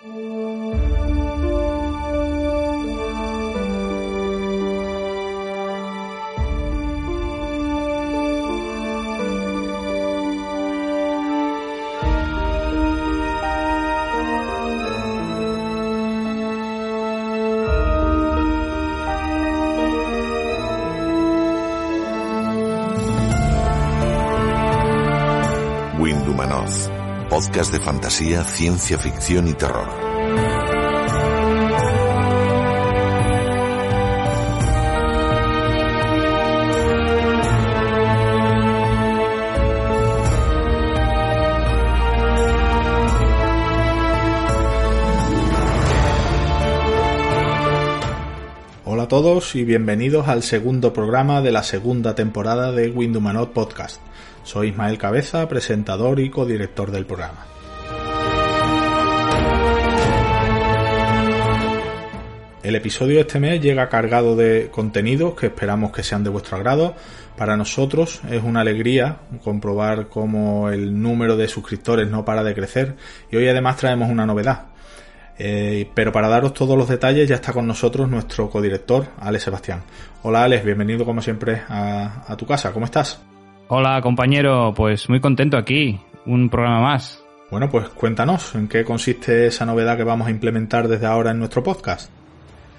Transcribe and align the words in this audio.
Windumanoz, 0.00 0.47
podcast 27.48 27.72
de 27.72 27.80
fantasía, 27.80 28.44
ciencia 28.44 28.98
ficción 28.98 29.48
y 29.48 29.54
terror. 29.54 29.88
Hola 48.84 49.04
a 49.04 49.08
todos 49.08 49.54
y 49.54 49.64
bienvenidos 49.64 50.28
al 50.28 50.42
segundo 50.42 50.92
programa 50.92 51.40
de 51.40 51.52
la 51.52 51.62
segunda 51.62 52.14
temporada 52.14 52.72
de 52.72 52.90
Windumanoz 52.90 53.48
Podcast. 53.50 54.02
Soy 54.48 54.68
Ismael 54.68 54.96
Cabeza, 54.96 55.46
presentador 55.46 56.18
y 56.20 56.30
codirector 56.30 56.90
del 56.90 57.04
programa. 57.04 57.44
El 62.62 62.74
episodio 62.74 63.16
de 63.16 63.20
este 63.20 63.40
mes 63.40 63.60
llega 63.60 63.90
cargado 63.90 64.36
de 64.36 64.70
contenidos 64.70 65.34
que 65.34 65.48
esperamos 65.48 65.92
que 65.92 66.02
sean 66.02 66.24
de 66.24 66.30
vuestro 66.30 66.56
agrado. 66.56 66.94
Para 67.36 67.58
nosotros 67.58 68.22
es 68.30 68.42
una 68.42 68.62
alegría 68.62 69.18
comprobar 69.44 70.08
cómo 70.08 70.70
el 70.70 70.98
número 70.98 71.36
de 71.36 71.46
suscriptores 71.46 72.08
no 72.08 72.24
para 72.24 72.42
de 72.42 72.54
crecer 72.54 72.96
y 73.30 73.36
hoy 73.36 73.46
además 73.48 73.76
traemos 73.76 74.08
una 74.08 74.24
novedad. 74.24 74.68
Eh, 75.38 75.90
pero 75.94 76.10
para 76.10 76.26
daros 76.28 76.54
todos 76.54 76.76
los 76.78 76.88
detalles 76.88 77.28
ya 77.28 77.34
está 77.34 77.52
con 77.52 77.66
nosotros 77.66 78.08
nuestro 78.08 78.48
codirector, 78.48 79.08
Alex 79.20 79.44
Sebastián. 79.44 79.82
Hola 80.22 80.44
Alex, 80.44 80.64
bienvenido 80.64 81.04
como 81.04 81.20
siempre 81.20 81.60
a, 81.68 82.24
a 82.26 82.34
tu 82.34 82.46
casa. 82.46 82.72
¿Cómo 82.72 82.86
estás? 82.86 83.20
Hola 83.70 84.00
compañero, 84.00 84.72
pues 84.74 85.10
muy 85.10 85.20
contento 85.20 85.58
aquí, 85.58 86.00
un 86.24 86.48
programa 86.48 86.80
más. 86.80 87.22
Bueno, 87.50 87.68
pues 87.68 87.90
cuéntanos, 87.90 88.54
¿en 88.54 88.66
qué 88.66 88.82
consiste 88.82 89.46
esa 89.46 89.66
novedad 89.66 89.98
que 89.98 90.04
vamos 90.04 90.26
a 90.26 90.30
implementar 90.30 90.88
desde 90.88 91.04
ahora 91.04 91.32
en 91.32 91.38
nuestro 91.38 91.62
podcast? 91.62 92.10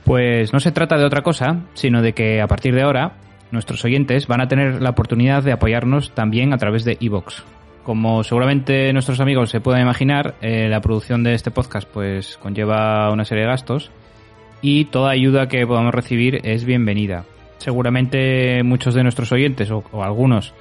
Pues 0.04 0.52
no 0.52 0.60
se 0.60 0.72
trata 0.72 0.98
de 0.98 1.06
otra 1.06 1.22
cosa, 1.22 1.62
sino 1.76 2.02
de 2.02 2.14
que 2.14 2.42
a 2.42 2.48
partir 2.48 2.74
de 2.74 2.82
ahora 2.82 3.14
nuestros 3.52 3.86
oyentes 3.86 4.26
van 4.26 4.42
a 4.42 4.48
tener 4.48 4.82
la 4.82 4.90
oportunidad 4.90 5.44
de 5.44 5.52
apoyarnos 5.52 6.16
también 6.16 6.54
a 6.54 6.58
través 6.58 6.86
de 6.86 6.98
iVoox. 7.00 7.44
Como 7.84 8.24
seguramente 8.24 8.92
nuestros 8.92 9.20
amigos 9.20 9.52
se 9.52 9.62
puedan 9.62 9.84
imaginar, 9.84 10.34
eh, 10.42 10.70
la 10.70 10.82
producción 10.82 11.22
de 11.22 11.36
este 11.36 11.52
podcast 11.52 11.88
pues 11.88 12.38
conlleva 12.38 13.12
una 13.12 13.26
serie 13.26 13.44
de 13.44 13.52
gastos 13.52 13.92
y 14.64 14.86
toda 14.86 15.12
ayuda 15.12 15.50
que 15.50 15.68
podamos 15.68 15.94
recibir 15.94 16.40
es 16.46 16.66
bienvenida. 16.66 17.26
Seguramente 17.60 18.64
muchos 18.64 18.96
de 18.96 19.04
nuestros 19.04 19.32
oyentes 19.32 19.70
o, 19.70 19.84
o 19.92 20.04
algunos 20.04 20.56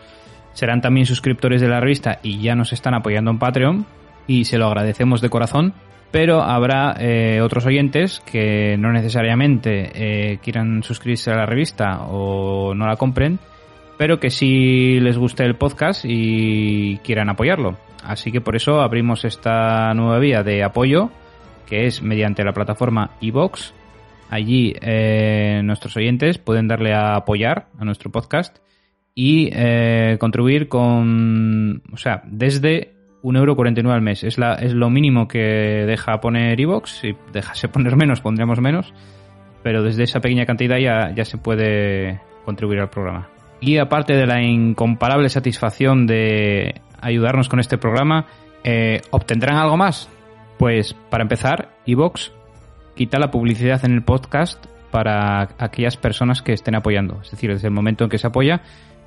serán 0.59 0.81
también 0.81 1.07
suscriptores 1.07 1.61
de 1.61 1.69
la 1.69 1.79
revista 1.79 2.19
y 2.21 2.41
ya 2.41 2.57
nos 2.57 2.73
están 2.73 2.93
apoyando 2.93 3.31
en 3.31 3.39
Patreon 3.39 3.87
y 4.27 4.45
se 4.45 4.59
lo 4.59 4.67
agradecemos 4.67 5.21
de 5.21 5.31
corazón. 5.31 5.73
Pero 6.11 6.43
habrá 6.43 6.97
eh, 6.99 7.41
otros 7.43 7.65
oyentes 7.65 8.21
que 8.27 8.77
no 8.77 8.93
necesariamente 8.93 9.93
eh, 9.95 10.39
quieran 10.43 10.83
suscribirse 10.83 11.31
a 11.31 11.37
la 11.37 11.47
revista 11.47 12.01
o 12.09 12.75
no 12.75 12.89
la 12.89 12.97
compren, 12.97 13.39
pero 13.99 14.19
que 14.19 14.31
sí 14.31 14.99
les 14.99 15.17
guste 15.17 15.45
el 15.45 15.55
podcast 15.55 16.05
y 16.05 16.97
quieran 17.05 17.29
apoyarlo. 17.29 17.77
Así 18.03 18.33
que 18.33 18.41
por 18.41 18.57
eso 18.57 18.81
abrimos 18.81 19.25
esta 19.25 19.95
nueva 19.95 20.19
vía 20.19 20.43
de 20.43 20.65
apoyo, 20.65 21.11
que 21.69 21.87
es 21.87 22.03
mediante 22.03 22.43
la 22.43 22.53
plataforma 22.53 23.11
iBox. 23.21 23.75
Allí 24.29 24.75
eh, 24.81 25.61
nuestros 25.63 25.97
oyentes 25.97 26.39
pueden 26.39 26.67
darle 26.67 26.95
a 26.95 27.15
apoyar 27.15 27.69
a 27.79 27.85
nuestro 27.85 28.11
podcast 28.11 28.59
y 29.21 29.51
eh, 29.53 30.17
contribuir 30.21 30.69
con, 30.69 31.83
o 31.93 31.97
sea, 31.97 32.23
desde 32.25 32.93
1,49€ 33.25 33.93
al 33.93 34.01
mes. 34.01 34.23
Es, 34.23 34.39
la, 34.39 34.55
es 34.55 34.75
lo 34.75 34.91
mínimo 34.91 35.27
que 35.27 35.41
deja 35.41 36.21
poner 36.21 36.61
iVox. 36.61 37.01
Si 37.01 37.17
dejase 37.33 37.67
poner 37.69 37.97
menos, 37.97 38.21
pondríamos 38.21 38.61
menos. 38.61 38.95
Pero 39.65 39.83
desde 39.83 40.05
esa 40.05 40.21
pequeña 40.21 40.47
cantidad 40.47 40.79
ya, 40.79 41.13
ya 41.17 41.25
se 41.25 41.37
puede 41.37 42.21
contribuir 42.45 42.79
al 42.79 42.91
programa. 42.91 43.29
Y 43.61 43.79
aparte 43.79 44.15
de 44.15 44.25
la 44.25 44.41
incomparable 44.41 45.29
satisfacción 45.31 46.07
de 46.07 46.81
ayudarnos 47.01 47.49
con 47.49 47.59
este 47.59 47.77
programa, 47.77 48.27
eh, 48.63 49.01
¿obtendrán 49.11 49.57
algo 49.57 49.77
más? 49.77 50.09
Pues 50.61 50.95
para 51.11 51.23
empezar, 51.23 51.71
iVox 51.87 52.31
quita 52.95 53.19
la 53.19 53.33
publicidad 53.33 53.85
en 53.85 53.95
el 53.95 54.03
podcast 54.03 54.65
para 54.93 55.49
aquellas 55.59 55.97
personas 55.97 56.41
que 56.41 56.53
estén 56.53 56.77
apoyando. 56.77 57.21
Es 57.21 57.33
decir, 57.33 57.51
desde 57.51 57.67
el 57.67 57.75
momento 57.75 58.05
en 58.05 58.11
que 58.11 58.19
se 58.19 58.29
apoya, 58.29 58.63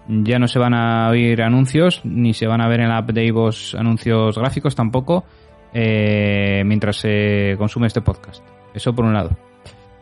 ya 0.07 0.39
no 0.39 0.47
se 0.47 0.59
van 0.59 0.73
a 0.73 1.09
oír 1.09 1.41
anuncios, 1.41 2.01
ni 2.03 2.33
se 2.33 2.47
van 2.47 2.61
a 2.61 2.67
ver 2.67 2.81
en 2.81 2.89
la 2.89 2.97
app 2.97 3.11
de 3.11 3.25
iVoox 3.25 3.75
anuncios 3.75 4.37
gráficos 4.37 4.75
tampoco, 4.75 5.25
eh, 5.73 6.63
mientras 6.65 6.97
se 6.97 7.55
consume 7.57 7.87
este 7.87 8.01
podcast. 8.01 8.43
Eso 8.73 8.93
por 8.93 9.05
un 9.05 9.13
lado. 9.13 9.37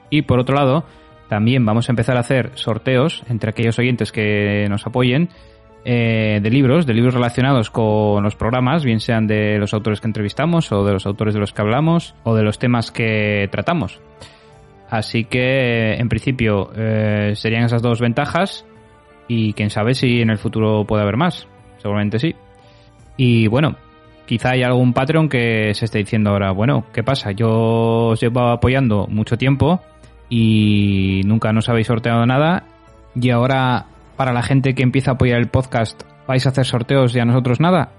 Y 0.10 0.24
por 0.24 0.40
otro 0.40 0.56
lado, 0.56 0.86
también 1.28 1.66
vamos 1.66 1.90
a 1.90 1.92
empezar 1.92 2.18
a 2.18 2.22
hacer 2.22 2.52
sorteos 2.56 3.24
entre 3.30 3.52
aquellos 3.52 3.78
oyentes 3.78 4.12
que 4.12 4.68
nos 4.70 4.86
apoyen 4.88 5.30
eh, 5.86 6.40
de 6.42 6.50
libros, 6.50 6.86
de 6.86 6.94
libros 6.94 7.14
relacionados 7.14 7.70
con 7.70 8.24
los 8.24 8.36
programas, 8.36 8.84
bien 8.84 9.00
sean 9.00 9.28
de 9.28 9.58
los 9.60 9.74
autores 9.74 10.02
que 10.02 10.08
entrevistamos 10.08 10.72
o 10.72 10.84
de 10.84 10.94
los 10.94 11.06
autores 11.06 11.34
de 11.34 11.40
los 11.40 11.54
que 11.54 11.62
hablamos 11.62 12.16
o 12.24 12.36
de 12.36 12.44
los 12.44 12.60
temas 12.60 12.92
que 12.92 13.48
tratamos. 13.52 14.02
Así 14.90 15.24
que, 15.24 15.94
en 15.94 16.10
principio, 16.10 16.72
eh, 16.76 17.34
serían 17.36 17.64
esas 17.64 17.82
dos 17.82 18.02
ventajas 18.02 18.66
y 19.30 19.54
quién 19.54 19.70
sabe 19.70 19.94
si 19.94 20.22
en 20.22 20.32
el 20.32 20.38
futuro 20.38 20.84
puede 20.86 21.04
haber 21.04 21.16
más. 21.16 21.48
Seguramente 21.78 22.20
sí. 22.20 22.36
Y 23.16 23.48
bueno, 23.48 23.78
quizá 24.26 24.52
hay 24.52 24.64
algún 24.64 24.92
Patreon 24.92 25.30
que 25.30 25.74
se 25.74 25.86
esté 25.86 26.00
diciendo 26.00 26.32
ahora, 26.32 26.52
bueno, 26.52 26.86
¿qué 26.92 27.04
pasa? 27.04 27.32
Yo 27.32 28.10
os 28.10 28.20
llevo 28.20 28.42
apoyando 28.50 29.08
mucho 29.08 29.38
tiempo 29.38 29.80
y 30.30 31.22
nunca 31.26 31.54
nos 31.54 31.70
habéis 31.70 31.88
sorteado 31.88 32.26
nada 32.26 32.66
y 33.16 33.30
ahora 33.30 33.86
para 34.18 34.34
la 34.34 34.42
gente 34.42 34.74
que 34.74 34.84
empieza 34.84 35.12
a 35.12 35.14
apoyar 35.14 35.40
el 35.40 35.48
podcast 35.48 36.04
vais 36.28 36.46
a 36.46 36.50
hacer 36.50 36.66
sorteos 36.66 37.16
y 37.16 37.20
a 37.20 37.26
nosotros 37.26 37.60
nada. 37.60 37.92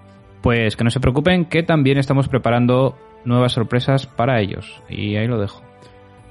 Pues 0.42 0.76
que 0.76 0.84
no 0.84 0.90
se 0.90 1.00
preocupen 1.00 1.44
que 1.44 1.62
también 1.62 1.98
estamos 1.98 2.28
preparando 2.28 2.96
nuevas 3.24 3.52
sorpresas 3.52 4.06
para 4.06 4.40
ellos 4.40 4.82
y 4.88 5.16
ahí 5.16 5.28
lo 5.28 5.40
dejo. 5.40 5.62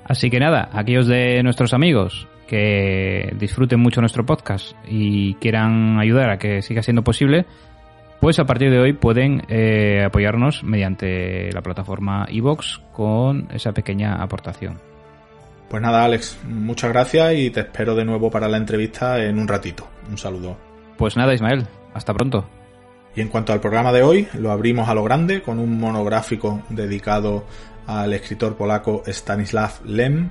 Así 0.03 0.29
que 0.29 0.39
nada, 0.39 0.69
aquellos 0.73 1.07
de 1.07 1.41
nuestros 1.43 1.73
amigos 1.73 2.27
que 2.49 3.31
disfruten 3.37 3.79
mucho 3.79 4.01
nuestro 4.01 4.25
podcast 4.25 4.75
y 4.87 5.35
quieran 5.35 5.99
ayudar 5.99 6.31
a 6.31 6.39
que 6.39 6.63
siga 6.63 6.81
siendo 6.81 7.03
posible, 7.03 7.45
pues 8.19 8.39
a 8.39 8.45
partir 8.45 8.71
de 8.71 8.79
hoy 8.79 8.93
pueden 8.93 9.43
eh, 9.49 10.03
apoyarnos 10.03 10.63
mediante 10.63 11.51
la 11.53 11.61
plataforma 11.61 12.25
iVox 12.27 12.81
con 12.91 13.47
esa 13.53 13.71
pequeña 13.71 14.15
aportación. 14.15 14.79
Pues 15.69 15.83
nada, 15.83 16.03
Alex, 16.03 16.39
muchas 16.47 16.91
gracias 16.91 17.35
y 17.35 17.51
te 17.51 17.59
espero 17.59 17.93
de 17.93 18.03
nuevo 18.03 18.31
para 18.31 18.47
la 18.47 18.57
entrevista 18.57 19.23
en 19.23 19.37
un 19.37 19.47
ratito. 19.47 19.87
Un 20.09 20.17
saludo. 20.17 20.57
Pues 20.97 21.15
nada, 21.15 21.35
Ismael, 21.35 21.67
hasta 21.93 22.15
pronto. 22.15 22.49
Y 23.15 23.21
en 23.21 23.27
cuanto 23.27 23.53
al 23.53 23.59
programa 23.59 23.91
de 23.91 24.01
hoy, 24.01 24.27
lo 24.33 24.51
abrimos 24.51 24.89
a 24.89 24.95
lo 24.95 25.03
grande 25.03 25.43
con 25.43 25.59
un 25.59 25.79
monográfico 25.79 26.63
dedicado 26.69 27.45
al 27.85 28.13
escritor 28.13 28.55
polaco 28.55 29.03
Stanislav 29.05 29.85
Lem. 29.85 30.29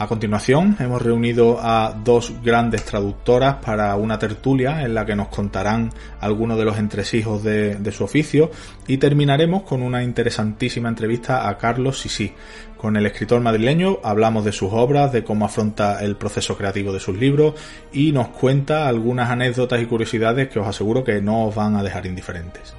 A 0.00 0.06
continuación, 0.06 0.76
hemos 0.80 1.02
reunido 1.02 1.58
a 1.60 1.92
dos 1.92 2.32
grandes 2.42 2.86
traductoras 2.86 3.56
para 3.56 3.94
una 3.96 4.18
tertulia 4.18 4.80
en 4.82 4.94
la 4.94 5.04
que 5.04 5.14
nos 5.14 5.28
contarán 5.28 5.90
algunos 6.20 6.56
de 6.56 6.64
los 6.64 6.78
entresijos 6.78 7.44
de, 7.44 7.92
su 7.92 8.04
oficio 8.04 8.50
y 8.86 8.96
terminaremos 8.96 9.64
con 9.64 9.82
una 9.82 10.02
interesantísima 10.02 10.88
entrevista 10.88 11.46
a 11.46 11.58
Carlos 11.58 12.00
Sisi. 12.00 12.32
Con 12.78 12.96
el 12.96 13.04
escritor 13.04 13.42
madrileño 13.42 13.98
hablamos 14.02 14.46
de 14.46 14.52
sus 14.52 14.70
obras, 14.72 15.12
de 15.12 15.22
cómo 15.22 15.44
afronta 15.44 16.02
el 16.02 16.16
proceso 16.16 16.56
creativo 16.56 16.94
de 16.94 17.00
sus 17.00 17.18
libros 17.18 17.52
y 17.92 18.12
nos 18.12 18.28
cuenta 18.28 18.88
algunas 18.88 19.28
anécdotas 19.28 19.82
y 19.82 19.84
curiosidades 19.84 20.48
que 20.48 20.60
os 20.60 20.66
aseguro 20.66 21.04
que 21.04 21.20
no 21.20 21.44
os 21.44 21.54
van 21.54 21.76
a 21.76 21.82
dejar 21.82 22.06
indiferentes. 22.06 22.74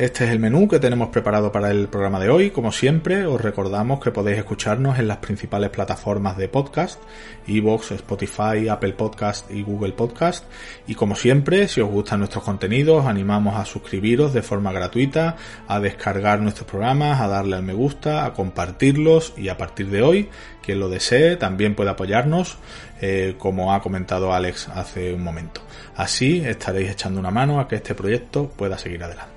Este 0.00 0.24
es 0.24 0.30
el 0.30 0.38
menú 0.38 0.66
que 0.66 0.78
tenemos 0.78 1.10
preparado 1.10 1.52
para 1.52 1.70
el 1.70 1.86
programa 1.88 2.18
de 2.18 2.30
hoy. 2.30 2.52
Como 2.52 2.72
siempre, 2.72 3.26
os 3.26 3.38
recordamos 3.38 4.00
que 4.00 4.10
podéis 4.10 4.38
escucharnos 4.38 4.98
en 4.98 5.06
las 5.06 5.18
principales 5.18 5.68
plataformas 5.68 6.38
de 6.38 6.48
podcast, 6.48 6.98
Evox, 7.46 7.90
Spotify, 7.90 8.66
Apple 8.70 8.94
Podcast 8.94 9.50
y 9.50 9.62
Google 9.62 9.92
Podcast. 9.92 10.46
Y 10.86 10.94
como 10.94 11.16
siempre, 11.16 11.68
si 11.68 11.82
os 11.82 11.90
gustan 11.90 12.20
nuestros 12.20 12.42
contenidos, 12.44 13.04
animamos 13.04 13.56
a 13.56 13.66
suscribiros 13.66 14.32
de 14.32 14.40
forma 14.40 14.72
gratuita, 14.72 15.36
a 15.68 15.80
descargar 15.80 16.40
nuestros 16.40 16.66
programas, 16.66 17.20
a 17.20 17.28
darle 17.28 17.56
al 17.56 17.62
me 17.62 17.74
gusta, 17.74 18.24
a 18.24 18.32
compartirlos 18.32 19.34
y 19.36 19.50
a 19.50 19.58
partir 19.58 19.90
de 19.90 20.00
hoy, 20.00 20.30
quien 20.62 20.80
lo 20.80 20.88
desee 20.88 21.36
también 21.36 21.74
puede 21.74 21.90
apoyarnos, 21.90 22.56
eh, 23.02 23.34
como 23.36 23.74
ha 23.74 23.82
comentado 23.82 24.32
Alex 24.32 24.66
hace 24.68 25.12
un 25.12 25.22
momento. 25.22 25.60
Así 25.94 26.40
estaréis 26.42 26.90
echando 26.90 27.20
una 27.20 27.30
mano 27.30 27.60
a 27.60 27.68
que 27.68 27.76
este 27.76 27.94
proyecto 27.94 28.48
pueda 28.48 28.78
seguir 28.78 29.04
adelante. 29.04 29.29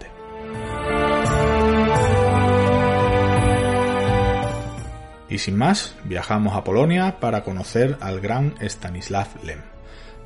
Y 5.33 5.39
sin 5.39 5.57
más, 5.57 5.95
viajamos 6.03 6.55
a 6.55 6.63
Polonia 6.63 7.19
para 7.19 7.43
conocer 7.43 7.97
al 8.01 8.19
gran 8.19 8.55
Stanislav 8.61 9.27
Lem. 9.43 9.63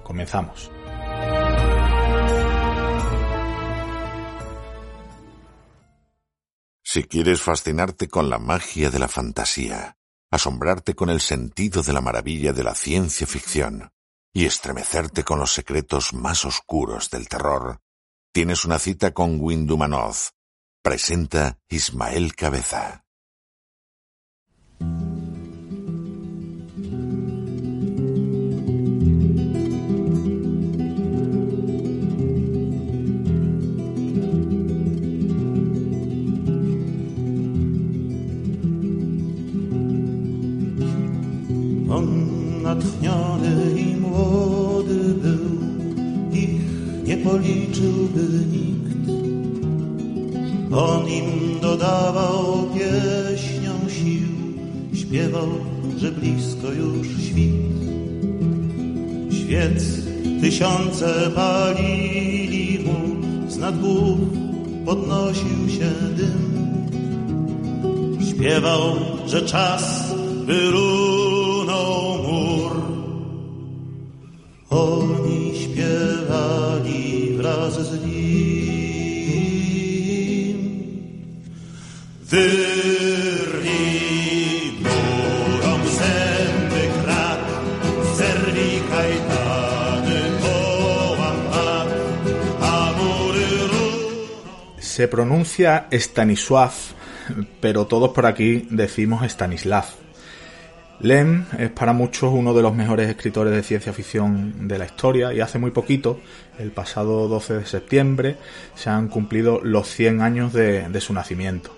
Comenzamos. 0.04 0.70
Si 6.84 7.04
quieres 7.04 7.42
fascinarte 7.42 8.10
con 8.10 8.30
la 8.30 8.38
magia 8.38 8.90
de 8.90 9.00
la 9.00 9.08
fantasía, 9.08 9.98
asombrarte 10.30 10.94
con 10.94 11.10
el 11.10 11.22
sentido 11.22 11.84
de 11.84 11.94
la 11.94 12.02
maravilla 12.02 12.52
de 12.52 12.64
la 12.64 12.76
ciencia 12.76 13.28
ficción 13.28 13.92
y 14.34 14.46
estremecerte 14.46 15.24
con 15.24 15.40
los 15.40 15.54
secretos 15.54 16.14
más 16.14 16.44
oscuros 16.44 17.10
del 17.10 17.30
terror, 17.30 17.80
tienes 18.38 18.66
una 18.66 18.78
cita 18.78 19.16
con 19.16 19.40
Windumanov. 19.42 20.16
Presenta 20.84 21.58
Ismael 21.70 22.36
Cabeza. 22.36 23.07
Że 55.98 56.12
blisko 56.12 56.72
już 56.72 57.08
świt. 57.08 57.52
Świec 59.32 59.84
tysiące 60.42 61.32
palili 61.36 62.80
mu, 62.80 63.16
z 63.50 63.78
głów 63.78 64.20
podnosił 64.86 65.70
się 65.70 65.92
dym. 66.18 66.58
Śpiewał, 68.30 68.96
że 69.28 69.42
czas 69.42 70.14
wyrunął 70.46 71.07
Se 95.08 95.12
pronuncia 95.12 95.88
Stanisław, 95.90 96.74
pero 97.62 97.88
todos 97.88 98.10
por 98.10 98.26
aquí 98.26 98.68
decimos 98.70 99.24
Stanislav. 99.24 99.86
Lem 101.00 101.46
es 101.58 101.70
para 101.70 101.94
muchos 101.94 102.34
uno 102.34 102.54
de 102.54 102.62
los 102.62 102.76
mejores 102.76 103.08
escritores 103.08 103.54
de 103.54 103.64
ciencia 103.64 103.94
ficción 103.94 104.68
de 104.68 104.78
la 104.78 104.86
historia 104.86 105.32
y 105.32 105.40
hace 105.40 105.60
muy 105.60 105.72
poquito, 105.72 106.20
el 106.60 106.72
pasado 106.72 107.30
12 107.30 107.60
de 107.60 107.66
septiembre, 107.66 108.36
se 108.76 108.90
han 108.90 109.08
cumplido 109.08 109.62
los 109.64 109.88
100 109.88 110.22
años 110.22 110.52
de 110.52 111.00
su 111.00 111.14
nacimiento. 111.14 111.77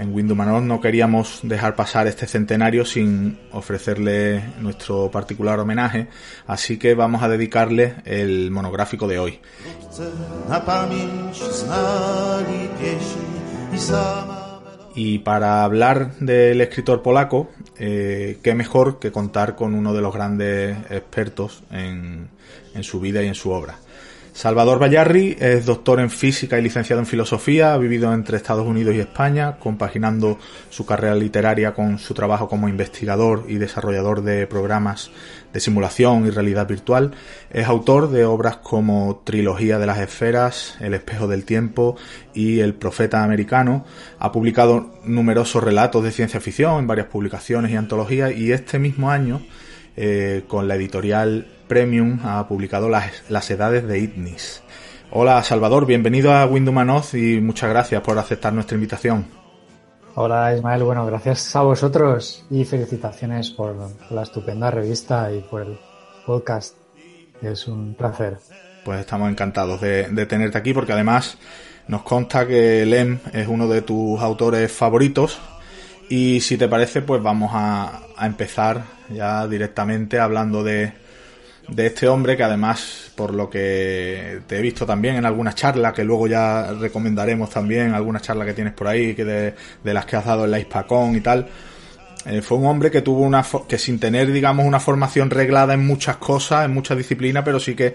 En 0.00 0.14
Windumanor 0.14 0.62
no 0.62 0.80
queríamos 0.80 1.40
dejar 1.42 1.76
pasar 1.76 2.06
este 2.06 2.26
centenario 2.26 2.86
sin 2.86 3.38
ofrecerle 3.52 4.42
nuestro 4.58 5.10
particular 5.10 5.60
homenaje, 5.60 6.08
así 6.46 6.78
que 6.78 6.94
vamos 6.94 7.22
a 7.22 7.28
dedicarle 7.28 7.96
el 8.06 8.50
monográfico 8.50 9.06
de 9.06 9.18
hoy. 9.18 9.40
Y 14.94 15.18
para 15.18 15.64
hablar 15.64 16.14
del 16.18 16.62
escritor 16.62 17.02
polaco, 17.02 17.50
eh, 17.78 18.38
qué 18.42 18.54
mejor 18.54 19.00
que 19.00 19.12
contar 19.12 19.54
con 19.54 19.74
uno 19.74 19.92
de 19.92 20.00
los 20.00 20.14
grandes 20.14 20.78
expertos 20.88 21.62
en 21.70 22.30
su 22.80 23.00
vida 23.00 23.22
y 23.22 23.26
en 23.26 23.34
su 23.34 23.50
obra. 23.50 23.76
Salvador 24.40 24.78
Bayarri 24.78 25.36
es 25.38 25.66
doctor 25.66 26.00
en 26.00 26.08
física 26.08 26.58
y 26.58 26.62
licenciado 26.62 27.00
en 27.00 27.04
filosofía, 27.04 27.74
ha 27.74 27.76
vivido 27.76 28.10
entre 28.14 28.38
Estados 28.38 28.66
Unidos 28.66 28.94
y 28.94 29.00
España, 29.00 29.58
compaginando 29.58 30.38
su 30.70 30.86
carrera 30.86 31.14
literaria 31.14 31.74
con 31.74 31.98
su 31.98 32.14
trabajo 32.14 32.48
como 32.48 32.66
investigador 32.66 33.44
y 33.48 33.56
desarrollador 33.56 34.22
de 34.22 34.46
programas 34.46 35.10
de 35.52 35.60
simulación 35.60 36.26
y 36.26 36.30
realidad 36.30 36.66
virtual. 36.66 37.12
Es 37.50 37.66
autor 37.66 38.10
de 38.10 38.24
obras 38.24 38.56
como 38.56 39.20
Trilogía 39.24 39.78
de 39.78 39.84
las 39.84 39.98
Esferas, 39.98 40.74
El 40.80 40.94
espejo 40.94 41.28
del 41.28 41.44
tiempo 41.44 41.96
y 42.32 42.60
El 42.60 42.72
profeta 42.72 43.22
americano. 43.22 43.84
Ha 44.18 44.32
publicado 44.32 45.00
numerosos 45.04 45.62
relatos 45.62 46.02
de 46.02 46.12
ciencia 46.12 46.40
ficción 46.40 46.78
en 46.78 46.86
varias 46.86 47.08
publicaciones 47.08 47.72
y 47.72 47.76
antologías 47.76 48.34
y 48.34 48.52
este 48.52 48.78
mismo 48.78 49.10
año 49.10 49.42
eh, 49.98 50.44
con 50.48 50.66
la 50.66 50.76
editorial 50.76 51.46
Premium 51.70 52.18
ha 52.24 52.48
publicado 52.48 52.88
las, 52.88 53.22
las 53.28 53.48
edades 53.48 53.86
de 53.86 54.00
Itnis. 54.00 54.60
Hola 55.12 55.40
Salvador, 55.44 55.86
bienvenido 55.86 56.34
a 56.34 56.44
Windumanoz 56.44 57.14
y 57.14 57.40
muchas 57.40 57.70
gracias 57.70 58.02
por 58.02 58.18
aceptar 58.18 58.52
nuestra 58.52 58.74
invitación. 58.74 59.24
Hola 60.16 60.52
Ismael, 60.52 60.82
bueno, 60.82 61.06
gracias 61.06 61.54
a 61.54 61.62
vosotros 61.62 62.44
y 62.50 62.64
felicitaciones 62.64 63.50
por 63.50 63.76
la 64.10 64.22
estupenda 64.22 64.72
revista 64.72 65.32
y 65.32 65.42
por 65.42 65.62
el 65.62 65.78
podcast. 66.26 66.74
Es 67.40 67.68
un 67.68 67.94
placer. 67.94 68.38
Pues 68.84 68.98
estamos 68.98 69.30
encantados 69.30 69.80
de, 69.80 70.08
de 70.08 70.26
tenerte 70.26 70.58
aquí 70.58 70.74
porque 70.74 70.92
además 70.92 71.38
nos 71.86 72.02
consta 72.02 72.48
que 72.48 72.84
Lem 72.84 73.20
es 73.32 73.46
uno 73.46 73.68
de 73.68 73.82
tus 73.82 74.20
autores 74.20 74.72
favoritos 74.72 75.38
y 76.08 76.40
si 76.40 76.56
te 76.56 76.66
parece 76.66 77.00
pues 77.00 77.22
vamos 77.22 77.52
a, 77.54 78.00
a 78.16 78.26
empezar 78.26 78.82
ya 79.08 79.46
directamente 79.46 80.18
hablando 80.18 80.64
de, 80.64 80.99
de 81.70 81.86
este 81.86 82.08
hombre 82.08 82.36
que 82.36 82.42
además 82.42 83.12
por 83.14 83.34
lo 83.34 83.48
que 83.48 84.40
te 84.46 84.58
he 84.58 84.62
visto 84.62 84.84
también 84.84 85.16
en 85.16 85.24
algunas 85.24 85.54
charlas 85.54 85.92
que 85.92 86.04
luego 86.04 86.26
ya 86.26 86.72
recomendaremos 86.72 87.50
también 87.50 87.94
algunas 87.94 88.22
charlas 88.22 88.46
que 88.46 88.54
tienes 88.54 88.72
por 88.72 88.88
ahí 88.88 89.14
que 89.14 89.24
de, 89.24 89.54
de 89.82 89.94
las 89.94 90.04
que 90.04 90.16
has 90.16 90.24
dado 90.24 90.44
en 90.44 90.50
la 90.50 90.58
Hispacón 90.58 91.14
y 91.16 91.20
tal 91.20 91.48
eh, 92.26 92.42
fue 92.42 92.58
un 92.58 92.66
hombre 92.66 92.90
que 92.90 93.02
tuvo 93.02 93.20
una 93.20 93.44
que 93.68 93.78
sin 93.78 93.98
tener 93.98 94.32
digamos 94.32 94.66
una 94.66 94.80
formación 94.80 95.30
reglada 95.30 95.74
en 95.74 95.86
muchas 95.86 96.16
cosas 96.16 96.64
en 96.64 96.74
muchas 96.74 96.98
disciplinas 96.98 97.44
pero 97.44 97.60
sí 97.60 97.74
que 97.74 97.94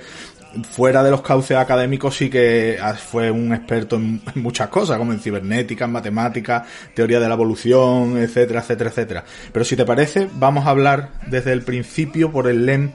fuera 0.72 1.03
de 1.03 1.12
los 1.12 1.22
cauces 1.22 1.58
académicos 1.58 2.15
sí 2.15 2.29
que 2.29 2.77
ah, 2.82 2.94
fue 2.94 3.29
un 3.29 3.53
experto 3.53 3.98
en, 3.98 4.22
en 4.34 4.41
muchas 4.41 4.70
cosas 4.70 4.98
como 4.98 5.12
en 5.12 5.20
cibernética 5.20 5.86
en 5.86 5.91
matemáticas 5.91 6.63
teoría 6.94 7.20
de 7.20 7.27
la 7.27 7.34
evolución 7.34 8.17
etcétera 8.17 8.62
etcétera 8.62 8.89
etcétera. 8.89 9.25
Pero 9.51 9.65
si 9.65 9.75
te 9.75 9.86
parece 9.86 10.29
vamos 10.34 10.65
a 10.65 10.70
hablar 10.70 11.10
desde 11.27 11.51
el 11.51 11.62
principio 11.63 12.32
por 12.32 12.48
el 12.48 12.65
LEM 12.65 12.91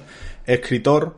escritor 0.54 1.16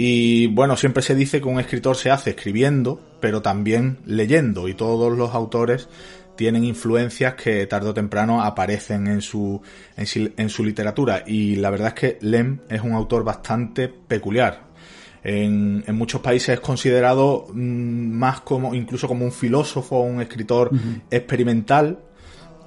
y 0.00 0.46
bueno, 0.46 0.76
siempre 0.76 1.02
se 1.02 1.16
dice 1.16 1.40
que 1.40 1.48
un 1.48 1.58
escritor 1.58 1.96
se 1.96 2.12
hace 2.12 2.30
escribiendo, 2.30 3.00
pero 3.20 3.42
también 3.42 3.98
leyendo, 4.06 4.68
y 4.68 4.74
todos 4.74 5.18
los 5.18 5.34
autores 5.34 5.88
tienen 6.36 6.62
influencias 6.62 7.34
que 7.34 7.66
tarde 7.66 7.88
o 7.88 7.94
temprano 7.94 8.44
aparecen 8.44 9.08
en 9.08 9.20
su, 9.20 9.60
en, 9.96 10.48
su 10.48 10.64
literatura. 10.64 11.24
Y 11.26 11.56
la 11.56 11.70
verdad 11.70 11.88
es 11.88 11.94
que 11.94 12.18
Lem 12.20 12.60
es 12.68 12.80
un 12.80 12.92
autor 12.92 13.24
bastante 13.24 13.88
peculiar. 13.88 14.68
En, 15.24 15.82
en 15.84 15.96
muchos 15.96 16.20
países 16.20 16.50
es 16.50 16.60
considerado 16.60 17.48
mm, 17.52 18.12
más 18.12 18.42
como, 18.42 18.76
incluso 18.76 19.08
como 19.08 19.24
un 19.24 19.32
filósofo 19.32 19.96
o 19.96 20.02
un 20.02 20.20
escritor 20.20 20.70
experimental, 21.10 21.98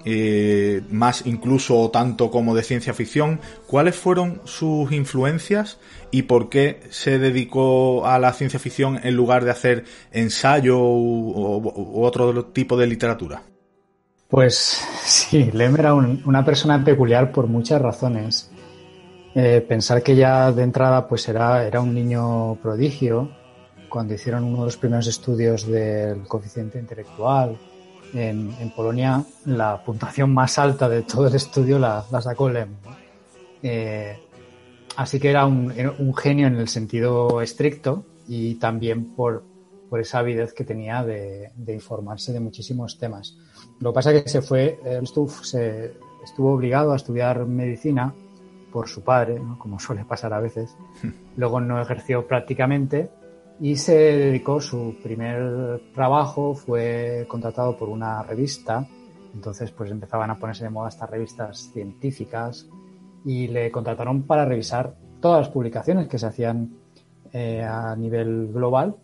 eh, 0.05 0.81
más 0.89 1.25
incluso 1.25 1.89
tanto 1.91 2.31
como 2.31 2.55
de 2.55 2.63
ciencia 2.63 2.93
ficción. 2.93 3.39
¿Cuáles 3.67 3.95
fueron 3.95 4.41
sus 4.45 4.91
influencias 4.91 5.79
y 6.11 6.23
por 6.23 6.49
qué 6.49 6.81
se 6.89 7.19
dedicó 7.19 8.05
a 8.05 8.19
la 8.19 8.33
ciencia 8.33 8.59
ficción 8.59 8.99
en 9.03 9.15
lugar 9.15 9.45
de 9.45 9.51
hacer 9.51 9.85
ensayo 10.11 10.79
u, 10.79 12.03
otro 12.03 12.45
tipo 12.45 12.77
de 12.77 12.87
literatura? 12.87 13.43
Pues 14.27 14.81
sí, 15.03 15.51
Lem 15.51 15.75
era 15.75 15.93
una 15.93 16.43
persona 16.45 16.83
peculiar 16.83 17.31
por 17.31 17.47
muchas 17.47 17.81
razones. 17.81 18.49
Eh, 19.33 19.65
pensar 19.67 20.03
que 20.03 20.15
ya 20.15 20.51
de 20.51 20.63
entrada 20.63 21.07
pues 21.07 21.27
era, 21.29 21.65
era 21.65 21.79
un 21.79 21.93
niño 21.93 22.55
prodigio, 22.55 23.31
cuando 23.91 24.13
hicieron 24.13 24.43
uno 24.45 24.59
de 24.59 24.65
los 24.65 24.77
primeros 24.77 25.07
estudios 25.07 25.67
del 25.67 26.23
coeficiente 26.27 26.79
intelectual, 26.79 27.57
en, 28.13 28.71
Polonia 28.75 29.23
la 29.45 29.83
puntuación 29.83 30.33
más 30.33 30.57
alta 30.59 30.87
de 30.89 31.03
todo 31.03 31.27
el 31.27 31.35
estudio 31.35 31.79
la, 31.79 32.05
sacó 32.21 32.49
Lem. 32.49 32.69
Eh, 33.63 34.17
así 34.95 35.19
que 35.19 35.29
era 35.29 35.45
un, 35.45 36.13
genio 36.15 36.47
en 36.47 36.55
el 36.55 36.67
sentido 36.67 37.41
estricto 37.41 38.05
y 38.27 38.55
también 38.55 39.13
por, 39.15 39.43
esa 39.99 40.19
avidez 40.19 40.53
que 40.53 40.63
tenía 40.63 41.03
de, 41.03 41.51
informarse 41.67 42.31
de 42.31 42.39
muchísimos 42.39 42.97
temas. 42.97 43.37
Lo 43.79 43.91
que 43.91 43.95
pasa 43.95 44.13
es 44.13 44.23
que 44.23 44.29
se 44.29 44.41
fue, 44.41 44.79
estuvo, 45.01 45.29
se, 45.29 45.93
estuvo 46.23 46.53
obligado 46.53 46.93
a 46.93 46.95
estudiar 46.95 47.45
medicina 47.45 48.13
por 48.71 48.87
su 48.87 49.03
padre, 49.03 49.41
como 49.57 49.79
suele 49.79 50.05
pasar 50.05 50.33
a 50.33 50.39
veces. 50.39 50.75
Luego 51.35 51.59
no 51.59 51.81
ejerció 51.81 52.25
prácticamente 52.25 53.09
y 53.61 53.75
se 53.75 53.93
dedicó, 53.93 54.59
su 54.59 54.95
primer 55.03 55.79
trabajo 55.93 56.55
fue 56.55 57.25
contratado 57.27 57.77
por 57.77 57.89
una 57.89 58.23
revista, 58.23 58.87
entonces 59.35 59.69
pues 59.71 59.91
empezaban 59.91 60.31
a 60.31 60.39
ponerse 60.39 60.63
de 60.63 60.71
moda 60.71 60.89
estas 60.89 61.11
revistas 61.11 61.69
científicas 61.71 62.67
y 63.23 63.47
le 63.49 63.69
contrataron 63.71 64.23
para 64.23 64.45
revisar 64.45 64.95
todas 65.19 65.41
las 65.41 65.49
publicaciones 65.49 66.07
que 66.07 66.17
se 66.17 66.25
hacían 66.25 66.71
eh, 67.31 67.61
a 67.61 67.95
nivel 67.95 68.51
global. 68.51 68.95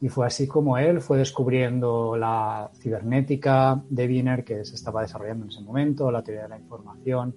Y 0.00 0.08
fue 0.08 0.26
así 0.26 0.46
como 0.46 0.78
él 0.78 1.00
fue 1.00 1.18
descubriendo 1.18 2.16
la 2.16 2.70
cibernética 2.74 3.82
de 3.88 4.06
Wiener 4.06 4.44
que 4.44 4.64
se 4.64 4.76
estaba 4.76 5.02
desarrollando 5.02 5.46
en 5.46 5.50
ese 5.50 5.62
momento, 5.62 6.12
la 6.12 6.22
teoría 6.22 6.44
de 6.44 6.50
la 6.50 6.58
información, 6.58 7.34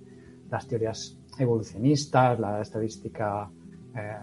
las 0.52 0.68
teorías 0.68 1.18
evolucionistas, 1.40 2.40
la 2.40 2.62
estadística 2.62 3.50
eh, 3.96 4.16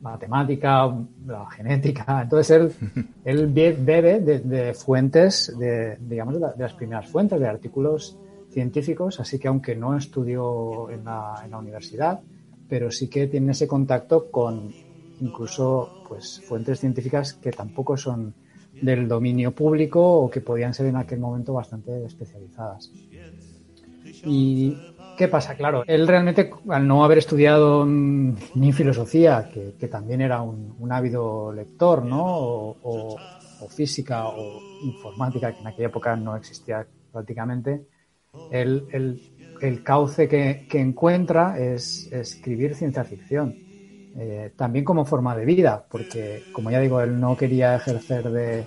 matemática, 0.00 0.92
la 1.26 1.50
genética. 1.50 2.20
Entonces 2.22 2.50
él, 2.50 3.06
él 3.24 3.46
bebe 3.48 4.20
de, 4.20 4.74
fuentes, 4.74 5.54
de, 5.58 5.96
digamos, 6.00 6.34
de, 6.34 6.40
las 6.58 6.74
primeras 6.74 7.08
fuentes, 7.08 7.38
de 7.40 7.46
artículos 7.46 8.18
científicos, 8.50 9.20
así 9.20 9.38
que 9.38 9.48
aunque 9.48 9.74
no 9.76 9.96
estudió 9.96 10.90
en 10.90 11.04
la, 11.04 11.42
en 11.44 11.50
la 11.50 11.58
universidad, 11.58 12.20
pero 12.68 12.90
sí 12.90 13.08
que 13.08 13.26
tiene 13.26 13.52
ese 13.52 13.68
contacto 13.68 14.30
con 14.30 14.72
incluso 15.20 16.02
pues 16.08 16.42
fuentes 16.46 16.80
científicas 16.80 17.34
que 17.34 17.50
tampoco 17.50 17.96
son 17.96 18.34
del 18.80 19.08
dominio 19.08 19.52
público 19.52 20.00
o 20.02 20.30
que 20.30 20.40
podían 20.40 20.74
ser 20.74 20.86
en 20.86 20.96
aquel 20.96 21.18
momento 21.18 21.52
bastante 21.52 22.04
especializadas. 22.04 22.92
Y 24.24 24.76
¿Qué 25.16 25.28
pasa? 25.28 25.54
Claro, 25.54 25.82
él 25.86 26.06
realmente, 26.06 26.50
al 26.68 26.86
no 26.86 27.02
haber 27.02 27.18
estudiado 27.18 27.86
ni 27.86 28.72
filosofía, 28.72 29.48
que, 29.52 29.88
también 29.88 30.20
era 30.20 30.42
un, 30.42 30.92
ávido 30.92 31.52
lector, 31.52 32.04
¿no? 32.04 32.24
O, 32.82 33.16
física 33.70 34.28
o 34.28 34.60
informática, 34.82 35.52
que 35.52 35.60
en 35.60 35.66
aquella 35.66 35.88
época 35.88 36.14
no 36.14 36.36
existía 36.36 36.86
prácticamente, 37.10 37.86
el, 38.52 38.86
el, 39.60 39.82
cauce 39.82 40.28
que, 40.28 40.66
encuentra 40.72 41.58
es 41.58 42.12
escribir 42.12 42.74
ciencia 42.74 43.02
ficción. 43.04 43.54
Eh, 44.18 44.52
también 44.56 44.84
como 44.84 45.04
forma 45.04 45.34
de 45.36 45.44
vida, 45.44 45.84
porque, 45.90 46.44
como 46.52 46.70
ya 46.70 46.80
digo, 46.80 47.00
él 47.00 47.18
no 47.18 47.36
quería 47.36 47.76
ejercer 47.76 48.30
de, 48.30 48.64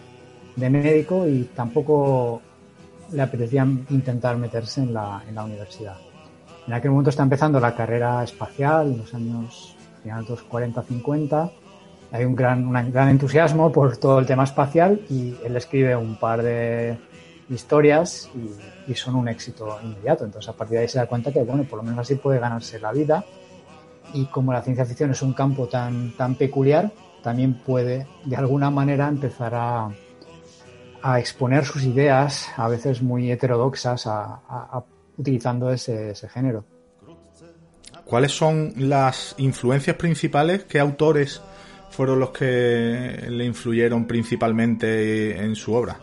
médico 0.58 1.28
y 1.28 1.44
tampoco 1.56 2.42
le 3.12 3.22
apetecía 3.22 3.66
intentar 3.90 4.38
meterse 4.38 4.82
en 4.82 4.94
la 4.94 5.44
universidad. 5.46 6.09
En 6.70 6.74
aquel 6.74 6.92
momento 6.92 7.10
está 7.10 7.24
empezando 7.24 7.60
la 7.60 7.74
carrera 7.74 8.24
espacial, 8.24 8.92
en 8.92 8.98
los 9.00 9.12
años 9.16 9.76
finales 10.04 10.28
de 10.28 10.36
los 10.36 10.48
40-50. 10.48 11.52
Hay 12.12 12.26
un 12.26 12.36
gran, 12.36 12.64
un 12.64 12.92
gran 12.92 13.10
entusiasmo 13.10 13.72
por 13.72 13.98
todo 13.98 14.20
el 14.20 14.28
tema 14.28 14.44
espacial 14.44 15.02
y 15.10 15.36
él 15.44 15.56
escribe 15.56 15.96
un 15.96 16.20
par 16.20 16.44
de 16.44 16.96
historias 17.50 18.30
y, 18.88 18.94
son 18.94 19.16
un 19.16 19.28
éxito 19.30 19.80
inmediato. 19.82 20.26
Entonces 20.26 20.48
a 20.48 20.54
partir 20.54 20.78
de 20.78 20.84
ahí 20.84 20.88
se 20.88 21.00
da 21.00 21.08
cuenta 21.08 21.32
que, 21.32 21.44
bueno, 21.44 21.64
por 21.64 21.78
lo 21.78 21.84
menos 21.84 22.02
así 22.02 22.14
puede 22.14 22.38
ganarse 22.38 22.80
la 22.80 22.92
vida 22.92 23.26
y 24.14 24.28
como 24.28 24.54
la 24.54 24.62
ciencia 24.62 24.86
ficción 24.86 25.10
es 25.10 25.24
un 25.24 25.34
campo 25.34 25.66
tan, 25.68 26.16
tan 26.18 26.36
peculiar, 26.36 26.92
también 27.24 27.56
puede 27.56 28.06
de 28.26 28.36
alguna 28.36 28.70
manera 28.70 29.08
empezar 29.08 29.56
a, 29.56 29.90
exponer 31.18 31.66
sus 31.66 31.82
ideas, 31.84 32.48
a 32.58 32.68
veces 32.68 33.02
muy 33.02 33.32
heterodoxas, 33.32 34.06
a 34.06 34.84
utilizando 35.20 35.72
ese, 35.72 36.16
género. 36.30 36.64
¿Cuáles 38.06 38.32
son 38.32 38.74
las 38.78 39.36
influencias 39.38 39.96
principales? 39.98 40.64
¿Qué 40.64 40.80
autores 40.80 41.42
fueron 41.92 42.20
los 42.20 42.32
que 42.32 43.26
le 43.30 43.46
influyeron 43.46 44.06
principalmente 44.08 45.44
en 45.44 45.56
su 45.56 45.74
obra? 45.74 46.00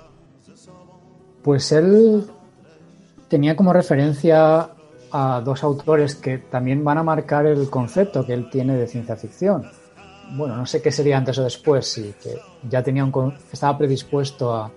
Pues 1.43 1.73
él 1.73 2.25
tenía 3.29 3.57
como 3.57 3.73
referencia 3.73 4.71
a 5.11 5.41
dos 5.45 5.65
autores 5.65 6.15
que 6.15 6.39
también 6.39 6.85
van 6.85 6.99
a 6.99 7.03
marcar 7.03 7.47
el 7.47 7.71
concepto 7.71 8.25
que 8.25 8.35
él 8.35 8.51
tiene 8.51 8.77
de 8.77 8.87
ciencia 8.87 9.17
ficción. 9.17 9.69
Bueno, 10.37 10.57
no 10.57 10.67
sé 10.67 10.83
qué 10.83 10.93
sería 10.93 11.17
antes 11.17 11.39
o 11.39 11.45
después, 11.45 11.87
sí, 11.87 12.15
que 12.23 12.35
ya 12.69 12.83
tenía 12.83 13.05
un, 13.05 13.35
estaba 13.53 13.79
predispuesto 13.79 14.55
a, 14.55 14.71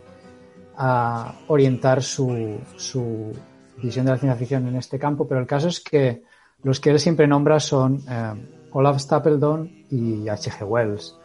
a 0.78 1.34
orientar 1.48 2.02
su, 2.02 2.60
su, 2.78 3.34
visión 3.82 4.06
de 4.06 4.12
la 4.12 4.18
ciencia 4.18 4.38
ficción 4.38 4.68
en 4.68 4.76
este 4.76 5.00
campo, 5.00 5.28
pero 5.28 5.40
el 5.40 5.48
caso 5.48 5.68
es 5.68 5.80
que 5.80 6.24
los 6.64 6.80
que 6.80 6.90
él 6.92 7.00
siempre 7.00 7.28
nombra 7.28 7.60
son 7.60 8.04
eh, 8.10 8.34
Olaf 8.72 9.00
Stapledon 9.00 9.70
y 9.90 10.28
H.G. 10.28 10.66
Wells. 10.66 11.18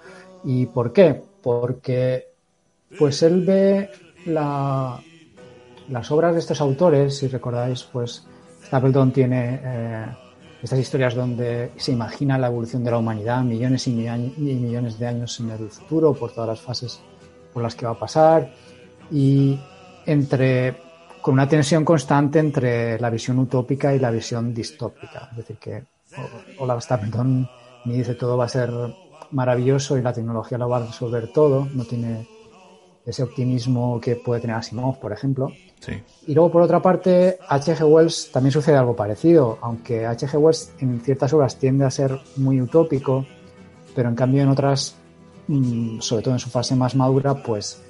¿Y 0.45 0.67
por 0.67 0.93
qué? 0.93 1.23
Porque 1.43 2.29
pues 2.99 3.23
él 3.23 3.45
ve 3.45 3.91
la, 4.27 5.01
las 5.89 6.11
obras 6.11 6.35
de 6.35 6.41
estos 6.41 6.61
autores, 6.61 7.19
si 7.19 7.29
recordáis, 7.29 7.83
pues 7.85 8.27
Stapledon 8.65 9.13
tiene 9.13 9.61
eh, 9.63 10.07
estas 10.63 10.79
historias 10.79 11.15
donde 11.15 11.73
se 11.77 11.93
imagina 11.93 12.39
la 12.39 12.47
evolución 12.47 12.85
de 12.85 12.91
la 12.91 12.99
humanidad 12.99 13.43
millones 13.43 13.87
y 13.87 13.93
millones 13.93 14.99
de 14.99 15.07
años 15.07 15.39
en 15.41 15.51
el 15.51 15.69
futuro 15.71 16.15
por 16.15 16.33
todas 16.33 16.49
las 16.49 16.61
fases 16.61 17.01
por 17.53 17.63
las 17.63 17.75
que 17.75 17.87
va 17.87 17.93
a 17.93 17.99
pasar 17.99 18.53
y 19.11 19.59
entre 20.07 20.84
con 21.25 21.33
una 21.33 21.49
tensión 21.49 21.87
constante 21.87 22.39
entre 22.39 23.01
la 23.01 23.09
visión 23.09 23.39
utópica 23.39 23.95
y 23.95 23.99
la 23.99 24.11
visión 24.11 24.53
distópica. 24.53 25.29
Es 25.31 25.39
decir, 25.39 25.57
que 25.57 25.85
Olaf 26.59 26.85
Stapleton 26.85 27.49
me 27.87 27.95
dice 27.95 28.15
todo 28.15 28.37
va 28.37 28.45
a 28.45 28.49
ser 28.51 28.71
maravilloso 29.31 29.97
y 29.97 30.03
la 30.03 30.13
tecnología 30.13 30.59
lo 30.59 30.69
va 30.69 30.77
a 30.77 30.87
resolver 30.87 31.33
todo, 31.33 31.67
no 31.73 31.87
tiene 31.87 32.29
ese 33.07 33.23
optimismo 33.23 33.99
que 34.03 34.17
puede 34.17 34.43
tener 34.43 34.57
Asimov, 34.57 35.01
por 35.01 35.15
ejemplo. 35.15 35.51
Y 36.27 36.35
luego, 36.35 36.53
por 36.53 36.61
otra 36.61 36.83
parte, 36.83 37.39
H.G. 37.49 37.87
Wells 37.87 38.31
también 38.31 38.53
sucede 38.53 38.77
algo 38.77 38.95
parecido, 38.95 39.57
aunque 39.63 40.05
H.G. 40.05 40.37
Wells 40.37 40.75
en 40.81 41.01
ciertas 41.01 41.33
obras 41.33 41.57
tiende 41.57 41.87
a 41.87 41.91
ser 41.91 42.21
muy 42.37 42.61
utópico, 42.61 43.25
pero 43.95 44.11
en 44.11 44.15
cambio 44.15 44.43
en 44.43 44.51
otras, 44.51 44.95
mm, 45.49 46.01
sobre 46.01 46.23
todo 46.23 46.35
en 46.35 46.41
su 46.41 46.51
fase 46.51 46.77
más 46.77 46.95
madura, 46.95 47.43
pues 47.43 47.83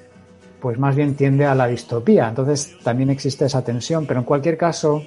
pues 0.65 0.79
más 0.79 0.97
bien 0.97 1.15
tiende 1.15 1.45
a 1.45 1.55
la 1.55 1.67
distopía. 1.67 2.27
Entonces 2.27 2.79
también 2.83 3.11
existe 3.11 3.45
esa 3.45 3.63
tensión, 3.63 4.07
pero 4.07 4.21
en 4.21 4.25
cualquier 4.25 4.57
caso 4.57 5.03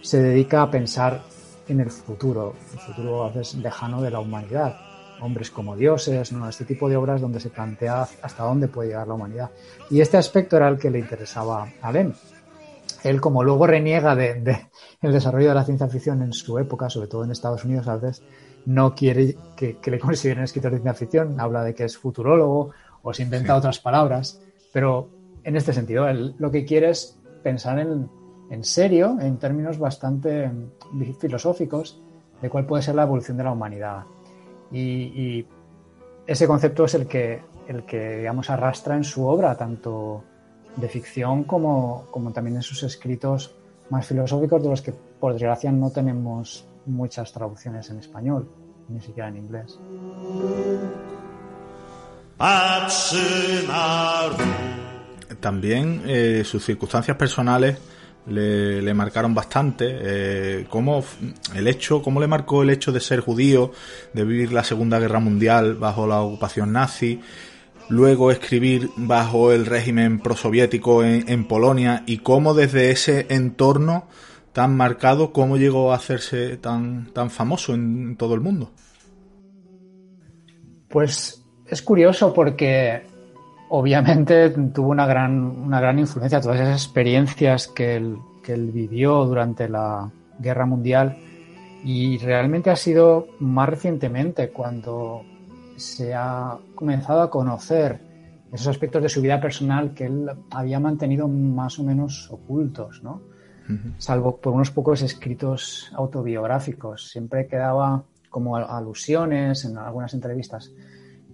se 0.00 0.22
dedica 0.22 0.62
a 0.62 0.70
pensar 0.70 1.22
en 1.66 1.80
el 1.80 1.90
futuro, 1.90 2.54
el 2.72 2.78
futuro 2.78 3.24
a 3.24 3.30
veces 3.30 3.56
lejano 3.56 4.00
de 4.00 4.12
la 4.12 4.20
humanidad. 4.20 4.76
Hombres 5.20 5.50
como 5.50 5.74
dioses, 5.76 6.30
¿no? 6.30 6.48
este 6.48 6.64
tipo 6.64 6.88
de 6.88 6.96
obras 6.96 7.20
donde 7.20 7.40
se 7.40 7.50
plantea 7.50 8.06
hasta 8.22 8.44
dónde 8.44 8.68
puede 8.68 8.90
llegar 8.90 9.08
la 9.08 9.14
humanidad. 9.14 9.50
Y 9.90 10.00
este 10.00 10.18
aspecto 10.18 10.56
era 10.56 10.68
el 10.68 10.78
que 10.78 10.88
le 10.88 11.00
interesaba 11.00 11.68
a 11.80 11.90
Lem. 11.90 12.12
Él, 13.02 13.20
como 13.20 13.42
luego 13.42 13.66
reniega 13.66 14.14
de, 14.14 14.68
el 15.02 15.12
desarrollo 15.12 15.48
de 15.48 15.54
la 15.56 15.64
ciencia 15.64 15.88
ficción 15.88 16.22
en 16.22 16.32
su 16.32 16.60
época, 16.60 16.88
sobre 16.88 17.08
todo 17.08 17.24
en 17.24 17.32
Estados 17.32 17.64
Unidos, 17.64 17.88
a 17.88 17.96
veces 17.96 18.22
no 18.66 18.94
quiere 18.94 19.36
que, 19.56 19.76
le 19.84 19.98
consideren 19.98 20.44
escritor 20.44 20.70
de 20.70 20.76
ciencia 20.76 20.94
ficción, 20.94 21.40
habla 21.40 21.64
de 21.64 21.74
que 21.74 21.86
es 21.86 21.98
futurólogo 21.98 22.70
o 23.02 23.12
se 23.12 23.24
inventa 23.24 23.56
otras 23.56 23.80
palabras. 23.80 24.40
Pero 24.72 25.08
en 25.44 25.56
este 25.56 25.72
sentido, 25.72 26.06
lo 26.12 26.50
que 26.50 26.64
quiere 26.64 26.90
es 26.90 27.18
pensar 27.42 27.78
en, 27.78 28.08
en 28.50 28.64
serio, 28.64 29.18
en 29.20 29.38
términos 29.38 29.78
bastante 29.78 30.48
mm, 30.48 31.14
filosóficos, 31.18 32.00
de 32.40 32.50
cuál 32.50 32.66
puede 32.66 32.82
ser 32.82 32.94
la 32.94 33.04
evolución 33.04 33.36
de 33.36 33.44
la 33.44 33.52
humanidad. 33.52 34.04
Y, 34.70 35.46
ese 36.24 36.46
concepto 36.46 36.84
es 36.84 36.94
el 36.94 37.08
que, 37.08 37.42
el 37.66 37.84
que, 37.84 38.18
digamos, 38.18 38.48
arrastra 38.48 38.96
en 38.96 39.02
su 39.02 39.26
obra, 39.26 39.56
tanto 39.56 40.22
de 40.76 40.88
ficción 40.88 41.42
como, 41.44 42.06
como 42.12 42.32
también 42.32 42.56
en 42.56 42.62
sus 42.62 42.84
escritos 42.84 43.56
más 43.90 44.06
filosóficos 44.06 44.62
de 44.62 44.68
los 44.68 44.82
que 44.82 44.92
por 44.92 45.32
desgracia 45.32 45.72
no 45.72 45.90
tenemos 45.90 46.64
muchas 46.86 47.32
traducciones 47.32 47.90
en 47.90 47.98
español, 47.98 48.48
ni 48.88 49.00
siquiera 49.00 49.28
en 49.28 49.36
inglés. 49.36 49.78
También 55.40 56.02
eh, 56.06 56.42
sus 56.44 56.64
circunstancias 56.64 57.16
personales 57.16 57.78
le, 58.26 58.94
marcaron 58.94 59.34
bastante. 59.34 59.86
Eh, 59.90 60.66
cómo 60.68 61.04
el 61.54 61.68
hecho, 61.68 62.02
cómo 62.02 62.20
le 62.20 62.26
marcó 62.26 62.62
el 62.62 62.70
hecho 62.70 62.92
de 62.92 63.00
ser 63.00 63.20
judío, 63.20 63.72
de 64.12 64.24
vivir 64.24 64.52
la 64.52 64.64
Segunda 64.64 64.98
Guerra 64.98 65.20
Mundial 65.20 65.74
bajo 65.74 66.06
la 66.06 66.20
ocupación 66.20 66.72
nazi, 66.72 67.20
luego 67.88 68.30
escribir 68.30 68.90
bajo 68.96 69.52
el 69.52 69.66
régimen 69.66 70.20
prosoviético 70.20 71.04
en, 71.04 71.28
en 71.28 71.46
Polonia 71.46 72.04
y 72.06 72.18
cómo 72.18 72.54
desde 72.54 72.90
ese 72.90 73.26
entorno 73.30 74.08
tan 74.52 74.76
marcado, 74.76 75.32
cómo 75.32 75.56
llegó 75.56 75.92
a 75.92 75.96
hacerse 75.96 76.56
tan, 76.58 77.12
tan 77.12 77.30
famoso 77.30 77.74
en 77.74 78.16
todo 78.16 78.34
el 78.34 78.40
mundo. 78.40 78.70
Pues 80.88 81.41
es 81.72 81.80
curioso 81.80 82.34
porque 82.34 83.02
obviamente 83.70 84.50
tuvo 84.74 84.90
una 84.90 85.06
gran, 85.06 85.40
una 85.40 85.80
gran 85.80 85.98
influencia, 85.98 86.38
todas 86.38 86.60
esas 86.60 86.84
experiencias 86.84 87.66
que 87.66 87.96
él, 87.96 88.18
que 88.42 88.52
él 88.52 88.70
vivió 88.70 89.24
durante 89.24 89.70
la 89.70 90.10
Guerra 90.38 90.66
Mundial 90.66 91.16
y 91.82 92.18
realmente 92.18 92.68
ha 92.68 92.76
sido 92.76 93.26
más 93.38 93.70
recientemente 93.70 94.50
cuando 94.50 95.22
se 95.76 96.12
ha 96.12 96.58
comenzado 96.74 97.22
a 97.22 97.30
conocer 97.30 98.00
esos 98.52 98.66
aspectos 98.66 99.02
de 99.02 99.08
su 99.08 99.22
vida 99.22 99.40
personal 99.40 99.94
que 99.94 100.04
él 100.04 100.30
había 100.50 100.78
mantenido 100.78 101.26
más 101.26 101.78
o 101.78 101.84
menos 101.84 102.30
ocultos, 102.30 103.02
¿no? 103.02 103.22
Salvo 103.96 104.36
por 104.36 104.52
unos 104.52 104.70
pocos 104.70 105.00
escritos 105.00 105.90
autobiográficos. 105.94 107.08
Siempre 107.08 107.46
quedaba 107.46 108.04
como 108.28 108.56
alusiones 108.56 109.64
en 109.64 109.78
algunas 109.78 110.12
entrevistas. 110.12 110.70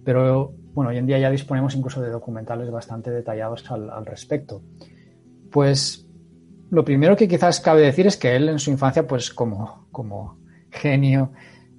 Pero 0.03 0.53
bueno, 0.73 0.91
hoy 0.91 0.97
en 0.97 1.05
día 1.05 1.19
ya 1.19 1.29
disponemos 1.29 1.75
incluso 1.75 2.01
de 2.01 2.09
documentales 2.09 2.71
bastante 2.71 3.11
detallados 3.11 3.69
al, 3.71 4.05
respecto. 4.05 4.61
Pues 5.51 6.07
lo 6.69 6.85
primero 6.85 7.15
que 7.15 7.27
quizás 7.27 7.59
cabe 7.59 7.81
decir 7.81 8.07
es 8.07 8.17
que 8.17 8.35
él 8.35 8.49
en 8.49 8.59
su 8.59 8.71
infancia, 8.71 9.07
pues 9.07 9.31
como, 9.31 9.87
como 9.91 10.39
genio 10.69 11.31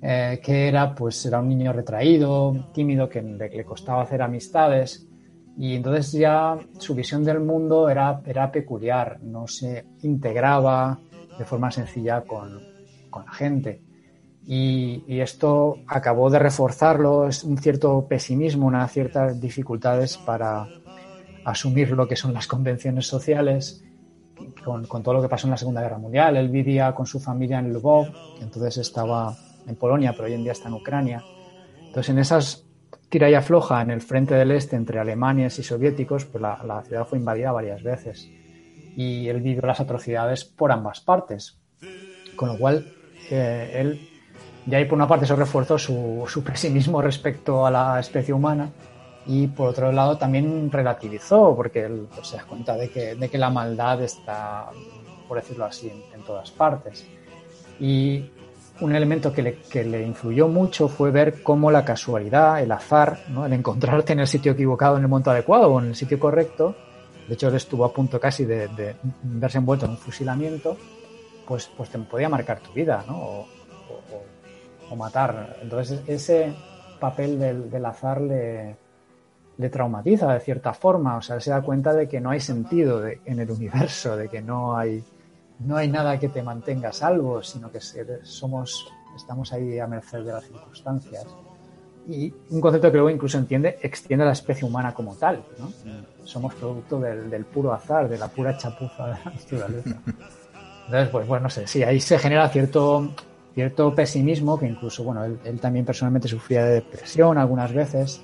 eh, 0.03 0.41
que 0.43 0.69
era, 0.69 0.95
pues 0.95 1.25
era 1.27 1.41
un 1.41 1.49
niño 1.49 1.73
retraído, 1.73 2.71
tímido, 2.73 3.09
que 3.09 3.23
le, 3.23 3.65
costaba 3.65 4.03
hacer 4.03 4.23
amistades. 4.23 5.07
Y 5.57 5.75
entonces 5.75 6.13
ya 6.13 6.59
su 6.79 6.95
visión 6.95 7.23
del 7.23 7.41
mundo 7.41 7.89
era, 7.89 8.23
era 8.25 8.51
peculiar, 8.51 9.21
no 9.23 9.47
se 9.47 9.85
integraba 10.03 10.99
de 11.39 11.45
forma 11.45 11.71
sencilla 11.71 12.23
con, 12.23 12.61
con 13.11 13.27
la 13.27 13.33
gente. 13.33 13.83
Y, 14.53 15.21
esto 15.21 15.79
acabó 15.87 16.29
de 16.29 16.41
reforzarlo, 16.41 17.29
es 17.29 17.45
un 17.45 17.57
cierto 17.57 18.05
pesimismo, 18.09 18.67
unas 18.67 18.91
ciertas 18.91 19.41
dificultades 19.41 20.17
para 20.17 20.67
asumir 21.45 21.93
lo 21.93 22.09
que 22.09 22.17
son 22.17 22.35
las 22.35 22.49
convenciones 22.49 23.07
sociales, 23.07 23.85
con, 24.65 24.85
todo 24.89 25.15
lo 25.15 25.23
que 25.23 25.29
pasó 25.29 25.47
en 25.47 25.53
la 25.53 25.57
Segunda 25.57 25.83
Guerra 25.83 25.99
Mundial. 25.99 26.37
Él 26.37 26.49
vivía 26.49 26.93
con 26.97 27.07
su 27.07 27.21
familia 27.21 27.61
en 27.61 27.73
Lvov, 27.73 28.09
entonces 28.41 28.79
estaba 28.79 29.37
en 29.69 29.77
Polonia, 29.77 30.15
pero 30.15 30.25
hoy 30.25 30.35
en 30.35 30.43
día 30.43 30.51
está 30.51 30.67
en 30.67 30.75
Ucrania. 30.75 31.23
Entonces, 31.79 32.09
en 32.09 32.19
esas 32.19 32.65
tira 33.09 33.31
y 33.31 33.35
afloja 33.35 33.83
en 33.83 33.93
el 33.93 34.01
frente 34.01 34.35
del 34.35 34.51
este 34.51 34.75
entre 34.75 34.99
alemanes 34.99 35.61
y 35.61 35.63
soviéticos, 35.63 36.25
pues 36.25 36.43
la, 36.43 36.61
la 36.65 36.83
ciudad 36.83 37.07
fue 37.07 37.19
invadida 37.19 37.53
varias 37.53 37.85
veces 37.85 38.29
y 38.97 39.29
él 39.29 39.41
vivió 39.43 39.63
las 39.63 39.79
atrocidades 39.79 40.45
por 40.45 40.73
ambas 40.73 41.01
partes. 41.01 41.57
Con 42.35 42.49
lo 42.49 42.59
cual, 42.59 42.93
eh, 43.31 43.71
él 43.75 44.10
y 44.67 44.75
ahí 44.75 44.85
por 44.85 44.97
una 44.97 45.09
parte 45.09 45.25
eso 45.25 45.37
refuerzó 45.37 45.79
su, 45.79 46.25
su 46.29 46.43
pesimismo 46.45 47.01
respecto 47.01 47.67
a 47.67 47.71
la 47.71 48.01
especie 48.01 48.35
humana 48.35 48.71
y 49.27 49.47
por 49.47 49.69
otro 49.69 49.93
lado 49.93 50.17
también 50.17 50.71
relativizó 50.71 51.55
porque 51.55 51.85
él 51.85 52.09
pues, 52.15 52.29
se 52.29 52.37
da 52.37 52.45
cuenta 52.45 52.77
de 52.77 52.91
que, 52.91 53.15
de 53.15 53.29
que 53.29 53.39
la 53.39 53.51
maldad 53.51 54.03
está, 54.03 54.71
por 55.29 55.39
decirlo 55.39 55.67
así, 55.67 55.93
en, 56.15 56.23
todas 56.23 56.51
partes. 56.51 57.07
Y 57.79 58.31
un 58.81 58.95
elemento 58.95 59.33
que 59.33 59.43
le, 59.43 59.55
que 59.57 59.85
le, 59.85 60.07
influyó 60.07 60.49
mucho 60.49 60.89
fue 60.89 61.11
ver 61.11 61.43
cómo 61.43 61.71
la 61.71 61.85
casualidad, 61.85 62.63
el 62.63 62.73
azar, 62.73 63.21
¿no? 63.29 63.47
el 63.47 63.53
encontrarte 63.53 64.13
en 64.15 64.21
el 64.21 64.27
sitio 64.27 64.53
equivocado, 64.53 64.97
en 64.97 65.03
el 65.03 65.09
momento 65.09 65.31
adecuado 65.31 65.69
o 65.69 65.81
en 65.81 65.89
el 65.89 65.95
sitio 65.95 66.19
correcto, 66.19 66.75
de 67.29 67.35
hecho 67.35 67.49
él 67.49 67.55
estuvo 67.55 67.85
a 67.85 67.93
punto 67.93 68.19
casi 68.19 68.45
de, 68.45 68.69
de 68.69 68.97
verse 69.23 69.59
envuelto 69.59 69.85
en 69.85 69.93
un 69.93 69.99
fusilamiento, 69.99 70.77
pues, 71.47 71.71
pues 71.77 71.91
te 71.91 71.99
podía 71.99 72.29
marcar 72.29 72.61
tu 72.61 72.73
vida, 72.73 73.05
¿no? 73.07 73.17
o 73.17 73.47
matar. 74.97 75.57
Entonces 75.63 76.03
ese 76.07 76.55
papel 76.99 77.39
del, 77.39 77.85
azar 77.85 78.21
le, 78.21 78.77
le, 79.57 79.69
traumatiza 79.71 80.33
de 80.33 80.41
cierta 80.41 80.73
forma, 80.73 81.17
o 81.17 81.23
sea, 81.23 81.41
se 81.41 81.51
da 81.51 81.63
cuenta 81.63 81.93
de 81.93 82.09
que 82.09 82.21
no 82.21 82.31
hay 82.31 82.41
sentido 82.41 83.03
en 83.07 83.41
el 83.41 83.51
universo, 83.51 84.17
de 84.17 84.29
que 84.29 84.43
no 84.43 84.77
hay, 84.77 85.03
no 85.61 85.77
hay 85.77 85.89
nada 85.89 86.19
que 86.19 86.29
te 86.29 86.43
mantenga 86.43 86.93
salvo, 86.93 87.43
sino 87.43 87.71
que 87.71 87.81
somos, 88.23 88.87
estamos 89.17 89.53
ahí 89.53 89.79
a 89.79 89.87
merced 89.87 90.25
de 90.25 90.33
las 90.33 90.45
circunstancias. 90.45 91.27
Y 92.09 92.33
un 92.51 92.61
concepto 92.61 92.91
que 92.91 92.97
luego 92.97 93.11
incluso 93.11 93.39
entiende, 93.39 93.79
extiende 93.83 94.25
a 94.25 94.29
la 94.29 94.33
especie 94.33 94.67
humana 94.67 94.93
como 94.95 95.15
tal. 95.15 95.45
¿no? 95.59 95.71
Somos 96.25 96.55
producto 96.55 96.99
del, 96.99 97.31
del, 97.31 97.45
puro 97.45 97.73
azar, 97.73 98.09
de 98.09 98.19
la 98.19 98.29
pura 98.29 98.57
chapuza 98.57 99.07
de 99.07 99.13
la 99.13 99.25
naturaleza. 99.25 100.01
Entonces, 100.87 101.09
pues 101.11 101.29
bueno, 101.29 101.45
no 101.45 101.51
sé, 101.51 101.69
sí, 101.69 101.85
ahí 101.85 102.01
se 102.01 102.19
genera 102.19 102.49
cierto 102.49 103.11
cierto 103.55 103.95
pesimismo 103.95 104.59
que 104.59 104.67
incluso, 104.67 105.05
bueno, 105.05 105.25
él, 105.25 105.61
también 105.61 105.85
personalmente 105.85 106.29
sufría 106.29 106.65
de 106.65 106.75
depresión 106.75 107.39
algunas 107.39 107.73
veces 107.73 108.23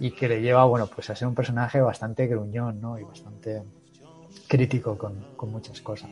y 0.00 0.12
que 0.12 0.28
le 0.28 0.40
lleva, 0.40 0.64
bueno, 0.64 0.86
pues 0.86 1.10
a 1.10 1.16
ser 1.16 1.28
un 1.28 1.34
personaje 1.34 1.80
bastante 1.80 2.26
gruñón, 2.26 2.80
¿no? 2.80 2.98
Y 2.98 3.04
bastante 3.04 3.62
crítico 4.46 4.96
con, 4.96 5.14
con 5.36 5.50
muchas 5.50 5.80
cosas. 5.80 6.10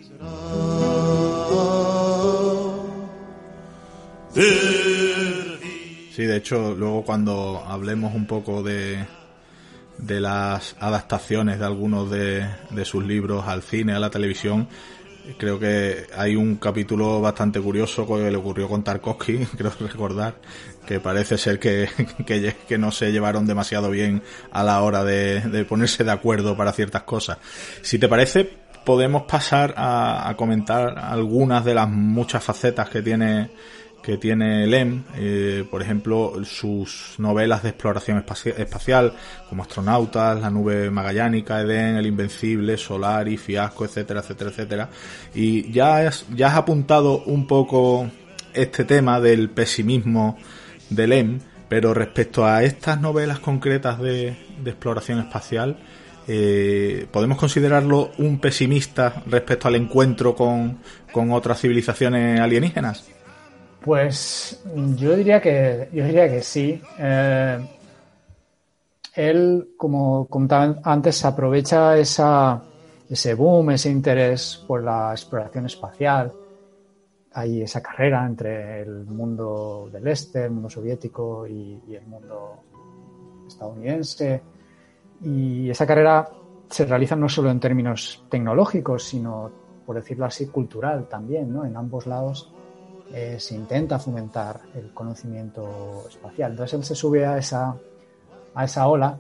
Sí, 6.12 6.25
de 6.25 6.37
hecho, 6.37 6.75
luego 6.75 7.05
cuando 7.05 7.62
hablemos 7.66 8.14
un 8.14 8.27
poco 8.27 8.62
de, 8.62 9.05
de 9.99 10.20
las 10.20 10.77
adaptaciones 10.81 11.59
de 11.59 11.64
algunos 11.64 12.11
de, 12.11 12.46
de 12.70 12.85
sus 12.85 13.05
libros 13.05 13.46
al 13.46 13.62
cine, 13.62 13.92
a 13.92 13.99
la 13.99 14.11
televisión, 14.11 14.68
Creo 15.39 15.59
que 15.59 16.07
hay 16.17 16.37
un 16.37 16.57
capítulo 16.57 17.21
bastante 17.21 17.61
curioso 17.61 18.07
que 18.07 18.31
le 18.31 18.37
ocurrió 18.37 18.69
con 18.69 18.83
Tarkovsky, 18.83 19.47
creo 19.57 19.73
recordar, 19.81 20.37
que 20.87 21.01
parece 21.01 21.37
ser 21.37 21.59
que, 21.59 21.89
que, 22.27 22.79
no 22.79 22.93
se 22.93 23.12
llevaron 23.12 23.47
demasiado 23.47 23.91
bien 23.91 24.23
a 24.53 24.62
la 24.62 24.83
hora 24.83 25.05
de, 25.05 25.67
ponerse 25.69 26.05
de 26.05 26.12
acuerdo 26.12 26.57
para 26.57 26.73
ciertas 26.73 27.03
cosas. 27.03 27.39
Si 27.83 27.99
te 27.99 28.09
parece, 28.09 28.51
podemos 28.85 29.25
pasar 29.25 29.75
a, 29.77 30.29
a 30.29 30.37
comentar 30.37 30.99
algunas 30.99 31.65
de 31.65 31.75
las 31.75 31.89
muchas 31.89 32.43
facetas 32.45 32.89
que 32.89 33.03
tiene 33.03 33.51
que 34.02 34.18
tiene 34.18 34.66
Lem, 34.68 35.02
eh, 35.16 35.64
por 35.68 35.82
ejemplo, 35.82 36.35
sus 36.44 37.16
novelas 37.18 37.64
de 37.64 37.70
exploración 37.70 38.24
espacial, 38.56 39.12
como 39.48 39.62
Astronautas, 39.62 40.40
La 40.40 40.48
Nube 40.48 40.90
Magallánica, 40.90 41.61
Edén, 41.61 41.96
El 41.96 42.06
Invencible, 42.06 42.76
Solari, 42.76 43.37
Fiasco, 43.37 43.85
etcétera, 43.85 44.20
etcétera, 44.20 44.50
etcétera. 44.50 44.90
Y 45.35 45.72
ya 45.72 46.06
has, 46.06 46.24
ya 46.35 46.48
has 46.48 46.54
apuntado 46.54 47.24
un 47.24 47.48
poco 47.48 48.09
este 48.54 48.85
tema 48.85 49.20
del 49.20 49.50
pesimismo 49.50 50.38
de 50.88 51.06
Lem, 51.09 51.40
pero 51.68 51.92
respecto 51.92 52.46
a 52.46 52.62
estas 52.62 53.00
novelas 53.00 53.40
concretas 53.40 54.00
de, 54.00 54.37
exploración 54.64 55.18
espacial, 55.18 55.78
eh, 56.28 57.06
¿podemos 57.11 57.38
considerarlo 57.38 58.12
un 58.18 58.38
pesimista 58.38 59.22
respecto 59.26 59.68
al 59.68 59.74
encuentro 59.74 60.35
con, 60.35 60.78
con 61.12 61.32
otras 61.32 61.61
civilizaciones 61.61 62.40
alienígenas? 62.40 63.15
Pues 63.87 64.64
yo 64.96 65.14
diría 65.14 65.40
que, 65.40 65.88
yo 65.92 66.05
diría 66.05 66.29
que 66.29 66.42
sí. 66.42 66.83
Eh, 66.99 67.64
él, 69.14 69.75
como 69.77 70.27
comentaba 70.27 70.81
antes, 70.83 71.25
aprovecha 71.25 71.96
esa, 71.96 72.61
ese 73.09 73.35
boom, 73.35 73.70
ese 73.70 73.88
interés 73.88 74.61
por 74.66 74.83
la 74.83 75.12
exploración 75.12 75.66
espacial. 75.66 76.33
Hay 77.35 77.62
esa 77.62 77.81
carrera 77.81 78.27
entre 78.27 78.83
el 78.83 79.05
mundo 79.05 79.88
del 79.92 80.09
este, 80.09 80.46
el 80.46 80.51
mundo 80.51 80.68
soviético 80.68 81.46
y, 81.46 81.81
y 81.87 81.94
el 81.94 82.07
mundo 82.09 82.57
estadounidense. 83.46 84.42
Y 85.22 85.70
esa 85.70 85.87
carrera 85.87 86.29
se 86.68 86.87
realiza 86.87 87.14
no 87.14 87.29
solo 87.29 87.53
en 87.53 87.61
términos 87.61 88.25
tecnológicos, 88.29 89.05
sino, 89.05 89.49
por 89.87 89.94
decirlo 89.94 90.25
así, 90.25 90.49
cultural 90.49 91.07
también, 91.09 91.53
¿no? 91.53 91.64
En 91.64 91.77
ambos 91.77 92.09
lados 92.09 92.53
eh, 93.12 93.37
se 93.38 93.55
intenta 93.55 93.99
fomentar 93.99 94.61
el 94.75 94.92
conocimiento 94.92 96.05
espacial. 96.09 96.53
Entonces 96.53 96.75
él 96.75 96.85
se 96.85 96.95
sube 96.95 97.25
a 97.25 97.38
esa, 97.38 97.77
a 98.55 98.64
esa 98.64 98.88
ola 98.88 99.19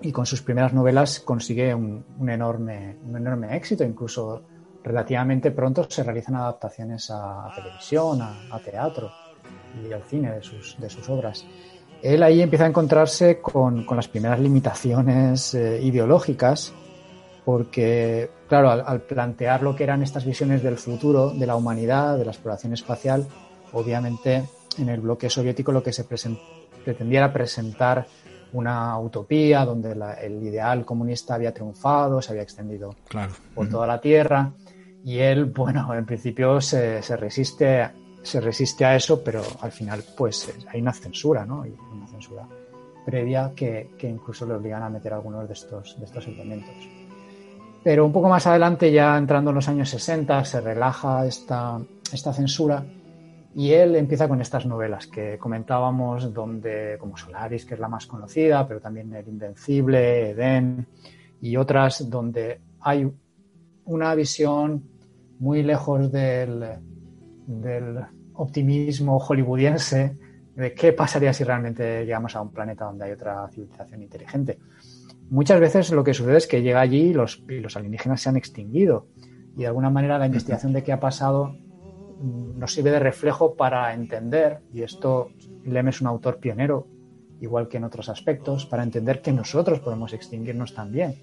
y 0.00 0.12
con 0.12 0.26
sus 0.26 0.42
primeras 0.42 0.72
novelas 0.72 1.20
consigue 1.20 1.74
un, 1.74 2.04
enorme, 2.28 2.98
un 3.04 3.16
enorme 3.16 3.56
éxito. 3.56 3.84
Incluso 3.84 4.42
relativamente 4.82 5.50
pronto 5.50 5.86
se 5.88 6.02
realizan 6.02 6.36
adaptaciones 6.36 7.10
a, 7.10 7.50
televisión, 7.54 8.20
a, 8.20 8.60
teatro 8.62 9.10
y 9.82 9.92
al 9.92 10.02
cine 10.02 10.32
de 10.32 10.42
sus, 10.42 10.76
de 10.78 10.90
sus 10.90 11.08
obras. 11.08 11.46
Él 12.02 12.22
ahí 12.22 12.42
empieza 12.42 12.64
a 12.64 12.68
encontrarse 12.68 13.40
con, 13.40 13.86
las 13.96 14.08
primeras 14.08 14.38
limitaciones 14.38 15.54
eh, 15.54 15.80
ideológicas, 15.82 16.74
porque, 17.44 18.30
claro, 18.48 18.70
al, 18.70 19.02
plantear 19.02 19.62
lo 19.62 19.76
que 19.76 19.84
eran 19.84 20.02
estas 20.02 20.24
visiones 20.24 20.62
del 20.62 20.78
futuro, 20.78 21.30
de 21.30 21.46
la 21.46 21.56
humanidad, 21.56 22.16
de 22.16 22.24
la 22.24 22.30
exploración 22.30 22.72
espacial, 22.72 23.26
obviamente 23.72 24.44
en 24.78 24.88
el 24.88 25.00
bloque 25.00 25.28
soviético 25.28 25.72
lo 25.72 25.82
que 25.82 25.92
se 25.92 26.04
pretendía 26.04 27.18
era 27.20 27.32
presentar 27.32 28.06
una 28.52 28.98
utopía 28.98 29.64
donde 29.64 29.92
el 30.22 30.42
ideal 30.42 30.84
comunista 30.84 31.34
había 31.34 31.52
triunfado, 31.52 32.22
se 32.22 32.30
había 32.32 32.42
extendido 32.42 32.94
por 33.54 33.68
toda 33.68 33.86
la 33.86 34.00
Tierra 34.00 34.52
y 35.04 35.18
él, 35.18 35.44
bueno, 35.56 35.92
en 35.94 36.06
principio 36.06 36.60
se, 36.60 37.00
resiste 37.16 37.90
se 38.22 38.40
resiste 38.40 38.86
a 38.86 38.96
eso, 38.96 39.22
pero 39.22 39.42
al 39.60 39.70
final 39.70 40.02
pues 40.16 40.50
hay 40.72 40.80
una 40.80 40.94
censura, 40.94 41.44
¿no? 41.44 41.62
Hay 41.62 41.76
una 41.92 42.06
censura 42.06 42.48
previa 43.04 43.52
que, 43.54 43.90
incluso 44.02 44.46
le 44.46 44.54
obligan 44.54 44.82
a 44.82 44.88
meter 44.88 45.12
algunos 45.12 45.46
de 45.46 45.52
estos, 45.52 45.98
de 45.98 46.06
estos 46.06 46.26
elementos. 46.26 46.74
Pero 47.84 48.06
un 48.06 48.12
poco 48.12 48.30
más 48.30 48.46
adelante, 48.46 48.90
ya 48.90 49.18
entrando 49.18 49.50
en 49.50 49.56
los 49.56 49.68
años 49.68 49.90
60, 49.90 50.42
se 50.46 50.60
relaja 50.62 51.26
esta, 51.26 51.78
censura 52.32 52.82
y 53.54 53.72
él 53.72 53.94
empieza 53.94 54.26
con 54.26 54.40
estas 54.40 54.64
novelas 54.64 55.06
que 55.06 55.36
comentábamos, 55.36 56.32
donde, 56.32 56.96
como 56.98 57.18
Solaris, 57.18 57.66
que 57.66 57.74
es 57.74 57.80
la 57.80 57.88
más 57.88 58.06
conocida, 58.06 58.66
pero 58.66 58.80
también 58.80 59.14
El 59.14 59.28
Invencible, 59.28 60.30
Edén 60.30 60.86
y 61.42 61.56
otras, 61.58 62.08
donde 62.08 62.58
hay 62.80 63.06
una 63.84 64.14
visión 64.14 64.82
muy 65.38 65.62
lejos 65.62 66.10
del 66.10 66.78
optimismo 68.32 69.18
hollywoodiense 69.18 70.16
de 70.56 70.72
qué 70.72 70.94
pasaría 70.94 71.34
si 71.34 71.44
realmente 71.44 72.06
llegamos 72.06 72.34
a 72.34 72.40
un 72.40 72.50
planeta 72.50 72.86
donde 72.86 73.04
hay 73.04 73.12
otra 73.12 73.46
civilización 73.48 74.02
inteligente. 74.02 74.58
Muchas 75.30 75.60
veces 75.60 75.90
lo 75.90 76.04
que 76.04 76.14
sucede 76.14 76.36
es 76.36 76.46
que 76.46 76.62
llega 76.62 76.80
allí 76.80 77.10
y 77.10 77.14
los, 77.14 77.42
y 77.48 77.60
los 77.60 77.76
alienígenas 77.76 78.22
se 78.22 78.28
han 78.28 78.36
extinguido 78.36 79.08
y 79.56 79.60
de 79.60 79.66
alguna 79.68 79.90
manera 79.90 80.18
la 80.18 80.26
investigación 80.26 80.72
de 80.72 80.82
qué 80.82 80.92
ha 80.92 81.00
pasado 81.00 81.56
Mm, 82.24 82.58
nos 82.58 82.72
sirve 82.72 82.90
de 82.90 82.98
reflejo 82.98 83.54
para 83.54 83.92
entender, 83.92 84.60
y 84.72 84.82
esto 84.82 85.30
Lem 85.64 85.88
es 85.88 86.00
un 86.00 86.06
autor 86.06 86.38
pionero, 86.38 86.86
igual 87.40 87.68
que 87.68 87.76
en 87.76 87.84
otros 87.84 88.08
aspectos, 88.08 88.66
para 88.66 88.82
entender 88.82 89.20
que 89.20 89.32
nosotros 89.32 89.80
podemos 89.80 90.12
extinguirnos 90.12 90.74
también. 90.74 91.16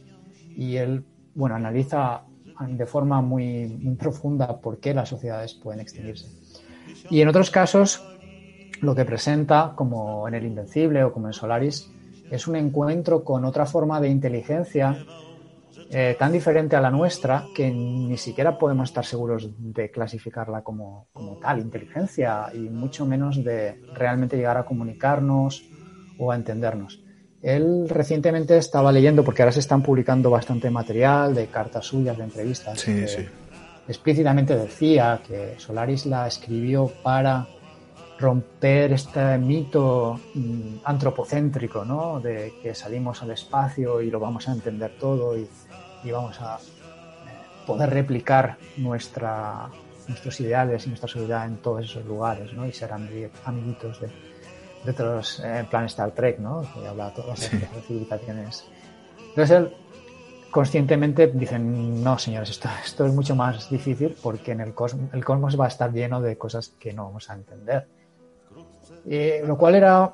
Y 0.56 0.76
él, 0.76 1.04
bueno, 1.34 1.56
analiza 1.56 2.24
de 2.68 2.86
forma 2.86 3.22
muy, 3.22 3.68
muy 3.68 3.96
profunda 3.96 4.60
por 4.60 4.80
qué 4.80 4.94
las 4.94 5.10
sociedades 5.10 5.56
pueden 5.56 5.80
extinguirse. 5.80 6.28
Y 7.10 7.22
en 7.22 7.30
otros 7.30 7.50
casos, 7.50 8.06
lo 8.82 8.94
que 8.94 9.06
presenta, 9.06 9.74
como 9.76 10.28
en 10.28 10.36
El 10.36 10.46
Invencible 10.46 11.04
o 11.04 11.12
como 11.12 11.28
en 11.28 11.34
Solaris, 11.34 11.92
es 12.32 12.48
un 12.48 12.56
encuentro 12.56 13.24
con 13.24 13.46
otra 13.46 13.66
forma 13.66 14.00
de 14.00 14.10
inteligencia 14.10 15.06
eh, 15.90 16.16
tan 16.18 16.32
diferente 16.32 16.78
a 16.78 16.82
la 16.82 16.90
nuestra 16.90 17.46
que 17.54 17.70
ni 17.70 18.18
siquiera 18.18 18.58
podemos 18.58 18.90
estar 18.90 19.06
seguros 19.06 19.50
de 19.58 19.92
clasificarla 19.92 20.64
como, 20.64 21.08
tal 21.42 21.60
inteligencia 21.60 22.46
y 22.54 22.60
mucho 22.60 23.06
menos 23.06 23.44
de 23.44 23.82
realmente 23.94 24.38
llegar 24.38 24.58
a 24.58 24.64
comunicarnos 24.64 25.66
o 26.18 26.32
a 26.32 26.36
entendernos. 26.36 27.04
Él 27.42 27.90
recientemente 27.90 28.58
estaba 28.58 28.92
leyendo, 28.92 29.24
porque 29.24 29.42
ahora 29.42 29.52
se 29.52 29.60
están 29.60 29.82
publicando 29.82 30.30
bastante 30.30 30.70
material 30.70 31.34
de 31.36 31.48
cartas 31.48 31.88
suyas, 31.88 32.18
de 32.18 32.24
entrevistas. 32.24 32.80
Sí, 32.80 33.08
sí. 33.08 33.26
Explícitamente 33.88 34.56
decía 34.56 35.20
que 35.28 35.56
Solaris 35.58 36.06
la 36.06 36.28
escribió 36.28 36.90
para 37.04 37.48
romper 38.22 38.94
este 38.94 39.38
mito 39.38 40.20
mm, 40.36 40.78
antropocéntrico, 40.86 41.84
¿no? 41.84 42.20
De 42.20 42.54
que 42.62 42.76
salimos 42.76 43.22
al 43.24 43.32
espacio 43.32 44.02
y 44.02 44.12
lo 44.12 44.20
vamos 44.20 44.48
a 44.48 44.54
entender 44.54 44.92
todo 45.00 45.38
y 45.38 45.48
y 46.04 46.12
vamos 46.12 46.40
a 46.42 46.56
eh, 46.56 47.66
poder 47.66 47.90
replicar 47.90 48.58
nuestra, 48.78 49.70
nuestros 50.08 50.40
ideales 50.40 50.86
y 50.86 50.90
nuestra 50.90 51.08
sociedad 51.08 51.46
en 51.46 51.58
todos 51.58 51.86
esos 51.86 52.06
lugares, 52.06 52.54
¿no? 52.54 52.66
Y 52.66 52.72
ser 52.72 52.92
amiguitos 52.92 54.02
de, 54.02 54.08
de 54.86 54.92
otros, 54.92 55.40
eh, 55.40 55.60
en 55.60 55.66
plan 55.68 55.86
Star 55.86 56.12
Trek, 56.12 56.40
¿no? 56.40 56.62
Que 56.74 56.88
habla 56.88 57.10
de 57.10 57.16
todas 57.16 57.54
las 57.54 57.86
civilizaciones. 57.86 58.66
Entonces 59.30 59.52
él 59.52 59.74
conscientemente 60.50 61.28
dice, 61.28 61.58
no 61.60 62.18
señores, 62.18 62.50
esto, 62.50 62.70
esto 62.84 63.06
es 63.06 63.14
mucho 63.14 63.36
más 63.36 63.70
difícil 63.70 64.16
porque 64.22 64.52
en 64.52 64.62
el 64.62 64.74
cosmos, 64.74 65.14
el 65.14 65.24
cosmos 65.24 65.60
va 65.60 65.66
a 65.66 65.70
estar 65.70 65.94
lleno 65.94 66.22
de 66.22 66.38
cosas 66.38 66.74
que 66.80 66.94
no 66.94 67.06
vamos 67.06 67.30
a 67.30 67.36
entender. 67.36 67.88
Y, 69.06 69.46
lo 69.46 69.58
cual 69.58 69.76
era 69.76 70.14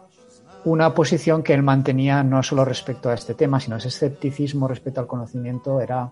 una 0.66 0.94
posición 0.94 1.44
que 1.44 1.54
él 1.54 1.64
mantenía 1.64 2.24
no 2.24 2.44
solo 2.44 2.66
respecto 2.66 3.10
a 3.10 3.14
este 3.14 3.34
tema, 3.34 3.60
sino 3.60 3.78
ese 3.78 3.88
escepticismo 3.88 4.68
respecto 4.68 5.00
al 5.00 5.08
conocimiento 5.08 5.80
era, 5.80 6.12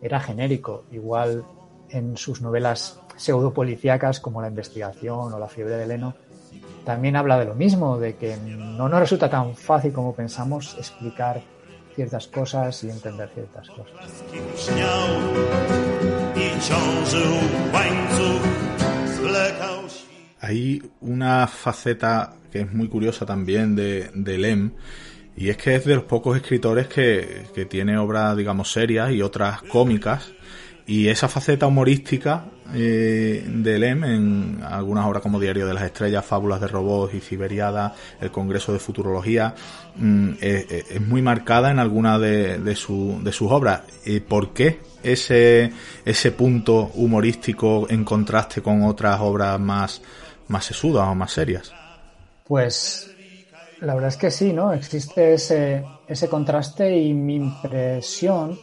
era 0.00 0.20
genérico. 0.20 0.84
Igual 0.92 1.44
en 1.90 2.16
sus 2.16 2.40
novelas 2.40 3.00
pseudopolicíacas 3.16 4.20
como 4.20 4.40
La 4.40 4.48
investigación 4.48 5.32
o 5.32 5.38
La 5.38 5.48
fiebre 5.48 5.76
de 5.76 5.86
Leno, 5.86 6.14
también 6.84 7.16
habla 7.16 7.38
de 7.38 7.44
lo 7.44 7.54
mismo, 7.54 7.98
de 7.98 8.16
que 8.16 8.36
no 8.36 8.88
nos 8.88 9.00
resulta 9.00 9.28
tan 9.28 9.54
fácil 9.54 9.92
como 9.92 10.14
pensamos 10.14 10.74
explicar 10.78 11.42
ciertas 11.94 12.28
cosas 12.28 12.84
y 12.84 12.90
entender 12.90 13.28
ciertas 13.34 13.68
cosas. 13.70 14.24
Hay 20.40 20.82
una 21.00 21.46
faceta 21.46 22.34
que 22.50 22.60
es 22.60 22.72
muy 22.72 22.88
curiosa 22.88 23.26
también 23.26 23.74
de, 23.76 24.10
de 24.14 24.38
Lem, 24.38 24.72
y 25.36 25.50
es 25.50 25.56
que 25.56 25.76
es 25.76 25.84
de 25.84 25.94
los 25.94 26.04
pocos 26.04 26.36
escritores 26.36 26.88
que, 26.88 27.46
que 27.54 27.64
tiene 27.64 27.96
obras, 27.98 28.36
digamos, 28.36 28.72
serias 28.72 29.12
y 29.12 29.22
otras 29.22 29.62
cómicas, 29.62 30.32
y 30.88 31.08
esa 31.08 31.28
faceta 31.28 31.66
humorística 31.66 32.46
eh, 32.74 33.44
de 33.46 33.78
Lem 33.78 34.04
en 34.04 34.60
algunas 34.62 35.04
obras 35.04 35.22
como 35.22 35.38
Diario 35.38 35.66
de 35.66 35.74
las 35.74 35.82
Estrellas, 35.82 36.24
Fábulas 36.24 36.62
de 36.62 36.66
Robots 36.66 37.12
y 37.12 37.20
Ciberiada, 37.20 37.94
el 38.20 38.30
Congreso 38.30 38.72
de 38.72 38.78
Futurología, 38.78 39.54
mm, 39.96 40.30
es, 40.40 41.00
muy 41.02 41.20
marcada 41.20 41.70
en 41.70 41.78
algunas 41.78 42.18
de, 42.20 42.58
de, 42.58 42.74
su, 42.74 43.20
de 43.22 43.32
sus 43.32 43.52
obras. 43.52 43.82
¿Y 44.06 44.20
¿Por 44.20 44.54
qué 44.54 44.80
ese 45.02 46.32
punto 46.36 46.90
humorístico 46.94 47.86
en 47.90 48.04
contraste 48.04 48.62
con 48.62 48.82
otras 48.82 49.20
obras 49.20 49.60
más, 49.60 50.00
más 50.48 50.64
sesudas 50.64 51.08
o 51.08 51.14
más 51.14 51.32
serias? 51.32 51.72
Pues 52.44 53.10
la 53.80 53.94
verdad 53.94 54.08
es 54.08 54.16
que 54.16 54.30
sí, 54.30 54.52
¿no? 54.52 54.72
Existe 54.72 55.34
ese, 55.34 55.84
ese 56.06 56.28
contraste 56.28 56.96
y 56.96 57.14
mi 57.14 57.36
impresión 57.36 58.58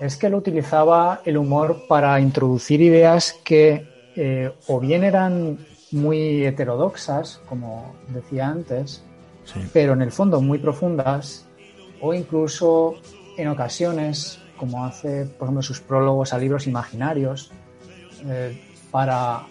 es 0.00 0.16
que 0.16 0.28
él 0.28 0.34
utilizaba 0.34 1.20
el 1.24 1.36
humor 1.36 1.84
para 1.88 2.18
introducir 2.20 2.80
ideas 2.80 3.34
que 3.44 3.86
eh, 4.16 4.52
o 4.66 4.80
bien 4.80 5.04
eran 5.04 5.58
muy 5.92 6.44
heterodoxas, 6.44 7.40
como 7.48 7.94
decía 8.08 8.48
antes, 8.48 9.02
pero 9.72 9.94
en 9.94 10.02
el 10.02 10.12
fondo 10.12 10.40
muy 10.40 10.58
profundas, 10.58 11.46
o 12.00 12.12
incluso 12.12 12.96
en 13.36 13.48
ocasiones, 13.48 14.40
como 14.56 14.84
hace, 14.84 15.24
por 15.24 15.46
ejemplo, 15.46 15.62
sus 15.62 15.80
prólogos 15.80 16.32
a 16.32 16.38
libros 16.38 16.66
imaginarios, 16.66 17.50
eh, 18.26 18.60
para 18.90 19.46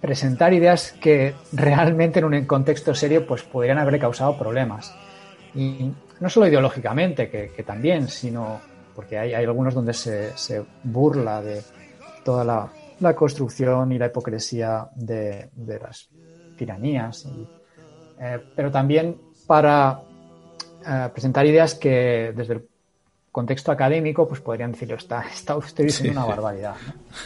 presentar 0.00 0.52
ideas 0.52 0.92
que 0.92 1.34
realmente 1.52 2.20
en 2.20 2.24
un 2.24 2.44
contexto 2.46 2.94
serio 2.94 3.26
pues 3.26 3.42
podrían 3.42 3.78
haberle 3.78 3.98
causado 3.98 4.36
problemas. 4.38 4.94
Y 5.54 5.92
no 6.20 6.28
solo 6.28 6.46
ideológicamente, 6.46 7.28
que, 7.28 7.62
también, 7.62 8.08
sino 8.08 8.60
porque 8.94 9.18
hay, 9.18 9.34
algunos 9.34 9.74
donde 9.74 9.92
se, 9.92 10.62
burla 10.84 11.42
de 11.42 11.62
toda 12.24 12.44
la, 12.44 13.14
construcción 13.14 13.92
y 13.92 13.98
la 13.98 14.06
hipocresía 14.06 14.88
de, 14.94 15.50
las 15.82 16.08
tiranías, 16.56 17.26
eh, 18.20 18.38
pero 18.54 18.70
también 18.70 19.16
para 19.46 20.00
eh, 20.86 21.08
presentar 21.12 21.46
ideas 21.46 21.74
que 21.74 22.32
desde 22.36 22.54
el 22.54 22.68
contexto 23.32 23.72
académico 23.72 24.28
pues 24.28 24.40
podrían 24.40 24.72
decir, 24.72 24.92
está, 24.92 25.24
está 25.32 25.56
usted 25.56 25.84
diciendo 25.84 26.20
una 26.20 26.28
barbaridad. 26.28 26.74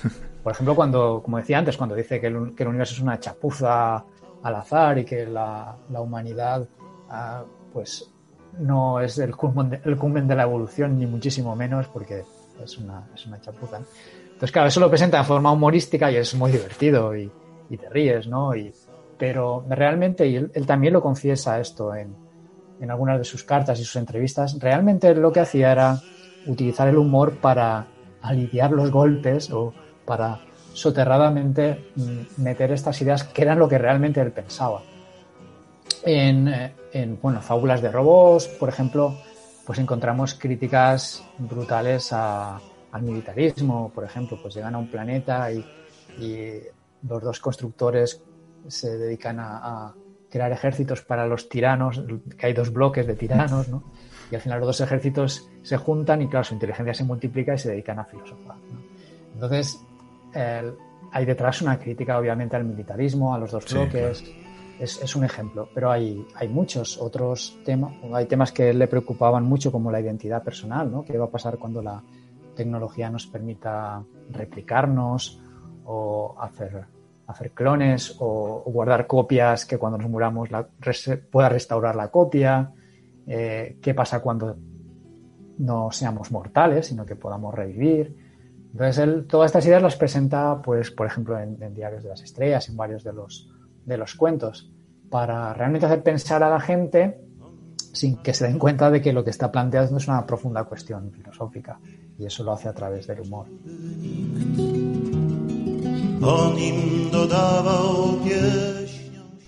Por 0.45 0.53
ejemplo, 0.53 0.77
cuando, 0.77 1.23
como 1.25 1.39
decía 1.39 1.59
antes, 1.59 1.75
cuando 1.79 1.95
dice 1.95 2.21
que 2.21 2.27
el, 2.27 2.37
universo 2.37 2.93
es 2.93 3.01
una 3.01 3.19
chapuza 3.19 4.05
al 4.43 4.55
azar 4.55 4.99
y 4.99 5.05
que 5.07 5.25
la, 5.25 5.75
humanidad 5.89 6.69
ah, 7.09 7.43
pues 7.73 8.13
no 8.59 9.01
es 9.01 9.19
el 9.19 9.35
culmen, 9.35 9.81
el 9.83 10.29
de 10.29 10.37
la 10.37 10.43
evolución, 10.43 10.99
ni 10.99 11.07
muchísimo 11.07 11.57
menos, 11.57 11.89
porque 11.89 12.25
es 12.63 12.77
una, 12.77 13.09
es 13.15 13.25
una 13.25 13.41
chapuza. 13.41 13.79
Entonces, 14.25 14.53
claro, 14.53 14.69
eso 14.69 14.81
lo 14.81 14.91
presenta 14.91 15.17
de 15.17 15.25
forma 15.25 15.51
humorística 15.51 16.11
y 16.13 16.17
es 16.17 16.35
muy 16.35 16.53
divertido 16.53 17.17
y, 17.17 17.33
te 17.71 17.89
ríes, 17.89 18.29
¿no? 18.29 18.55
Y, 18.55 18.71
pero 19.19 19.65
realmente, 19.67 20.27
y 20.27 20.37
él, 20.37 20.67
también 20.67 20.93
lo 20.93 21.01
confiesa 21.01 21.59
esto 21.59 21.95
en, 21.95 22.15
en 22.81 22.91
algunas 22.91 23.17
de 23.17 23.25
sus 23.25 23.45
cartas 23.45 23.81
y 23.81 23.85
sus 23.85 23.97
entrevistas, 23.97 24.59
realmente 24.61 25.15
lo 25.15 25.33
que 25.33 25.41
hacía 25.41 25.73
era 25.73 25.99
utilizar 26.47 26.87
el 26.87 26.99
humor 26.99 27.39
para 27.39 27.87
aliviar 28.21 28.73
los 28.73 28.91
golpes 28.91 29.51
o 29.51 29.73
para 30.05 30.41
soterradamente 30.73 31.93
mm, 31.95 32.43
meter 32.43 32.73
estas 32.73 33.01
ideas 33.01 33.25
que 33.25 33.43
eran 33.43 33.59
lo 33.59 33.69
que 33.69 33.79
realmente 33.79 34.21
él 34.21 34.33
pensaba. 34.33 34.83
En, 36.03 36.49
eh, 36.49 36.75
en 36.93 37.19
bueno, 37.21 37.41
fábulas 37.41 37.81
de 37.81 37.91
robots, 37.91 38.49
por 38.49 38.69
ejemplo, 38.69 39.17
pues 39.65 39.79
encontramos 39.79 40.35
críticas 40.35 41.25
brutales 41.39 42.13
al 42.13 42.61
militarismo, 43.03 43.91
por 43.95 44.05
ejemplo, 44.05 44.39
pues 44.41 44.55
llegan 44.55 44.75
a 44.75 44.79
un 44.79 44.89
planeta 44.89 45.51
y, 45.53 45.65
los 47.07 47.23
dos 47.23 47.39
constructores 47.41 48.23
se 48.69 48.97
dedican 48.97 49.39
a, 49.39 49.93
crear 50.31 50.51
ejércitos 50.53 51.03
para 51.03 51.27
los 51.27 51.49
tiranos, 51.49 52.03
que 52.37 52.47
hay 52.47 52.53
dos 52.53 52.73
bloques 52.73 53.07
de 53.07 53.15
tiranos, 53.15 53.69
¿no? 53.69 53.85
Y 54.31 54.35
al 54.35 54.41
final 54.41 54.59
los 54.59 54.67
dos 54.69 54.81
ejércitos 54.81 55.49
se 55.63 55.77
juntan 55.77 56.23
y 56.23 56.29
claro, 56.29 56.45
su 56.45 56.55
inteligencia 56.55 56.95
se 56.95 57.05
multiplica 57.05 57.55
y 57.55 57.59
se 57.59 57.71
dedican 57.71 58.01
a 58.01 58.05
filosofar. 58.05 58.57
Entonces, 59.35 59.81
el, 60.35 60.75
hay 61.13 61.25
detrás 61.25 61.63
una 61.63 61.79
crítica 61.79 62.19
obviamente 62.19 62.57
al 62.57 62.65
militarismo, 62.65 63.35
a 63.35 63.39
los 63.39 63.53
dos 63.53 63.73
bloques. 63.73 64.19
Sí, 64.19 64.25
claro. 64.25 64.41
es, 64.81 65.03
es, 65.03 65.17
un 65.17 65.25
ejemplo, 65.25 65.69
pero 65.73 65.91
hay, 65.91 66.27
hay 66.35 66.49
muchos 66.49 66.99
otros 66.99 67.59
temas. 67.65 67.95
Hay 68.13 68.27
temas 68.27 68.53
que 68.53 68.75
le 68.75 68.89
preocupaban 68.89 69.45
mucho, 69.45 69.71
como 69.71 69.91
la 69.91 70.01
identidad 70.01 70.43
personal, 70.43 70.91
¿no? 70.91 71.05
¿Qué 71.05 71.17
va 71.17 71.27
a 71.27 71.31
pasar 71.31 71.59
cuando 71.59 71.81
la 71.83 72.03
tecnología 72.55 73.11
nos 73.11 73.27
permita 73.27 74.03
replicarnos 74.31 75.41
o 75.85 76.35
hacer 76.41 76.87
hacer 77.27 77.53
clones 77.53 78.17
o, 78.19 78.63
o, 78.67 78.71
guardar 78.71 79.07
copias 79.07 79.65
que 79.65 79.79
cuando 79.79 79.99
nos 79.99 80.11
muramos 80.11 80.51
la, 80.51 80.69
res, 80.81 81.11
pueda 81.31 81.49
restaurar 81.49 81.97
la 81.97 82.11
copia. 82.11 82.71
Eh, 83.27 83.79
¿Qué 83.81 83.95
pasa 83.95 84.21
cuando 84.21 84.57
no 85.59 85.91
seamos 85.91 86.31
mortales, 86.31 86.87
sino 86.87 87.07
que 87.07 87.17
podamos 87.17 87.55
revivir? 87.55 88.24
Entonces, 88.75 88.99
él 88.99 89.27
todas 89.29 89.51
estas 89.51 89.65
ideas 89.67 89.81
las 89.81 89.95
presenta, 89.95 90.61
pues, 90.61 90.91
por 90.91 91.07
ejemplo, 91.07 91.39
en, 91.39 91.75
Diarios 91.75 92.03
de 92.03 92.09
las 92.09 92.23
Estrellas, 92.23 92.69
en 92.69 92.77
varios 92.77 93.05
de 93.05 93.13
los, 93.13 93.49
de 93.87 93.97
los 93.97 94.17
cuentos, 94.17 94.69
para 95.09 95.55
realmente 95.55 95.87
hacer 95.87 96.03
pensar 96.03 96.43
a 96.43 96.51
la 96.51 96.59
gente 96.59 97.21
sin 97.93 98.17
que 98.17 98.35
se 98.35 98.49
den 98.49 98.59
cuenta 98.59 98.91
de 98.91 99.01
que 99.01 99.13
lo 99.13 99.23
que 99.23 99.31
está 99.31 99.53
planteando 99.53 99.97
es 99.97 100.09
una 100.09 100.27
profunda 100.27 100.65
cuestión 100.65 101.13
filosófica. 101.13 101.79
Y 102.19 102.27
eso 102.27 102.43
lo 102.43 102.51
hace 102.51 102.69
a 102.69 102.75
través 102.75 103.07
del 103.07 103.21
humor. 103.21 103.47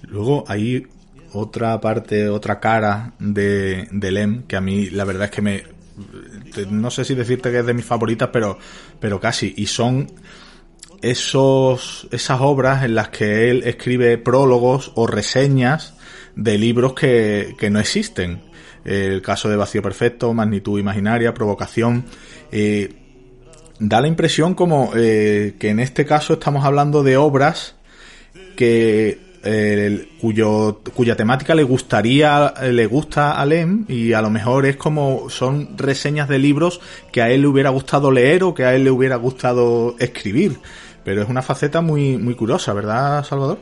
Luego 0.06 0.44
hay 0.46 0.86
otra 1.32 1.80
parte, 1.80 2.28
otra 2.28 2.60
cara 2.60 3.14
de, 3.18 3.88
de 3.90 4.10
Lem 4.12 4.44
que 4.44 4.54
a 4.54 4.60
mí 4.60 4.88
la 4.90 5.04
verdad 5.04 5.24
es 5.24 5.30
que 5.32 5.42
me... 5.42 5.64
No 6.70 6.90
sé 6.90 7.04
si 7.04 7.14
decirte 7.14 7.50
que 7.50 7.58
es 7.58 7.66
de 7.66 7.74
mis 7.74 7.84
favoritas, 7.84 8.30
pero, 8.32 8.58
pero 9.00 9.20
casi. 9.20 9.54
Y 9.56 9.66
son 9.66 10.10
esos, 11.02 12.08
esas 12.10 12.40
obras 12.40 12.84
en 12.84 12.94
las 12.94 13.08
que 13.08 13.50
él 13.50 13.62
escribe 13.64 14.18
prólogos 14.18 14.92
o 14.94 15.06
reseñas 15.06 15.94
de 16.34 16.58
libros 16.58 16.94
que, 16.94 17.54
que 17.58 17.70
no 17.70 17.80
existen. 17.80 18.42
El 18.84 19.20
caso 19.20 19.48
de 19.48 19.56
Vacío 19.56 19.82
Perfecto, 19.82 20.32
Magnitud 20.32 20.78
Imaginaria, 20.78 21.34
Provocación. 21.34 22.04
Eh, 22.52 22.94
da 23.78 24.00
la 24.00 24.08
impresión 24.08 24.54
como 24.54 24.92
eh, 24.94 25.56
que 25.58 25.70
en 25.70 25.80
este 25.80 26.06
caso 26.06 26.34
estamos 26.34 26.64
hablando 26.64 27.02
de 27.02 27.16
obras 27.16 27.74
que 28.56 29.25
eh, 29.46 30.08
cuyo 30.20 30.80
cuya 30.94 31.16
temática 31.16 31.54
le 31.54 31.62
gustaría 31.62 32.52
le 32.62 32.86
gusta 32.86 33.40
a 33.40 33.46
Lem 33.46 33.84
y 33.88 34.12
a 34.12 34.20
lo 34.20 34.30
mejor 34.30 34.66
es 34.66 34.76
como 34.76 35.30
son 35.30 35.78
reseñas 35.78 36.28
de 36.28 36.38
libros 36.38 36.80
que 37.12 37.22
a 37.22 37.30
él 37.30 37.42
le 37.42 37.46
hubiera 37.48 37.70
gustado 37.70 38.10
leer 38.10 38.44
o 38.44 38.54
que 38.54 38.64
a 38.64 38.74
él 38.74 38.84
le 38.84 38.90
hubiera 38.90 39.16
gustado 39.16 39.94
escribir. 39.98 40.58
Pero 41.04 41.22
es 41.22 41.28
una 41.28 41.42
faceta 41.42 41.80
muy 41.80 42.18
muy 42.18 42.34
curiosa 42.34 42.72
verdad 42.72 43.24
Salvador 43.24 43.58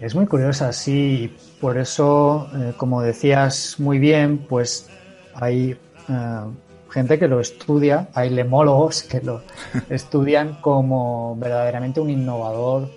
es 0.00 0.14
muy 0.14 0.26
curiosa 0.26 0.72
sí 0.72 1.34
por 1.60 1.78
eso 1.78 2.48
eh, 2.54 2.74
como 2.76 3.02
decías 3.02 3.80
muy 3.80 3.98
bien 3.98 4.38
pues 4.48 4.88
hay 5.34 5.76
uh, 6.08 6.50
gente 6.90 7.18
que 7.18 7.28
lo 7.28 7.40
estudia, 7.40 8.08
hay 8.14 8.30
lemólogos 8.30 9.02
que 9.02 9.20
lo 9.20 9.42
estudian 9.88 10.60
como 10.60 11.36
verdaderamente 11.36 12.00
un 12.00 12.10
innovador 12.10 12.90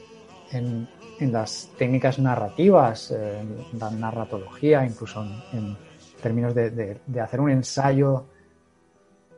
en, 0.52 0.88
en 1.22 1.32
las 1.32 1.70
técnicas 1.78 2.20
narrativas, 2.20 3.12
en 3.12 3.80
la 3.80 3.90
narratología, 3.92 4.86
incluso 4.86 5.24
en, 5.54 5.78
términos 6.22 6.54
de, 6.54 7.00
hacer 7.22 7.40
un 7.40 7.50
ensayo 7.50 8.26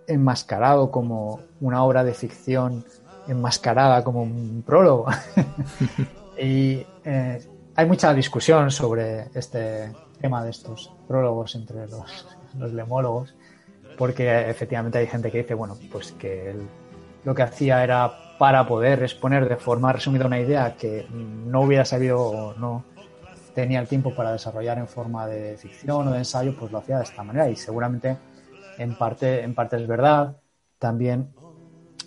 enmascarado 0.08 0.92
como 0.92 1.40
una 1.62 1.84
obra 1.84 2.04
de 2.04 2.14
ficción 2.14 2.84
enmascarada 3.28 4.04
como 4.04 4.24
un 4.24 4.64
prólogo. 4.66 5.06
y 6.38 6.86
eh, 7.06 7.48
hay 7.76 7.86
mucha 7.86 8.14
discusión 8.14 8.70
sobre 8.72 9.28
este 9.34 9.92
tema 10.20 10.44
de 10.44 10.50
estos 10.50 10.92
prólogos 11.08 11.56
entre 11.56 11.88
los, 11.88 12.26
los 12.58 12.74
lemólogos 12.74 13.34
porque 13.98 14.50
efectivamente 14.50 14.98
hay 14.98 15.08
gente 15.08 15.32
que 15.32 15.40
dice, 15.40 15.54
bueno, 15.54 15.78
pues 15.92 16.12
que 16.14 16.50
él 16.52 16.68
lo 17.24 17.34
que 17.34 17.44
hacía 17.44 17.84
era 17.84 18.12
para 18.44 18.68
poder 18.68 19.02
exponer 19.04 19.48
de 19.48 19.56
forma 19.56 19.94
resumida 19.94 20.26
una 20.26 20.38
idea 20.38 20.76
que 20.76 21.08
no 21.10 21.62
hubiera 21.62 21.86
sabido 21.86 22.20
o 22.22 22.54
no 22.56 22.84
tenía 23.56 23.80
el 23.80 23.88
tiempo 23.88 24.14
para 24.14 24.34
desarrollar 24.34 24.78
en 24.80 24.90
forma 24.90 25.26
de 25.28 25.56
ficción 25.56 26.10
o 26.10 26.12
de 26.12 26.18
ensayo, 26.18 26.54
pues 26.60 26.70
lo 26.70 26.80
hacía 26.80 26.98
de 26.98 27.06
esta 27.06 27.24
manera 27.24 27.50
y 27.50 27.56
seguramente 27.56 28.18
en 28.80 28.98
parte, 28.98 29.44
en 29.44 29.56
parte 29.56 29.78
es 29.78 29.88
verdad. 29.88 30.36
También 30.78 31.30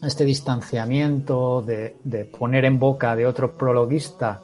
este 0.02 0.26
distanciamiento 0.26 1.62
de, 1.62 1.96
de 2.04 2.26
poner 2.26 2.66
en 2.66 2.78
boca 2.78 3.16
de 3.16 3.24
otro 3.24 3.56
prologuista 3.56 4.42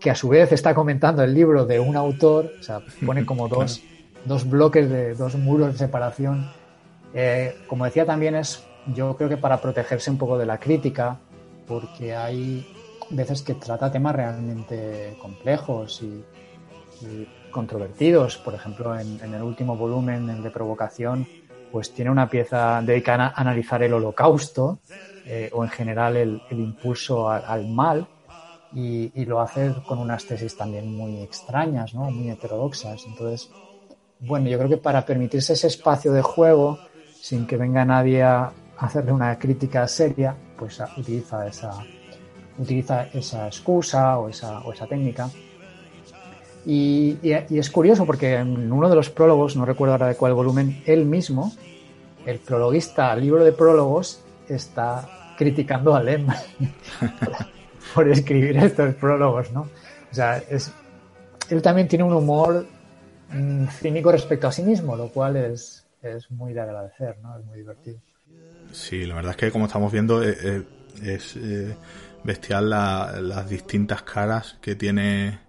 que 0.00 0.10
a 0.10 0.16
su 0.16 0.28
vez 0.28 0.50
está 0.50 0.74
comentando 0.74 1.22
el 1.22 1.32
libro 1.32 1.66
de 1.66 1.78
un 1.78 1.94
autor, 1.94 2.50
o 2.58 2.62
sea, 2.64 2.80
pone 3.06 3.24
como 3.24 3.46
dos, 3.56 3.80
dos 4.24 4.50
bloques 4.50 4.90
de 4.90 5.14
dos 5.14 5.36
muros 5.36 5.70
de 5.70 5.78
separación 5.78 6.50
eh, 7.14 7.56
como 7.66 7.84
decía 7.84 8.06
también 8.06 8.34
es, 8.34 8.64
yo 8.86 9.16
creo 9.16 9.28
que 9.28 9.36
para 9.36 9.60
protegerse 9.60 10.10
un 10.10 10.18
poco 10.18 10.38
de 10.38 10.46
la 10.46 10.58
crítica, 10.58 11.18
porque 11.66 12.14
hay 12.14 12.66
veces 13.10 13.42
que 13.42 13.54
trata 13.54 13.90
temas 13.90 14.14
realmente 14.14 15.16
complejos 15.20 16.02
y, 16.02 16.24
controvertidos. 17.50 18.38
Por 18.38 18.54
ejemplo, 18.54 18.98
en, 18.98 19.20
el 19.20 19.42
último 19.42 19.76
volumen, 19.76 20.30
el 20.30 20.42
de 20.42 20.50
provocación, 20.50 21.26
pues 21.70 21.92
tiene 21.92 22.10
una 22.10 22.30
pieza 22.30 22.80
dedicada 22.80 23.26
a 23.26 23.40
analizar 23.40 23.82
el 23.82 23.92
holocausto 23.92 24.78
eh, 25.26 25.50
o 25.52 25.64
en 25.64 25.70
general 25.70 26.16
el, 26.16 26.40
impulso 26.50 27.28
al, 27.28 27.44
al 27.44 27.66
mal. 27.68 28.06
Y, 28.72 29.12
y, 29.14 29.26
lo 29.26 29.40
hace 29.40 29.74
con 29.86 29.98
unas 29.98 30.24
tesis 30.24 30.56
también 30.56 30.96
muy 30.96 31.20
extrañas, 31.20 31.92
¿no? 31.92 32.10
muy 32.10 32.30
heterodoxas. 32.30 33.04
Entonces, 33.06 33.50
bueno, 34.20 34.48
yo 34.48 34.56
creo 34.56 34.70
que 34.70 34.76
para 34.78 35.04
permitirse 35.04 35.52
ese 35.52 35.66
espacio 35.66 36.12
de 36.12 36.22
juego, 36.22 36.78
sin 37.20 37.46
que 37.46 37.58
venga 37.58 37.84
nadie 37.84 38.22
a 38.22 38.52
hacerle 38.82 39.12
una 39.12 39.38
crítica 39.38 39.86
seria, 39.86 40.34
pues 40.58 40.82
utiliza 40.96 41.46
esa, 41.46 41.72
utiliza 42.58 43.04
esa 43.12 43.46
excusa 43.46 44.18
o 44.18 44.28
esa, 44.28 44.60
o 44.60 44.72
esa 44.72 44.86
técnica. 44.86 45.30
Y, 46.66 47.16
y, 47.22 47.32
y, 47.48 47.58
es 47.58 47.70
curioso 47.70 48.04
porque 48.04 48.34
en 48.34 48.72
uno 48.72 48.88
de 48.88 48.94
los 48.94 49.10
prólogos, 49.10 49.56
no 49.56 49.64
recuerdo 49.64 49.94
ahora 49.94 50.08
de 50.08 50.16
cuál 50.16 50.34
volumen, 50.34 50.82
él 50.86 51.06
mismo, 51.06 51.52
el 52.26 52.38
prologuista 52.38 53.10
al 53.10 53.20
libro 53.20 53.44
de 53.44 53.52
prólogos, 53.52 54.22
está 54.48 55.34
criticando 55.38 55.94
a 55.94 56.02
Lem 56.02 56.26
por, 56.26 57.32
por, 57.94 58.08
escribir 58.08 58.56
estos 58.58 58.94
prólogos, 58.96 59.52
¿no? 59.52 59.62
O 60.10 60.14
sea, 60.14 60.38
es, 60.38 60.72
él 61.50 61.62
también 61.62 61.88
tiene 61.88 62.04
un 62.04 62.12
humor 62.12 62.66
mmm, 63.32 63.66
cínico 63.66 64.12
respecto 64.12 64.48
a 64.48 64.52
sí 64.52 64.62
mismo, 64.62 64.96
lo 64.96 65.08
cual 65.08 65.36
es, 65.36 65.84
es 66.02 66.30
muy 66.30 66.52
de 66.52 66.60
agradecer, 66.60 67.18
¿no? 67.22 67.38
Es 67.38 67.44
muy 67.44 67.58
divertido. 67.58 67.98
Sí, 68.72 69.04
la 69.04 69.14
verdad 69.14 69.32
es 69.32 69.36
que 69.36 69.50
como 69.50 69.66
estamos 69.66 69.92
viendo 69.92 70.22
eh, 70.22 70.36
eh, 70.42 70.62
es 71.02 71.36
eh, 71.36 71.76
bestial 72.24 72.70
la, 72.70 73.20
las 73.20 73.48
distintas 73.48 74.02
caras 74.02 74.56
que 74.60 74.74
tiene 74.74 75.40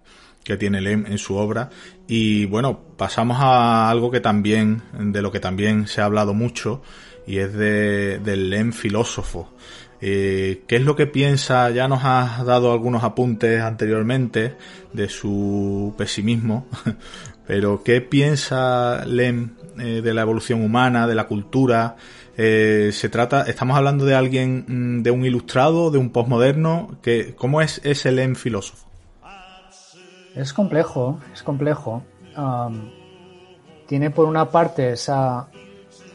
que 0.44 0.58
tiene 0.58 0.82
Lem 0.82 1.06
en 1.06 1.16
su 1.16 1.36
obra 1.36 1.70
y 2.06 2.44
bueno 2.44 2.78
pasamos 2.98 3.38
a 3.40 3.88
algo 3.88 4.10
que 4.10 4.20
también 4.20 4.82
de 4.92 5.22
lo 5.22 5.32
que 5.32 5.40
también 5.40 5.86
se 5.86 6.02
ha 6.02 6.04
hablado 6.04 6.34
mucho 6.34 6.82
y 7.26 7.38
es 7.38 7.54
de, 7.54 8.18
del 8.18 8.50
Lem 8.50 8.72
filósofo 8.72 9.50
¿Qué 10.00 10.66
es 10.68 10.82
lo 10.82 10.96
que 10.96 11.06
piensa? 11.06 11.70
Ya 11.70 11.88
nos 11.88 12.04
has 12.04 12.44
dado 12.44 12.74
algunos 12.74 13.04
apuntes 13.04 13.62
anteriormente 13.62 14.54
de 14.92 15.08
su 15.08 15.94
pesimismo, 15.96 16.66
pero 17.46 17.82
¿qué 17.82 18.02
piensa 18.02 19.06
Lem 19.06 19.54
de 19.76 20.12
la 20.12 20.20
evolución 20.20 20.60
humana, 20.60 21.06
de 21.06 21.14
la 21.14 21.26
cultura? 21.26 21.96
Eh, 22.36 22.90
se 22.92 23.08
trata, 23.08 23.42
estamos 23.42 23.76
hablando 23.76 24.04
de 24.04 24.14
alguien, 24.14 24.64
mm, 24.66 25.02
de 25.02 25.10
un 25.10 25.24
ilustrado, 25.24 25.90
de 25.90 25.98
un 25.98 26.10
postmoderno, 26.10 26.98
que, 27.00 27.34
¿cómo 27.36 27.60
es 27.60 27.80
ese 27.84 28.10
Lem 28.10 28.34
filósofo? 28.34 28.88
Es 30.34 30.52
complejo, 30.52 31.20
es 31.32 31.42
complejo. 31.42 32.02
Tiene 33.86 34.10
por 34.10 34.26
una 34.26 34.50
parte 34.50 34.92
esa 34.92 35.48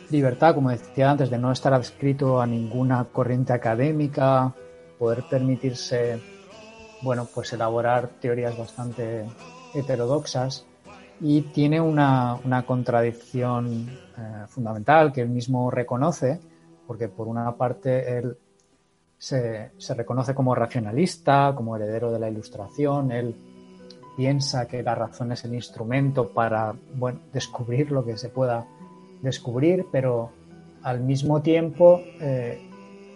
libertad, 0.09 0.55
como 0.55 0.71
decía 0.71 1.11
antes, 1.11 1.29
de 1.29 1.37
no 1.37 1.51
estar 1.51 1.73
adscrito 1.73 2.41
a 2.41 2.45
ninguna 2.45 3.05
corriente 3.05 3.53
académica, 3.53 4.53
poder 4.97 5.23
permitirse, 5.29 6.19
bueno, 7.01 7.29
pues 7.33 7.53
elaborar 7.53 8.09
teorías 8.19 8.57
bastante 8.57 9.25
heterodoxas 9.73 10.65
y 11.21 11.41
tiene 11.41 11.81
una, 11.81 12.35
una 12.43 12.65
contradicción 12.65 13.89
eh, 14.17 14.45
fundamental 14.47 15.11
que 15.11 15.21
él 15.21 15.29
mismo 15.29 15.69
reconoce, 15.69 16.39
porque 16.87 17.07
por 17.07 17.27
una 17.27 17.55
parte 17.55 18.17
él 18.17 18.37
se, 19.17 19.71
se, 19.77 19.93
reconoce 19.93 20.33
como 20.33 20.55
racionalista, 20.55 21.53
como 21.55 21.75
heredero 21.75 22.11
de 22.11 22.19
la 22.19 22.29
ilustración, 22.29 23.11
él 23.11 23.35
piensa 24.15 24.67
que 24.67 24.81
la 24.81 24.95
razón 24.95 25.31
es 25.31 25.43
el 25.45 25.53
instrumento 25.53 26.29
para 26.29 26.73
bueno, 26.95 27.19
descubrir 27.33 27.91
lo 27.91 28.05
que 28.05 28.17
se 28.17 28.29
pueda 28.29 28.65
descubrir, 29.21 29.85
pero 29.91 30.31
al 30.83 31.01
mismo 31.01 31.41
tiempo 31.41 32.01
eh, 32.21 32.61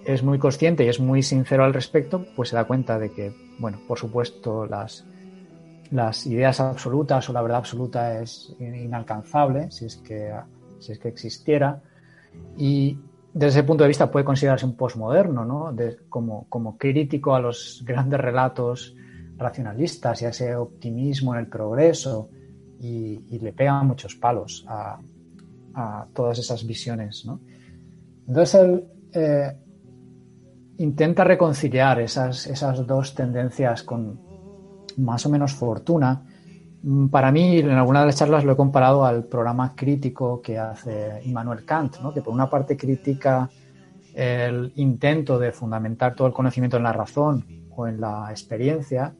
es 0.05 0.23
muy 0.23 0.37
consciente 0.39 0.83
y 0.83 0.89
es 0.89 0.99
muy 0.99 1.23
sincero 1.23 1.63
al 1.63 1.73
respecto, 1.73 2.25
pues 2.35 2.49
se 2.49 2.55
da 2.55 2.65
cuenta 2.65 2.99
de 2.99 3.11
que, 3.11 3.33
bueno, 3.59 3.79
por 3.87 3.97
supuesto, 3.97 4.65
las, 4.65 5.05
las 5.93 6.25
ideas 6.25 6.59
absolutas 6.59 7.29
o 7.29 7.33
la 7.33 7.41
verdad 7.41 7.59
absoluta 7.59 8.19
es 8.19 8.55
inalcanzable 8.59 9.69
si 9.71 9.85
es 9.85 9.97
que, 9.97 10.33
si 10.79 10.91
es 10.91 10.99
que 10.99 11.07
existiera. 11.07 11.81
Y 12.57 12.97
desde 13.33 13.59
ese 13.59 13.63
punto 13.63 13.83
de 13.83 13.89
vista 13.89 14.09
puede 14.09 14.25
considerarse 14.25 14.65
un 14.65 14.75
posmoderno, 14.75 15.45
¿no? 15.45 15.71
De, 15.71 15.97
como, 16.09 16.47
como 16.49 16.77
crítico 16.77 17.35
a 17.35 17.39
los 17.39 17.83
grandes 17.85 18.19
relatos 18.19 18.95
racionalistas 19.37 20.21
y 20.21 20.25
a 20.25 20.29
ese 20.29 20.55
optimismo 20.55 21.33
en 21.33 21.41
el 21.41 21.47
progreso 21.47 22.29
y, 22.79 23.39
le 23.39 23.53
pega 23.53 23.81
muchos 23.83 24.15
palos 24.15 24.65
a, 24.67 24.99
a 25.73 26.07
todas 26.13 26.39
esas 26.39 26.65
visiones. 26.65 27.25
¿no? 27.25 27.39
Entonces 28.27 28.61
él 28.61 28.87
eh, 29.13 29.57
intenta 30.77 31.23
reconciliar 31.23 31.99
esas, 31.99 32.47
esas 32.47 32.85
dos 32.85 33.13
tendencias 33.13 33.83
con 33.83 34.19
más 34.97 35.25
o 35.25 35.29
menos 35.29 35.53
fortuna. 35.53 36.23
Mm, 36.83 37.07
para 37.07 37.31
mí, 37.31 37.59
en 37.59 37.71
alguna 37.71 38.01
de 38.01 38.07
las 38.07 38.17
charlas 38.17 38.43
lo 38.43 38.53
he 38.53 38.55
comparado 38.55 39.05
al 39.05 39.23
programa 39.25 39.73
crítico 39.75 40.41
que 40.41 40.57
hace 40.57 41.21
Immanuel 41.25 41.65
Kant, 41.65 41.97
que 42.13 42.21
por 42.21 42.33
una 42.33 42.49
parte 42.49 42.75
critica 42.75 43.49
el 44.13 44.71
intento 44.75 45.39
de 45.39 45.51
fundamentar 45.51 46.15
todo 46.15 46.27
el 46.27 46.33
conocimiento 46.33 46.77
en 46.77 46.83
la 46.83 46.93
razón 46.93 47.45
o 47.75 47.87
en 47.87 47.99
la 47.99 48.27
experiencia, 48.29 49.15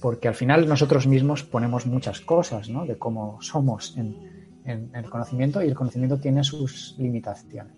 porque 0.00 0.28
al 0.28 0.34
final 0.34 0.68
nosotros 0.68 1.06
mismos 1.06 1.42
ponemos 1.42 1.86
muchas 1.86 2.20
cosas 2.20 2.68
de 2.68 2.96
cómo 2.96 3.38
somos 3.40 3.96
en, 3.96 4.16
el 4.64 5.10
conocimiento 5.10 5.62
y 5.62 5.68
el 5.68 5.74
conocimiento 5.74 6.18
tiene 6.18 6.42
sus 6.42 6.96
limitaciones. 6.98 7.74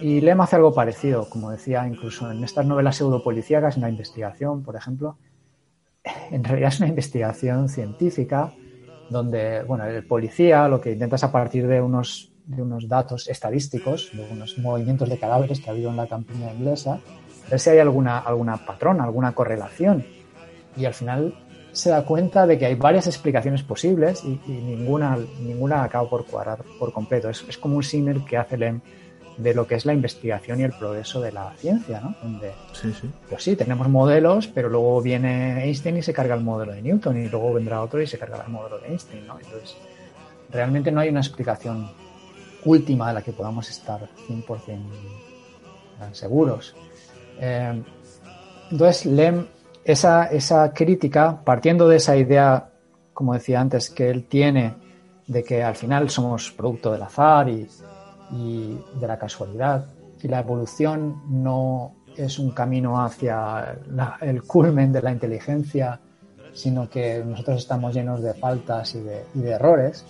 Y 0.00 0.20
Lem 0.20 0.40
hace 0.40 0.56
algo 0.56 0.74
parecido, 0.74 1.28
como 1.28 1.50
decía, 1.50 1.86
incluso 1.86 2.30
en 2.30 2.42
estas 2.42 2.66
novelas 2.66 2.96
pseudopolicíacas, 2.96 3.76
en 3.76 3.82
la 3.82 3.90
investigación, 3.90 4.62
por 4.62 4.74
ejemplo, 4.74 5.18
en 6.30 6.44
realidad 6.44 6.68
es 6.68 6.80
una 6.80 6.88
investigación 6.88 7.68
científica 7.68 8.52
donde, 9.08 9.62
bueno, 9.62 9.84
el 9.84 10.06
policía 10.06 10.68
lo 10.68 10.80
que 10.80 10.92
intenta 10.92 11.16
es 11.16 11.24
a 11.24 11.32
partir 11.32 11.66
de 11.66 11.80
unos, 11.80 12.32
de 12.46 12.62
unos 12.62 12.88
datos 12.88 13.28
estadísticos, 13.28 14.10
de 14.12 14.26
unos 14.30 14.58
movimientos 14.58 15.08
de 15.08 15.18
cadáveres 15.18 15.60
que 15.60 15.70
ha 15.70 15.72
habido 15.72 15.90
en 15.90 15.96
la 15.96 16.06
campiña 16.06 16.52
inglesa, 16.52 17.00
ver 17.50 17.60
si 17.60 17.70
hay 17.70 17.78
alguna, 17.78 18.18
alguna 18.18 18.56
patrón, 18.56 19.00
alguna 19.00 19.32
correlación. 19.34 20.04
Y 20.76 20.84
al 20.84 20.94
final 20.94 21.34
se 21.72 21.90
da 21.90 22.04
cuenta 22.04 22.46
de 22.46 22.58
que 22.58 22.66
hay 22.66 22.74
varias 22.76 23.06
explicaciones 23.06 23.62
posibles 23.62 24.24
y, 24.24 24.40
ninguna, 24.48 25.18
ninguna 25.40 25.84
acaba 25.84 26.08
por 26.08 26.24
cuadrar 26.26 26.64
por 26.78 26.92
completo. 26.92 27.28
Es, 27.28 27.44
es 27.48 27.58
como 27.58 27.76
un 27.76 27.82
símil 27.82 28.24
que 28.24 28.36
hace 28.36 28.56
Lem 28.56 28.80
de 29.36 29.54
lo 29.54 29.66
que 29.66 29.74
es 29.74 29.84
la 29.84 29.92
investigación 29.92 30.60
y 30.60 30.64
el 30.64 30.72
progreso 30.72 31.20
de 31.20 31.32
la 31.32 31.52
ciencia, 31.56 32.00
¿no? 32.00 32.14
Donde, 32.22 32.52
sí, 32.72 32.92
sí. 32.92 33.10
Pues 33.28 33.42
sí, 33.42 33.56
tenemos 33.56 33.88
modelos, 33.88 34.46
pero 34.46 34.68
luego 34.68 35.00
viene 35.02 35.64
Einstein 35.64 35.96
y 35.96 36.02
se 36.02 36.12
carga 36.12 36.34
el 36.34 36.42
modelo 36.42 36.72
de 36.72 36.82
Newton 36.82 37.16
y 37.20 37.28
luego 37.28 37.52
vendrá 37.52 37.82
otro 37.82 38.00
y 38.00 38.06
se 38.06 38.18
cargará 38.18 38.44
el 38.44 38.52
modelo 38.52 38.78
de 38.78 38.88
Einstein, 38.88 39.26
¿no? 39.26 39.38
Entonces, 39.38 39.76
realmente 40.50 40.92
no 40.92 41.00
hay 41.00 41.08
una 41.08 41.20
explicación 41.20 41.90
última 42.64 43.08
de 43.08 43.14
la 43.14 43.22
que 43.22 43.32
podamos 43.32 43.68
estar 43.68 44.08
100% 44.28 44.78
seguros. 46.12 46.74
Eh, 47.40 47.82
entonces, 48.70 49.06
Lem 49.06 49.46
esa, 49.84 50.26
esa 50.26 50.72
crítica, 50.72 51.40
partiendo 51.44 51.88
de 51.88 51.96
esa 51.96 52.16
idea, 52.16 52.70
como 53.12 53.34
decía 53.34 53.60
antes, 53.60 53.90
que 53.90 54.08
él 54.08 54.24
tiene 54.24 54.74
de 55.26 55.42
que 55.42 55.62
al 55.62 55.76
final 55.76 56.10
somos 56.10 56.50
producto 56.52 56.92
del 56.92 57.02
azar 57.02 57.48
y, 57.48 57.66
y 58.30 58.78
de 58.98 59.06
la 59.06 59.18
casualidad, 59.18 59.86
y 60.22 60.28
la 60.28 60.40
evolución 60.40 61.22
no 61.28 61.94
es 62.16 62.38
un 62.38 62.52
camino 62.52 63.00
hacia 63.00 63.76
el 64.20 64.42
culmen 64.42 64.92
de 64.92 65.02
la 65.02 65.12
inteligencia, 65.12 66.00
sino 66.54 66.88
que 66.88 67.22
nosotros 67.24 67.58
estamos 67.58 67.94
llenos 67.94 68.22
de 68.22 68.32
faltas 68.32 68.94
y 68.94 69.00
de, 69.00 69.50
errores, 69.50 70.04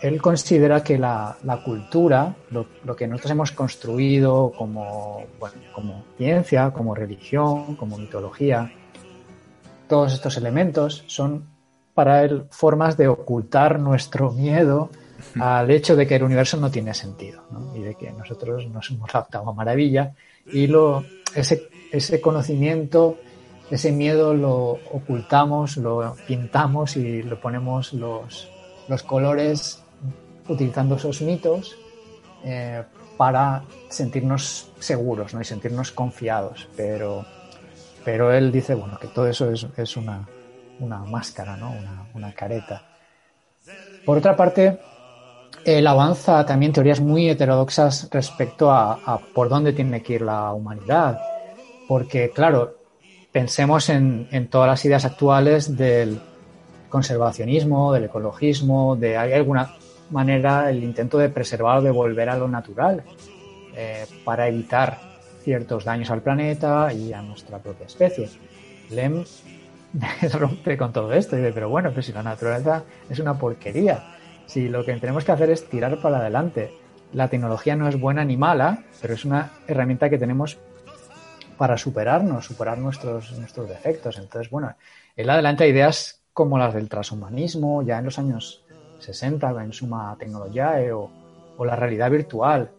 él 0.00 0.20
considera 0.20 0.82
que 0.84 0.98
la, 0.98 1.36
la 1.42 1.62
cultura, 1.64 2.36
lo, 2.50 2.66
lo, 2.84 2.94
que 2.94 3.08
nosotros 3.08 3.32
hemos 3.32 3.50
construido 3.52 4.52
como, 4.56 5.24
como 5.74 6.04
ciencia, 6.18 6.70
como 6.70 6.94
religión, 6.94 7.76
como 7.76 7.96
mitología, 7.96 8.70
todos 9.88 10.12
estos 10.12 10.36
elementos 10.36 11.02
son 11.06 11.46
para 11.94 12.22
él 12.22 12.44
formas 12.50 12.96
de 12.96 13.08
ocultar 13.08 13.80
nuestro 13.80 14.30
miedo 14.32 14.90
al 15.40 15.70
hecho 15.70 15.96
de 15.96 16.06
que 16.06 16.16
el 16.16 16.22
universo 16.22 16.56
no 16.56 16.70
tiene 16.70 16.94
sentido 16.94 17.42
y 17.74 17.80
de 17.80 17.94
que 17.94 18.10
nosotros 18.12 18.66
nos 18.68 18.90
hemos 18.90 19.14
adaptado 19.14 19.48
a 19.48 19.54
maravilla 19.54 20.14
y 20.46 20.66
lo, 20.66 21.04
ese, 21.34 21.68
ese 21.92 22.20
conocimiento, 22.20 23.18
ese 23.70 23.92
miedo 23.92 24.34
lo 24.34 24.78
ocultamos, 24.92 25.76
lo 25.76 26.16
pintamos 26.26 26.96
y 26.96 27.22
lo 27.22 27.40
ponemos 27.40 27.92
los, 27.92 28.48
los 28.88 29.02
colores 29.02 29.82
utilizando 30.48 30.96
esos 30.96 31.20
mitos 31.22 31.76
eh, 32.44 32.84
para 33.16 33.64
sentirnos 33.88 34.70
seguros 34.78 35.34
¿no? 35.34 35.40
y 35.40 35.44
sentirnos 35.44 35.90
confiados. 35.90 36.68
Pero, 36.76 37.24
pero 38.04 38.32
él 38.32 38.52
dice 38.52 38.74
bueno, 38.74 38.98
que 38.98 39.08
todo 39.08 39.26
eso 39.26 39.50
es, 39.50 39.66
es 39.76 39.96
una, 39.96 40.28
una, 40.78 40.98
máscara, 40.98 41.56
¿no? 41.56 41.70
una, 41.70 42.06
una 42.14 42.32
careta. 42.32 42.82
Por 44.04 44.18
otra 44.18 44.36
parte, 44.36 44.78
él 45.66 45.84
avanza 45.88 46.46
también 46.46 46.72
teorías 46.72 47.00
muy 47.00 47.28
heterodoxas 47.28 48.08
respecto 48.12 48.70
a, 48.70 49.20
por 49.34 49.48
dónde 49.48 49.72
tiene 49.72 50.00
que 50.00 50.14
ir 50.14 50.22
la 50.22 50.52
humanidad. 50.52 51.20
Porque, 51.88 52.30
claro, 52.30 52.76
pensemos 53.32 53.88
en, 53.88 54.48
todas 54.48 54.68
las 54.68 54.84
ideas 54.84 55.04
actuales 55.04 55.76
del 55.76 56.20
conservacionismo, 56.88 57.92
del 57.92 58.04
ecologismo, 58.04 58.94
de 58.94 59.16
alguna 59.16 59.74
manera 60.10 60.70
el 60.70 60.84
intento 60.84 61.18
de 61.18 61.30
preservar 61.30 61.78
o 61.78 61.82
de 61.82 61.90
volver 61.90 62.28
a 62.28 62.38
lo 62.38 62.46
natural 62.46 63.02
eh, 63.74 64.06
para 64.24 64.46
evitar 64.46 65.00
ciertos 65.42 65.84
daños 65.84 66.12
al 66.12 66.22
planeta 66.22 66.92
y 66.92 67.12
a 67.12 67.22
nuestra 67.22 67.58
propia 67.58 67.86
especie. 67.86 68.30
Lem 68.90 69.24
rompe 70.32 70.76
con 70.76 70.92
todo 70.92 71.12
esto 71.12 71.34
y 71.34 71.40
dice, 71.40 71.52
pero 71.52 71.68
bueno, 71.68 71.90
pues 71.92 72.06
si 72.06 72.12
la 72.12 72.22
naturaleza 72.22 72.84
es 73.10 73.18
una 73.18 73.36
porquería, 73.36 74.15
si 74.46 74.68
lo 74.68 74.84
que 74.84 74.94
tenemos 74.94 75.24
que 75.24 75.32
hacer 75.32 75.50
es 75.50 75.68
tirar 75.68 76.00
para 76.00 76.18
adelante, 76.18 76.72
la 77.12 77.28
tecnología 77.28 77.76
no 77.76 77.88
es 77.88 77.98
buena 77.98 78.24
ni 78.24 78.36
mala, 78.36 78.84
pero 79.00 79.14
es 79.14 79.24
una 79.24 79.52
herramienta 79.66 80.10
que 80.10 80.18
tenemos 80.18 80.58
para 81.56 81.78
superarnos, 81.78 82.44
superar 82.44 82.78
nuestros, 82.78 83.38
nuestros 83.38 83.68
defectos. 83.68 84.18
Entonces, 84.18 84.50
bueno, 84.50 84.74
él 85.14 85.30
adelanta 85.30 85.66
ideas 85.66 86.22
como 86.32 86.58
las 86.58 86.74
del 86.74 86.88
transhumanismo, 86.88 87.82
ya 87.82 87.98
en 87.98 88.04
los 88.04 88.18
años 88.18 88.64
60 88.98 89.62
en 89.62 89.72
Suma 89.72 90.16
Tecnología 90.18 90.74
o, 90.94 91.10
o, 91.56 91.64
la 91.64 91.76
realidad 91.76 92.10
virtual, 92.10 92.70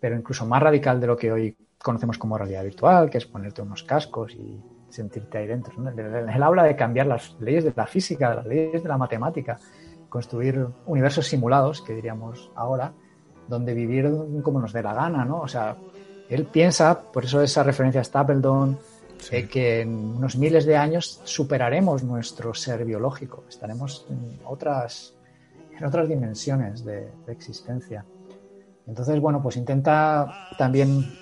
pero 0.00 0.16
incluso 0.16 0.46
más 0.46 0.62
radical 0.62 1.00
de 1.00 1.06
lo 1.06 1.16
que 1.16 1.30
hoy 1.30 1.56
conocemos 1.78 2.18
como 2.18 2.36
realidad 2.36 2.64
virtual, 2.64 3.10
que 3.10 3.18
es 3.18 3.26
ponerte 3.26 3.62
unos 3.62 3.84
cascos 3.84 4.32
y 4.34 4.60
sentirte 4.88 5.38
ahí 5.38 5.46
dentro. 5.46 5.74
Él 5.88 6.42
habla 6.42 6.64
de 6.64 6.76
cambiar 6.76 7.06
las 7.06 7.36
leyes 7.40 7.64
de 7.64 7.72
la 7.76 7.86
física, 7.86 8.34
las 8.34 8.46
leyes 8.46 8.82
de 8.82 8.88
la 8.88 8.96
matemática, 8.96 9.58
construir 10.14 10.64
universos 10.86 11.26
simulados, 11.26 11.82
que 11.82 11.92
diríamos 11.92 12.48
ahora, 12.54 12.92
donde 13.48 13.74
vivir 13.74 14.08
como 14.44 14.60
nos 14.60 14.72
dé 14.72 14.80
la 14.80 14.94
gana, 14.94 15.24
¿no? 15.24 15.40
O 15.40 15.48
sea, 15.48 15.76
él 16.28 16.44
piensa, 16.44 17.02
por 17.12 17.24
eso 17.24 17.42
esa 17.42 17.64
referencia 17.64 18.00
a 18.00 18.04
Stapledon, 18.04 18.78
sí. 19.18 19.34
eh, 19.34 19.48
que 19.48 19.80
en 19.80 19.92
unos 20.14 20.36
miles 20.36 20.66
de 20.66 20.76
años 20.76 21.20
superaremos 21.24 22.04
nuestro 22.04 22.54
ser 22.54 22.84
biológico, 22.84 23.42
estaremos 23.48 24.06
en 24.08 24.38
otras 24.44 25.16
en 25.76 25.84
otras 25.84 26.08
dimensiones 26.08 26.84
de, 26.84 27.10
de, 27.26 27.32
existencia. 27.32 28.04
Entonces, 28.86 29.18
bueno, 29.18 29.42
pues 29.42 29.56
intenta 29.56 30.32
también, 30.56 31.12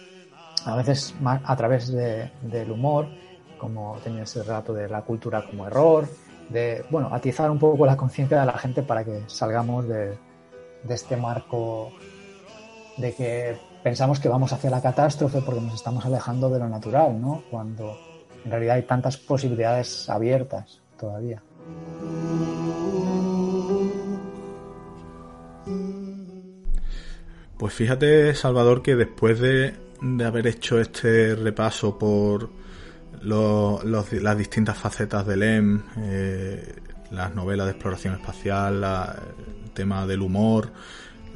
a 0.67 0.77
veces 0.77 1.15
a 1.25 1.57
través 1.57 1.91
de, 1.91 2.31
del 2.43 2.71
humor, 2.71 3.09
como 3.57 3.97
tenía 4.05 4.25
ese 4.25 4.43
relato 4.43 4.75
de 4.75 4.87
la 4.87 5.01
cultura 5.01 5.47
como 5.47 5.67
error, 5.67 6.07
de, 6.53 6.85
bueno, 6.91 7.09
atizar 7.13 7.51
un 7.51 7.59
poco 7.59 7.87
la 7.87 7.97
conciencia 7.97 8.41
de 8.41 8.47
la 8.47 8.59
gente 8.59 8.83
para 8.83 9.05
que 9.05 9.23
salgamos 9.27 9.89
de, 9.89 10.17
este 10.89 11.17
marco 11.17 11.93
de 12.97 13.15
que 13.15 13.57
pensamos 13.83 14.21
que 14.21 14.29
vamos 14.29 14.53
hacia 14.53 14.71
la 14.71 14.83
catástrofe 14.83 15.41
porque 15.41 15.61
nos 15.61 15.75
estamos 15.75 16.05
alejando 16.05 16.51
de 16.51 16.59
lo 16.59 16.69
natural, 16.69 17.21
¿no? 17.21 17.43
Cuando 17.51 17.97
en 18.45 18.51
realidad 18.51 18.77
hay 18.77 18.83
tantas 18.83 19.17
posibilidades 19.17 20.09
abiertas 20.11 20.81
todavía. 20.99 21.43
Pues 27.57 27.75
fíjate, 27.75 28.35
Salvador, 28.35 28.83
que 28.83 28.97
después 28.97 29.39
de, 29.39 29.75
de 30.01 30.25
haber 30.25 30.49
hecho 30.49 30.81
este 30.81 31.37
repaso 31.37 31.97
por 31.97 32.51
los- 33.25 34.13
las 34.13 34.39
distintas 34.39 34.77
facetas 34.79 35.27
del 35.27 35.43
EM, 35.43 35.83
eh, 35.99 36.75
las 37.11 37.35
novelas 37.35 37.67
de 37.67 37.73
exploración 37.73 38.15
espacial, 38.15 38.81
la- 38.81 39.17
el 39.65 39.71
tema 39.71 40.07
del 40.07 40.23
humor, 40.23 40.73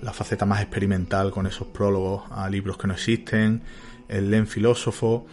la 0.02 0.12
faceta 0.12 0.44
más 0.46 0.60
experimental 0.60 1.30
con 1.30 1.46
esos 1.46 1.68
prólogos 1.68 2.24
a 2.30 2.48
libros 2.50 2.76
que 2.76 2.86
no 2.86 2.94
existen, 2.94 3.62
el 4.08 4.30
LEM 4.30 4.46
filósofo. 4.46 5.26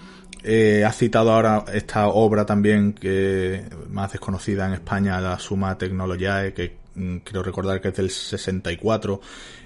Eh, 0.44 0.84
has 0.86 0.98
citado 0.98 1.32
ahora 1.32 1.64
esta 1.74 2.08
obra 2.08 2.46
también 2.46 2.94
que 2.94 3.64
más 3.90 4.12
desconocida 4.12 4.68
en 4.68 4.74
España, 4.74 5.20
la 5.22 5.40
Suma 5.40 5.78
Technologiae, 5.78 6.54
que 6.54 6.76
mm, 6.96 7.18
quiero 7.18 7.44
recordar 7.44 7.82
que 7.82 7.90
es 7.90 7.96
del 7.96 8.10
64 8.10 9.22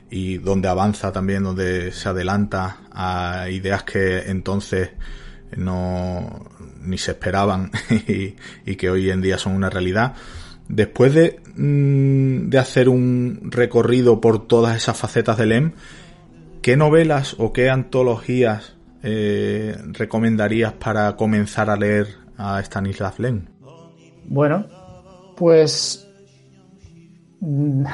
y 0.09 0.37
donde 0.37 0.67
avanza 0.67 1.11
también, 1.11 1.43
donde 1.43 1.91
se 1.91 2.09
adelanta 2.09 2.77
a 2.91 3.49
ideas 3.49 3.83
que 3.83 4.19
entonces 4.29 4.91
no 5.55 6.45
ni 6.87 6.97
se 6.97 7.11
esperaban 7.11 7.71
y, 8.07 8.35
y 8.65 8.75
que 8.75 8.89
hoy 8.89 9.09
en 9.09 9.21
día 9.21 9.37
son 9.37 9.53
una 9.53 9.69
realidad. 9.69 10.15
Después 10.69 11.13
de, 11.13 11.39
mm, 11.55 12.49
de 12.49 12.57
hacer 12.57 12.89
un 12.89 13.49
recorrido 13.51 14.19
por 14.19 14.47
todas 14.47 14.75
esas 14.75 14.97
facetas 14.97 15.37
del 15.37 15.51
EM, 15.51 15.71
¿qué 16.61 16.75
novelas 16.75 17.35
o 17.37 17.53
qué 17.53 17.69
antologías 17.69 18.75
eh, 19.03 19.77
recomendarías 19.87 20.73
para 20.73 21.15
comenzar 21.15 21.69
a 21.69 21.77
leer 21.77 22.07
a 22.37 22.59
Stanislav 22.59 23.19
Lem? 23.19 23.45
Bueno, 24.25 24.65
pues 25.37 26.05
mm, 27.39 27.85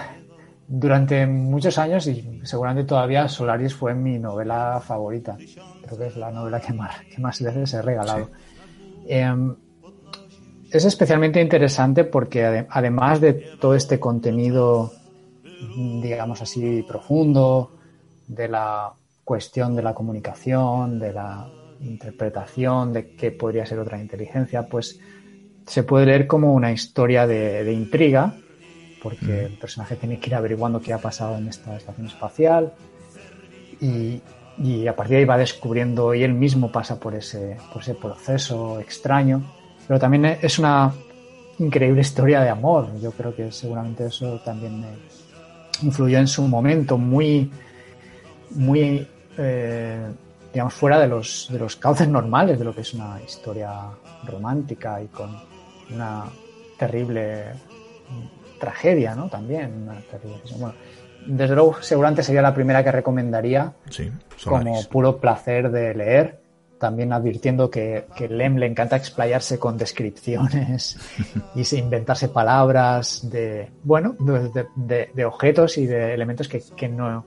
durante 0.68 1.28
muchos 1.28 1.78
años 1.78 2.08
y 2.08 2.42
seguramente 2.44 2.88
todavía 2.88 3.28
Solaris 3.28 3.76
fue 3.76 3.94
mi 3.94 4.18
novela 4.18 4.82
favorita. 4.84 5.38
Creo 5.86 6.00
que 6.00 6.08
es 6.08 6.18
la 6.18 6.32
novela 6.32 6.60
que 6.60 6.74
más, 6.74 6.96
que 7.02 7.22
más 7.22 7.40
veces 7.42 7.74
he 7.76 7.82
regalado. 7.84 8.32
Em, 9.06 9.56
es 10.70 10.86
especialmente 10.86 11.42
interesante 11.42 12.04
porque 12.04 12.44
ade- 12.46 12.68
además 12.70 13.22
de 13.22 13.34
todo 13.60 13.76
este 13.76 14.00
contenido, 14.00 14.98
mm, 15.60 16.02
digamos 16.02 16.42
así, 16.42 16.84
profundo, 16.84 17.74
de 18.28 18.48
la 18.50 18.94
cuestión 19.24 19.76
de 19.76 19.84
la 19.84 19.94
comunicación, 19.94 21.00
de 21.00 21.14
la 21.14 21.52
interpretación 21.80 22.94
de 22.94 23.14
qué 23.14 23.32
podría 23.32 23.66
ser 23.66 23.80
otra 23.80 24.00
inteligencia, 24.02 24.68
pues 24.70 25.00
se 25.66 25.84
puede 25.84 26.06
leer 26.08 26.28
como 26.28 26.54
una 26.54 26.72
historia 26.72 27.28
de, 27.28 27.64
de 27.64 27.74
intriga, 27.74 28.42
porque 29.00 29.46
el 29.46 29.58
personaje 29.58 29.98
tiene 29.98 30.20
que 30.20 30.30
ir 30.30 30.36
averiguando 30.36 30.82
qué 30.82 30.94
ha 30.94 31.00
pasado 31.02 31.38
en 31.38 31.48
esta 31.50 31.78
estación 31.78 32.08
espacial 32.08 32.76
y, 33.80 34.24
y 34.58 34.88
a 34.88 34.96
partir 34.96 35.16
de 35.16 35.20
ahí 35.20 35.26
va 35.26 35.38
descubriendo 35.38 36.14
y 36.14 36.24
él 36.24 36.34
mismo 36.34 36.72
pasa 36.72 37.00
por 37.00 37.16
ese, 37.16 37.58
por 37.72 37.82
ese 37.82 37.96
proceso 37.96 38.80
extraño, 38.80 39.44
pero 39.88 40.00
también 40.00 40.26
es 40.26 40.60
una 40.60 40.94
increíble 41.60 42.02
historia 42.02 42.42
de 42.42 42.50
amor. 42.50 42.90
Yo 43.00 43.12
creo 43.12 43.36
que 43.36 43.52
seguramente 43.52 44.06
eso 44.06 44.40
también 44.44 44.82
me 44.82 44.88
influyó 45.82 46.20
en 46.20 46.28
su 46.28 46.48
momento, 46.48 46.98
muy, 46.98 47.52
muy, 48.52 49.08
eh, 49.38 50.08
digamos, 50.52 50.74
fuera 50.74 51.00
de 51.00 51.08
los, 51.08 51.48
de 51.52 51.60
los 51.60 51.76
cauces 51.76 52.08
normales 52.08 52.60
de 52.60 52.66
lo 52.66 52.74
que 52.74 52.82
es 52.82 52.94
una 52.94 53.20
historia 53.22 53.90
romántica 54.26 55.02
y 55.02 55.08
con 55.08 55.36
una 55.94 56.26
terrible 56.78 57.46
tragedia, 58.60 59.16
¿no? 59.16 59.28
También 59.30 59.84
una 59.84 60.00
terrible 60.02 60.40
bueno, 60.58 60.74
desde 61.26 61.56
luego, 61.56 61.78
seguramente 61.82 62.24
sería 62.24 62.42
la 62.42 62.54
primera 62.54 62.84
que 62.84 62.92
recomendaría 62.92 63.74
Sí, 63.90 64.12
como 64.46 64.84
puro 64.90 65.18
placer 65.18 65.72
de 65.72 65.94
leer, 65.94 66.40
también 66.80 67.14
advirtiendo 67.14 67.70
que, 67.70 68.06
que 68.16 68.28
Lem 68.28 68.58
le 68.58 68.66
encanta 68.66 68.96
explayarse 68.98 69.58
con 69.58 69.78
descripciones 69.78 70.98
y 71.56 71.64
se- 71.64 71.78
inventarse 71.78 72.28
palabras 72.30 73.30
de, 73.30 73.70
bueno, 73.84 74.16
de, 74.20 74.66
de- 74.76 75.10
de 75.14 75.26
objetos 75.26 75.78
y 75.78 75.86
de 75.86 76.14
elementos 76.14 76.48
que, 76.48 76.62
que 76.76 76.90
no 76.90 77.26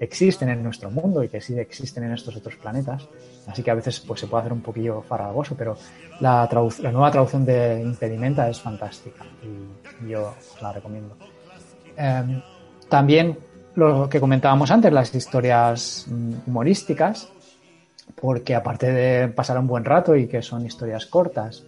existen 0.00 0.48
en 0.48 0.62
nuestro 0.62 0.90
mundo 0.90 1.22
y 1.22 1.28
que 1.28 1.40
sí 1.42 1.58
existen 1.58 2.04
en 2.04 2.12
estos 2.12 2.34
otros 2.36 2.56
planetas. 2.56 3.06
Así 3.46 3.62
que 3.62 3.70
a 3.70 3.74
veces 3.74 4.00
pues, 4.00 4.20
se 4.20 4.26
puede 4.26 4.40
hacer 4.42 4.52
un 4.52 4.62
poquillo 4.62 5.02
farragoso, 5.02 5.54
pero 5.56 5.76
la, 6.20 6.48
nueva 6.90 7.10
traducción 7.10 7.44
de 7.44 7.82
Impedimenta 7.82 8.48
es 8.48 8.60
fantástica 8.60 9.24
y 9.42 10.08
yo 10.10 10.34
la 10.62 10.72
recomiendo. 10.72 11.16
Em, 11.96 12.40
también 12.90 13.38
lo 13.74 14.08
que 14.08 14.20
comentábamos 14.20 14.70
antes, 14.70 14.92
las 14.92 15.14
historias 15.14 16.04
mm, 16.08 16.32
humorísticas, 16.46 17.28
porque 18.20 18.54
aparte 18.54 18.92
de 18.92 19.28
pasar 19.28 19.58
un 19.58 19.66
buen 19.66 19.84
rato 19.84 20.16
y 20.16 20.26
que 20.26 20.42
son 20.42 20.66
historias 20.66 21.06
cortas 21.06 21.64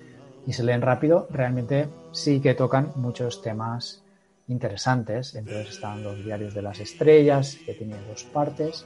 y 0.46 0.52
se 0.52 0.64
leen 0.64 0.82
rápido, 0.82 1.28
realmente 1.30 1.88
sí 2.10 2.40
que 2.40 2.54
tocan 2.54 2.92
muchos 2.96 3.40
temas 3.40 4.02
interesantes. 4.48 5.34
Entonces 5.34 5.70
están 5.70 6.02
los 6.02 6.22
diarios 6.22 6.52
de 6.52 6.62
las 6.62 6.80
estrellas, 6.80 7.56
que 7.64 7.74
tiene 7.74 7.96
dos 8.08 8.24
partes, 8.24 8.84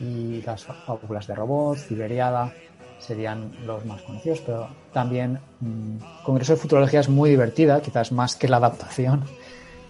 y 0.00 0.42
las 0.42 0.64
fábulas 0.64 1.26
de 1.26 1.34
robots, 1.34 1.86
Ciberiada, 1.86 2.52
serían 2.98 3.52
los 3.64 3.84
más 3.84 4.02
conocidos, 4.02 4.40
pero 4.40 4.68
también 4.92 5.38
mm, 5.60 6.22
Congreso 6.24 6.54
de 6.54 6.58
Futurología 6.58 7.00
es 7.00 7.08
muy 7.08 7.30
divertida, 7.30 7.80
quizás 7.80 8.12
más 8.12 8.36
que 8.36 8.48
la 8.48 8.56
adaptación, 8.56 9.24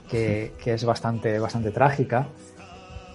que, 0.08 0.52
que 0.62 0.74
es 0.74 0.84
bastante, 0.84 1.38
bastante 1.38 1.70
trágica. 1.70 2.26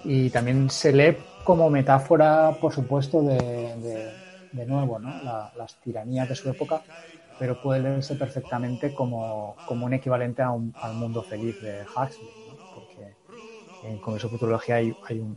Y 0.04 0.30
también 0.30 0.68
se 0.70 0.92
lee 0.92 1.16
como 1.42 1.68
metáfora, 1.70 2.52
por 2.60 2.72
supuesto, 2.72 3.22
de, 3.22 3.36
de, 3.36 4.10
de 4.52 4.66
nuevo, 4.66 4.98
¿no? 4.98 5.20
La- 5.22 5.50
las 5.56 5.74
tiranías 5.80 6.28
de 6.28 6.34
su 6.34 6.48
época, 6.50 6.82
pero 7.38 7.56
puede 7.58 7.80
leerse 7.80 8.14
perfectamente 8.14 8.92
como, 8.92 9.56
como 9.64 9.86
un 9.86 9.94
equivalente 9.94 10.42
a 10.42 10.50
un- 10.50 10.74
al 10.80 10.94
mundo 10.94 11.22
feliz 11.22 11.60
de 11.60 11.82
Huxley, 11.82 12.30
¿no? 12.46 12.56
porque 12.72 13.16
en 13.82 13.98
Congreso 13.98 14.28
de 14.28 14.32
Futurología 14.32 14.76
hay, 14.76 14.94
hay 15.02 15.20
un, 15.20 15.36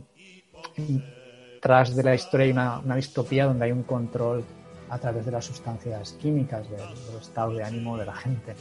tras 1.60 1.94
de 1.94 2.02
la 2.02 2.14
historia 2.14 2.44
hay 2.46 2.52
una, 2.52 2.78
una 2.78 2.94
distopía 2.96 3.46
donde 3.46 3.64
hay 3.64 3.72
un 3.72 3.82
control 3.82 4.44
a 4.90 4.98
través 4.98 5.24
de 5.26 5.32
las 5.32 5.44
sustancias 5.44 6.12
químicas, 6.12 6.68
de- 6.70 6.76
del 6.78 7.20
estado 7.20 7.54
de 7.54 7.64
ánimo 7.64 7.96
de 7.98 8.06
la 8.06 8.14
gente. 8.14 8.54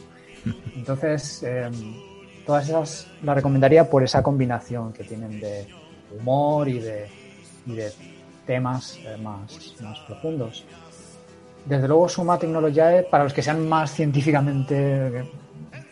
Entonces, 0.76 1.44
eh, 1.44 1.70
todas 2.48 2.70
esas 2.70 3.08
las 3.22 3.36
recomendaría 3.36 3.90
por 3.90 4.04
esa 4.04 4.24
combinación 4.24 4.94
que 4.94 5.04
tienen 5.04 5.40
de 5.42 5.68
humor 6.18 6.70
y 6.70 6.80
de, 6.80 7.08
y 7.66 7.76
de 7.76 7.92
temas 8.46 8.98
eh, 9.04 9.18
más, 9.22 9.76
más 9.82 10.00
profundos. 10.08 10.66
Desde 11.66 11.90
luego, 11.90 12.08
Suma 12.08 12.40
Tecnologiae, 12.40 13.04
para 13.04 13.26
los 13.26 13.34
que 13.34 13.42
sean 13.42 13.68
más 13.68 13.92
científicamente 13.92 15.30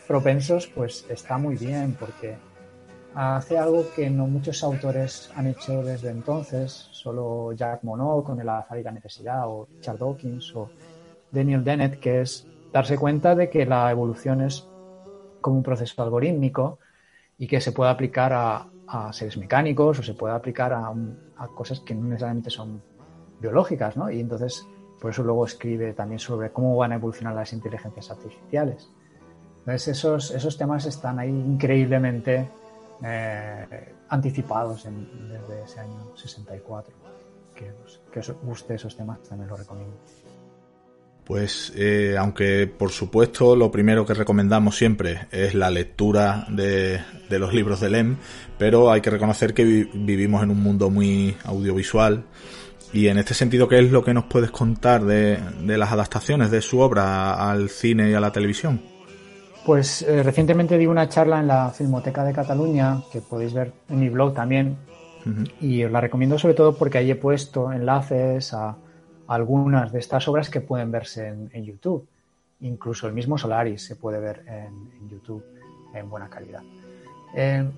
propensos, 0.08 0.66
pues 0.66 1.04
está 1.10 1.36
muy 1.36 1.56
bien 1.56 1.94
porque 2.00 2.36
hace 3.14 3.58
algo 3.58 3.84
que 3.94 4.08
no 4.08 4.26
muchos 4.26 4.64
autores 4.64 5.30
han 5.36 5.48
hecho 5.48 5.82
desde 5.82 6.08
entonces, 6.08 6.88
solo 6.92 7.52
Jack 7.52 7.82
Monod 7.82 8.24
con 8.24 8.40
el 8.40 8.48
azar 8.48 8.78
y 8.78 8.82
la 8.82 8.92
necesidad, 8.92 9.46
o 9.46 9.68
Richard 9.76 9.98
Dawkins, 9.98 10.56
o 10.56 10.70
Daniel 11.30 11.62
Dennett, 11.62 12.00
que 12.00 12.22
es 12.22 12.46
darse 12.72 12.96
cuenta 12.96 13.34
de 13.34 13.50
que 13.50 13.66
la 13.66 13.90
evolución 13.90 14.40
es 14.40 14.66
como 15.46 15.58
un 15.58 15.62
proceso 15.62 16.02
algorítmico 16.02 16.80
y 17.38 17.46
que 17.46 17.60
se 17.60 17.70
puede 17.70 17.88
aplicar 17.88 18.32
a, 18.32 18.66
a 18.88 19.12
seres 19.12 19.36
mecánicos 19.36 19.96
o 20.00 20.02
se 20.02 20.14
puede 20.14 20.34
aplicar 20.34 20.72
a, 20.72 20.92
a 21.36 21.46
cosas 21.54 21.78
que 21.78 21.94
no 21.94 22.08
necesariamente 22.08 22.50
son 22.50 22.82
biológicas, 23.38 23.96
¿no? 23.96 24.10
Y 24.10 24.18
entonces, 24.18 24.66
por 25.00 25.12
eso 25.12 25.22
luego 25.22 25.44
escribe 25.44 25.92
también 25.92 26.18
sobre 26.18 26.50
cómo 26.50 26.76
van 26.76 26.90
a 26.90 26.94
evolucionar 26.96 27.32
las 27.36 27.52
inteligencias 27.52 28.10
artificiales. 28.10 28.90
Entonces, 29.60 29.86
esos, 29.86 30.32
esos 30.32 30.58
temas 30.58 30.84
están 30.84 31.20
ahí 31.20 31.30
increíblemente 31.30 32.48
eh, 33.04 33.94
anticipados 34.08 34.82
desde 34.82 35.62
ese 35.62 35.78
año 35.78 36.16
64. 36.16 36.92
Que, 37.54 37.70
que 38.10 38.18
os 38.18 38.34
guste 38.42 38.74
esos 38.74 38.96
temas 38.96 39.22
también 39.22 39.48
lo 39.48 39.56
recomiendo. 39.56 39.96
Pues 41.26 41.72
eh, 41.74 42.14
aunque 42.18 42.68
por 42.68 42.90
supuesto 42.92 43.56
lo 43.56 43.72
primero 43.72 44.06
que 44.06 44.14
recomendamos 44.14 44.76
siempre 44.76 45.26
es 45.32 45.54
la 45.54 45.70
lectura 45.70 46.46
de, 46.48 47.00
de 47.28 47.38
los 47.40 47.52
libros 47.52 47.80
de 47.80 47.90
Lem, 47.90 48.16
pero 48.58 48.92
hay 48.92 49.00
que 49.00 49.10
reconocer 49.10 49.52
que 49.52 49.64
vi- 49.64 49.90
vivimos 49.92 50.44
en 50.44 50.50
un 50.50 50.62
mundo 50.62 50.88
muy 50.88 51.36
audiovisual 51.44 52.22
y 52.92 53.08
en 53.08 53.18
este 53.18 53.34
sentido, 53.34 53.66
¿qué 53.68 53.80
es 53.80 53.90
lo 53.90 54.04
que 54.04 54.14
nos 54.14 54.26
puedes 54.26 54.52
contar 54.52 55.04
de, 55.04 55.38
de 55.62 55.76
las 55.76 55.90
adaptaciones 55.90 56.52
de 56.52 56.62
su 56.62 56.78
obra 56.78 57.50
al 57.50 57.70
cine 57.70 58.08
y 58.10 58.14
a 58.14 58.20
la 58.20 58.30
televisión? 58.30 58.80
Pues 59.64 60.02
eh, 60.02 60.22
recientemente 60.22 60.78
di 60.78 60.86
una 60.86 61.08
charla 61.08 61.40
en 61.40 61.48
la 61.48 61.70
Filmoteca 61.70 62.22
de 62.24 62.32
Cataluña, 62.32 63.00
que 63.12 63.20
podéis 63.20 63.52
ver 63.52 63.72
en 63.88 63.98
mi 63.98 64.08
blog 64.08 64.32
también, 64.32 64.76
Y 65.60 65.82
os 65.82 65.90
la 65.90 66.00
recomiendo 66.00 66.38
sobre 66.38 66.54
todo 66.54 66.76
porque 66.76 66.98
ahí 66.98 67.10
he 67.10 67.16
puesto 67.16 67.72
enlaces 67.72 68.54
a 68.54 68.76
algunas 69.28 69.92
de 69.92 69.98
estas 69.98 70.26
obras 70.28 70.50
que 70.50 70.60
pueden 70.60 70.90
verse 70.90 71.28
en, 71.28 71.64
YouTube. 71.64 72.06
Incluso 72.60 73.06
el 73.06 73.12
mismo 73.12 73.36
Solaris 73.36 73.82
se 73.82 73.96
puede 73.96 74.18
ver 74.18 74.44
en, 74.46 75.08
YouTube 75.08 75.44
en 75.94 76.08
buena 76.08 76.28
calidad. 76.28 76.62
Eh, 77.34 77.68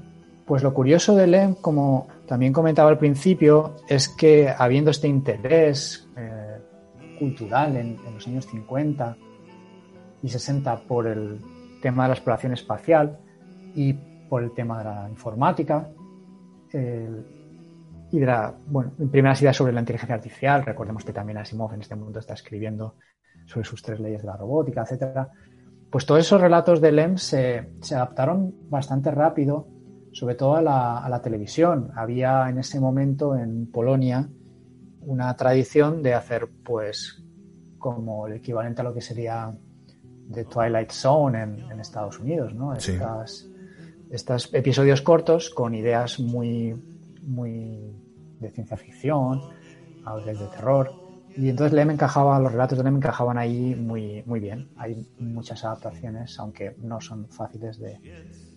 pues 0.46 0.62
lo 0.62 0.72
curioso 0.72 1.14
de 1.14 1.26
LEM, 1.26 1.56
como 1.56 2.08
también 2.26 2.52
comentaba 2.52 2.88
al 2.88 2.98
principio, 2.98 3.76
es 3.88 4.08
que 4.08 4.48
habiendo 4.48 4.90
este 4.90 5.06
interés 5.08 6.08
eh, 6.16 6.58
cultural 7.18 7.76
en, 7.76 7.98
los 8.14 8.26
años 8.26 8.46
50 8.46 9.16
y 10.22 10.28
60 10.28 10.80
por 10.88 11.06
el 11.06 11.40
tema 11.82 12.04
de 12.04 12.08
la 12.08 12.14
exploración 12.14 12.52
espacial 12.52 13.18
y 13.74 13.92
por 13.92 14.42
el 14.42 14.52
tema 14.52 14.78
de 14.78 14.84
la 14.84 15.06
informática, 15.10 15.88
y 18.10 18.18
de 18.18 18.26
la, 18.26 18.54
bueno, 18.66 18.92
primeras 19.10 19.40
ideas 19.42 19.56
sobre 19.56 19.72
la 19.72 19.80
inteligencia 19.80 20.14
artificial. 20.14 20.64
Recordemos 20.64 21.04
que 21.04 21.12
también 21.12 21.38
Asimov 21.38 21.74
en 21.74 21.82
este 21.82 21.96
momento 21.96 22.20
está 22.20 22.34
escribiendo 22.34 22.96
sobre 23.46 23.66
sus 23.66 23.82
tres 23.82 24.00
leyes 24.00 24.22
de 24.22 24.26
la 24.28 24.36
robótica, 24.36 24.82
etcétera. 24.82 25.30
Pues 25.90 26.04
todos 26.04 26.20
esos 26.20 26.40
relatos 26.40 26.80
de 26.80 26.92
Lem 26.92 27.16
se, 27.16 27.70
se 27.80 27.94
adaptaron 27.94 28.54
bastante 28.68 29.10
rápido, 29.10 29.68
sobre 30.12 30.34
todo 30.34 30.56
a 30.56 30.62
la, 30.62 30.98
a 30.98 31.08
la, 31.08 31.22
televisión. 31.22 31.90
Había 31.96 32.48
en 32.48 32.58
ese 32.58 32.78
momento 32.78 33.36
en 33.36 33.70
Polonia 33.70 34.28
una 35.00 35.34
tradición 35.36 36.02
de 36.02 36.14
hacer, 36.14 36.48
pues, 36.64 37.24
como 37.78 38.26
el 38.26 38.34
equivalente 38.34 38.82
a 38.82 38.84
lo 38.84 38.92
que 38.92 39.00
sería 39.00 39.50
The 40.30 40.44
Twilight 40.44 40.90
Zone 40.90 41.42
en, 41.42 41.58
en 41.70 41.80
Estados 41.80 42.18
Unidos, 42.18 42.54
¿no? 42.54 42.74
Estas, 42.74 43.48
estos 44.10 44.52
episodios 44.52 45.00
cortos 45.00 45.48
con 45.48 45.74
ideas 45.74 46.20
muy 46.20 46.74
muy 47.28 47.94
de 48.40 48.50
ciencia 48.50 48.76
ficción, 48.76 49.40
a 50.04 50.14
veces 50.14 50.40
de 50.40 50.46
terror. 50.46 50.92
Y 51.36 51.48
entonces 51.48 51.72
Lem 51.72 51.90
encajaba, 51.90 52.38
los 52.40 52.52
relatos 52.52 52.78
de 52.78 52.84
Lem 52.84 52.96
encajaban 52.96 53.38
ahí 53.38 53.74
muy, 53.76 54.22
muy 54.26 54.40
bien. 54.40 54.68
Hay 54.76 55.06
muchas 55.18 55.64
adaptaciones, 55.64 56.38
aunque 56.38 56.74
no 56.78 57.00
son 57.00 57.28
fáciles 57.28 57.78
de, 57.78 58.00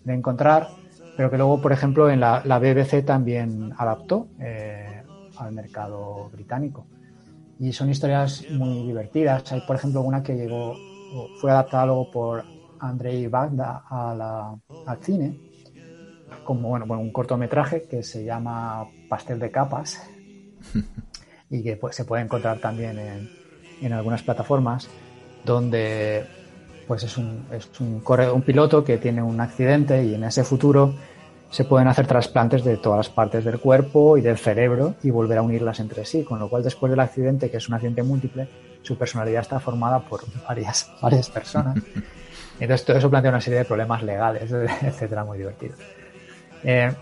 encontrar, 0.06 0.68
pero 1.16 1.30
que 1.30 1.36
luego, 1.36 1.60
por 1.60 1.72
ejemplo, 1.72 2.10
en 2.10 2.20
la, 2.20 2.58
BBC 2.58 3.04
también 3.04 3.72
adaptó 3.76 4.28
eh, 4.40 5.02
al 5.36 5.52
mercado 5.52 6.28
británico. 6.30 6.86
Y 7.60 7.72
son 7.72 7.90
historias 7.90 8.44
muy 8.50 8.84
divertidas. 8.84 9.52
Hay, 9.52 9.60
por 9.60 9.76
ejemplo, 9.76 10.00
una 10.00 10.22
que 10.22 10.34
llegó, 10.34 10.74
fue 11.40 11.52
adaptada 11.52 11.86
luego 11.86 12.10
por 12.10 12.44
Andrei 12.80 13.28
Bagda 13.28 13.84
al 13.88 14.98
cine 15.02 15.51
como 16.44 16.68
bueno, 16.68 17.00
un 17.00 17.12
cortometraje 17.12 17.82
que 17.82 18.02
se 18.02 18.24
llama 18.24 18.86
Pastel 19.08 19.38
de 19.38 19.50
capas 19.50 20.02
y 21.50 21.62
que 21.62 21.76
pues, 21.76 21.96
se 21.96 22.04
puede 22.04 22.22
encontrar 22.22 22.58
también 22.58 22.98
en, 22.98 23.30
en 23.80 23.92
algunas 23.92 24.22
plataformas 24.22 24.88
donde 25.44 26.24
pues 26.86 27.04
es 27.04 27.16
un, 27.16 27.46
es 27.52 27.68
un, 27.80 28.02
un 28.06 28.42
piloto 28.42 28.84
que 28.84 28.98
tiene 28.98 29.22
un 29.22 29.40
accidente 29.40 30.04
y 30.04 30.14
en 30.14 30.24
ese 30.24 30.44
futuro 30.44 30.94
se 31.50 31.64
pueden 31.64 31.86
hacer 31.86 32.06
trasplantes 32.06 32.64
de 32.64 32.78
todas 32.78 32.96
las 32.98 33.08
partes 33.10 33.44
del 33.44 33.60
cuerpo 33.60 34.16
y 34.16 34.22
del 34.22 34.38
cerebro 34.38 34.94
y 35.02 35.10
volver 35.10 35.38
a 35.38 35.42
unirlas 35.42 35.80
entre 35.80 36.04
sí, 36.06 36.24
con 36.24 36.38
lo 36.38 36.48
cual 36.48 36.62
después 36.62 36.88
del 36.90 37.00
accidente, 37.00 37.50
que 37.50 37.58
es 37.58 37.68
un 37.68 37.74
accidente 37.74 38.02
múltiple, 38.02 38.48
su 38.80 38.96
personalidad 38.96 39.42
está 39.42 39.60
formada 39.60 40.00
por 40.00 40.22
varias, 40.48 40.90
varias 41.02 41.28
personas. 41.28 41.76
Entonces 42.60 42.86
todo 42.86 42.96
eso 42.96 43.10
plantea 43.10 43.30
una 43.30 43.40
serie 43.40 43.60
de 43.60 43.64
problemas 43.66 44.02
legales, 44.02 44.50
etcétera, 44.82 45.24
muy 45.24 45.38
divertidos. 45.38 45.78
Eh, 46.64 46.92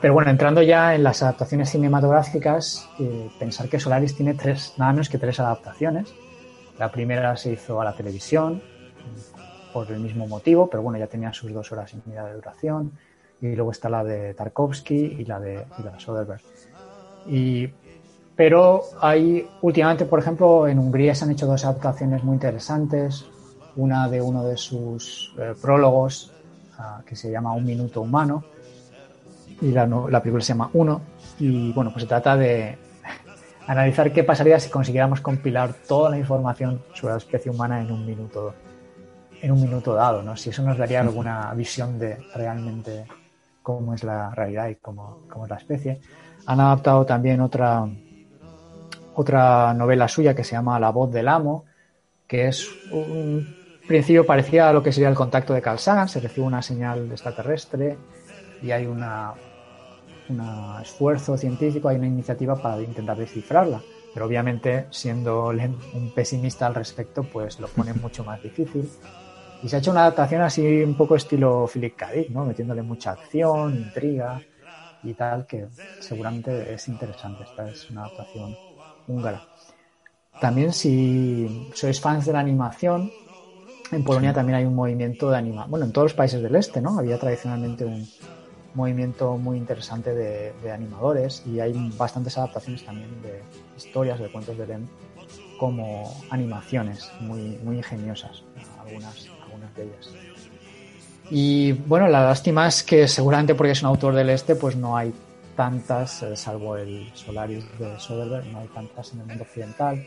pero 0.00 0.14
bueno, 0.14 0.30
entrando 0.30 0.62
ya 0.62 0.94
en 0.94 1.02
las 1.02 1.22
adaptaciones 1.22 1.70
cinematográficas, 1.70 2.88
eh, 2.98 3.28
pensar 3.38 3.68
que 3.68 3.78
Solaris 3.78 4.16
tiene 4.16 4.34
tres, 4.34 4.74
nada 4.78 4.92
menos 4.92 5.10
que 5.10 5.18
tres 5.18 5.38
adaptaciones. 5.40 6.14
La 6.78 6.90
primera 6.90 7.36
se 7.36 7.52
hizo 7.52 7.80
a 7.80 7.84
la 7.84 7.94
televisión 7.94 8.62
por 9.74 9.90
el 9.92 10.00
mismo 10.00 10.26
motivo, 10.26 10.68
pero 10.70 10.82
bueno, 10.82 10.98
ya 10.98 11.06
tenía 11.06 11.32
sus 11.34 11.52
dos 11.52 11.70
horas 11.72 11.92
y 11.92 12.08
media 12.08 12.24
de 12.24 12.34
duración. 12.34 12.92
Y 13.42 13.54
luego 13.54 13.72
está 13.72 13.90
la 13.90 14.02
de 14.02 14.34
Tarkovsky 14.34 15.16
y 15.18 15.24
la 15.26 15.38
de, 15.38 15.64
Soderbergh. 15.98 16.40
Y, 17.26 17.68
pero 18.34 18.82
hay, 19.00 19.46
últimamente, 19.60 20.06
por 20.06 20.18
ejemplo, 20.18 20.66
en 20.66 20.78
Hungría 20.78 21.14
se 21.14 21.24
han 21.24 21.30
hecho 21.32 21.46
dos 21.46 21.64
adaptaciones 21.64 22.24
muy 22.24 22.34
interesantes. 22.34 23.26
Una 23.76 24.08
de 24.08 24.20
uno 24.22 24.44
de 24.44 24.56
sus 24.56 25.34
eh, 25.38 25.54
prólogos, 25.60 26.32
ah, 26.78 27.02
que 27.04 27.16
se 27.16 27.30
llama 27.30 27.52
Un 27.52 27.64
Minuto 27.64 28.00
Humano, 28.00 28.44
y 29.60 29.72
la, 29.72 29.86
la 29.86 30.20
película 30.20 30.42
se 30.42 30.52
llama 30.52 30.70
Uno. 30.72 31.00
Y 31.38 31.72
bueno, 31.72 31.90
pues 31.92 32.02
se 32.02 32.08
trata 32.08 32.36
de 32.36 32.78
analizar 33.66 34.12
qué 34.12 34.24
pasaría 34.24 34.58
si 34.58 34.70
consiguiéramos 34.70 35.20
compilar 35.20 35.72
toda 35.86 36.10
la 36.10 36.18
información 36.18 36.82
sobre 36.94 37.14
la 37.14 37.18
especie 37.18 37.50
humana 37.50 37.80
en 37.80 37.90
un 37.90 38.06
minuto, 38.06 38.54
en 39.40 39.52
un 39.52 39.60
minuto 39.60 39.94
dado, 39.94 40.22
¿no? 40.22 40.36
Si 40.36 40.50
eso 40.50 40.62
nos 40.62 40.78
daría 40.78 41.00
alguna 41.00 41.52
visión 41.54 41.98
de 41.98 42.18
realmente 42.34 43.06
cómo 43.62 43.94
es 43.94 44.04
la 44.04 44.34
realidad 44.34 44.68
y 44.68 44.76
cómo, 44.76 45.20
cómo 45.28 45.44
es 45.44 45.50
la 45.50 45.56
especie. 45.56 46.00
Han 46.46 46.60
adaptado 46.60 47.04
también 47.04 47.40
otra, 47.40 47.86
otra 49.14 49.74
novela 49.74 50.08
suya 50.08 50.34
que 50.34 50.44
se 50.44 50.52
llama 50.52 50.80
La 50.80 50.90
voz 50.90 51.12
del 51.12 51.28
amo, 51.28 51.64
que 52.26 52.48
es 52.48 52.68
un 52.92 53.60
principio 53.86 54.24
parecía 54.24 54.68
a 54.68 54.72
lo 54.72 54.82
que 54.82 54.92
sería 54.92 55.08
el 55.08 55.16
contacto 55.16 55.52
de 55.52 55.60
Carl 55.60 55.78
Sagan, 55.78 56.08
se 56.08 56.20
recibe 56.20 56.46
una 56.46 56.62
señal 56.62 57.10
extraterrestre 57.10 57.98
y 58.62 58.70
hay 58.70 58.86
una 58.86 59.34
un 60.30 60.80
esfuerzo 60.80 61.36
científico, 61.36 61.88
hay 61.88 61.96
una 61.96 62.06
iniciativa 62.06 62.56
para 62.56 62.80
intentar 62.80 63.16
descifrarla. 63.16 63.80
Pero 64.12 64.26
obviamente, 64.26 64.86
siendo 64.90 65.48
un 65.48 66.12
pesimista 66.14 66.66
al 66.66 66.74
respecto, 66.74 67.22
pues 67.22 67.60
lo 67.60 67.68
pone 67.68 67.92
mucho 68.02 68.24
más 68.24 68.42
difícil. 68.42 68.88
Y 69.62 69.68
se 69.68 69.76
ha 69.76 69.78
hecho 69.78 69.90
una 69.90 70.02
adaptación 70.02 70.42
así 70.42 70.82
un 70.82 70.96
poco 70.96 71.16
estilo 71.16 71.68
Philip 71.72 71.94
K. 71.94 72.12
Dick, 72.12 72.30
¿no? 72.30 72.44
Metiéndole 72.44 72.82
mucha 72.82 73.12
acción, 73.12 73.76
intriga 73.76 74.40
y 75.02 75.14
tal, 75.14 75.46
que 75.46 75.68
seguramente 76.00 76.74
es 76.74 76.88
interesante. 76.88 77.44
Esta 77.44 77.68
es 77.68 77.90
una 77.90 78.04
adaptación 78.04 78.56
húngara. 79.06 79.42
También 80.40 80.72
si 80.72 81.68
sois 81.74 82.00
fans 82.00 82.24
de 82.24 82.32
la 82.32 82.40
animación, 82.40 83.10
en 83.92 84.04
Polonia 84.04 84.32
también 84.32 84.56
hay 84.56 84.64
un 84.64 84.74
movimiento 84.74 85.30
de 85.30 85.36
animación. 85.36 85.70
Bueno, 85.70 85.86
en 85.86 85.92
todos 85.92 86.06
los 86.06 86.14
países 86.14 86.42
del 86.42 86.56
este, 86.56 86.80
¿no? 86.80 86.98
Había 86.98 87.18
tradicionalmente 87.18 87.84
un, 87.84 88.08
movimiento 88.74 89.36
muy 89.36 89.58
interesante 89.58 90.14
de, 90.14 90.72
animadores 90.72 91.42
y 91.46 91.60
hay 91.60 91.72
bastantes 91.96 92.38
adaptaciones 92.38 92.84
también 92.84 93.10
de 93.22 93.42
historias, 93.76 94.18
de 94.20 94.30
cuentos 94.30 94.56
de 94.56 94.66
Lem, 94.66 94.86
como 95.58 96.14
animaciones 96.30 97.10
muy, 97.20 97.58
muy 97.62 97.76
ingeniosas, 97.76 98.42
algunas, 98.80 99.28
algunas 99.44 99.74
de 99.74 99.82
ellas. 99.84 100.10
Y 101.30 101.72
bueno, 101.72 102.08
la 102.08 102.24
lástima 102.24 102.66
es 102.66 102.82
que 102.82 103.06
seguramente 103.06 103.54
porque 103.54 103.72
es 103.72 103.82
un 103.82 103.88
autor 103.88 104.14
del 104.14 104.30
este, 104.30 104.56
pues 104.56 104.76
no 104.76 104.96
hay 104.96 105.12
tantas, 105.56 106.22
eh, 106.22 106.36
salvo 106.36 106.76
el 106.76 107.08
Solaris 107.14 107.64
de 107.78 107.98
Soderbergh, 108.00 108.46
no 108.50 108.60
hay 108.60 108.68
tantas 108.68 109.12
en 109.12 109.20
el 109.20 109.26
mundo 109.26 109.44
occidental. 109.44 110.04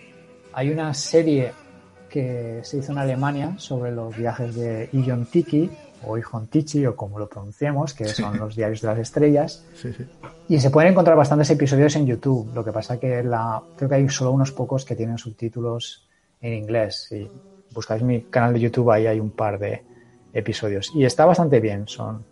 Hay 0.51 0.69
una 0.69 0.93
serie 0.93 1.53
que 2.09 2.59
se 2.63 2.77
hizo 2.77 2.91
en 2.91 2.97
Alemania 2.97 3.55
sobre 3.57 3.91
los 3.91 4.15
viajes 4.15 4.55
de 4.55 4.89
Ion 4.91 5.25
Tiki, 5.25 5.69
o 6.05 6.17
Tichi 6.49 6.85
o 6.85 6.95
como 6.95 7.19
lo 7.19 7.27
pronunciemos, 7.27 7.93
que 7.93 8.05
son 8.05 8.37
los 8.37 8.55
diarios 8.55 8.81
de 8.81 8.87
las 8.87 8.99
estrellas. 8.99 9.65
Y 10.47 10.59
se 10.59 10.69
pueden 10.69 10.91
encontrar 10.91 11.15
bastantes 11.15 11.49
episodios 11.49 11.95
en 11.95 12.05
YouTube. 12.05 12.51
Lo 12.53 12.63
que 12.63 12.71
pasa 12.71 12.99
que 12.99 13.23
la, 13.23 13.61
creo 13.75 13.89
que 13.89 13.95
hay 13.95 14.09
solo 14.09 14.31
unos 14.31 14.51
pocos 14.51 14.85
que 14.85 14.95
tienen 14.95 15.17
subtítulos 15.17 16.07
en 16.41 16.53
inglés. 16.53 17.07
Si 17.09 17.29
buscáis 17.73 18.03
mi 18.03 18.23
canal 18.23 18.53
de 18.53 18.59
YouTube, 18.59 18.91
ahí 18.91 19.07
hay 19.07 19.19
un 19.19 19.31
par 19.31 19.59
de 19.59 19.83
episodios. 20.33 20.91
Y 20.95 21.05
está 21.05 21.25
bastante 21.25 21.59
bien, 21.59 21.87
son, 21.87 22.23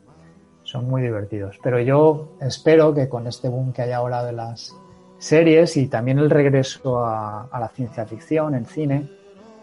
son 0.63 0.89
muy 0.89 1.01
divertidos. 1.01 1.59
Pero 1.63 1.79
yo 1.79 2.37
espero 2.41 2.93
que 2.93 3.07
con 3.07 3.27
este 3.27 3.49
boom 3.49 3.73
que 3.73 3.83
hay 3.83 3.91
ahora 3.91 4.23
de 4.23 4.33
las 4.33 4.75
series 5.17 5.77
y 5.77 5.87
también 5.87 6.19
el 6.19 6.29
regreso 6.29 7.05
a, 7.05 7.43
a 7.43 7.59
la 7.59 7.69
ciencia 7.69 8.05
ficción 8.05 8.55
en 8.55 8.65
cine, 8.65 9.09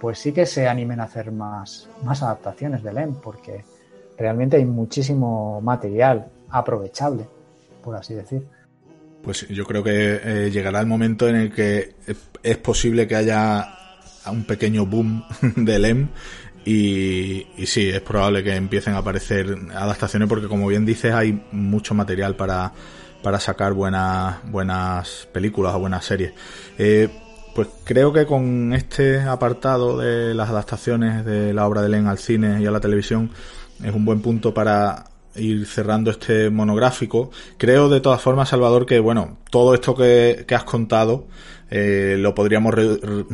pues 0.00 0.18
sí 0.18 0.32
que 0.32 0.46
se 0.46 0.68
animen 0.68 1.00
a 1.00 1.04
hacer 1.04 1.32
más, 1.32 1.88
más 2.04 2.22
adaptaciones 2.22 2.82
de 2.82 2.92
LEM, 2.92 3.14
porque 3.16 3.64
realmente 4.19 4.57
hay 4.57 4.64
muchísimo 4.64 5.61
material 5.61 6.29
aprovechable, 6.51 7.29
por 7.83 7.97
así 7.97 8.14
decir. 8.14 8.47
Pues 9.23 9.47
yo 9.49 9.64
creo 9.64 9.83
que 9.83 10.21
eh, 10.23 10.51
llegará 10.51 10.81
el 10.81 10.87
momento 10.87 11.29
en 11.29 11.37
el 11.37 11.53
que 11.53 11.95
es 12.43 12.57
posible 12.59 13.07
que 13.07 13.16
haya 13.16 13.75
un 14.31 14.45
pequeño 14.45 14.87
boom 14.87 15.25
de 15.57 15.79
LEM 15.79 16.09
y, 16.64 17.47
sí, 17.64 17.89
es 17.89 18.01
probable 18.03 18.45
que 18.45 18.55
empiecen 18.55 18.95
a 18.95 18.99
aparecer 18.99 19.57
adaptaciones 19.75 20.29
porque 20.29 20.49
como 20.49 20.66
bien 20.66 20.85
dices 20.85 21.14
hay 21.14 21.43
mucho 21.51 21.95
material 21.95 22.37
para, 22.37 22.73
para 23.23 23.41
sacar 23.41 23.73
buenas, 23.73 24.37
buenas 24.51 25.29
películas 25.33 25.75
o 25.75 25.79
buenas 25.79 26.05
series. 26.05 26.33
Eh, 26.77 27.09
pues 27.55 27.69
creo 27.85 28.12
que 28.12 28.27
con 28.27 28.73
este 28.75 29.21
apartado 29.21 29.99
de 29.99 30.35
las 30.35 30.51
adaptaciones 30.51 31.25
de 31.25 31.55
la 31.55 31.66
obra 31.66 31.81
de 31.83 31.89
Len 31.89 32.07
al 32.07 32.19
cine 32.19 32.61
y 32.61 32.66
a 32.66 32.71
la 32.71 32.81
televisión 32.81 33.31
es 33.83 33.95
un 33.95 34.05
buen 34.05 34.20
punto 34.20 34.53
para 34.53 35.05
ir 35.37 35.66
cerrando 35.66 36.11
este 36.11 36.51
monográfico, 36.51 37.31
creo 37.57 37.89
de 37.89 38.01
todas 38.01 38.20
formas, 38.20 38.49
Salvador, 38.49 38.87
que 38.87 38.99
bueno, 38.99 39.39
todo 39.51 39.74
esto 39.74 39.95
que, 39.95 40.45
has 40.51 40.64
contado 40.64 41.26
eh, 41.70 42.16
lo 42.18 42.35
podríamos 42.35 42.74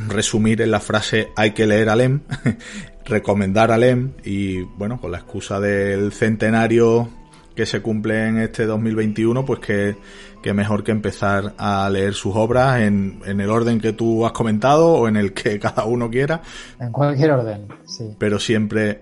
resumir 0.09 0.61
en 0.61 0.71
la 0.71 0.81
frase 0.81 1.29
hay 1.37 1.53
que 1.53 1.67
leer 1.67 1.89
a 1.89 1.97
Lem, 1.97 2.21
recomendar 3.05 3.71
a 3.71 3.79
Lem 3.79 4.13
y 4.25 4.61
bueno, 4.63 5.01
con 5.01 5.13
la 5.13 5.19
excusa 5.19 5.61
del 5.61 6.13
centenario 6.13 7.09
que 7.55 7.67
se 7.67 7.81
cumple 7.81 8.27
en 8.27 8.39
este 8.39 8.67
2021, 8.67 9.45
pues 9.45 9.61
que, 9.61 9.97
que 10.43 10.53
mejor 10.53 10.83
que 10.83 10.91
empezar 10.91 11.55
a 11.57 11.89
leer 11.89 12.15
sus 12.15 12.35
obras 12.35 12.81
en, 12.81 13.21
en, 13.25 13.41
el 13.41 13.49
orden 13.49 13.81
que 13.81 13.93
tú 13.93 14.27
has 14.27 14.33
comentado 14.33 14.89
o 14.89 15.07
en 15.07 15.17
el 15.17 15.33
que 15.33 15.59
cada 15.61 15.85
uno 15.85 16.11
quiera. 16.11 16.43
En 16.81 16.91
cualquier 16.91 17.31
orden, 17.31 17.69
sí. 17.87 18.17
Pero 18.19 18.41
siempre, 18.41 19.01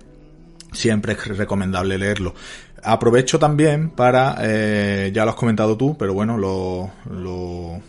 siempre 0.72 1.12
es 1.12 1.36
recomendable 1.36 1.98
leerlo. 1.98 2.34
Aprovecho 2.82 3.38
también 3.38 3.90
para, 3.90 4.38
eh, 4.40 5.12
ya 5.14 5.24
lo 5.24 5.30
has 5.30 5.36
comentado 5.36 5.76
tú, 5.76 5.96
pero 5.96 6.14
bueno, 6.14 6.36
lo, 6.36 6.90
lo, 7.08 7.80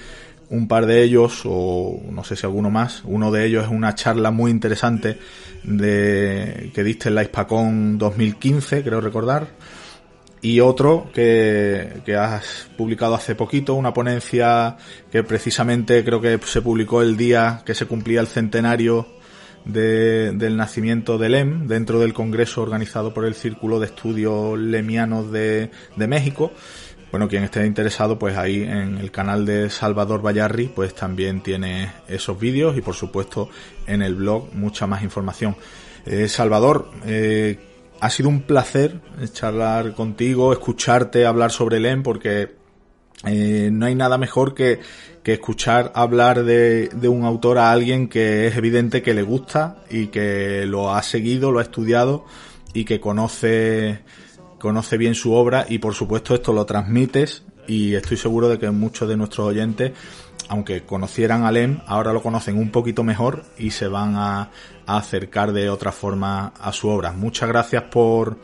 un 0.50 0.68
par 0.68 0.86
de 0.86 1.02
ellos, 1.02 1.42
o 1.44 2.00
no 2.12 2.22
sé 2.22 2.36
si 2.36 2.46
alguno 2.46 2.70
más. 2.70 3.02
Uno 3.04 3.32
de 3.32 3.46
ellos 3.46 3.64
es 3.64 3.70
una 3.70 3.96
charla 3.96 4.30
muy 4.30 4.52
interesante 4.52 5.18
de 5.64 6.70
que 6.72 6.84
diste 6.84 7.08
en 7.08 7.16
la 7.16 7.24
Hispacón 7.24 7.98
2015, 7.98 8.84
creo 8.84 9.00
recordar 9.00 9.48
y 10.46 10.60
otro 10.60 11.08
que, 11.12 12.02
has 12.16 12.68
publicado 12.76 13.16
hace 13.16 13.34
poquito, 13.34 13.74
una 13.74 13.92
ponencia 13.92 14.76
que 15.10 15.24
precisamente 15.24 16.04
creo 16.04 16.20
que 16.20 16.38
se 16.44 16.62
publicó 16.62 17.02
el 17.02 17.16
día 17.16 17.62
que 17.66 17.74
se 17.74 17.86
cumplía 17.86 18.20
el 18.20 18.28
centenario 18.28 19.08
de, 19.64 20.30
del 20.30 20.56
nacimiento 20.56 21.18
de 21.18 21.30
LEM 21.30 21.66
dentro 21.66 21.98
del 21.98 22.14
congreso 22.14 22.62
organizado 22.62 23.12
por 23.12 23.24
el 23.24 23.34
Círculo 23.34 23.80
de 23.80 23.86
Estudios 23.86 24.56
Lemianos 24.56 25.32
de, 25.32 25.68
México. 25.96 26.52
Bueno, 27.10 27.26
quien 27.28 27.42
esté 27.42 27.66
interesado, 27.66 28.16
pues 28.16 28.36
ahí 28.36 28.62
en 28.62 28.98
el 28.98 29.10
canal 29.10 29.46
de 29.46 29.68
Salvador 29.68 30.22
Bayarri, 30.22 30.68
pues 30.68 30.94
también 30.94 31.40
tiene 31.40 31.90
esos 32.06 32.38
vídeos 32.38 32.76
y 32.76 32.82
por 32.82 32.94
supuesto 32.94 33.50
en 33.88 34.00
el 34.00 34.14
blog 34.14 34.54
mucha 34.54 34.86
más 34.86 35.02
información. 35.02 35.56
Eh, 36.04 36.28
Salvador, 36.28 36.88
eh, 37.04 37.58
ha 38.00 38.10
sido 38.10 38.28
un 38.28 38.42
placer 38.42 39.00
charlar 39.32 39.94
contigo, 39.94 40.52
escucharte 40.52 41.26
hablar 41.26 41.50
sobre 41.50 41.80
LEM, 41.80 42.02
porque 42.02 42.54
eh, 43.24 43.70
no 43.72 43.86
hay 43.86 43.94
nada 43.94 44.18
mejor 44.18 44.54
que, 44.54 44.80
que 45.22 45.34
escuchar 45.34 45.90
hablar 45.94 46.44
de, 46.44 46.88
de, 46.88 47.08
un 47.08 47.24
autor 47.24 47.58
a 47.58 47.72
alguien 47.72 48.08
que 48.08 48.46
es 48.46 48.56
evidente 48.56 49.02
que 49.02 49.14
le 49.14 49.22
gusta 49.22 49.78
y 49.90 50.08
que 50.08 50.66
lo 50.66 50.94
ha 50.94 51.02
seguido, 51.02 51.50
lo 51.50 51.58
ha 51.58 51.62
estudiado 51.62 52.26
y 52.74 52.84
que 52.84 53.00
conoce, 53.00 54.00
conoce 54.58 54.98
bien 54.98 55.14
su 55.14 55.32
obra 55.32 55.66
y 55.68 55.78
por 55.78 55.94
supuesto 55.94 56.34
esto 56.34 56.52
lo 56.52 56.66
transmites 56.66 57.44
y 57.66 57.94
estoy 57.94 58.16
seguro 58.16 58.48
de 58.48 58.58
que 58.58 58.70
muchos 58.70 59.08
de 59.08 59.16
nuestros 59.16 59.48
oyentes 59.48 59.92
aunque 60.48 60.82
conocieran 60.82 61.44
a 61.44 61.50
Lem, 61.50 61.80
ahora 61.86 62.12
lo 62.12 62.22
conocen 62.22 62.58
un 62.58 62.70
poquito 62.70 63.02
mejor 63.02 63.42
y 63.58 63.70
se 63.70 63.88
van 63.88 64.14
a, 64.16 64.50
acercar 64.86 65.52
de 65.52 65.68
otra 65.68 65.90
forma 65.90 66.52
a 66.60 66.72
su 66.72 66.88
obra. 66.88 67.10
Muchas 67.10 67.48
gracias 67.48 67.82
por, 67.84 68.36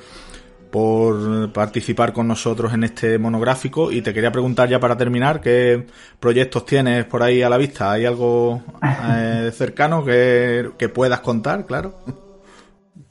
por 0.73 1.53
participar 1.53 2.13
con 2.13 2.27
nosotros 2.27 2.75
en 2.75 2.83
este 2.83 3.17
monográfico 3.17 3.93
y 3.93 4.03
te 4.03 4.13
quería 4.13 4.33
preguntar 4.33 4.69
ya 4.69 4.81
para 4.81 4.97
terminar 4.97 5.41
qué 5.41 5.87
proyectos 6.19 6.67
tienes 6.67 7.05
por 7.05 7.23
ahí 7.23 7.43
a 7.43 7.49
la 7.49 7.59
vista. 7.59 7.93
¿Hay 7.93 8.07
algo 8.07 8.61
eh, 8.83 9.53
cercano 9.55 10.05
que, 10.05 10.91
puedas 10.93 11.21
contar, 11.21 11.65
claro? 11.65 12.01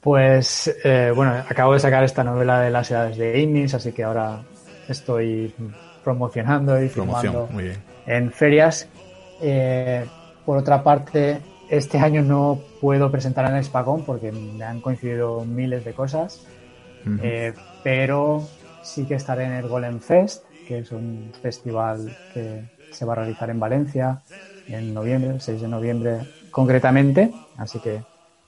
Pues 0.02 0.70
eh, 0.84 1.10
bueno, 1.16 1.32
acabo 1.48 1.72
de 1.72 1.80
sacar 1.80 2.04
esta 2.04 2.22
novela 2.22 2.60
de 2.60 2.70
las 2.70 2.90
edades 2.90 3.16
de 3.16 3.40
Ignis, 3.40 3.72
así 3.72 3.92
que 3.92 4.04
ahora 4.04 4.42
estoy 4.88 5.54
promocionando 6.04 6.82
y 6.82 6.88
Promoción, 6.88 7.46
muy 7.50 7.64
bien 7.64 7.91
en 8.06 8.30
ferias. 8.30 8.88
Eh, 9.40 10.06
por 10.44 10.58
otra 10.58 10.82
parte, 10.82 11.40
este 11.70 11.98
año 11.98 12.22
no 12.22 12.58
puedo 12.80 13.10
presentar 13.10 13.48
en 13.48 13.56
el 13.56 13.64
Spagón 13.64 14.04
porque 14.04 14.32
me 14.32 14.64
han 14.64 14.80
coincidido 14.80 15.44
miles 15.44 15.84
de 15.84 15.92
cosas, 15.92 16.46
eh, 17.22 17.52
pero 17.82 18.46
sí 18.82 19.04
que 19.04 19.14
estaré 19.14 19.44
en 19.44 19.52
el 19.52 19.68
Golem 19.68 20.00
Fest, 20.00 20.44
que 20.66 20.78
es 20.78 20.92
un 20.92 21.32
festival 21.40 22.10
que 22.32 22.62
se 22.90 23.04
va 23.04 23.14
a 23.14 23.16
realizar 23.16 23.50
en 23.50 23.60
Valencia 23.60 24.20
en 24.68 24.92
noviembre, 24.94 25.30
el 25.30 25.40
6 25.40 25.62
de 25.62 25.68
noviembre 25.68 26.18
concretamente, 26.50 27.32
así 27.56 27.78
que 27.80 28.02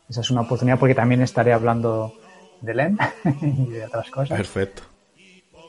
esa 0.08 0.20
es 0.20 0.30
una 0.30 0.42
oportunidad 0.42 0.78
porque 0.78 0.94
también 0.94 1.22
estaré 1.22 1.52
hablando 1.52 2.14
de 2.60 2.74
LEM 2.74 2.98
y 3.42 3.70
de 3.70 3.86
otras 3.86 4.10
cosas. 4.10 4.36
Perfecto. 4.36 4.93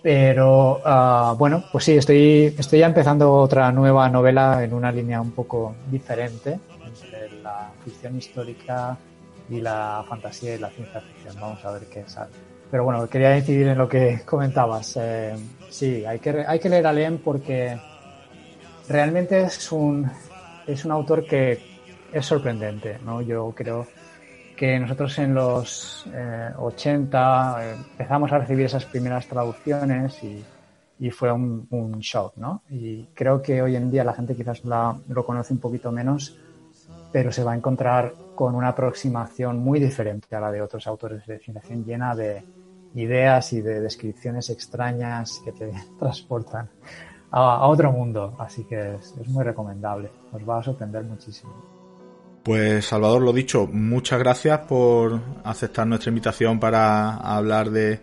Pero 0.05 0.81
ah, 0.85 1.33
bueno, 1.35 1.63
pues 1.71 1.85
sí, 1.85 1.93
estoy, 1.93 2.53
estoy 2.59 2.77
ya 2.77 2.85
empezando 2.85 3.33
otra 3.33 3.71
nueva 3.71 4.07
novela 4.07 4.63
en 4.63 4.71
una 4.71 4.91
línea 4.91 5.19
un 5.19 5.31
poco 5.31 5.73
diferente 5.89 6.59
entre 6.85 7.41
la 7.41 7.71
ficción 7.83 8.15
histórica 8.15 8.95
y 9.49 9.61
la 9.61 10.05
fantasía 10.07 10.53
y 10.53 10.59
la 10.59 10.69
ciencia 10.69 11.01
ficción. 11.01 11.33
Vamos 11.41 11.65
a 11.65 11.71
ver 11.71 11.85
qué 11.91 12.03
sale. 12.05 12.29
Pero 12.69 12.83
bueno, 12.83 13.09
quería 13.09 13.35
incidir 13.35 13.67
en 13.69 13.79
lo 13.79 13.89
que 13.89 14.21
comentabas. 14.27 14.95
Eh, 15.01 15.33
sí, 15.71 16.05
hay 16.05 16.19
que, 16.19 16.45
hay 16.47 16.59
que 16.59 16.69
leer 16.69 16.85
a 16.85 16.93
Lem 16.93 17.17
porque 17.17 17.75
realmente 18.87 19.41
es 19.41 19.71
un, 19.71 20.07
es 20.67 20.85
un 20.85 20.91
autor 20.91 21.25
que 21.25 21.59
es 22.13 22.23
sorprendente, 22.23 22.99
¿no? 23.03 23.23
Yo 23.23 23.51
creo 23.55 23.87
que 24.55 24.79
nosotros 24.79 25.17
en 25.19 25.33
los 25.33 26.05
80 26.57 27.57
eh, 27.59 27.75
empezamos 27.91 28.31
a 28.31 28.39
recibir 28.39 28.65
esas 28.65 28.85
primeras 28.85 29.27
traducciones 29.27 30.21
y, 30.23 30.43
fue 31.11 31.31
un, 31.31 31.99
shock, 31.99 32.37
¿no? 32.37 32.63
Y 32.69 33.03
creo 33.13 33.41
que 33.41 33.61
hoy 33.61 33.75
en 33.75 33.91
día 33.91 34.03
la 34.03 34.13
gente 34.13 34.35
quizás 34.35 34.63
lo 34.63 35.25
conoce 35.25 35.53
un 35.53 35.59
poquito 35.59 35.91
menos, 35.91 36.37
pero 37.11 37.31
se 37.31 37.43
va 37.43 37.51
a 37.51 37.55
encontrar 37.55 38.13
con 38.33 38.55
una 38.55 38.69
aproximación 38.69 39.59
muy 39.59 39.79
diferente 39.79 40.35
a 40.35 40.39
la 40.39 40.51
de 40.51 40.61
otros 40.61 40.87
autores 40.87 41.25
de 41.25 41.39
ciencia 41.39 41.75
llena 41.75 42.15
de 42.15 42.43
ideas 42.95 43.51
y 43.53 43.61
de 43.61 43.81
descripciones 43.81 44.49
extrañas 44.49 45.41
que 45.43 45.51
te 45.51 45.71
transportan 45.99 46.69
a, 47.31 47.67
otro 47.67 47.91
mundo. 47.91 48.35
Así 48.39 48.63
que 48.63 48.95
es, 48.95 49.15
es 49.19 49.27
muy 49.27 49.43
recomendable, 49.43 50.09
os 50.31 50.47
va 50.47 50.59
a 50.59 50.63
sorprender 50.63 51.03
muchísimo. 51.03 51.74
Pues 52.45 52.85
Salvador, 52.85 53.23
lo 53.23 53.33
dicho, 53.33 53.67
muchas 53.73 54.19
gracias 54.19 54.59
por 54.67 55.19
aceptar 55.43 55.87
nuestra 55.87 56.09
invitación 56.09 56.59
para 56.59 57.15
hablar 57.15 57.71
de, 57.71 58.01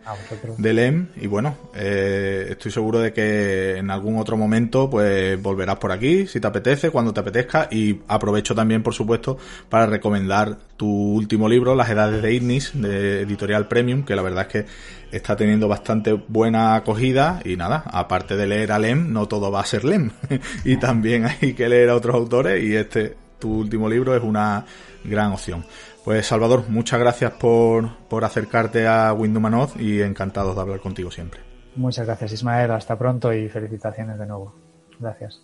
de 0.58 0.72
LEM 0.72 1.10
y 1.14 1.28
bueno, 1.28 1.56
eh, 1.76 2.48
estoy 2.50 2.72
seguro 2.72 2.98
de 2.98 3.12
que 3.12 3.76
en 3.76 3.88
algún 3.88 4.18
otro 4.18 4.36
momento 4.36 4.90
pues 4.90 5.40
volverás 5.40 5.76
por 5.76 5.92
aquí 5.92 6.26
si 6.26 6.40
te 6.40 6.48
apetece, 6.48 6.90
cuando 6.90 7.14
te 7.14 7.20
apetezca. 7.20 7.68
Y 7.70 8.00
aprovecho 8.08 8.52
también 8.52 8.82
por 8.82 8.94
supuesto 8.94 9.38
para 9.68 9.86
recomendar 9.86 10.58
tu 10.76 10.88
último 10.88 11.48
libro, 11.48 11.76
Las 11.76 11.90
Edades 11.90 12.20
de 12.20 12.34
Ignis, 12.34 12.72
de 12.74 13.20
Editorial 13.20 13.68
Premium, 13.68 14.02
que 14.02 14.16
la 14.16 14.22
verdad 14.22 14.48
es 14.48 14.64
que 14.64 15.16
está 15.16 15.36
teniendo 15.36 15.68
bastante 15.68 16.14
buena 16.14 16.74
acogida. 16.74 17.40
Y 17.44 17.54
nada, 17.54 17.84
aparte 17.86 18.36
de 18.36 18.48
leer 18.48 18.72
a 18.72 18.80
LEM, 18.80 19.12
no 19.12 19.28
todo 19.28 19.52
va 19.52 19.60
a 19.60 19.66
ser 19.66 19.84
LEM 19.84 20.10
y 20.64 20.78
también 20.78 21.26
hay 21.26 21.54
que 21.54 21.68
leer 21.68 21.90
a 21.90 21.94
otros 21.94 22.16
autores 22.16 22.60
y 22.60 22.74
este 22.74 23.21
tu 23.42 23.52
último 23.58 23.88
libro 23.88 24.14
es 24.14 24.22
una 24.22 24.64
gran 25.02 25.32
opción. 25.32 25.64
Pues 26.04 26.26
Salvador, 26.26 26.64
muchas 26.68 27.00
gracias 27.00 27.32
por, 27.32 27.96
por 28.08 28.24
acercarte 28.24 28.86
a 28.86 29.12
Windumanoz 29.12 29.74
y 29.76 30.00
encantados 30.00 30.54
de 30.54 30.60
hablar 30.60 30.78
contigo 30.78 31.10
siempre. 31.10 31.40
Muchas 31.74 32.06
gracias 32.06 32.32
Ismael, 32.32 32.70
hasta 32.70 32.96
pronto 32.96 33.32
y 33.32 33.48
felicitaciones 33.48 34.18
de 34.18 34.26
nuevo. 34.26 34.54
Gracias. 35.00 35.42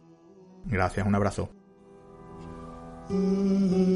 Gracias, 0.66 1.07
un 1.07 1.14
abrazo. 1.16 1.51
Mm. 3.09 3.88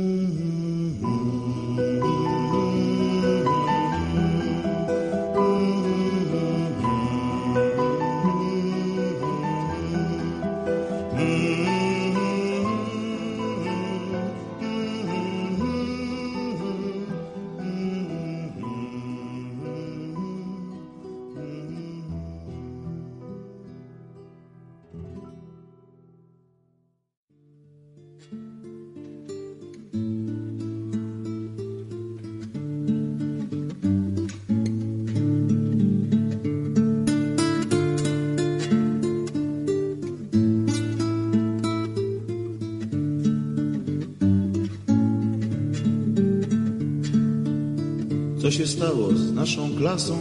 Stało 48.82 49.08
z 49.14 49.32
naszą 49.32 49.76
klasą? 49.78 50.18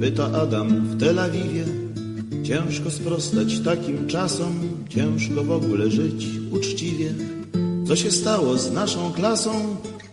Pyta 0.00 0.24
Adam 0.24 0.68
w 0.86 1.00
Tel 1.00 1.18
Awiwie. 1.18 1.64
Ciężko 2.42 2.90
sprostać 2.90 3.60
takim 3.60 4.06
czasom, 4.06 4.54
ciężko 4.88 5.44
w 5.44 5.50
ogóle 5.50 5.90
żyć 5.90 6.26
uczciwie. 6.50 7.14
Co 7.86 7.96
się 7.96 8.10
stało 8.10 8.58
z 8.58 8.72
naszą 8.72 9.12
klasą? 9.12 9.50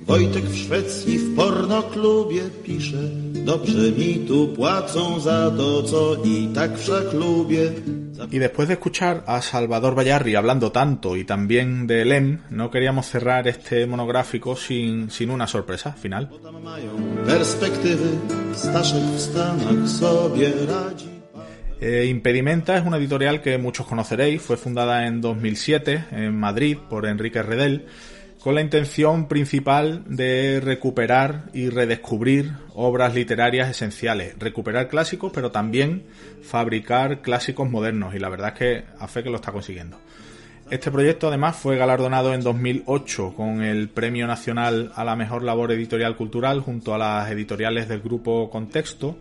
Wojtek 0.01 0.45
w 0.45 0.57
Szwecji 0.57 1.17
w 1.17 1.35
pornoklubie 1.35 2.41
pisze 2.63 3.03
Dobrze 3.45 3.91
mi 3.91 4.15
tu 4.27 4.47
płacą 4.47 5.19
za 5.19 5.51
to, 5.57 5.83
co 5.83 6.15
i 6.23 6.47
tak 6.55 6.79
wszak 6.79 7.13
lubię. 7.13 7.71
Y 8.31 8.39
después 8.39 8.67
de 8.67 8.75
escuchar 8.75 9.23
a 9.27 9.41
Salvador 9.41 9.95
Bayarri 9.95 10.35
hablando 10.35 10.71
tanto 10.71 11.15
y 11.15 11.23
también 11.23 11.87
de 11.87 12.05
Lem, 12.05 12.39
no 12.49 12.69
queríamos 12.69 13.07
cerrar 13.07 13.47
este 13.47 13.85
monográfico 13.87 14.55
sin, 14.55 15.09
sin 15.09 15.29
una 15.29 15.47
sorpresa 15.47 15.93
final. 15.93 16.29
Eh, 21.81 22.07
Impedimenta 22.09 22.77
es 22.77 22.85
una 22.85 22.97
editorial 22.97 23.41
que 23.41 23.57
muchos 23.57 23.87
conoceréis, 23.87 24.41
fue 24.41 24.57
fundada 24.57 25.07
en 25.07 25.21
2007 25.21 26.05
en 26.11 26.37
Madrid 26.37 26.77
por 26.89 27.05
Enrique 27.05 27.41
Redel, 27.41 27.87
con 28.41 28.55
la 28.55 28.61
intención 28.61 29.27
principal 29.27 30.03
de 30.07 30.61
recuperar 30.61 31.49
y 31.53 31.69
redescubrir 31.69 32.53
obras 32.73 33.13
literarias 33.13 33.69
esenciales, 33.69 34.35
recuperar 34.39 34.87
clásicos, 34.87 35.31
pero 35.33 35.51
también 35.51 36.03
fabricar 36.41 37.21
clásicos 37.21 37.69
modernos, 37.69 38.15
y 38.15 38.19
la 38.19 38.29
verdad 38.29 38.53
es 38.53 38.59
que 38.59 38.83
a 38.97 39.07
fe 39.07 39.23
que 39.23 39.29
lo 39.29 39.35
está 39.35 39.51
consiguiendo. 39.51 39.97
Este 40.69 40.91
proyecto 40.91 41.27
además 41.27 41.57
fue 41.57 41.77
galardonado 41.77 42.33
en 42.33 42.41
2008 42.41 43.33
con 43.35 43.63
el 43.63 43.89
Premio 43.89 44.27
Nacional 44.27 44.91
a 44.95 45.03
la 45.03 45.15
Mejor 45.15 45.43
Labor 45.43 45.71
Editorial 45.71 46.15
Cultural 46.15 46.61
junto 46.61 46.93
a 46.93 46.99
las 46.99 47.31
editoriales 47.31 47.87
del 47.89 48.01
grupo 48.01 48.51
Contexto. 48.51 49.17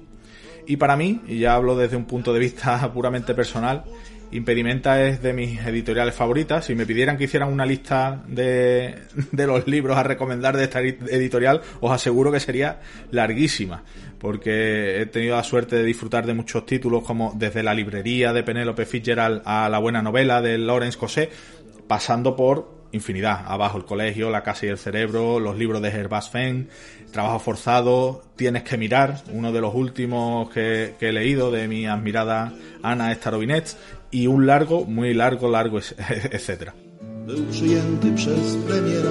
Y 0.67 0.77
para 0.77 0.95
mí, 0.95 1.23
y 1.27 1.39
ya 1.39 1.55
hablo 1.55 1.75
desde 1.75 1.97
un 1.97 2.05
punto 2.05 2.35
de 2.35 2.41
vista 2.41 2.93
puramente 2.95 3.35
personal, 3.35 3.85
Impedimenta 4.31 5.03
es 5.07 5.23
de 5.23 5.33
mis 5.33 5.59
editoriales 5.61 6.15
favoritas. 6.15 6.67
Si 6.67 6.75
me 6.75 6.85
pidieran 6.85 7.17
que 7.17 7.25
hicieran 7.25 7.51
una 7.51 7.65
lista 7.65 8.23
de, 8.27 8.95
de 9.33 9.47
los 9.47 9.67
libros 9.67 9.97
a 9.97 10.03
recomendar 10.03 10.57
de 10.57 10.65
esta 10.65 10.81
editorial, 10.81 11.63
os 11.81 11.91
aseguro 11.91 12.31
que 12.31 12.41
sería 12.41 12.81
larguísima, 13.11 13.85
porque 14.19 15.01
he 15.01 15.07
tenido 15.07 15.37
la 15.37 15.45
suerte 15.45 15.77
de 15.77 15.85
disfrutar 15.85 16.27
de 16.27 16.35
muchos 16.35 16.67
títulos 16.67 17.05
como 17.05 17.33
desde 17.37 17.63
la 17.63 17.73
librería 17.73 18.35
de 18.35 18.43
Penélope 18.43 18.85
Fitzgerald 18.85 19.41
a 19.47 19.69
la 19.71 19.79
buena 19.79 20.03
novela 20.03 20.43
de 20.43 20.59
Lawrence 20.59 20.99
Cosé, 20.99 21.31
pasando 21.87 22.37
por 22.37 22.77
infinidad. 22.93 23.45
Abajo 23.47 23.79
el 23.79 23.85
colegio, 23.85 24.31
la 24.31 24.43
casa 24.43 24.67
y 24.67 24.69
el 24.69 24.79
cerebro, 24.79 25.41
los 25.41 25.57
libros 25.57 25.83
de 25.83 25.89
Herbas 25.89 26.31
Fenn, 26.31 26.69
Trabajo 27.13 27.39
forzado, 27.39 28.23
Tienes 28.37 28.63
que 28.63 28.77
mirar, 28.77 29.23
uno 29.33 29.51
de 29.51 29.61
los 29.61 29.75
últimos 29.75 30.51
que, 30.51 30.95
que 30.99 31.09
he 31.09 31.13
leído 31.13 31.51
de 31.51 31.67
mi 31.67 31.87
admirada 31.87 32.53
Ana 32.83 33.13
Starobinet, 33.13 33.77
y 34.11 34.27
un 34.27 34.47
largo, 34.47 34.85
muy 34.85 35.15
largo, 35.15 35.49
largo, 35.49 35.79
premiera. 38.67 39.11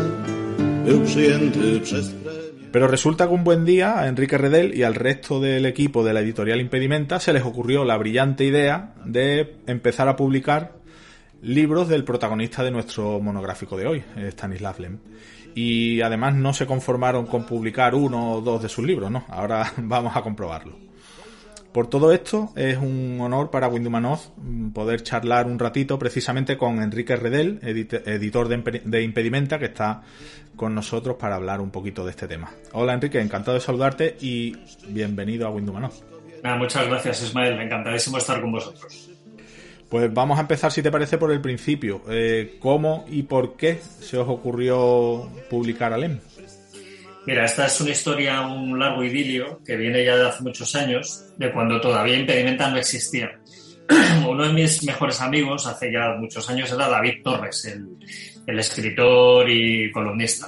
Pero 2.72 2.88
resulta 2.88 3.28
que 3.28 3.34
un 3.34 3.44
buen 3.44 3.66
día 3.66 4.00
a 4.00 4.08
Enrique 4.08 4.38
Redel 4.38 4.76
y 4.76 4.84
al 4.84 4.96
resto 4.96 5.40
del 5.40 5.66
equipo 5.66 6.04
de 6.04 6.14
la 6.14 6.20
editorial 6.22 6.60
Impedimenta 6.60 7.20
se 7.20 7.34
les 7.34 7.44
ocurrió 7.44 7.86
la 7.86 7.98
brillante 7.98 8.44
idea 8.44 8.94
de 9.06 9.58
empezar 9.68 10.08
a 10.08 10.16
publicar 10.16 10.74
libros 11.42 11.88
del 11.88 12.04
protagonista 12.04 12.64
de 12.64 12.72
nuestro 12.72 13.20
monográfico 13.20 13.78
de 13.78 13.88
hoy, 13.88 14.04
Stanislav 14.16 14.80
Lem. 14.80 15.00
Y 15.56 16.02
además 16.02 16.36
no 16.36 16.54
se 16.54 16.66
conformaron 16.66 17.26
con 17.26 17.46
publicar 17.46 17.96
uno 17.96 18.34
o 18.34 18.42
dos 18.42 18.62
de 18.62 18.70
sus 18.70 18.86
libros, 18.86 19.10
¿no? 19.10 19.26
Ahora 19.30 19.74
vamos 19.78 20.16
a 20.16 20.22
comprobarlo. 20.22 20.87
Por 21.74 21.88
todo 21.90 22.12
esto, 22.12 22.50
es 22.56 22.78
un 22.78 23.20
honor 23.22 23.52
para 23.52 23.68
Windumanoz 23.68 24.32
mm, 24.38 24.70
poder 24.70 25.04
charlar 25.04 25.46
un 25.46 25.60
ratito 25.60 26.00
precisamente 26.00 26.58
con 26.58 26.82
Enrique 26.82 27.16
Redel, 27.16 27.60
edit- 27.62 28.02
editor 28.08 28.48
de, 28.48 28.58
Impe- 28.58 28.82
de 28.84 29.04
Impedimenta, 29.04 29.60
que 29.60 29.66
está 29.66 30.02
con 30.56 30.74
nosotros 30.74 31.18
para 31.20 31.36
hablar 31.36 31.62
un 31.62 31.70
poquito 31.70 32.04
de 32.04 32.12
este 32.12 32.28
tema. 32.28 32.50
Hola 32.74 32.94
Enrique, 32.94 33.20
encantado 33.22 33.56
de 33.56 33.62
saludarte 33.62 34.18
y 34.20 34.56
bienvenido 34.88 35.46
a 35.46 35.52
Windumanoz. 35.52 36.02
Nada, 36.44 36.56
muchas 36.58 36.88
gracias, 36.88 37.22
Ismael. 37.22 37.60
Encantadísimo 37.60 38.18
estar 38.18 38.42
con 38.42 38.54
vosotros. 38.54 39.10
Pues 39.90 40.12
vamos 40.14 40.38
a 40.38 40.42
empezar, 40.42 40.72
si 40.72 40.82
te 40.82 40.92
parece, 40.92 41.18
por 41.18 41.32
el 41.32 41.42
principio. 41.42 42.02
Eh, 42.10 42.58
¿Cómo 42.60 43.06
y 43.08 43.24
por 43.24 43.56
qué 43.56 43.80
se 43.80 44.18
os 44.18 44.28
ocurrió 44.28 45.30
publicar 45.50 45.94
Alem? 45.94 46.20
Mira, 47.28 47.44
esta 47.44 47.66
es 47.66 47.82
una 47.82 47.92
historia, 47.92 48.40
un 48.40 48.80
largo 48.80 49.04
idilio 49.04 49.60
que 49.66 49.76
viene 49.76 50.06
ya 50.06 50.16
de 50.16 50.30
hace 50.30 50.42
muchos 50.44 50.74
años, 50.76 51.26
de 51.36 51.52
cuando 51.52 51.82
todavía 51.82 52.16
Impedimenta 52.16 52.70
no 52.70 52.78
existía. 52.78 53.38
Uno 54.26 54.48
de 54.48 54.54
mis 54.54 54.82
mejores 54.86 55.20
amigos 55.20 55.68
hace 55.68 55.92
ya 55.92 56.16
muchos 56.18 56.50
años 56.50 56.72
era 56.72 56.88
David 56.88 57.22
Torres, 57.22 57.66
el, 57.66 58.58
escritor 58.58 59.50
y 59.50 59.92
columnista. 59.92 60.48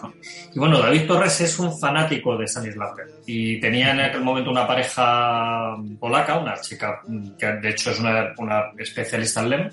Y 0.55 0.57
bueno, 0.57 0.79
David 0.79 1.05
Torres 1.05 1.41
es 1.41 1.59
un 1.59 1.77
fanático 1.77 2.37
de 2.37 2.47
Stanislav 2.47 2.95
Lem 2.95 3.07
y 3.25 3.59
tenía 3.59 3.91
en 3.91 3.99
aquel 3.99 4.21
momento 4.21 4.49
una 4.49 4.65
pareja 4.65 5.75
polaca, 5.99 6.39
una 6.39 6.55
chica 6.61 7.01
que 7.37 7.45
de 7.45 7.69
hecho 7.71 7.91
es 7.91 7.99
una, 7.99 8.71
especialista 8.77 9.41
en 9.41 9.49
Lem, 9.49 9.69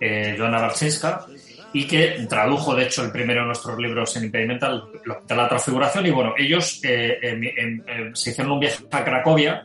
eh, 0.00 0.34
Joanna 0.36 0.58
y 1.72 1.86
que 1.86 2.26
tradujo, 2.28 2.74
de 2.74 2.84
hecho, 2.84 3.04
el 3.04 3.10
primero 3.12 3.40
de 3.42 3.46
nuestros 3.48 3.78
libros 3.78 4.16
en 4.16 4.24
Impedimenta, 4.24 4.68
el- 4.68 4.82
lo- 5.04 5.20
de 5.26 5.36
la 5.36 5.48
transfiguración. 5.48 6.06
Y 6.06 6.10
bueno, 6.10 6.34
ellos 6.36 6.80
eh, 6.84 7.18
em- 7.22 7.44
em- 7.44 7.82
em, 7.86 8.14
se 8.14 8.30
hicieron 8.30 8.52
un 8.52 8.60
viaje 8.60 8.84
a 8.90 9.04
Cracovia 9.04 9.62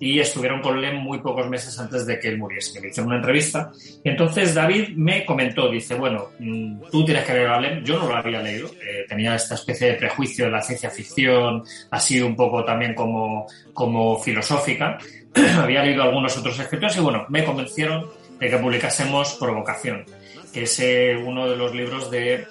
y 0.00 0.18
estuvieron 0.18 0.60
con 0.60 0.80
Lem 0.80 0.96
muy 0.96 1.20
pocos 1.20 1.48
meses 1.48 1.78
antes 1.78 2.04
de 2.04 2.18
que 2.18 2.28
él 2.28 2.36
muriese. 2.38 2.80
Le 2.80 2.88
hicieron 2.88 3.06
una 3.06 3.18
entrevista. 3.18 3.70
Y 4.02 4.08
entonces 4.10 4.52
David 4.52 4.88
me 4.96 5.24
comentó, 5.24 5.70
dice, 5.70 5.94
bueno, 5.94 6.30
mm, 6.40 6.90
tú 6.90 7.04
tienes 7.04 7.24
que 7.24 7.32
leer 7.32 7.46
a 7.48 7.60
Lem. 7.60 7.84
Yo 7.84 7.98
no 8.00 8.08
lo 8.08 8.16
había 8.16 8.42
leído. 8.42 8.66
eh, 8.68 9.06
tenía 9.08 9.36
esta 9.36 9.54
especie 9.54 9.86
de 9.88 9.94
prejuicio 9.94 10.46
de 10.46 10.50
la 10.50 10.60
ciencia 10.60 10.90
ficción, 10.90 11.62
así 11.92 12.20
un 12.20 12.34
poco 12.34 12.64
también 12.64 12.94
como, 12.94 13.46
como 13.72 14.18
filosófica. 14.18 14.98
había 15.58 15.84
leído 15.84 16.02
algunos 16.02 16.36
otros 16.36 16.58
escritores 16.58 16.96
y 16.96 17.00
bueno, 17.00 17.24
me 17.28 17.44
convencieron 17.44 18.06
de 18.40 18.50
que 18.50 18.58
publicásemos 18.58 19.34
Provocación 19.40 20.04
que 20.54 20.62
es 20.62 20.78
eh, 20.78 21.16
uno 21.16 21.48
de 21.48 21.56
los 21.56 21.74
libros 21.74 22.08
de, 22.12 22.46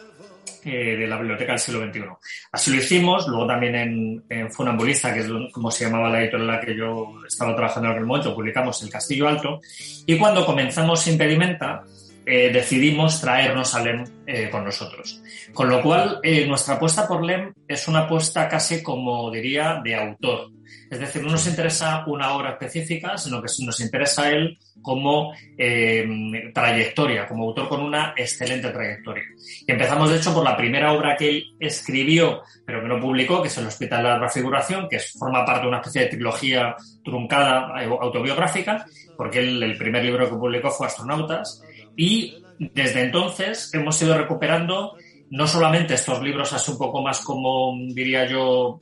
eh, 0.65 0.95
de 0.97 1.07
la 1.07 1.17
Biblioteca 1.17 1.53
del 1.53 1.59
siglo 1.59 1.85
XXI. 1.87 2.03
Así 2.51 2.71
lo 2.71 2.77
hicimos, 2.77 3.25
luego 3.29 3.47
también 3.47 4.21
en, 4.29 4.51
Funambulista, 4.51 5.13
que 5.13 5.21
es 5.21 5.27
como 5.53 5.71
se 5.71 5.85
llamaba 5.85 6.09
la 6.09 6.21
editorial 6.21 6.49
en 6.49 6.55
la 6.55 6.59
que 6.59 6.75
yo 6.75 7.13
estaba 7.25 7.55
trabajando 7.55 7.87
en 7.87 7.93
aquel 7.93 8.05
momento, 8.05 8.35
publicamos 8.35 8.83
El 8.83 8.89
Castillo 8.89 9.29
Alto, 9.29 9.61
y 10.05 10.17
cuando 10.17 10.45
comenzamos 10.45 11.07
Impedimenta, 11.07 11.85
eh, 12.26 12.51
decidimos 12.51 13.19
traernos 13.21 13.76
a 13.76 13.84
Lem 13.84 14.03
eh, 14.26 14.49
con 14.49 14.63
nosotros. 14.63 15.21
Con 15.53 15.69
lo 15.69 15.82
cual, 15.82 16.19
eh, 16.24 16.45
nuestra 16.47 16.76
apuesta 16.76 17.07
por 17.07 17.24
Lem 17.24 17.53
es 17.67 17.88
una 17.88 17.99
apuesta 17.99 18.47
casi 18.47 18.82
como 18.82 19.30
diría 19.32 19.82
de 19.84 19.95
autor. 19.95 20.51
Es 20.89 20.99
decir, 20.99 21.24
no 21.24 21.32
nos 21.32 21.47
interesa 21.47 22.03
una 22.07 22.34
obra 22.34 22.51
específica, 22.51 23.17
sino 23.17 23.41
que 23.41 23.51
nos 23.65 23.80
interesa 23.80 24.30
él 24.30 24.57
como 24.82 25.34
eh, 25.57 26.51
trayectoria, 26.53 27.28
como 27.28 27.45
autor 27.45 27.67
con 27.67 27.82
una 27.82 28.13
excelente 28.15 28.69
trayectoria. 28.69 29.24
Empezamos, 29.65 30.11
de 30.11 30.17
hecho, 30.17 30.34
por 30.34 30.43
la 30.43 30.55
primera 30.55 30.93
obra 30.93 31.15
que 31.17 31.30
él 31.30 31.55
escribió, 31.59 32.43
pero 32.65 32.82
que 32.82 32.88
no 32.88 32.99
publicó, 32.99 33.41
que 33.41 33.47
es 33.47 33.57
El 33.57 33.67
Hospital 33.67 34.03
de 34.03 34.09
la 34.09 34.17
Transfiguración, 34.19 34.88
que 34.88 34.99
forma 34.99 35.45
parte 35.45 35.61
de 35.61 35.67
una 35.69 35.78
especie 35.78 36.01
de 36.01 36.07
trilogía 36.09 36.76
truncada 37.03 37.82
eh, 37.82 37.86
autobiográfica, 37.86 38.86
porque 39.17 39.39
él, 39.39 39.63
el 39.63 39.78
primer 39.78 40.03
libro 40.03 40.30
que 40.30 40.36
publicó 40.36 40.69
fue 40.69 40.88
Astronautas, 40.88 41.63
y 41.95 42.43
desde 42.59 43.01
entonces 43.01 43.73
hemos 43.73 44.01
ido 44.01 44.17
recuperando 44.17 44.95
no 45.29 45.47
solamente 45.47 45.95
estos 45.95 46.21
libros 46.21 46.53
así 46.53 46.71
un 46.71 46.77
poco 46.77 47.01
más 47.01 47.21
como, 47.21 47.75
diría 47.87 48.27
yo, 48.27 48.79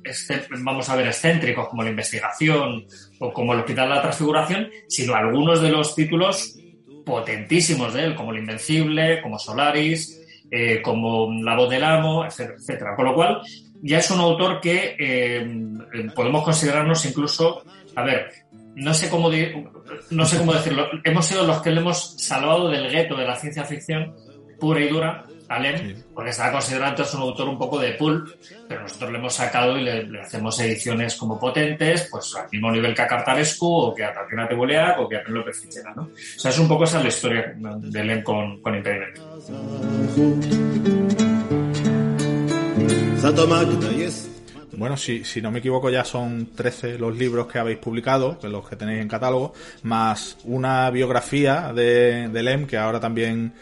vamos 0.64 0.90
a 0.90 0.96
ver, 0.98 1.08
excéntricos, 1.08 1.70
como 1.70 1.84
la 1.84 1.92
investigación 1.92 2.86
o 3.20 3.32
como 3.32 3.54
el 3.54 3.60
Hospital 3.60 3.88
de 3.88 3.96
la 3.96 4.02
Transfiguración, 4.02 4.70
sino 4.90 5.16
algunos 5.16 5.62
de 5.62 5.70
los 5.70 5.96
títulos 5.96 6.58
potentísimos 7.06 7.94
de 7.94 8.04
él, 8.04 8.16
como 8.16 8.32
El 8.32 8.40
Invencible, 8.40 9.22
como 9.22 9.40
Solaris, 9.40 10.22
eh, 10.52 10.82
como 10.82 11.32
La 11.42 11.56
voz 11.56 11.70
del 11.70 11.86
amo, 11.86 12.26
etcétera, 12.26 12.58
etcétera. 12.60 12.96
Con 12.98 13.06
lo 13.06 13.16
cual, 13.16 13.42
ya 13.82 14.00
es 14.00 14.12
un 14.12 14.20
autor 14.20 14.60
que 14.60 14.98
eh, 15.00 16.08
podemos 16.14 16.44
considerarnos 16.44 17.06
incluso, 17.06 17.64
a 17.96 18.04
ver, 18.04 18.30
no 18.76 18.94
sé 18.94 19.10
cómo 19.10 19.30
no 20.10 20.26
sé 20.26 20.38
cómo 20.38 20.54
decirlo, 20.54 20.88
hemos 21.04 21.26
sido 21.26 21.46
los 21.46 21.62
que 21.62 21.72
le 21.72 21.82
hemos 21.82 22.16
salvado 22.22 22.70
del 22.70 22.90
gueto 22.90 23.16
de 23.16 23.26
la 23.26 23.36
ciencia 23.36 23.64
ficción 23.64 24.14
pura 24.60 24.80
y 24.82 24.88
dura 24.90 25.24
a 25.50 25.60
Lem, 25.60 25.78
Sí. 25.78 26.04
porque 26.14 26.30
está 26.30 26.50
considerado 26.50 26.92
entonces 26.92 27.14
un 27.16 27.22
autor 27.24 27.50
un 27.50 27.58
poco 27.58 27.78
de 27.78 27.92
pulp, 27.94 28.30
pero 28.70 28.84
nosotros 28.84 29.12
le 29.12 29.18
hemos 29.18 29.34
sacado 29.34 29.78
y 29.78 29.82
le, 29.84 30.04
le 30.04 30.22
hacemos 30.22 30.58
ediciones 30.62 31.16
como 31.18 31.38
potentes, 31.38 32.08
pues 32.10 32.34
al 32.36 32.48
mismo 32.50 32.72
nivel 32.72 32.94
que 32.96 33.02
a 33.02 33.08
Cartarescu 33.08 33.68
o 33.68 33.94
que 33.94 34.06
a 34.06 34.14
Tatiana 34.14 34.48
Tebuleac 34.48 35.00
o 35.00 35.10
que 35.10 35.18
a 35.18 35.24
Penélope 35.24 35.52
Fitzgerald, 35.52 35.98
¿no? 35.98 36.04
O 36.04 36.10
sea, 36.40 36.52
es 36.52 36.60
un 36.60 36.70
poco 36.70 36.86
esa 36.86 37.02
la 37.04 37.10
historia 37.10 37.54
de 37.58 38.04
Lem 38.04 38.24
con, 38.24 38.62
con 38.62 38.76
Impedimento. 38.76 39.22
Bueno, 44.82 44.98
si, 44.98 45.24
si 45.24 45.44
no 45.44 45.52
me 45.52 45.60
equivoco 45.60 45.92
ya 45.92 46.04
son 46.04 46.56
13 46.56 46.98
los 46.98 47.16
libros 47.16 47.46
que 47.46 47.60
habéis 47.60 47.78
publicado, 47.78 48.40
que 48.40 48.50
los 48.50 48.68
que 48.68 48.76
tenéis 48.76 49.00
en 49.00 49.08
catálogo, 49.08 49.54
más 49.84 50.40
una 50.44 50.90
biografía 50.90 51.72
de, 51.72 52.30
de 52.30 52.42
Lem 52.44 52.66
que 52.66 52.80
ahora 52.80 53.00
también 53.00 53.54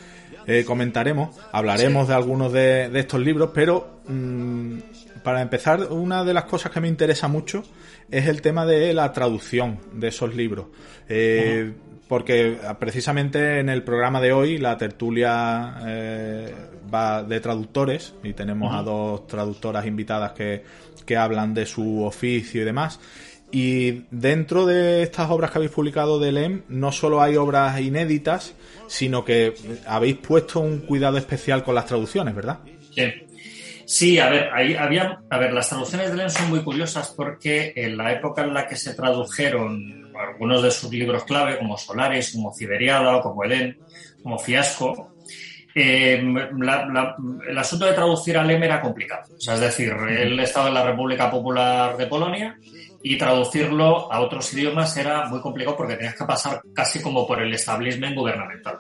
eh, 0.47 0.63
comentaremos. 0.63 1.35
Hablaremos 1.51 2.07
de 2.07 2.13
algunos 2.13 2.53
de, 2.53 2.87
de, 2.87 2.99
estos 3.01 3.19
libros, 3.19 3.51
pero 3.53 3.99
mm, 4.07 4.77
para 5.21 5.41
empezar, 5.41 5.91
una 5.91 6.23
de 6.23 6.33
las 6.33 6.45
cosas 6.45 6.71
que 6.71 6.79
me 6.79 6.87
interesa 6.87 7.27
mucho 7.27 7.65
es 8.09 8.25
el 8.27 8.41
tema 8.41 8.65
de 8.65 8.93
la 8.93 9.11
traducción 9.11 9.77
de 9.91 10.07
esos 10.07 10.33
libros. 10.33 10.67
Eh, 11.09 11.73
porque 12.09 12.57
precisamente 12.79 13.59
en 13.59 13.69
el 13.69 13.83
programa 13.83 14.19
de 14.19 14.33
hoy 14.33 14.57
la 14.57 14.75
tertulia 14.79 15.75
eh, 15.85 16.55
va 16.91 17.21
de 17.21 17.39
traductores 17.39 18.15
y 18.23 18.33
tenemos 18.33 18.73
a 18.73 18.81
dos 18.81 19.27
traductoras 19.27 19.85
invitadas 19.85 20.31
que, 20.31 20.63
que 21.09 21.17
hablan 21.17 21.55
de 21.55 21.65
su 21.65 22.03
oficio 22.03 22.61
y 22.61 22.65
demás. 22.65 22.99
Y 23.51 24.03
dentro 24.11 24.67
de 24.67 25.01
estas 25.01 25.31
obras 25.31 25.49
que 25.49 25.57
habéis 25.57 25.71
publicado 25.71 26.19
de 26.19 26.31
LEM, 26.31 26.61
no 26.67 26.91
solo 26.91 27.19
hay 27.19 27.35
obras 27.35 27.81
inéditas, 27.81 28.53
sino 28.85 29.25
que 29.25 29.55
habéis 29.87 30.17
puesto 30.17 30.59
un 30.59 30.81
cuidado 30.81 31.17
especial 31.17 31.63
con 31.63 31.73
las 31.73 31.87
traducciones, 31.87 32.35
¿verdad? 32.35 32.59
Sí. 32.93 33.11
Sí, 33.87 34.19
a 34.19 34.29
ver, 34.29 34.49
ahí 34.53 34.75
había, 34.75 35.19
a 35.31 35.37
ver, 35.39 35.51
las 35.51 35.67
traducciones 35.67 36.11
de 36.11 36.17
LEM 36.17 36.29
son 36.29 36.47
muy 36.47 36.63
curiosas 36.63 37.11
porque 37.17 37.73
en 37.75 37.97
la 37.97 38.11
época 38.11 38.43
en 38.43 38.53
la 38.53 38.67
que 38.67 38.75
se 38.75 38.93
tradujeron 38.93 40.11
algunos 40.15 40.61
de 40.61 40.69
sus 40.69 40.91
libros 40.91 41.23
clave, 41.23 41.57
como 41.57 41.75
Solaris, 41.75 42.33
como 42.33 42.53
Ciberiada 42.53 43.17
o 43.17 43.21
como 43.23 43.43
Edén, 43.45 43.79
como 44.21 44.37
Fiasco, 44.37 45.09
eh, 45.75 46.19
el 46.19 47.57
asunto 47.57 47.85
de 47.85 47.93
traducir 47.93 48.37
a 48.37 48.43
Lem 48.43 48.63
era 48.63 48.81
complicado. 48.81 49.23
Es 49.37 49.59
decir, 49.59 49.93
él 50.09 50.39
estaba 50.39 50.67
en 50.67 50.73
la 50.73 50.83
República 50.83 51.29
Popular 51.29 51.95
de 51.97 52.07
Polonia 52.07 52.57
y 53.01 53.17
traducirlo 53.17 54.11
a 54.11 54.19
otros 54.19 54.53
idiomas 54.53 54.95
era 54.97 55.25
muy 55.27 55.39
complicado 55.39 55.77
porque 55.77 55.95
tenías 55.95 56.15
que 56.15 56.25
pasar 56.25 56.61
casi 56.73 57.01
como 57.01 57.25
por 57.25 57.41
el 57.41 57.53
establishment 57.53 58.15
gubernamental. 58.15 58.79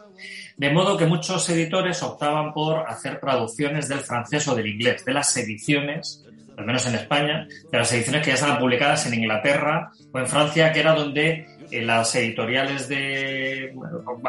De 0.57 0.71
modo 0.71 0.97
que 0.97 1.05
muchos 1.05 1.47
editores 1.49 2.03
optaban 2.03 2.53
por 2.53 2.79
hacer 2.87 3.19
traducciones 3.19 3.87
del 3.87 3.99
francés 3.99 4.47
o 4.49 4.55
del 4.55 4.67
inglés, 4.67 5.05
de 5.05 5.13
las 5.13 5.35
ediciones 5.37 6.25
al 6.59 6.65
menos 6.65 6.85
en 6.87 6.95
España, 6.95 7.47
de 7.71 7.77
las 7.77 7.91
ediciones 7.93 8.21
que 8.21 8.31
ya 8.31 8.33
estaban 8.33 8.59
publicadas 8.59 9.05
en 9.05 9.13
Inglaterra 9.13 9.91
o 10.11 10.19
en 10.19 10.27
Francia, 10.27 10.73
que 10.73 10.81
era 10.81 10.93
donde 10.93 11.47
eh, 11.71 11.81
las 11.81 12.13
editoriales 12.15 12.87
de... 12.87 13.73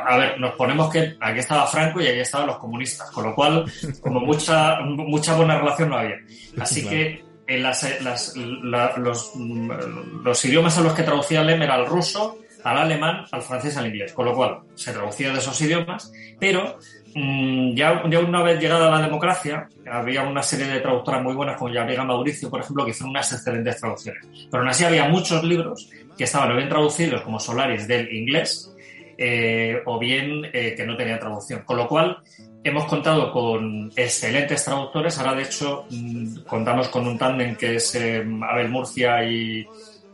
a 0.06 0.16
ver, 0.16 0.40
nos 0.40 0.54
ponemos 0.54 0.90
que 0.90 1.16
aquí 1.20 1.38
estaba 1.38 1.66
Franco 1.66 2.00
y 2.00 2.06
aquí 2.06 2.20
estaban 2.20 2.46
los 2.46 2.58
comunistas, 2.58 3.10
con 3.10 3.24
lo 3.24 3.34
cual, 3.34 3.64
como 4.00 4.20
mucha, 4.26 4.80
mucha 4.80 5.36
buena 5.36 5.58
relación 5.58 5.90
no 5.90 5.98
había. 5.98 6.16
Así 6.58 6.82
claro. 6.82 6.96
que 6.96 7.24
en 7.46 7.62
las, 7.62 8.02
las, 8.02 8.36
la, 8.36 8.96
los, 8.96 9.32
los, 9.34 10.44
idiomas 10.44 10.78
a 10.78 10.82
los 10.82 10.94
que 10.94 11.02
traducía 11.02 11.42
Lem 11.42 11.62
era 11.62 11.76
el 11.76 11.86
ruso, 11.86 12.38
al 12.62 12.78
alemán, 12.78 13.24
al 13.32 13.42
francés, 13.42 13.76
al 13.76 13.86
inglés, 13.86 14.12
con 14.12 14.26
lo 14.26 14.34
cual 14.34 14.60
se 14.74 14.92
traducía 14.92 15.32
de 15.32 15.38
esos 15.38 15.60
idiomas, 15.60 16.12
pero 16.38 16.78
ya, 17.14 18.02
ya, 18.08 18.20
una 18.20 18.42
vez 18.42 18.60
llegada 18.60 18.90
la 18.90 19.02
democracia, 19.02 19.68
había 19.90 20.22
una 20.22 20.42
serie 20.42 20.66
de 20.66 20.80
traductoras 20.80 21.22
muy 21.22 21.34
buenas, 21.34 21.56
como 21.56 21.72
Yabriga 21.72 22.04
Mauricio, 22.04 22.50
por 22.50 22.60
ejemplo, 22.60 22.84
que 22.84 22.90
hicieron 22.90 23.10
unas 23.10 23.32
excelentes 23.32 23.80
traducciones. 23.80 24.26
Pero 24.50 24.62
aún 24.62 24.68
así 24.68 24.84
había 24.84 25.08
muchos 25.08 25.42
libros 25.44 25.90
que 26.16 26.24
estaban 26.24 26.56
bien 26.56 26.68
traducidos, 26.68 27.22
como 27.22 27.40
Solaris, 27.40 27.88
del 27.88 28.12
inglés, 28.14 28.74
eh, 29.18 29.82
o 29.86 29.98
bien 29.98 30.46
eh, 30.52 30.74
que 30.76 30.86
no 30.86 30.96
tenían 30.96 31.18
traducción. 31.18 31.62
Con 31.64 31.76
lo 31.76 31.88
cual, 31.88 32.18
hemos 32.62 32.84
contado 32.84 33.32
con 33.32 33.90
excelentes 33.96 34.64
traductores. 34.64 35.18
Ahora, 35.18 35.34
de 35.34 35.42
hecho, 35.42 35.86
mmm, 35.90 36.40
contamos 36.46 36.88
con 36.88 37.06
un 37.06 37.18
tándem 37.18 37.56
que 37.56 37.76
es 37.76 37.94
eh, 37.94 38.24
Abel 38.42 38.68
Murcia 38.68 39.24
y, 39.24 39.66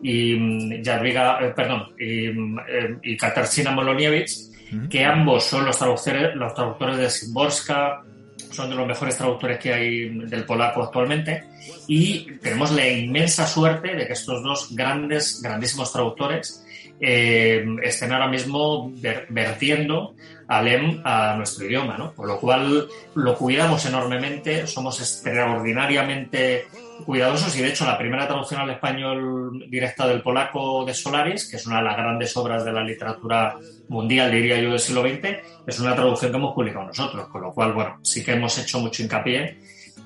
y 0.02 0.82
Jadwiga, 0.84 1.38
eh, 1.40 1.52
perdón, 1.54 1.88
y, 1.98 2.26
eh, 2.26 2.96
y 3.02 3.16
Katarzyna 3.16 3.70
Moloniewicz, 3.72 4.52
que 4.90 5.04
ambos 5.04 5.44
son 5.44 5.64
los 5.64 5.78
traductores, 5.78 6.34
los 6.34 6.54
traductores 6.54 6.96
de 6.98 7.10
Szymborska, 7.10 8.02
son 8.50 8.70
de 8.70 8.76
los 8.76 8.86
mejores 8.86 9.16
traductores 9.16 9.58
que 9.58 9.72
hay 9.72 10.08
del 10.26 10.44
polaco 10.44 10.82
actualmente, 10.82 11.44
y 11.86 12.32
tenemos 12.38 12.72
la 12.72 12.88
inmensa 12.88 13.46
suerte 13.46 13.94
de 13.94 14.06
que 14.06 14.12
estos 14.12 14.42
dos 14.42 14.74
grandes, 14.74 15.40
grandísimos 15.42 15.92
traductores 15.92 16.64
eh, 17.00 17.64
estén 17.82 18.12
ahora 18.12 18.28
mismo 18.28 18.90
ver, 18.94 19.26
vertiendo 19.28 20.14
a 20.48 20.58
a 20.58 21.36
nuestro 21.36 21.66
idioma, 21.66 21.98
¿no? 21.98 22.12
Por 22.12 22.28
lo 22.28 22.38
cual 22.38 22.88
lo 23.14 23.34
cuidamos 23.36 23.84
enormemente, 23.84 24.66
somos 24.66 25.00
extraordinariamente 25.00 26.66
cuidadosos 27.04 27.56
y 27.56 27.62
de 27.62 27.68
hecho 27.68 27.84
la 27.84 27.98
primera 27.98 28.26
traducción 28.26 28.60
al 28.60 28.70
español 28.70 29.66
directa 29.68 30.06
del 30.06 30.22
polaco 30.22 30.84
de 30.84 30.94
Solaris, 30.94 31.48
que 31.48 31.56
es 31.56 31.66
una 31.66 31.78
de 31.78 31.84
las 31.84 31.96
grandes 31.96 32.36
obras 32.36 32.64
de 32.64 32.72
la 32.72 32.82
literatura 32.82 33.56
mundial, 33.88 34.30
diría 34.30 34.60
yo, 34.60 34.70
del 34.70 34.78
siglo 34.78 35.02
XX, 35.02 35.36
es 35.66 35.80
una 35.80 35.94
traducción 35.94 36.30
que 36.30 36.36
hemos 36.36 36.54
publicado 36.54 36.86
nosotros, 36.86 37.28
con 37.28 37.42
lo 37.42 37.52
cual, 37.52 37.72
bueno, 37.72 37.98
sí 38.02 38.24
que 38.24 38.32
hemos 38.32 38.56
hecho 38.58 38.78
mucho 38.80 39.02
hincapié. 39.02 39.58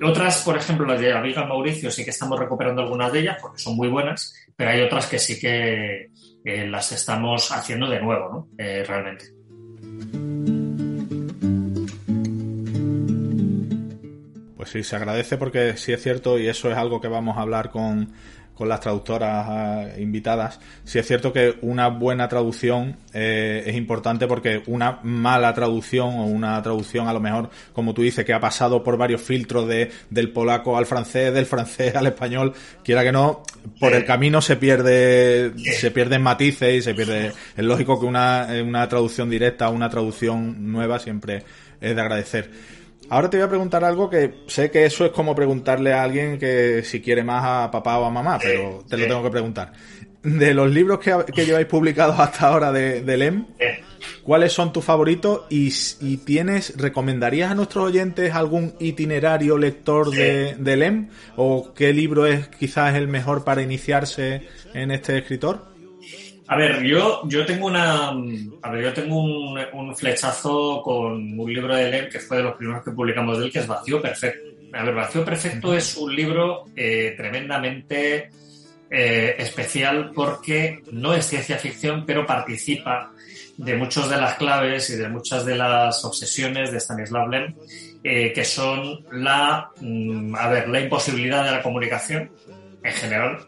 Otras, 0.03 0.43
por 0.43 0.57
ejemplo, 0.57 0.86
las 0.86 1.01
de 1.01 1.12
Abigail 1.12 1.47
Mauricio, 1.47 1.91
sí 1.91 2.05
que 2.05 2.11
estamos 2.11 2.38
recuperando 2.38 2.82
algunas 2.82 3.12
de 3.12 3.20
ellas 3.20 3.38
porque 3.41 3.59
son 3.59 3.76
muy 3.76 3.88
buenas, 3.88 4.34
pero 4.57 4.70
hay 4.70 4.80
otras 4.80 5.07
que 5.07 5.18
sí 5.18 5.38
que 5.38 6.11
eh, 6.45 6.66
las 6.66 6.93
estamos 6.93 7.53
haciendo 7.53 7.88
de 7.88 8.01
nuevo, 8.01 8.28
¿no? 8.30 8.49
Eh, 8.57 8.82
realmente. 8.86 10.29
Pues 14.61 14.72
sí, 14.72 14.84
se 14.84 14.94
agradece 14.94 15.38
porque 15.38 15.78
sí 15.78 15.90
es 15.90 16.02
cierto 16.02 16.38
y 16.38 16.46
eso 16.46 16.70
es 16.70 16.76
algo 16.76 17.00
que 17.00 17.08
vamos 17.08 17.38
a 17.38 17.40
hablar 17.40 17.70
con, 17.70 18.11
con 18.52 18.68
las 18.68 18.80
traductoras 18.80 19.48
uh, 19.96 19.98
invitadas. 19.98 20.61
Sí 20.84 20.98
es 20.98 21.06
cierto 21.06 21.32
que 21.32 21.54
una 21.62 21.88
buena 21.88 22.28
traducción 22.28 22.98
eh, 23.14 23.62
es 23.64 23.74
importante 23.74 24.26
porque 24.26 24.62
una 24.66 25.00
mala 25.02 25.54
traducción 25.54 26.08
o 26.08 26.26
una 26.26 26.62
traducción 26.62 27.08
a 27.08 27.14
lo 27.14 27.20
mejor, 27.20 27.48
como 27.72 27.94
tú 27.94 28.02
dices, 28.02 28.22
que 28.26 28.34
ha 28.34 28.38
pasado 28.38 28.84
por 28.84 28.98
varios 28.98 29.22
filtros 29.22 29.66
de, 29.66 29.90
del 30.11 30.30
polaco 30.30 30.76
al 30.76 30.84
francés, 30.84 31.32
del 31.32 31.46
francés 31.46 31.96
al 31.96 32.08
español, 32.08 32.52
quiera 32.84 33.02
que 33.02 33.12
no, 33.12 33.42
por 33.78 33.94
el 33.94 34.04
camino 34.04 34.42
se 34.42 34.56
pierde, 34.56 35.54
se 35.56 35.90
pierden 35.90 36.20
matices 36.20 36.74
y 36.74 36.82
se 36.82 36.92
pierde. 36.92 37.32
Es 37.56 37.64
lógico 37.64 37.98
que 37.98 38.04
una, 38.04 38.46
una 38.62 38.86
traducción 38.90 39.30
directa, 39.30 39.70
una 39.70 39.88
traducción 39.88 40.70
nueva 40.70 40.98
siempre 40.98 41.44
es 41.80 41.96
de 41.96 42.02
agradecer. 42.02 42.50
Ahora 43.11 43.28
te 43.28 43.38
voy 43.38 43.46
a 43.46 43.48
preguntar 43.48 43.84
algo 43.84 44.08
que 44.08 44.44
sé 44.46 44.70
que 44.70 44.84
eso 44.84 45.04
es 45.04 45.11
como 45.11 45.34
preguntarle 45.34 45.92
a 45.92 46.04
alguien 46.04 46.38
que 46.38 46.84
si 46.84 47.00
quiere 47.00 47.24
más 47.24 47.44
a 47.44 47.70
papá 47.70 47.98
o 47.98 48.04
a 48.04 48.11
mamá, 48.11 48.38
pero 48.40 48.84
te 48.88 48.96
lo 48.96 49.08
tengo 49.08 49.22
que 49.24 49.30
preguntar. 49.30 49.72
De 50.22 50.54
los 50.54 50.70
libros 50.70 51.00
que, 51.00 51.16
que 51.34 51.44
lleváis 51.44 51.66
publicados 51.66 52.20
hasta 52.20 52.46
ahora 52.46 52.70
de, 52.70 53.02
de 53.02 53.16
LEM, 53.16 53.46
¿cuáles 54.22 54.52
son 54.52 54.72
tus 54.72 54.84
favoritos? 54.84 55.42
Y, 55.50 55.72
y, 56.00 56.18
tienes, 56.18 56.76
¿recomendarías 56.76 57.50
a 57.50 57.54
nuestros 57.56 57.86
oyentes 57.86 58.32
algún 58.32 58.74
itinerario 58.78 59.58
lector 59.58 60.11
de, 60.11 60.54
de 60.56 60.76
LEM? 60.76 61.08
¿O 61.34 61.74
qué 61.74 61.92
libro 61.92 62.26
es 62.26 62.46
quizás 62.46 62.94
el 62.94 63.08
mejor 63.08 63.42
para 63.42 63.61
iniciarse 63.61 64.46
en 64.72 64.92
este 64.92 65.18
escritor? 65.18 65.69
A 66.51 66.57
ver, 66.57 66.82
yo, 66.82 67.22
yo 67.28 67.46
tengo 67.46 67.68
una. 67.68 68.09
A 68.09 68.70
ver, 68.72 68.82
yo 68.82 68.92
tengo 68.92 69.22
un, 69.22 69.57
un, 69.72 69.96
flechazo 69.96 70.82
con 70.82 71.38
un 71.38 71.53
libro 71.53 71.76
de 71.76 71.88
Lem 71.88 72.09
que 72.09 72.18
fue 72.18 72.38
de 72.38 72.42
los 72.42 72.57
primeros 72.57 72.82
que 72.82 72.90
publicamos 72.90 73.38
de 73.38 73.44
él, 73.44 73.53
que 73.53 73.61
es 73.61 73.68
Vacío 73.68 74.03
Perfecto. 74.03 74.48
A 74.72 74.82
ver, 74.82 74.92
Vacío 74.92 75.24
Perfecto 75.24 75.72
es 75.72 75.96
un 75.96 76.12
libro 76.12 76.64
eh, 76.74 77.14
tremendamente 77.16 78.30
eh, 78.90 79.36
especial 79.38 80.11
porque 80.12 80.82
no 80.90 81.14
es 81.14 81.26
ciencia 81.26 81.57
ficción, 81.57 82.05
pero 82.05 82.26
participa 82.26 83.12
de 83.57 83.76
muchas 83.76 84.11
de 84.11 84.16
las 84.16 84.34
claves 84.34 84.90
y 84.90 84.96
de 84.96 85.09
muchas 85.09 85.44
de 85.44 85.55
las 85.55 86.05
obsesiones 86.05 86.72
de 86.72 86.80
Stanislav 86.80 87.28
Lem, 87.30 87.55
eh, 88.03 88.32
que 88.32 88.44
son 88.44 89.07
la, 89.12 89.70
mm, 89.80 90.34
a 90.34 90.48
ver, 90.48 90.68
la 90.68 90.80
imposibilidad 90.80 91.44
de 91.44 91.53
la 91.53 91.62
comunicación 91.62 92.28
en 92.82 92.92
general, 92.92 93.38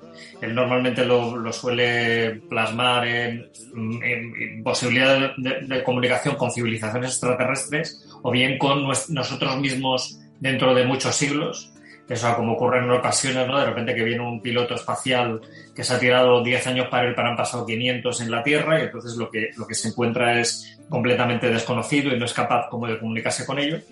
él 0.41 0.55
normalmente 0.55 1.05
lo, 1.05 1.53
suele 1.53 2.43
plasmar 2.49 3.07
en, 3.07 4.63
posibilidad 4.63 5.33
de, 5.37 5.83
comunicación 5.85 6.37
con 6.37 6.51
civilizaciones 6.51 7.13
extraterrestres 7.13 8.09
o 8.23 8.31
bien 8.31 8.59
con 8.59 8.87
nosotros 8.87 9.57
mismos 9.59 10.19
dentro 10.41 10.75
de 10.75 10.85
muchos 10.85 11.15
siglos. 11.15 11.73
Eso 12.09 12.35
como 12.37 12.55
ocurre 12.55 12.81
en 12.81 12.91
ocasiones, 12.91 13.47
¿no? 13.47 13.59
De 13.59 13.65
repente 13.65 13.95
que 13.95 14.05
viene 14.05 14.23
un 14.23 14.43
piloto 14.43 14.75
espacial 14.75 15.41
que 15.75 15.83
se 15.83 15.95
ha 15.95 15.99
tirado 15.99 16.43
10 16.43 16.67
años 16.67 16.89
para 16.89 17.07
él, 17.09 17.15
pero 17.15 17.29
han 17.29 17.37
pasado 17.37 17.65
500 17.65 18.21
en 18.21 18.31
la 18.31 18.43
Tierra 18.43 18.81
y 18.81 18.83
entonces 18.83 19.17
lo 19.17 19.31
que, 19.31 19.51
lo 19.57 19.67
que 19.67 19.75
se 19.75 19.89
encuentra 19.89 20.39
es 20.39 20.79
completamente 20.91 21.49
desconocido 21.49 22.15
y 22.15 22.19
no 22.19 22.27
es 22.27 22.35
capaz 22.35 22.69
como 22.69 22.87
de 22.87 22.99
comunicarse 22.99 23.47
con 23.47 23.59
ellos. 23.59 23.83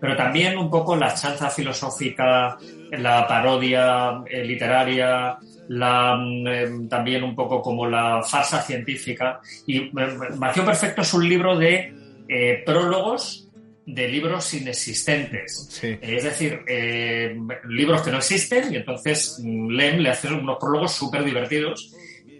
Pero 0.00 0.16
también 0.16 0.56
un 0.56 0.70
poco 0.70 0.96
la 0.96 1.14
chanza 1.14 1.50
filosófica, 1.50 2.56
la 2.90 3.26
parodia 3.26 4.22
eh, 4.26 4.44
literaria, 4.44 5.38
la, 5.68 6.18
eh, 6.46 6.70
también 6.88 7.22
un 7.22 7.34
poco 7.34 7.60
como 7.60 7.86
la 7.86 8.22
farsa 8.22 8.62
científica. 8.62 9.40
Y 9.66 9.78
eh, 9.78 9.90
Vacío 10.36 10.64
Perfecto 10.64 11.02
es 11.02 11.14
un 11.14 11.28
libro 11.28 11.56
de 11.56 11.92
eh, 12.28 12.62
prólogos 12.64 13.50
de 13.94 14.08
libros 14.08 14.52
inexistentes. 14.54 15.80
Es 15.82 16.24
decir, 16.24 16.60
eh, 16.66 17.36
libros 17.68 18.02
que 18.02 18.10
no 18.10 18.18
existen 18.18 18.72
y 18.72 18.76
entonces 18.76 19.40
mm, 19.42 19.70
Lem 19.70 19.98
le 19.98 20.10
hace 20.10 20.28
unos 20.28 20.58
prólogos 20.58 20.92
súper 20.92 21.24
divertidos, 21.24 21.92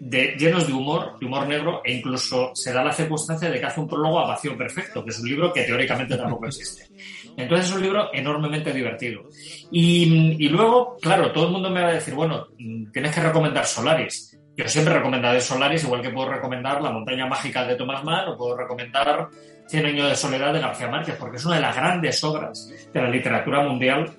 de, 0.03 0.35
llenos 0.35 0.65
de 0.65 0.73
humor, 0.73 1.19
de 1.19 1.27
humor 1.27 1.47
negro, 1.47 1.81
e 1.85 1.93
incluso 1.93 2.51
se 2.55 2.73
da 2.73 2.83
la 2.83 2.91
circunstancia 2.91 3.51
de 3.51 3.59
que 3.59 3.65
hace 3.67 3.79
un 3.79 3.87
prólogo 3.87 4.19
a 4.19 4.29
vacío 4.29 4.57
perfecto, 4.57 5.03
que 5.03 5.11
es 5.11 5.19
un 5.19 5.29
libro 5.29 5.53
que 5.53 5.61
teóricamente 5.61 6.17
tampoco 6.17 6.47
existe. 6.47 6.87
Entonces 7.37 7.67
es 7.67 7.75
un 7.75 7.83
libro 7.83 8.09
enormemente 8.11 8.73
divertido. 8.73 9.29
Y, 9.69 10.49
luego, 10.49 10.97
claro, 10.99 11.31
todo 11.31 11.45
el 11.45 11.51
mundo 11.51 11.69
me 11.69 11.83
va 11.83 11.89
a 11.89 11.93
decir, 11.93 12.15
bueno, 12.15 12.47
tienes 12.91 13.13
que 13.13 13.21
recomendar 13.21 13.63
Solaris. 13.63 14.35
Yo 14.57 14.67
siempre 14.67 14.95
recomendaré 14.95 15.39
Solaris, 15.39 15.83
igual 15.83 16.01
que 16.01 16.09
puedo 16.09 16.29
recomendar 16.29 16.81
La 16.81 16.91
montaña 16.91 17.25
mágica 17.25 17.63
de 17.65 17.75
Thomas 17.75 18.03
Mann 18.03 18.27
o 18.27 18.37
puedo 18.37 18.57
recomendar 18.57 19.29
Cien 19.67 19.85
años 19.85 20.09
de 20.09 20.15
soledad 20.17 20.51
de 20.51 20.59
García 20.59 20.89
Márquez, 20.89 21.15
porque 21.17 21.37
es 21.37 21.45
una 21.45 21.55
de 21.55 21.61
las 21.61 21.75
grandes 21.75 22.21
obras 22.25 22.69
de 22.91 23.01
la 23.01 23.09
literatura 23.09 23.61
mundial 23.61 24.11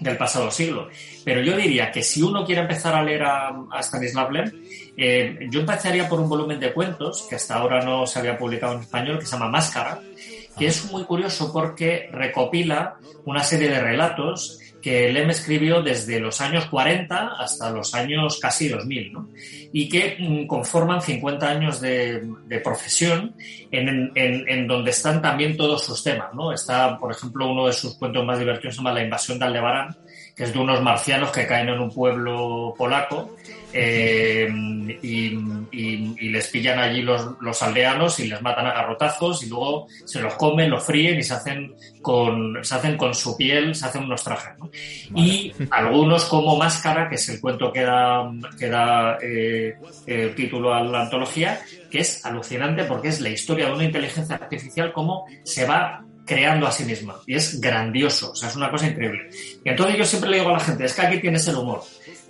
del 0.00 0.16
pasado 0.16 0.50
siglo. 0.50 0.88
Pero 1.24 1.42
yo 1.42 1.56
diría 1.56 1.90
que 1.90 2.02
si 2.02 2.22
uno 2.22 2.44
quiere 2.44 2.62
empezar 2.62 2.94
a 2.94 3.02
leer 3.02 3.22
a, 3.22 3.52
Stanislav 3.80 4.30
Lem, 4.30 4.50
eh, 4.96 5.48
yo 5.50 5.60
empezaría 5.60 6.08
por 6.08 6.20
un 6.20 6.28
volumen 6.28 6.60
de 6.60 6.72
cuentos 6.72 7.26
que 7.28 7.36
hasta 7.36 7.56
ahora 7.56 7.84
no 7.84 8.06
se 8.06 8.18
había 8.18 8.38
publicado 8.38 8.74
en 8.74 8.80
español, 8.80 9.18
que 9.18 9.26
se 9.26 9.32
llama 9.32 9.48
Máscara, 9.48 10.00
que 10.56 10.66
es 10.66 10.90
muy 10.90 11.04
curioso 11.04 11.52
porque 11.52 12.08
recopila 12.12 12.96
una 13.24 13.42
serie 13.42 13.68
de 13.68 13.80
relatos 13.80 14.60
que 14.84 15.10
Lem 15.10 15.30
escribió 15.30 15.80
desde 15.82 16.20
los 16.20 16.42
años 16.42 16.66
40 16.66 17.36
hasta 17.38 17.70
los 17.70 17.94
años 17.94 18.38
casi 18.38 18.68
2000, 18.68 19.12
¿no? 19.14 19.28
y 19.72 19.88
que 19.88 20.18
mm, 20.18 20.46
conforman 20.46 21.00
50 21.00 21.48
años 21.48 21.80
de, 21.80 22.22
profesión 22.62 23.34
en, 23.70 24.12
en, 24.14 24.66
donde 24.68 24.90
están 24.90 25.22
también 25.22 25.56
todos 25.56 25.82
sus 25.82 26.04
temas. 26.04 26.34
¿no? 26.34 26.52
Está, 26.52 26.98
por 26.98 27.10
ejemplo, 27.10 27.50
uno 27.50 27.66
de 27.66 27.72
sus 27.72 27.96
cuentos 27.96 28.26
más 28.26 28.38
divertidos 28.38 28.74
se 28.74 28.80
llama 28.80 28.92
La 28.92 29.02
invasión 29.02 29.38
de 29.38 29.46
Aldebarán, 29.46 29.96
que 30.36 30.44
es 30.44 30.52
de 30.52 30.58
unos 30.58 30.82
marcianos 30.82 31.30
que 31.30 31.46
caen 31.46 31.70
en 31.70 31.80
un 31.80 31.90
pueblo 31.90 32.74
polaco 32.76 33.34
eh, 33.76 34.48
y, 35.02 35.54
les 36.30 36.48
pillan 36.48 36.78
allí 36.78 37.02
los, 37.02 37.62
aldeanos 37.62 38.18
y 38.20 38.28
les 38.28 38.40
matan 38.40 38.66
a 38.66 38.72
garrotazos 38.72 39.42
y 39.42 39.48
luego 39.48 39.86
se 40.04 40.20
los 40.20 40.34
comen, 40.34 40.70
los 40.70 40.84
fríen 40.84 41.18
y 41.18 41.22
se 41.22 41.34
hacen 41.34 41.74
con, 42.00 42.58
se 42.62 42.74
hacen 42.74 42.96
con 42.96 43.14
su 43.14 43.36
piel, 43.36 43.74
se 43.74 43.86
hacen 43.86 44.04
unos 44.04 44.22
trajes. 44.22 44.54
Y 45.14 45.52
algunos 45.70 46.24
como 46.26 46.56
Máscara, 46.56 47.08
que 47.08 47.16
es 47.16 47.28
el 47.28 47.40
cuento 47.40 47.72
que 47.72 47.82
da, 47.82 48.30
que 48.58 48.68
da 48.68 49.18
eh, 49.20 49.76
el 50.06 50.34
título 50.34 50.72
a 50.72 50.82
la 50.82 51.02
antología, 51.02 51.60
que 51.90 52.00
es 52.00 52.24
alucinante 52.24 52.84
porque 52.84 53.08
es 53.08 53.20
la 53.20 53.30
historia 53.30 53.66
de 53.66 53.72
una 53.72 53.84
inteligencia 53.84 54.36
artificial 54.36 54.92
cómo 54.92 55.26
se 55.42 55.66
va 55.66 56.04
creando 56.24 56.66
a 56.66 56.72
sí 56.72 56.84
misma. 56.84 57.16
Y 57.26 57.34
es 57.34 57.60
grandioso, 57.60 58.32
o 58.32 58.34
sea, 58.34 58.48
es 58.48 58.56
una 58.56 58.70
cosa 58.70 58.86
increíble. 58.86 59.28
Y 59.64 59.68
entonces 59.68 59.98
yo 59.98 60.04
siempre 60.04 60.30
le 60.30 60.38
digo 60.38 60.50
a 60.50 60.54
la 60.54 60.60
gente, 60.60 60.84
es 60.84 60.94
que 60.94 61.02
aquí 61.02 61.18
tienes 61.20 61.46
el 61.48 61.56
humor 61.56 61.82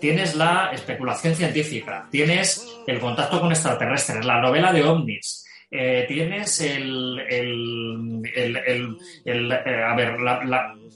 tienes 0.05 0.34
la 0.34 0.68
especulación 0.70 1.34
científica, 1.34 2.07
tienes 2.11 2.62
el 2.86 3.00
contacto 3.00 3.40
con 3.40 3.50
extraterrestres, 3.50 4.22
la 4.26 4.38
novela 4.38 4.70
de 4.70 4.84
ovnis, 4.84 5.46
eh, 5.70 6.05
tienes 6.07 6.61
el, 6.61 7.20
el, 7.20 8.20
el, 8.34 8.98
el 9.24 9.52
eh, 9.52 9.82
a 9.82 9.96
ver, 9.96 10.18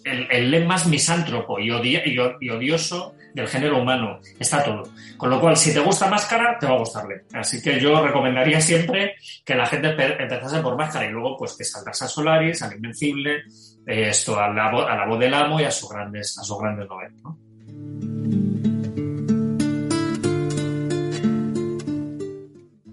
el, 0.04 0.66
más 0.66 0.86
misántropo 0.88 1.59
y, 1.59 1.70
y, 1.70 2.18
odioso 2.50 3.14
del 3.32 3.48
género 3.48 3.80
humano. 3.80 4.20
Está 4.38 4.62
todo. 4.62 4.82
Con 5.16 5.30
lo 5.30 5.40
cual, 5.40 5.56
si 5.56 5.72
te 5.72 5.80
gusta 5.80 6.11
Máscara, 6.11 6.59
te 6.59 6.66
va 6.66 6.74
a 6.74 6.78
gustarle. 6.80 7.22
Así 7.32 7.62
que 7.62 7.80
yo 7.80 8.04
recomendaría 8.04 8.61
siempre 8.61 9.14
que 9.42 9.54
la 9.54 9.64
gente 9.64 9.88
empezase 9.88 10.61
por 10.61 10.76
Máscara 10.76 11.06
y 11.06 11.12
luego 11.12 11.34
pues 11.38 11.56
que 11.56 11.64
salgas 11.64 12.02
a 12.02 12.09
Solaris, 12.09 12.61
al 12.61 12.74
Invencible, 12.74 13.44
esto, 13.86 14.38
a 14.38 14.50
la, 14.50 14.68
a 14.68 14.96
la 14.96 15.06
voz 15.06 15.18
del 15.18 15.32
amo 15.32 15.59
y 15.59 15.64
a 15.64 15.70
sus 15.70 15.88
grandes, 15.88 16.36
a 16.36 16.42
sus 16.44 16.61
grandes 16.61 16.86
novelas. 16.86 17.14
¿no? 17.24 17.47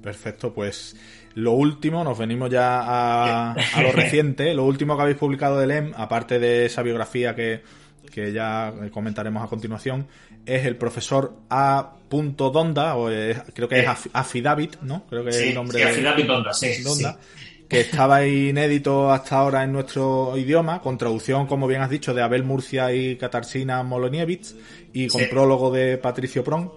Perfecto, 0.06 0.53
pues 0.53 0.95
lo 1.34 1.53
último, 1.53 2.03
nos 2.03 2.16
venimos 2.16 2.51
ya 2.51 2.80
a, 2.84 3.56
lo 3.82 3.91
reciente, 3.91 4.53
lo 4.53 4.64
último 4.64 4.95
que 4.95 5.01
habéis 5.01 5.18
publicado 5.18 5.58
de 5.60 5.66
LEM, 5.66 5.93
aparte 5.97 6.38
de 6.38 6.68
esa 6.68 6.84
biografía 6.84 7.34
que, 7.34 7.64
ya 8.32 8.72
comentaremos 8.91 9.43
a 9.43 9.47
continuación, 9.47 10.06
es 10.45 10.64
el 10.68 10.76
profesor 10.76 11.34
A. 11.49 11.93
Donda, 12.08 12.95
o 12.97 13.08
creo 13.08 13.68
que 13.68 13.80
es 13.80 13.88
Affidavit, 14.14 14.80
¿no? 14.84 15.08
Creo 15.10 15.24
que 15.24 15.32
es 15.32 15.38
el 15.38 15.56
nombre 15.56 15.84
Affidavit 15.84 16.28
Donda, 16.28 16.53
sí, 16.53 16.84
que 17.68 17.80
estaba 17.80 18.24
inédito 18.28 19.12
hasta 19.12 19.38
ahora 19.38 19.64
en 19.64 19.74
nuestro 19.74 20.38
idioma, 20.38 20.82
con 20.82 20.99
traducción, 20.99 21.47
como 21.47 21.66
bien 21.66 21.82
has 21.82 21.89
dicho, 21.89 22.14
de 22.14 22.22
Abel 22.22 22.43
Murcia 22.43 22.93
y 22.93 23.16
Katarsina 23.16 23.82
Moloniewicz, 23.82 24.53
y 24.93 25.08
con 25.08 25.24
prólogo 25.32 25.72
de 25.72 25.97
Patricio 25.97 26.43
Pron 26.43 26.72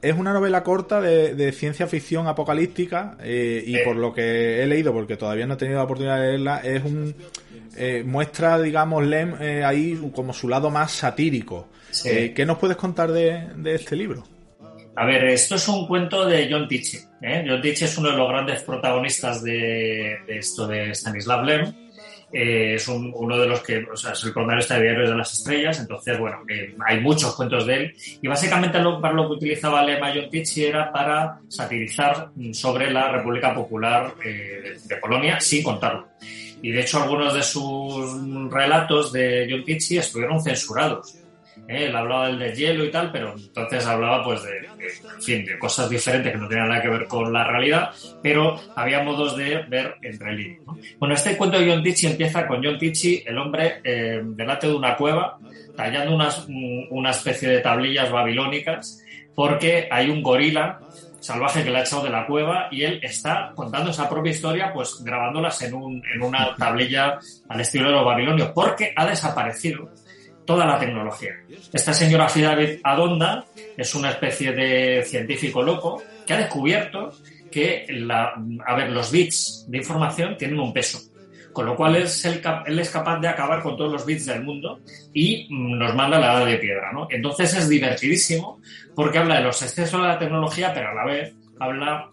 es 0.00 0.16
una 0.16 0.32
novela 0.32 0.62
corta 0.62 1.00
de, 1.00 1.52
ciencia 1.52 1.86
ficción 1.86 2.26
apocalíptica 2.28 3.16
eh, 3.20 3.62
y 3.66 3.78
por 3.78 3.96
lo 3.96 4.12
que 4.12 4.62
he 4.62 4.66
leído, 4.66 4.92
porque 4.92 5.16
todavía 5.16 5.46
no 5.46 5.54
he 5.54 5.56
tenido 5.56 5.78
la 5.78 5.84
oportunidad 5.84 6.20
de 6.20 6.28
leerla, 6.28 6.58
es 6.58 6.84
un 6.84 7.14
eh, 7.76 8.02
muestra, 8.04 8.60
digamos, 8.60 9.04
Lem 9.04 9.34
eh, 9.40 9.64
ahí 9.64 9.98
como 10.14 10.32
su 10.32 10.48
lado 10.48 10.70
más 10.70 10.92
satírico. 10.92 11.68
¿Qué 12.02 12.44
nos 12.46 12.58
puedes 12.58 12.76
contar 12.76 13.10
de, 13.10 13.48
este 13.64 13.96
libro? 13.96 14.24
A 14.94 15.06
ver, 15.06 15.24
esto 15.24 15.54
es 15.54 15.66
un 15.68 15.86
cuento 15.86 16.26
de 16.26 16.48
John 16.50 16.68
Tichy. 16.68 16.98
John 17.46 17.60
Tichy 17.60 17.84
es 17.84 17.98
uno 17.98 18.10
de 18.10 18.16
los 18.16 18.28
grandes 18.28 18.62
protagonistas 18.62 19.42
de, 19.42 20.18
de 20.26 20.38
esto 20.38 20.66
de 20.66 20.90
Stanislav 20.90 21.44
Lem 21.44 21.87
eh, 22.32 22.74
es 22.74 22.86
uno 22.88 23.38
de 23.38 23.46
los 23.46 23.60
que, 23.60 23.84
o 23.90 23.96
sea, 23.96 24.12
es 24.12 24.22
el 24.24 24.32
cronista 24.32 24.74
de 24.74 24.82
Diarios 24.82 25.10
de 25.10 25.16
las 25.16 25.32
Estrellas, 25.32 25.80
entonces, 25.80 26.18
bueno, 26.18 26.42
eh, 26.48 26.74
hay 26.86 27.00
muchos 27.00 27.34
cuentos 27.34 27.66
de 27.66 27.74
él. 27.74 27.94
Y 28.20 28.28
básicamente 28.28 28.78
lo, 28.80 29.00
para 29.00 29.14
lo 29.14 29.28
que 29.28 29.34
utilizaba 29.34 29.82
Lema 29.82 30.12
Tichy 30.12 30.66
era 30.66 30.92
para 30.92 31.40
satirizar 31.48 32.30
sobre 32.52 32.90
la 32.90 33.10
República 33.10 33.54
Popular 33.54 34.14
eh, 34.24 34.76
de 34.84 34.96
Polonia 34.96 35.40
sin 35.40 35.62
contarlo. 35.62 36.08
Y 36.60 36.72
de 36.72 36.80
hecho, 36.80 37.02
algunos 37.02 37.34
de 37.34 37.42
sus 37.42 38.50
relatos 38.50 39.12
de 39.12 39.46
John 39.48 39.64
estuvieron 39.68 40.42
censurados. 40.42 41.17
¿Eh? 41.68 41.86
él 41.86 41.96
hablaba 41.96 42.26
del 42.26 42.38
deshielo 42.38 42.84
y 42.84 42.90
tal, 42.90 43.12
pero 43.12 43.34
entonces 43.36 43.86
hablaba 43.86 44.24
pues 44.24 44.42
de, 44.42 44.68
fin, 45.20 45.44
de 45.44 45.58
cosas 45.58 45.88
diferentes 45.88 46.32
que 46.32 46.38
no 46.38 46.48
tenían 46.48 46.68
nada 46.68 46.82
que 46.82 46.88
ver 46.88 47.06
con 47.06 47.32
la 47.32 47.44
realidad, 47.44 47.90
pero 48.22 48.60
había 48.74 49.02
modos 49.02 49.36
de 49.36 49.62
ver 49.68 49.96
entre 50.02 50.32
líneas. 50.32 50.62
Bueno, 50.98 51.14
este 51.14 51.36
cuento 51.36 51.58
de 51.58 51.70
John 51.70 51.82
Tichy 51.82 52.06
empieza 52.08 52.46
con 52.46 52.64
John 52.64 52.78
Tichy, 52.78 53.22
el 53.26 53.38
hombre 53.38 53.80
eh, 53.84 54.20
delante 54.24 54.66
de 54.66 54.74
una 54.74 54.96
cueva, 54.96 55.38
tallando 55.76 56.14
unas, 56.14 56.46
una 56.90 57.10
especie 57.10 57.48
de 57.48 57.60
tablillas 57.60 58.10
babilónicas, 58.10 59.04
porque 59.34 59.88
hay 59.90 60.10
un 60.10 60.22
gorila 60.22 60.80
salvaje 61.20 61.62
que 61.62 61.70
le 61.70 61.78
ha 61.78 61.82
echado 61.82 62.04
de 62.04 62.10
la 62.10 62.26
cueva 62.26 62.68
y 62.70 62.84
él 62.84 63.00
está 63.02 63.52
contando 63.54 63.90
esa 63.90 64.08
propia 64.08 64.30
historia, 64.30 64.72
pues 64.72 65.02
grabándolas 65.04 65.60
en, 65.62 65.74
un, 65.74 66.02
en 66.14 66.22
una 66.22 66.54
tablilla 66.56 67.18
al 67.48 67.60
estilo 67.60 67.88
de 67.88 67.94
los 67.96 68.04
babilonios, 68.04 68.50
porque 68.54 68.92
ha 68.96 69.06
desaparecido 69.06 69.90
toda 70.48 70.64
la 70.64 70.78
tecnología. 70.78 71.32
Esta 71.74 71.92
señora 71.92 72.26
David 72.34 72.80
Adonda 72.82 73.44
es 73.76 73.94
una 73.94 74.12
especie 74.12 74.52
de 74.52 75.04
científico 75.04 75.62
loco 75.62 76.02
que 76.26 76.32
ha 76.32 76.38
descubierto 76.38 77.12
que 77.52 77.84
los 77.90 79.12
bits 79.12 79.66
de 79.68 79.76
información 79.76 80.38
tienen 80.38 80.58
un 80.58 80.72
peso. 80.72 81.00
Con 81.52 81.66
lo 81.66 81.76
cual 81.76 81.96
es 81.96 82.24
él 82.24 82.40
es 82.78 82.88
capaz 82.88 83.18
de 83.20 83.28
acabar 83.28 83.62
con 83.62 83.76
todos 83.76 83.92
los 83.92 84.06
bits 84.06 84.24
del 84.24 84.42
mundo 84.42 84.80
y 85.12 85.46
mm, 85.50 85.78
nos 85.78 85.94
manda 85.94 86.18
la 86.18 86.38
edad 86.38 86.46
de 86.46 86.56
piedra. 86.56 86.92
¿no? 86.94 87.06
Entonces 87.10 87.52
es 87.52 87.68
divertidísimo 87.68 88.58
porque 88.94 89.18
habla 89.18 89.36
de 89.36 89.42
los 89.42 89.60
excesos 89.60 90.00
de 90.00 90.08
la 90.08 90.18
tecnología, 90.18 90.72
pero 90.72 90.88
a 90.88 90.94
la 90.94 91.04
vez 91.04 91.34
habla 91.60 92.08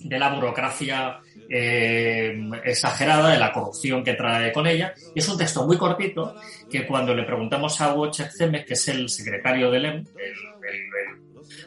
de 0.00 0.18
la 0.18 0.34
burocracia 0.34 1.20
eh, 1.50 2.38
exagerada 2.64 3.30
de 3.30 3.38
la 3.38 3.52
corrupción 3.52 4.04
que 4.04 4.14
trae 4.14 4.52
con 4.52 4.66
ella. 4.66 4.92
Y 5.14 5.20
es 5.20 5.28
un 5.28 5.38
texto 5.38 5.66
muy 5.66 5.76
cortito 5.76 6.34
que 6.70 6.86
cuando 6.86 7.14
le 7.14 7.24
preguntamos 7.24 7.80
a 7.80 7.94
Wojciech 7.94 8.32
Zemek, 8.36 8.66
que 8.66 8.74
es 8.74 8.88
el 8.88 9.08
secretario 9.08 9.70
del 9.70 9.84
EM, 9.84 10.04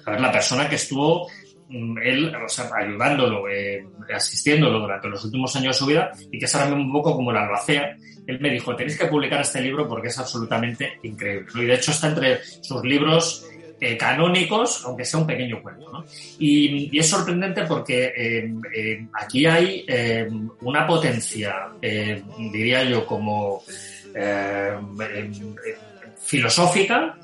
la 0.06 0.32
persona 0.32 0.70
que 0.70 0.76
estuvo 0.76 1.28
mm, 1.70 1.98
él, 2.00 2.36
ayudándolo, 2.76 3.50
eh, 3.50 3.86
asistiéndolo 4.14 4.80
durante 4.80 5.10
los 5.10 5.24
últimos 5.26 5.56
años 5.56 5.76
de 5.76 5.80
su 5.80 5.86
vida 5.86 6.12
y 6.32 6.38
que 6.38 6.46
es 6.46 6.56
ahora 6.56 6.76
un 6.76 6.92
poco 6.92 7.16
como 7.16 7.32
la 7.32 7.44
albacea, 7.44 7.96
él 8.28 8.40
me 8.40 8.52
dijo, 8.52 8.76
tenéis 8.76 8.98
que 8.98 9.08
publicar 9.08 9.42
este 9.42 9.62
libro 9.62 9.88
porque 9.88 10.10
es 10.10 10.18
absolutamente 10.20 11.00
increíble. 11.04 11.48
Y 11.56 11.66
de 11.66 11.74
hecho 11.74 11.92
está 11.92 12.08
entre 12.08 12.44
sus 12.44 12.84
libros 12.84 13.48
eh, 13.84 13.98
canónicos, 13.98 14.86
aunque 14.86 15.04
sea 15.04 15.20
un 15.20 15.26
pequeño 15.26 15.60
cuento. 15.60 16.06
Y, 16.38 16.96
es 16.96 17.10
sorprendente 17.10 17.66
porque 17.66 18.14
eh, 18.16 18.54
eh, 18.76 19.08
aquí 19.12 19.48
hay 19.48 19.84
una 20.62 20.86
potencia, 20.86 21.70
diría 21.82 22.84
yo, 22.84 23.08
como 23.08 23.64
filosófica, 26.22 27.18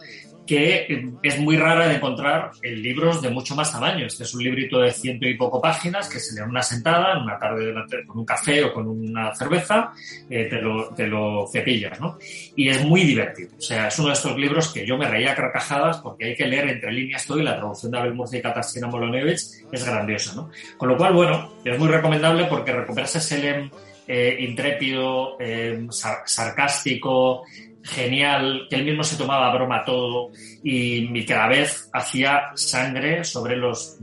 que 0.48 1.12
es 1.22 1.40
muy 1.40 1.58
rara 1.58 1.88
de 1.88 1.96
encontrar 1.96 2.52
en 2.64 2.82
libros 2.82 3.22
de 3.22 3.30
mucho 3.30 3.54
más 3.54 3.72
tamaño. 3.72 4.06
Este 4.06 4.24
es 4.24 4.34
un 4.34 4.44
librito 4.44 4.80
de 4.80 4.92
ciento 4.92 5.28
y 5.28 5.36
poco 5.36 5.62
páginas 5.62 6.10
que 6.10 6.20
se 6.20 6.34
lee 6.34 6.42
en 6.44 6.50
una 6.50 6.64
sentada, 6.64 7.14
en 7.14 7.24
una 7.24 7.38
tarde 7.38 7.74
con 8.08 8.20
un 8.20 8.26
café 8.26 8.64
o 8.64 8.74
con 8.74 8.88
una 8.88 9.36
cerveza, 9.36 9.92
eh, 10.30 10.46
te, 10.46 10.62
lo, 10.62 10.90
te 10.96 11.06
lo 11.06 11.48
cepillas, 11.52 12.00
¿no? 12.00 12.18
Y 12.56 12.70
es 12.70 12.84
muy 12.84 13.02
divertido. 13.04 13.52
O 13.58 13.62
sea, 13.62 13.90
es 13.90 14.00
uno 14.00 14.08
de 14.08 14.14
estos 14.14 14.38
libros 14.38 14.74
que 14.74 14.86
yo 14.86 14.98
me 14.98 15.08
reía 15.08 15.34
a 15.34 15.36
carcajadas 15.36 15.98
porque 15.98 16.26
hay 16.26 16.36
que 16.36 16.48
leer 16.48 16.70
entre 16.70 16.92
líneas 16.92 17.26
todo 17.26 17.40
y 17.40 17.44
la 17.44 17.58
traducción 17.58 17.92
de 17.92 18.00
Abel 18.00 18.14
Murcia 18.14 18.40
y 18.40 18.42
Katarzyna 18.42 18.88
Molonevich 18.88 19.42
es 19.72 19.86
grandiosa, 19.86 20.34
¿no? 20.36 20.50
Con 20.78 20.90
lo 20.90 20.98
cual, 20.98 21.14
bueno, 21.14 21.54
es 21.64 21.78
muy 21.78 21.90
recomendable 21.90 22.46
porque 22.46 22.72
recuperas 22.72 23.16
ese 23.18 23.38
lem 23.40 23.70
eh, 24.08 24.38
intrépido, 24.40 25.36
eh, 25.38 25.86
sarcástico, 25.92 27.44
genial, 27.88 28.68
que 28.70 28.76
él 28.76 28.86
mismo 28.86 29.04
se 29.04 29.16
tomaba 29.16 29.54
broma 29.54 29.84
todo 29.86 30.32
y, 30.64 31.26
cada 31.26 31.48
vez 31.48 31.90
hacía 31.94 32.52
sangre 32.56 33.24
sobre 33.24 33.56
los 33.56 33.98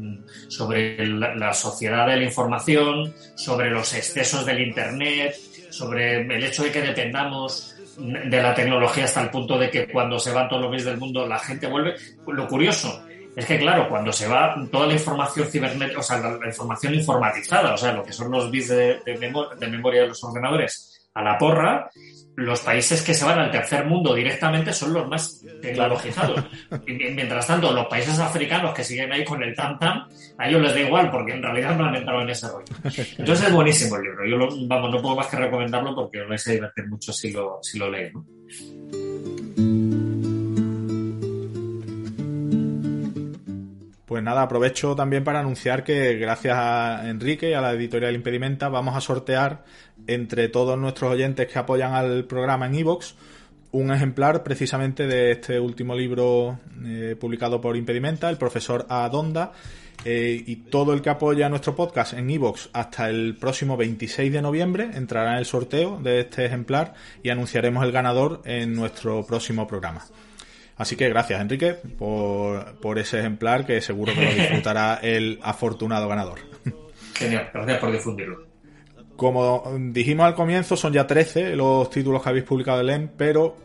sobre 0.48 1.06
la, 1.06 1.52
sociedad 1.52 2.06
de 2.06 2.16
la 2.16 2.24
información, 2.24 3.14
sobre 3.34 3.70
los 3.70 3.94
excesos 3.94 4.44
del 4.44 4.60
internet, 4.60 5.36
sobre 5.70 6.22
el 6.22 6.44
hecho 6.44 6.64
de 6.64 6.72
que 6.72 6.82
dependamos 6.82 7.76
de 7.96 8.42
la 8.42 8.54
tecnología 8.54 9.04
hasta 9.04 9.22
el 9.22 9.30
punto 9.30 9.58
de 9.58 9.70
que 9.70 9.86
cuando 9.86 10.18
se 10.18 10.32
van 10.32 10.48
todos 10.48 10.62
los 10.62 10.70
bits 10.72 10.84
del 10.84 10.98
mundo 10.98 11.26
la 11.26 11.38
gente 11.38 11.66
vuelve. 11.66 11.94
Lo 12.26 12.48
curioso 12.48 13.04
es 13.36 13.46
que, 13.46 13.58
claro, 13.58 13.88
cuando 13.88 14.12
se 14.12 14.28
va 14.28 14.54
toda 14.70 14.86
la 14.86 14.94
información 14.94 15.48
cibernética, 15.48 16.00
o 16.00 16.02
sea, 16.02 16.18
la, 16.18 16.46
información 16.46 16.94
informatizada, 16.94 17.74
o 17.74 17.76
sea, 17.76 17.92
lo 17.92 18.04
que 18.04 18.12
son 18.12 18.30
los 18.30 18.50
bits 18.50 18.68
de, 18.68 19.00
de 19.04 19.68
memoria 19.68 20.02
de 20.02 20.08
los 20.08 20.22
ordenadores 20.24 20.93
a 21.14 21.22
la 21.22 21.38
porra, 21.38 21.90
los 22.36 22.60
países 22.60 23.02
que 23.02 23.14
se 23.14 23.24
van 23.24 23.38
al 23.38 23.50
tercer 23.50 23.86
mundo 23.86 24.14
directamente 24.14 24.72
son 24.72 24.92
los 24.92 25.08
más 25.08 25.44
tecnologizados. 25.62 26.44
Mientras 26.86 27.46
tanto, 27.46 27.72
los 27.72 27.86
países 27.86 28.18
africanos 28.18 28.74
que 28.74 28.82
siguen 28.82 29.12
ahí 29.12 29.24
con 29.24 29.42
el 29.42 29.54
tam 29.54 29.78
tam, 29.78 30.08
a 30.38 30.48
ellos 30.48 30.62
les 30.62 30.74
da 30.74 30.80
igual 30.80 31.10
porque 31.10 31.32
en 31.32 31.42
realidad 31.42 31.76
no 31.76 31.86
han 31.86 31.94
entrado 31.94 32.22
en 32.22 32.30
ese 32.30 32.48
rollo. 32.48 32.64
Entonces 32.82 33.46
es 33.46 33.52
buenísimo 33.52 33.96
el 33.96 34.02
libro. 34.02 34.26
Yo 34.26 34.66
vamos, 34.66 34.90
no 34.90 35.00
puedo 35.00 35.16
más 35.16 35.28
que 35.28 35.36
recomendarlo 35.36 35.94
porque 35.94 36.22
os 36.22 36.28
vais 36.28 36.46
a 36.48 36.52
divertir 36.52 36.88
mucho 36.88 37.12
si 37.12 37.32
lo, 37.32 37.58
si 37.62 37.78
lo 37.78 37.90
leéis. 37.90 38.12
Pues 44.14 44.22
nada, 44.22 44.42
aprovecho 44.42 44.94
también 44.94 45.24
para 45.24 45.40
anunciar 45.40 45.82
que 45.82 46.14
gracias 46.14 46.56
a 46.56 47.08
Enrique 47.08 47.50
y 47.50 47.52
a 47.54 47.60
la 47.60 47.72
editorial 47.72 48.14
Impedimenta 48.14 48.68
vamos 48.68 48.94
a 48.94 49.00
sortear 49.00 49.64
entre 50.06 50.48
todos 50.48 50.78
nuestros 50.78 51.10
oyentes 51.10 51.48
que 51.48 51.58
apoyan 51.58 51.94
al 51.94 52.24
programa 52.24 52.66
en 52.66 52.76
iVoox 52.76 53.14
un 53.72 53.90
ejemplar 53.90 54.44
precisamente 54.44 55.08
de 55.08 55.32
este 55.32 55.58
último 55.58 55.96
libro 55.96 56.60
eh, 56.84 57.16
publicado 57.18 57.60
por 57.60 57.76
Impedimenta, 57.76 58.30
el 58.30 58.36
profesor 58.36 58.86
Adonda, 58.88 59.50
eh, 60.04 60.44
y 60.46 60.54
todo 60.54 60.92
el 60.92 61.02
que 61.02 61.10
apoya 61.10 61.48
nuestro 61.48 61.74
podcast 61.74 62.12
en 62.12 62.30
iVoox 62.30 62.68
hasta 62.72 63.10
el 63.10 63.36
próximo 63.36 63.76
26 63.76 64.32
de 64.32 64.42
noviembre 64.42 64.90
entrará 64.94 65.32
en 65.32 65.38
el 65.38 65.44
sorteo 65.44 65.98
de 66.00 66.20
este 66.20 66.44
ejemplar 66.44 66.94
y 67.24 67.30
anunciaremos 67.30 67.82
el 67.82 67.90
ganador 67.90 68.42
en 68.44 68.76
nuestro 68.76 69.26
próximo 69.26 69.66
programa. 69.66 70.04
Así 70.76 70.96
que 70.96 71.08
gracias, 71.08 71.40
Enrique, 71.40 71.74
por, 71.74 72.80
por 72.80 72.98
ese 72.98 73.20
ejemplar 73.20 73.64
que 73.64 73.80
seguro 73.80 74.12
que 74.12 74.24
lo 74.24 74.30
disfrutará 74.34 74.98
el 75.02 75.38
afortunado 75.42 76.08
ganador. 76.08 76.40
Genial, 77.14 77.50
gracias 77.52 77.78
por 77.78 77.92
difundirlo. 77.92 78.46
Como 79.16 79.62
dijimos 79.92 80.26
al 80.26 80.34
comienzo, 80.34 80.76
son 80.76 80.92
ya 80.92 81.06
13 81.06 81.54
los 81.54 81.88
títulos 81.90 82.22
que 82.22 82.28
habéis 82.28 82.44
publicado 82.44 82.78
de 82.78 82.84
LEM, 82.84 83.10
pero 83.16 83.56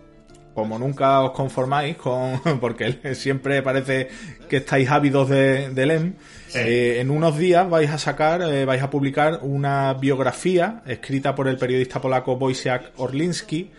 como 0.53 0.77
nunca 0.77 1.21
os 1.21 1.31
conformáis 1.31 1.95
con 1.95 2.39
porque 2.61 3.15
siempre 3.15 3.61
parece 3.63 4.09
que 4.49 4.57
estáis 4.57 4.89
ávidos 4.89 5.29
de, 5.29 5.69
de 5.69 5.85
LEM, 5.85 6.13
eh, 6.53 6.97
en 6.99 7.09
unos 7.09 7.37
días 7.37 7.69
vais 7.69 7.89
a 7.89 7.97
sacar, 7.97 8.41
eh, 8.41 8.65
vais 8.65 8.81
a 8.83 8.89
publicar 8.89 9.39
una 9.41 9.93
biografía 9.93 10.83
escrita 10.85 11.33
por 11.33 11.47
el 11.47 11.57
periodista 11.57 12.01
polaco 12.01 12.33
Wojciech 12.33 12.91
Orlinski, 12.97 13.71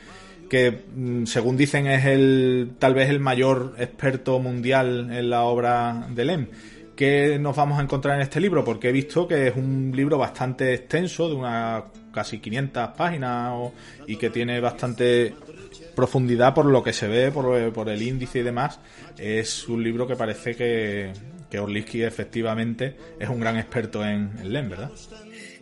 que 0.51 0.83
mm, 0.95 1.25
según 1.25 1.57
dicen 1.57 1.87
es 1.87 2.05
el 2.05 2.73
tal 2.79 2.93
vez 2.93 3.09
el 3.09 3.21
mayor 3.21 3.77
experto 3.79 4.39
mundial 4.41 5.09
en 5.11 5.31
la 5.31 5.45
obra 5.45 6.09
de 6.11 6.25
Lem. 6.27 6.49
¿Qué 6.95 7.39
nos 7.41 7.57
vamos 7.57 7.79
a 7.79 7.83
encontrar 7.83 8.17
en 8.17 8.23
este 8.23 8.41
libro? 8.41 8.63
Porque 8.63 8.91
he 8.91 8.93
visto 8.93 9.27
que 9.27 9.47
es 9.47 9.57
un 9.57 9.93
libro 9.95 10.19
bastante 10.19 10.75
extenso, 10.75 11.31
de 11.31 11.37
unas 11.37 11.85
casi 12.13 12.41
500 12.41 12.89
páginas 12.91 13.55
y 14.07 14.17
que 14.17 14.29
tiene 14.29 14.61
bastante 14.61 15.35
profundidad 15.95 16.53
por 16.53 16.67
lo 16.67 16.83
que 16.83 16.93
se 16.93 17.09
ve, 17.09 17.31
por, 17.31 17.89
el 17.89 18.03
índice 18.03 18.41
y 18.41 18.43
demás. 18.43 18.81
Es 19.17 19.67
un 19.69 19.83
libro 19.83 20.07
que 20.07 20.17
parece 20.17 20.55
que, 20.55 21.13
que 21.49 21.59
Orlinsky 21.59 22.03
efectivamente 22.03 22.97
es 23.19 23.29
un 23.31 23.41
gran 23.41 23.57
experto 23.57 24.05
en, 24.05 24.33
en 24.39 24.53
LEM, 24.53 24.69
¿verdad? 24.69 24.91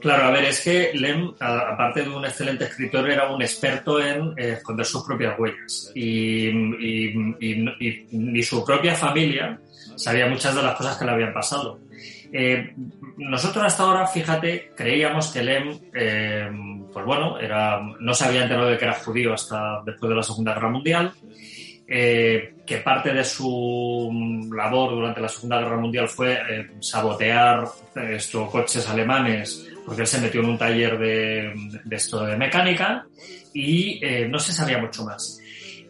Claro, 0.00 0.26
a 0.26 0.30
ver, 0.30 0.44
es 0.44 0.60
que 0.60 0.92
Lem, 0.94 1.32
aparte 1.40 2.02
de 2.02 2.08
un 2.08 2.24
excelente 2.24 2.64
escritor, 2.64 3.10
era 3.10 3.30
un 3.30 3.42
experto 3.42 4.00
en 4.00 4.32
eh, 4.36 4.52
esconder 4.52 4.86
sus 4.86 5.04
propias 5.04 5.36
huellas. 5.38 5.90
Y, 5.94 6.50
ni 6.52 8.42
su 8.42 8.64
propia 8.64 8.94
familia 8.94 9.58
sabía 9.96 10.28
muchas 10.28 10.54
de 10.54 10.62
las 10.62 10.76
cosas 10.76 10.96
que 10.96 11.04
le 11.04 11.10
habían 11.10 11.32
pasado. 11.32 11.80
Eh, 12.32 12.74
nosotros 13.16 13.64
hasta 13.64 13.82
ahora, 13.82 14.06
fíjate, 14.06 14.72
creíamos 14.76 15.32
que 15.32 15.42
Lem, 15.42 15.76
eh, 15.92 16.48
pues 16.92 17.04
bueno, 17.04 17.38
era, 17.40 17.80
no 17.98 18.14
se 18.14 18.24
había 18.24 18.42
enterado 18.42 18.68
de 18.68 18.78
que 18.78 18.84
era 18.84 18.94
judío 18.94 19.34
hasta 19.34 19.82
después 19.84 20.08
de 20.08 20.16
la 20.16 20.22
Segunda 20.22 20.54
Guerra 20.54 20.70
Mundial, 20.70 21.12
que 21.88 22.82
parte 22.84 23.14
de 23.14 23.24
su 23.24 24.48
labor 24.54 24.90
durante 24.90 25.22
la 25.22 25.28
Segunda 25.28 25.58
Guerra 25.58 25.78
Mundial 25.78 26.06
fue 26.06 26.38
sabotear 26.80 27.64
estos 27.96 28.50
coches 28.50 28.86
alemanes 28.90 29.67
porque 29.88 30.02
él 30.02 30.06
se 30.06 30.20
metió 30.20 30.40
en 30.40 30.50
un 30.50 30.58
taller 30.58 30.98
de, 30.98 31.54
esto 31.90 32.24
de 32.26 32.36
mecánica 32.36 33.06
y 33.54 34.04
eh, 34.04 34.28
no 34.28 34.38
se 34.38 34.52
sabía 34.52 34.76
mucho 34.76 35.02
más. 35.02 35.40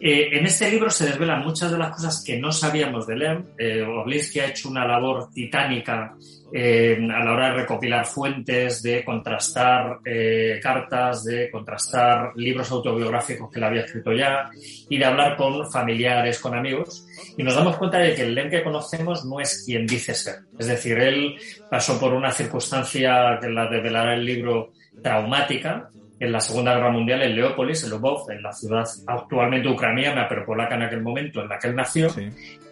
Eh, 0.01 0.29
en 0.31 0.45
este 0.45 0.71
libro 0.71 0.89
se 0.89 1.07
desvelan 1.07 1.43
muchas 1.43 1.71
de 1.71 1.77
las 1.77 1.91
cosas 1.91 2.23
que 2.25 2.37
no 2.37 2.51
sabíamos 2.51 3.05
de 3.05 3.17
Lem. 3.17 3.45
Eh, 3.57 3.85
ha 3.85 4.45
hecho 4.45 4.69
una 4.69 4.87
labor 4.87 5.29
titánica 5.33 6.15
eh, 6.53 6.97
a 7.13 7.23
la 7.23 7.31
hora 7.31 7.49
de 7.49 7.61
recopilar 7.61 8.05
fuentes, 8.05 8.81
de 8.81 9.03
contrastar 9.03 9.99
eh, 10.05 10.59
cartas, 10.61 11.25
de 11.25 11.51
contrastar 11.51 12.31
libros 12.35 12.71
autobiográficos 12.71 13.51
que 13.51 13.59
él 13.59 13.65
había 13.65 13.81
escrito 13.81 14.13
ya 14.13 14.49
y 14.89 14.97
de 14.97 15.05
hablar 15.05 15.35
con 15.35 15.69
familiares, 15.69 16.39
con 16.39 16.55
amigos. 16.55 17.05
Y 17.37 17.43
nos 17.43 17.55
damos 17.55 17.77
cuenta 17.77 17.99
de 17.99 18.15
que 18.15 18.23
el 18.23 18.33
Lem 18.33 18.49
que 18.49 18.63
conocemos 18.63 19.25
no 19.25 19.39
es 19.39 19.63
quien 19.65 19.85
dice 19.85 20.15
ser. 20.15 20.39
Es 20.57 20.67
decir, 20.67 20.97
él 20.97 21.35
pasó 21.69 21.99
por 21.99 22.13
una 22.13 22.31
circunstancia 22.31 23.37
que 23.39 23.49
la 23.49 23.67
develará 23.67 24.15
el 24.15 24.25
libro 24.25 24.71
traumática, 25.03 25.89
en 26.19 26.31
la 26.31 26.41
Segunda 26.41 26.73
Guerra 26.73 26.91
Mundial 26.91 27.21
en 27.21 27.35
Leópolis, 27.35 27.83
en 27.83 27.91
Lvov, 27.91 28.29
en 28.29 28.41
la 28.43 28.51
ciudad 28.51 28.85
actualmente 29.07 29.69
ucraniana, 29.69 30.27
pero 30.27 30.45
polaca 30.45 30.75
en 30.75 30.83
aquel 30.83 31.01
momento 31.01 31.41
en 31.41 31.47
la 31.47 31.57
que 31.57 31.69
él 31.69 31.75
nació, 31.75 32.09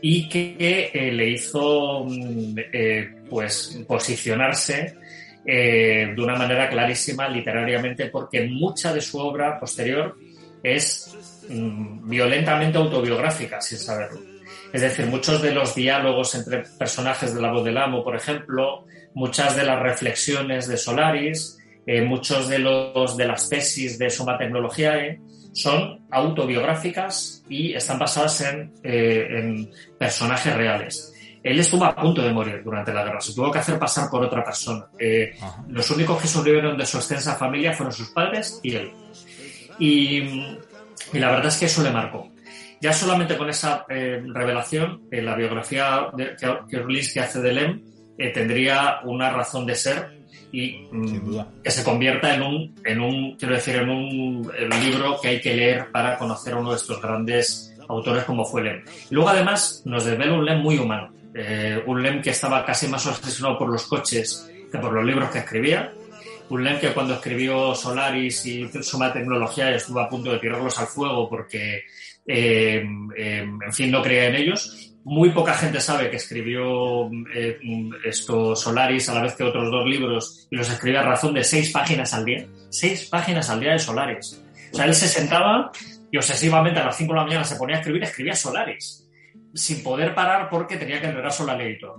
y 0.02 0.28
que 0.28 0.92
eh, 0.94 1.12
le 1.12 1.30
hizo 1.30 2.04
mm, 2.06 2.56
eh, 2.74 3.16
pues 3.30 3.84
posicionarse 3.88 4.96
eh, 5.46 6.12
de 6.14 6.22
una 6.22 6.36
manera 6.36 6.70
clarísima 6.70 7.30
literariamente, 7.30 8.08
porque 8.08 8.48
mucha 8.48 8.94
de 8.94 9.00
su 9.00 9.18
obra 9.18 9.58
posterior 9.60 10.18
es 10.62 11.16
mm, 11.50 12.10
violentamente 12.10 12.78
autobiográfica, 12.78 13.62
sin 13.62 13.78
saberlo. 13.78 14.20
Es 14.74 14.82
decir, 14.82 15.06
muchos 15.06 15.42
de 15.42 15.54
los 15.54 15.74
diálogos 15.74 16.36
entre 16.36 16.64
personajes 16.78 17.34
de 17.34 17.42
La 17.42 17.52
Voz 17.52 17.64
del 17.64 17.78
Amo, 17.78 18.04
por 18.04 18.16
ejemplo, 18.16 18.86
muchas 19.14 19.56
de 19.56 19.64
las 19.64 19.82
reflexiones 19.82 20.68
de 20.68 20.76
Solaris, 20.76 21.57
eh, 21.90 22.02
muchos 22.02 22.50
de 22.50 22.60
los 22.60 23.16
de 23.16 23.26
las 23.26 23.48
tesis 23.48 23.98
de 23.98 24.10
Suma 24.10 24.38
Tecnología 24.38 25.18
son 25.54 26.06
autobiográficas 26.12 27.46
y 27.48 27.74
están 27.74 27.98
basadas 27.98 28.42
en, 28.42 28.74
eh, 28.84 29.26
en, 29.30 29.72
personajes 29.98 30.54
reales. 30.54 31.14
Él 31.42 31.58
estuvo 31.58 31.86
a 31.86 31.96
punto 31.96 32.22
de 32.22 32.34
morir 32.34 32.62
durante 32.62 32.94
la 32.94 33.06
guerra, 33.06 33.22
se 33.22 33.34
tuvo 33.34 33.50
que 33.50 33.60
hacer 33.60 33.80
pasar 33.80 34.10
por 34.10 34.22
otra 34.22 34.44
persona. 34.44 34.86
Eh, 35.00 35.34
los 35.70 35.90
únicos 35.90 36.22
que 36.22 36.28
sobrevivieron 36.28 36.78
de 36.78 36.86
su 36.86 36.98
extensa 36.98 37.36
familia 37.36 37.72
fueron 37.72 37.94
sus 37.94 38.10
padres 38.10 38.60
y 38.62 38.76
él. 38.76 38.92
Y, 39.80 40.18
y 41.14 41.20
la 41.20 41.32
verdad 41.32 41.48
es 41.48 41.58
que 41.58 41.68
eso 41.68 41.84
le 41.84 41.92
marcó. 41.92 42.30
Ya 42.82 42.92
solamente 42.92 43.38
con 43.38 43.50
esa 43.50 43.86
revelación, 43.88 45.04
la 45.10 45.36
biografía 45.36 46.10
de, 46.14 46.36
que, 46.36 47.12
que 47.14 47.20
hace 47.22 47.40
de 47.40 47.54
Lem 47.54 47.82
tendría 48.34 49.00
una 49.06 49.30
razón 49.32 49.66
de 49.66 49.74
ser 49.74 50.17
y 50.52 50.88
mm, 50.92 51.40
que 51.64 51.72
se 51.72 51.84
convierta 51.84 52.36
en 52.36 52.42
un, 52.42 52.76
en 52.84 53.02
un, 53.02 53.36
quiero 53.36 53.56
decir, 53.56 53.76
en 53.78 53.90
un, 53.90 54.52
libro 54.82 55.20
que 55.22 55.30
hay 55.30 55.42
que 55.42 55.56
leer 55.56 55.92
para 55.92 56.18
conocer 56.18 56.54
a 56.54 56.58
uno 56.58 56.72
de 56.72 56.78
estos 56.78 57.02
grandes 57.02 57.76
autores 57.88 58.24
como 58.24 58.46
fue 58.46 58.64
Lem. 58.64 58.84
Luego 59.10 59.30
además 59.30 59.82
nos 59.86 60.06
desvela 60.06 60.34
un 60.34 60.46
Lem 60.46 60.60
muy 60.60 60.78
humano, 60.78 61.14
eh, 61.34 61.82
un 61.86 62.02
Lem 62.02 62.22
que 62.22 62.32
estaba 62.32 62.66
casi 62.66 62.88
más 62.88 63.06
obsesionado 63.06 63.58
por 63.58 63.70
los 63.70 63.86
coches 63.88 64.50
que 64.72 64.78
por 64.78 64.92
los 64.92 65.06
libros 65.06 65.30
que 65.30 65.40
escribía, 65.40 65.94
un 66.50 66.64
Lem 66.64 66.80
que 66.80 66.94
cuando 66.94 67.16
escribió 67.16 67.76
Solaris 67.76 68.46
y 68.46 68.70
Suma 68.82 69.12
Tecnología 69.12 69.74
estuvo 69.74 70.00
a 70.00 70.10
punto 70.10 70.32
de 70.32 70.40
tirarlos 70.40 70.78
al 70.80 70.88
fuego 70.88 71.30
porque 71.30 71.84
en 72.28 73.74
fin, 73.74 73.92
no 73.92 74.02
creía 74.02 74.28
en 74.28 74.36
ellos. 74.36 74.94
Muy 75.10 75.30
poca 75.30 75.54
gente 75.54 75.80
sabe 75.80 76.10
que 76.10 76.18
escribió 76.18 77.10
esto 78.04 78.58
Solaris 78.58 79.08
a 79.08 79.14
la 79.14 79.22
vez 79.22 79.36
que 79.36 79.44
otros 79.44 79.72
dos 79.72 79.86
libros 79.86 80.48
y 80.52 80.58
los 80.58 80.70
escribía 80.70 81.00
a 81.00 81.04
razón 81.04 81.34
de 81.34 81.46
seis 81.46 81.72
páginas 81.72 82.14
al 82.14 82.26
día. 82.26 82.46
Seis 82.70 83.08
páginas 83.10 83.50
al 83.50 83.62
día 83.62 83.72
de 83.72 83.80
Solaris. 83.80 84.44
O 84.74 84.76
sea, 84.76 84.86
él 84.86 84.94
se 84.94 85.08
sentaba 85.08 85.72
y 86.12 86.18
obsesivamente 86.18 86.82
a 86.82 86.86
las 86.86 86.98
5 86.98 87.14
de 87.14 87.20
la 87.20 87.26
mañana 87.26 87.44
se 87.46 87.56
ponía 87.56 87.78
a 87.78 87.80
escribir, 87.80 88.04
escribía 88.04 88.36
Solaris 88.36 89.07
sin 89.58 89.84
poder 89.84 90.14
parar 90.14 90.50
porque 90.50 90.78
tenía 90.78 91.00
que 91.02 91.08
entregar 91.08 91.32
solo 91.32 91.52
al 91.52 91.62
editor. 91.62 91.96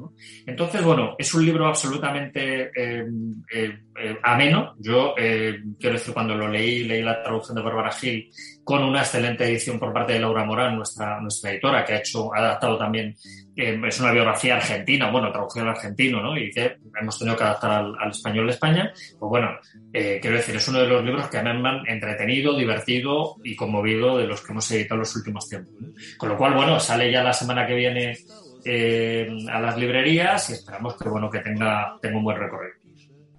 Entonces, 0.46 0.82
bueno, 0.82 1.16
es 1.18 1.34
un 1.34 1.44
libro 1.44 1.66
absolutamente 1.66 2.70
eh, 2.74 3.06
eh, 3.52 3.78
eh, 4.00 4.18
ameno. 4.22 4.74
Yo 4.78 5.14
quiero 5.16 5.94
decir, 5.94 6.14
cuando 6.14 6.34
lo 6.34 6.48
leí, 6.48 6.84
leí 6.84 7.02
la 7.02 7.22
traducción 7.22 7.56
de 7.56 7.62
Bárbara 7.62 7.92
Gil 7.92 8.30
con 8.62 8.84
una 8.84 9.00
excelente 9.00 9.44
edición 9.44 9.78
por 9.78 9.92
parte 9.92 10.12
de 10.12 10.20
Laura 10.20 10.44
Morán, 10.44 10.76
nuestra, 10.76 11.20
nuestra 11.20 11.50
editora, 11.50 11.84
que 11.84 11.94
ha 11.94 11.98
hecho, 11.98 12.32
ha 12.34 12.38
adaptado 12.38 12.78
también, 12.78 13.16
es 13.58 14.00
una 14.00 14.12
biografía 14.12 14.56
argentina, 14.56 15.10
bueno, 15.10 15.32
traducción 15.32 15.66
al 15.66 15.74
argentino, 15.74 16.22
¿no? 16.22 16.36
Y 16.36 16.50
que 16.50 16.76
hemos 17.00 17.18
tenido 17.18 17.36
que 17.36 17.42
adaptar 17.42 17.84
al, 17.98 18.10
español 18.10 18.46
de 18.46 18.52
España. 18.52 18.92
Pues 19.18 19.28
bueno, 19.28 19.50
quiero 19.92 20.36
decir, 20.36 20.56
es 20.56 20.68
uno 20.68 20.80
de 20.80 20.86
los 20.86 21.04
libros 21.04 21.28
que 21.28 21.42
me 21.42 21.50
han 21.50 21.86
entretenido, 21.86 22.56
divertido 22.56 23.36
y 23.42 23.56
conmovido 23.56 24.16
de 24.16 24.26
los 24.26 24.42
que 24.42 24.52
hemos 24.52 24.70
editado 24.70 25.00
los 25.00 25.16
últimos 25.16 25.48
tiempos. 25.48 25.74
Con 26.16 26.28
lo 26.28 26.36
cual, 26.36 26.54
bueno, 26.54 26.78
sale 26.78 27.10
ya 27.10 27.24
la 27.24 27.32
semana 27.32 27.66
que 27.66 27.74
viene 27.74 28.16
eh, 28.64 29.28
a 29.50 29.60
las 29.60 29.76
librerías 29.78 30.50
y 30.50 30.52
esperamos 30.54 30.96
que 30.96 31.08
bueno 31.08 31.30
que 31.30 31.40
tenga, 31.40 31.96
tenga 32.00 32.18
un 32.18 32.24
buen 32.24 32.38
recorrido. 32.38 32.74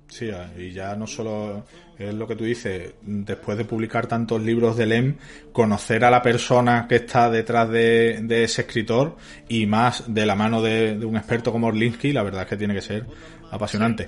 Sí, 0.07 0.31
y 0.57 0.71
ya 0.71 0.95
no 0.95 1.05
solo 1.05 1.65
es 1.99 2.13
lo 2.13 2.25
que 2.25 2.35
tú 2.35 2.45
dices, 2.45 2.93
después 3.01 3.57
de 3.57 3.65
publicar 3.65 4.07
tantos 4.07 4.41
libros 4.41 4.77
de 4.77 4.85
LEM, 4.85 5.15
conocer 5.51 6.05
a 6.05 6.09
la 6.09 6.21
persona 6.21 6.85
que 6.87 6.95
está 6.95 7.29
detrás 7.29 7.69
de, 7.69 8.25
ese 8.29 8.61
escritor 8.61 9.17
y 9.49 9.65
más 9.65 10.05
de 10.07 10.25
la 10.25 10.35
mano 10.35 10.61
de, 10.61 10.97
un 11.05 11.17
experto 11.17 11.51
como 11.51 11.67
Orlinsky, 11.67 12.13
la 12.13 12.23
verdad 12.23 12.43
es 12.43 12.47
que 12.47 12.57
tiene 12.57 12.73
que 12.73 12.81
ser 12.81 13.05
apasionante. 13.51 14.07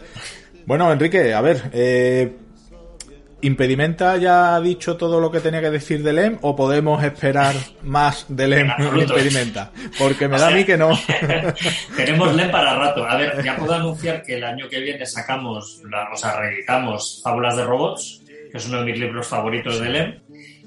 Bueno, 0.65 0.91
Enrique, 0.91 1.34
a 1.34 1.41
ver, 1.41 1.69
eh, 1.73 2.34
¿Impedimenta 3.43 4.18
ya 4.18 4.55
ha 4.55 4.61
dicho 4.61 4.97
todo 4.97 5.19
lo 5.19 5.31
que 5.31 5.39
tenía 5.39 5.61
que 5.61 5.72
decir 5.72 6.03
de 6.03 6.13
LEM 6.13 6.38
o 6.41 6.55
podemos 6.55 7.03
esperar 7.03 7.55
más 7.84 8.26
de 8.30 8.47
LEM 8.47 8.69
Impedimenta? 8.99 9.72
Porque 9.97 10.27
me 10.27 10.38
da 10.38 10.49
a 10.49 10.51
mí 10.51 10.63
que 10.63 10.77
no. 10.77 10.91
Tenemos 11.95 12.35
LEM 12.35 12.51
para 12.51 12.76
rato. 12.76 13.03
A 13.05 13.18
ver, 13.18 13.43
ya 13.43 13.55
puedo 13.57 13.73
anunciar 13.73 14.22
que 14.22 14.35
el 14.35 14.43
año 14.43 14.69
que 14.69 14.80
viene 14.80 15.05
sacamos, 15.05 15.81
o 16.13 16.18
sea, 16.18 16.39
reeditamos 16.39 17.22
Fábulas 17.23 17.57
de 17.57 17.63
Robots, 17.63 18.22
que 18.51 18.57
es 18.57 18.68
uno 18.68 18.80
de 18.80 18.85
mis 18.85 18.99
libros 18.99 19.27
favoritos 19.27 19.80
de 19.80 19.89
LEM, 19.89 20.19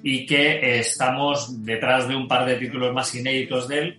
y 0.02 0.26
que 0.26 0.78
estamos 0.80 1.64
detrás 1.64 2.08
de 2.08 2.16
un 2.16 2.26
par 2.26 2.44
de 2.44 2.56
títulos 2.56 2.92
más 2.92 3.14
inéditos 3.14 3.68
de 3.68 3.78
él, 3.78 3.98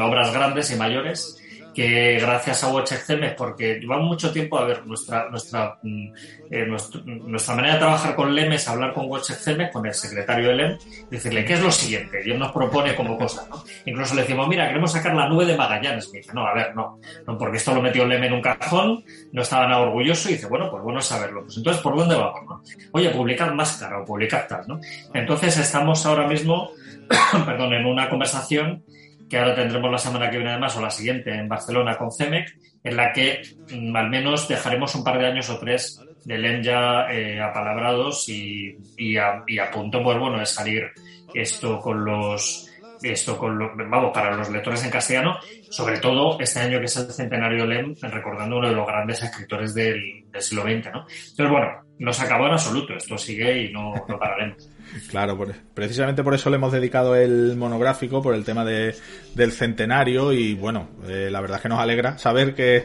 obras 0.00 0.32
grandes 0.32 0.70
y 0.72 0.76
mayores, 0.76 1.40
que 1.76 2.18
gracias 2.18 2.64
a 2.64 2.68
Watch 2.68 2.92
porque 3.36 3.78
llevamos 3.78 4.06
mucho 4.06 4.32
tiempo 4.32 4.58
a 4.58 4.64
ver 4.64 4.86
nuestra, 4.86 5.28
nuestra, 5.28 5.78
mm, 5.82 6.08
eh, 6.50 6.66
nuestra, 6.66 7.54
manera 7.54 7.74
de 7.74 7.80
trabajar 7.80 8.16
con 8.16 8.34
LEM 8.34 8.52
es 8.52 8.66
hablar 8.66 8.94
con 8.94 9.10
Watch 9.10 9.32
con 9.70 9.84
el 9.84 9.92
secretario 9.92 10.48
de 10.48 10.54
LEM, 10.54 10.78
decirle 11.10 11.44
qué 11.44 11.52
es 11.52 11.62
lo 11.62 11.70
siguiente, 11.70 12.22
y 12.24 12.30
él 12.30 12.38
nos 12.38 12.50
propone 12.50 12.94
como 12.94 13.18
cosa, 13.18 13.46
¿no? 13.50 13.62
Incluso 13.84 14.14
le 14.14 14.22
decimos, 14.22 14.48
mira, 14.48 14.66
queremos 14.66 14.90
sacar 14.90 15.14
la 15.14 15.28
nube 15.28 15.44
de 15.44 15.54
Magallanes, 15.54 16.10
me 16.14 16.20
dice, 16.20 16.32
no, 16.32 16.46
a 16.46 16.54
ver, 16.54 16.74
no, 16.74 16.98
no, 17.26 17.36
porque 17.36 17.58
esto 17.58 17.74
lo 17.74 17.82
metió 17.82 18.06
LEM 18.06 18.24
en 18.24 18.32
un 18.32 18.40
cajón, 18.40 19.04
no 19.32 19.42
estaba 19.42 19.66
nada 19.66 19.82
orgulloso, 19.82 20.30
y 20.30 20.32
dice, 20.32 20.46
bueno, 20.46 20.70
pues 20.70 20.82
bueno 20.82 21.02
saberlo, 21.02 21.42
pues 21.42 21.58
entonces, 21.58 21.82
¿por 21.82 21.94
dónde 21.94 22.14
vamos, 22.14 22.40
no? 22.48 22.62
Oye, 22.92 23.10
publicar 23.10 23.54
máscara 23.54 24.00
o 24.00 24.04
publicar 24.06 24.48
tal, 24.48 24.66
¿no? 24.66 24.80
Entonces 25.12 25.58
estamos 25.58 26.06
ahora 26.06 26.26
mismo, 26.26 26.70
perdón, 27.44 27.74
en 27.74 27.84
una 27.84 28.08
conversación 28.08 28.82
que 29.28 29.38
ahora 29.38 29.54
tendremos 29.54 29.90
la 29.90 29.98
semana 29.98 30.30
que 30.30 30.36
viene 30.36 30.52
además 30.52 30.76
o 30.76 30.80
la 30.80 30.90
siguiente 30.90 31.34
en 31.34 31.48
Barcelona 31.48 31.96
con 31.96 32.12
CEMEC, 32.12 32.56
en 32.84 32.96
la 32.96 33.12
que 33.12 33.42
mm, 33.72 33.96
al 33.96 34.10
menos 34.10 34.48
dejaremos 34.48 34.94
un 34.94 35.04
par 35.04 35.18
de 35.18 35.26
años 35.26 35.50
o 35.50 35.58
tres 35.58 36.00
de 36.24 36.38
LEM 36.38 36.62
ya 36.62 37.06
eh, 37.10 37.40
apalabrados 37.40 38.28
y, 38.28 38.76
y, 38.96 39.16
a, 39.16 39.44
y 39.46 39.58
a 39.58 39.70
punto 39.70 40.02
pues 40.02 40.18
bueno 40.18 40.38
de 40.38 40.46
salir 40.46 40.90
esto 41.34 41.80
con 41.80 42.04
los 42.04 42.65
esto 43.02 43.38
vamos 43.40 44.10
para 44.12 44.36
los 44.36 44.50
lectores 44.50 44.84
en 44.84 44.90
castellano 44.90 45.38
sobre 45.70 45.98
todo 45.98 46.38
este 46.40 46.60
año 46.60 46.78
que 46.78 46.86
es 46.86 46.96
el 46.96 47.10
centenario 47.10 47.66
LEM 47.66 47.94
recordando 48.00 48.58
uno 48.58 48.68
de 48.68 48.74
los 48.74 48.86
grandes 48.86 49.22
escritores 49.22 49.74
del, 49.74 50.24
siglo 50.38 50.62
XX 50.62 50.92
¿no? 50.92 51.06
entonces 51.08 51.50
bueno 51.50 51.68
no 51.98 52.12
se 52.12 52.24
acabó 52.24 52.46
en 52.46 52.52
absoluto 52.52 52.94
esto 52.94 53.16
sigue 53.16 53.64
y 53.64 53.72
no, 53.72 53.94
no 54.08 54.18
pararemos 54.18 54.68
Claro, 55.10 55.38
precisamente 55.74 56.22
por 56.22 56.34
eso 56.34 56.50
le 56.50 56.56
hemos 56.56 56.72
dedicado 56.72 57.16
el 57.16 57.56
monográfico, 57.56 58.22
por 58.22 58.34
el 58.34 58.44
tema 58.44 58.64
de, 58.64 58.94
del 59.34 59.52
centenario 59.52 60.32
y 60.32 60.54
bueno, 60.54 60.88
eh, 61.06 61.28
la 61.30 61.40
verdad 61.40 61.56
es 61.56 61.62
que 61.62 61.68
nos 61.68 61.80
alegra 61.80 62.18
saber 62.18 62.54
que 62.54 62.84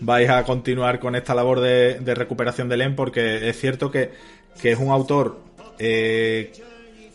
vais 0.00 0.28
a 0.28 0.42
continuar 0.44 0.98
con 0.98 1.14
esta 1.14 1.34
labor 1.34 1.60
de, 1.60 1.98
recuperación 2.14 2.68
de 2.68 2.76
LEM 2.76 2.96
porque 2.96 3.48
es 3.48 3.58
cierto 3.58 3.90
que, 3.90 4.10
es 4.62 4.78
un 4.78 4.90
autor 4.90 5.40
eh, 5.78 6.52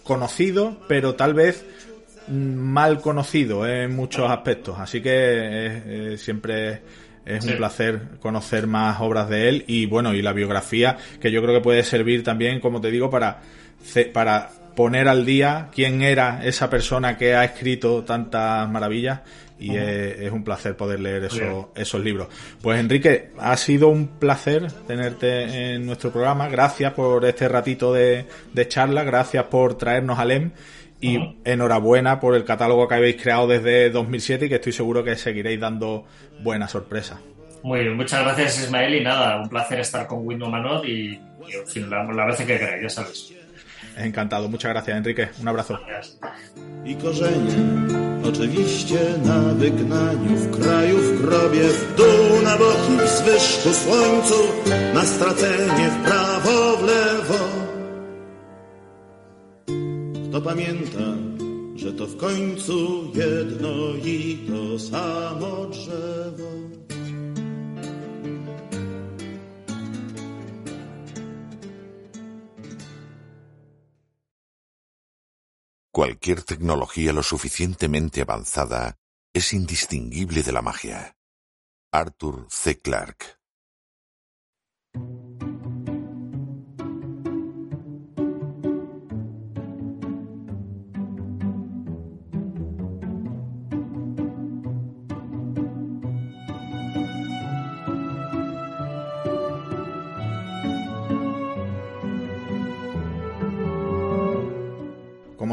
conocido, 0.04 0.78
pero 0.88 1.16
tal 1.16 1.34
vez 1.34 1.66
mal 2.30 3.02
conocido 3.02 3.68
en 3.68 3.96
muchos 3.96 4.30
aspectos. 4.30 4.80
Así 4.80 5.02
que 5.02 5.12
eh, 5.14 6.18
siempre 6.18 6.82
es 7.26 7.46
un 7.46 7.58
placer 7.58 8.02
conocer 8.22 8.68
más 8.68 9.02
obras 9.02 9.30
de 9.30 9.50
él 9.50 9.66
y 9.68 9.86
bueno, 9.86 10.14
y 10.14 10.22
la 10.22 10.32
biografía 10.32 10.98
que 11.20 11.30
yo 11.32 11.42
creo 11.42 11.56
que 11.56 11.62
puede 11.62 11.84
servir 11.84 12.24
también, 12.24 12.60
como 12.62 12.80
te 12.80 12.90
digo, 12.90 13.10
para 13.10 13.42
para 14.14 14.50
poner 14.76 15.08
al 15.08 15.26
día 15.26 15.70
quién 15.74 16.02
era 16.02 16.42
esa 16.44 16.70
persona 16.70 17.18
que 17.18 17.36
ha 17.36 17.44
escrito 17.44 18.04
tantas 18.04 18.70
maravillas 18.70 19.22
y 19.60 19.76
es, 19.76 20.32
un 20.32 20.44
placer 20.44 20.78
poder 20.78 21.00
leer 21.00 21.24
esos, 21.24 21.68
esos 21.76 22.04
libros. 22.04 22.28
Pues 22.62 22.80
Enrique, 22.80 23.32
ha 23.40 23.58
sido 23.58 23.88
un 23.88 24.08
placer 24.08 24.72
tenerte 24.86 25.74
en 25.74 25.86
nuestro 25.86 26.12
programa. 26.12 26.48
Gracias 26.48 26.94
por 26.94 27.26
este 27.26 27.48
ratito 27.48 27.92
de, 27.92 28.28
charla, 28.68 29.04
gracias 29.04 29.46
por 29.46 29.76
traernos 29.76 30.20
a 30.20 30.26
LEM 30.26 30.52
y 31.00 31.38
enhorabuena 31.46 32.20
por 32.20 32.36
el 32.36 32.44
catálogo 32.44 32.88
que 32.88 32.96
habéis 32.96 33.22
creado 33.22 33.48
desde 33.48 33.90
2007 33.90 34.46
y 34.46 34.50
que 34.50 34.56
estoy 34.56 34.74
seguro 34.74 35.04
que 35.04 35.16
seguiréis 35.16 35.60
dando 35.60 36.06
buenas 36.42 36.72
sorpresas. 36.72 37.20
Muy 37.64 37.82
bien, 37.82 37.96
muchas 37.96 38.24
gracias 38.24 38.64
Ismael 38.64 38.96
y 38.96 39.04
nada, 39.04 39.42
un 39.42 39.50
placer 39.50 39.80
estar 39.80 40.08
con 40.08 40.26
Windows 40.26 40.52
Manot 40.52 40.86
y, 40.86 41.20
en 41.54 41.68
fin, 41.68 41.90
la, 41.90 42.04
la 42.04 42.26
vez 42.26 42.38
que 42.38 42.46
queráis, 42.46 42.82
ya 42.84 42.90
sabes. 42.90 43.34
Encantado. 43.98 44.48
Muchas 44.48 44.72
gracias, 44.72 44.98
Enrique. 44.98 45.30
Un 45.42 45.48
abrazo. 45.48 45.80
I 46.86 46.96
korzenie, 46.96 47.56
oczywiście 48.24 49.00
na 49.26 49.54
wygnaniu, 49.54 50.36
w 50.36 50.60
kraju, 50.60 50.98
w 50.98 51.22
grobie, 51.22 51.64
w 51.64 51.96
dół, 51.96 52.42
na 52.44 52.58
boki, 52.58 52.98
w 53.06 53.10
zwyżku, 53.10 53.70
słońcu, 53.70 54.36
na 54.94 55.06
stracenie, 55.06 55.90
w 55.90 56.04
prawo, 56.04 56.78
w 56.78 56.84
lewo. 56.84 57.67
Pamięta, 60.44 61.18
że 61.76 61.94
to 61.94 62.08
w 62.08 62.18
końcu 62.18 63.12
jedno 63.14 63.94
to 64.48 64.80
samo. 64.80 65.72
Cualquier 75.92 76.44
tecnología 76.44 77.12
lo 77.12 77.24
suficientemente 77.24 78.22
avanzada 78.22 78.96
es 79.34 79.54
indistinguible 79.54 80.44
de 80.44 80.52
la 80.52 80.62
magia. 80.62 81.16
Arthur 81.92 82.46
C. 82.50 82.76
Clarke 82.76 83.38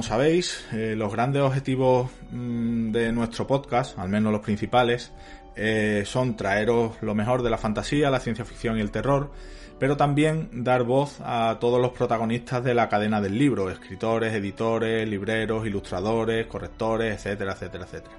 sabéis, 0.04 0.64
eh, 0.72 0.94
los 0.96 1.10
grandes 1.12 1.42
objetivos 1.42 2.10
mm, 2.30 2.92
de 2.92 3.10
nuestro 3.12 3.46
podcast, 3.46 3.98
al 3.98 4.08
menos 4.08 4.32
los 4.32 4.42
principales, 4.42 5.12
eh, 5.56 6.02
son 6.06 6.36
traeros 6.36 7.00
lo 7.00 7.14
mejor 7.14 7.42
de 7.42 7.50
la 7.50 7.58
fantasía, 7.58 8.10
la 8.10 8.20
ciencia 8.20 8.44
ficción 8.44 8.76
y 8.76 8.80
el 8.80 8.90
terror, 8.90 9.30
pero 9.78 9.96
también 9.96 10.50
dar 10.64 10.84
voz 10.84 11.20
a 11.20 11.56
todos 11.58 11.80
los 11.80 11.92
protagonistas 11.92 12.62
de 12.62 12.74
la 12.74 12.88
cadena 12.88 13.20
del 13.20 13.38
libro, 13.38 13.70
escritores, 13.70 14.34
editores, 14.34 15.08
libreros, 15.08 15.66
ilustradores, 15.66 16.46
correctores, 16.46 17.16
etcétera, 17.16 17.52
etcétera, 17.52 17.84
etcétera. 17.84 18.16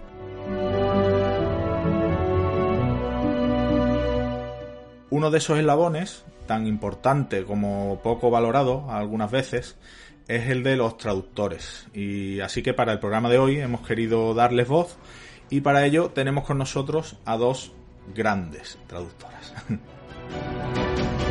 Uno 5.12 5.32
de 5.32 5.38
esos 5.38 5.58
eslabones, 5.60 6.26
tan 6.48 6.68
importante 6.68 7.46
como 7.46 8.02
poco 8.04 8.30
valorado 8.30 8.90
algunas 8.90 9.32
veces, 9.32 9.78
es 10.28 10.50
el 10.50 10.64
de 10.64 10.76
los 10.76 10.98
traductores. 10.98 11.88
Y 11.94 12.40
así 12.40 12.64
que 12.64 12.74
para 12.74 12.92
el 12.94 13.00
programa 13.00 13.30
de 13.30 13.38
hoy 13.38 13.60
hemos 13.60 13.86
querido 13.86 14.34
darles 14.34 14.68
voz 14.68 14.98
y 15.50 15.62
para 15.62 15.86
ello 15.86 16.10
tenemos 16.10 16.46
con 16.46 16.58
nosotros 16.58 17.18
a 17.26 17.38
dos 17.38 17.74
grandes 18.14 18.78
traductoras. 18.88 19.54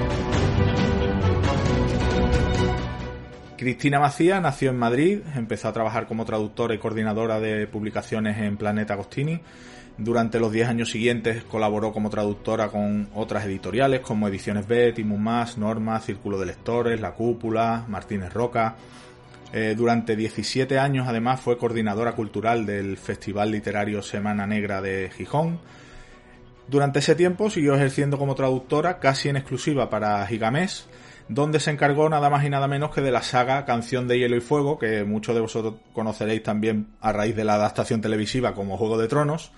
Cristina 3.56 3.98
Macía 3.98 4.40
nació 4.40 4.70
en 4.70 4.78
Madrid, 4.78 5.20
empezó 5.36 5.68
a 5.68 5.72
trabajar 5.72 6.06
como 6.06 6.24
traductora 6.24 6.74
y 6.74 6.78
coordinadora 6.78 7.40
de 7.40 7.66
publicaciones 7.66 8.36
en 8.38 8.56
Planeta 8.56 8.94
Agostini. 8.94 9.40
Durante 9.96 10.40
los 10.40 10.50
10 10.50 10.68
años 10.68 10.90
siguientes 10.90 11.44
colaboró 11.44 11.92
como 11.92 12.10
traductora 12.10 12.68
con 12.68 13.08
otras 13.14 13.44
editoriales 13.44 14.00
como 14.00 14.26
Ediciones 14.26 14.66
B, 14.66 14.92
Timus 14.92 15.20
Más, 15.20 15.56
Norma, 15.56 16.00
Círculo 16.00 16.38
de 16.38 16.46
Lectores, 16.46 17.00
La 17.00 17.12
Cúpula, 17.12 17.84
Martínez 17.88 18.32
Roca. 18.32 18.74
Eh, 19.52 19.74
durante 19.76 20.16
17 20.16 20.80
años 20.80 21.06
además 21.06 21.40
fue 21.40 21.56
coordinadora 21.56 22.12
cultural 22.12 22.66
del 22.66 22.96
Festival 22.96 23.52
Literario 23.52 24.02
Semana 24.02 24.48
Negra 24.48 24.82
de 24.82 25.12
Gijón. 25.16 25.60
Durante 26.66 26.98
ese 26.98 27.14
tiempo 27.14 27.48
siguió 27.48 27.76
ejerciendo 27.76 28.18
como 28.18 28.34
traductora 28.34 28.98
casi 28.98 29.28
en 29.28 29.36
exclusiva 29.36 29.90
para 29.90 30.26
Gigamés, 30.26 30.88
donde 31.28 31.60
se 31.60 31.70
encargó 31.70 32.08
nada 32.08 32.30
más 32.30 32.44
y 32.44 32.50
nada 32.50 32.66
menos 32.66 32.92
que 32.92 33.00
de 33.00 33.12
la 33.12 33.22
saga 33.22 33.64
Canción 33.64 34.08
de 34.08 34.18
Hielo 34.18 34.36
y 34.36 34.40
Fuego, 34.40 34.76
que 34.76 35.04
muchos 35.04 35.36
de 35.36 35.40
vosotros 35.40 35.74
conoceréis 35.92 36.42
también 36.42 36.88
a 37.00 37.12
raíz 37.12 37.36
de 37.36 37.44
la 37.44 37.54
adaptación 37.54 38.00
televisiva 38.00 38.54
como 38.54 38.76
Juego 38.76 38.98
de 38.98 39.06
Tronos. 39.06 39.52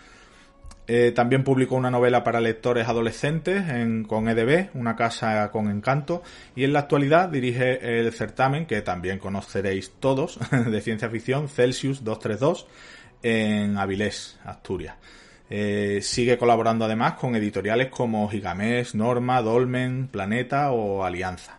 Eh, 0.89 1.13
también 1.13 1.43
publicó 1.43 1.75
una 1.75 1.91
novela 1.91 2.23
para 2.23 2.41
lectores 2.41 2.87
adolescentes 2.87 3.65
con 4.07 4.29
EDB, 4.29 4.71
Una 4.75 4.95
casa 4.95 5.51
con 5.51 5.69
encanto, 5.69 6.23
y 6.55 6.65
en 6.65 6.73
la 6.73 6.81
actualidad 6.81 7.29
dirige 7.29 8.01
el 8.01 8.13
certamen, 8.13 8.67
que 8.67 8.83
también 8.83 9.19
conoceréis 9.19 9.93
todos, 9.99 10.39
de 10.51 10.81
ciencia 10.81 11.11
ficción, 11.11 11.49
Celsius 11.49 12.05
232, 12.05 12.67
en 13.23 13.77
Avilés, 13.79 14.39
Asturias. 14.45 14.97
Eh, 15.49 16.01
sigue 16.03 16.39
colaborando 16.39 16.85
además 16.85 17.15
con 17.15 17.37
editoriales 17.37 17.89
como 17.89 18.29
Gigamés, 18.29 18.95
Norma, 18.95 19.43
Dolmen, 19.43 20.09
Planeta 20.09 20.73
o 20.73 21.05
Alianza. 21.05 21.59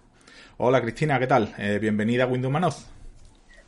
Hola 0.57 0.81
Cristina, 0.81 1.19
¿qué 1.19 1.27
tal? 1.27 1.53
Eh, 1.57 1.77
bienvenida 1.79 2.23
a 2.23 2.27
Windows 2.27 2.51
Manoz. 2.51 2.87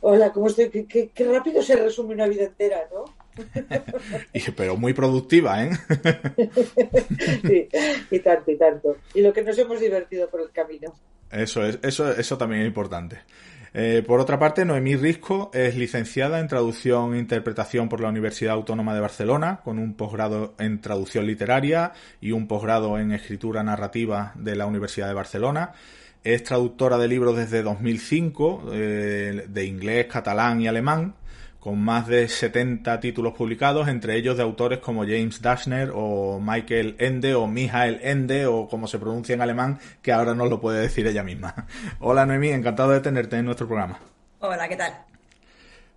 Hola, 0.02 0.32
¿cómo 0.32 0.48
estoy? 0.48 0.68
Qué, 0.70 1.10
rápido 1.24 1.62
se 1.62 1.76
resume 1.76 2.14
una 2.14 2.26
vida 2.26 2.44
entera, 2.44 2.80
¿no? 2.92 3.04
pero 4.56 4.76
muy 4.76 4.92
productiva, 4.92 5.64
¿eh? 5.64 5.70
sí, 7.42 7.68
y 8.10 8.18
tanto, 8.20 8.50
y 8.50 8.56
tanto. 8.56 8.96
Y 9.14 9.22
lo 9.22 9.32
que 9.32 9.42
nos 9.42 9.56
hemos 9.58 9.80
divertido 9.80 10.28
por 10.28 10.40
el 10.40 10.50
camino. 10.50 10.92
Eso 11.30 11.64
es, 11.64 11.78
eso, 11.82 12.10
eso 12.12 12.36
también 12.36 12.62
es 12.62 12.68
importante. 12.68 13.18
Eh, 13.72 14.02
por 14.04 14.18
otra 14.18 14.38
parte, 14.38 14.64
Noemí 14.64 14.96
Risco 14.96 15.50
es 15.54 15.76
licenciada 15.76 16.40
en 16.40 16.48
traducción 16.48 17.14
e 17.14 17.18
interpretación 17.18 17.88
por 17.88 18.00
la 18.00 18.08
Universidad 18.08 18.54
Autónoma 18.54 18.94
de 18.94 19.00
Barcelona, 19.00 19.60
con 19.62 19.78
un 19.78 19.94
posgrado 19.94 20.54
en 20.58 20.80
traducción 20.80 21.26
literaria 21.26 21.92
y 22.20 22.32
un 22.32 22.48
posgrado 22.48 22.98
en 22.98 23.12
escritura 23.12 23.62
narrativa 23.62 24.32
de 24.34 24.56
la 24.56 24.66
Universidad 24.66 25.06
de 25.06 25.14
Barcelona. 25.14 25.72
Es 26.24 26.42
traductora 26.42 26.98
de 26.98 27.08
libros 27.08 27.36
desde 27.36 27.62
2005, 27.62 28.70
eh, 28.72 29.46
de 29.48 29.64
inglés, 29.64 30.06
catalán 30.06 30.60
y 30.60 30.66
alemán, 30.66 31.14
con 31.60 31.78
más 31.78 32.06
de 32.06 32.26
70 32.26 32.98
títulos 33.00 33.34
publicados, 33.34 33.86
entre 33.86 34.16
ellos 34.16 34.36
de 34.38 34.42
autores 34.42 34.78
como 34.78 35.02
James 35.02 35.42
Dashner 35.42 35.92
o 35.94 36.40
Michael 36.40 36.96
Ende 36.98 37.34
o 37.34 37.46
Michael 37.46 38.00
Ende 38.02 38.46
o 38.46 38.66
como 38.66 38.86
se 38.86 38.98
pronuncia 38.98 39.34
en 39.34 39.42
alemán, 39.42 39.78
que 40.00 40.10
ahora 40.10 40.34
no 40.34 40.46
lo 40.46 40.60
puede 40.60 40.80
decir 40.80 41.06
ella 41.06 41.22
misma. 41.22 41.66
Hola 42.00 42.24
Noemí, 42.24 42.48
encantado 42.48 42.90
de 42.90 43.00
tenerte 43.00 43.36
en 43.36 43.44
nuestro 43.44 43.68
programa. 43.68 43.98
Hola, 44.40 44.66
¿qué 44.68 44.76
tal? 44.76 44.94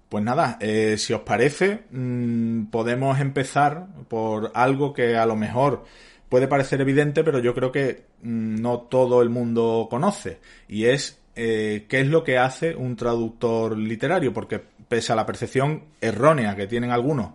Pues 0.10 0.24
nada, 0.24 0.58
eh, 0.60 0.98
si 0.98 1.14
os 1.14 1.22
parece, 1.22 1.86
mm, 1.90 2.66
podemos 2.66 3.20
empezar 3.20 3.88
por 4.10 4.52
algo 4.54 4.94
que 4.94 5.16
a 5.18 5.26
lo 5.26 5.38
mejor 5.38 5.86
puede 6.28 6.48
parecer 6.48 6.82
evidente, 6.82 7.24
pero 7.24 7.40
yo 7.40 7.56
creo 7.56 7.72
que 7.72 8.06
mm, 8.22 8.62
no 8.62 8.82
todo 8.82 9.22
el 9.22 9.30
mundo 9.30 9.88
conoce, 9.90 10.40
y 10.68 10.86
es 10.86 11.20
eh, 11.36 11.86
qué 11.90 12.02
es 12.02 12.08
lo 12.08 12.24
que 12.24 12.38
hace 12.38 12.76
un 12.76 12.96
traductor 12.96 13.76
literario, 13.76 14.34
porque 14.34 14.62
pese 14.94 15.12
a 15.12 15.16
la 15.16 15.26
percepción 15.26 15.86
errónea 16.02 16.56
que 16.56 16.68
tienen 16.68 16.92
algunos 16.92 17.32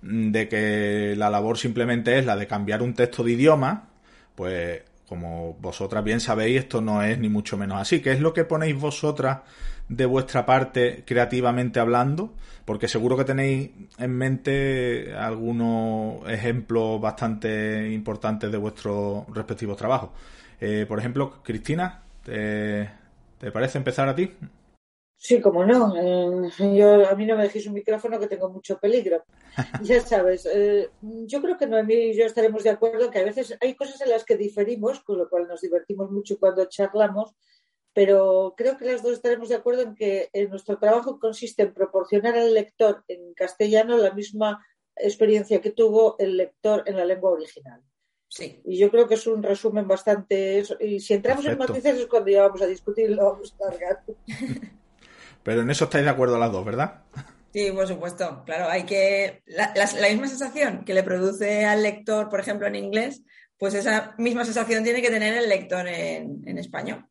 mm, 0.00 0.30
de 0.30 0.48
que 0.48 1.14
la 1.14 1.28
labor 1.28 1.58
simplemente 1.58 2.18
es 2.18 2.24
la 2.24 2.36
de 2.36 2.46
cambiar 2.46 2.80
un 2.80 2.94
texto 2.94 3.22
de 3.22 3.32
idioma, 3.32 3.90
pues 4.34 4.80
como 5.06 5.52
vosotras 5.60 6.02
bien 6.02 6.20
sabéis, 6.20 6.60
esto 6.60 6.80
no 6.80 7.02
es 7.02 7.18
ni 7.18 7.28
mucho 7.28 7.58
menos 7.58 7.78
así. 7.78 8.00
¿Qué 8.00 8.12
es 8.12 8.20
lo 8.20 8.32
que 8.32 8.46
ponéis 8.46 8.80
vosotras 8.80 9.40
de 9.90 10.06
vuestra 10.06 10.46
parte 10.46 11.04
creativamente 11.06 11.80
hablando? 11.80 12.32
Porque 12.64 12.88
seguro 12.88 13.14
que 13.18 13.24
tenéis 13.24 13.68
en 13.98 14.16
mente 14.16 15.14
algunos 15.14 16.26
ejemplos 16.30 16.98
bastante 16.98 17.92
importantes 17.92 18.50
de 18.50 18.56
vuestros 18.56 19.26
respectivos 19.34 19.76
trabajos. 19.76 20.08
Eh, 20.62 20.86
por 20.88 20.98
ejemplo, 20.98 21.42
Cristina, 21.42 22.04
¿te, 22.24 22.88
¿te 23.38 23.52
parece 23.52 23.76
empezar 23.76 24.08
a 24.08 24.14
ti? 24.14 24.30
Sí, 25.24 25.40
como 25.40 25.64
no. 25.64 25.94
Eh, 25.96 26.50
yo, 26.74 27.08
a 27.08 27.14
mí 27.14 27.26
no 27.26 27.36
me 27.36 27.44
dejéis 27.44 27.68
un 27.68 27.74
micrófono 27.74 28.18
que 28.18 28.26
tengo 28.26 28.48
mucho 28.48 28.80
peligro. 28.80 29.24
ya 29.84 30.00
sabes, 30.00 30.48
eh, 30.52 30.90
yo 31.00 31.40
creo 31.40 31.56
que 31.56 31.68
Noemí 31.68 31.94
y 31.94 32.16
yo 32.16 32.26
estaremos 32.26 32.64
de 32.64 32.70
acuerdo 32.70 33.08
que 33.08 33.20
a 33.20 33.24
veces 33.24 33.56
hay 33.60 33.76
cosas 33.76 34.00
en 34.00 34.10
las 34.10 34.24
que 34.24 34.36
diferimos, 34.36 34.98
con 35.04 35.18
lo 35.18 35.30
cual 35.30 35.46
nos 35.46 35.60
divertimos 35.60 36.10
mucho 36.10 36.40
cuando 36.40 36.64
charlamos, 36.64 37.36
pero 37.94 38.54
creo 38.56 38.76
que 38.76 38.84
las 38.84 39.04
dos 39.04 39.12
estaremos 39.12 39.48
de 39.48 39.54
acuerdo 39.54 39.82
en 39.82 39.94
que 39.94 40.28
nuestro 40.50 40.76
trabajo 40.76 41.20
consiste 41.20 41.62
en 41.62 41.72
proporcionar 41.72 42.36
al 42.36 42.52
lector 42.52 43.04
en 43.06 43.32
castellano 43.34 43.98
la 43.98 44.10
misma 44.10 44.66
experiencia 44.96 45.60
que 45.60 45.70
tuvo 45.70 46.16
el 46.18 46.36
lector 46.36 46.82
en 46.86 46.96
la 46.96 47.04
lengua 47.04 47.30
original. 47.30 47.80
Sí. 48.26 48.60
Y 48.64 48.76
yo 48.76 48.90
creo 48.90 49.06
que 49.06 49.14
es 49.14 49.26
un 49.28 49.44
resumen 49.44 49.86
bastante. 49.86 50.64
Y 50.80 50.98
si 50.98 51.14
entramos 51.14 51.44
en 51.44 51.58
matices 51.58 51.96
es 51.96 52.06
cuando 52.06 52.30
ya 52.30 52.42
vamos 52.42 52.62
a 52.62 52.66
discutir 52.66 53.08
y 53.08 53.14
lo 53.14 53.30
vamos 53.30 53.54
a 53.54 53.70
cargar. 53.70 54.02
Pero 55.42 55.62
en 55.62 55.70
eso 55.70 55.84
estáis 55.84 56.04
de 56.04 56.10
acuerdo 56.10 56.38
las 56.38 56.52
dos, 56.52 56.64
¿verdad? 56.64 57.02
Sí, 57.52 57.70
por 57.70 57.86
supuesto. 57.86 58.42
Claro, 58.46 58.68
hay 58.68 58.84
que. 58.84 59.42
La, 59.46 60.08
misma 60.08 60.28
sensación 60.28 60.84
que 60.84 60.94
le 60.94 61.02
produce 61.02 61.64
al 61.66 61.82
lector, 61.82 62.28
por 62.28 62.40
ejemplo, 62.40 62.66
en 62.66 62.76
inglés, 62.76 63.22
pues 63.58 63.74
esa 63.74 64.14
misma 64.18 64.44
sensación 64.44 64.82
tiene 64.82 65.02
que 65.02 65.10
tener 65.10 65.34
el 65.34 65.48
lector 65.48 65.86
en, 65.86 66.58
español. 66.58 67.06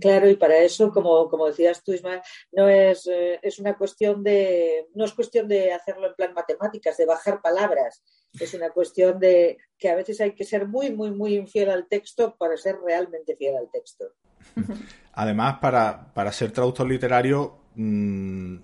Claro, 0.00 0.28
y 0.28 0.36
para 0.36 0.56
eso, 0.58 0.90
como, 0.90 1.28
como 1.28 1.46
decías 1.46 1.82
tú, 1.84 1.92
Ismael, 1.92 2.20
no 2.52 2.68
es, 2.68 3.06
eh, 3.06 3.38
es 3.42 3.58
una 3.58 3.76
cuestión 3.76 4.22
de, 4.22 4.88
no 4.94 5.04
es 5.04 5.12
cuestión 5.12 5.46
de 5.48 5.72
hacerlo 5.72 6.08
en 6.08 6.14
plan 6.14 6.32
matemáticas, 6.32 6.96
de 6.96 7.06
bajar 7.06 7.40
palabras. 7.42 8.02
Es 8.40 8.54
una 8.54 8.70
cuestión 8.70 9.20
de 9.20 9.58
que 9.78 9.90
a 9.90 9.94
veces 9.94 10.20
hay 10.20 10.34
que 10.34 10.44
ser 10.44 10.66
muy, 10.66 10.92
muy, 10.92 11.10
muy 11.10 11.34
infiel 11.34 11.70
al 11.70 11.88
texto 11.88 12.36
para 12.36 12.56
ser 12.56 12.76
realmente 12.84 13.36
fiel 13.36 13.56
al 13.56 13.70
texto. 13.70 14.14
Además, 15.14 15.58
para, 15.60 16.12
para 16.14 16.32
ser 16.32 16.52
traductor 16.52 16.88
literario, 16.88 17.58
mm, 17.74 18.56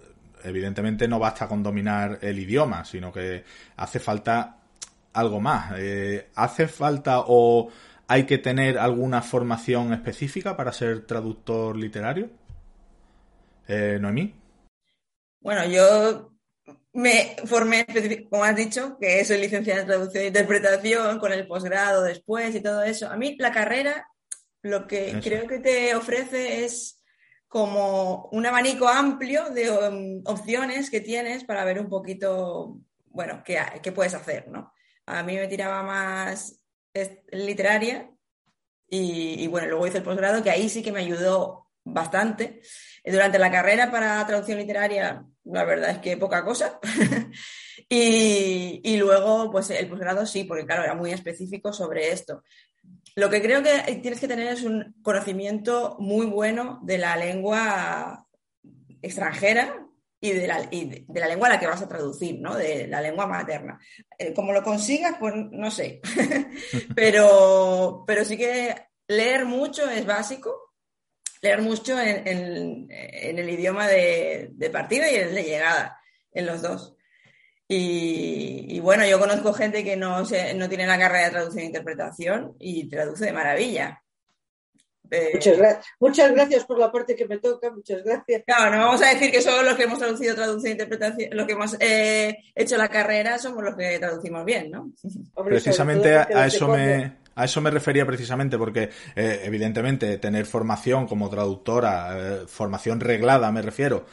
evidentemente 0.44 1.06
no 1.06 1.18
basta 1.18 1.46
con 1.46 1.62
dominar 1.62 2.18
el 2.22 2.38
idioma, 2.38 2.84
sino 2.84 3.12
que 3.12 3.44
hace 3.76 3.98
falta 3.98 4.56
algo 5.12 5.40
más. 5.40 5.72
Eh, 5.76 6.28
¿Hace 6.34 6.68
falta 6.68 7.24
o 7.26 7.70
hay 8.06 8.24
que 8.24 8.38
tener 8.38 8.78
alguna 8.78 9.20
formación 9.20 9.92
específica 9.92 10.56
para 10.56 10.72
ser 10.72 11.06
traductor 11.06 11.76
literario? 11.76 12.30
Eh, 13.66 13.98
Noemí. 14.00 14.34
Bueno, 15.40 15.66
yo 15.66 16.32
me 16.94 17.36
formé, 17.44 17.86
como 18.30 18.44
has 18.44 18.56
dicho, 18.56 18.96
que 18.98 19.24
soy 19.24 19.38
licenciada 19.38 19.82
en 19.82 19.86
traducción 19.86 20.24
e 20.24 20.28
interpretación, 20.28 21.18
con 21.18 21.32
el 21.32 21.46
posgrado 21.46 22.02
después 22.02 22.54
y 22.54 22.60
todo 22.60 22.82
eso. 22.82 23.10
A 23.10 23.16
mí 23.16 23.36
la 23.38 23.52
carrera 23.52 24.08
lo 24.62 24.86
que 24.86 25.20
creo 25.22 25.46
que 25.46 25.58
te 25.58 25.94
ofrece 25.94 26.64
es 26.64 27.02
como 27.48 28.28
un 28.32 28.44
abanico 28.44 28.88
amplio 28.88 29.50
de 29.50 29.70
um, 29.70 30.22
opciones 30.26 30.90
que 30.90 31.00
tienes 31.00 31.44
para 31.44 31.64
ver 31.64 31.80
un 31.80 31.88
poquito, 31.88 32.78
bueno, 33.06 33.42
qué, 33.44 33.58
qué 33.82 33.92
puedes 33.92 34.14
hacer, 34.14 34.48
¿no? 34.48 34.72
A 35.06 35.22
mí 35.22 35.34
me 35.36 35.48
tiraba 35.48 35.82
más 35.82 36.60
literaria 37.32 38.10
y, 38.90 39.46
bueno, 39.48 39.68
luego 39.68 39.86
hice 39.86 39.98
el 39.98 40.04
posgrado, 40.04 40.42
que 40.42 40.50
ahí 40.50 40.68
sí 40.68 40.82
que 40.82 40.92
me 40.92 41.00
ayudó 41.00 41.66
bastante. 41.84 42.60
Durante 43.04 43.38
la 43.38 43.50
carrera 43.50 43.90
para 43.90 44.26
traducción 44.26 44.58
literaria, 44.58 45.24
la 45.44 45.64
verdad 45.64 45.90
es 45.90 45.98
que 45.98 46.16
poca 46.16 46.44
cosa. 46.44 46.78
y, 47.88 48.80
y, 48.82 48.96
luego, 48.96 49.50
pues 49.50 49.70
el 49.70 49.88
posgrado 49.88 50.24
sí, 50.24 50.44
porque 50.44 50.64
claro, 50.64 50.84
era 50.84 50.94
muy 50.94 51.12
específico 51.12 51.72
sobre 51.72 52.12
esto. 52.12 52.42
Lo 53.18 53.28
que 53.28 53.42
creo 53.42 53.64
que 53.64 53.96
tienes 54.00 54.20
que 54.20 54.28
tener 54.28 54.46
es 54.46 54.62
un 54.62 54.94
conocimiento 55.02 55.96
muy 55.98 56.26
bueno 56.26 56.78
de 56.84 56.98
la 56.98 57.16
lengua 57.16 58.28
extranjera 59.02 59.84
y 60.20 60.30
de 60.30 60.46
la, 60.46 60.60
lengua 61.26 61.48
a 61.48 61.50
la 61.54 61.58
que 61.58 61.66
vas 61.66 61.82
a 61.82 61.88
traducir, 61.88 62.40
¿no? 62.40 62.54
De 62.54 62.86
la 62.86 63.00
lengua 63.00 63.26
materna. 63.26 63.80
Eh, 64.16 64.32
como 64.32 64.52
lo 64.52 64.62
consigas, 64.62 65.16
pues 65.18 65.34
no 65.34 65.68
sé. 65.68 66.00
pero, 66.94 68.04
pero 68.06 68.24
sí 68.24 68.38
que 68.38 68.86
leer 69.08 69.46
mucho 69.46 69.90
es 69.90 70.06
básico. 70.06 70.74
leer 71.42 71.60
mucho 71.60 72.00
en, 72.00 72.86
el 72.88 73.50
idioma 73.50 73.88
de, 73.88 74.70
partida 74.72 75.10
y 75.10 75.16
el 75.16 75.34
de 75.34 75.42
llegada, 75.42 76.00
en 76.30 76.46
los 76.46 76.62
dos. 76.62 76.94
Y, 77.70 78.80
bueno, 78.80 79.06
yo 79.06 79.18
conozco 79.18 79.52
gente 79.52 79.84
que 79.84 79.94
no, 79.94 80.20
no 80.20 80.68
tiene 80.68 80.86
la 80.86 80.98
carrera 80.98 81.26
de 81.26 81.30
traducción 81.32 81.64
e 81.64 81.66
interpretación 81.66 82.56
y 82.58 82.88
traduce 82.88 83.26
de 83.26 83.32
maravilla. 83.32 84.02
Eh, 85.10 85.30
muchas, 85.34 85.78
muchas, 86.00 86.32
gracias 86.32 86.64
por 86.64 86.78
la 86.78 86.90
parte 86.90 87.14
que 87.14 87.26
me 87.26 87.38
toca, 87.38 87.70
muchas 87.70 88.02
gracias. 88.02 88.42
Claro, 88.46 88.74
no 88.74 88.84
vamos 88.86 89.02
a 89.02 89.10
decir 89.10 89.30
que 89.30 89.42
solo 89.42 89.62
los 89.62 89.74
que 89.74 89.84
hemos 89.84 89.98
traducido, 89.98 90.34
traducido 90.34 90.68
e 90.68 90.72
interpretación, 90.72 91.30
los 91.32 91.46
que 91.46 91.52
hemos 91.52 91.76
eh, 91.80 92.38
hecho 92.54 92.76
la 92.76 92.88
carrera 92.88 93.38
somos 93.38 93.62
los 93.62 93.76
que 93.76 93.98
traducimos 93.98 94.44
bien, 94.44 94.70
¿no? 94.70 94.92
Precisamente 95.44 96.16
a, 96.16 96.46
eso 96.46 96.68
me, 96.68 97.16
a 97.34 97.44
eso 97.44 97.60
me 97.60 97.70
refería 97.70 98.04
precisamente 98.06 98.58
porque, 98.58 98.90
eh, 99.14 99.40
evidentemente, 99.44 100.18
tener 100.18 100.46
formación 100.46 101.06
como 101.06 101.30
traductora, 101.30 102.44
formación 102.46 103.00
reglada 103.00 103.50
me 103.50 103.62
refiero, 103.62 104.06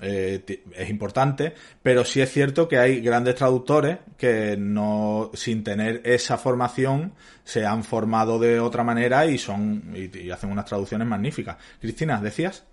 eh, 0.00 0.62
es 0.76 0.90
importante, 0.90 1.54
pero 1.82 2.04
sí 2.04 2.20
es 2.20 2.30
cierto 2.30 2.68
que 2.68 2.78
hay 2.78 3.00
grandes 3.00 3.34
traductores 3.34 3.98
que 4.16 4.56
no, 4.56 5.30
sin 5.34 5.64
tener 5.64 6.02
esa 6.04 6.38
formación, 6.38 7.14
se 7.44 7.66
han 7.66 7.82
formado 7.82 8.38
de 8.38 8.60
otra 8.60 8.84
manera 8.84 9.26
y 9.26 9.38
son 9.38 9.92
y, 9.94 10.30
hacen 10.30 10.52
unas 10.52 10.66
traducciones 10.66 11.06
magníficas. 11.06 11.56
Cristina, 11.80 12.20
¿decías? 12.20 12.64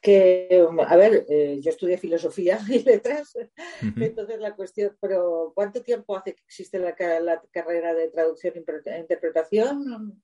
Que, 0.00 0.66
a 0.86 0.96
ver, 0.96 1.26
eh, 1.28 1.60
yo 1.62 1.70
estudié 1.70 1.98
filosofía 1.98 2.58
y 2.68 2.82
letras, 2.82 3.36
entonces 3.80 4.40
la 4.40 4.54
cuestión, 4.54 4.96
pero 5.00 5.52
¿cuánto 5.54 5.82
tiempo 5.82 6.16
hace 6.16 6.34
que 6.34 6.42
existe 6.44 6.78
la, 6.78 6.94
la 7.20 7.42
carrera 7.50 7.94
de 7.94 8.08
traducción 8.08 8.54
e 8.56 8.98
interpretación? 8.98 10.22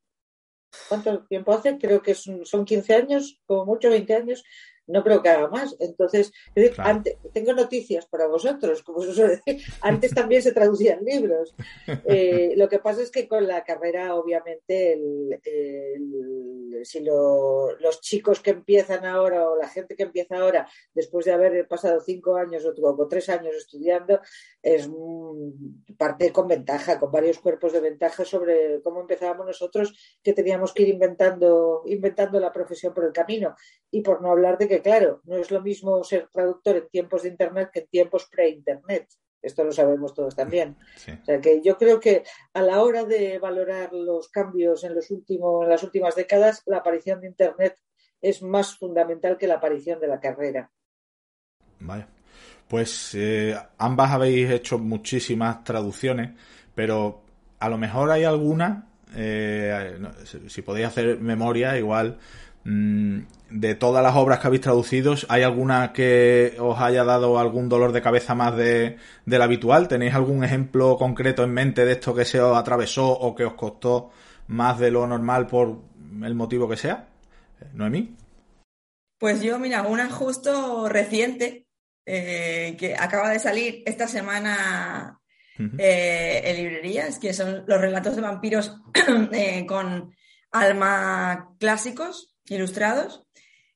¿Cuánto 0.88 1.26
tiempo 1.26 1.52
hace? 1.52 1.78
Creo 1.78 2.00
que 2.02 2.14
son, 2.14 2.46
son 2.46 2.64
15 2.64 2.94
años, 2.94 3.40
como 3.44 3.66
mucho 3.66 3.90
20 3.90 4.14
años 4.14 4.44
no 4.86 5.02
creo 5.02 5.22
que 5.22 5.28
haga 5.28 5.48
más. 5.48 5.76
Entonces, 5.78 6.32
antes, 6.78 7.16
tengo 7.32 7.52
noticias 7.52 8.06
para 8.06 8.26
vosotros, 8.26 8.82
como 8.82 9.02
se 9.02 9.12
suele 9.12 9.40
decir. 9.44 9.62
Antes 9.80 10.14
también 10.14 10.42
se 10.42 10.52
traducían 10.52 11.04
libros. 11.04 11.54
Eh, 12.12 12.54
lo 12.56 12.68
que 12.68 12.78
pasa 12.78 13.02
es 13.02 13.10
que 13.10 13.28
con 13.28 13.46
la 13.46 13.62
carrera, 13.62 14.14
obviamente, 14.14 14.98
si 16.84 17.00
los 17.00 18.00
chicos 18.00 18.40
que 18.40 18.50
empiezan 18.50 19.04
ahora 19.04 19.48
o 19.48 19.56
la 19.56 19.68
gente 19.68 19.96
que 19.96 20.04
empieza 20.04 20.38
ahora, 20.38 20.68
después 20.94 21.24
de 21.26 21.32
haber 21.32 21.68
pasado 21.68 22.00
cinco 22.00 22.36
años 22.36 22.64
o, 22.64 23.08
tres 23.08 23.28
años 23.28 23.54
estudiando, 23.54 24.20
es 24.62 24.88
parte 25.96 26.32
con 26.32 26.48
ventaja, 26.48 26.98
con 26.98 27.10
varios 27.10 27.38
cuerpos 27.38 27.72
de 27.72 27.80
ventaja 27.80 28.24
sobre 28.24 28.80
cómo 28.82 29.00
empezábamos 29.00 29.46
nosotros, 29.46 30.18
que 30.22 30.32
teníamos 30.32 30.72
que 30.72 30.82
ir 30.82 30.88
inventando, 30.90 31.82
inventando 31.86 32.40
la 32.40 32.52
profesión 32.52 32.94
por 32.94 33.04
el 33.04 33.12
camino. 33.12 33.54
Y 33.90 34.02
por 34.02 34.22
no 34.22 34.30
hablar 34.30 34.56
de 34.58 34.68
que 34.68 34.79
claro, 34.82 35.20
no 35.24 35.36
es 35.36 35.50
lo 35.50 35.60
mismo 35.60 36.02
ser 36.04 36.28
traductor 36.28 36.76
en 36.76 36.88
tiempos 36.88 37.22
de 37.22 37.30
Internet 37.30 37.70
que 37.72 37.80
en 37.80 37.86
tiempos 37.88 38.28
pre-Internet. 38.30 39.08
Esto 39.42 39.64
lo 39.64 39.72
sabemos 39.72 40.12
todos 40.14 40.36
también. 40.36 40.76
O 40.96 41.24
sea 41.24 41.40
que 41.40 41.62
yo 41.62 41.78
creo 41.78 41.98
que 41.98 42.24
a 42.52 42.62
la 42.62 42.82
hora 42.82 43.04
de 43.04 43.38
valorar 43.38 43.92
los 43.92 44.28
cambios 44.28 44.84
en, 44.84 44.94
los 44.94 45.10
últimos, 45.10 45.64
en 45.64 45.70
las 45.70 45.82
últimas 45.82 46.14
décadas, 46.14 46.62
la 46.66 46.78
aparición 46.78 47.20
de 47.20 47.28
Internet 47.28 47.76
es 48.20 48.42
más 48.42 48.76
fundamental 48.76 49.38
que 49.38 49.46
la 49.46 49.54
aparición 49.54 49.98
de 49.98 50.08
la 50.08 50.20
carrera. 50.20 50.70
Vaya. 51.78 52.06
Pues 52.68 53.14
eh, 53.14 53.56
ambas 53.78 54.12
habéis 54.12 54.50
hecho 54.50 54.78
muchísimas 54.78 55.64
traducciones, 55.64 56.32
pero 56.74 57.22
a 57.58 57.68
lo 57.68 57.78
mejor 57.78 58.10
hay 58.10 58.24
alguna, 58.24 58.90
eh, 59.16 59.98
si 60.46 60.62
podéis 60.62 60.86
hacer 60.86 61.18
memoria, 61.18 61.76
igual 61.76 62.18
de 62.64 63.74
todas 63.74 64.02
las 64.02 64.16
obras 64.16 64.38
que 64.38 64.46
habéis 64.46 64.62
traducido, 64.62 65.14
¿hay 65.28 65.42
alguna 65.42 65.92
que 65.92 66.56
os 66.58 66.78
haya 66.80 67.04
dado 67.04 67.38
algún 67.38 67.68
dolor 67.68 67.92
de 67.92 68.02
cabeza 68.02 68.34
más 68.34 68.56
de, 68.56 68.96
del 69.24 69.42
habitual? 69.42 69.88
¿Tenéis 69.88 70.14
algún 70.14 70.44
ejemplo 70.44 70.96
concreto 70.96 71.42
en 71.42 71.52
mente 71.52 71.84
de 71.84 71.92
esto 71.92 72.14
que 72.14 72.24
se 72.24 72.40
os 72.40 72.56
atravesó 72.56 73.08
o 73.10 73.34
que 73.34 73.44
os 73.44 73.54
costó 73.54 74.10
más 74.46 74.78
de 74.78 74.90
lo 74.90 75.06
normal 75.06 75.46
por 75.46 75.80
el 76.22 76.34
motivo 76.34 76.68
que 76.68 76.76
sea? 76.76 77.08
Noemí. 77.72 78.16
Pues 79.18 79.42
yo, 79.42 79.58
mira, 79.58 79.82
una 79.82 80.10
justo 80.10 80.88
reciente 80.88 81.66
eh, 82.06 82.76
que 82.78 82.94
acaba 82.94 83.30
de 83.30 83.38
salir 83.38 83.82
esta 83.84 84.08
semana 84.08 85.20
eh, 85.78 86.40
en 86.44 86.56
librerías, 86.56 87.18
que 87.18 87.34
son 87.34 87.64
los 87.66 87.80
relatos 87.80 88.16
de 88.16 88.22
vampiros 88.22 88.76
eh, 89.32 89.66
con 89.66 90.14
alma 90.50 91.54
clásicos, 91.58 92.29
ilustrados. 92.50 93.26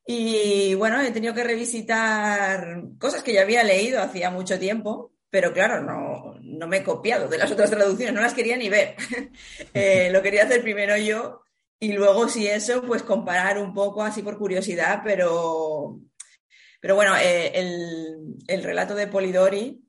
Y 0.06 0.74
bueno, 0.74 1.00
he 1.00 1.10
tenido 1.12 1.32
que 1.32 1.44
revisitar 1.44 2.82
cosas 2.98 3.22
que 3.22 3.32
ya 3.32 3.42
había 3.42 3.64
leído 3.64 4.02
hacía 4.02 4.30
mucho 4.30 4.58
tiempo, 4.58 5.12
pero 5.30 5.52
claro, 5.52 5.82
no, 5.82 6.34
no 6.42 6.68
me 6.68 6.78
he 6.78 6.84
copiado 6.84 7.26
de 7.26 7.38
las 7.38 7.50
otras 7.50 7.70
traducciones, 7.70 8.14
no 8.14 8.20
las 8.20 8.34
quería 8.34 8.56
ni 8.56 8.68
ver. 8.68 8.96
Eh, 9.72 10.10
lo 10.12 10.22
quería 10.22 10.44
hacer 10.44 10.62
primero 10.62 10.96
yo 10.96 11.42
y 11.80 11.92
luego 11.92 12.28
si 12.28 12.46
eso, 12.46 12.82
pues 12.82 13.02
comparar 13.02 13.58
un 13.58 13.74
poco 13.74 14.02
así 14.02 14.22
por 14.22 14.38
curiosidad, 14.38 15.00
pero, 15.04 16.00
pero 16.80 16.94
bueno, 16.94 17.16
eh, 17.16 17.52
el, 18.46 18.62
relato 18.62 18.94
de 18.94 19.08
Polidori 19.08 19.82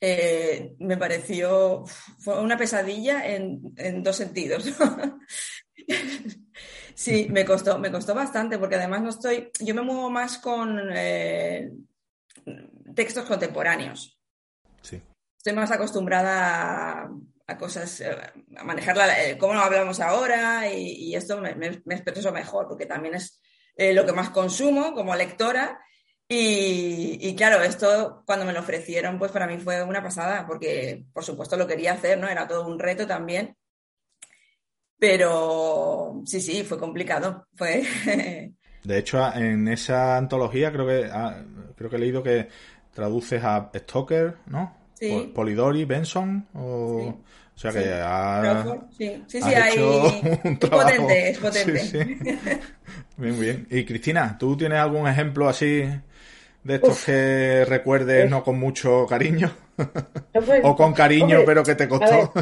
eh, 0.00 0.74
me 0.78 0.96
pareció, 0.96 1.84
fue 2.18 2.40
una 2.40 2.56
pesadilla 2.56 3.26
en, 3.26 3.60
en 3.76 4.02
dos 4.02 4.16
sentidos. 4.16 4.64
Sí, 7.00 7.28
me 7.30 7.46
costó, 7.46 7.78
me 7.78 7.90
costó 7.90 8.14
bastante 8.14 8.58
porque 8.58 8.74
además 8.74 9.00
no 9.00 9.08
estoy, 9.08 9.50
yo 9.60 9.74
me 9.74 9.80
muevo 9.80 10.10
más 10.10 10.36
con 10.36 10.78
eh, 10.94 11.72
textos 12.94 13.24
contemporáneos. 13.24 14.20
Sí. 14.82 15.00
Estoy 15.34 15.54
más 15.54 15.70
acostumbrada 15.70 17.10
a, 17.46 17.56
cosas, 17.56 18.02
eh, 18.02 18.14
a 18.54 18.64
manejar 18.64 18.98
eh, 19.18 19.38
cómo 19.38 19.54
lo 19.54 19.60
hablamos 19.60 19.98
ahora 19.98 20.70
y, 20.70 21.14
esto 21.14 21.40
me, 21.40 21.54
me, 21.54 21.94
expreso 21.94 22.32
mejor 22.32 22.68
porque 22.68 22.84
también 22.84 23.14
es 23.14 23.40
lo 23.78 24.04
que 24.04 24.12
más 24.12 24.28
consumo 24.28 24.92
como 24.92 25.16
lectora. 25.16 25.80
Y, 26.28 27.16
y, 27.18 27.34
claro, 27.34 27.62
esto 27.62 28.24
cuando 28.26 28.44
me 28.44 28.52
lo 28.52 28.60
ofrecieron, 28.60 29.18
pues 29.18 29.32
para 29.32 29.46
mí 29.46 29.56
fue 29.56 29.82
una 29.82 30.02
pasada, 30.02 30.46
porque 30.46 31.06
por 31.14 31.24
supuesto 31.24 31.56
lo 31.56 31.66
quería 31.66 31.94
hacer, 31.94 32.18
¿no? 32.18 32.28
Era 32.28 32.46
todo 32.46 32.66
un 32.66 32.78
reto 32.78 33.06
también. 33.06 33.56
Pero 35.00 36.22
sí, 36.26 36.40
sí, 36.40 36.62
fue 36.62 36.78
complicado. 36.78 37.46
Fue. 37.56 37.82
De 38.84 38.98
hecho, 38.98 39.18
en 39.34 39.66
esa 39.68 40.16
antología 40.16 40.70
creo 40.70 40.86
que 40.86 41.08
ah, 41.10 41.42
creo 41.76 41.90
que 41.90 41.96
he 41.96 41.98
leído 41.98 42.22
que 42.22 42.48
traduces 42.92 43.42
a 43.42 43.70
Stoker, 43.74 44.36
¿no? 44.46 44.76
Sí. 44.94 45.32
Polidori, 45.34 45.86
Benson, 45.86 46.46
o, 46.54 47.08
o 47.08 47.18
sea 47.54 47.72
que 47.72 47.90
ha, 47.92 48.64
sí, 48.96 49.22
sí, 49.26 49.40
sí 49.40 49.54
hay... 49.54 49.72
es 49.74 50.58
potente, 50.58 51.30
es 51.30 51.38
potente. 51.38 52.18
bien, 53.16 53.40
bien. 53.40 53.66
Y 53.70 53.84
Cristina, 53.86 54.36
¿tú 54.38 54.56
tienes 54.58 54.78
algún 54.78 55.08
ejemplo 55.08 55.48
así 55.48 55.82
de 56.62 56.74
estos 56.74 57.04
que 57.04 57.64
recuerdes 57.66 58.28
no 58.28 58.44
con 58.44 58.58
mucho 58.58 59.06
cariño? 59.06 59.50
o 60.64 60.76
con 60.76 60.92
cariño, 60.92 61.40
pero 61.44 61.62
que 61.62 61.74
te 61.74 61.88
costó. 61.88 62.32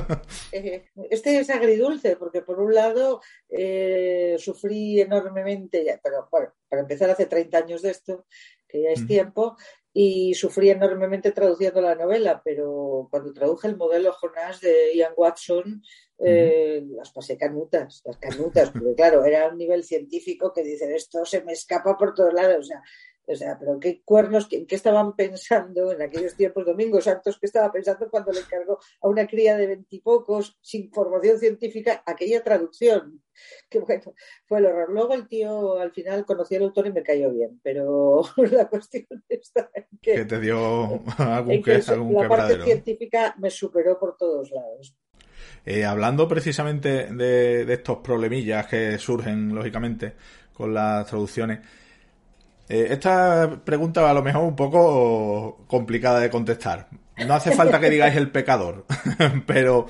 Eh, 0.52 0.84
este 1.10 1.38
es 1.38 1.50
agridulce, 1.50 2.16
porque 2.16 2.42
por 2.42 2.60
un 2.60 2.74
lado 2.74 3.20
eh, 3.50 4.36
sufrí 4.38 5.00
enormemente, 5.00 6.00
pero 6.02 6.28
bueno, 6.30 6.52
para 6.68 6.82
empezar 6.82 7.10
hace 7.10 7.26
30 7.26 7.58
años 7.58 7.82
de 7.82 7.90
esto, 7.90 8.26
que 8.66 8.82
ya 8.82 8.90
es 8.90 9.06
tiempo, 9.06 9.56
y 9.92 10.34
sufrí 10.34 10.70
enormemente 10.70 11.32
traduciendo 11.32 11.80
la 11.80 11.94
novela, 11.94 12.40
pero 12.44 13.08
cuando 13.10 13.32
traduje 13.32 13.68
el 13.68 13.76
modelo 13.76 14.12
Jonás 14.12 14.60
de 14.60 14.94
Ian 14.94 15.12
Watson, 15.16 15.82
eh, 16.24 16.84
las 16.90 17.10
pasé 17.10 17.36
canutas, 17.36 18.02
las 18.04 18.16
canutas, 18.18 18.70
porque 18.70 18.94
claro, 18.94 19.24
era 19.24 19.48
un 19.48 19.58
nivel 19.58 19.84
científico 19.84 20.52
que 20.52 20.62
dicen 20.62 20.94
esto 20.94 21.24
se 21.24 21.42
me 21.42 21.52
escapa 21.52 21.96
por 21.96 22.14
todos 22.14 22.34
lados, 22.34 22.58
o 22.58 22.62
sea, 22.62 22.82
o 23.30 23.36
sea, 23.36 23.58
pero 23.58 23.78
qué 23.78 24.00
cuernos, 24.02 24.48
¿en 24.50 24.66
qué 24.66 24.74
estaban 24.74 25.14
pensando 25.14 25.92
en 25.92 26.00
aquellos 26.00 26.34
tiempos, 26.34 26.64
Domingos 26.64 27.04
Santos, 27.04 27.38
qué 27.38 27.44
estaba 27.44 27.70
pensando 27.70 28.08
cuando 28.10 28.32
le 28.32 28.40
encargó 28.40 28.78
a 29.02 29.08
una 29.08 29.26
cría 29.26 29.54
de 29.56 29.66
veintipocos, 29.66 30.58
sin 30.62 30.90
formación 30.90 31.38
científica, 31.38 32.02
aquella 32.06 32.42
traducción? 32.42 33.22
Que 33.70 33.78
bueno, 33.78 34.14
fue 34.46 34.58
el 34.58 34.66
horror. 34.66 34.90
Luego 34.90 35.14
el 35.14 35.28
tío 35.28 35.78
al 35.78 35.92
final 35.92 36.24
conocí 36.24 36.56
al 36.56 36.64
autor 36.64 36.88
y 36.88 36.92
me 36.92 37.04
cayó 37.04 37.30
bien, 37.30 37.60
pero 37.62 38.22
la 38.50 38.68
cuestión 38.68 39.06
está 39.28 39.70
en 39.72 39.86
que. 40.02 40.14
Que 40.14 40.24
te 40.24 40.40
dio 40.40 41.00
algún, 41.18 41.62
que, 41.62 41.80
algún 41.86 42.14
La 42.14 42.28
parte 42.28 42.60
científica 42.64 43.36
me 43.38 43.48
superó 43.48 43.96
por 43.96 44.16
todos 44.16 44.50
lados. 44.50 44.96
Eh, 45.64 45.84
hablando 45.84 46.26
precisamente 46.26 47.12
de, 47.12 47.64
de 47.64 47.74
estos 47.74 47.98
problemillas 47.98 48.66
que 48.66 48.98
surgen, 48.98 49.54
lógicamente, 49.54 50.14
con 50.52 50.74
las 50.74 51.06
traducciones. 51.06 51.60
Eh, 52.68 52.88
esta 52.90 53.60
pregunta 53.64 54.08
a 54.08 54.14
lo 54.14 54.22
mejor 54.22 54.44
un 54.44 54.56
poco 54.56 55.64
complicada 55.66 56.20
de 56.20 56.30
contestar. 56.30 56.88
No 57.26 57.34
hace 57.34 57.52
falta 57.52 57.80
que 57.80 57.90
digáis 57.90 58.16
el 58.16 58.30
pecador, 58.30 58.86
pero 59.46 59.86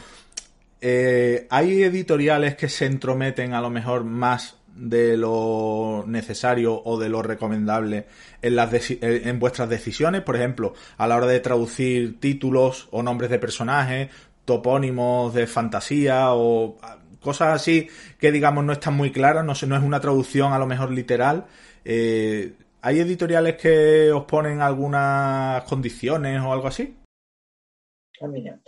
eh, 0.81 1.47
hay 1.51 1.83
editoriales 1.83 2.57
que 2.57 2.69
se 2.69 2.87
entrometen 2.87 3.53
a 3.53 3.61
lo 3.61 3.69
mejor 3.69 4.05
más 4.05 4.57
de 4.79 5.17
lo 5.17 6.05
necesario 6.07 6.81
o 6.85 6.99
de 6.99 7.09
lo 7.09 7.21
recomendable 7.21 8.07
en, 8.41 8.57
las 8.57 8.71
en 8.89 9.39
vuestras 9.41 9.69
decisiones? 9.69 10.23
Por 10.23 10.37
ejemplo, 10.37 10.73
a 10.97 11.07
la 11.09 11.17
hora 11.17 11.27
de 11.27 11.41
traducir 11.41 12.21
títulos 12.21 12.89
o 12.93 13.03
nombres 13.03 13.31
de 13.31 13.39
personajes, 13.39 14.09
topónimos 14.45 15.35
de 15.35 15.47
fantasía 15.47 16.33
o 16.33 16.79
cosas 17.21 17.55
así 17.55 17.89
que 18.21 18.31
digamos 18.31 18.65
no 18.65 18.73
están 18.73 18.95
muy 18.95 19.11
claras, 19.11 19.45
no, 19.45 19.53
no 19.67 19.77
es 19.77 19.83
una 19.83 20.01
traducción 20.01 20.53
a 20.53 20.59
lo 20.59 20.67
mejor 20.67 20.93
literal. 20.93 21.47
Eh, 21.85 22.55
¿Hay 22.81 23.01
editoriales 23.01 23.57
que 23.57 24.13
os 24.13 24.25
ponen 24.25 24.61
algunas 24.61 25.65
condiciones 25.65 26.41
o 26.41 26.53
algo 26.53 26.69
así? 26.69 26.97
A 28.21 28.27
mí 28.27 28.43
no. 28.43 28.61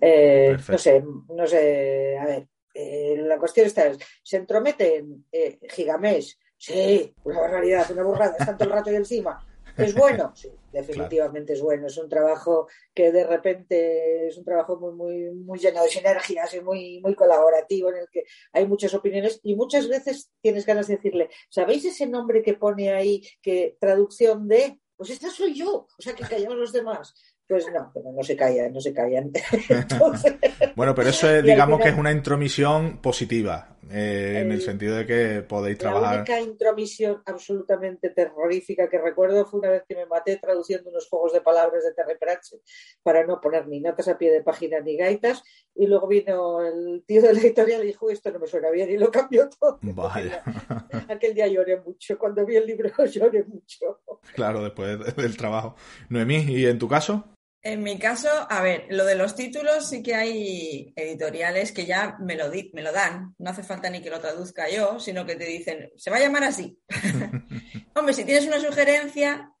Eh, 0.00 0.56
no 0.68 0.78
sé, 0.78 1.04
no 1.28 1.46
sé, 1.46 2.18
a 2.18 2.24
ver, 2.24 2.48
eh, 2.74 3.16
la 3.18 3.38
cuestión 3.38 3.66
está, 3.66 3.90
¿se 4.22 4.36
entrometen 4.36 5.26
eh, 5.32 5.58
Gigamés? 5.68 6.38
Sí, 6.56 7.14
una 7.24 7.40
barbaridad, 7.40 7.90
una 7.92 8.02
burrada, 8.02 8.36
están 8.38 8.56
todo 8.56 8.68
el 8.68 8.74
rato 8.74 8.90
ahí 8.90 8.96
encima. 8.96 9.44
¿Es 9.76 9.94
bueno? 9.94 10.32
Sí, 10.34 10.50
definitivamente 10.72 11.52
es 11.52 11.60
bueno. 11.60 11.86
Es 11.86 11.96
un 11.98 12.08
trabajo 12.08 12.68
que 12.94 13.12
de 13.12 13.26
repente 13.26 14.28
es 14.28 14.36
un 14.38 14.44
trabajo 14.44 14.78
muy, 14.78 14.92
muy, 14.92 15.30
muy 15.34 15.58
lleno 15.58 15.82
de 15.82 15.88
sinergias 15.88 16.54
y 16.54 16.60
muy, 16.60 17.00
muy 17.00 17.14
colaborativo 17.14 17.90
en 17.90 17.98
el 17.98 18.08
que 18.10 18.24
hay 18.52 18.66
muchas 18.66 18.94
opiniones 18.94 19.40
y 19.42 19.54
muchas 19.54 19.88
veces 19.88 20.30
tienes 20.40 20.66
ganas 20.66 20.88
de 20.88 20.96
decirle, 20.96 21.30
¿sabéis 21.48 21.84
ese 21.84 22.06
nombre 22.06 22.42
que 22.42 22.54
pone 22.54 22.92
ahí 22.92 23.22
que 23.42 23.76
traducción 23.80 24.48
de? 24.48 24.80
Pues 24.96 25.10
esta 25.10 25.30
soy 25.30 25.54
yo, 25.54 25.86
o 25.96 26.02
sea 26.02 26.12
que 26.14 26.24
callamos 26.24 26.56
los 26.56 26.72
demás. 26.72 27.14
Pues 27.46 27.64
no, 27.72 27.90
pero 27.94 28.12
no 28.12 28.22
se 28.22 28.36
callan, 28.36 28.72
no 28.74 28.80
se 28.80 28.92
callan. 28.92 29.32
bueno, 30.76 30.94
pero 30.94 31.08
eso 31.08 31.30
es, 31.30 31.42
digamos 31.42 31.80
que 31.80 31.88
es 31.88 31.96
una 31.96 32.12
intromisión 32.12 33.00
positiva, 33.00 33.77
eh, 33.90 34.40
en 34.40 34.52
el 34.52 34.60
sentido 34.60 34.96
de 34.96 35.06
que 35.06 35.42
podéis 35.42 35.78
trabajar. 35.78 36.10
La 36.10 36.16
única 36.18 36.40
intromisión 36.40 37.22
absolutamente 37.24 38.10
terrorífica 38.10 38.88
que 38.88 38.98
recuerdo 38.98 39.46
fue 39.46 39.60
una 39.60 39.70
vez 39.70 39.82
que 39.88 39.94
me 39.94 40.06
maté 40.06 40.36
traduciendo 40.36 40.90
unos 40.90 41.08
juegos 41.08 41.32
de 41.32 41.40
palabras 41.40 41.84
de 41.84 41.94
Terry 41.94 42.18
Pratchett 42.18 42.60
para 43.02 43.26
no 43.26 43.40
poner 43.40 43.66
ni 43.68 43.80
notas 43.80 44.08
a 44.08 44.18
pie 44.18 44.30
de 44.30 44.42
página 44.42 44.80
ni 44.80 44.96
gaitas, 44.96 45.42
y 45.74 45.86
luego 45.86 46.08
vino 46.08 46.64
el 46.64 47.04
tío 47.06 47.22
de 47.22 47.32
la 47.32 47.40
editorial 47.40 47.82
y 47.84 47.88
dijo: 47.88 48.10
Esto 48.10 48.30
no 48.30 48.38
me 48.38 48.46
suena 48.46 48.70
bien, 48.70 48.90
y 48.90 48.98
lo 48.98 49.10
cambió 49.10 49.48
todo. 49.48 49.78
Vaya. 49.82 50.42
Aquel 51.08 51.34
día 51.34 51.46
lloré 51.46 51.80
mucho, 51.80 52.18
cuando 52.18 52.44
vi 52.44 52.56
el 52.56 52.66
libro 52.66 52.90
lloré 53.06 53.44
mucho. 53.44 54.00
Claro, 54.34 54.62
después 54.62 55.16
del 55.16 55.36
trabajo. 55.36 55.76
Noemí, 56.08 56.44
¿y 56.48 56.66
en 56.66 56.78
tu 56.78 56.88
caso? 56.88 57.24
En 57.60 57.82
mi 57.82 57.98
caso, 57.98 58.28
a 58.48 58.62
ver, 58.62 58.86
lo 58.88 59.04
de 59.04 59.16
los 59.16 59.34
títulos 59.34 59.88
sí 59.88 60.02
que 60.02 60.14
hay 60.14 60.92
editoriales 60.94 61.72
que 61.72 61.86
ya 61.86 62.16
me 62.20 62.36
lo, 62.36 62.50
me 62.72 62.82
lo 62.82 62.92
dan. 62.92 63.34
No 63.38 63.50
hace 63.50 63.64
falta 63.64 63.90
ni 63.90 64.00
que 64.00 64.10
lo 64.10 64.20
traduzca 64.20 64.68
yo, 64.68 65.00
sino 65.00 65.26
que 65.26 65.34
te 65.34 65.44
dicen, 65.44 65.90
se 65.96 66.10
va 66.10 66.18
a 66.18 66.20
llamar 66.20 66.44
así. 66.44 66.78
Hombre, 67.94 68.14
si 68.14 68.24
tienes 68.24 68.46
una 68.46 68.60
sugerencia, 68.60 69.52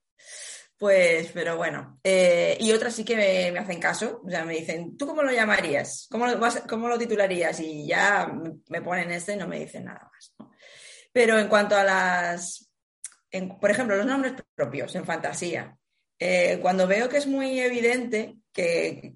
pues, 0.78 1.32
pero 1.34 1.56
bueno. 1.56 1.98
Eh, 2.04 2.56
y 2.60 2.70
otras 2.70 2.94
sí 2.94 3.04
que 3.04 3.16
me, 3.16 3.58
hacen 3.58 3.80
caso. 3.80 4.22
O 4.24 4.30
sea, 4.30 4.44
me 4.44 4.54
dicen, 4.54 4.96
¿tú 4.96 5.06
cómo 5.06 5.24
lo 5.24 5.32
llamarías? 5.32 6.06
¿Cómo 6.08 6.26
lo, 6.26 6.38
cómo 6.68 6.88
lo 6.88 6.98
titularías? 6.98 7.58
Y 7.58 7.88
ya 7.88 8.32
me 8.68 8.80
ponen 8.80 9.10
este 9.10 9.32
y 9.32 9.36
no 9.36 9.48
me 9.48 9.58
dicen 9.58 9.86
nada 9.86 10.08
más. 10.12 10.50
Pero 11.12 11.36
en 11.36 11.48
cuanto 11.48 11.76
a 11.76 11.82
las, 11.82 12.70
por 13.60 13.70
ejemplo, 13.72 13.96
los 13.96 14.06
nombres 14.06 14.34
propios 14.54 14.94
en 14.94 15.04
fantasía. 15.04 15.77
Eh, 16.18 16.58
cuando 16.60 16.86
veo 16.86 17.08
que 17.08 17.18
es 17.18 17.26
muy 17.26 17.60
evidente 17.60 18.36
que, 18.52 19.14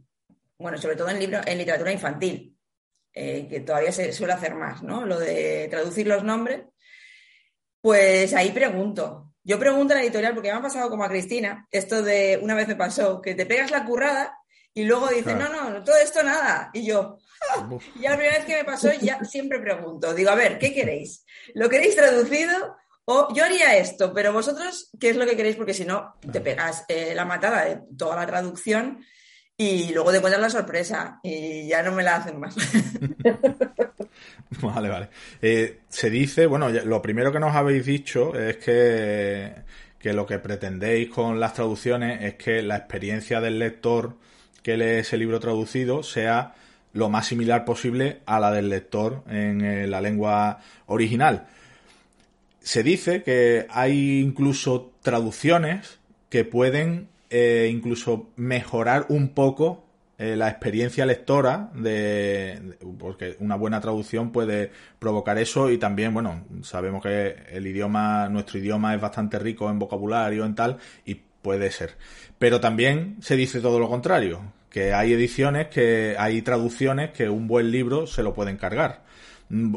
bueno, 0.58 0.78
sobre 0.78 0.96
todo 0.96 1.08
en, 1.08 1.18
libro, 1.18 1.40
en 1.44 1.58
literatura 1.58 1.92
infantil, 1.92 2.56
eh, 3.12 3.46
que 3.48 3.60
todavía 3.60 3.92
se 3.92 4.12
suele 4.12 4.32
hacer 4.32 4.54
más, 4.54 4.82
¿no? 4.82 5.04
Lo 5.04 5.18
de 5.18 5.68
traducir 5.68 6.06
los 6.06 6.22
nombres, 6.22 6.62
pues 7.80 8.32
ahí 8.34 8.50
pregunto. 8.52 9.32
Yo 9.42 9.58
pregunto 9.58 9.92
a 9.92 9.96
la 9.96 10.02
editorial, 10.04 10.34
porque 10.34 10.52
me 10.52 10.58
ha 10.58 10.62
pasado 10.62 10.88
como 10.88 11.04
a 11.04 11.08
Cristina, 11.08 11.66
esto 11.70 12.02
de 12.02 12.38
una 12.40 12.54
vez 12.54 12.68
me 12.68 12.76
pasó, 12.76 13.20
que 13.20 13.34
te 13.34 13.44
pegas 13.44 13.72
la 13.72 13.84
currada 13.84 14.38
y 14.72 14.84
luego 14.84 15.08
dices, 15.08 15.36
no, 15.36 15.48
no, 15.48 15.82
todo 15.82 15.96
esto 15.96 16.22
nada. 16.22 16.70
Y 16.72 16.86
yo, 16.86 17.18
¡ah! 17.50 17.68
ya 18.00 18.10
la 18.10 18.16
primera 18.16 18.38
vez 18.38 18.46
que 18.46 18.56
me 18.56 18.64
pasó, 18.64 18.92
ya 18.92 19.22
siempre 19.24 19.58
pregunto, 19.58 20.14
digo, 20.14 20.30
a 20.30 20.36
ver, 20.36 20.58
¿qué 20.58 20.72
queréis? 20.72 21.24
¿Lo 21.54 21.68
queréis 21.68 21.96
traducido 21.96 22.76
o 23.04 23.34
yo 23.34 23.44
haría 23.44 23.76
esto, 23.76 24.12
pero 24.12 24.32
vosotros, 24.32 24.90
¿qué 25.00 25.10
es 25.10 25.16
lo 25.16 25.26
que 25.26 25.36
queréis? 25.36 25.56
Porque 25.56 25.74
si 25.74 25.84
no, 25.84 26.14
te 26.30 26.40
pegas 26.40 26.84
eh, 26.88 27.12
la 27.14 27.24
matada 27.24 27.64
de 27.64 27.80
toda 27.96 28.16
la 28.16 28.26
traducción 28.26 29.04
y 29.56 29.92
luego 29.92 30.10
te 30.10 30.18
encuentras 30.18 30.40
la 30.40 30.50
sorpresa 30.50 31.20
y 31.22 31.68
ya 31.68 31.82
no 31.82 31.92
me 31.92 32.02
la 32.02 32.16
hacen 32.16 32.38
más. 32.38 32.54
vale, 34.62 34.88
vale. 34.88 35.08
Eh, 35.40 35.80
se 35.88 36.10
dice, 36.10 36.46
bueno, 36.46 36.68
lo 36.68 37.02
primero 37.02 37.32
que 37.32 37.40
nos 37.40 37.54
habéis 37.54 37.84
dicho 37.84 38.38
es 38.38 38.58
que, 38.58 39.52
que 39.98 40.12
lo 40.12 40.24
que 40.24 40.38
pretendéis 40.38 41.10
con 41.10 41.40
las 41.40 41.54
traducciones 41.54 42.22
es 42.22 42.34
que 42.34 42.62
la 42.62 42.76
experiencia 42.76 43.40
del 43.40 43.58
lector 43.58 44.16
que 44.62 44.76
lee 44.76 45.00
ese 45.00 45.16
libro 45.16 45.40
traducido 45.40 46.04
sea 46.04 46.54
lo 46.92 47.08
más 47.08 47.26
similar 47.26 47.64
posible 47.64 48.20
a 48.26 48.38
la 48.38 48.52
del 48.52 48.68
lector 48.68 49.24
en 49.28 49.62
eh, 49.62 49.86
la 49.86 50.00
lengua 50.00 50.60
original 50.86 51.48
se 52.62 52.82
dice 52.82 53.22
que 53.22 53.66
hay 53.70 54.20
incluso 54.20 54.92
traducciones 55.02 55.98
que 56.28 56.44
pueden 56.44 57.08
eh, 57.30 57.68
incluso 57.70 58.30
mejorar 58.36 59.06
un 59.08 59.30
poco 59.30 59.84
eh, 60.18 60.36
la 60.36 60.48
experiencia 60.48 61.04
lectora 61.06 61.70
de, 61.74 62.76
porque 62.98 63.36
una 63.40 63.56
buena 63.56 63.80
traducción 63.80 64.30
puede 64.30 64.70
provocar 64.98 65.38
eso 65.38 65.70
y 65.70 65.78
también 65.78 66.14
bueno 66.14 66.44
sabemos 66.62 67.02
que 67.02 67.36
el 67.50 67.66
idioma 67.66 68.28
nuestro 68.28 68.58
idioma 68.58 68.94
es 68.94 69.00
bastante 69.00 69.38
rico 69.38 69.68
en 69.70 69.78
vocabulario 69.78 70.44
en 70.44 70.54
tal 70.54 70.78
y 71.04 71.16
puede 71.42 71.70
ser. 71.72 71.96
Pero 72.38 72.60
también 72.60 73.16
se 73.20 73.36
dice 73.36 73.60
todo 73.60 73.80
lo 73.80 73.88
contrario 73.88 74.52
que 74.70 74.94
hay 74.94 75.12
ediciones 75.12 75.68
que 75.68 76.14
hay 76.18 76.42
traducciones 76.42 77.10
que 77.10 77.28
un 77.28 77.48
buen 77.48 77.70
libro 77.70 78.06
se 78.06 78.22
lo 78.22 78.34
pueden 78.34 78.56
cargar 78.56 79.02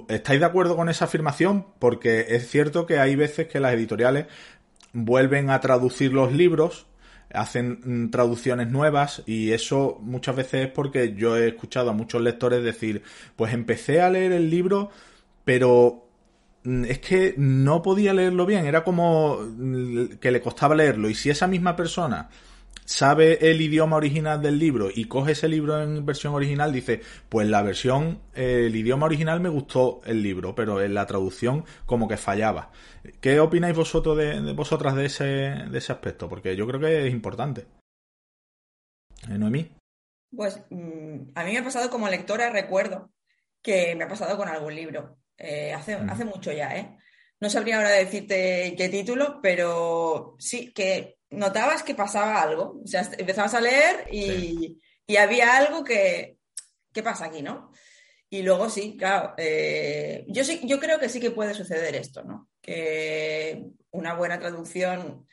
¿Estáis 0.07 0.39
de 0.39 0.45
acuerdo 0.45 0.77
con 0.77 0.88
esa 0.88 1.06
afirmación? 1.06 1.65
Porque 1.80 2.27
es 2.30 2.49
cierto 2.49 2.85
que 2.85 2.99
hay 2.99 3.15
veces 3.15 3.47
que 3.47 3.60
las 3.60 3.73
editoriales 3.73 4.27
vuelven 4.93 5.49
a 5.49 5.60
traducir 5.60 6.14
los 6.14 6.31
libros, 6.31 6.88
hacen 7.34 7.81
mm, 7.84 8.10
traducciones 8.10 8.69
nuevas 8.69 9.23
y 9.26 9.52
eso 9.52 9.97
muchas 10.02 10.38
veces 10.38 10.68
es 10.68 10.72
porque 10.72 11.14
yo 11.15 11.35
he 11.35 11.49
escuchado 11.49 11.89
a 11.89 11.93
muchos 11.93 12.22
lectores 12.22 12.64
decir, 12.64 13.03
pues 13.35 13.53
empecé 13.53 14.02
a 14.02 14.10
leer 14.10 14.31
el 14.31 14.49
libro, 14.49 14.91
pero 15.43 16.07
mm, 16.64 16.85
es 16.85 16.99
que 16.99 17.34
no 17.38 17.81
podía 17.81 18.14
leerlo 18.14 18.45
bien, 18.45 18.65
era 18.65 18.85
como 18.85 19.39
mm, 19.41 20.18
que 20.22 20.31
le 20.31 20.41
costaba 20.41 20.76
leerlo 20.76 21.10
y 21.10 21.15
si 21.15 21.30
esa 21.30 21.47
misma 21.47 21.76
persona 21.76 22.30
sabe 22.86 23.49
el 23.52 23.60
idioma 23.62 23.98
original 23.98 24.41
del 24.41 24.60
libro 24.60 24.90
y 24.94 25.06
coge 25.06 25.34
ese 25.34 25.48
libro 25.48 25.82
en 25.82 26.06
versión 26.06 26.34
original, 26.34 26.72
dice, 26.72 27.02
pues 27.30 27.48
la 27.48 27.62
versión, 27.62 28.22
eh, 28.34 28.66
el 28.68 28.76
idioma 28.76 29.07
original 29.07 29.40
me 29.40 29.49
gustó 29.49 30.02
el 30.06 30.22
libro, 30.22 30.56
pero 30.56 30.82
en 30.82 30.94
la 30.94 31.06
traducción 31.06 31.66
como 31.86 32.07
que 32.07 32.18
fallaba. 32.18 32.72
¿Qué 33.20 33.40
opináis 33.40 33.76
vosotros 33.76 34.18
de, 34.18 34.53
vosotras 34.53 34.95
de 34.95 35.06
ese, 35.06 35.26
de 35.26 35.78
ese 35.78 35.91
aspecto? 35.91 36.30
Porque 36.30 36.56
yo 36.56 36.68
creo 36.68 36.80
que 36.80 37.07
es 37.07 37.14
importante. 37.14 37.66
¿Eh, 39.30 39.38
Noemí? 39.38 39.72
Pues 40.36 40.62
mm, 40.70 41.32
a 41.36 41.44
mí 41.44 41.52
me 41.52 41.57
ha 41.57 41.64
pasado 41.64 41.90
como 41.90 42.07
lectora, 42.07 42.49
recuerdo 42.49 43.12
que 43.62 43.95
me 43.95 44.03
ha 44.03 44.07
pasado 44.07 44.38
con 44.38 44.48
algún 44.48 44.76
libro. 44.76 45.18
Eh, 45.38 45.74
hace, 45.74 45.95
hace 45.95 46.24
mucho 46.24 46.52
ya, 46.52 46.78
¿eh? 46.78 46.98
No 47.40 47.49
sabría 47.49 47.78
ahora 47.78 47.90
decirte 47.90 48.76
qué 48.78 48.90
título, 48.90 49.40
pero 49.41 50.36
sí 50.40 50.72
que 50.72 51.14
notabas 51.30 51.84
que 51.84 51.95
pasaba 51.95 52.41
algo. 52.41 52.81
O 52.84 52.88
sea, 52.88 53.10
empezabas 53.18 53.53
a 53.53 53.61
leer 53.61 54.07
y, 54.11 54.80
había 55.18 55.57
algo 55.57 55.84
que. 55.84 56.38
¿Qué 56.93 57.03
pasa 57.03 57.26
aquí, 57.26 57.41
no? 57.41 57.72
Y 58.30 58.41
luego 58.41 58.69
sí, 58.69 58.95
claro. 58.97 59.34
Eh, 59.38 60.26
yo, 60.27 60.43
sí, 60.43 60.61
yo 60.64 60.80
creo 60.80 60.99
que 60.99 61.10
sí 61.10 61.19
que 61.19 61.31
puede 61.31 61.53
suceder 61.53 61.95
esto, 61.95 62.23
¿no? 62.23 62.49
Que 62.61 63.65
una 63.91 64.14
buena 64.15 64.39
traducción 64.39 65.27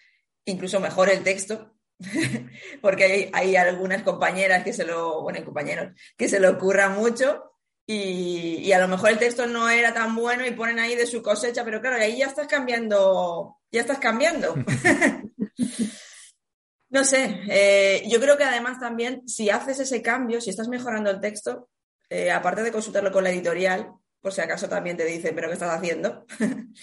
incluso 0.45 0.81
mejore 0.81 1.15
el 1.15 1.23
texto. 1.23 1.75
porque 2.83 3.05
hay, 3.05 3.31
hay, 3.33 3.57
algunas 3.57 4.03
compañeras 4.03 4.65
que 4.65 4.73
se 4.73 4.85
lo, 4.85 5.23
bueno, 5.23 5.45
compañeros, 5.45 5.93
que 6.17 6.29
se 6.29 6.41
lo 6.41 6.51
ocurra 6.51 6.89
mucho 6.89 7.52
y, 7.87 8.73
a 8.73 8.79
lo 8.79 8.89
mejor 8.89 9.11
el 9.11 9.19
texto 9.19 9.47
no 9.47 9.69
era 9.69 9.93
tan 9.93 10.15
bueno 10.15 10.47
y 10.47 10.53
ponen 10.53 10.79
ahí 10.79 10.95
de 10.95 11.07
su 11.07 11.23
cosecha, 11.23 11.65
pero 11.65 11.81
claro, 11.81 11.97
ahí 11.97 12.19
ya 12.19 12.27
estás 12.27 12.47
cambiando, 12.47 13.59
ya 13.71 13.81
estás 13.81 13.99
cambiando. 13.99 14.55
no 16.91 17.05
sé, 17.05 17.41
eh, 17.49 18.05
yo 18.09 18.21
creo 18.21 18.37
que 18.37 18.45
además 18.45 18.79
también 18.79 19.29
si 19.29 19.51
haces 19.51 19.81
ese 19.81 20.01
cambio, 20.01 20.41
si 20.41 20.51
estás 20.51 20.69
mejorando 20.69 21.11
el 21.11 21.21
texto, 21.21 21.71
eh, 22.09 22.31
aparte 22.31 22.63
de 22.63 22.71
consultarlo 22.71 23.11
con 23.11 23.25
la 23.25 23.31
editorial, 23.31 23.93
por 24.21 24.33
si 24.33 24.41
acaso 24.41 24.69
también 24.69 24.97
te 24.97 25.05
dicen, 25.05 25.35
pero 25.35 25.49
¿qué 25.49 25.55
estás 25.55 25.77
haciendo? 25.77 26.27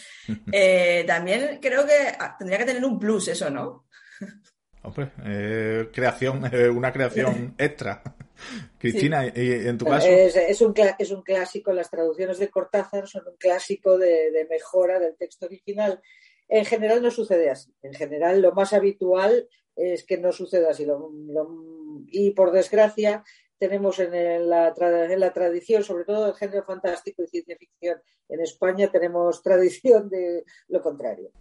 Eh, 0.51 1.05
también 1.07 1.57
creo 1.59 1.88
que 1.88 2.15
ah, 2.19 2.35
tendría 2.38 2.59
que 2.59 2.65
tener 2.65 2.85
un 2.85 2.99
plus 2.99 3.30
eso, 3.30 3.49
¿no? 3.49 3.88
Hombre, 4.84 5.11
creación, 5.91 6.43
una 6.76 6.93
creación 6.93 7.55
extra. 7.57 8.03
Cristina, 8.80 9.26
en 9.26 9.78
tu 9.78 9.86
caso. 9.86 10.07
Es, 10.07 10.61
un, 10.61 10.74
es 10.98 11.11
un 11.11 11.22
clásico, 11.22 11.74
las 11.74 11.90
traducciones 11.90 12.40
de 12.40 12.49
Cortázar 12.49 13.07
son 13.07 13.28
un 13.28 13.38
clásico 13.38 13.98
de, 13.98 14.45
mejora 14.49 14.99
del 14.99 15.16
texto 15.16 15.45
original. 15.45 16.02
En 16.48 16.66
general 16.66 17.02
no 17.02 17.11
sucede 17.11 17.49
así. 17.49 17.74
En 17.82 17.94
general 17.94 18.41
lo 18.41 18.53
más 18.53 18.74
habitual 18.74 19.48
es 19.76 20.03
que 20.03 20.18
no 20.18 20.32
suceda 20.32 20.72
así. 20.72 20.86
y 22.07 22.32
por 22.32 22.52
desgracia 22.52 23.24
tenemos 23.57 23.99
en 23.99 24.49
la, 24.49 24.74
en 24.78 25.20
la 25.20 25.34
tradición, 25.34 25.84
sobre 25.84 26.06
todo 26.06 26.26
del 26.26 26.36
género 26.36 26.64
fantástico 26.64 27.24
y 27.24 27.28
ciencia 27.28 27.57
ficción, 27.57 28.02
en 28.30 28.40
España 28.40 28.90
tenemos 28.91 29.44
tradición 29.44 30.10
de 30.10 30.44
lo 30.68 30.82
contrario 30.82 31.32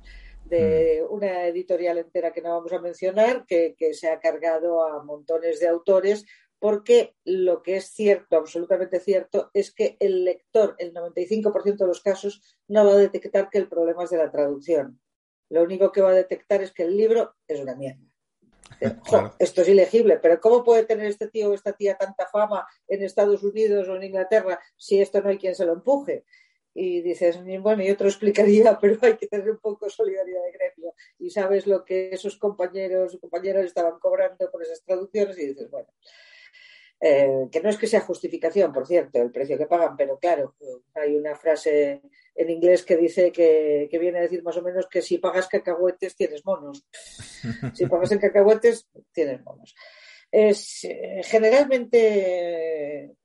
de 0.48 1.02
mm. 1.02 1.12
una 1.12 1.46
editorial 1.46 1.98
entera 1.98 2.32
que 2.32 2.42
no 2.42 2.50
vamos 2.50 2.72
a 2.72 2.80
mencionar, 2.80 3.44
que, 3.46 3.74
se 3.92 4.08
ha 4.08 4.18
cargado 4.18 4.86
a 4.86 5.02
montones 5.04 5.60
de 5.60 5.68
autores, 5.68 6.24
porque 6.58 7.14
lo 7.24 7.62
que 7.62 7.76
es 7.76 7.90
cierto, 7.90 8.36
absolutamente 8.36 9.00
cierto, 9.00 9.50
es 9.54 9.72
que 9.72 9.96
el 10.00 10.24
lector, 10.24 10.74
el 10.78 10.92
95% 10.92 11.76
de 11.76 11.86
los 11.86 12.02
casos, 12.02 12.42
no 12.66 12.84
va 12.84 12.92
a 12.92 12.96
detectar 12.96 13.48
que 13.50 13.58
el 13.58 13.68
problema 13.68 14.04
es 14.04 14.10
de 14.10 14.18
la 14.18 14.30
traducción. 14.30 15.00
Lo 15.50 15.62
único 15.62 15.92
que 15.92 16.00
va 16.00 16.10
a 16.10 16.14
detectar 16.14 16.62
es 16.62 16.72
que 16.72 16.82
el 16.82 16.96
libro 16.96 17.34
es 17.46 17.60
una 17.60 17.74
mierda. 17.74 18.02
Esto 19.38 19.62
es 19.62 19.68
ilegible, 19.68 20.18
pero 20.18 20.40
¿cómo 20.40 20.62
puede 20.62 20.84
tener 20.84 21.06
este 21.06 21.28
tío 21.28 21.50
o 21.50 21.54
esta 21.54 21.72
tía 21.72 21.96
tanta 21.96 22.26
fama 22.26 22.66
en 22.86 23.02
Estados 23.02 23.42
Unidos 23.42 23.88
o 23.88 23.96
en 23.96 24.02
Inglaterra 24.02 24.60
si 24.76 25.00
esto 25.00 25.22
no 25.22 25.30
hay 25.30 25.38
quien 25.38 25.54
se 25.54 25.64
lo 25.64 25.72
empuje? 25.72 26.24
y 26.80 27.02
dices, 27.02 27.40
bueno, 27.60 27.82
yo 27.82 27.96
te 27.96 28.04
lo 28.04 28.10
explicaría, 28.10 28.78
pero 28.80 28.98
hay 29.02 29.16
que 29.16 29.26
tener 29.26 29.50
un 29.50 29.58
poco 29.58 29.86
de 29.86 29.90
solidaridad 29.90 30.42
de 30.44 30.52
gremio. 30.52 30.94
Y 31.18 31.30
sabes 31.30 31.66
lo 31.66 31.84
que 31.84 32.10
esos 32.10 32.36
compañeros 32.36 33.14
y 33.14 33.18
compañeras 33.18 33.64
estaban 33.64 33.98
cobrando 33.98 34.48
por 34.50 34.62
esas 34.62 34.84
traducciones 34.84 35.36
y 35.38 35.46
dices, 35.48 35.68
bueno, 35.70 35.88
eh, 37.00 37.46
que 37.52 37.60
no 37.60 37.68
es 37.68 37.76
que 37.76 37.86
sea 37.86 38.00
justificación, 38.00 38.72
por 38.72 38.86
cierto, 38.86 39.22
el 39.22 39.30
precio 39.30 39.56
que 39.56 39.66
pagan, 39.66 39.96
pero 39.96 40.18
claro, 40.18 40.56
hay 40.94 41.14
una 41.14 41.36
frase 41.36 42.02
en 42.34 42.50
inglés 42.50 42.84
que 42.84 42.96
dice 42.96 43.30
que, 43.30 43.88
viene 44.00 44.18
a 44.18 44.22
decir 44.22 44.42
más 44.42 44.56
o 44.56 44.62
menos 44.62 44.88
que 44.88 45.00
si 45.00 45.18
pagas 45.18 45.46
cacahuetes 45.46 46.16
tienes 46.16 46.44
monos. 46.44 46.84
si 47.74 47.86
pagas 47.86 48.12
en 48.12 48.18
cacahuetes 48.18 48.88
tienes 49.12 49.42
monos. 49.44 49.74
Es, 50.30 50.84
eh, 50.84 51.20
generalmente 51.24 53.04
eh, 53.04 53.16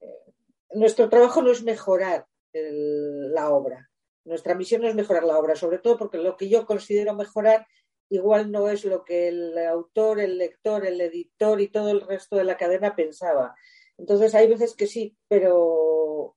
nuestro 0.74 1.10
trabajo 1.10 1.41
no 1.41 1.52
es 1.52 1.64
mejorar 1.64 2.26
la 2.54 3.50
obra. 3.50 3.90
Nuestra 4.26 4.54
misión 4.54 4.82
no 4.82 4.88
es 4.88 4.95
mejorar 4.95 5.24
la 5.24 5.40
obra, 5.40 5.56
sobre 5.56 5.80
todo 5.80 5.98
porque 5.98 6.20
lo 6.20 6.38
que 6.38 6.48
yo 6.48 6.66
considero 6.66 7.16
mejorar 7.16 7.66
igual 8.10 8.52
no 8.52 8.70
es 8.70 8.86
lo 8.86 9.04
que 9.04 9.28
el 9.28 9.58
autor, 9.58 10.20
el 10.20 10.38
lector, 10.38 10.86
el 10.86 11.00
editor 11.02 11.62
y 11.62 11.70
todo 11.70 11.90
el 11.90 12.02
resto 12.02 12.36
de 12.36 12.44
la 12.44 12.58
cadena 12.58 12.96
pensaba. 12.96 13.56
Entonces 13.98 14.34
hay 14.36 14.48
veces 14.48 14.76
que 14.76 14.88
sí, 14.88 15.18
pero 15.28 16.36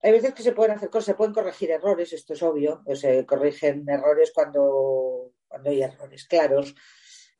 hay 0.00 0.12
veces 0.12 0.34
que 0.34 0.42
se 0.42 0.52
pueden 0.52 0.76
hacer 0.76 0.90
cosas, 0.90 1.06
se 1.06 1.14
pueden 1.14 1.34
corregir 1.34 1.70
errores, 1.70 2.12
esto 2.12 2.34
es 2.34 2.42
obvio, 2.42 2.82
se 2.94 3.24
corrigen 3.26 3.88
errores 3.88 4.32
cuando, 4.34 5.32
cuando 5.48 5.70
hay 5.70 5.82
errores 5.82 6.26
claros 6.26 6.74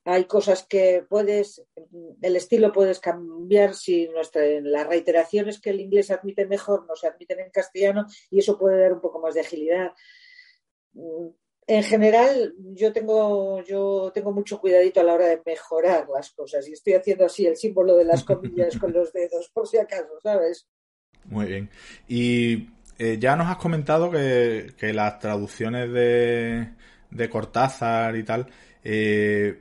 hay 0.06 0.26
cosas 0.26 0.64
que 0.64 1.04
puedes, 1.08 1.66
el 2.22 2.36
estilo 2.36 2.72
puedes 2.72 3.00
cambiar 3.00 3.74
si 3.74 4.06
nuestra, 4.08 4.42
las 4.60 4.86
reiteraciones 4.86 5.60
que 5.60 5.70
el 5.70 5.80
inglés 5.80 6.12
admite 6.12 6.46
mejor 6.46 6.86
no 6.86 6.94
se 6.94 7.08
admiten 7.08 7.40
en 7.40 7.50
castellano 7.50 8.06
y 8.30 8.38
eso 8.38 8.56
puede 8.56 8.80
dar 8.80 8.92
un 8.92 9.00
poco 9.00 9.18
más 9.18 9.34
de 9.34 9.40
agilidad. 9.40 9.92
En 11.68 11.82
general, 11.82 12.54
yo 12.74 12.92
tengo, 12.92 13.62
yo 13.64 14.12
tengo 14.14 14.32
mucho 14.32 14.60
cuidadito 14.60 15.00
a 15.00 15.04
la 15.04 15.14
hora 15.14 15.26
de 15.26 15.42
mejorar 15.44 16.06
las 16.14 16.30
cosas 16.30 16.68
y 16.68 16.72
estoy 16.72 16.94
haciendo 16.94 17.26
así 17.26 17.46
el 17.46 17.56
símbolo 17.56 17.96
de 17.96 18.04
las 18.04 18.22
comillas 18.22 18.78
con 18.78 18.92
los 18.92 19.12
dedos, 19.12 19.50
por 19.52 19.66
si 19.66 19.78
acaso, 19.78 20.20
¿sabes? 20.22 20.68
Muy 21.24 21.46
bien. 21.46 21.70
Y 22.06 22.68
eh, 22.98 23.16
ya 23.18 23.34
nos 23.34 23.48
has 23.48 23.56
comentado 23.56 24.10
que, 24.12 24.92
las 24.94 25.18
traducciones 25.18 25.92
de, 25.92 26.68
de 27.10 27.28
Cortázar 27.28 28.14
y 28.14 28.22
tal, 28.22 28.46
eh, 28.84 29.58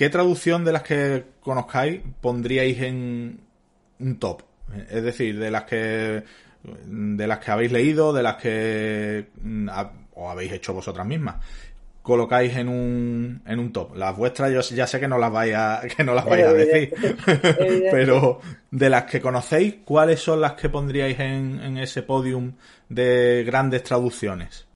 ¿Qué 0.00 0.08
traducción 0.08 0.64
de 0.64 0.72
las 0.72 0.82
que 0.82 1.24
conozcáis 1.42 2.00
pondríais 2.22 2.80
en 2.80 3.38
un 3.98 4.18
top? 4.18 4.44
Es 4.88 5.02
decir, 5.02 5.38
de 5.38 5.50
las 5.50 5.64
que 5.64 6.24
de 6.62 7.26
las 7.26 7.38
que 7.38 7.50
habéis 7.50 7.72
leído, 7.72 8.12
de 8.12 8.22
las 8.22 8.36
que 8.36 9.28
mm, 9.42 9.68
o 10.14 10.30
habéis 10.30 10.52
hecho 10.52 10.74
vosotras 10.74 11.06
mismas. 11.06 11.36
Colocáis 12.02 12.56
en 12.56 12.68
un, 12.68 13.42
en 13.46 13.58
un 13.58 13.72
top. 13.72 13.94
Las 13.94 14.16
vuestras 14.16 14.50
yo 14.52 14.60
ya 14.74 14.86
sé 14.86 14.98
que 14.98 15.08
no 15.08 15.18
las 15.18 15.30
vais 15.30 15.54
a, 15.54 15.82
que 15.96 16.04
no 16.04 16.14
las 16.14 16.24
vais 16.24 16.46
a 16.46 16.52
decir. 16.52 16.94
Pero 17.90 18.40
de 18.70 18.90
las 18.90 19.04
que 19.04 19.20
conocéis, 19.20 19.76
¿cuáles 19.84 20.20
son 20.20 20.40
las 20.40 20.54
que 20.54 20.68
pondríais 20.68 21.18
en, 21.20 21.60
en 21.60 21.78
ese 21.78 22.02
podium 22.02 22.54
de 22.88 23.44
grandes 23.46 23.82
traducciones? 23.82 24.66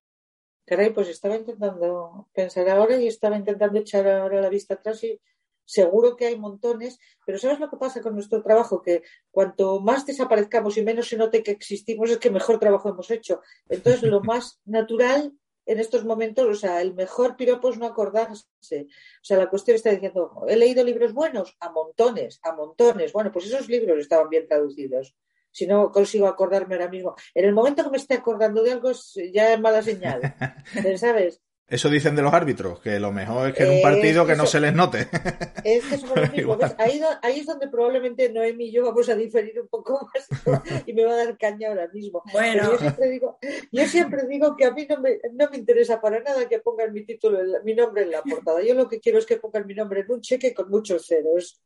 Caray, 0.66 0.90
pues 0.90 1.09
estaba 1.09 1.36
intentando 1.36 2.28
pensar 2.32 2.69
ahora 2.70 2.97
y 2.97 3.06
estaba 3.06 3.36
intentando 3.36 3.78
echar 3.78 4.09
ahora 4.09 4.40
la 4.40 4.48
vista 4.48 4.74
atrás 4.74 5.05
y 5.05 5.20
seguro 5.65 6.16
que 6.16 6.27
hay 6.27 6.39
montones, 6.39 6.99
pero 7.24 7.39
¿sabes 7.39 7.61
lo 7.61 7.70
que 7.70 7.77
pasa 7.77 8.01
con 8.01 8.15
nuestro 8.15 8.43
trabajo? 8.43 8.82
Que 8.82 9.03
cuanto 9.31 9.81
más 9.81 10.07
desaparezcamos 10.07 10.77
y 10.77 10.82
menos 10.82 11.09
se 11.09 11.16
note 11.16 11.43
que 11.43 11.53
existimos, 11.53 12.11
es 12.11 12.19
que 12.19 12.31
mejor 12.31 12.59
trabajo 12.59 12.89
hemos 12.89 13.11
hecho. 13.11 13.41
Entonces, 13.69 14.03
lo 14.03 14.20
más 14.23 14.61
natural 14.65 15.32
en 15.66 15.81
estos 15.81 16.05
momentos, 16.05 16.47
o 16.47 16.55
sea, 16.55 16.82
el 16.82 16.95
mejor 16.95 17.36
piropo 17.36 17.70
es 17.70 17.78
no 17.78 17.86
acordarse. 17.86 18.45
O 18.61 19.24
sea, 19.24 19.39
la 19.39 19.49
cuestión 19.49 19.77
está 19.77 19.91
diciendo, 19.91 20.45
he 20.47 20.57
leído 20.57 20.85
libros 20.85 21.15
buenos, 21.15 21.57
a 21.61 21.70
montones, 21.70 22.39
a 22.43 22.53
montones. 22.53 23.12
Bueno, 23.12 23.32
pues 23.32 23.47
esos 23.47 23.69
libros 23.69 23.99
estaban 23.99 24.28
bien 24.28 24.47
traducidos 24.47 25.15
si 25.55 25.69
no 25.69 25.93
consigo 25.93 26.27
acordarme 26.27 26.74
ahora 26.74 26.89
mismo. 26.89 27.15
En 27.32 27.45
el 27.45 27.55
momento 27.55 27.85
que 27.85 27.91
me 27.91 27.97
esté 27.97 28.15
acordando 28.15 28.62
de 28.62 28.73
algo 28.73 28.91
es 28.91 29.15
ya 29.32 29.57
mala 29.57 29.82
señal, 29.82 30.20
¿sabes? 30.99 31.41
Eso 31.66 31.89
dicen 31.89 32.15
de 32.15 32.20
los 32.20 32.35
árbitros, 32.35 32.78
que 32.81 33.01
lo 33.01 33.11
mejor 33.11 33.49
es 33.49 33.55
que 33.55 33.62
en 33.62 33.70
un 33.70 33.82
partido 33.82 34.27
que, 34.27 34.36
no 34.36 34.45
se 34.45 34.61
les 34.61 34.74
note. 34.74 35.09
Es 35.65 35.82
que 35.86 35.97
somos 35.97 36.16
lo 36.16 36.31
mismo. 36.31 36.59
Ahí, 36.78 37.01
ahí, 37.23 37.41
es 37.41 37.47
donde 37.47 37.69
probablemente 37.69 38.31
Noemi 38.31 38.66
y 38.66 38.73
yo 38.73 38.85
vamos 38.85 39.09
a 39.09 39.15
diferir 39.15 39.59
un 39.59 39.69
poco 39.69 40.11
más 40.12 40.82
y 40.86 40.93
me 40.93 41.05
va 41.05 41.12
a 41.12 41.24
dar 41.24 41.39
caña 41.39 41.69
ahora 41.69 41.89
mismo. 41.89 42.23
Bueno. 42.32 42.73
yo 42.73 42.78
siempre, 42.78 43.09
digo, 43.09 43.39
yo 43.73 43.86
siempre 43.86 44.27
digo 44.27 44.57
que 44.57 44.66
a 44.66 44.73
mí 44.73 44.86
no 44.89 45.01
me, 45.01 45.19
no 45.32 45.49
me 45.51 45.57
interesa 45.57 46.03
para 46.03 46.20
nada 46.20 46.47
que 46.49 46.59
pongan 46.59 46.93
mi 46.93 47.07
título, 47.07 47.39
mi 47.65 47.74
nombre 47.74 48.03
en 48.03 48.11
la 48.11 48.23
portada. 48.23 48.62
Yo 48.62 48.74
lo 48.74 48.86
que 48.86 49.01
quiero 49.01 49.19
es 49.19 49.24
que 49.24 49.36
pongan 49.36 49.66
mi 49.66 49.74
nombre 49.74 50.01
en 50.01 50.12
un 50.12 50.20
cheque 50.20 50.53
con 50.53 50.69
muchos 50.69 51.07
ceros. 51.07 51.62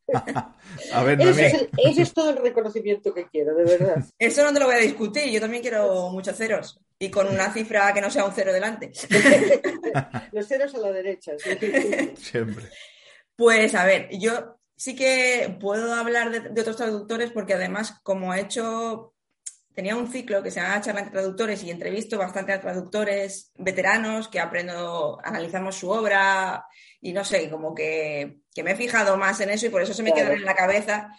a 0.92 1.02
ver, 1.02 1.20
ese, 1.20 1.46
es 1.46 1.68
ese 1.76 2.02
es 2.02 2.14
todo 2.14 2.30
el 2.30 2.36
reconocimiento 2.36 3.12
que 3.12 3.26
quiero, 3.26 3.56
de 3.56 3.64
verdad. 3.64 4.04
Eso 4.16 4.44
no 4.44 4.52
te 4.52 4.60
lo 4.60 4.66
voy 4.66 4.76
a 4.76 4.78
discutir. 4.78 5.28
Yo 5.28 5.40
también 5.40 5.62
quiero 5.62 6.10
muchos 6.10 6.36
ceros 6.36 6.80
y 6.98 7.10
con 7.10 7.28
una 7.28 7.52
cifra 7.52 7.92
que 7.94 8.00
no 8.00 8.10
sea 8.10 8.24
un 8.24 8.32
cero 8.34 8.52
delante. 8.52 8.92
Los 10.32 10.48
ceros 10.48 10.74
a 10.74 10.78
la 10.78 10.92
derecha. 10.92 11.32
Siempre. 12.16 12.66
Pues 13.36 13.74
a 13.74 13.84
ver, 13.84 14.08
yo 14.18 14.58
sí 14.76 14.96
que 14.96 15.56
puedo 15.60 15.94
hablar 15.94 16.52
de, 16.52 16.60
otros 16.60 16.76
traductores 16.76 17.30
porque 17.30 17.54
además, 17.54 18.00
como 18.02 18.34
he 18.34 18.40
hecho, 18.40 19.14
tenía 19.74 19.94
un 19.94 20.10
ciclo 20.10 20.42
que 20.42 20.50
se 20.50 20.60
llama 20.60 20.80
Charla 20.80 21.00
entre 21.00 21.12
Traductores 21.12 21.62
y 21.62 21.70
entrevisto 21.70 22.18
bastante 22.18 22.52
a 22.52 22.60
traductores 22.60 23.52
veteranos 23.56 24.26
que 24.26 24.40
aprendo, 24.40 25.20
analizamos 25.22 25.76
su 25.76 25.90
obra 25.90 26.64
y 27.00 27.12
no 27.12 27.24
sé, 27.24 27.48
como 27.48 27.74
que, 27.74 28.38
me 28.56 28.72
he 28.72 28.76
fijado 28.76 29.16
más 29.16 29.40
en 29.40 29.50
eso 29.50 29.66
y 29.66 29.70
por 29.70 29.82
eso 29.82 29.94
se 29.94 30.02
me 30.02 30.12
quedan 30.12 30.32
en 30.32 30.44
la 30.44 30.56
cabeza. 30.56 31.10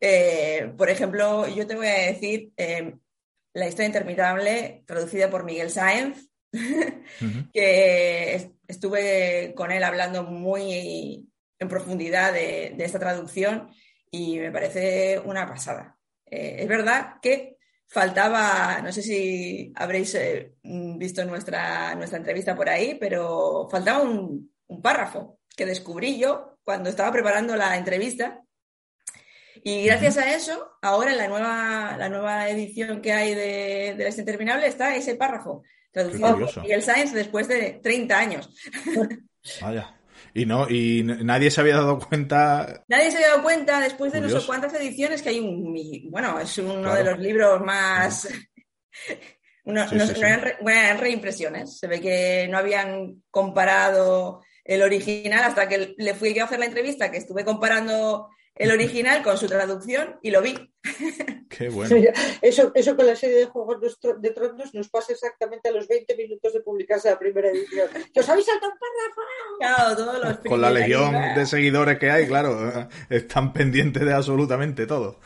Eh, 0.00 0.72
por 0.76 0.90
ejemplo, 0.90 1.46
yo 1.46 1.66
te 1.68 1.76
voy 1.76 1.86
a 1.86 2.06
decir, 2.06 2.50
eh, 2.56 2.94
la 3.52 3.66
historia 3.66 3.86
interminable, 3.86 4.84
traducida 4.86 5.30
por 5.30 5.44
Miguel 5.44 5.70
Sáenz, 5.70 6.30
que 7.52 8.52
estuve 8.66 9.52
con 9.56 9.72
él 9.72 9.82
hablando 9.84 10.24
muy 10.24 11.28
en 11.58 11.68
profundidad 11.68 12.32
de, 12.32 12.74
esta 12.78 12.98
traducción 12.98 13.68
y 14.10 14.38
me 14.38 14.50
parece 14.50 15.20
una 15.20 15.46
pasada. 15.46 15.96
Eh, 16.26 16.56
es 16.60 16.68
verdad 16.68 17.16
que 17.20 17.56
faltaba, 17.86 18.80
no 18.82 18.92
sé 18.92 19.02
si 19.02 19.72
habréis 19.74 20.14
eh, 20.14 20.54
visto 20.62 21.24
nuestra, 21.24 21.94
nuestra 21.94 22.18
entrevista 22.18 22.56
por 22.56 22.68
ahí, 22.68 22.96
pero 22.98 23.68
faltaba 23.70 24.02
un, 24.02 24.52
un 24.68 24.82
párrafo 24.82 25.40
que 25.56 25.66
descubrí 25.66 26.18
yo 26.18 26.58
cuando 26.64 26.88
estaba 26.88 27.12
preparando 27.12 27.56
la 27.56 27.76
entrevista 27.76 28.42
y 29.64 29.84
gracias 29.84 30.18
a 30.18 30.34
eso, 30.34 30.72
ahora 30.82 31.12
en 31.12 31.18
la 31.18 31.28
nueva, 31.28 31.96
la 31.98 32.08
nueva 32.08 32.48
edición 32.48 33.00
que 33.00 33.12
hay 33.12 33.34
de, 33.34 33.94
de 33.96 34.04
La 34.04 34.10
Interminable 34.10 34.66
está 34.66 34.94
ese 34.94 35.14
párrafo, 35.14 35.62
traducido 35.92 36.38
por 36.38 36.62
Miguel 36.62 36.82
Sáenz 36.82 37.12
después 37.12 37.48
de 37.48 37.80
30 37.82 38.18
años. 38.18 38.50
Vaya. 39.60 39.96
Y 40.32 40.46
no, 40.46 40.68
y 40.68 41.02
nadie 41.02 41.50
se 41.50 41.60
había 41.60 41.76
dado 41.76 41.98
cuenta. 41.98 42.84
Nadie 42.86 43.10
se 43.10 43.16
había 43.16 43.30
dado 43.30 43.42
cuenta 43.42 43.80
después 43.80 44.12
de 44.12 44.20
no 44.20 44.28
sé 44.28 44.46
cuántas 44.46 44.72
ediciones 44.74 45.22
que 45.22 45.30
hay 45.30 45.40
un 45.40 45.74
bueno, 46.10 46.38
es 46.38 46.56
uno 46.58 46.94
de 46.94 47.02
los 47.02 47.18
libros 47.18 47.60
más 47.62 48.28
no, 49.64 49.82
eran, 49.82 50.98
reimpresiones. 50.98 51.78
Se 51.78 51.86
ve 51.86 52.00
que 52.00 52.48
no 52.48 52.58
habían 52.58 53.22
comparado 53.30 54.42
el 54.64 54.82
original 54.82 55.44
hasta 55.44 55.68
que 55.68 55.94
le 55.96 56.14
fui 56.14 56.34
yo 56.34 56.42
a 56.42 56.46
hacer 56.46 56.58
la 56.58 56.66
entrevista, 56.66 57.10
que 57.10 57.18
estuve 57.18 57.44
comparando 57.44 58.28
el 58.54 58.70
original 58.70 59.22
con 59.22 59.38
su 59.38 59.46
traducción 59.46 60.18
y 60.22 60.30
lo 60.30 60.42
vi. 60.42 60.54
Qué 61.48 61.68
bueno. 61.68 61.94
Eso, 62.40 62.72
eso 62.74 62.96
con 62.96 63.06
la 63.06 63.16
serie 63.16 63.36
de 63.36 63.46
Juegos 63.46 63.98
de 64.20 64.30
Tronos 64.30 64.72
nos 64.74 64.88
pasa 64.88 65.12
exactamente 65.12 65.68
a 65.68 65.72
los 65.72 65.88
20 65.88 66.16
minutos 66.16 66.52
de 66.52 66.60
publicarse 66.60 67.10
la 67.10 67.18
primera 67.18 67.50
edición. 67.50 67.88
¡Que 68.14 68.20
os 68.20 68.28
habéis 68.28 68.46
saltado 68.46 68.72
un 68.72 68.78
párrafo! 68.78 69.20
Claro, 69.58 69.96
todos 69.96 70.24
los 70.24 70.38
Con 70.48 70.60
la 70.60 70.70
legión 70.70 71.14
de 71.34 71.46
seguidores 71.46 71.98
que 71.98 72.10
hay, 72.10 72.26
claro, 72.26 72.88
están 73.10 73.52
pendientes 73.52 74.04
de 74.04 74.12
absolutamente 74.12 74.86
todo. 74.86 75.18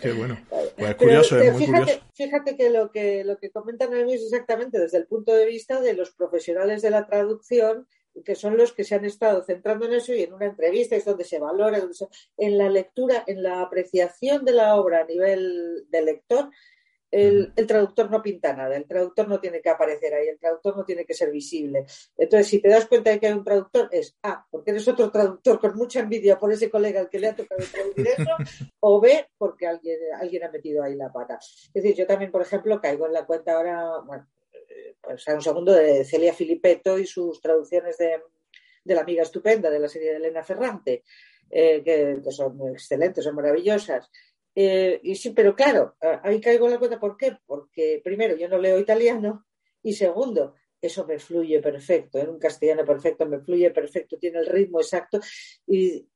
Qué 0.00 0.12
bueno. 0.12 0.38
Pues 0.48 0.90
es 0.90 0.96
curioso, 0.96 1.38
es 1.38 1.52
muy 1.52 1.66
fíjate, 1.66 1.80
curioso. 1.80 2.00
Fíjate 2.14 2.56
que 2.56 2.70
lo 2.70 2.90
que, 2.90 3.24
lo 3.24 3.38
que 3.38 3.50
comentan 3.50 3.94
es 3.94 4.22
exactamente 4.22 4.78
desde 4.78 4.98
el 4.98 5.06
punto 5.06 5.34
de 5.34 5.46
vista 5.46 5.80
de 5.80 5.94
los 5.94 6.10
profesionales 6.10 6.82
de 6.82 6.90
la 6.90 7.06
traducción 7.06 7.86
que 8.24 8.34
son 8.34 8.56
los 8.56 8.72
que 8.72 8.84
se 8.84 8.94
han 8.94 9.04
estado 9.04 9.42
centrando 9.42 9.86
en 9.86 9.94
eso 9.94 10.14
y 10.14 10.22
en 10.22 10.32
una 10.32 10.46
entrevista 10.46 10.96
es 10.96 11.04
donde 11.04 11.24
se 11.24 11.38
valora, 11.38 11.80
donde 11.80 11.94
se... 11.94 12.06
en 12.36 12.58
la 12.58 12.68
lectura, 12.68 13.24
en 13.26 13.42
la 13.42 13.60
apreciación 13.60 14.44
de 14.44 14.52
la 14.52 14.76
obra 14.76 15.00
a 15.00 15.04
nivel 15.04 15.86
del 15.90 16.04
lector, 16.04 16.50
el, 17.10 17.52
el, 17.54 17.66
traductor 17.66 18.10
no 18.10 18.20
pinta 18.20 18.52
nada, 18.52 18.76
el 18.76 18.86
traductor 18.86 19.28
no 19.28 19.38
tiene 19.40 19.60
que 19.60 19.70
aparecer 19.70 20.12
ahí, 20.12 20.28
el 20.28 20.38
traductor 20.38 20.76
no 20.76 20.84
tiene 20.84 21.04
que 21.04 21.14
ser 21.14 21.30
visible. 21.30 21.86
Entonces, 22.16 22.48
si 22.48 22.60
te 22.60 22.68
das 22.68 22.86
cuenta 22.86 23.10
de 23.10 23.20
que 23.20 23.28
hay 23.28 23.32
un 23.32 23.44
traductor, 23.44 23.88
es 23.92 24.16
A, 24.22 24.44
porque 24.50 24.72
eres 24.72 24.86
otro 24.88 25.10
traductor 25.10 25.60
con 25.60 25.76
mucha 25.76 26.00
envidia 26.00 26.38
por 26.38 26.52
ese 26.52 26.68
colega 26.68 27.00
al 27.00 27.08
que 27.08 27.20
le 27.20 27.28
ha 27.28 27.36
tocado 27.36 27.62
traducir 27.70 28.08
eso, 28.08 28.30
o 28.80 29.00
B, 29.00 29.28
porque 29.38 29.66
alguien, 29.66 29.98
alguien 30.20 30.44
ha 30.44 30.50
metido 30.50 30.82
ahí 30.82 30.96
la 30.96 31.12
pata. 31.12 31.38
Es 31.38 31.72
decir, 31.72 31.94
yo 31.94 32.06
también, 32.06 32.32
por 32.32 32.42
ejemplo, 32.42 32.80
caigo 32.80 33.06
en 33.06 33.12
la 33.12 33.24
cuenta 33.24 33.52
ahora, 33.52 34.00
bueno, 34.04 34.26
pues 35.06 35.26
un 35.28 35.40
segundo, 35.40 35.72
de 35.72 36.04
Celia 36.04 36.34
Filipetto 36.34 36.98
y 36.98 37.06
sus 37.06 37.40
traducciones 37.40 37.96
de, 37.98 38.20
La 38.84 39.02
amiga 39.02 39.22
estupenda, 39.22 39.70
de 39.70 39.78
la 39.78 39.88
serie 39.88 40.10
de 40.10 40.16
Elena 40.16 40.42
Ferrante, 40.42 41.04
eh, 41.48 41.82
que, 41.84 42.30
son 42.30 42.58
excelentes, 42.72 43.24
son 43.24 43.36
maravillosas. 43.36 44.10
Eh, 44.54 45.00
y 45.02 45.14
sí, 45.14 45.30
pero 45.30 45.54
claro, 45.54 45.96
ahí 46.22 46.40
caigo 46.40 46.66
en 46.66 46.72
la 46.72 46.78
cuenta, 46.78 46.98
¿por 46.98 47.16
qué? 47.16 47.36
Porque 47.46 48.00
primero, 48.02 48.36
yo 48.36 48.48
no 48.48 48.58
leo 48.58 48.78
italiano 48.78 49.46
y 49.82 49.92
segundo, 49.92 50.54
eso 50.80 51.06
me 51.06 51.18
fluye 51.18 51.60
perfecto, 51.60 52.18
en 52.18 52.30
un 52.30 52.38
castellano 52.38 52.84
perfecto, 52.84 53.26
me 53.26 53.40
fluye 53.40 53.70
perfecto, 53.70 54.18
tiene 54.18 54.38
el 54.38 54.46
ritmo 54.46 54.80
exacto. 54.80 55.20
Y, 55.66 56.08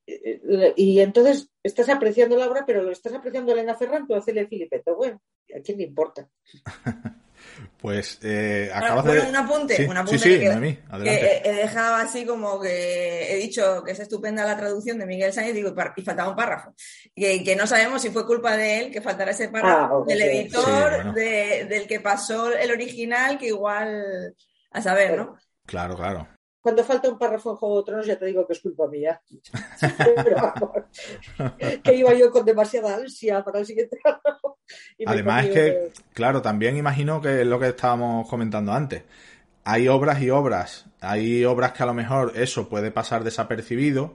y, 0.77 1.01
entonces 1.01 1.51
estás 1.63 1.89
apreciando 1.91 2.37
la 2.37 2.49
obra, 2.49 2.65
pero 2.67 2.83
lo 2.83 2.91
estás 2.91 3.13
apreciando 3.13 3.53
a 3.53 3.55
Elena 3.55 3.77
Ferrante 3.77 4.15
o 4.15 4.17
a 4.17 4.23
Celia 4.23 4.49
Filipetto. 4.49 4.97
Bueno, 4.97 5.23
¿a 5.55 5.61
quién 5.61 5.79
le 5.79 5.85
importa? 5.85 6.29
Pues 7.79 8.19
eh, 8.23 8.69
bueno, 8.73 8.87
acabas 8.87 9.05
bueno, 9.07 9.23
de... 9.23 9.29
un 9.31 9.37
apunte, 9.37 9.77
Sí, 9.77 9.83
un 9.85 9.97
apunte 9.97 10.19
sí, 10.19 10.33
sí, 10.35 10.39
que, 10.41 10.49
adelante. 10.91 11.49
he 11.49 11.53
dejado 11.55 11.95
así 11.97 12.27
como 12.27 12.61
que 12.61 13.33
he 13.33 13.37
dicho 13.37 13.83
que 13.85 13.93
es 13.93 14.01
estupenda 14.01 14.45
la 14.45 14.57
traducción 14.57 14.99
de 14.99 15.07
Miguel 15.07 15.33
Sáenz 15.33 15.55
digo, 15.55 15.75
y 15.97 16.03
faltaba 16.03 16.29
un 16.31 16.37
párrafo. 16.37 16.75
Que, 17.15 17.43
que 17.43 17.57
no 17.57 17.67
sabemos 17.67 18.03
si 18.03 18.11
fue 18.11 18.27
culpa 18.27 18.57
de 18.57 18.81
él 18.81 18.91
que 18.91 19.01
faltara 19.01 19.31
ese 19.31 19.49
párrafo, 19.49 20.03
Ah, 20.03 20.05
del 20.07 20.21
editor, 20.23 20.65
Sí, 20.65 20.71
bueno. 20.71 21.13
de- 21.15 21.67
del 21.69 21.87
que 21.87 22.01
pasó 22.01 22.53
el 22.53 22.71
original, 22.71 23.39
que 23.39 23.47
igual 23.47 24.35
a 24.73 24.83
saber, 24.83 25.17
¿no? 25.17 25.37
Claro, 25.67 25.97
claro. 25.97 26.29
Cuando 26.61 26.85
falta 26.85 27.09
un 27.09 27.19
párrafo 27.19 27.53
en 27.53 27.57
Juego 27.57 27.79
de 27.79 27.85
Tronos 27.85 28.07
ya 28.07 28.19
te 28.19 28.27
digo 28.27 28.47
que 28.47 28.53
es 28.53 28.61
culpa 28.61 28.87
mía. 28.87 29.21
Pero 29.97 30.37
vamos, 30.37 30.71
que 31.83 31.95
iba 31.95 32.13
yo 32.15 32.31
con 32.31 32.45
demasiada 32.45 32.97
ansia 32.97 33.43
para 33.43 33.61
el 33.61 33.67
siguiente 33.67 33.99
párrafo. 34.03 34.59
Además 35.07 35.47
es 35.47 35.55
que, 35.55 35.93
claro, 36.13 36.43
también 36.43 36.77
imagino 36.77 37.21
que 37.21 37.41
es 37.41 37.47
lo 37.47 37.59
que 37.59 37.69
estábamos 37.69 38.29
comentando 38.29 38.73
antes. 38.73 39.05
Hay 39.65 39.89
obras 39.89 40.21
y 40.21 40.31
obras. 40.31 40.87
Hay 41.01 41.45
obras 41.45 41.73
que 41.73 41.83
a 41.83 41.87
lo 41.87 41.95
mejor 41.95 42.33
eso 42.35 42.69
puede 42.69 42.91
pasar 42.91 43.25
desapercibido 43.25 44.15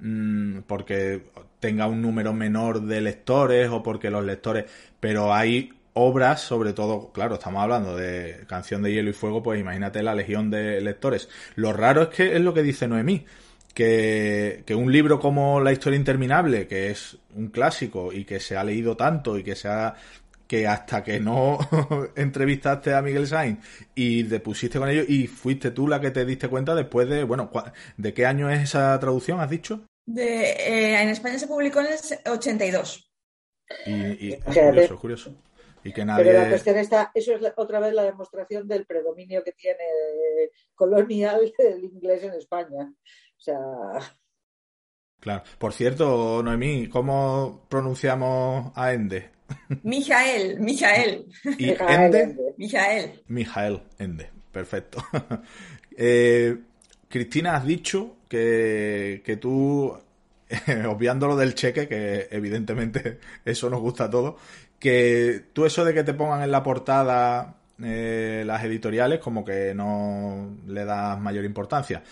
mm, 0.00 0.60
porque 0.66 1.30
tenga 1.60 1.86
un 1.86 2.02
número 2.02 2.32
menor 2.32 2.82
de 2.82 3.00
lectores 3.00 3.68
o 3.70 3.82
porque 3.82 4.10
los 4.10 4.24
lectores... 4.24 4.64
Pero 5.00 5.32
hay 5.32 5.77
obras, 5.94 6.40
sobre 6.40 6.72
todo, 6.72 7.12
claro, 7.12 7.34
estamos 7.34 7.62
hablando 7.62 7.96
de 7.96 8.44
Canción 8.46 8.82
de 8.82 8.92
Hielo 8.92 9.10
y 9.10 9.14
Fuego, 9.14 9.42
pues 9.42 9.60
imagínate 9.60 10.02
la 10.02 10.14
legión 10.14 10.50
de 10.50 10.80
lectores. 10.80 11.28
Lo 11.54 11.72
raro 11.72 12.02
es 12.02 12.08
que 12.08 12.36
es 12.36 12.40
lo 12.40 12.54
que 12.54 12.62
dice 12.62 12.88
Noemí, 12.88 13.24
que, 13.74 14.62
que 14.66 14.74
un 14.74 14.90
libro 14.92 15.20
como 15.20 15.60
La 15.60 15.72
historia 15.72 15.98
interminable, 15.98 16.66
que 16.66 16.90
es 16.90 17.18
un 17.34 17.48
clásico 17.48 18.12
y 18.12 18.24
que 18.24 18.40
se 18.40 18.56
ha 18.56 18.64
leído 18.64 18.96
tanto 18.96 19.38
y 19.38 19.42
que 19.42 19.54
se 19.54 19.68
ha 19.68 19.94
que 20.48 20.66
hasta 20.66 21.04
que 21.04 21.20
no 21.20 21.58
entrevistaste 22.16 22.94
a 22.94 23.02
Miguel 23.02 23.26
Sainz 23.26 23.58
y 23.94 24.24
te 24.24 24.40
pusiste 24.40 24.78
con 24.78 24.88
ellos 24.88 25.04
y 25.08 25.26
fuiste 25.26 25.70
tú 25.70 25.86
la 25.86 26.00
que 26.00 26.10
te 26.10 26.24
diste 26.24 26.48
cuenta 26.48 26.74
después 26.74 27.08
de, 27.08 27.22
bueno, 27.22 27.50
¿de 27.98 28.14
qué 28.14 28.24
año 28.24 28.50
es 28.50 28.62
esa 28.62 28.98
traducción, 28.98 29.40
has 29.40 29.50
dicho? 29.50 29.84
De, 30.06 30.52
eh, 30.52 31.02
en 31.02 31.10
España 31.10 31.38
se 31.38 31.46
publicó 31.46 31.80
en 31.80 31.88
el 31.88 32.32
82. 32.32 33.10
Y, 33.86 33.92
y 34.26 34.32
es 34.32 34.44
curioso, 34.44 34.94
es 34.94 35.00
curioso. 35.00 35.34
Y 35.84 35.92
que 35.92 36.02
Pero 36.04 36.06
la 36.06 36.32
nadie... 36.32 36.48
cuestión 36.50 36.76
está, 36.78 37.10
eso 37.14 37.34
es 37.34 37.40
la- 37.40 37.54
otra 37.56 37.80
vez 37.80 37.94
la 37.94 38.02
demostración 38.04 38.66
del 38.68 38.84
predominio 38.86 39.42
que 39.44 39.52
tiene 39.52 39.84
colonial 40.74 41.52
el 41.58 41.84
inglés 41.84 42.22
en 42.24 42.34
España. 42.34 42.92
O 43.36 43.40
sea, 43.40 43.58
Claro. 45.20 45.42
Por 45.58 45.72
cierto, 45.72 46.42
Noemí, 46.44 46.88
¿cómo 46.88 47.66
pronunciamos 47.68 48.70
a 48.76 48.92
Ende? 48.92 49.30
Mijael, 49.82 50.60
Mijael, 50.60 51.26
¿Y 51.58 51.66
Mijael 51.70 52.00
Ende? 52.04 52.20
Ende. 52.22 52.54
Mijael. 52.56 53.22
Mijael 53.26 53.82
Ende, 53.98 54.30
perfecto. 54.52 55.02
Eh, 56.00 56.56
Cristina, 57.08 57.56
has 57.56 57.66
dicho 57.66 58.18
que, 58.28 59.20
que 59.24 59.36
tú, 59.36 59.92
obviando 60.88 61.26
lo 61.26 61.34
del 61.36 61.56
cheque, 61.56 61.88
que 61.88 62.28
evidentemente 62.30 63.18
eso 63.44 63.68
nos 63.68 63.80
gusta 63.80 64.04
a 64.04 64.10
todos, 64.10 64.36
que 64.78 65.44
tú 65.52 65.66
eso 65.66 65.84
de 65.84 65.94
que 65.94 66.04
te 66.04 66.14
pongan 66.14 66.42
en 66.42 66.50
la 66.50 66.62
portada 66.62 67.56
eh, 67.82 68.42
las 68.46 68.64
editoriales 68.64 69.20
como 69.20 69.44
que 69.44 69.74
no 69.74 70.56
le 70.66 70.84
das 70.84 71.20
mayor 71.20 71.44
importancia. 71.44 72.02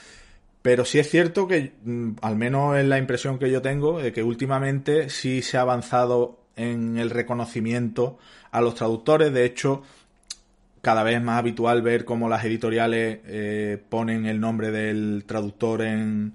Pero 0.63 0.85
sí 0.85 0.99
es 0.99 1.09
cierto 1.09 1.47
que, 1.47 1.75
mm, 1.85 2.13
al 2.23 2.37
menos 2.37 2.77
es 2.77 2.85
la 2.87 2.99
impresión 2.99 3.39
que 3.39 3.51
yo 3.51 3.63
tengo, 3.63 4.01
de 4.01 4.13
que 4.13 4.23
últimamente 4.23 5.09
sí 5.11 5.43
se 5.43 5.59
ha 5.59 5.63
avanzado 5.63 6.41
en 6.57 6.99
el 6.99 7.11
reconocimiento 7.11 8.19
a 8.51 8.61
los 8.61 8.75
traductores. 8.75 9.33
De 9.33 9.45
hecho, 9.45 9.83
cada 10.83 11.03
vez 11.03 11.17
es 11.17 11.23
más 11.23 11.39
habitual 11.39 11.83
ver 11.83 12.05
cómo 12.05 12.29
las 12.29 12.45
editoriales 12.45 13.21
eh, 13.27 13.83
ponen 13.89 14.27
el 14.27 14.41
nombre 14.41 14.71
del 14.71 15.25
traductor 15.27 15.83
en 15.83 16.35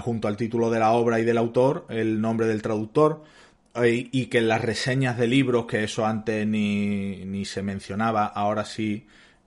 junto 0.00 0.28
al 0.28 0.36
título 0.36 0.70
de 0.70 0.78
la 0.78 0.92
obra 0.92 1.20
y 1.20 1.24
del 1.24 1.38
autor, 1.38 1.86
el 1.88 2.20
nombre 2.20 2.46
del 2.46 2.62
traductor, 2.62 3.24
y 3.74 4.26
que 4.26 4.38
en 4.38 4.48
las 4.48 4.60
reseñas 4.60 5.16
de 5.16 5.26
libros, 5.26 5.66
que 5.66 5.84
eso 5.84 6.04
antes 6.06 6.46
ni, 6.46 7.24
ni 7.24 7.44
se 7.44 7.62
mencionaba, 7.62 8.26
ahora 8.26 8.64
sí 8.64 9.06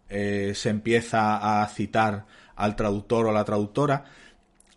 eh, 0.09 0.53
se 0.55 0.69
empieza 0.69 1.61
a 1.61 1.67
citar 1.67 2.25
al 2.55 2.75
traductor 2.75 3.27
o 3.27 3.31
la 3.31 3.43
traductora. 3.45 4.05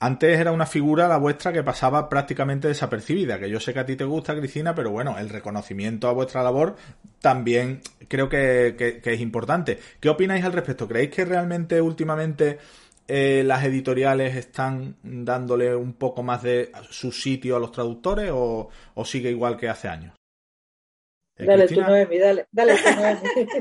Antes 0.01 0.39
era 0.39 0.53
una 0.53 0.67
figura 0.67 1.09
la 1.09 1.17
vuestra 1.17 1.53
que 1.53 1.65
pasaba 1.65 2.09
prácticamente 2.09 2.69
desapercibida, 2.69 3.39
que 3.41 3.51
yo 3.51 3.59
sé 3.59 3.73
que 3.73 3.81
a 3.81 3.87
ti 3.87 3.97
te 3.97 4.05
gusta, 4.05 4.37
Cristina, 4.37 4.75
pero 4.75 4.91
bueno, 4.91 5.19
el 5.19 5.29
reconocimiento 5.29 6.09
a 6.09 6.13
vuestra 6.13 6.43
labor 6.43 6.77
también 7.21 7.81
creo 8.07 8.29
que- 8.29 9.01
que 9.03 9.13
es 9.13 9.21
importante. 9.21 9.81
¿Qué 9.99 10.09
opináis 10.09 10.45
al 10.45 10.53
respecto? 10.53 10.87
¿Creéis 10.87 11.11
que 11.11 11.25
realmente 11.25 11.81
últimamente 11.81 12.59
eh, 13.09 13.43
las 13.45 13.65
editoriales 13.65 14.37
están 14.37 14.97
dándole 15.03 15.75
un 15.75 15.95
poco 15.95 16.23
más 16.23 16.43
de 16.43 16.71
su 16.91 17.11
sitio 17.11 17.57
a 17.57 17.61
los 17.61 17.73
traductores 17.73 18.31
o, 18.33 18.69
o 18.95 19.05
sigue 19.05 19.31
igual 19.31 19.57
que 19.57 19.69
hace 19.69 19.89
años? 19.89 20.15
Eh, 21.37 21.45
dale 21.47 21.63
tú, 21.63 21.69
Cristina, 21.75 21.89
Noemi, 21.89 22.19
dale, 22.19 22.47
dale 22.51 22.75
tú, 22.77 22.91
Noemi. 23.01 23.21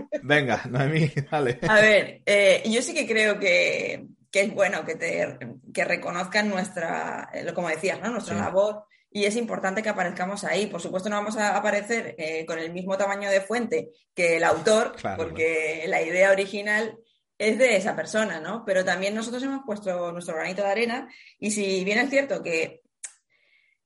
venga, 0.23 0.61
Noemí, 0.69 1.11
dale. 1.31 1.59
A 1.67 1.75
ver, 1.75 2.21
eh, 2.25 2.63
yo 2.65 2.81
sí 2.81 2.93
que 2.93 3.07
creo 3.07 3.39
que, 3.39 4.07
que 4.31 4.41
es 4.41 4.53
bueno 4.53 4.83
que, 4.83 4.95
te, 4.95 5.37
que 5.73 5.85
reconozcan 5.85 6.49
nuestra, 6.49 7.29
eh, 7.33 7.43
lo- 7.43 7.53
como 7.53 7.69
decías, 7.69 8.01
¿no? 8.01 8.09
nuestra 8.09 8.35
Sí. 8.35 8.41
labor 8.41 8.83
y 9.11 9.25
es 9.25 9.35
importante 9.35 9.81
que 9.83 9.89
aparezcamos 9.89 10.43
ahí. 10.43 10.65
Por 10.67 10.81
supuesto, 10.81 11.07
no 11.09 11.15
vamos 11.17 11.37
a 11.37 11.55
aparecer 11.55 12.15
eh, 12.17 12.45
con 12.45 12.59
el 12.59 12.73
mismo 12.73 12.97
tamaño 12.97 13.29
de 13.29 13.41
fuente 13.41 13.89
que 14.13 14.37
el 14.37 14.43
autor, 14.43 14.95
Claro, 14.95 15.23
porque 15.23 15.85
la 15.87 16.01
idea 16.01 16.31
original 16.31 16.97
es 17.37 17.57
de 17.57 17.75
esa 17.75 17.95
persona, 17.95 18.39
¿no? 18.39 18.63
Pero 18.65 18.83
también 18.83 19.13
nosotros 19.13 19.43
hemos 19.43 19.63
puesto 19.65 20.11
nuestro 20.11 20.35
granito 20.35 20.63
de 20.63 20.69
arena 20.69 21.09
y 21.39 21.51
si 21.51 21.83
bien 21.83 21.99
es 21.99 22.09
cierto 22.09 22.41
que, 22.41 22.81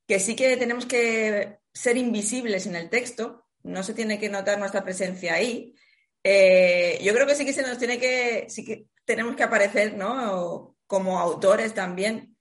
que 0.08 0.20
sí 0.20 0.36
que 0.36 0.58
tenemos 0.58 0.86
que 0.86 1.60
ser 1.74 1.98
invisibles 1.98 2.66
en 2.68 2.76
el 2.76 2.90
texto, 2.90 3.46
no 3.64 3.84
se 3.84 3.94
tiene 3.94 4.20
que 4.20 4.30
notar 4.30 4.58
nuestra 4.58 4.84
presencia 4.84 5.34
ahí, 5.34 5.76
eh, 6.24 7.00
yo 7.02 7.14
creo 7.14 7.26
que 7.26 7.36
sí 7.36 7.46
que 7.46 7.54
se 7.54 7.64
nos 7.64 7.78
tiene 7.78 8.00
que, 8.00 8.46
sí 8.50 8.64
que 8.64 8.86
tenemos 9.06 9.36
que 9.36 9.44
aparecer, 9.44 9.96
¿no? 9.96 10.76
Como 10.88 11.20
autores 11.20 11.74
también 11.74 12.38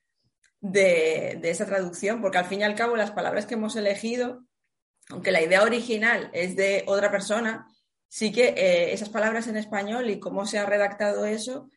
de, 0.61 1.39
de 1.41 1.51
esa 1.51 1.67
traducción, 1.67 2.21
porque 2.21 2.39
al 2.39 2.47
fin 2.47 2.61
y 2.61 2.65
al 2.65 2.75
cabo 2.75 2.97
las 2.97 3.13
palabras 3.13 3.47
que 3.47 3.55
hemos 3.55 3.77
elegido, 3.77 4.45
aunque 5.09 5.33
la 5.33 5.43
idea 5.43 5.63
original 5.63 6.31
es 6.33 6.57
de 6.57 6.85
otra 6.87 7.11
persona, 7.11 7.67
sí 8.11 8.33
que 8.33 8.49
eh, 8.49 8.93
esas 8.93 9.09
palabras 9.09 9.47
en 9.47 9.57
español 9.57 10.11
y 10.11 10.19
cómo 10.19 10.45
se 10.45 10.59
ha 10.59 10.67
redactado 10.67 11.25
eso, 11.25 11.71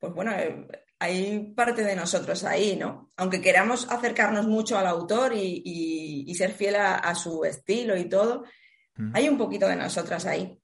pues 0.00 0.14
bueno, 0.14 0.32
eh, 0.32 0.66
hay 0.98 1.52
parte 1.54 1.84
de 1.84 1.94
nosotros 1.94 2.42
ahí, 2.42 2.74
¿no? 2.74 3.12
Aunque 3.16 3.40
queramos 3.40 3.86
acercarnos 3.90 4.48
mucho 4.48 4.78
al 4.78 4.86
autor 4.86 5.34
y, 5.34 5.62
y, 6.26 6.34
ser 6.34 6.52
fiel 6.52 6.76
a, 6.76 7.14
su 7.14 7.44
estilo 7.44 7.96
y 7.96 8.08
todo, 8.08 8.44
hay 9.12 9.28
un 9.28 9.38
poquito 9.38 9.68
de 9.68 9.76
nosotras 9.76 10.26
ahí. 10.26 10.58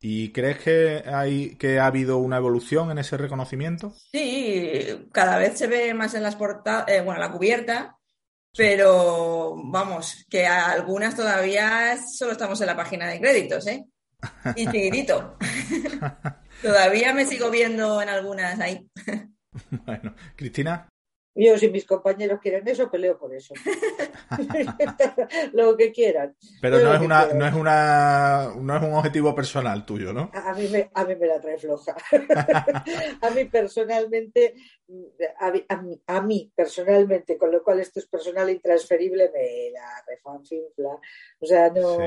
¿Y 0.00 0.32
crees 0.32 0.58
que 0.58 1.04
hay 1.06 1.56
que 1.56 1.78
ha 1.78 1.86
habido 1.86 2.18
una 2.18 2.38
evolución 2.38 2.90
en 2.90 2.98
ese 2.98 3.16
reconocimiento? 3.16 3.94
Sí, 4.10 5.08
cada 5.12 5.38
vez 5.38 5.58
se 5.58 5.66
ve 5.66 5.94
más 5.94 6.14
en 6.14 6.22
las 6.22 6.36
portadas, 6.36 6.88
eh, 6.88 7.00
bueno, 7.00 7.20
la 7.20 7.30
cubierta, 7.30 7.96
pero 8.56 9.54
vamos, 9.64 10.24
que 10.28 10.46
algunas 10.46 11.14
todavía 11.14 11.96
solo 12.16 12.32
estamos 12.32 12.60
en 12.60 12.66
la 12.66 12.76
página 12.76 13.08
de 13.08 13.20
créditos, 13.20 13.66
¿eh? 13.68 13.84
Y 14.56 14.66
chiquitito. 14.66 15.36
todavía 16.62 17.14
me 17.14 17.26
sigo 17.26 17.50
viendo 17.50 18.02
en 18.02 18.08
algunas 18.08 18.58
ahí. 18.60 18.88
bueno, 19.84 20.14
Cristina. 20.36 20.88
Yo, 21.40 21.56
si 21.56 21.70
mis 21.70 21.86
compañeros 21.86 22.40
quieren 22.40 22.66
eso, 22.66 22.90
peleo 22.90 23.16
por 23.16 23.32
eso. 23.32 23.54
Lo 25.52 25.76
que 25.76 25.92
quieran. 25.92 26.34
Pero 26.60 26.80
no 26.80 26.92
es, 26.92 27.00
una, 27.00 27.26
no 27.26 27.46
es 27.46 27.54
una 27.54 28.54
no 28.58 28.76
es 28.76 28.82
un 28.82 28.92
objetivo 28.94 29.36
personal 29.36 29.86
tuyo, 29.86 30.12
¿no? 30.12 30.32
A 30.34 30.52
mí 30.54 30.66
me, 30.66 30.90
a 30.92 31.04
mí 31.04 31.14
me 31.14 31.28
la 31.28 31.40
trae 31.40 31.56
floja. 31.56 31.94
a 33.22 33.30
mí 33.30 33.44
personalmente, 33.44 34.54
a 36.06 36.22
mí, 36.22 36.52
personalmente, 36.56 37.38
con 37.38 37.52
lo 37.52 37.62
cual 37.62 37.78
esto 37.78 38.00
es 38.00 38.06
personal 38.06 38.50
intransferible, 38.50 39.30
me 39.32 39.70
la 39.70 40.02
refanfinfla. 40.08 40.98
O 41.38 41.46
sea, 41.46 41.70
no, 41.70 41.98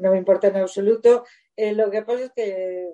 no, 0.00 0.10
me 0.10 0.18
importa 0.18 0.48
en 0.48 0.56
absoluto. 0.56 1.24
Eh, 1.56 1.72
lo 1.72 1.90
que 1.90 2.02
pasa 2.02 2.24
es 2.24 2.32
que, 2.32 2.90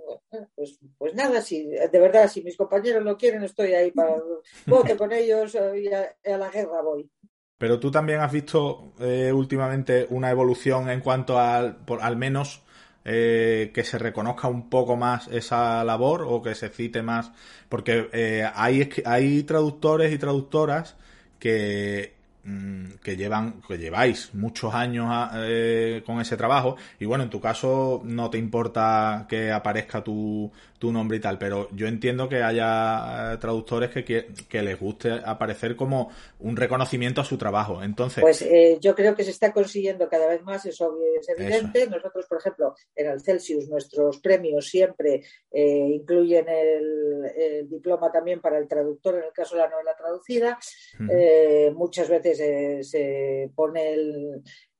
pues, 0.55 0.78
pues 0.97 1.14
nada, 1.14 1.43
si 1.43 1.64
de 1.66 1.98
verdad, 1.98 2.28
si 2.28 2.43
mis 2.44 2.56
compañeros 2.56 3.02
lo 3.02 3.16
quieren, 3.16 3.43
estoy 3.43 3.74
ahí 3.74 3.90
para 3.90 4.16
voto 4.66 4.97
con 4.97 5.12
ellos 5.12 5.56
y 5.76 5.89
a, 5.89 6.39
la 6.39 6.48
guerra 6.48 6.80
voy. 6.80 7.10
Pero 7.59 7.80
tú 7.80 7.90
también 7.90 8.20
has 8.20 8.30
visto 8.30 8.93
eh, 9.01 9.32
últimamente 9.32 10.06
una 10.10 10.30
evolución 10.30 10.90
en 10.90 11.01
cuanto 11.01 11.39
al, 11.39 11.78
al 12.01 12.16
menos 12.16 12.62
eh, 13.05 13.72
que 13.74 13.82
se 13.82 13.98
reconozca 13.98 14.47
un 14.47 14.70
poco 14.70 14.97
más 14.97 15.26
esa 15.28 15.82
labor 15.82 16.22
o 16.22 16.40
que 16.40 16.55
se 16.55 16.68
cite 16.68 17.02
más, 17.02 17.32
porque 17.68 18.09
hay, 18.55 18.90
hay 19.05 19.43
traductores 19.43 20.12
y 20.12 20.18
traductoras 20.18 20.97
que 21.40 22.22
que 23.02 23.16
llevan 23.16 23.62
que 23.69 23.78
lleváis 23.78 24.35
muchos 24.35 24.74
años 24.74 25.31
eh, 25.36 26.02
con 26.05 26.20
ese 26.20 26.36
trabajo. 26.36 26.77
Y 26.98 27.05
bueno 27.05 27.24
en 27.24 27.31
tu 27.31 27.40
caso 27.40 28.02
no 28.05 28.31
te 28.31 28.39
importa 28.39 29.27
que 29.28 29.52
aparezca 29.52 30.02
tu, 30.02 30.51
tu 30.78 30.90
nombre 30.90 31.19
y 31.19 31.20
tal 31.20 31.39
pero 31.39 31.69
yo 31.73 31.86
entiendo 31.86 32.28
que 32.28 32.43
haya 32.43 33.35
eh, 33.35 33.36
traductores 33.39 33.90
que, 33.90 34.02
que, 34.48 34.62
les 34.62 34.78
guste 34.78 35.12
aparecer 35.24 35.77
como 35.77 36.10
un 36.40 36.56
reconocimiento 36.56 37.20
a 37.20 37.24
su 37.24 37.39
trabajo. 37.39 37.82
Entonces 37.82 38.20
pues 38.20 38.43
eh, 38.43 38.78
yo 38.81 38.94
creo 38.97 39.14
que 39.14 39.24
se 39.24 39.31
está 39.31 39.52
consiguiendo 39.52 40.09
cada 40.09 40.27
vez 40.27 40.43
más 40.43 40.66
eso 40.66 40.97
es. 41.20 41.28
evidente. 41.28 41.86
Nosotros 41.86 42.27
por 42.27 42.39
ejemplo 42.39 42.74
en 42.97 43.06
el 43.09 43.20
Celsius 43.20 43.69
nuestros 43.69 44.19
premios 44.19 44.66
siempre 44.69 45.23
incluyen 45.52 46.47
el, 46.48 47.69
diploma 47.69 48.10
también 48.10 48.40
para 48.40 48.59
el 48.59 48.66
traductor 48.66 49.14
en 49.14 49.24
el 49.24 49.32
caso 49.32 49.55
de 49.55 49.62
la 49.62 49.69
novela 49.69 49.94
traducida. 49.97 50.59
Muchas 51.74 52.09
veces 52.09 52.32
se, 52.35 53.51
pone 53.55 53.95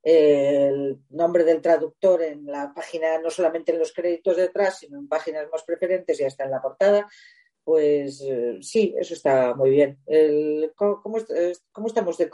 el, 0.03 0.99
nombre 1.09 1.43
del 1.43 1.61
traductor 1.61 2.21
en 2.21 2.45
la 2.45 2.73
página, 2.73 3.19
no 3.19 3.29
solamente 3.29 3.71
en 3.71 3.79
los 3.79 3.93
créditos 3.93 4.37
detrás, 4.37 4.79
sino 4.79 4.99
en 4.99 5.07
páginas 5.07 5.47
más 5.51 5.63
preferentes 5.63 6.19
y 6.19 6.23
hasta 6.23 6.43
en 6.43 6.51
la 6.51 6.61
portada, 6.61 7.07
pues 7.63 8.21
eh, 8.21 8.57
sí, 8.61 8.93
eso 8.97 9.13
está 9.13 9.55
muy 9.55 9.69
bien. 9.69 9.99
¿cómo, 10.75 11.17
estamos 11.87 12.17
de, 12.17 12.29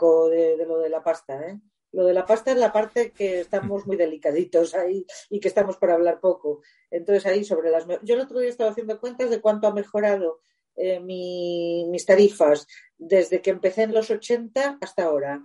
lo 0.66 0.78
de 0.78 0.88
la 0.88 1.02
pasta? 1.02 1.48
Eh? 1.48 1.60
Lo 1.92 2.04
de 2.04 2.14
la 2.14 2.26
pasta 2.26 2.52
es 2.52 2.56
la 2.56 2.72
parte 2.72 3.12
que 3.12 3.40
estamos 3.40 3.86
muy 3.86 3.96
delicaditos 3.96 4.74
ahí 4.74 5.04
y 5.28 5.40
que 5.40 5.48
estamos 5.48 5.76
para 5.76 5.94
hablar 5.94 6.20
poco. 6.20 6.62
Entonces 6.90 7.26
ahí 7.26 7.44
sobre 7.44 7.70
las... 7.70 7.86
Yo 8.02 8.14
el 8.14 8.20
otro 8.20 8.38
día 8.38 8.48
estaba 8.48 8.70
haciendo 8.70 9.00
cuentas 9.00 9.30
de 9.30 9.40
cuánto 9.40 9.66
ha 9.66 9.74
mejorado 9.74 10.40
eh, 10.76 11.00
mis 11.00 12.04
tarifas 12.06 12.66
desde 12.96 13.40
que 13.40 13.50
empecé 13.50 13.82
en 13.82 13.94
los 13.94 14.10
80 14.10 14.78
hasta 14.80 15.04
ahora. 15.04 15.42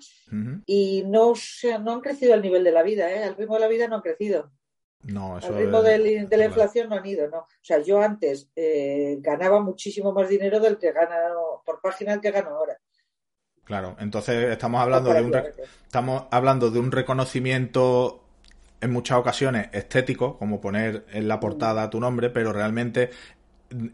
Y 0.66 1.04
no, 1.08 1.34
no 1.82 1.94
han 1.94 2.02
crecido 2.02 2.34
al 2.34 2.42
nivel 2.42 2.64
de 2.64 2.72
la 2.72 2.84
vida, 2.84 3.12
¿eh? 3.12 3.24
al 3.24 3.36
ritmo 3.36 3.56
de 3.56 3.62
la 3.62 3.68
vida 3.68 3.88
no 3.88 3.96
han 3.96 4.02
crecido. 4.02 4.52
No, 5.04 5.38
Al 5.38 5.56
ritmo 5.56 5.84
de, 5.84 6.28
la 6.30 6.46
inflación 6.46 6.90
no 6.90 6.96
han 6.96 7.06
ido, 7.06 7.30
¿no? 7.30 7.40
O 7.40 7.48
sea, 7.62 7.80
yo 7.80 8.02
antes 8.02 8.50
eh, 8.56 9.18
ganaba 9.20 9.62
muchísimo 9.62 10.12
más 10.12 10.28
dinero 10.28 10.60
del 10.60 10.78
que 10.78 10.92
gano 10.92 11.62
por 11.64 11.80
página 11.80 12.20
que 12.20 12.32
gano 12.32 12.50
ahora. 12.50 12.78
Claro, 13.64 13.96
entonces 14.00 14.52
estamos 14.52 14.82
hablando 14.82 15.14
de 15.14 15.22
un 15.22 15.36
estamos 15.84 16.24
hablando 16.32 16.70
de 16.70 16.80
un 16.80 16.92
reconocimiento 16.92 18.24
en 18.82 18.92
muchas 18.92 19.18
ocasiones 19.18 19.70
estético, 19.72 20.38
como 20.38 20.62
poner 20.62 21.06
en 21.12 21.28
la 21.28 21.40
portada 21.40 21.90
tu 21.90 22.00
nombre, 22.00 22.30
pero 22.30 22.54
realmente 22.54 23.10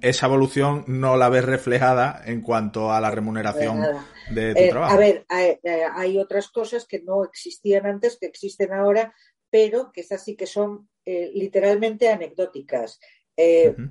esa 0.02 0.26
evolución 0.26 0.84
no 0.88 1.18
la 1.18 1.30
ves 1.30 1.46
reflejada 1.46 2.22
en 2.26 2.42
cuanto 2.42 2.92
a 2.92 3.02
la 3.02 3.12
remuneración 3.12 3.82
de 4.30 4.54
tu 4.54 4.60
eh, 4.60 4.70
trabajo. 4.70 4.94
A 4.94 4.98
ver, 4.98 5.26
eh, 5.30 5.86
hay, 5.94 6.18
otras 6.18 6.50
cosas 6.50 6.86
que 6.86 7.02
no 7.02 7.24
existían 7.24 7.86
antes, 7.86 8.18
que 8.18 8.28
existen 8.28 8.74
ahora, 8.74 9.14
pero 9.50 9.92
que 9.92 10.02
esas 10.02 10.24
sí 10.24 10.36
que 10.36 10.48
son 10.48 10.90
eh, 11.06 11.32
literalmente 11.34 12.10
anecdóticas. 12.10 13.00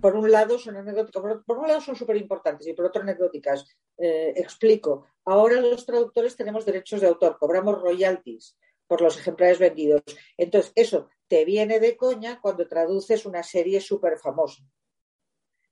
Por 0.00 0.14
un 0.14 0.30
lado 0.30 0.60
son 0.60 0.76
anecdóticas, 0.76 1.42
por, 1.44 1.58
un 1.58 1.66
lado 1.66 1.80
son 1.80 1.96
súper 1.96 2.16
importantes 2.16 2.68
y 2.68 2.72
por 2.72 2.84
otro 2.84 3.02
anecdóticas. 3.02 3.66
explico, 3.98 5.06
ahora 5.24 5.60
los 5.60 5.84
traductores 5.84 6.36
tenemos 6.36 6.64
derechos 6.64 7.00
de 7.00 7.08
autor, 7.08 7.36
cobramos 7.36 7.82
royalties 7.82 8.56
por 8.86 9.00
los 9.00 9.18
ejemplares 9.18 9.58
vendidos. 9.58 10.02
Entonces, 10.36 10.70
eso 10.76 11.08
te 11.26 11.44
viene 11.44 11.80
de 11.80 11.96
coña 11.96 12.38
cuando 12.40 12.68
traduces 12.68 13.26
una 13.26 13.42
serie 13.42 13.80
súper 13.80 14.18
famosa 14.18 14.62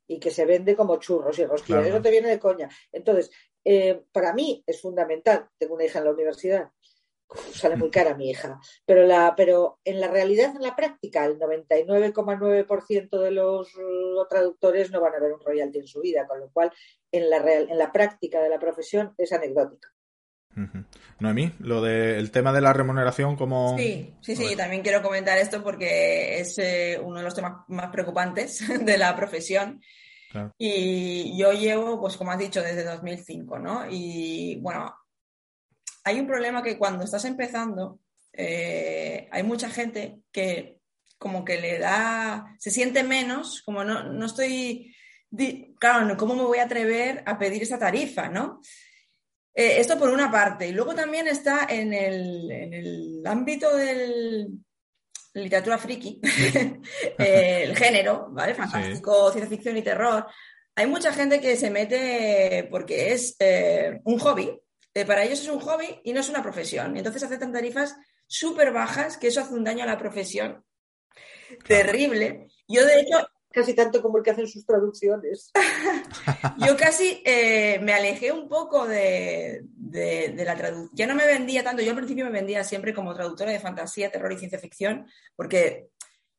y 0.09 0.19
que 0.19 0.31
se 0.31 0.47
vende 0.47 0.75
como 0.75 0.99
churros 0.99 1.39
y 1.39 1.45
rosquillas. 1.45 1.87
Eso 1.87 2.03
te 2.03 2.11
viene 2.11 2.29
de 2.29 2.39
coña. 2.39 2.69
Entonces, 2.91 3.31
eh, 3.65 4.03
para 4.11 4.33
mí 4.33 4.65
es 4.67 4.81
fundamental. 4.81 5.49
Tengo 5.59 5.75
una 5.75 5.85
hija 5.85 5.99
en 5.99 6.07
la 6.07 6.13
universidad. 6.13 6.71
sale 7.53 7.77
muy 7.77 7.91
cara 7.91 8.17
mi 8.17 8.31
hija. 8.31 8.59
Pero, 8.87 9.07
la, 9.07 9.35
pero 9.37 9.79
en 9.85 10.01
la 10.01 10.09
realidad, 10.09 10.57
en 10.57 10.63
la 10.63 10.75
práctica, 10.75 11.27
el 11.27 11.39
99,9% 11.39 13.21
de 13.21 13.31
los 13.31 13.71
traductores 14.31 14.91
no 14.91 15.01
van 15.01 15.15
a 15.15 15.21
ver 15.21 15.35
un 15.35 15.41
royalty 15.41 15.79
en 15.79 15.87
su 15.87 16.01
vida, 16.01 16.27
con 16.27 16.41
lo 16.41 16.51
cual 16.51 16.73
en 17.13 17.29
la, 17.29 17.39
real, 17.39 17.69
en 17.71 17.79
la 17.79 17.93
práctica 17.93 18.43
de 18.43 18.49
la 18.49 18.59
profesión 18.59 19.15
es 19.19 19.33
anecdótica. 19.33 19.93
Noemí, 21.21 21.53
lo 21.61 21.83
del 21.83 22.31
tema 22.31 22.53
de 22.53 22.61
la 22.61 22.73
remuneración, 22.73 23.37
como. 23.37 23.77
Sí, 23.79 24.15
sí, 24.21 24.37
sí, 24.37 24.57
también 24.57 24.83
quiero 24.83 25.03
comentar 25.03 25.39
esto 25.39 25.63
porque 25.63 26.41
es 26.41 26.59
eh, 26.59 26.99
uno 27.03 27.19
de 27.19 27.25
los 27.25 27.35
temas 27.35 27.65
más 27.69 27.91
preocupantes 27.91 28.65
de 28.85 28.99
la 28.99 29.15
profesión. 29.15 29.81
Y 30.59 31.39
yo 31.39 31.53
llevo, 31.53 32.01
pues 32.01 32.17
como 32.17 32.31
has 32.31 32.39
dicho, 32.39 32.63
desde 32.63 32.85
2005, 32.85 33.59
¿no? 33.59 33.87
Y 33.91 34.59
bueno, 34.61 34.95
hay 36.05 36.21
un 36.21 36.27
problema 36.27 36.63
que 36.63 36.79
cuando 36.79 37.05
estás 37.05 37.25
empezando, 37.25 38.01
eh, 38.33 39.29
hay 39.31 39.43
mucha 39.43 39.71
gente 39.71 40.21
que 40.31 40.79
como 41.19 41.45
que 41.45 41.61
le 41.61 41.79
da, 41.79 42.55
se 42.59 42.71
siente 42.71 43.03
menos, 43.03 43.63
como 43.63 43.83
no, 43.83 44.05
no 44.05 44.27
estoy, 44.27 44.95
claro, 45.79 46.17
¿cómo 46.17 46.35
me 46.35 46.45
voy 46.45 46.59
a 46.59 46.65
atrever 46.65 47.23
a 47.27 47.39
pedir 47.39 47.63
esa 47.63 47.79
tarifa, 47.79 48.29
¿no? 48.29 48.61
Eh, 49.59 49.81
esto 49.81 49.99
por 49.99 50.11
una 50.11 50.31
parte. 50.31 50.69
Y 50.69 50.73
luego 50.73 50.95
también 50.95 51.27
está 51.27 51.67
en 51.69 51.93
el, 51.93 53.23
ámbito 53.27 53.77
del 53.77 54.49
literatura 55.43 55.79
friki, 55.79 56.21
el 57.19 57.77
género, 57.77 58.29
¿vale? 58.31 58.55
Fantástico, 58.55 59.31
ciencia 59.31 59.57
ficción 59.57 59.77
y 59.77 59.83
terror. 59.83 60.27
Hay 60.75 60.87
mucha 60.87 61.13
gente 61.13 61.41
que 61.41 61.57
se 61.57 61.71
mete 61.71 62.69
porque 62.71 63.13
es 63.13 63.37
eh, 63.41 64.01
un 64.05 64.19
hobby. 64.19 64.51
Eh, 64.95 65.05
para 65.05 65.25
ellos 65.25 65.41
es 65.41 65.49
un 65.49 65.61
hobby 65.61 66.01
y 66.05 66.13
no 66.13 66.21
es 66.21 66.29
una 66.29 66.43
profesión. 66.43 66.97
Entonces 66.97 67.23
aceptan 67.23 67.53
tarifas 67.53 67.97
súper 68.27 68.73
bajas, 68.73 69.17
que 69.17 69.29
eso 69.29 69.41
hace 69.41 69.55
un 69.55 69.65
daño 69.65 69.85
a 69.85 69.87
la 69.87 69.99
profesión 69.99 70.65
terrible. 71.67 72.49
Yo, 72.67 72.85
de 72.85 73.01
hecho, 73.01 73.27
casi 73.51 73.75
tanto 73.75 74.03
como 74.03 74.19
el 74.19 74.25
que 74.25 74.31
hacen 74.31 74.47
sus 74.47 74.65
traducciones. 74.65 75.51
Yo 76.67 76.77
casi 76.77 77.23
eh, 77.25 77.79
me 77.83 77.93
alejé 77.93 78.33
un 78.33 78.49
poco 78.49 78.87
de, 78.87 79.65
la 80.37 80.55
traducción. 80.55 80.91
Ya 80.93 81.07
no 81.07 81.15
me 81.15 81.27
vendía 81.27 81.65
tanto, 81.65 81.83
yo 81.83 81.91
al 81.91 81.97
principio 81.97 82.25
me 82.27 82.31
vendía 82.31 82.63
siempre 82.63 82.95
como 82.95 83.15
traductora 83.15 83.51
de 83.51 83.61
fantasía, 83.61 84.11
terror 84.11 84.33
y 84.33 84.39
ciencia 84.39 84.59
ficción, 84.59 85.07
porque 85.35 85.89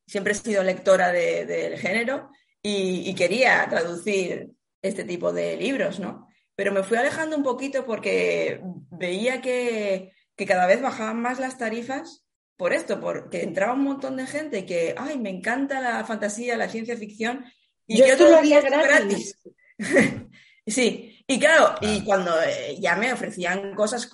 siempre 0.06 0.32
he 0.32 0.36
sido 0.36 0.62
lectora 0.62 1.12
del 1.12 1.78
género 1.78 2.30
y, 2.62 3.14
quería 3.14 3.66
traducir 3.68 4.50
este 4.82 5.04
tipo 5.04 5.32
de 5.32 5.56
libros, 5.56 6.00
¿no? 6.00 6.28
Pero 6.54 6.72
me 6.72 6.82
fui 6.82 6.96
alejando 6.96 7.36
un 7.36 7.42
poquito 7.42 7.84
porque 7.84 8.60
veía 8.90 9.40
que, 9.40 10.12
que 10.36 10.46
cada 10.46 10.66
vez 10.66 10.80
bajaban 10.80 11.20
más 11.20 11.38
las 11.38 11.58
tarifas 11.58 12.24
por 12.60 12.74
esto, 12.74 13.00
porque 13.00 13.42
entraba 13.42 13.72
un 13.72 13.84
montón 13.84 14.16
de 14.16 14.26
gente 14.26 14.66
que, 14.66 14.94
ay, 14.94 15.18
me 15.18 15.30
encanta 15.30 15.80
la 15.80 16.04
fantasía, 16.04 16.58
la 16.58 16.68
ciencia 16.68 16.94
ficción, 16.94 17.46
y 17.86 17.96
yo, 17.96 18.18
todo 18.18 18.32
lo 18.32 18.36
haría 18.36 18.60
gratis. 18.60 19.40
Sí, 20.66 21.24
y 21.26 21.40
claro, 21.40 21.74
y 21.80 22.04
cuando 22.04 22.30
eh, 22.42 22.76
ya 22.78 22.94
me 22.94 23.12
ofrecían 23.12 23.74
cosas, 23.74 24.08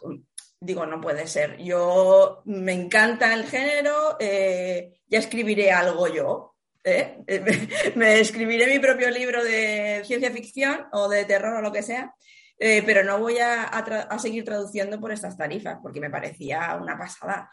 digo, 0.59 0.87
no 0.87 1.03
puede 1.03 1.27
ser. 1.27 1.59
Yo 1.59 2.41
me 2.47 2.73
encanta 2.73 3.35
el 3.35 3.45
género, 3.45 4.17
eh, 4.19 5.01
ya 5.07 5.19
escribiré 5.19 5.71
algo 5.71 6.07
yo. 6.07 6.55
¿eh? 6.83 7.19
me 7.97 8.21
escribiré 8.21 8.69
mi 8.69 8.79
propio 8.79 9.11
libro 9.11 9.45
de 9.45 10.03
ciencia 10.07 10.31
ficción 10.31 10.87
o 10.93 11.09
de 11.09 11.27
terror 11.27 11.57
o 11.57 11.61
lo 11.61 11.73
que 11.73 11.83
sea, 11.83 12.15
pero 12.59 13.05
no 13.05 13.19
voy 13.19 13.39
a, 13.39 13.71
seguir 14.19 14.45
traduciendo 14.45 14.99
por 14.99 15.13
estas 15.13 15.37
tarifas 15.37 15.79
porque 15.83 16.01
me 16.01 16.11
parecía 16.11 16.79
una 16.81 16.97
pasada. 16.97 17.51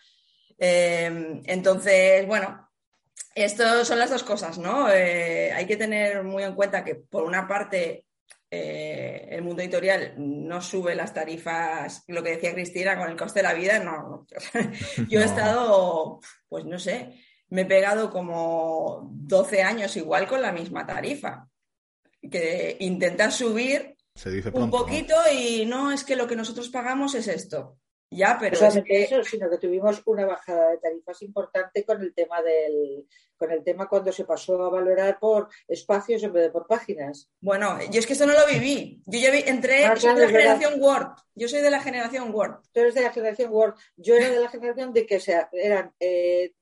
Entonces, 0.57 2.25
bueno, 2.27 2.69
estas 3.35 3.87
son 3.87 3.99
las 3.99 4.09
dos 4.09 4.23
cosas, 4.23 4.57
¿no? 4.57 4.85
hay 4.85 5.65
que 5.65 5.77
tener 5.77 6.23
muy 6.23 6.43
en 6.43 6.55
cuenta 6.55 6.83
que 6.83 6.95
por 6.95 7.23
una 7.23 7.47
parte 7.47 8.05
eh, 8.55 9.29
el 9.31 9.41
mundo 9.41 9.63
editorial 9.63 10.13
no 10.15 10.61
sube 10.61 10.93
las 10.93 11.11
tarifas, 11.11 12.03
lo 12.07 12.21
que 12.21 12.35
decía 12.35 12.53
Cristina, 12.53 12.95
con 12.95 13.09
el 13.09 13.17
coste 13.17 13.39
de 13.39 13.43
la 13.43 13.55
vida, 13.55 13.79
no. 13.79 14.27
Yo 15.09 15.21
he 15.21 15.23
estado, 15.23 16.19
pues 16.47 16.63
no 16.63 16.77
sé, 16.77 17.19
me 17.49 17.61
he 17.61 17.65
pegado 17.65 18.11
como 18.11 19.09
12 19.11 19.63
años 19.63 19.97
igual 19.97 20.27
con 20.27 20.39
la 20.39 20.51
misma 20.51 20.85
tarifa. 20.85 21.47
Que 22.21 22.77
intentar 22.79 23.31
subir 23.31 23.97
un 24.53 24.69
poquito 24.69 25.15
y 25.33 25.65
no 25.65 25.91
es 25.91 26.03
que 26.03 26.15
lo 26.15 26.27
que 26.27 26.35
nosotros 26.35 26.69
pagamos 26.69 27.15
es 27.15 27.27
esto. 27.27 27.79
Ya, 28.15 28.37
pero 28.39 28.55
eso, 28.55 29.23
sino 29.23 29.49
que 29.49 29.57
tuvimos 29.57 30.01
una 30.05 30.25
bajada 30.25 30.71
de 30.71 30.77
tarifas 30.77 31.21
importante 31.21 31.83
con 31.83 32.01
el 32.01 32.13
tema 32.13 32.41
del 32.41 33.05
con 33.37 33.51
el 33.51 33.63
tema 33.63 33.89
cuando 33.89 34.11
se 34.11 34.23
pasó 34.23 34.63
a 34.63 34.69
valorar 34.69 35.19
por 35.19 35.49
espacios 35.67 36.23
en 36.23 36.31
vez 36.31 36.43
de 36.43 36.49
por 36.49 36.65
páginas. 36.65 37.29
Bueno, 37.41 37.77
yo 37.91 37.99
es 37.99 38.07
que 38.07 38.13
eso 38.13 38.25
no 38.25 38.33
lo 38.33 38.47
viví. 38.47 39.01
Yo 39.05 39.19
ya 39.19 39.31
vi, 39.31 39.43
entré, 39.45 39.85
ah, 39.85 39.95
de 39.95 40.21
la 40.21 40.27
generación 40.27 40.81
Word. 40.81 41.07
Yo 41.35 41.47
soy 41.49 41.61
de 41.61 41.71
la 41.71 41.81
generación 41.81 42.33
Word. 42.33 42.61
Tú 42.71 42.79
eres 42.79 42.95
de 42.95 43.01
la 43.01 43.11
generación 43.11 43.51
Word. 43.51 43.75
Yo 43.97 44.15
era 44.15 44.29
de 44.29 44.39
la 44.39 44.49
generación 44.49 44.93
de 44.93 45.05
que 45.05 45.19
sea, 45.19 45.49
eran 45.51 45.93
eh, 45.99 46.53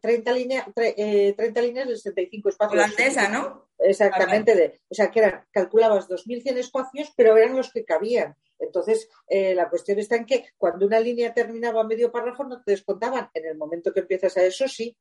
30, 0.00 0.32
líneas, 0.32 0.66
30 0.74 1.62
líneas 1.62 1.88
de 1.88 1.96
65 1.96 2.48
espacios. 2.48 2.72
Holandesa, 2.72 3.28
¿no? 3.28 3.68
Exactamente. 3.78 4.54
De, 4.54 4.80
o 4.88 4.94
sea, 4.94 5.10
que 5.10 5.20
eran, 5.20 5.44
calculabas 5.50 6.08
2.100 6.08 6.56
espacios, 6.56 7.12
pero 7.16 7.36
eran 7.36 7.56
los 7.56 7.72
que 7.72 7.84
cabían. 7.84 8.34
Entonces, 8.58 9.08
eh, 9.28 9.54
la 9.54 9.68
cuestión 9.68 9.98
está 9.98 10.16
en 10.16 10.26
que 10.26 10.46
cuando 10.56 10.86
una 10.86 11.00
línea 11.00 11.32
terminaba 11.32 11.84
medio 11.84 12.10
párrafo 12.10 12.44
no 12.44 12.62
te 12.62 12.72
descontaban. 12.72 13.30
En 13.34 13.46
el 13.46 13.56
momento 13.56 13.92
que 13.92 14.00
empiezas 14.00 14.36
a 14.36 14.44
eso, 14.44 14.66
sí. 14.68 14.96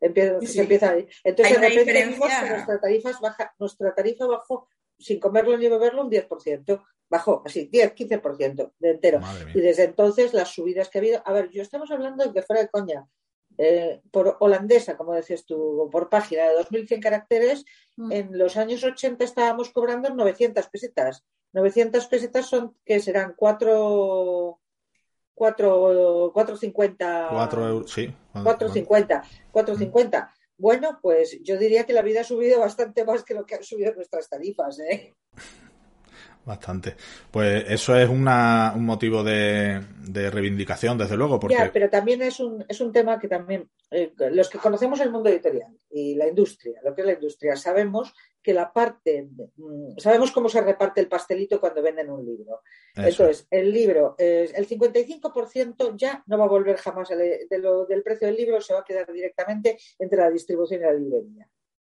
Empieza, 0.00 0.40
sí. 0.40 0.60
empieza 0.60 0.96
Entonces, 1.24 1.60
de 1.60 1.68
repente 1.68 2.06
vimos 2.06 2.28
que 2.28 2.50
nuestra, 2.50 2.80
tarifa 2.80 3.10
baja, 3.20 3.54
nuestra 3.58 3.94
tarifa 3.94 4.26
bajó 4.26 4.68
sin 4.98 5.20
comerlo 5.20 5.56
ni 5.56 5.68
beberlo 5.68 6.02
un 6.02 6.10
10%. 6.10 6.84
Bajó 7.10 7.42
así, 7.46 7.68
10, 7.72 7.94
15% 7.94 8.72
de 8.78 8.90
entero. 8.90 9.20
Y 9.54 9.60
desde 9.60 9.84
entonces 9.84 10.34
las 10.34 10.50
subidas 10.50 10.88
que 10.88 10.98
ha 10.98 11.00
habido. 11.00 11.22
A 11.24 11.32
ver, 11.32 11.50
yo 11.50 11.62
estamos 11.62 11.90
hablando 11.90 12.24
de 12.24 12.32
que 12.32 12.42
fuera 12.42 12.62
de 12.62 12.68
coña. 12.68 13.08
Eh, 13.60 14.02
por 14.12 14.36
holandesa, 14.38 14.96
como 14.96 15.14
decías 15.14 15.44
tú, 15.44 15.88
por 15.90 16.08
página 16.08 16.44
de 16.44 16.58
2.100 16.58 17.02
caracteres, 17.02 17.64
mm. 17.96 18.12
en 18.12 18.38
los 18.38 18.56
años 18.56 18.84
80 18.84 19.24
estábamos 19.24 19.70
cobrando 19.70 20.10
900 20.10 20.68
pesetas. 20.68 21.24
900 21.52 22.06
pesetas 22.06 22.46
son 22.46 22.74
que 22.84 23.00
serán 23.00 23.34
4 23.36 24.58
4 25.34 26.30
450 26.34 27.28
4 27.30 27.68
euros, 27.68 27.92
sí. 27.92 28.12
450, 28.32 29.22
450. 29.50 30.34
Bueno, 30.58 30.98
pues 31.00 31.38
yo 31.42 31.56
diría 31.56 31.84
que 31.84 31.92
la 31.92 32.02
vida 32.02 32.22
ha 32.22 32.24
subido 32.24 32.58
bastante 32.58 33.04
más 33.04 33.22
que 33.22 33.34
lo 33.34 33.46
que 33.46 33.54
han 33.54 33.62
subido 33.62 33.94
nuestras 33.94 34.28
tarifas, 34.28 34.80
¿eh? 34.80 35.14
Bastante. 36.44 36.96
Pues 37.30 37.64
eso 37.68 37.94
es 37.94 38.08
una, 38.08 38.72
un 38.74 38.86
motivo 38.86 39.22
de, 39.22 39.82
reivindicación, 40.30 40.96
desde 40.96 41.14
luego. 41.14 41.38
Porque... 41.38 41.54
Ya, 41.54 41.70
pero 41.70 41.90
también 41.90 42.22
es 42.22 42.40
un, 42.40 42.64
es 42.66 42.80
un 42.80 42.90
tema 42.90 43.18
que 43.18 43.28
también 43.28 43.68
eh, 43.90 44.14
los 44.32 44.48
que 44.48 44.56
conocemos 44.56 44.98
el 45.00 45.10
mundo 45.10 45.28
editorial 45.28 45.76
y 45.90 46.14
la 46.14 46.26
industria, 46.26 46.80
lo 46.82 46.94
que 46.94 47.02
es 47.02 47.06
la 47.06 47.12
industria, 47.12 47.54
sabemos 47.54 48.14
que 48.42 48.54
la 48.54 48.72
parte, 48.72 49.28
mm, 49.56 49.98
sabemos 49.98 50.30
cómo 50.32 50.48
se 50.48 50.60
reparte 50.60 51.00
el 51.00 51.08
pastelito 51.08 51.60
cuando 51.60 51.82
venden 51.82 52.10
un 52.10 52.24
libro. 52.24 52.62
Entonces, 52.94 53.46
el 53.50 53.72
libro, 53.72 54.14
el 54.18 54.66
55% 54.66 55.94
ya 55.96 56.22
no 56.26 56.38
va 56.38 56.44
a 56.44 56.48
volver 56.48 56.76
jamás 56.76 57.08
del 57.08 58.02
precio 58.02 58.26
del 58.26 58.36
libro, 58.36 58.60
se 58.60 58.74
va 58.74 58.80
a 58.80 58.84
quedar 58.84 59.10
directamente 59.12 59.78
entre 59.98 60.18
la 60.18 60.30
distribución 60.30 60.80
y 60.80 60.84
la 60.84 60.92
librería. 60.92 61.48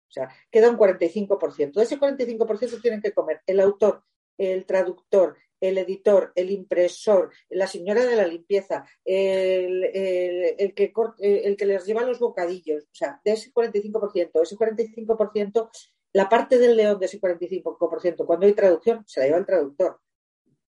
O 0.09 0.13
sea, 0.13 0.29
queda 0.51 0.71
un 0.71 0.77
45%. 0.77 1.73
De 1.73 1.83
ese 1.85 1.99
45% 1.99 2.83
tienen 2.83 3.01
que 3.01 3.13
comer 3.13 3.41
el 3.47 3.61
autor 3.61 4.03
el 4.39 4.67
traductor, 4.67 5.37
el 5.61 5.79
editor, 5.79 6.33
el 6.35 6.51
impresor, 6.51 7.31
la 7.51 7.67
señora 7.67 8.05
de 8.05 8.17
la 8.17 8.27
limpieza, 8.27 8.85
el, 9.05 10.73
que, 10.75 10.93
el 11.21 11.57
que 11.57 11.67
les 11.67 11.87
lleva 11.87 12.03
los 12.03 12.19
bocadillos, 12.19 12.85
o 12.85 12.95
sea, 12.95 13.21
de 13.25 13.33
ese 13.33 13.53
45%, 13.53 14.43
ese 14.43 14.57
45%, 14.57 15.71
la 16.13 16.29
parte 16.29 16.59
del 16.59 16.77
león 16.77 16.99
de 16.99 17.07
ese 17.07 17.21
45%, 17.21 18.27
cuando 18.27 18.47
hay 18.47 18.53
traducción, 18.53 19.05
se 19.07 19.21
la 19.21 19.27
lleva 19.27 19.39
el 19.39 19.47
traductor. 19.47 20.01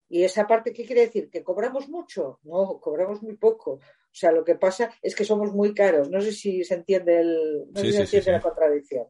¿Y 0.08 0.22
esa 0.22 0.46
parte 0.46 0.72
qué 0.72 0.84
quiere 0.84 1.02
decir? 1.02 1.28
¿Que 1.30 1.42
cobramos 1.42 1.88
mucho? 1.88 2.38
No, 2.44 2.78
cobramos 2.78 3.22
muy 3.22 3.36
poco. 3.36 3.72
O 3.72 4.16
sea, 4.16 4.30
lo 4.30 4.44
que 4.44 4.54
pasa 4.54 4.92
es 5.02 5.14
que 5.16 5.24
somos 5.24 5.52
muy 5.52 5.74
caros. 5.74 6.08
No 6.08 6.20
sé 6.20 6.30
si 6.30 6.62
se 6.62 6.74
entiende, 6.74 7.20
el, 7.20 7.64
no 7.72 7.80
sé 7.80 7.86
si 7.86 7.92
se 7.92 8.02
entiende 8.02 8.32
la 8.32 8.40
contradicción. 8.40 9.06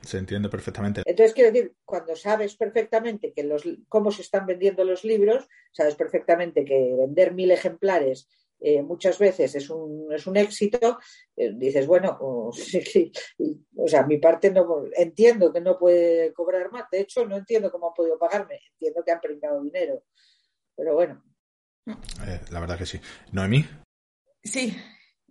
Se 0.00 0.18
entiende 0.18 0.48
perfectamente. 0.48 1.02
Entonces, 1.04 1.34
quiero 1.34 1.50
decir, 1.50 1.74
cuando 1.84 2.14
sabes 2.14 2.54
perfectamente 2.56 3.32
que 3.32 3.42
los, 3.42 3.64
cómo 3.88 4.12
se 4.12 4.22
están 4.22 4.46
vendiendo 4.46 4.84
los 4.84 5.02
libros, 5.02 5.48
sabes 5.72 5.96
perfectamente 5.96 6.64
que 6.64 6.94
vender 6.96 7.34
mil 7.34 7.50
ejemplares 7.50 8.28
eh, 8.60 8.82
muchas 8.82 9.18
veces 9.18 9.54
es 9.54 9.70
un, 9.70 10.12
es 10.12 10.26
un 10.26 10.36
éxito, 10.36 10.98
eh, 11.36 11.52
dices, 11.54 11.86
bueno, 11.86 12.16
o, 12.20 12.52
sea, 13.86 14.04
mi 14.04 14.18
parte 14.18 14.50
no 14.50 14.84
entiendo 14.96 15.52
que 15.52 15.60
no 15.60 15.78
puede 15.78 16.32
cobrar 16.32 16.70
más. 16.72 16.90
De 16.90 17.00
hecho, 17.00 17.24
no 17.26 17.36
entiendo 17.36 17.70
cómo 17.70 17.88
han 17.88 17.94
podido 17.94 18.18
pagarme. 18.18 18.60
Entiendo 18.72 19.02
que 19.04 19.12
han 19.12 19.20
prestado 19.20 19.62
dinero. 19.62 20.02
Pero 20.76 20.94
bueno. 20.94 21.22
Eh, 21.86 22.40
la 22.50 22.60
verdad 22.60 22.78
que 22.78 22.86
sí. 22.86 23.00
Noemí. 23.32 23.64
Sí. 24.42 24.76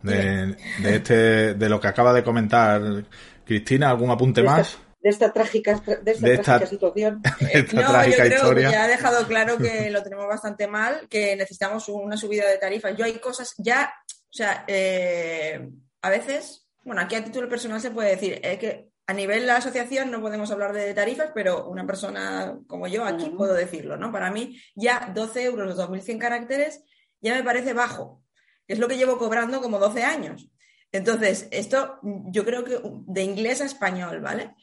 De, 0.02 0.56
de, 0.84 0.96
este, 0.96 1.54
de 1.56 1.70
lo 1.70 1.80
que 1.80 1.88
acaba 1.88 2.14
de 2.14 2.24
comentar 2.24 3.04
Cristina, 3.44 3.90
¿algún 3.90 4.12
apunte 4.12 4.44
más? 4.44 4.78
De 5.00 5.10
esta 5.10 5.32
trágica, 5.32 5.82
de 6.02 6.12
esta, 6.12 6.66
situación. 6.66 7.22
De 7.40 7.60
esta 7.60 7.82
no, 7.82 7.92
trágica 7.92 8.28
yo 8.28 8.50
creo 8.50 8.56
Que 8.56 8.62
ya 8.64 8.84
ha 8.84 8.88
dejado 8.88 9.28
claro 9.28 9.58
que 9.58 9.90
lo 9.90 10.04
tenemos 10.04 10.28
bastante 10.28 10.68
mal, 10.68 11.08
que 11.10 11.36
necesitamos 11.36 11.88
una 11.90 12.18
subida 12.18 12.48
de 12.48 12.58
tarifas. 12.58 12.96
Yo 12.98 13.06
hay 13.06 13.20
cosas 13.20 13.54
ya, 13.58 13.94
o 14.10 14.34
sea, 14.34 14.66
eh, 14.68 15.70
a 16.02 16.10
veces, 16.10 16.68
bueno, 16.84 17.02
aquí 17.02 17.16
a 17.16 17.24
título 17.24 17.48
personal 17.48 17.80
se 17.80 17.92
puede 17.92 18.12
decir 18.12 18.40
eh, 18.44 18.58
que 18.58 18.90
a 19.06 19.14
nivel 19.14 19.42
de 19.42 19.48
la 19.48 19.58
asociación 19.58 20.12
no 20.12 20.20
podemos 20.20 20.52
hablar 20.52 20.74
de 20.74 20.94
tarifas, 20.94 21.32
pero 21.34 21.68
una 21.68 21.86
persona 21.86 22.60
como 22.68 22.88
yo 22.88 23.06
aquí 23.06 23.30
puedo 23.30 23.54
decirlo, 23.54 23.98
¿no? 23.98 24.12
Para 24.12 24.32
mí 24.32 24.60
ya 24.76 25.12
12 25.14 25.44
euros 25.44 25.68
los 25.68 25.90
2.100 25.90 26.18
caracteres 26.18 26.84
ya 27.22 27.36
me 27.36 27.44
parece 27.44 27.74
bajo. 27.74 28.24
Es 28.68 28.80
lo 28.80 28.88
que 28.88 28.98
llevo 28.98 29.18
cobrando 29.18 29.62
como 29.62 29.80
12 29.80 30.04
años. 30.04 30.50
Entonces, 30.92 31.48
esto 31.52 32.00
yo 32.04 32.44
creo 32.44 32.64
que 32.64 32.80
de 32.84 33.24
inglés 33.24 33.62
a 33.62 33.66
español, 33.66 34.22
¿vale? 34.22 34.56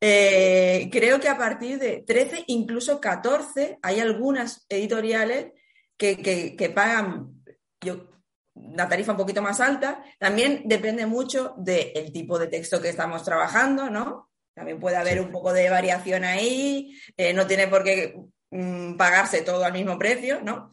Eh, 0.00 0.88
creo 0.90 1.20
que 1.20 1.28
a 1.28 1.36
partir 1.36 1.78
de 1.78 2.02
13, 2.06 2.44
incluso 2.46 3.00
14, 3.00 3.78
hay 3.82 4.00
algunas 4.00 4.64
editoriales 4.68 5.52
que, 5.98 6.72
pagan 6.74 7.42
yo, 7.82 8.08
una 8.54 8.88
tarifa 8.88 9.12
un 9.12 9.18
poquito 9.18 9.42
más 9.42 9.60
alta. 9.60 10.02
También 10.18 10.62
depende 10.64 11.04
mucho 11.06 11.54
del 11.58 12.12
tipo 12.12 12.38
de 12.38 12.46
texto 12.46 12.80
que 12.80 12.88
estamos 12.88 13.22
trabajando, 13.22 13.90
¿no? 13.90 14.30
También 14.54 14.80
puede 14.80 14.96
haber 14.96 15.20
un 15.20 15.30
poco 15.30 15.52
de 15.52 15.68
variación 15.68 16.24
ahí, 16.24 16.98
eh, 17.16 17.32
no 17.32 17.46
tiene 17.46 17.68
por 17.68 17.84
qué 17.84 18.16
mm, 18.50 18.96
pagarse 18.96 19.42
todo 19.42 19.64
al 19.64 19.72
mismo 19.72 19.98
precio, 19.98 20.40
¿no? 20.42 20.70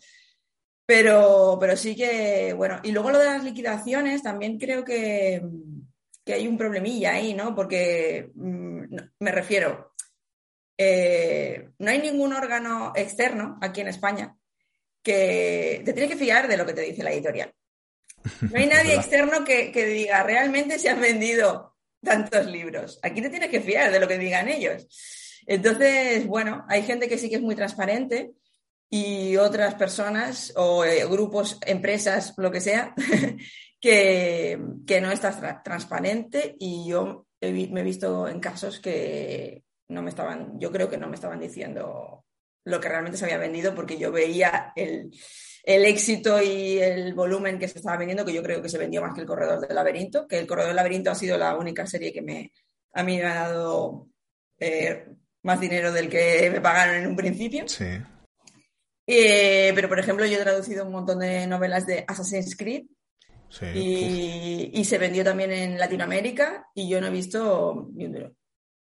Pero, 0.85 1.57
pero 1.59 1.75
sí 1.75 1.95
que, 1.95 2.53
bueno, 2.53 2.79
y 2.81 2.91
luego 2.93 3.11
lo 3.11 3.19
de 3.19 3.25
las 3.25 3.43
liquidaciones, 3.43 4.23
también 4.23 4.57
creo 4.57 4.85
que, 4.85 5.41
hay 6.33 6.47
un 6.47 6.57
problemilla 6.57 7.13
ahí, 7.13 7.33
¿no? 7.33 7.55
Porque 7.55 8.31
mm, 8.35 8.83
me 9.19 9.31
refiero, 9.31 9.93
eh, 10.77 11.69
no 11.79 11.89
hay 11.89 11.99
ningún 11.99 12.33
órgano 12.33 12.93
externo 12.95 13.57
aquí 13.61 13.81
en 13.81 13.87
España 13.87 14.35
que 15.01 15.81
te 15.85 15.93
tiene 15.93 16.09
que 16.09 16.17
fiar 16.17 16.47
de 16.47 16.57
lo 16.57 16.65
que 16.65 16.73
te 16.73 16.81
dice 16.81 17.03
la 17.03 17.11
editorial. 17.11 17.53
No 18.41 18.59
hay 18.59 18.65
nadie 18.67 18.95
externo 18.95 19.43
que, 19.43 19.71
que, 19.71 19.85
diga 19.85 20.23
realmente 20.23 20.79
se 20.79 20.89
han 20.89 21.01
vendido 21.01 21.75
tantos 22.03 22.45
libros. 22.45 22.99
Aquí 23.01 23.21
te 23.21 23.29
tienes 23.29 23.49
que 23.49 23.61
fiar 23.61 23.91
de 23.91 23.99
lo 23.99 24.07
que 24.07 24.17
digan 24.17 24.49
ellos. 24.49 24.87
Entonces, 25.45 26.27
bueno, 26.27 26.65
hay 26.67 26.83
gente 26.83 27.07
que 27.07 27.17
sí 27.17 27.29
que 27.29 27.37
es 27.37 27.41
muy 27.41 27.55
transparente 27.55 28.33
y 28.89 29.37
otras 29.37 29.75
personas 29.75 30.53
o 30.55 30.83
eh, 30.85 31.05
grupos, 31.05 31.57
empresas, 31.65 32.33
lo 32.37 32.51
que 32.51 32.61
sea, 32.61 32.93
que, 33.79 34.59
no 35.01 35.11
está 35.11 35.61
transparente 35.63 36.55
y 36.59 36.87
yo 36.87 37.27
me 37.41 37.81
he 37.81 37.83
visto 37.83 38.27
en 38.27 38.39
casos 38.39 38.79
que 38.79 39.63
no 39.89 40.01
me 40.01 40.09
estaban, 40.09 40.59
yo 40.59 40.71
creo 40.71 40.89
que 40.89 40.97
no 40.97 41.07
me 41.07 41.15
estaban 41.15 41.39
diciendo 41.39 42.25
lo 42.65 42.79
que 42.81 42.89
realmente 42.89 43.17
se 43.17 43.25
había 43.25 43.37
vendido, 43.37 43.73
porque 43.73 43.97
yo 43.97 44.11
veía 44.11 44.73
el, 44.75 45.11
el 45.63 45.85
éxito 45.85 46.41
y 46.41 46.79
el 46.79 47.13
volumen 47.13 47.59
que 47.59 47.67
se 47.69 47.77
estaba 47.77 47.97
vendiendo, 47.97 48.25
que 48.25 48.33
yo 48.33 48.43
creo 48.43 48.61
que 48.61 48.67
se 48.67 48.77
vendió 48.77 49.01
más 49.01 49.13
que 49.13 49.21
el 49.21 49.27
Corredor 49.27 49.65
del 49.65 49.73
Laberinto, 49.73 50.27
que 50.27 50.37
el 50.37 50.47
Corredor 50.47 50.69
del 50.69 50.75
Laberinto 50.75 51.11
ha 51.11 51.15
sido 51.15 51.37
la 51.37 51.55
única 51.55 51.87
serie 51.87 52.11
que 52.11 52.21
me, 52.21 52.51
a 52.93 53.03
mí 53.03 53.17
me 53.17 53.23
ha 53.23 53.35
dado 53.35 54.09
eh, 54.59 55.05
más 55.43 55.61
dinero 55.61 55.93
del 55.93 56.09
que 56.09 56.49
me 56.51 56.59
pagaron 56.59 56.95
en 56.95 57.07
un 57.07 57.15
principio. 57.15 57.67
Sí. 57.69 57.85
Eh, 59.05 59.71
pero, 59.73 59.87
por 59.87 59.99
ejemplo, 59.99 60.25
yo 60.25 60.37
he 60.37 60.41
traducido 60.41 60.85
un 60.85 60.91
montón 60.91 61.19
de 61.19 61.47
novelas 61.47 61.85
de 61.85 62.03
Assassin's 62.05 62.57
Creed 62.57 62.87
Sí. 63.49 63.65
y, 63.73 64.71
y 64.73 64.85
se 64.85 64.97
vendió 64.97 65.23
también 65.23 65.51
en 65.51 65.79
Latinoamérica 65.79 66.69
y 66.75 66.89
yo 66.89 66.99
no 66.99 67.07
he 67.07 67.11
visto 67.11 67.89
ni 67.93 68.05
un 68.05 68.13
duro. 68.13 68.35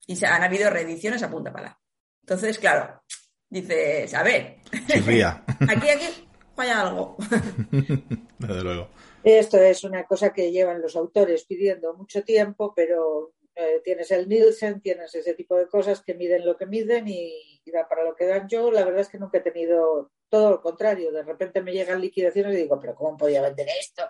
Y 0.07 0.15
se, 0.15 0.25
han 0.25 0.41
habido 0.41 0.69
reediciones 0.69 1.21
a 1.21 1.29
punta 1.29 1.53
pala. 1.53 1.79
Entonces, 2.21 2.57
claro, 2.57 3.03
dices, 3.49 4.13
a 4.13 4.23
ver, 4.23 4.57
Chirría, 4.87 5.43
aquí, 5.69 5.89
aquí 5.89 6.27
falla 6.55 6.81
algo. 6.81 7.17
desde 8.39 8.63
luego. 8.63 8.89
Esto 9.23 9.57
es 9.57 9.83
una 9.83 10.05
cosa 10.05 10.31
que 10.33 10.51
llevan 10.51 10.81
los 10.81 10.95
autores 10.95 11.45
pidiendo 11.45 11.93
mucho 11.93 12.23
tiempo, 12.23 12.73
pero 12.75 13.33
eh, 13.55 13.81
tienes 13.83 14.11
el 14.11 14.27
Nielsen, 14.29 14.81
tienes 14.81 15.13
ese 15.13 15.33
tipo 15.33 15.55
de 15.55 15.67
cosas 15.67 16.01
que 16.01 16.13
miden 16.13 16.45
lo 16.45 16.57
que 16.57 16.65
miden 16.65 17.07
y, 17.07 17.61
y 17.63 17.71
da 17.71 17.87
para 17.87 18.03
lo 18.03 18.15
que 18.15 18.25
dan. 18.25 18.47
Yo 18.47 18.71
la 18.71 18.85
verdad 18.85 19.01
es 19.01 19.09
que 19.09 19.19
nunca 19.19 19.39
he 19.39 19.41
tenido 19.41 20.11
todo 20.29 20.51
lo 20.51 20.61
contrario. 20.61 21.11
De 21.11 21.23
repente 21.23 21.61
me 21.61 21.73
llegan 21.73 22.01
liquidaciones 22.01 22.53
y 22.53 22.61
digo, 22.63 22.79
pero 22.79 22.95
¿cómo 22.95 23.17
podía 23.17 23.41
vender 23.41 23.67
esto? 23.79 24.03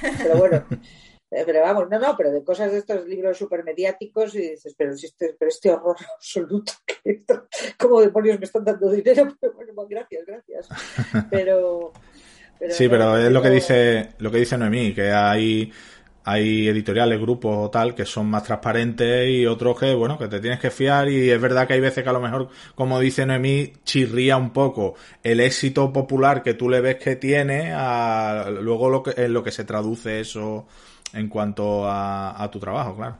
Pero 0.22 0.36
bueno, 0.36 0.66
eh, 1.30 1.42
pero 1.46 1.62
vamos, 1.62 1.88
no, 1.90 1.98
no, 1.98 2.16
pero 2.16 2.30
de 2.30 2.44
cosas 2.44 2.70
de 2.70 2.78
estos 2.78 3.06
libros 3.06 3.36
súper 3.36 3.64
mediáticos 3.64 4.34
y 4.36 4.50
dices, 4.50 4.74
pero, 4.76 4.96
si 4.96 5.06
este, 5.06 5.34
pero 5.38 5.48
este 5.48 5.70
horror 5.70 5.96
absoluto, 6.16 6.72
que 6.86 6.96
esto- 7.10 7.48
¿cómo 7.78 8.00
demonios 8.00 8.38
me 8.38 8.44
están 8.44 8.64
dando 8.64 8.90
dinero? 8.90 9.34
Pero 9.40 9.54
bueno, 9.54 9.86
gracias, 9.88 10.24
gracias. 10.26 10.68
Pero... 11.30 11.92
Sí, 12.70 12.84
no, 12.84 12.90
pero 12.90 13.18
es 13.18 13.32
lo 13.32 13.42
que 13.42 13.50
dice 13.50 14.10
lo 14.18 14.30
que 14.30 14.38
dice 14.38 14.56
Noemí, 14.56 14.94
que 14.94 15.10
hay 15.10 15.72
hay 16.24 16.68
editoriales, 16.68 17.20
grupos 17.20 17.56
o 17.56 17.70
tal 17.70 17.94
que 17.94 18.06
son 18.06 18.26
más 18.26 18.44
transparentes 18.44 19.28
y 19.28 19.46
otros 19.46 19.78
que, 19.78 19.94
bueno, 19.94 20.18
que 20.18 20.28
te 20.28 20.40
tienes 20.40 20.58
que 20.58 20.70
fiar 20.70 21.08
y 21.08 21.30
es 21.30 21.40
verdad 21.40 21.66
que 21.66 21.74
hay 21.74 21.80
veces 21.80 22.02
que 22.02 22.10
a 22.10 22.14
lo 22.14 22.20
mejor, 22.20 22.48
como 22.74 22.98
dice 22.98 23.26
Noemí, 23.26 23.74
chirría 23.84 24.36
un 24.38 24.50
poco 24.50 24.94
el 25.22 25.40
éxito 25.40 25.92
popular 25.92 26.42
que 26.42 26.54
tú 26.54 26.70
le 26.70 26.80
ves 26.80 26.96
que 26.96 27.16
tiene 27.16 27.72
a 27.74 28.48
luego 28.50 28.88
lo 28.88 29.02
que, 29.02 29.12
en 29.16 29.34
lo 29.34 29.44
que 29.44 29.52
se 29.52 29.64
traduce 29.64 30.20
eso 30.20 30.66
en 31.12 31.28
cuanto 31.28 31.86
a, 31.86 32.42
a 32.42 32.50
tu 32.50 32.58
trabajo, 32.58 32.96
claro. 32.96 33.18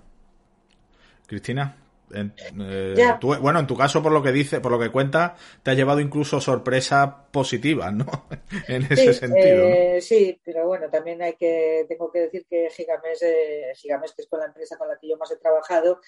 Cristina, 1.27 1.77
en- 2.15 2.35
eh, 2.61 2.95
tú- 3.21 3.35
bueno, 3.41 3.59
en 3.61 3.67
tu 3.67 3.77
caso, 3.77 4.03
por 4.03 4.13
lo 4.13 4.23
que 4.23 4.33
dice, 4.33 4.61
por 4.61 4.73
lo 4.73 4.79
que 4.79 4.91
cuentas, 4.91 5.33
te 5.63 5.71
ha 5.71 5.75
llevado 5.75 6.01
incluso 6.01 6.41
sorpresas 6.41 7.11
positivas, 7.31 7.93
¿no? 7.93 8.07
en 8.69 8.87
ese 8.91 9.13
sentido. 9.13 9.69
¿no? 9.69 9.75
eh, 9.75 10.01
sí, 10.01 10.41
pero 10.45 10.67
bueno, 10.67 10.89
también 10.91 11.21
hay 11.23 11.35
que, 11.35 11.85
tengo 11.89 12.11
que 12.11 12.21
decir 12.21 12.47
que 12.49 12.71
Gigamesh, 12.71 13.23
eh, 13.23 13.73
Gigamesh, 13.77 14.15
que 14.15 14.23
es 14.23 14.29
con 14.29 14.41
la 14.41 14.47
empresa 14.47 14.77
con 14.79 14.89
la 14.89 14.99
que 14.99 15.09
yo 15.09 15.17
más 15.17 15.31
he 15.31 15.37
trabajado, 15.37 16.01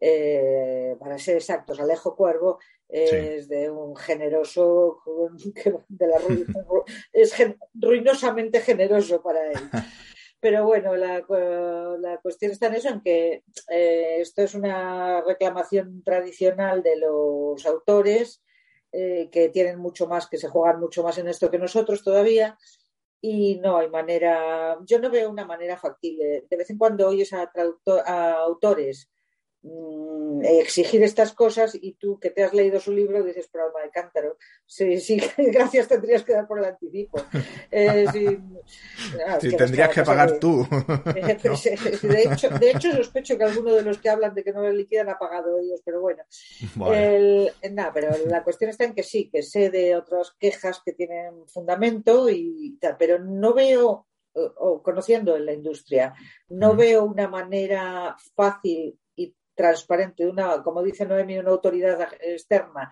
eh, 0.00 0.96
para 0.98 1.18
ser 1.18 1.36
exactos, 1.36 1.78
Alejo 1.78 2.16
Cuervo 2.16 2.58
es 2.88 3.48
de 3.48 3.70
un 3.70 3.94
generoso, 3.94 4.98
de 5.88 6.06
la 6.06 6.16
es 7.12 7.34
gen- 7.34 7.58
ruinosamente 7.74 8.60
generoso 8.60 9.22
para 9.22 9.46
él. 9.52 9.58
Pero 10.40 10.64
bueno, 10.64 10.96
la, 10.96 11.22
la 11.98 12.18
cuestión 12.22 12.50
está 12.50 12.68
en 12.68 12.74
eso, 12.74 12.88
en 12.88 13.02
que 13.02 13.44
eh, 13.68 14.16
esto 14.20 14.42
es 14.42 14.54
una 14.54 15.20
reclamación 15.20 16.02
tradicional 16.02 16.82
de 16.82 16.96
los 16.96 17.66
autores 17.66 18.42
eh, 18.92 19.28
que 19.30 19.50
tienen 19.50 19.78
mucho 19.78 20.06
más, 20.06 20.28
que 20.28 20.38
se 20.38 20.48
juegan 20.48 20.80
mucho 20.80 21.02
más 21.02 21.18
en 21.18 21.28
esto 21.28 21.50
que 21.50 21.58
nosotros 21.58 22.02
todavía. 22.02 22.58
Y 23.20 23.58
no 23.60 23.76
hay 23.76 23.90
manera, 23.90 24.78
yo 24.86 24.98
no 24.98 25.10
veo 25.10 25.28
una 25.30 25.44
manera 25.44 25.76
factible. 25.76 26.46
De 26.48 26.56
vez 26.56 26.70
en 26.70 26.78
cuando 26.78 27.06
oyes 27.06 27.34
a, 27.34 27.52
a 28.06 28.32
autores 28.32 29.10
mm, 29.62 30.42
exigir 30.44 31.02
estas 31.02 31.32
cosas 31.32 31.76
y 31.80 31.92
tú 31.94 32.18
que 32.18 32.30
te 32.30 32.42
has 32.44 32.54
leído 32.54 32.80
su 32.80 32.92
libro 32.92 33.22
dices, 33.22 33.48
por 33.48 33.60
alma 33.62 33.80
de 33.82 33.90
cántaro, 33.90 34.36
sí, 34.66 34.98
sí, 35.00 35.20
gracias 35.36 35.88
tendrías 35.88 36.24
que 36.24 36.32
dar 36.32 36.46
por 36.46 36.58
el 36.58 36.64
anticipo. 36.64 37.20
Eh, 37.70 38.06
sí, 38.12 38.38
ah, 39.26 39.36
es 39.36 39.42
Sí, 39.42 39.50
que 39.50 39.56
tendrías 39.56 39.90
que 39.90 40.02
pagar 40.02 40.38
tú. 40.38 40.66
de, 41.04 41.22
de 42.08 42.22
hecho, 42.24 42.48
de 42.50 42.70
hecho, 42.70 42.92
sospecho 42.96 43.36
que 43.36 43.44
alguno 43.44 43.74
de 43.74 43.82
los 43.82 43.98
que 43.98 44.08
hablan 44.08 44.34
de 44.34 44.42
que 44.44 44.52
no 44.52 44.62
le 44.62 44.72
liquidan 44.72 45.08
ha 45.08 45.18
pagado 45.18 45.58
ellos, 45.58 45.80
pero 45.84 46.00
bueno. 46.00 46.22
El, 46.92 47.52
nada, 47.72 47.92
pero 47.92 48.10
la 48.26 48.42
cuestión 48.42 48.70
está 48.70 48.84
en 48.84 48.94
que 48.94 49.02
sí, 49.02 49.28
que 49.30 49.42
sé 49.42 49.70
de 49.70 49.96
otras 49.96 50.32
quejas 50.38 50.80
que 50.84 50.92
tienen 50.92 51.46
fundamento 51.48 52.28
y 52.28 52.78
tal, 52.80 52.96
pero 52.98 53.18
no 53.18 53.52
veo, 53.54 54.06
o, 54.32 54.42
o 54.42 54.82
conociendo 54.82 55.36
en 55.36 55.46
la 55.46 55.52
industria, 55.52 56.14
no 56.48 56.74
Mm. 56.74 56.76
veo 56.76 57.04
una 57.04 57.28
manera 57.28 58.16
fácil 58.34 58.98
transparente, 59.60 60.26
una, 60.26 60.62
como 60.62 60.82
dice 60.82 61.04
Noemi, 61.04 61.36
una 61.38 61.50
autoridad 61.50 62.08
externa. 62.18 62.90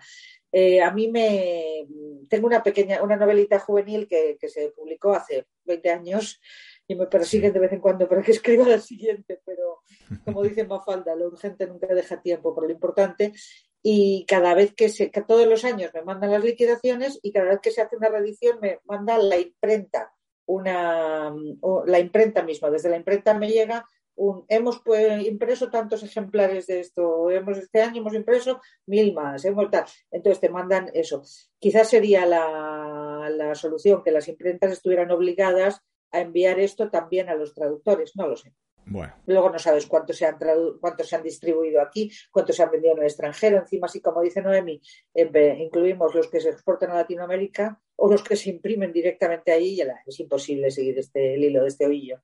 Eh, 0.51 0.81
a 0.81 0.91
mí 0.91 1.07
me 1.07 1.87
tengo 2.29 2.45
una 2.45 2.61
pequeña, 2.61 3.01
una 3.01 3.15
novelita 3.15 3.57
juvenil 3.57 4.07
que, 4.07 4.37
que 4.39 4.49
se 4.49 4.69
publicó 4.69 5.13
hace 5.13 5.47
20 5.65 5.89
años 5.89 6.39
y 6.87 6.95
me 6.95 7.07
persiguen 7.07 7.53
de 7.53 7.59
vez 7.59 7.73
en 7.73 7.79
cuando 7.79 8.07
para 8.07 8.21
que 8.21 8.31
escriba 8.37 8.67
la 8.67 8.79
siguiente, 8.79 9.41
pero 9.43 9.81
como 10.23 10.43
dice 10.43 10.63
Mafalda, 10.65 11.15
lo 11.15 11.27
urgente 11.27 11.65
nunca 11.65 11.87
deja 11.87 12.21
tiempo 12.21 12.53
por 12.53 12.65
lo 12.65 12.71
importante. 12.71 13.33
Y 13.81 14.25
cada 14.27 14.53
vez 14.53 14.75
que 14.75 14.89
se, 14.89 15.09
que 15.09 15.23
todos 15.23 15.47
los 15.47 15.65
años 15.65 15.91
me 15.93 16.03
mandan 16.03 16.31
las 16.31 16.43
liquidaciones 16.43 17.19
y 17.23 17.31
cada 17.31 17.49
vez 17.49 17.59
que 17.61 17.71
se 17.71 17.81
hace 17.81 17.95
una 17.95 18.09
reedición 18.09 18.59
me 18.61 18.79
mandan 18.85 19.27
la 19.27 19.39
imprenta, 19.39 20.13
una, 20.45 21.33
o 21.61 21.83
la 21.85 21.99
imprenta 21.99 22.43
misma. 22.43 22.69
Desde 22.69 22.89
la 22.89 22.97
imprenta 22.97 23.33
me 23.33 23.49
llega 23.49 23.87
un, 24.19 24.45
hemos 24.49 24.81
pues, 24.83 25.25
impreso 25.25 25.69
tantos 25.69 26.03
ejemplares 26.03 26.67
de 26.67 26.81
esto, 26.81 27.29
hemos, 27.31 27.57
este 27.57 27.81
año 27.81 28.01
hemos 28.01 28.13
impreso 28.13 28.59
mil 28.85 29.13
más, 29.13 29.45
hemos 29.45 29.71
tal. 29.71 29.85
Entonces 30.11 30.41
te 30.41 30.49
mandan 30.49 30.91
eso. 30.93 31.23
Quizás 31.57 31.89
sería 31.89 32.25
la, 32.25 33.29
la 33.35 33.55
solución 33.55 34.03
que 34.03 34.11
las 34.11 34.27
imprentas 34.27 34.71
estuvieran 34.73 35.09
obligadas 35.11 35.81
a 36.11 36.19
enviar 36.21 36.59
esto 36.59 36.89
también 36.89 37.29
a 37.29 37.35
los 37.35 37.53
traductores, 37.53 38.15
no 38.15 38.27
lo 38.27 38.35
sé. 38.35 38.53
Bueno, 38.91 39.13
Luego 39.27 39.51
no 39.51 39.59
sabes 39.59 39.85
cuántos 39.85 40.17
se 40.17 40.25
han, 40.25 40.37
cuántos 40.81 41.07
se 41.07 41.15
han 41.15 41.21
distribuido 41.21 41.79
aquí, 41.79 42.11
cuántos 42.31 42.55
se 42.55 42.63
han 42.63 42.71
vendido 42.71 42.93
en 42.93 42.99
el 42.99 43.05
extranjero. 43.05 43.57
Encima, 43.59 43.85
así 43.85 44.01
como 44.01 44.21
dice 44.21 44.41
Noemi, 44.41 44.81
ve- 45.13 45.57
incluimos 45.59 46.15
los 46.15 46.27
que 46.27 46.39
se 46.41 46.49
exportan 46.49 46.89
a 46.91 46.95
Latinoamérica 46.95 47.79
o 47.97 48.09
los 48.09 48.23
que 48.23 48.35
se 48.35 48.49
imprimen 48.49 48.91
directamente 48.91 49.51
ahí. 49.51 49.75
Y 49.79 49.81
es 50.07 50.19
imposible 50.19 50.71
seguir 50.71 50.97
este, 50.97 51.35
el 51.35 51.43
hilo 51.43 51.61
de 51.61 51.67
este 51.67 51.85
ovillo. 51.85 52.19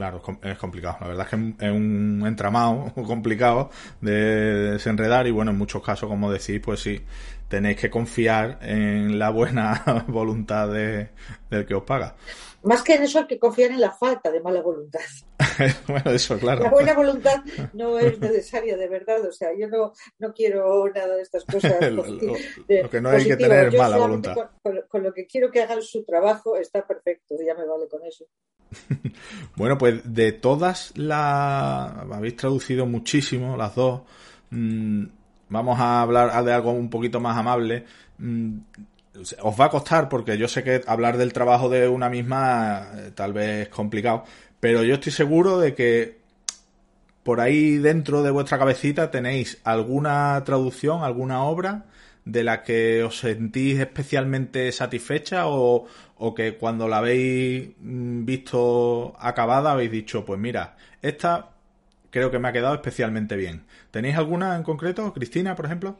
Claro, 0.00 0.16
es 0.16 0.22
com- 0.22 0.38
es 0.42 0.56
complicado. 0.58 0.96
La 1.02 1.08
verdad 1.08 1.26
es 1.26 1.30
que 1.30 1.66
es 1.66 1.70
un 1.72 2.24
entramado 2.26 2.90
complicado 3.06 3.68
de 4.00 4.72
desenredar 4.72 5.26
y 5.26 5.30
bueno, 5.30 5.50
en 5.50 5.58
muchos 5.58 5.82
casos, 5.82 6.08
como 6.08 6.32
decís, 6.32 6.58
pues 6.64 6.80
sí, 6.80 7.00
tenéis 7.48 7.76
que 7.78 7.90
confiar 7.90 8.58
en 8.62 9.18
la 9.18 9.28
buena 9.28 10.04
voluntad 10.08 10.68
de, 10.68 11.10
del 11.50 11.66
que 11.66 11.74
os 11.74 11.82
paga. 11.82 12.16
Más 12.62 12.82
que 12.82 12.94
en 12.94 13.02
eso 13.02 13.18
hay 13.18 13.26
que 13.26 13.38
confiar 13.38 13.70
en 13.72 13.80
la 13.80 13.90
falta 13.90 14.30
de 14.30 14.40
mala 14.40 14.60
voluntad. 14.62 15.00
bueno, 15.88 16.10
eso, 16.12 16.38
claro. 16.38 16.62
La 16.62 16.70
buena 16.70 16.92
voluntad 16.94 17.42
no 17.72 17.98
es 17.98 18.18
necesaria 18.20 18.76
de 18.76 18.86
verdad. 18.88 19.24
O 19.26 19.32
sea, 19.32 19.48
yo 19.58 19.66
no, 19.68 19.92
no 20.18 20.32
quiero 20.34 20.86
nada 20.94 21.16
de 21.16 21.22
estas 21.22 21.44
cosas. 21.46 21.90
Lo- 21.90 22.02
que 22.04 23.00
no 23.00 23.08
hay 23.10 23.24
que 23.24 23.36
positivas. 23.36 23.38
tener 23.38 23.66
es 23.68 23.78
mala 23.78 23.96
voluntad. 23.96 24.34
Con, 24.34 24.48
con- 24.62 24.82
con 24.88 25.02
lo 25.02 25.12
que 25.14 25.26
quiero 25.26 25.50
que 25.50 25.62
hagan 25.62 25.80
su 25.82 26.04
trabajo 26.04 26.56
está 26.58 26.86
perfecto. 26.86 27.34
Ya 27.46 27.54
me 27.54 27.64
vale 27.66 27.88
con 27.88 28.04
eso. 28.04 28.26
Bueno, 29.56 29.76
pues 29.78 30.00
de 30.04 30.32
todas 30.32 30.92
las... 30.96 31.92
Habéis 32.12 32.36
traducido 32.36 32.86
muchísimo, 32.86 33.56
las 33.56 33.74
dos. 33.74 34.02
Mm, 34.50 35.04
vamos 35.48 35.78
a 35.80 36.02
hablar 36.02 36.44
de 36.44 36.52
algo 36.52 36.72
un 36.72 36.90
poquito 36.90 37.20
más 37.20 37.36
amable. 37.36 37.84
Mm, 38.18 38.58
os 39.42 39.60
va 39.60 39.66
a 39.66 39.70
costar 39.70 40.08
porque 40.08 40.38
yo 40.38 40.48
sé 40.48 40.62
que 40.62 40.82
hablar 40.86 41.16
del 41.16 41.32
trabajo 41.32 41.68
de 41.68 41.88
una 41.88 42.08
misma 42.08 42.88
eh, 42.94 43.10
tal 43.14 43.32
vez 43.32 43.66
es 43.66 43.68
complicado, 43.68 44.24
pero 44.60 44.82
yo 44.84 44.94
estoy 44.94 45.12
seguro 45.12 45.58
de 45.58 45.74
que 45.74 46.20
por 47.22 47.40
ahí 47.40 47.76
dentro 47.76 48.22
de 48.22 48.30
vuestra 48.30 48.58
cabecita 48.58 49.10
tenéis 49.10 49.58
alguna 49.64 50.42
traducción, 50.44 51.02
alguna 51.02 51.42
obra 51.42 51.86
de 52.24 52.44
la 52.44 52.62
que 52.62 53.02
os 53.02 53.18
sentís 53.18 53.80
especialmente 53.80 54.70
satisfecha 54.72 55.48
o, 55.48 55.86
o 56.16 56.34
que 56.34 56.56
cuando 56.56 56.88
la 56.88 56.98
habéis 56.98 57.70
mm, 57.80 58.24
visto 58.24 59.14
acabada 59.18 59.72
habéis 59.72 59.90
dicho, 59.90 60.24
pues 60.24 60.38
mira, 60.40 60.76
esta 61.02 61.50
creo 62.10 62.30
que 62.30 62.38
me 62.38 62.48
ha 62.48 62.52
quedado 62.52 62.74
especialmente 62.74 63.36
bien. 63.36 63.64
¿Tenéis 63.90 64.16
alguna 64.16 64.56
en 64.56 64.62
concreto, 64.62 65.12
Cristina, 65.12 65.54
por 65.56 65.66
ejemplo? 65.66 65.96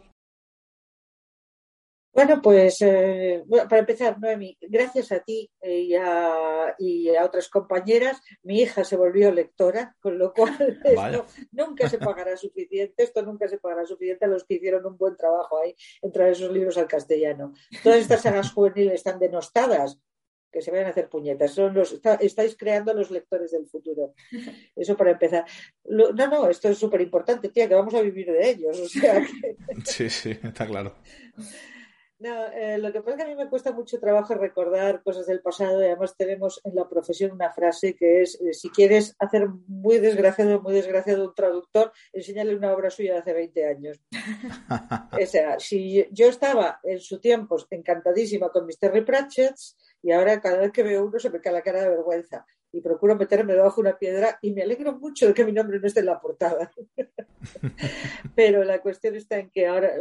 Bueno, 2.13 2.43
pues 2.43 2.83
eh, 2.83 3.45
para 3.49 3.79
empezar, 3.79 4.19
Noemi, 4.19 4.57
gracias 4.61 5.13
a 5.13 5.21
ti 5.21 5.49
eh, 5.61 5.81
y 5.81 5.95
a, 5.95 6.75
y 6.77 7.15
a, 7.15 7.25
otras 7.25 7.49
compañeras, 7.49 8.21
mi 8.43 8.61
hija 8.61 8.83
se 8.83 8.97
volvió 8.97 9.31
lectora, 9.31 9.95
con 10.01 10.19
lo 10.19 10.33
cual 10.33 10.57
esto 10.85 11.27
nunca 11.53 11.89
se 11.89 11.99
pagará 11.99 12.37
suficiente, 12.37 13.05
esto 13.05 13.23
nunca 13.23 13.47
se 13.47 13.59
pagará 13.59 13.87
suficiente 13.87 14.25
a 14.25 14.29
los 14.29 14.45
que 14.45 14.55
hicieron 14.55 14.85
un 14.87 14.97
buen 14.97 15.17
trabajo 15.17 15.61
ahí 15.61 15.77
en 16.03 16.11
traer 16.11 16.33
esos 16.33 16.51
libros 16.51 16.77
al 16.79 16.89
castellano. 16.89 17.53
Todas 17.83 18.01
estas 18.01 18.23
sagas 18.23 18.51
juveniles 18.55 18.95
están 18.95 19.21
denostadas, 19.21 20.01
que 20.51 20.63
se 20.63 20.73
vayan 20.73 20.89
a 20.89 20.91
hacer 20.91 21.09
puñetas. 21.09 21.53
Son 21.53 21.73
los, 21.73 22.01
estáis 22.19 22.57
creando 22.57 22.93
los 22.93 23.13
lectores 23.13 23.53
del 23.53 23.69
futuro. 23.69 24.15
Eso 24.75 24.97
para 24.97 25.13
empezar. 25.13 25.45
no, 25.85 26.11
no, 26.11 26.51
esto 26.51 26.69
es 26.71 26.77
súper 26.77 27.03
importante, 27.03 27.51
tía, 27.51 27.69
que 27.69 27.77
vamos 27.77 27.95
a 27.95 28.03
vivir 28.03 28.27
de 28.33 28.51
ellos. 28.51 28.81
O 28.81 28.89
sea 28.89 29.25
Sí, 29.85 30.11
sí, 30.11 30.37
está 30.43 30.67
claro. 30.67 30.97
No, 32.21 32.49
eh, 32.53 32.77
lo 32.77 32.93
que 32.93 33.01
pasa 33.01 33.13
es 33.13 33.17
que 33.17 33.23
a 33.23 33.29
mí 33.29 33.35
me 33.35 33.49
cuesta 33.49 33.73
mucho 33.73 33.99
trabajo 33.99 34.35
recordar 34.35 35.03
cosas 35.03 35.27
del 35.27 35.41
pasado 35.41 35.81
y 35.81 35.87
además 35.87 36.15
tenemos 36.19 36.61
en 36.65 36.75
la 36.75 36.87
profesión 36.87 37.33
una 37.33 37.51
frase 37.51 37.97
que 37.97 38.21
es, 38.21 38.39
eh, 38.43 38.53
si 38.53 38.69
quieres 38.69 39.17
hacer 39.19 39.49
muy 39.67 40.01
desgraciado, 40.01 40.61
muy 40.61 40.75
desgraciado 40.75 41.25
un 41.25 41.35
traductor, 41.35 41.93
enséñale 42.13 42.55
una 42.55 42.75
obra 42.75 42.91
suya 42.91 43.15
de 43.15 43.19
hace 43.21 43.33
20 43.33 43.67
años. 43.67 44.01
o 45.13 45.27
sea, 45.27 45.59
si 45.59 46.07
yo 46.11 46.27
estaba 46.27 46.79
en 46.83 47.01
su 47.01 47.19
tiempo 47.21 47.57
encantadísima 47.71 48.51
con 48.51 48.67
Mr. 48.67 48.77
Terry 48.79 49.01
Pratchett's 49.01 49.79
y 50.03 50.13
ahora 50.13 50.43
cada 50.43 50.59
vez 50.59 50.73
que 50.73 50.83
veo 50.83 51.07
uno 51.07 51.19
se 51.19 51.31
me 51.31 51.41
cae 51.41 51.55
la 51.55 51.63
cara 51.63 51.81
de 51.81 51.89
vergüenza 51.89 52.45
y 52.73 52.81
procuro 52.81 53.17
meterme 53.17 53.55
debajo 53.55 53.83
de 53.83 53.89
una 53.89 53.99
piedra 53.99 54.39
y 54.43 54.53
me 54.53 54.63
alegro 54.63 54.99
mucho 54.99 55.27
de 55.27 55.35
que 55.35 55.45
mi 55.45 55.53
nombre 55.53 55.81
no 55.81 55.87
esté 55.87 56.01
en 56.01 56.07
la 56.07 56.21
portada. 56.21 56.71
Pero 58.37 58.63
la 58.65 58.81
cuestión 58.81 59.17
está 59.17 59.39
en 59.39 59.51
que 59.51 59.67
ahora, 59.67 59.93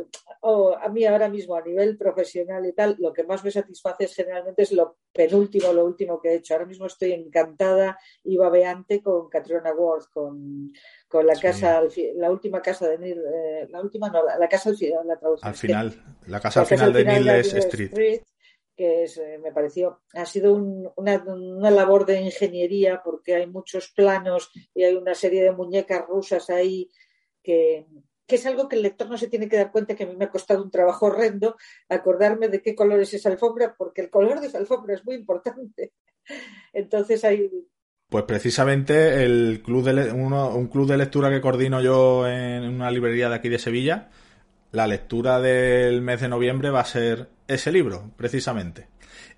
a 0.81 0.89
mí 0.89 1.05
ahora 1.05 1.29
mismo 1.29 1.55
a 1.55 1.61
nivel 1.61 1.97
profesional 1.97 2.65
y 2.65 2.73
tal, 2.73 2.95
lo 2.99 3.11
que 3.11 3.23
más 3.23 3.43
me 3.43 3.51
satisface 3.51 4.03
es 4.03 4.15
generalmente 4.15 4.63
es 4.63 4.71
lo 4.71 4.97
penúltimo, 5.11 5.73
lo 5.73 5.85
último 5.85 6.21
que 6.21 6.29
he 6.29 6.35
hecho. 6.35 6.53
Ahora 6.53 6.67
mismo 6.67 6.85
estoy 6.85 7.13
encantada 7.13 7.97
y 8.23 8.37
babeante 8.37 9.01
con 9.01 9.29
Catriona 9.29 9.73
Ward, 9.73 10.05
con, 10.13 10.71
con 11.07 11.25
la 11.25 11.35
casa, 11.35 11.81
la 12.15 12.31
última 12.31 12.61
casa 12.61 12.87
de 12.87 12.99
Neil, 12.99 13.19
eh, 13.19 13.67
la 13.69 13.81
última 13.81 14.09
no, 14.09 14.23
la, 14.23 14.47
casa 14.47 14.69
al 14.69 14.77
final, 14.77 15.07
la 15.07 15.17
traducción. 15.17 15.49
Al 15.49 15.55
final, 15.55 16.17
la 16.27 16.39
casa 16.39 16.61
al 16.61 16.67
final, 16.67 16.93
de 16.93 17.03
Neil 17.03 17.29
Street 17.29 18.23
que 18.79 19.03
eh, 19.03 19.37
me 19.43 19.51
pareció, 19.51 20.03
ha 20.13 20.25
sido 20.25 20.53
una, 20.53 21.69
labor 21.69 22.05
de 22.05 22.21
ingeniería 22.21 23.01
porque 23.03 23.35
hay 23.35 23.45
muchos 23.45 23.89
planos 23.89 24.51
y 24.73 24.85
hay 24.85 24.95
una 24.95 25.13
serie 25.13 25.43
de 25.43 25.51
muñecas 25.51 26.07
rusas 26.07 26.49
ahí 26.49 26.89
que, 27.43 27.87
es 28.25 28.45
algo 28.45 28.69
que 28.69 28.77
el 28.77 28.83
lector 28.83 29.09
no 29.09 29.17
se 29.17 29.27
tiene 29.27 29.49
que 29.49 29.57
dar 29.57 29.73
cuenta 29.73 29.97
que 29.97 30.05
a 30.05 30.07
mí 30.07 30.15
me 30.15 30.23
ha 30.23 30.31
costado 30.31 30.63
un 30.63 30.71
trabajo 30.71 31.07
horrendo 31.07 31.57
acordarme 31.89 32.47
de 32.47 32.61
qué 32.61 32.73
color 32.73 33.01
es 33.01 33.13
esa 33.13 33.27
alfombra, 33.27 33.75
porque 33.77 33.99
el 33.99 34.09
color 34.09 34.39
de 34.39 34.47
esa 34.47 34.59
alfombra 34.59 34.93
es 34.93 35.03
muy 35.03 35.15
importante. 35.15 35.91
Entonces 36.71 37.25
hay... 37.25 37.51
Pues 38.07 38.23
precisamente 38.23 39.25
el 39.25 39.61
club 39.61 39.83
de 39.83 40.09
un 40.13 40.67
club 40.69 40.87
de 40.87 40.95
lectura 40.95 41.29
que 41.29 41.41
coordino 41.41 41.81
yo 41.81 42.25
en 42.29 42.63
una 42.63 42.89
librería 42.91 43.27
de 43.27 43.35
aquí 43.35 43.49
de 43.49 43.59
Sevilla, 43.59 44.09
la 44.71 44.87
lectura 44.87 45.41
del 45.41 46.01
mes 46.01 46.21
de 46.21 46.29
noviembre 46.29 46.69
va 46.69 46.79
a 46.79 46.85
ser 46.85 47.38
ese 47.49 47.71
libro, 47.71 48.11
precisamente. 48.15 48.87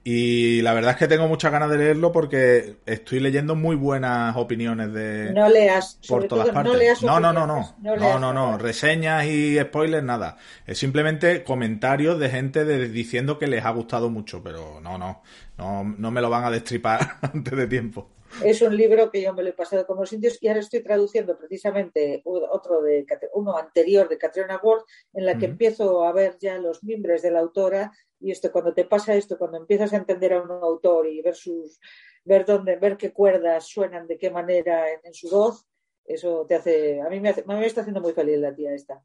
Y 0.03 0.61
la 0.63 0.73
verdad 0.73 0.91
es 0.91 0.97
que 0.97 1.07
tengo 1.07 1.27
muchas 1.27 1.51
ganas 1.51 1.69
de 1.69 1.77
leerlo 1.77 2.11
porque 2.11 2.77
estoy 2.87 3.19
leyendo 3.19 3.55
muy 3.55 3.75
buenas 3.75 4.35
opiniones 4.35 4.91
de 4.93 5.31
no 5.31 5.47
leas, 5.47 5.99
por 6.07 6.27
todas 6.27 6.49
partes. 6.49 7.03
No, 7.03 7.19
no, 7.19 7.31
no, 7.31 7.45
no, 7.45 7.75
no, 7.81 8.19
no, 8.19 8.33
no, 8.33 8.57
reseñas 8.57 9.25
y 9.25 9.59
spoilers 9.59 10.03
nada. 10.03 10.37
Es 10.65 10.79
simplemente 10.79 11.43
comentarios 11.43 12.19
de 12.19 12.29
gente 12.29 12.65
diciendo 12.89 13.37
que 13.37 13.45
les 13.45 13.63
ha 13.63 13.69
gustado 13.69 14.09
mucho, 14.09 14.41
pero 14.41 14.79
no, 14.81 14.97
no, 14.97 15.21
no, 15.59 15.83
no 15.83 16.11
me 16.11 16.21
lo 16.21 16.31
van 16.31 16.45
a 16.45 16.51
destripar 16.51 17.17
antes 17.21 17.55
de 17.55 17.67
tiempo. 17.67 18.09
Es 18.43 18.61
un 18.61 18.75
libro 18.75 19.11
que 19.11 19.21
yo 19.21 19.33
me 19.33 19.43
lo 19.43 19.49
he 19.49 19.53
pasado 19.53 19.85
como 19.85 20.01
los 20.01 20.13
indios 20.13 20.37
y 20.41 20.47
ahora 20.47 20.61
estoy 20.61 20.81
traduciendo 20.81 21.37
precisamente 21.37 22.21
otro 22.25 22.81
de 22.81 23.05
uno 23.33 23.57
anterior 23.57 24.09
de 24.09 24.17
Catriona 24.17 24.59
Ward, 24.61 24.83
en 25.13 25.25
la 25.25 25.37
que 25.37 25.45
empiezo 25.45 26.03
a 26.03 26.11
ver 26.11 26.37
ya 26.39 26.57
los 26.57 26.83
miembros 26.83 27.21
de 27.21 27.31
la 27.31 27.39
autora 27.39 27.91
y 28.19 28.31
esto 28.31 28.51
cuando 28.51 28.73
te 28.73 28.85
pasa 28.85 29.15
esto, 29.15 29.37
cuando 29.37 29.57
empiezas 29.57 29.93
a 29.93 29.97
entender 29.97 30.33
a 30.33 30.41
un 30.41 30.51
autor 30.51 31.07
y 31.07 31.21
ver 31.21 31.35
sus 31.35 31.79
ver 32.23 32.45
dónde, 32.45 32.77
ver 32.77 32.97
qué 32.97 33.11
cuerdas 33.11 33.67
suenan 33.67 34.07
de 34.07 34.17
qué 34.17 34.29
manera 34.29 34.85
en, 35.03 35.13
su 35.13 35.29
voz, 35.29 35.67
eso 36.05 36.45
te 36.47 36.55
hace 36.55 37.01
a 37.01 37.09
mí 37.09 37.19
me, 37.19 37.29
hace, 37.29 37.43
me 37.45 37.65
está 37.65 37.81
haciendo 37.81 38.01
muy 38.01 38.13
feliz 38.13 38.37
la 38.39 38.53
tía 38.53 38.73
esta. 38.73 39.03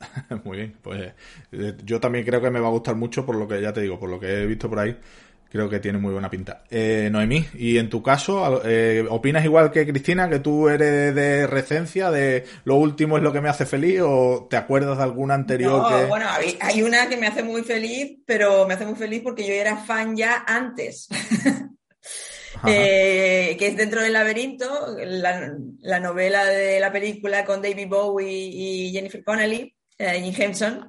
Muy 0.44 0.58
bien, 0.58 0.78
pues 0.80 1.12
eh, 1.50 1.76
yo 1.84 1.98
también 1.98 2.24
creo 2.24 2.40
que 2.40 2.50
me 2.50 2.60
va 2.60 2.68
a 2.68 2.70
gustar 2.70 2.94
mucho 2.94 3.26
por 3.26 3.34
lo 3.34 3.48
que 3.48 3.60
ya 3.60 3.72
te 3.72 3.80
digo, 3.80 3.98
por 3.98 4.08
lo 4.08 4.20
que 4.20 4.28
he 4.28 4.46
visto 4.46 4.68
por 4.68 4.78
ahí 4.78 4.96
creo 5.50 5.68
que 5.68 5.80
tiene 5.80 5.98
muy 5.98 6.12
buena 6.12 6.30
pinta. 6.30 6.64
Eh, 6.70 7.08
Noemí, 7.10 7.46
y 7.54 7.78
en 7.78 7.88
tu 7.88 8.02
caso, 8.02 8.62
eh, 8.64 9.04
¿opinas 9.08 9.44
igual 9.44 9.70
que 9.70 9.86
Cristina, 9.86 10.28
que 10.28 10.40
tú 10.40 10.68
eres 10.68 11.14
de 11.14 11.46
recencia, 11.46 12.10
de 12.10 12.44
lo 12.64 12.76
último 12.76 13.16
es 13.16 13.22
lo 13.22 13.32
que 13.32 13.40
me 13.40 13.48
hace 13.48 13.66
feliz, 13.66 14.00
o 14.02 14.46
te 14.50 14.56
acuerdas 14.56 14.98
de 14.98 15.04
alguna 15.04 15.34
anterior 15.34 15.90
no, 15.90 16.06
Bueno, 16.08 16.26
hay, 16.60 16.82
una 16.82 17.08
que 17.08 17.16
me 17.16 17.26
hace 17.26 17.42
muy 17.42 17.62
feliz, 17.62 18.18
pero 18.26 18.66
me 18.66 18.74
hace 18.74 18.86
muy 18.86 18.96
feliz 18.96 19.22
porque 19.22 19.46
yo 19.46 19.54
era 19.54 19.76
fan 19.76 20.16
ya 20.16 20.44
antes. 20.46 21.08
Eh, 22.66 23.54
que 23.56 23.68
es 23.68 23.76
dentro 23.76 24.02
del 24.02 24.14
laberinto, 24.14 24.96
la, 24.98 26.00
novela 26.00 26.44
de 26.44 26.80
la 26.80 26.90
película 26.90 27.44
con 27.44 27.62
David 27.62 27.86
Bowie 27.86 28.26
y 28.28 28.90
Jennifer 28.90 29.22
Connelly, 29.22 29.76
Jim 29.96 30.34
Henson, 30.36 30.88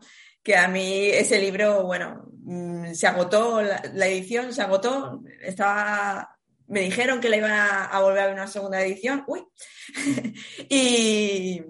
que 0.49 0.57
a 0.57 0.67
mí 0.67 1.09
ese 1.09 1.39
libro, 1.39 1.83
bueno, 1.83 2.25
mm, 2.41 2.93
se 2.93 3.05
agotó, 3.05 3.61
la, 3.61 4.07
edición 4.07 4.51
se 4.51 4.63
agotó, 4.63 5.21
estaba, 5.43 6.39
me 6.65 6.79
dijeron 6.79 7.21
que 7.21 7.29
la 7.29 7.37
iban 7.37 7.51
a, 7.51 7.99
volver 7.99 8.31
a 8.31 8.33
una 8.33 8.47
segunda 8.47 8.81
edición, 8.81 9.23
uy, 9.27 9.45
y, 10.67 11.61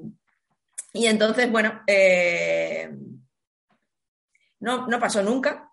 y, 0.94 1.06
entonces, 1.08 1.52
bueno, 1.52 1.82
eh, 1.88 2.90
no, 4.62 4.88
no 4.88 4.98
pasó 4.98 5.22
nunca, 5.22 5.70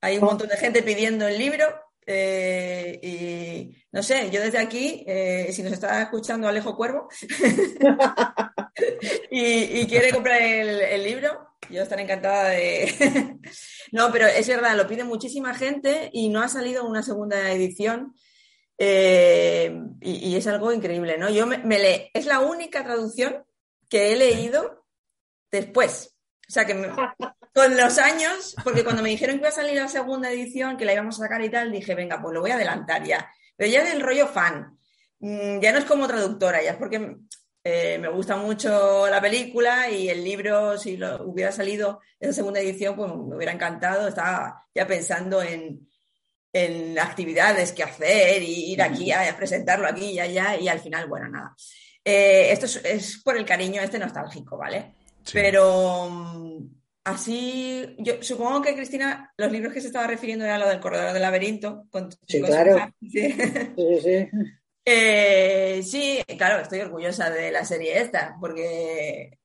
hay 0.00 0.18
un 0.18 0.24
montón 0.24 0.48
de 0.48 0.56
gente 0.56 0.82
pidiendo 0.82 1.28
el 1.28 1.38
libro, 1.38 1.64
eh, 2.04 2.98
y 3.00 3.76
no 3.92 4.02
sé, 4.02 4.30
yo 4.32 4.40
desde 4.40 4.58
aquí, 4.58 5.04
eh, 5.06 5.52
si 5.52 5.62
nos 5.62 5.74
está 5.74 6.02
escuchando 6.02 6.48
Alejo 6.48 6.74
Cuervo 6.74 7.08
y, 9.30 9.86
quiere 9.86 10.12
comprar 10.12 10.40
el, 10.40 11.02
libro, 11.02 11.56
yo 11.70 11.82
estaré 11.82 12.02
encantada 12.02 12.50
de... 12.50 13.38
no, 13.92 14.10
pero 14.12 14.26
es 14.26 14.46
verdad, 14.46 14.76
lo 14.76 14.86
pide 14.86 15.04
muchísima 15.04 15.54
gente 15.54 16.10
y 16.12 16.28
no 16.28 16.42
ha 16.42 16.48
salido 16.48 16.86
una 16.86 17.02
segunda 17.02 17.50
edición. 17.52 18.14
Eh, 18.78 19.76
y, 20.00 20.36
es 20.36 20.46
algo 20.46 20.72
increíble, 20.72 21.18
¿no? 21.18 21.30
Yo 21.30 21.46
me, 21.46 21.78
le... 21.78 22.10
es 22.14 22.26
la 22.26 22.40
única 22.40 22.84
traducción 22.84 23.44
que 23.88 24.12
he 24.12 24.16
leído 24.16 24.86
después. 25.50 26.14
O 26.48 26.52
sea, 26.52 26.64
que 26.64 26.90
con 27.54 27.76
los 27.76 27.98
años, 27.98 28.54
porque 28.62 28.84
cuando 28.84 29.02
me 29.02 29.10
dijeron 29.10 29.36
que 29.36 29.40
iba 29.40 29.48
a 29.48 29.52
salir 29.52 29.74
la 29.74 29.88
segunda 29.88 30.30
edición, 30.30 30.76
que 30.76 30.84
la 30.84 30.94
íbamos 30.94 31.16
a 31.16 31.24
sacar 31.24 31.42
y 31.42 31.50
tal, 31.50 31.72
dije, 31.72 31.94
venga, 31.94 32.22
pues 32.22 32.32
lo 32.32 32.40
voy 32.40 32.52
a 32.52 32.54
adelantar 32.54 33.04
ya. 33.04 33.30
Pero 33.56 33.70
ya 33.70 33.84
del 33.84 34.00
rollo 34.00 34.28
fan, 34.28 34.78
mm, 35.18 35.58
ya 35.60 35.72
no 35.72 35.78
es 35.78 35.84
como 35.84 36.06
traductora, 36.06 36.62
ya 36.62 36.70
es 36.70 36.76
porque 36.76 37.16
eh, 37.70 37.98
me 37.98 38.08
gusta 38.08 38.34
mucho 38.34 39.06
la 39.10 39.20
película 39.20 39.90
y 39.90 40.08
el 40.08 40.24
libro, 40.24 40.78
si 40.78 40.96
lo 40.96 41.22
hubiera 41.24 41.52
salido 41.52 42.00
esa 42.18 42.32
segunda 42.32 42.60
edición, 42.60 42.96
pues 42.96 43.12
me 43.14 43.36
hubiera 43.36 43.52
encantado. 43.52 44.08
Estaba 44.08 44.66
ya 44.74 44.86
pensando 44.86 45.42
en, 45.42 45.86
actividades 46.98 47.72
que 47.72 47.84
hacer 47.84 48.42
y 48.42 48.72
ir 48.72 48.82
aquí 48.82 49.12
a, 49.12 49.36
presentarlo 49.36 49.86
aquí 49.86 50.12
y 50.12 50.18
allá 50.18 50.56
y 50.56 50.66
al 50.66 50.80
final, 50.80 51.06
bueno, 51.08 51.28
nada. 51.28 51.54
Eh, 52.02 52.50
esto 52.50 52.66
es, 52.82 53.20
por 53.22 53.36
el 53.36 53.44
cariño 53.44 53.82
este 53.82 53.98
nostálgico, 53.98 54.56
¿vale? 54.56 54.94
Pero 55.30 56.08
mm, 56.10 56.64
así, 57.04 57.94
yo 57.98 58.22
supongo 58.22 58.62
que 58.62 58.74
Cristina, 58.74 59.30
los 59.36 59.52
libros 59.52 59.74
que 59.74 59.82
se 59.82 59.88
estaba 59.88 60.06
refiriendo 60.06 60.46
eran 60.46 60.60
lo 60.60 60.68
del 60.68 60.80
corredor 60.80 61.12
del 61.12 61.22
laberinto. 61.22 61.84
sí, 62.26 62.40
claro. 62.40 62.92
sí, 63.02 63.30
sí. 64.02 64.28
Eh, 64.90 65.82
sí, 65.82 66.24
claro, 66.38 66.62
estoy 66.62 66.80
orgullosa 66.80 67.28
de 67.28 67.50
la 67.50 67.62
serie 67.66 68.00
esta, 68.00 68.38
porque, 68.40 69.38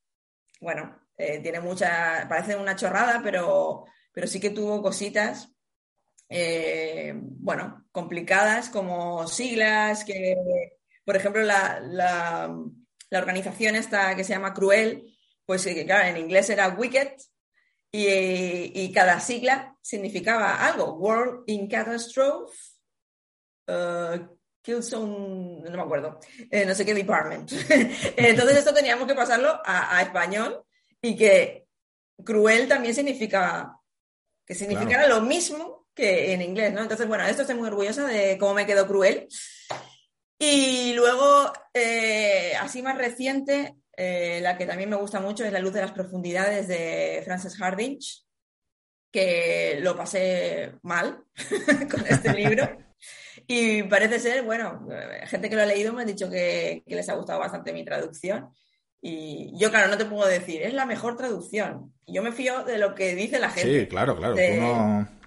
bueno, 0.62 1.02
eh, 1.18 1.40
tiene 1.40 1.60
mucha, 1.60 2.26
parece 2.30 2.56
una 2.56 2.78
chorrada, 2.78 3.20
pero, 3.22 3.84
pero 4.14 4.26
sí 4.26 4.40
que 4.40 4.52
tuvo 4.52 4.82
cositas, 4.82 5.50
eh, 6.30 7.12
bueno, 7.14 7.86
complicadas 7.92 8.70
como 8.70 9.28
siglas, 9.28 10.06
que, 10.06 10.34
por 11.04 11.18
ejemplo, 11.18 11.42
la, 11.42 11.82
la, 11.82 13.20
organización 13.20 13.76
esta 13.76 14.16
que 14.16 14.24
se 14.24 14.32
llama 14.32 14.54
Cruel, 14.54 15.14
pues 15.46 15.68
claro, 15.86 16.08
en 16.08 16.24
inglés 16.24 16.50
era 16.50 16.70
Wicked, 16.70 17.18
y, 17.92 18.94
cada 18.94 19.20
sigla 19.20 19.76
significaba 19.82 20.66
algo, 20.66 20.94
World 20.94 21.44
in 21.48 21.68
Catastrophe, 21.68 22.56
Killzone, 24.64 25.70
no 25.70 25.78
me 25.78 25.82
acuerdo, 25.82 26.20
eh, 26.50 26.66
no 26.66 26.74
sé 26.74 26.86
qué 26.86 26.94
department. 26.94 27.52
Entonces 28.18 28.58
esto 28.58 28.74
teníamos 28.74 29.08
que 29.08 29.14
pasarlo 29.14 29.62
a, 29.64 30.02
español 30.02 30.64
y 31.02 31.18
que 31.18 31.68
cruel 32.24 32.68
también 32.68 32.96
significa 32.96 33.78
que 34.46 34.56
significara 34.56 35.08
lo 35.08 35.22
mismo 35.22 35.88
que 35.94 36.34
en 36.34 36.42
inglés, 36.42 36.74
¿no? 36.74 36.82
Entonces, 36.82 37.08
bueno, 37.08 37.26
esto 37.26 37.42
estoy 37.44 37.56
muy 37.56 37.68
orgullosa 37.68 38.08
de 38.08 38.38
cómo 38.38 38.54
me 38.54 38.66
quedó 38.66 38.88
cruel. 38.88 39.28
Y 40.40 40.94
luego, 40.94 41.52
eh, 41.74 42.54
así 42.60 42.82
más 42.82 42.98
reciente, 42.98 43.76
eh, 43.96 44.40
la 44.42 44.58
que 44.58 44.66
también 44.66 44.90
me 44.90 44.96
gusta 44.96 45.20
mucho 45.20 45.46
es 45.46 45.52
La 45.52 45.60
luz 45.60 45.74
de 45.74 45.82
las 45.82 45.92
profundidades 45.92 46.68
de 46.68 47.22
Frances 47.26 47.56
Hardinge, 47.58 48.24
que 49.12 49.78
lo 49.82 49.96
pasé 49.96 50.74
mal 50.82 51.26
con 51.92 52.08
este 52.08 52.34
libro. 52.34 52.70
Y 53.48 53.84
parece 53.84 54.20
ser, 54.20 54.44
bueno, 54.44 54.88
eh, 54.92 55.26
gente 55.28 55.50
que 55.50 55.56
lo 55.56 55.62
ha 55.62 55.66
leído 55.66 55.94
me 55.94 56.04
ha 56.04 56.06
dicho 56.06 56.30
que, 56.30 56.84
les 56.86 57.10
ha 57.10 57.16
gustado 57.16 57.40
bastante 57.40 57.74
mi 57.74 57.84
traducción. 57.84 58.50
Y 59.02 59.52
yo, 59.58 59.70
claro, 59.70 59.90
no 59.90 59.98
te 59.98 60.06
puedo 60.06 60.28
decir, 60.28 60.62
es 60.62 60.74
la 60.74 60.86
mejor 60.86 61.18
traducción. 61.18 61.94
Yo 62.08 62.24
me 62.24 62.32
fío 62.32 62.64
de 62.64 62.78
lo 62.78 62.96
que 62.96 63.16
dice 63.16 63.40
la 63.40 63.50
gente. 63.50 63.82
Sí, 63.82 63.88
claro, 63.88 64.16
claro. 64.16 64.36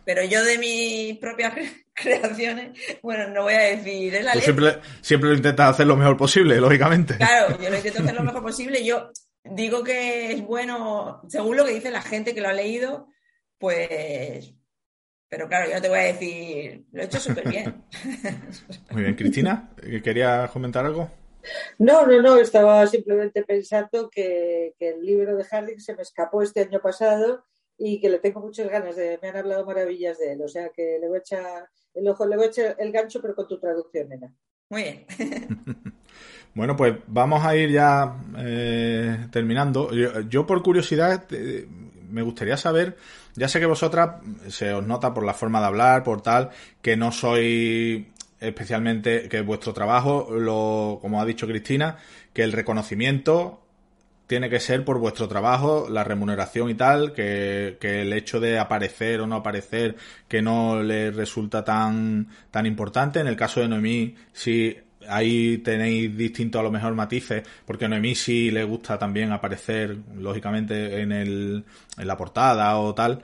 Pero 0.07 0.23
yo 0.23 0.45
de 0.45 0.57
mis 0.57 1.19
propias 1.19 1.53
creaciones, 1.95 2.79
bueno, 3.03 3.29
no 3.29 3.43
voy 3.43 3.55
a 3.55 3.61
decir. 3.61 4.15
Es 4.15 4.25
la 4.25 4.35
siempre, 4.35 4.79
siempre 5.03 5.31
lo 5.31 5.37
intentas 5.37 5.71
hacer 5.71 5.87
lo 5.87 5.97
mejor 5.97 6.17
posible, 6.17 6.59
lógicamente. 6.59 7.17
Claro, 7.17 7.61
yo 7.61 7.69
lo 7.69 7.77
intento 7.77 8.03
hacer 8.03 8.15
lo 8.15 8.23
mejor 8.23 8.43
posible. 8.43 8.85
Yo 8.85 9.11
digo 9.45 9.83
que 9.83 10.33
es 10.33 10.43
bueno, 10.43 11.21
según 11.29 11.57
lo 11.57 11.65
que 11.65 11.75
dice 11.75 11.91
la 11.91 12.03
gente 12.03 12.35
que 12.35 12.41
lo 12.41 12.49
ha 12.49 12.55
leído, 12.55 13.09
pues. 13.59 14.56
Pero 15.29 15.49
claro, 15.49 15.69
yo 15.69 15.75
no 15.77 15.83
te 15.83 15.89
voy 15.89 15.99
a 15.99 16.03
decir, 16.03 16.85
lo 16.93 17.03
he 17.03 17.05
hecho 17.05 17.19
súper 17.19 17.49
bien. 17.49 17.85
Muy 18.91 19.03
bien, 19.03 19.15
Cristina, 19.15 19.71
¿querías 20.03 20.51
comentar 20.51 20.87
algo? 20.87 21.11
No, 21.79 22.07
no, 22.07 22.23
no, 22.23 22.37
estaba 22.37 22.87
simplemente 22.87 23.43
pensando 23.45 24.09
que, 24.11 24.75
que 24.79 24.91
el 24.91 25.05
libro 25.05 25.37
de 25.37 25.45
Harding 25.45 25.81
se 25.81 25.95
me 25.95 26.03
escapó 26.03 26.43
este 26.43 26.63
año 26.63 26.81
pasado 26.81 27.45
y 27.79 28.01
que 28.01 28.09
le 28.09 28.19
tengo 28.19 28.41
muchas 28.41 28.69
ganas 28.69 28.97
de, 28.97 29.19
me 29.21 29.29
han 29.29 29.37
hablado 29.37 29.67
maravillas 29.67 30.19
de 30.19 30.33
él, 30.33 30.43
o 30.43 30.49
sea 30.49 30.71
que 30.71 30.99
le 31.01 31.09
voy 31.09 31.19
a 31.19 31.21
echar 31.21 31.69
el 31.95 32.09
ojo, 32.09 32.27
le 32.27 32.37
voy 32.37 32.47
a 32.47 32.49
echar 32.49 32.77
el 32.79 32.93
gancho, 32.93 33.21
pero 33.21 33.35
con 33.35 33.49
tu 33.49 33.59
traducción, 33.59 34.09
nena. 34.09 34.33
Muy 34.69 34.83
bien. 34.83 35.07
bueno, 36.55 36.77
pues 36.77 36.95
vamos 37.07 37.45
a 37.45 37.57
ir 37.57 37.71
ya 37.71 38.17
eh, 38.39 39.29
terminando. 39.31 39.91
Yo, 40.29 40.47
por 40.47 40.63
curiosidad 40.63 41.25
eh, 41.31 41.69
me 42.17 42.23
gustaría 42.23 42.57
saber, 42.57 42.97
ya 43.35 43.47
sé 43.47 43.61
que 43.61 43.67
vosotras 43.67 44.23
se 44.49 44.73
os 44.73 44.87
nota 44.87 45.13
por 45.13 45.23
la 45.23 45.35
forma 45.35 45.61
de 45.61 45.67
hablar, 45.67 46.03
por 46.03 46.23
tal, 46.23 46.49
que 46.81 46.97
no 46.97 47.13
soy 47.13 48.09
especialmente 48.41 49.29
que 49.29 49.43
vuestro 49.43 49.75
trabajo, 49.75 50.29
lo, 50.31 50.99
como 51.03 51.21
ha 51.21 51.27
dicho 51.27 51.47
Cristina, 51.47 51.99
que 52.33 52.43
el 52.43 52.53
reconocimiento 52.53 53.61
tiene 54.27 54.49
que 54.49 54.61
ser 54.61 54.83
por 54.83 54.99
vuestro 54.99 55.29
trabajo, 55.29 55.89
la 55.91 56.05
remuneración 56.05 56.71
y 56.71 56.75
tal, 56.75 57.13
que, 57.13 57.77
que, 57.79 58.01
el 58.01 58.13
hecho 58.15 58.41
de 58.41 58.59
aparecer 58.59 59.21
o 59.21 59.27
no 59.27 59.37
aparecer, 59.37 59.97
que 60.27 60.41
no 60.41 60.83
le 60.83 61.11
resulta 61.11 61.65
tan, 61.65 62.29
tan 62.51 62.65
importante. 62.65 63.21
En 63.21 63.27
el 63.27 63.37
caso 63.37 63.61
de 63.61 63.69
Noemí, 63.69 64.17
si 64.33 64.77
ahí 65.09 65.59
tenéis 65.59 66.17
distintos 66.17 66.61
a 66.61 66.63
lo 66.63 66.71
mejor 66.71 66.95
matices, 66.95 67.43
porque 67.65 67.85
a 67.85 67.89
Noemí 67.89 68.15
sí 68.15 68.51
le 68.51 68.65
gusta 68.65 68.99
también 68.99 69.33
aparecer, 69.33 69.97
lógicamente, 70.19 71.01
en, 71.01 71.13
el, 71.13 71.65
en 71.99 72.07
la 72.07 72.17
portada 72.17 72.79
o 72.79 72.95
tal. 72.95 73.23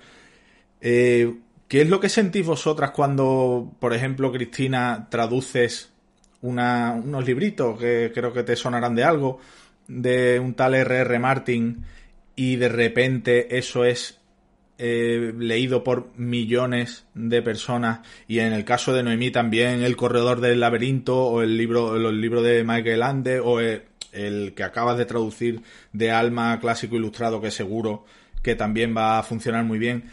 Eh, 0.81 1.35
¿Qué 1.69 1.83
es 1.83 1.89
lo 1.89 2.01
que 2.01 2.09
sentís 2.09 2.45
vosotras 2.45 2.91
cuando, 2.91 3.73
por 3.81 3.95
ejemplo, 3.95 4.31
Cristina, 4.31 5.09
traduces 5.11 5.91
unos 6.43 7.25
libritos 7.25 7.79
que 7.79 8.11
creo 8.13 8.33
que 8.33 8.43
te 8.43 8.57
sonarán 8.57 8.95
de 8.95 9.05
algo? 9.05 9.39
de 10.01 10.41
un 10.41 10.55
tal 10.55 10.75
R.R. 10.75 11.19
Martin 11.19 11.85
y 12.35 12.57
de 12.57 12.69
repente 12.69 13.59
eso 13.59 13.85
es 13.85 14.21
eh, 14.85 15.33
leído 15.39 15.85
por 15.85 16.09
millones 16.17 17.05
de 17.15 17.41
personas 17.41 18.01
y 18.27 18.41
en 18.41 18.53
el 18.53 18.65
caso 18.65 18.93
de 18.93 19.05
Noemí 19.05 19.31
también 19.31 19.85
El 19.85 19.95
Corredor 19.95 20.41
del 20.41 20.59
Laberinto 20.59 21.25
o 21.25 21.41
el 21.41 21.57
libro, 21.57 21.95
el 21.95 22.21
libro 22.21 22.43
de 22.43 22.65
Michael 22.65 23.05
Ande 23.05 23.39
o 23.39 23.61
el, 23.61 23.85
que 24.11 24.65
acabas 24.65 24.99
de 24.99 25.07
traducir 25.07 25.63
de 25.93 26.11
Alma 26.11 26.59
Clásico 26.59 26.97
Ilustrado 26.97 27.41
que 27.41 27.53
seguro 27.53 28.05
que 28.43 28.57
también 28.57 28.93
va 28.97 29.21
a 29.21 29.23
funcionar 29.23 29.63
muy 29.63 29.79
bien. 29.79 30.11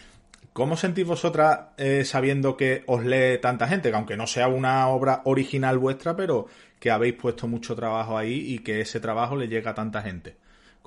¿Cómo 0.53 0.77
sentís 0.77 1.07
vosotras 1.07 1.69
eh, 1.77 2.05
sabiendo 2.05 2.55
que 2.55 2.83
os 2.85 3.03
lee 3.03 3.39
tanta 3.41 3.67
gente? 3.67 3.89
Que 3.89 3.95
aunque 3.95 4.17
no 4.17 4.27
sea 4.27 4.49
una 4.49 4.87
obra 4.89 5.23
original 5.25 5.79
vuestra, 5.79 6.15
pero 6.15 6.45
que 6.79 6.91
habéis 6.91 7.15
puesto 7.15 7.47
mucho 7.47 7.75
trabajo 7.75 8.19
ahí 8.19 8.53
y 8.53 8.59
que 8.59 8.81
ese 8.81 8.99
trabajo 8.99 9.35
le 9.35 9.47
llega 9.47 9.71
a 9.71 9.75
tanta 9.75 10.03
gente. 10.03 10.37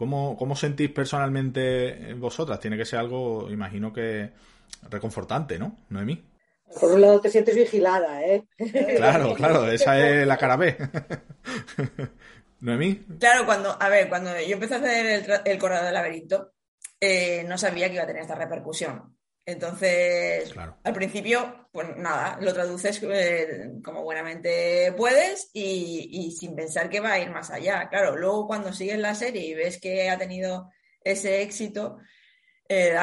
¿Cómo, 0.02 0.36
cómo 0.36 0.56
sentís 0.56 0.90
personalmente 0.90 2.12
vosotras? 2.14 2.58
Tiene 2.58 2.76
que 2.76 2.84
ser 2.84 2.98
algo, 2.98 3.48
imagino 3.48 3.92
que 3.92 4.32
reconfortante, 4.90 5.60
¿no, 5.60 5.76
Noemí? 5.90 6.20
Por 6.80 6.90
un 6.90 7.02
lado 7.02 7.20
te 7.20 7.30
sientes 7.30 7.54
vigilada, 7.54 8.20
¿eh? 8.20 8.44
Claro, 8.96 9.32
claro, 9.32 9.64
esa 9.70 9.96
es 10.00 10.26
la 10.26 10.36
cara 10.36 10.56
B. 10.56 10.76
¿Noemí? 12.62 12.96
Claro, 13.20 13.46
cuando, 13.46 13.80
a 13.80 13.88
ver, 13.88 14.08
cuando 14.08 14.32
yo 14.40 14.54
empecé 14.54 14.74
a 14.74 14.78
hacer 14.78 15.06
el, 15.06 15.40
el 15.44 15.58
corredor 15.58 15.84
del 15.84 15.94
laberinto, 15.94 16.52
eh, 17.00 17.44
no 17.46 17.56
sabía 17.56 17.86
que 17.86 17.94
iba 17.94 18.02
a 18.02 18.08
tener 18.08 18.22
esta 18.22 18.34
repercusión. 18.34 19.16
Entonces, 19.46 20.52
al 20.82 20.92
principio, 20.94 21.61
pues 21.72 21.96
nada, 21.96 22.38
lo 22.40 22.52
traduces 22.52 23.02
eh, 23.02 23.70
como 23.82 24.02
buenamente 24.02 24.92
puedes 24.96 25.50
y, 25.54 26.36
sin 26.38 26.54
pensar 26.54 26.90
que 26.90 27.00
va 27.00 27.12
a 27.12 27.18
ir 27.18 27.30
más 27.30 27.50
allá. 27.50 27.88
Claro, 27.88 28.16
luego 28.16 28.46
cuando 28.46 28.72
sigues 28.72 28.98
la 28.98 29.14
serie 29.14 29.46
y 29.46 29.54
ves 29.54 29.80
que 29.80 30.10
ha 30.10 30.18
tenido 30.18 30.70
ese 31.02 31.42
éxito, 31.42 31.98
eh, 32.68 32.94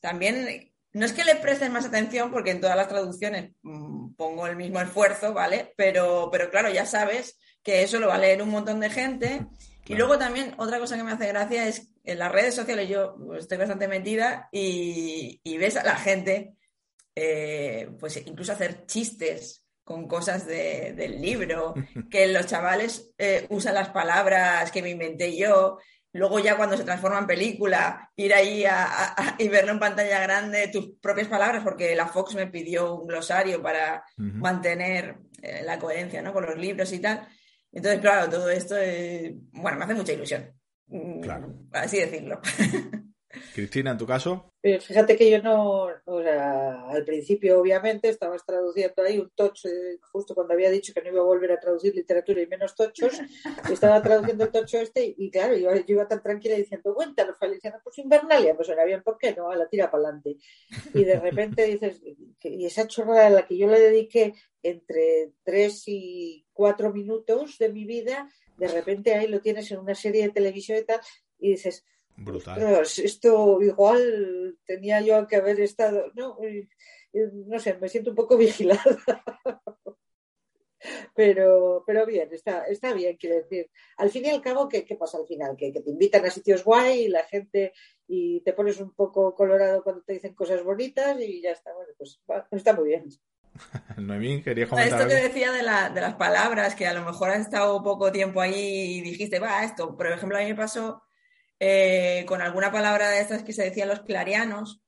también 0.00 0.72
no 0.94 1.06
es 1.06 1.12
que 1.12 1.24
le 1.24 1.36
prestes 1.36 1.70
más 1.70 1.84
atención 1.84 2.30
porque 2.30 2.50
en 2.50 2.60
todas 2.60 2.76
las 2.76 2.88
traducciones 2.88 3.52
mm, 3.62 4.14
pongo 4.14 4.46
el 4.46 4.56
mismo 4.56 4.80
esfuerzo, 4.80 5.32
¿vale? 5.32 5.72
Pero, 5.76 6.28
pero 6.32 6.50
claro, 6.50 6.70
ya 6.70 6.86
sabes 6.86 7.38
que 7.62 7.82
eso 7.82 8.00
lo 8.00 8.08
va 8.08 8.16
a 8.16 8.18
leer 8.18 8.42
un 8.42 8.50
montón 8.50 8.80
de 8.80 8.90
gente. 8.90 9.46
Y 9.86 9.94
luego 9.94 10.18
también 10.18 10.54
otra 10.58 10.78
cosa 10.78 10.96
que 10.96 11.02
me 11.02 11.12
hace 11.12 11.28
gracia 11.28 11.66
es 11.66 11.92
en 12.04 12.18
las 12.18 12.32
redes 12.32 12.54
sociales 12.54 12.88
yo 12.88 13.16
estoy 13.38 13.58
bastante 13.58 13.88
metida 13.88 14.48
y, 14.52 15.40
ves 15.58 15.76
a 15.76 15.84
la 15.84 15.96
gente, 15.96 16.54
eh, 17.14 17.90
pues 17.98 18.16
incluso 18.26 18.52
hacer 18.52 18.86
chistes 18.86 19.64
con 19.84 20.06
cosas 20.06 20.46
del 20.46 21.20
libro, 21.20 21.74
que 22.10 22.26
los 22.28 22.46
chavales 22.46 23.12
eh, 23.18 23.46
usan 23.50 23.74
las 23.74 23.90
palabras 23.90 24.70
que 24.70 24.82
me 24.82 24.90
inventé 24.90 25.36
yo. 25.36 25.78
Luego 26.14 26.38
ya 26.40 26.56
cuando 26.56 26.76
se 26.76 26.84
transforma 26.84 27.18
en 27.18 27.26
película, 27.26 28.10
ir 28.16 28.34
ahí 28.34 28.64
y 29.38 29.48
verlo 29.48 29.72
en 29.72 29.78
pantalla 29.78 30.20
grande, 30.20 30.68
tus 30.68 30.98
propias 31.00 31.26
palabras, 31.26 31.64
porque 31.64 31.96
la 31.96 32.06
Fox 32.06 32.34
me 32.34 32.48
pidió 32.48 32.96
un 32.96 33.06
glosario 33.06 33.62
para 33.62 34.04
mantener 34.16 35.16
eh, 35.40 35.62
la 35.64 35.78
coherencia 35.78 36.20
¿no? 36.20 36.34
con 36.34 36.44
los 36.44 36.58
libros 36.58 36.92
y 36.92 36.98
tal. 36.98 37.26
Entonces, 37.72 38.00
claro, 38.00 38.28
todo 38.28 38.50
esto, 38.50 38.74
bueno, 39.52 39.78
me 39.78 39.84
hace 39.84 39.94
mucha 39.94 40.12
ilusión. 40.12 40.52
Claro. 41.22 41.48
Mm, 41.48 41.68
así 41.72 41.98
decirlo. 41.98 42.40
Cristina, 43.54 43.92
en 43.92 43.98
tu 43.98 44.06
caso. 44.06 44.52
fíjate 44.62 45.16
que 45.16 45.30
yo 45.30 45.42
no, 45.42 45.88
o 46.04 46.22
sea, 46.22 46.88
al 46.88 47.04
principio 47.04 47.60
obviamente 47.60 48.08
estabas 48.08 48.44
traduciendo 48.44 49.02
ahí 49.02 49.18
un 49.18 49.30
tocho, 49.34 49.68
justo 50.12 50.34
cuando 50.34 50.54
había 50.54 50.70
dicho 50.70 50.92
que 50.92 51.02
no 51.02 51.08
iba 51.08 51.20
a 51.20 51.24
volver 51.24 51.52
a 51.52 51.60
traducir 51.60 51.94
literatura 51.94 52.42
y 52.42 52.46
menos 52.46 52.74
tochos, 52.74 53.18
estaba 53.72 54.02
traduciendo 54.02 54.44
el 54.44 54.50
tocho 54.50 54.78
este 54.78 55.14
y, 55.16 55.30
claro, 55.30 55.56
yo, 55.56 55.70
iba 55.86 56.06
tan 56.06 56.22
tranquila 56.22 56.56
diciendo, 56.56 56.94
cuéntanos, 56.94 57.38
Feliciana, 57.38 57.80
pues 57.82 57.98
Invernalia, 57.98 58.54
pues 58.54 58.68
era 58.68 58.84
bien, 58.84 59.02
¿por 59.02 59.18
qué 59.18 59.34
no? 59.34 59.50
A 59.50 59.56
la 59.56 59.68
tira 59.68 59.90
para 59.90 60.04
adelante. 60.04 60.36
Y 60.94 61.04
de 61.04 61.18
repente 61.18 61.64
dices, 61.64 62.00
y 62.42 62.66
esa 62.66 62.86
chorrada 62.86 63.26
a 63.26 63.30
la 63.30 63.46
que 63.46 63.56
yo 63.56 63.66
le 63.66 63.80
dediqué 63.80 64.34
entre 64.62 65.32
tres 65.42 65.84
y 65.86 66.46
cuatro 66.52 66.92
minutos 66.92 67.58
de 67.58 67.70
mi 67.70 67.84
vida, 67.84 68.28
de 68.56 68.68
repente 68.68 69.14
ahí 69.14 69.26
lo 69.26 69.40
tienes 69.40 69.70
en 69.70 69.78
una 69.78 69.94
serie 69.94 70.24
de 70.24 70.30
televisión 70.30 70.78
y 70.78 70.84
tal, 70.84 71.00
y 71.38 71.50
dices, 71.50 71.84
Brutal. 72.16 72.82
esto 72.82 73.60
igual 73.62 74.58
tenía 74.66 75.00
yo 75.00 75.26
que 75.26 75.36
haber 75.36 75.60
estado, 75.60 76.12
no, 76.14 76.38
no 77.12 77.58
sé, 77.58 77.74
me 77.74 77.88
siento 77.88 78.10
un 78.10 78.16
poco 78.16 78.36
vigilada. 78.38 78.82
pero, 81.14 81.84
pero 81.86 82.06
bien, 82.06 82.28
está, 82.32 82.66
está 82.66 82.92
bien, 82.92 83.16
quiero 83.16 83.36
decir. 83.36 83.70
Al 83.96 84.10
fin 84.10 84.24
y 84.26 84.30
al 84.30 84.42
cabo, 84.42 84.68
¿qué, 84.68 84.84
qué 84.84 84.96
pasa 84.96 85.18
al 85.18 85.26
final? 85.26 85.56
Que, 85.56 85.72
te 85.72 85.90
invitan 85.90 86.24
a 86.24 86.30
sitios 86.30 86.64
guay 86.64 87.04
y 87.04 87.08
la 87.08 87.24
gente 87.24 87.72
y 88.06 88.40
te 88.40 88.52
pones 88.52 88.80
un 88.80 88.94
poco 88.94 89.34
colorado 89.34 89.82
cuando 89.82 90.02
te 90.02 90.14
dicen 90.14 90.34
cosas 90.34 90.62
bonitas 90.62 91.18
y 91.20 91.42
ya 91.42 91.52
está. 91.52 91.72
Bueno, 91.72 91.92
pues 91.96 92.20
está 92.50 92.72
muy 92.72 92.88
bien. 92.88 93.08
Noemí, 93.98 94.42
quería 94.42 94.68
comentar. 94.68 95.00
Esto 95.00 95.08
que 95.08 95.22
decía 95.22 95.52
de, 95.52 95.62
la, 95.62 95.90
de, 95.90 96.00
las 96.00 96.14
palabras, 96.14 96.74
que 96.74 96.86
a 96.86 96.94
lo 96.94 97.04
mejor 97.04 97.30
has 97.30 97.40
estado 97.40 97.82
poco 97.82 98.10
tiempo 98.10 98.40
ahí 98.40 98.98
y 98.98 99.00
dijiste, 99.02 99.38
va, 99.38 99.64
esto. 99.64 99.96
Por 99.96 100.06
ejemplo, 100.06 100.38
a 100.38 100.40
mí 100.40 100.46
me 100.46 100.54
pasó 100.54 101.02
eh, 101.64 102.24
con 102.26 102.42
alguna 102.42 102.72
palabra 102.72 103.08
de 103.08 103.20
estas 103.20 103.44
que 103.44 103.52
se 103.52 103.62
decían 103.62 103.86
los 103.86 104.00
clarianos, 104.00 104.82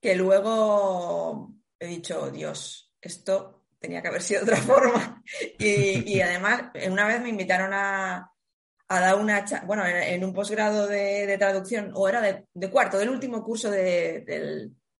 que 0.00 0.16
luego 0.16 1.54
he 1.78 1.86
dicho, 1.86 2.32
Dios, 2.32 2.92
esto 3.00 3.66
tenía 3.78 4.02
que 4.02 4.08
haber 4.08 4.22
sido 4.22 4.44
de 4.44 4.50
otra 4.50 4.60
forma. 4.74 5.22
Y, 5.56 6.20
además, 6.20 6.72
una 6.90 7.06
vez 7.06 7.20
me 7.20 7.28
invitaron 7.28 7.72
a, 7.72 8.28
dar 8.88 9.14
una, 9.14 9.44
bueno, 9.66 9.86
en 9.86 10.24
un 10.24 10.34
posgrado 10.34 10.88
de, 10.88 11.36
traducción, 11.38 11.92
o 11.94 12.08
era 12.08 12.20
de, 12.20 12.70
cuarto, 12.72 12.98
del 12.98 13.10
último 13.10 13.44
curso 13.44 13.70
del, 13.70 14.24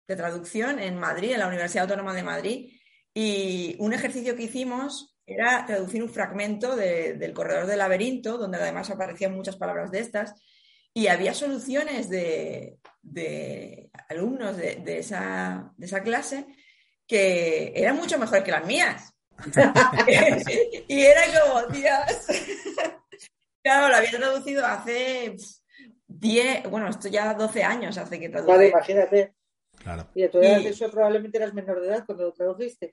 de 0.07 0.17
traducción 0.17 0.79
en 0.79 0.97
Madrid, 0.97 1.33
en 1.33 1.41
la 1.41 1.49
Universidad 1.49 1.91
Autónoma 1.91 2.15
de 2.15 2.23
Madrid, 2.23 2.73
y 3.13 3.75
un 3.81 3.93
ejercicio 3.93 4.37
que 4.37 4.45
hicimos 4.45 5.19
era 5.27 5.67
traducir 5.67 6.05
un 6.05 6.09
fragmento 6.09 6.77
del 6.77 7.33
Corredor 7.33 7.67
del 7.67 7.79
Laberinto, 7.79 8.39
donde 8.39 8.59
además 8.59 8.91
aparecían 8.91 9.35
muchas 9.35 9.57
palabras 9.57 9.91
de 9.91 9.99
estas, 9.99 10.37
y 10.97 11.09
había 11.09 11.35
soluciones 11.35 12.09
de, 12.09 12.79
alumnos 14.09 14.57
de, 14.57 14.99
esa, 14.99 15.71
de 15.77 15.85
esa 15.85 16.03
clase 16.03 16.47
que 17.07 17.75
eran 17.77 17.97
mucho 17.97 18.19
mejor 18.19 18.43
que 18.43 18.51
las 18.51 18.65
mías. 18.65 19.13
y 20.89 21.03
era 21.03 21.21
como, 21.39 21.67
Dios. 21.67 22.01
claro, 23.63 23.89
lo 23.89 23.97
había 23.97 24.11
traducido 24.13 24.65
hace 24.65 25.37
10, 26.07 26.71
bueno, 26.71 26.89
esto 26.89 27.09
ya 27.09 27.35
12 27.35 27.63
años 27.63 27.99
hace 27.99 28.19
que 28.19 28.31
traducí. 28.31 28.51
Vale, 28.51 28.69
imagínate. 28.69 29.35
Claro. 29.77 30.09
Y 30.15 30.27
tú 30.29 30.39
eras, 30.39 30.65
eso 30.65 30.91
probablemente 30.91 31.37
eras 31.37 31.53
menor 31.53 31.83
de 31.83 31.89
edad 31.89 32.07
cuando 32.07 32.25
lo 32.25 32.33
tradujiste. 32.33 32.91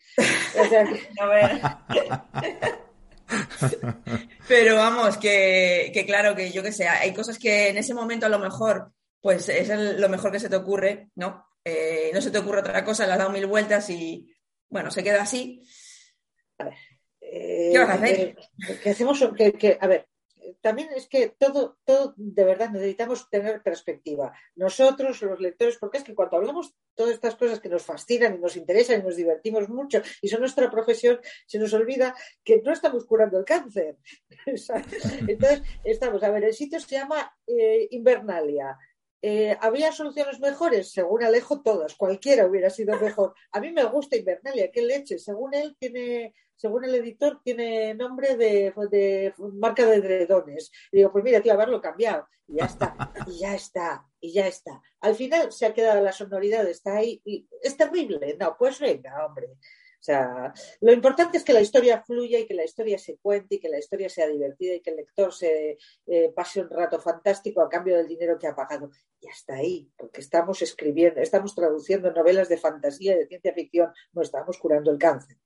O 0.60 0.66
sea, 0.66 0.84
Pero 4.48 4.76
vamos, 4.76 5.18
que, 5.18 5.92
que, 5.94 6.06
claro, 6.06 6.36
que 6.36 6.52
yo 6.52 6.64
que 6.64 6.72
sé, 6.72 6.88
hay 6.88 7.14
cosas 7.14 7.40
que 7.40 7.70
en 7.70 7.78
ese 7.78 7.94
momento 7.94 8.26
a 8.26 8.30
lo 8.30 8.40
mejor, 8.40 8.92
pues 9.22 9.50
es 9.50 9.70
lo 10.00 10.10
mejor 10.10 10.32
que 10.32 10.40
se 10.40 10.50
te 10.50 10.56
ocurre, 10.56 11.10
¿no? 11.16 11.48
Eh, 11.64 12.12
no 12.14 12.22
se 12.22 12.32
te 12.32 12.40
ocurre 12.40 12.60
otra 12.60 12.84
cosa, 12.84 13.06
le 13.06 13.14
has 13.14 13.20
dado 13.20 13.32
mil 13.32 13.46
vueltas 13.46 13.90
y 13.90 14.34
bueno, 14.70 14.92
se 14.92 15.04
queda 15.04 15.22
así. 15.22 15.64
A 16.58 16.66
ver. 16.66 16.74
¿Qué 17.20 17.78
vas 17.80 17.90
a 17.90 17.94
hacer? 17.94 18.20
Eh, 18.20 18.36
que 18.84 18.90
hacemos, 18.90 19.20
que, 19.36 19.78
a 19.80 19.88
ver, 19.88 20.08
también 20.64 20.88
es 20.96 21.10
que 21.10 21.28
todo, 21.28 21.78
todo 21.84 22.14
de 22.16 22.46
verdad 22.46 22.70
necesitamos 22.70 23.30
tener 23.30 23.62
perspectiva. 23.62 24.32
Nosotros, 24.56 25.22
los 25.22 25.42
lectores, 25.42 25.78
porque 25.78 25.98
es 25.98 26.06
que 26.06 26.16
cuando 26.16 26.38
hablamos 26.38 26.74
todas 26.96 27.12
estas 27.12 27.36
cosas 27.36 27.60
que 27.60 27.68
nos 27.68 27.84
fascinan 27.84 28.36
y 28.36 28.38
nos 28.38 28.56
interesan 28.56 29.02
y 29.02 29.04
nos 29.04 29.18
divertimos 29.18 29.68
mucho 29.68 30.02
y 30.22 30.30
son 30.30 30.40
nuestra 30.40 30.72
profesión, 30.72 31.20
se 31.46 31.60
nos 31.60 31.74
olvida 31.74 32.16
que 32.46 32.62
no 32.62 32.72
estamos 32.72 33.06
curando 33.06 33.38
el 33.38 33.44
cáncer. 33.44 33.98
Entonces, 35.28 35.64
estamos, 35.84 36.24
a 36.24 36.32
ver, 36.32 36.46
el 36.46 36.54
sitio 36.54 36.80
se 36.80 36.96
llama 36.96 37.36
eh, 37.46 37.90
Invernalia. 37.92 38.78
Eh, 39.22 39.58
¿Había 39.60 39.92
soluciones 39.92 40.40
mejores? 40.40 40.94
Según 40.94 41.24
Alejo, 41.24 41.62
todas. 41.62 41.96
Cualquiera 41.96 42.48
hubiera 42.48 42.70
sido 42.70 42.98
mejor. 43.02 43.34
A 43.52 43.60
mí 43.60 43.70
me 43.72 43.84
gusta 43.84 44.16
Invernalia, 44.16 44.72
qué 44.72 44.82
leche. 44.82 45.20
Según 45.20 45.54
él, 45.54 45.76
tiene, 45.78 46.34
según 46.64 46.86
el 46.86 46.96
editor, 46.96 47.42
tiene 47.44 47.94
nombre 47.94 48.38
de, 48.38 48.74
marca 49.56 49.86
de 49.86 50.00
dredones. 50.00 50.72
Y 50.94 50.98
digo, 51.00 51.12
pues 51.12 51.22
mira, 51.22 51.42
tío, 51.42 51.52
haberlo 51.52 51.82
cambiado. 51.82 52.26
Y 52.48 52.56
ya 52.56 52.66
está, 52.68 52.96
y 53.28 53.38
ya 53.38 53.54
está, 53.54 54.08
y 54.22 54.32
ya 54.32 54.48
está. 54.48 54.82
Al 55.02 55.14
final 55.14 55.52
se 55.52 55.66
ha 55.66 55.74
quedado 55.74 56.02
la 56.02 56.14
sonoridad, 56.14 56.66
está 56.66 56.96
ahí. 56.96 57.22
Y 57.26 57.46
es 57.62 57.76
terrible. 57.76 58.38
No, 58.40 58.56
pues 58.58 58.80
venga, 58.80 59.26
hombre. 59.26 59.48
O 59.48 60.06
sea, 60.06 60.54
lo 60.80 60.94
importante 60.94 61.38
es 61.38 61.44
que 61.44 61.52
la 61.52 61.60
historia 61.60 62.02
fluya 62.02 62.40
y 62.40 62.48
que 62.48 62.54
la 62.54 62.64
historia 62.64 62.98
se 62.98 63.18
cuente 63.18 63.56
y 63.56 63.60
que 63.60 63.68
la 63.68 63.80
historia 63.80 64.08
sea 64.08 64.28
divertida 64.28 64.76
y 64.76 64.80
que 64.80 64.92
el 64.92 64.96
lector 64.96 65.34
se 65.34 65.78
eh, 66.08 66.32
pase 66.34 66.62
un 66.62 66.70
rato 66.70 66.98
fantástico 66.98 67.62
a 67.62 67.68
cambio 67.68 67.98
del 67.98 68.08
dinero 68.08 68.40
que 68.40 68.48
ha 68.48 68.56
pagado. 68.56 68.90
Y 69.20 69.28
hasta 69.28 69.56
ahí, 69.56 69.92
porque 69.98 70.22
estamos 70.22 70.62
escribiendo, 70.62 71.20
estamos 71.20 71.54
traduciendo 71.56 72.10
novelas 72.14 72.48
de 72.48 72.58
fantasía 72.58 73.16
y 73.16 73.20
de 73.20 73.28
ciencia 73.28 73.54
ficción, 73.54 73.92
no 74.14 74.22
estamos 74.22 74.58
curando 74.58 74.92
el 74.92 74.98
cáncer. 74.98 75.38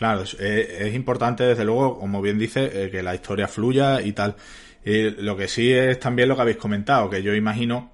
Claro, 0.00 0.22
es, 0.22 0.94
importante, 0.94 1.44
desde 1.44 1.62
luego, 1.62 1.98
como 1.98 2.22
bien 2.22 2.38
dice, 2.38 2.84
eh, 2.86 2.90
que 2.90 3.02
la 3.02 3.14
historia 3.14 3.46
fluya 3.46 4.00
y 4.00 4.12
tal. 4.12 4.34
Y 4.82 5.10
lo 5.10 5.36
que 5.36 5.46
sí 5.46 5.70
es 5.70 6.00
también 6.00 6.26
lo 6.26 6.36
que 6.36 6.40
habéis 6.40 6.56
comentado, 6.56 7.10
que 7.10 7.22
yo 7.22 7.34
imagino 7.34 7.92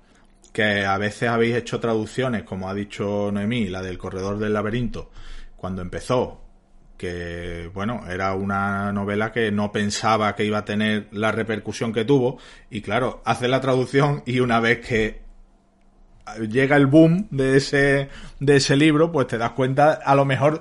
que 0.53 0.85
a 0.85 0.99
veces 0.99 1.29
habéis 1.29 1.57
hecho 1.57 1.81
traducciones, 1.81 2.45
como 2.45 2.71
ha 2.71 2.75
dicho 2.75 3.33
Noemí, 3.33 3.67
la 3.67 3.83
del 3.83 3.99
Corredor 3.99 4.39
del 4.39 4.53
Laberinto, 4.53 5.11
cuando 5.57 5.83
empezó, 5.83 6.45
que 6.97 7.73
bueno, 7.75 8.05
era 8.09 8.35
una 8.35 8.93
novela 8.93 9.33
que 9.33 9.51
no 9.51 9.73
pensaba 9.73 10.37
que 10.37 10.45
iba 10.45 10.59
a 10.59 10.65
tener 10.65 11.09
la 11.11 11.33
repercusión 11.33 11.93
que 11.93 12.05
tuvo, 12.05 12.39
y 12.71 12.83
claro, 12.83 13.21
hace 13.25 13.49
la 13.49 13.61
traducción 13.61 14.23
y 14.27 14.39
una 14.39 14.61
vez 14.61 14.79
que 14.79 15.23
llega 16.49 16.77
el 16.77 16.87
boom 16.87 17.27
de 17.33 17.57
ese, 17.57 18.11
de 18.39 18.57
ese 18.57 18.77
libro, 18.77 19.11
pues 19.11 19.27
te 19.27 19.39
das 19.39 19.51
cuenta, 19.51 19.95
a 19.95 20.15
lo 20.15 20.25
mejor 20.25 20.61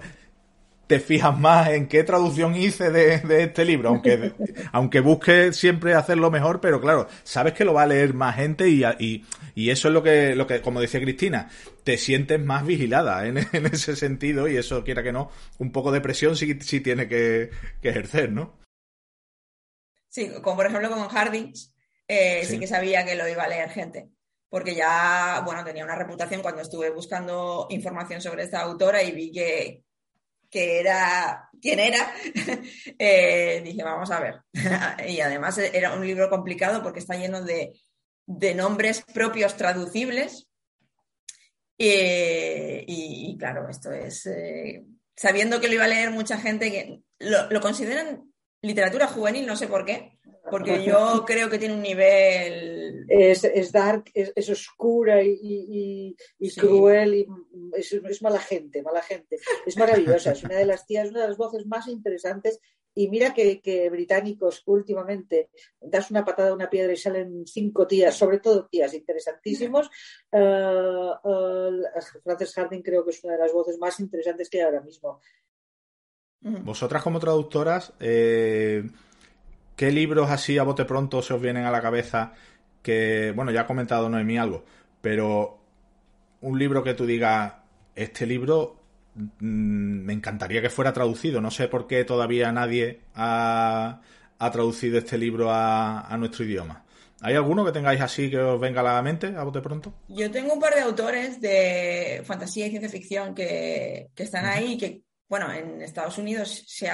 te 0.87 0.99
fijas 0.99 1.37
más 1.37 1.69
en 1.69 1.87
qué 1.87 2.03
traducción 2.03 2.55
hice 2.55 2.91
de, 2.91 3.43
este 3.43 3.65
libro, 3.65 3.89
aunque, 3.89 4.33
aunque 4.71 4.99
busque 4.99 5.53
siempre 5.53 5.93
hacerlo 5.93 6.29
mejor, 6.29 6.61
pero 6.61 6.79
claro, 6.79 7.07
sabes 7.23 7.53
que 7.53 7.65
lo 7.65 7.73
va 7.73 7.83
a 7.83 7.87
leer 7.87 8.13
más 8.13 8.35
gente 8.35 8.69
y, 8.69 8.83
y, 9.55 9.69
eso 9.69 9.87
es 9.87 9.93
lo 9.93 10.03
que, 10.03 10.35
lo 10.35 10.45
que, 10.47 10.61
como 10.61 10.81
decía 10.81 11.01
Cristina, 11.01 11.49
te 11.83 11.97
sientes 11.97 12.39
más 12.39 12.65
vigilada 12.65 13.25
en, 13.25 13.37
ese 13.71 13.95
sentido 13.95 14.47
y 14.47 14.57
eso, 14.57 14.83
quiera 14.83 15.03
que 15.03 15.11
no, 15.11 15.31
un 15.57 15.71
poco 15.71 15.91
de 15.91 16.01
presión 16.01 16.35
sí, 16.35 16.59
sí 16.61 16.81
tiene 16.81 17.07
que, 17.07 17.49
ejercer, 17.81 18.31
¿no? 18.31 18.59
Sí, 20.09 20.29
como 20.41 20.55
por 20.55 20.67
ejemplo 20.67 20.89
con 20.89 21.07
Hardings, 21.09 21.73
eh, 22.07 22.45
sí. 22.45 22.59
que 22.59 22.67
sabía 22.67 23.03
que 23.03 23.15
lo 23.15 23.27
iba 23.27 23.43
a 23.43 23.49
leer 23.49 23.69
gente 23.69 24.09
porque 24.47 24.73
ya, 24.73 25.41
bueno, 25.43 25.65
tenía 25.65 25.83
una 25.83 25.95
reputación 25.95 26.41
cuando 26.41 26.61
estuve 26.61 26.89
buscando 26.89 27.67
información 27.71 28.21
sobre 28.21 28.43
esta 28.43 28.61
autora 28.61 29.03
y 29.03 29.11
vi 29.11 29.29
que, 29.29 29.84
que 30.55 30.79
era 30.79 31.49
quién 31.61 31.81
era, 31.81 32.13
eh, 32.97 33.61
dije, 33.61 33.83
vamos 33.83 34.09
a 34.09 34.21
ver. 34.21 34.41
y 35.05 35.19
además 35.19 35.57
era 35.57 35.93
un 35.93 36.07
libro 36.07 36.29
complicado 36.29 36.81
porque 36.81 36.99
está 36.99 37.17
lleno 37.17 37.41
de, 37.41 37.73
nombres 38.55 39.03
propios 39.13 39.57
traducibles. 39.57 40.47
y, 41.77 43.35
claro, 43.37 43.67
esto 43.67 43.91
es, 43.91 44.27
eh, 44.27 44.85
sabiendo 45.13 45.59
que 45.59 45.67
lo 45.67 45.73
iba 45.73 45.83
a 45.83 45.89
leer 45.89 46.11
mucha 46.11 46.37
gente 46.37 46.71
que 46.71 47.01
lo 47.19 47.59
consideran 47.59 48.31
literatura 48.61 49.07
juvenil, 49.07 49.45
no 49.45 49.57
sé 49.57 49.67
por 49.67 49.83
qué, 49.83 50.14
porque 50.49 50.83
yo 50.83 51.23
creo 51.25 51.49
que 51.49 51.57
tiene 51.57 51.75
un 51.75 51.81
nivel... 51.81 53.05
Es, 53.07 53.71
dark, 53.71 54.11
es, 54.13 54.49
oscura 54.49 55.21
y, 55.23 56.15
cruel 56.57 57.15
y 57.15 57.27
es, 57.75 58.21
mala 58.21 58.39
gente, 58.39 58.81
mala 58.81 59.01
gente. 59.01 59.37
Es 59.65 59.77
maravillosa, 59.77 60.31
es 60.31 60.43
una 60.43 60.55
de 60.55 60.65
las 60.65 60.85
tías, 60.85 61.09
una 61.09 61.21
de 61.21 61.27
las 61.27 61.37
voces 61.37 61.65
más 61.65 61.87
interesantes 61.87 62.59
y 62.97 63.09
mira 63.09 63.33
que, 63.33 63.89
británicos 63.91 64.63
últimamente 64.65 65.49
das 65.81 66.09
una 66.11 66.23
patada 66.23 66.49
a 66.49 66.53
una 66.53 66.69
piedra 66.69 66.93
y 66.93 66.97
salen 66.97 67.45
cinco 67.45 67.85
tías, 67.85 68.15
sobre 68.15 68.39
todo 68.39 68.67
tías 68.67 68.93
interesantísimos. 68.93 69.91
Uh, 70.31 71.11
Frances 72.23 72.53
Harding 72.53 72.81
creo 72.81 73.03
que 73.03 73.11
es 73.11 73.21
una 73.25 73.33
de 73.33 73.39
las 73.39 73.51
voces 73.51 73.77
más 73.77 73.99
interesantes 73.99 74.49
que 74.49 74.59
hay 74.59 74.63
ahora 74.63 74.81
mismo. 74.81 75.19
Vosotras 76.39 77.03
como 77.03 77.19
traductoras, 77.19 77.91
eh, 77.99 78.83
¿Qué 79.75 79.91
libros 79.91 80.29
así 80.31 80.57
a 80.57 80.63
bote 80.63 80.85
pronto 80.85 81.21
se 81.21 81.33
os 81.33 81.41
vienen 81.41 81.65
a 81.65 81.71
la 81.71 81.81
cabeza? 81.81 82.33
Que, 82.81 83.33
bueno, 83.35 83.51
ya 83.51 83.61
ha 83.61 83.67
comentado 83.67 84.09
Noemí 84.09 84.37
algo, 84.37 84.63
pero 85.01 85.59
un 86.41 86.59
libro 86.59 86.83
que 86.83 86.93
tú 86.93 87.05
digas, 87.05 87.53
este 87.95 88.25
libro 88.25 88.79
mm, 89.15 90.05
me 90.05 90.13
encantaría 90.13 90.61
que 90.61 90.69
fuera 90.69 90.93
traducido. 90.93 91.41
No 91.41 91.51
sé 91.51 91.67
por 91.67 91.87
qué 91.87 92.05
todavía 92.05 92.51
nadie 92.51 93.01
ha, 93.15 94.01
traducido 94.39 94.97
este 94.97 95.17
libro 95.17 95.49
a, 95.51 96.15
nuestro 96.17 96.45
idioma. 96.45 96.85
¿Hay 97.21 97.33
alguno 97.33 97.65
que 97.65 97.71
tengáis 97.71 97.99
así 98.01 98.29
que 98.29 98.37
os 98.37 98.59
venga 98.59 98.81
a 98.81 98.83
la 98.83 99.01
mente 99.01 99.27
a 99.35 99.43
bote 99.43 99.61
pronto? 99.61 99.93
Yo 100.07 100.29
tengo 100.29 100.53
un 100.53 100.59
par 100.59 100.75
de 100.75 100.81
autores 100.81 101.41
de 101.41 102.21
fantasía 102.23 102.67
y 102.67 102.69
ciencia 102.69 102.89
ficción 102.89 103.33
que, 103.33 104.11
están 104.15 104.45
ahí 104.45 104.73
y 104.73 104.77
que, 104.77 105.01
bueno, 105.27 105.51
en 105.51 105.81
Estados 105.81 106.17
Unidos 106.17 106.63
se 106.67 106.89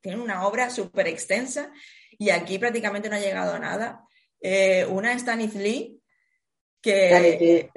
tienen 0.00 0.20
una 0.20 0.46
obra 0.46 0.70
súper 0.70 1.08
extensa 1.08 1.72
y 2.18 2.30
aquí 2.30 2.58
prácticamente 2.58 3.08
no 3.08 3.16
ha 3.16 3.20
llegado 3.20 3.54
a 3.54 3.58
nada. 3.58 4.04
Eh, 4.40 4.84
una 4.86 5.12
es 5.12 5.24
Tanis 5.24 5.54
Lee, 5.54 6.00
que... 6.82 7.68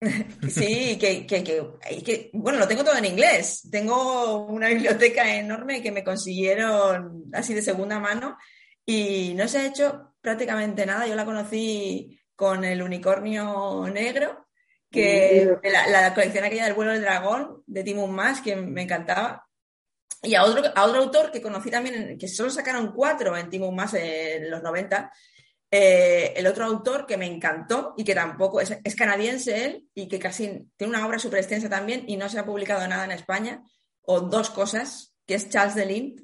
sí, 0.48 0.98
que, 0.98 1.26
que, 1.26 2.30
bueno, 2.34 2.58
lo 2.58 2.68
tengo 2.68 2.84
todo 2.84 2.96
en 2.96 3.06
inglés. 3.06 3.68
Tengo 3.70 4.44
una 4.46 4.68
biblioteca 4.68 5.34
enorme 5.36 5.82
que 5.82 5.92
me 5.92 6.04
consiguieron 6.04 7.24
así 7.32 7.54
de 7.54 7.62
segunda 7.62 7.98
mano 7.98 8.36
y 8.84 9.32
no 9.34 9.48
se 9.48 9.58
ha 9.58 9.66
hecho 9.66 10.14
prácticamente 10.20 10.84
nada. 10.84 11.06
Yo 11.06 11.14
la 11.14 11.24
conocí 11.24 12.20
con 12.36 12.64
el 12.64 12.82
unicornio 12.82 13.88
negro, 13.92 14.46
que 14.90 15.56
la, 15.62 15.86
la 15.88 16.14
colección 16.14 16.44
aquella 16.44 16.64
del 16.64 16.74
vuelo 16.74 16.92
del 16.92 17.02
dragón 17.02 17.62
de 17.66 17.82
Timon 17.82 18.12
Mas, 18.12 18.40
que 18.40 18.56
me 18.56 18.82
encantaba. 18.82 19.43
Y 20.22 20.34
a 20.34 20.44
otro, 20.44 20.62
a 20.74 20.84
otro 20.84 21.00
autor 21.00 21.30
que 21.30 21.42
conocí 21.42 21.70
también, 21.70 22.16
que 22.18 22.28
solo 22.28 22.50
sacaron 22.50 22.92
cuatro 22.92 23.36
en 23.36 23.50
Timo 23.50 23.70
Más 23.72 23.94
en 23.94 24.50
los 24.50 24.62
90, 24.62 25.12
eh, 25.70 26.32
el 26.36 26.46
otro 26.46 26.64
autor 26.64 27.04
que 27.04 27.16
me 27.16 27.26
encantó 27.26 27.94
y 27.96 28.04
que 28.04 28.14
tampoco 28.14 28.60
es, 28.60 28.78
canadiense 28.96 29.64
él 29.64 29.88
y 29.92 30.06
que 30.06 30.20
casi 30.20 30.70
tiene 30.76 30.96
una 30.96 31.04
obra 31.04 31.18
súper 31.18 31.40
extensa 31.40 31.68
también 31.68 32.04
y 32.06 32.16
no 32.16 32.28
se 32.28 32.38
ha 32.38 32.46
publicado 32.46 32.86
nada 32.86 33.04
en 33.04 33.10
España, 33.10 33.62
o 34.02 34.20
dos 34.20 34.50
cosas, 34.50 35.14
que 35.26 35.34
es 35.34 35.48
Charles 35.48 35.74
Delint. 35.74 36.20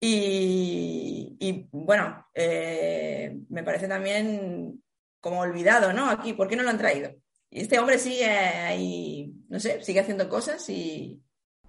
Y, 0.00 1.36
y 1.40 1.68
bueno, 1.72 2.26
eh, 2.32 3.36
me 3.50 3.64
parece 3.64 3.86
también 3.86 4.82
como 5.20 5.40
olvidado, 5.40 5.92
¿no? 5.92 6.08
Aquí, 6.08 6.32
¿por 6.32 6.48
qué 6.48 6.56
no 6.56 6.62
lo 6.62 6.70
han 6.70 6.78
traído? 6.78 7.12
Y 7.50 7.60
este 7.60 7.78
hombre 7.78 7.98
sigue 7.98 8.28
ahí, 8.28 9.34
no 9.48 9.60
sé, 9.60 9.82
sigue 9.82 10.00
haciendo 10.00 10.28
cosas 10.28 10.68
y, 10.70 11.22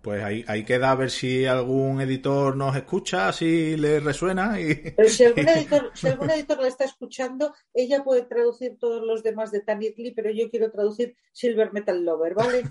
pues 0.09 0.23
ahí, 0.23 0.43
ahí 0.47 0.63
queda 0.63 0.89
a 0.89 0.95
ver 0.95 1.11
si 1.11 1.45
algún 1.45 2.01
editor 2.01 2.57
nos 2.57 2.75
escucha, 2.75 3.31
si 3.31 3.77
le 3.77 3.99
resuena. 3.99 4.59
Y, 4.59 4.73
Pero 4.73 5.07
si 5.07 5.23
algún, 5.23 5.47
editor, 5.49 5.91
si 5.93 6.07
algún 6.07 6.31
editor 6.31 6.59
la 6.59 6.67
está 6.67 6.85
escuchando, 6.85 7.53
ella 7.75 8.03
puede 8.03 8.23
traducir 8.23 8.79
todos 8.79 9.05
los 9.05 9.21
demás 9.21 9.51
de 9.51 9.61
Tanya 9.61 9.89
Lee, 9.95 10.11
pero 10.15 10.31
yo 10.31 10.49
quiero 10.49 10.71
traducir 10.71 11.15
Silver 11.31 11.71
Metal 11.73 12.03
Lover, 12.03 12.33
¿vale? 12.33 12.63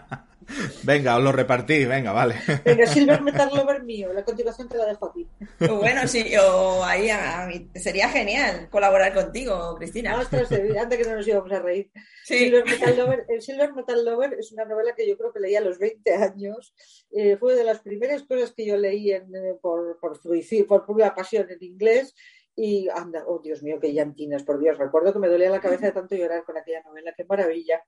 venga, 0.82 1.16
os 1.18 1.22
lo 1.22 1.30
repartí, 1.30 1.84
venga, 1.84 2.10
vale. 2.10 2.34
Venga, 2.64 2.84
Silver 2.84 3.22
Metal 3.22 3.50
Lover 3.54 3.84
mío, 3.84 4.12
la 4.12 4.24
continuación 4.24 4.68
te 4.68 4.76
la 4.76 4.86
dejo 4.86 5.06
a 5.06 5.12
ti. 5.12 5.24
Bueno, 5.60 6.08
sí, 6.08 6.34
o 6.36 6.82
ahí 6.82 7.10
a, 7.10 7.46
mí, 7.46 7.70
sería 7.76 8.08
genial 8.08 8.68
colaborar 8.70 9.14
contigo, 9.14 9.76
Cristina. 9.78 10.16
No, 10.16 10.22
ostras, 10.22 10.50
antes 10.50 10.98
que 10.98 11.08
no 11.08 11.14
nos 11.14 11.28
íbamos 11.28 11.52
a 11.52 11.60
reír. 11.60 11.92
Sí. 12.24 12.38
Silver 12.38 12.64
Metal 12.64 12.96
Lover, 12.96 13.26
el 13.28 13.42
Silver 13.42 13.72
Metal 13.74 14.04
Lover 14.04 14.34
es 14.34 14.52
una 14.52 14.64
novela 14.64 14.94
que 14.94 15.08
yo 15.08 15.18
creo 15.18 15.32
que 15.32 15.40
leí 15.40 15.56
a 15.56 15.60
los 15.60 15.78
20 15.78 16.14
años. 16.14 16.74
Eh, 17.10 17.36
fue 17.36 17.56
de 17.56 17.64
las 17.64 17.80
primeras 17.80 18.22
cosas 18.22 18.52
que 18.52 18.66
yo 18.66 18.76
leí 18.76 19.12
en, 19.12 19.34
eh, 19.34 19.58
por, 19.60 19.98
por, 19.98 20.20
por 20.68 20.86
pura 20.86 21.14
pasión 21.14 21.50
en 21.50 21.62
inglés. 21.62 22.14
Y 22.54 22.88
anda, 22.90 23.24
oh 23.26 23.40
Dios 23.40 23.62
mío, 23.62 23.78
qué 23.80 23.94
llantinas, 23.94 24.42
por 24.42 24.60
Dios. 24.60 24.76
Recuerdo 24.76 25.12
que 25.12 25.18
me 25.18 25.28
dolía 25.28 25.48
la 25.48 25.60
cabeza 25.60 25.86
de 25.86 25.92
tanto 25.92 26.14
llorar 26.14 26.44
con 26.44 26.56
aquella 26.58 26.82
novela, 26.82 27.14
qué 27.16 27.24
maravilla. 27.24 27.82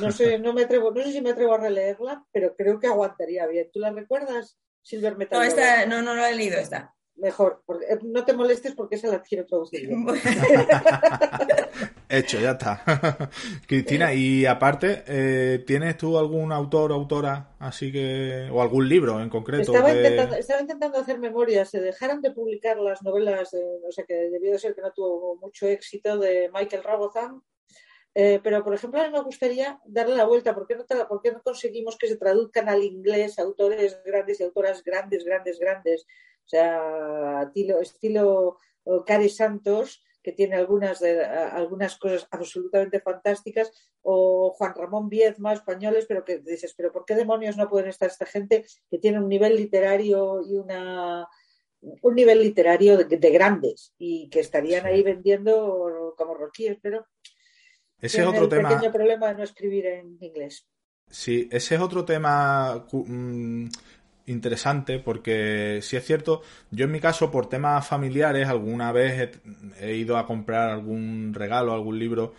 No 0.00 0.10
sé, 0.10 0.38
no 0.38 0.54
me 0.54 0.62
atrevo, 0.62 0.90
no 0.90 1.02
sé 1.02 1.12
si 1.12 1.20
me 1.20 1.30
atrevo 1.30 1.54
a 1.54 1.58
releerla, 1.58 2.24
pero 2.32 2.56
creo 2.56 2.80
que 2.80 2.86
aguantaría 2.86 3.46
bien. 3.46 3.70
¿Tú 3.70 3.78
la 3.78 3.90
recuerdas, 3.90 4.58
Silver 4.80 5.18
Metal? 5.18 5.38
No, 5.38 5.44
esta, 5.44 5.84
no, 5.84 6.00
no 6.00 6.14
lo 6.14 6.24
he 6.24 6.34
leído 6.34 6.58
esta. 6.58 6.95
Mejor, 7.16 7.62
porque, 7.64 7.86
eh, 7.86 7.98
no 8.02 8.26
te 8.26 8.34
molestes 8.34 8.74
porque 8.74 8.96
esa 8.96 9.08
la 9.08 9.22
quiero 9.22 9.46
traducir. 9.46 9.88
Hecho, 12.08 12.38
ya 12.38 12.52
está. 12.52 13.30
Cristina, 13.66 14.12
y 14.12 14.44
aparte, 14.44 15.02
eh, 15.06 15.64
¿tienes 15.66 15.96
tú 15.96 16.18
algún 16.18 16.52
autor 16.52 16.92
o 16.92 16.94
autora 16.94 17.56
así 17.58 17.90
que, 17.90 18.50
o 18.52 18.60
algún 18.60 18.88
libro 18.88 19.20
en 19.20 19.30
concreto? 19.30 19.72
Estaba, 19.72 19.92
que... 19.92 19.96
intentando, 19.96 20.36
estaba 20.36 20.60
intentando, 20.60 20.98
hacer 20.98 21.18
memoria, 21.18 21.64
se 21.64 21.80
dejaron 21.80 22.20
de 22.20 22.32
publicar 22.32 22.78
las 22.78 23.02
novelas, 23.02 23.54
eh, 23.54 23.78
no 23.82 23.90
sé, 23.90 24.04
que 24.04 24.14
debió 24.14 24.52
de 24.52 24.58
ser 24.58 24.74
que 24.74 24.82
no 24.82 24.92
tuvo 24.92 25.36
mucho 25.36 25.66
éxito, 25.66 26.18
de 26.18 26.50
Michael 26.52 26.84
Rabozan. 26.84 27.42
Eh, 28.18 28.40
pero, 28.42 28.64
por 28.64 28.74
ejemplo, 28.74 29.00
a 29.00 29.04
mí 29.04 29.12
me 29.12 29.22
gustaría 29.22 29.78
darle 29.84 30.16
la 30.16 30.24
vuelta. 30.24 30.54
¿Por 30.54 30.66
qué, 30.66 30.74
no 30.74 30.86
te, 30.86 30.96
¿Por 31.04 31.20
qué 31.20 31.32
no 31.32 31.42
conseguimos 31.42 31.98
que 31.98 32.08
se 32.08 32.16
traduzcan 32.16 32.68
al 32.68 32.82
inglés 32.82 33.38
autores 33.38 34.00
grandes 34.04 34.40
y 34.40 34.42
autoras 34.42 34.82
grandes, 34.82 35.24
grandes, 35.24 35.58
grandes? 35.58 36.06
O 36.46 36.48
sea, 36.48 37.42
estilo, 37.42 37.80
estilo 37.80 38.58
Cari 39.04 39.28
Santos, 39.28 40.02
que 40.22 40.32
tiene 40.32 40.56
algunas, 40.56 41.00
de, 41.00 41.24
algunas 41.24 41.96
cosas 41.96 42.26
absolutamente 42.30 43.00
fantásticas, 43.00 43.72
o 44.02 44.52
Juan 44.52 44.74
Ramón 44.74 45.08
Viezma, 45.08 45.52
españoles, 45.52 46.06
pero 46.06 46.24
que 46.24 46.38
dices, 46.38 46.74
pero 46.76 46.92
¿por 46.92 47.04
qué 47.04 47.14
demonios 47.14 47.56
no 47.56 47.68
pueden 47.68 47.88
estar 47.88 48.08
esta 48.08 48.26
gente 48.26 48.64
que 48.88 48.98
tiene 48.98 49.18
un 49.18 49.28
nivel 49.28 49.56
literario 49.56 50.42
y 50.42 50.54
una 50.54 51.26
un 51.80 52.14
nivel 52.14 52.40
literario 52.40 52.96
de, 52.96 53.04
de 53.04 53.30
grandes 53.30 53.92
y 53.98 54.28
que 54.30 54.40
estarían 54.40 54.82
sí. 54.82 54.88
ahí 54.88 55.02
vendiendo 55.02 56.14
como 56.16 56.34
roquíes, 56.34 56.78
pero 56.80 57.06
ese 58.00 58.22
es 58.22 58.26
otro 58.26 58.44
el 58.44 58.48
tema. 58.48 58.68
pequeño 58.68 58.92
problema 58.92 59.28
de 59.28 59.34
no 59.34 59.42
escribir 59.42 59.86
en 59.86 60.16
inglés. 60.20 60.66
Sí, 61.08 61.48
ese 61.52 61.76
es 61.76 61.80
otro 61.80 62.04
tema 62.04 62.86
interesante 64.26 64.98
porque 64.98 65.80
si 65.82 65.96
es 65.96 66.04
cierto, 66.04 66.42
yo 66.70 66.84
en 66.84 66.92
mi 66.92 67.00
caso 67.00 67.30
por 67.30 67.48
temas 67.48 67.86
familiares 67.86 68.48
alguna 68.48 68.92
vez 68.92 69.30
he, 69.80 69.94
ido 69.94 70.16
a 70.16 70.26
comprar 70.26 70.70
algún 70.70 71.32
regalo, 71.34 71.72
algún 71.72 71.98
libro 71.98 72.34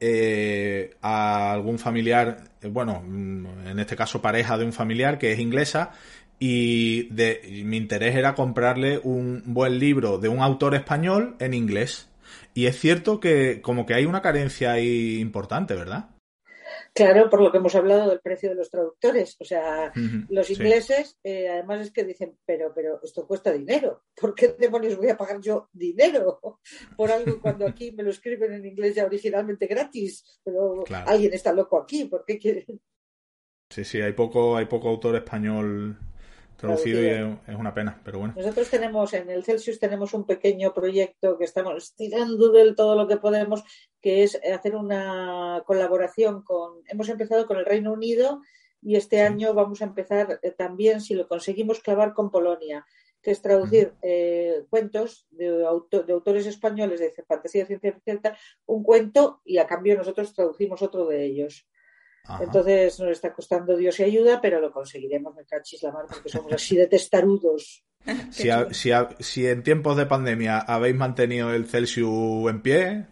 eh, 0.00 0.96
a 1.02 1.52
algún 1.52 1.78
familiar, 1.78 2.44
bueno, 2.70 3.02
en 3.04 3.78
este 3.78 3.96
caso 3.96 4.22
pareja 4.22 4.58
de 4.58 4.64
un 4.64 4.72
familiar 4.72 5.18
que 5.18 5.32
es 5.32 5.38
inglesa 5.38 5.92
y 6.38 7.04
de, 7.14 7.62
mi 7.64 7.76
interés 7.76 8.16
era 8.16 8.34
comprarle 8.34 8.98
un 9.04 9.42
buen 9.46 9.78
libro 9.78 10.18
de 10.18 10.28
un 10.28 10.40
autor 10.40 10.74
español 10.74 11.36
en 11.38 11.54
inglés. 11.54 12.08
Y 12.54 12.66
es 12.66 12.78
cierto 12.80 13.20
que 13.20 13.60
como 13.62 13.86
que 13.86 13.94
hay 13.94 14.06
una 14.06 14.22
carencia 14.22 14.72
ahí 14.72 15.18
importante, 15.20 15.74
¿verdad? 15.74 16.06
Claro, 16.94 17.30
por 17.30 17.40
lo 17.40 17.50
que 17.50 17.56
hemos 17.56 17.74
hablado 17.74 18.10
del 18.10 18.20
precio 18.20 18.50
de 18.50 18.54
los 18.54 18.70
traductores. 18.70 19.36
O 19.40 19.44
sea, 19.44 19.90
uh 19.96 19.98
-huh, 19.98 20.26
los 20.28 20.50
ingleses, 20.50 21.08
sí. 21.08 21.16
eh, 21.24 21.48
además 21.48 21.80
es 21.80 21.90
que 21.90 22.04
dicen, 22.04 22.36
pero, 22.44 22.72
pero 22.74 23.00
esto 23.02 23.26
cuesta 23.26 23.50
dinero. 23.50 24.04
¿Por 24.14 24.34
qué 24.34 24.48
demonios 24.58 24.98
voy 24.98 25.08
a 25.08 25.16
pagar 25.16 25.40
yo 25.40 25.68
dinero 25.72 26.40
por 26.96 27.10
algo 27.10 27.40
cuando 27.40 27.66
aquí 27.66 27.92
me 27.92 28.02
lo 28.02 28.10
escriben 28.10 28.52
en 28.52 28.66
inglés 28.66 28.94
ya 28.94 29.06
originalmente 29.06 29.66
gratis? 29.66 30.40
Pero 30.44 30.82
claro. 30.84 31.08
alguien 31.08 31.32
está 31.32 31.52
loco 31.52 31.78
aquí, 31.78 32.04
¿por 32.04 32.24
qué 32.26 32.38
quieren? 32.38 32.80
Sí, 33.70 33.84
sí, 33.84 34.02
hay 34.02 34.12
poco, 34.12 34.54
hay 34.56 34.66
poco 34.66 34.90
autor 34.90 35.16
español 35.16 35.98
traducido 36.62 37.02
y 37.02 37.06
es, 37.06 37.58
una 37.58 37.74
pena, 37.74 38.00
pero 38.04 38.20
bueno. 38.20 38.34
Nosotros 38.36 38.70
tenemos 38.70 39.12
en 39.14 39.28
el 39.28 39.44
Celsius 39.44 39.80
tenemos 39.80 40.14
un 40.14 40.24
pequeño 40.24 40.72
proyecto 40.72 41.36
que 41.36 41.44
estamos 41.44 41.94
tirando 41.94 42.52
del 42.52 42.76
todo 42.76 42.94
lo 42.94 43.08
que 43.08 43.16
podemos, 43.16 43.64
que 44.00 44.22
es 44.22 44.40
hacer 44.54 44.76
una 44.76 45.62
colaboración 45.66 46.42
con, 46.42 46.82
hemos 46.86 47.08
empezado 47.08 47.46
con 47.46 47.56
el 47.56 47.66
Reino 47.66 47.92
Unido 47.92 48.40
y 48.80 48.96
este 48.96 49.16
sí. 49.16 49.22
año 49.22 49.54
vamos 49.54 49.82
a 49.82 49.86
empezar 49.86 50.38
eh, 50.42 50.52
también, 50.52 51.00
si 51.00 51.14
lo 51.14 51.26
conseguimos, 51.26 51.80
clavar 51.80 52.14
con 52.14 52.30
Polonia, 52.30 52.86
que 53.20 53.32
es 53.32 53.42
traducir 53.42 53.94
eh, 54.02 54.64
cuentos 54.70 55.26
de, 55.30 55.64
auto, 55.66 56.04
de, 56.04 56.12
autores 56.12 56.46
españoles 56.46 57.00
de 57.00 57.12
fantasía, 57.26 57.66
ciencia 57.66 57.92
ficción, 57.92 58.20
un 58.66 58.82
cuento 58.84 59.40
y 59.44 59.58
a 59.58 59.66
cambio 59.66 59.96
nosotros 59.96 60.32
traducimos 60.32 60.80
otro 60.82 61.06
de 61.06 61.24
ellos. 61.24 61.66
Ajá. 62.24 62.44
Entonces 62.44 62.98
nos 63.00 63.10
está 63.10 63.32
costando 63.32 63.76
Dios 63.76 63.98
y 64.00 64.04
ayuda, 64.04 64.40
pero 64.40 64.60
lo 64.60 64.72
conseguiremos, 64.72 65.34
me 65.34 65.44
cachis 65.44 65.82
la 65.82 65.92
mar, 65.92 66.04
porque 66.08 66.28
somos 66.28 66.52
así 66.52 66.76
de 66.76 66.86
testarudos. 66.86 67.84
Si, 68.30 68.50
a, 68.50 68.72
si, 68.72 68.90
a, 68.90 69.10
si, 69.20 69.46
en 69.46 69.62
tiempos 69.62 69.96
de 69.96 70.06
pandemia 70.06 70.58
habéis 70.58 70.96
mantenido 70.96 71.52
el 71.54 71.66
Celsius 71.66 72.50
en 72.50 72.60
pie, 72.60 73.06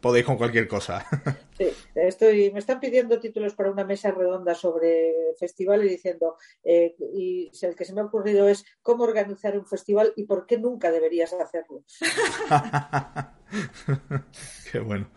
podéis 0.00 0.24
con 0.24 0.36
cualquier 0.36 0.68
cosa. 0.68 1.04
Sí, 1.58 1.66
estoy, 1.96 2.52
me 2.52 2.60
están 2.60 2.78
pidiendo 2.78 3.18
títulos 3.18 3.52
para 3.52 3.72
una 3.72 3.82
mesa 3.82 4.12
redonda 4.12 4.54
sobre 4.54 5.12
festival 5.40 5.84
y 5.84 5.88
diciendo, 5.88 6.36
eh, 6.62 6.94
y 7.12 7.50
el 7.62 7.74
que 7.74 7.84
se 7.84 7.92
me 7.92 8.00
ha 8.00 8.04
ocurrido 8.04 8.48
es 8.48 8.64
cómo 8.80 9.02
organizar 9.02 9.58
un 9.58 9.66
festival 9.66 10.12
y 10.14 10.22
por 10.22 10.46
qué 10.46 10.56
nunca 10.56 10.92
deberías 10.92 11.32
hacerlo. 11.32 11.82
Qué 14.70 14.78
bueno. 14.78 15.10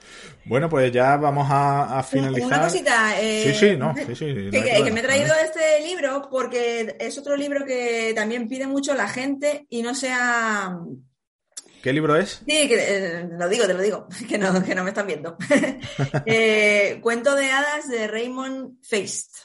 Bueno, 0.46 0.68
pues 0.68 0.92
ya 0.92 1.18
vamos 1.18 1.48
a, 1.50 2.00
a 2.00 2.04
finalizar. 2.04 2.48
Una 2.48 2.62
cosita. 2.64 3.22
Eh, 3.22 3.54
sí, 3.54 3.54
sí, 3.54 3.78
no, 3.78 3.94
sí, 3.96 4.16
sí. 4.16 4.26
Que, 4.26 4.46
no 4.46 4.52
que, 4.52 4.84
que, 4.84 4.92
me 4.92 5.02
he 5.02 5.04
traído 5.04 5.34
este 5.44 5.86
libro 5.86 6.28
porque 6.32 6.96
es 7.00 7.18
otro 7.18 7.36
libro 7.36 7.66
que 7.66 8.14
también 8.16 8.48
pide 8.48 8.66
mucho 8.66 8.96
la 8.96 9.08
gente 9.08 9.68
y 9.70 9.82
no 9.82 9.94
sea. 9.94 10.76
¿Qué 11.82 11.94
libro 11.94 12.16
es? 12.16 12.44
Sí, 12.48 12.68
que, 12.68 12.76
eh, 12.78 13.30
lo 13.30 13.50
digo, 13.50 13.66
te 13.66 13.74
lo 13.74 13.82
digo, 13.82 14.08
que 14.30 14.38
no, 14.38 14.64
que 14.64 14.76
no 14.76 14.84
me 14.84 14.90
están 14.90 15.08
viendo. 15.08 15.38
eh, 16.26 17.00
Cuento 17.02 17.36
de 17.36 17.52
hadas 17.52 17.88
de 17.90 18.08
Raymond 18.08 18.84
Feist. 18.84 19.36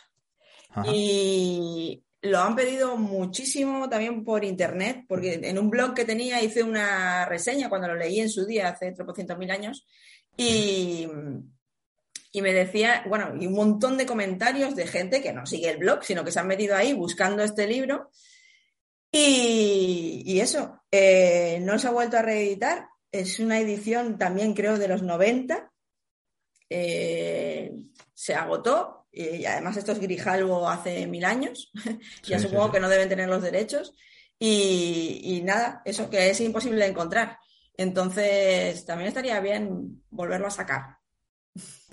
Ajá. 0.70 0.84
Y 0.92 2.02
lo 2.22 2.40
han 2.40 2.56
pedido 2.56 2.96
muchísimo 2.96 3.88
también 3.88 4.24
por 4.24 4.44
internet, 4.44 5.04
porque 5.08 5.40
en 5.42 5.58
un 5.58 5.70
blog 5.70 5.94
que 5.94 6.04
tenía 6.04 6.42
hice 6.42 6.62
una 6.62 7.24
reseña 7.26 7.68
cuando 7.68 7.88
lo 7.88 7.96
leí 7.96 8.20
en 8.20 8.30
su 8.30 8.44
día, 8.44 8.68
hace 8.68 8.92
tropocientos 8.92 9.38
mil 9.38 9.50
años, 9.50 9.86
y, 10.36 11.08
y 12.32 12.42
me 12.42 12.52
decía, 12.52 13.04
bueno, 13.08 13.34
y 13.40 13.46
un 13.46 13.54
montón 13.54 13.96
de 13.96 14.06
comentarios 14.06 14.76
de 14.76 14.86
gente 14.86 15.22
que 15.22 15.32
no 15.32 15.46
sigue 15.46 15.70
el 15.70 15.78
blog, 15.78 16.04
sino 16.04 16.24
que 16.24 16.32
se 16.32 16.40
han 16.40 16.46
metido 16.46 16.76
ahí 16.76 16.92
buscando 16.92 17.42
este 17.42 17.66
libro. 17.66 18.10
Y, 19.12 20.22
y 20.26 20.40
eso, 20.40 20.82
eh, 20.90 21.58
no 21.62 21.78
se 21.78 21.88
ha 21.88 21.92
vuelto 21.92 22.18
a 22.18 22.22
reeditar, 22.22 22.88
es 23.10 23.38
una 23.38 23.58
edición 23.58 24.18
también 24.18 24.52
creo 24.52 24.78
de 24.78 24.88
los 24.88 25.02
90, 25.02 25.70
eh, 26.68 27.72
se 28.12 28.34
agotó 28.34 29.06
y 29.12 29.46
además 29.46 29.76
esto 29.78 29.92
es 29.92 30.00
Grijalvo 30.00 30.68
hace 30.68 31.06
mil 31.06 31.24
años, 31.24 31.72
ya 32.24 32.38
sí, 32.38 32.44
supongo 32.44 32.64
sí, 32.64 32.68
sí. 32.68 32.72
que 32.74 32.80
no 32.80 32.88
deben 32.90 33.08
tener 33.08 33.28
los 33.28 33.42
derechos, 33.42 33.94
y, 34.38 35.20
y, 35.22 35.42
nada, 35.42 35.80
eso 35.86 36.10
que 36.10 36.28
es 36.28 36.40
imposible 36.40 36.84
de 36.84 36.90
encontrar. 36.90 37.38
Entonces, 37.74 38.84
también 38.84 39.08
estaría 39.08 39.40
bien 39.40 40.02
volverlo 40.10 40.46
a 40.46 40.50
sacar. 40.50 40.98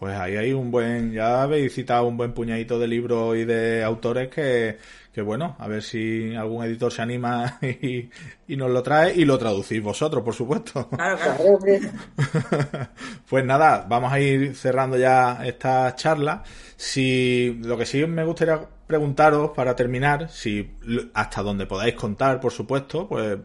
Pues 0.04 0.20
ahí 0.20 0.36
hay 0.36 0.52
un 0.52 0.70
buen, 0.70 1.14
ya 1.14 1.44
habéis 1.44 1.74
citado 1.74 2.06
un 2.08 2.18
buen 2.18 2.34
puñadito 2.34 2.78
de 2.78 2.90
libros 2.90 3.38
y 3.38 3.46
de 3.46 3.86
autores 3.86 4.28
que, 4.28 4.78
que 5.14 5.22
bueno, 5.22 5.56
a 5.58 5.70
ver 5.70 5.82
si 5.82 6.36
algún 6.36 6.66
editor 6.66 6.92
se 6.92 7.04
anima 7.04 7.58
y, 7.62 8.10
y, 8.46 8.58
nos 8.58 8.70
lo 8.70 8.84
trae 8.84 9.14
y 9.16 9.24
lo 9.24 9.38
traducís 9.38 9.82
vosotros, 9.82 10.22
por 10.22 10.34
supuesto. 10.34 10.90
Claro, 10.98 11.18
claro. 11.18 11.60
pues 13.30 13.46
nada, 13.46 13.86
vamos 13.88 14.12
a 14.12 14.20
ir 14.20 14.54
cerrando 14.58 14.98
ya 14.98 15.40
esta 15.46 15.96
charla. 15.96 16.44
Si 16.76 17.58
lo 17.64 17.78
que 17.78 17.86
sí 17.86 18.06
me 18.06 18.26
gustaría 18.26 18.60
preguntaros 18.86 19.52
para 19.52 19.74
terminar, 19.74 20.30
si 20.30 20.70
hasta 21.14 21.42
donde 21.42 21.66
podáis 21.66 21.96
contar, 21.96 22.42
por 22.42 22.52
supuesto, 22.52 23.08
pues 23.08 23.38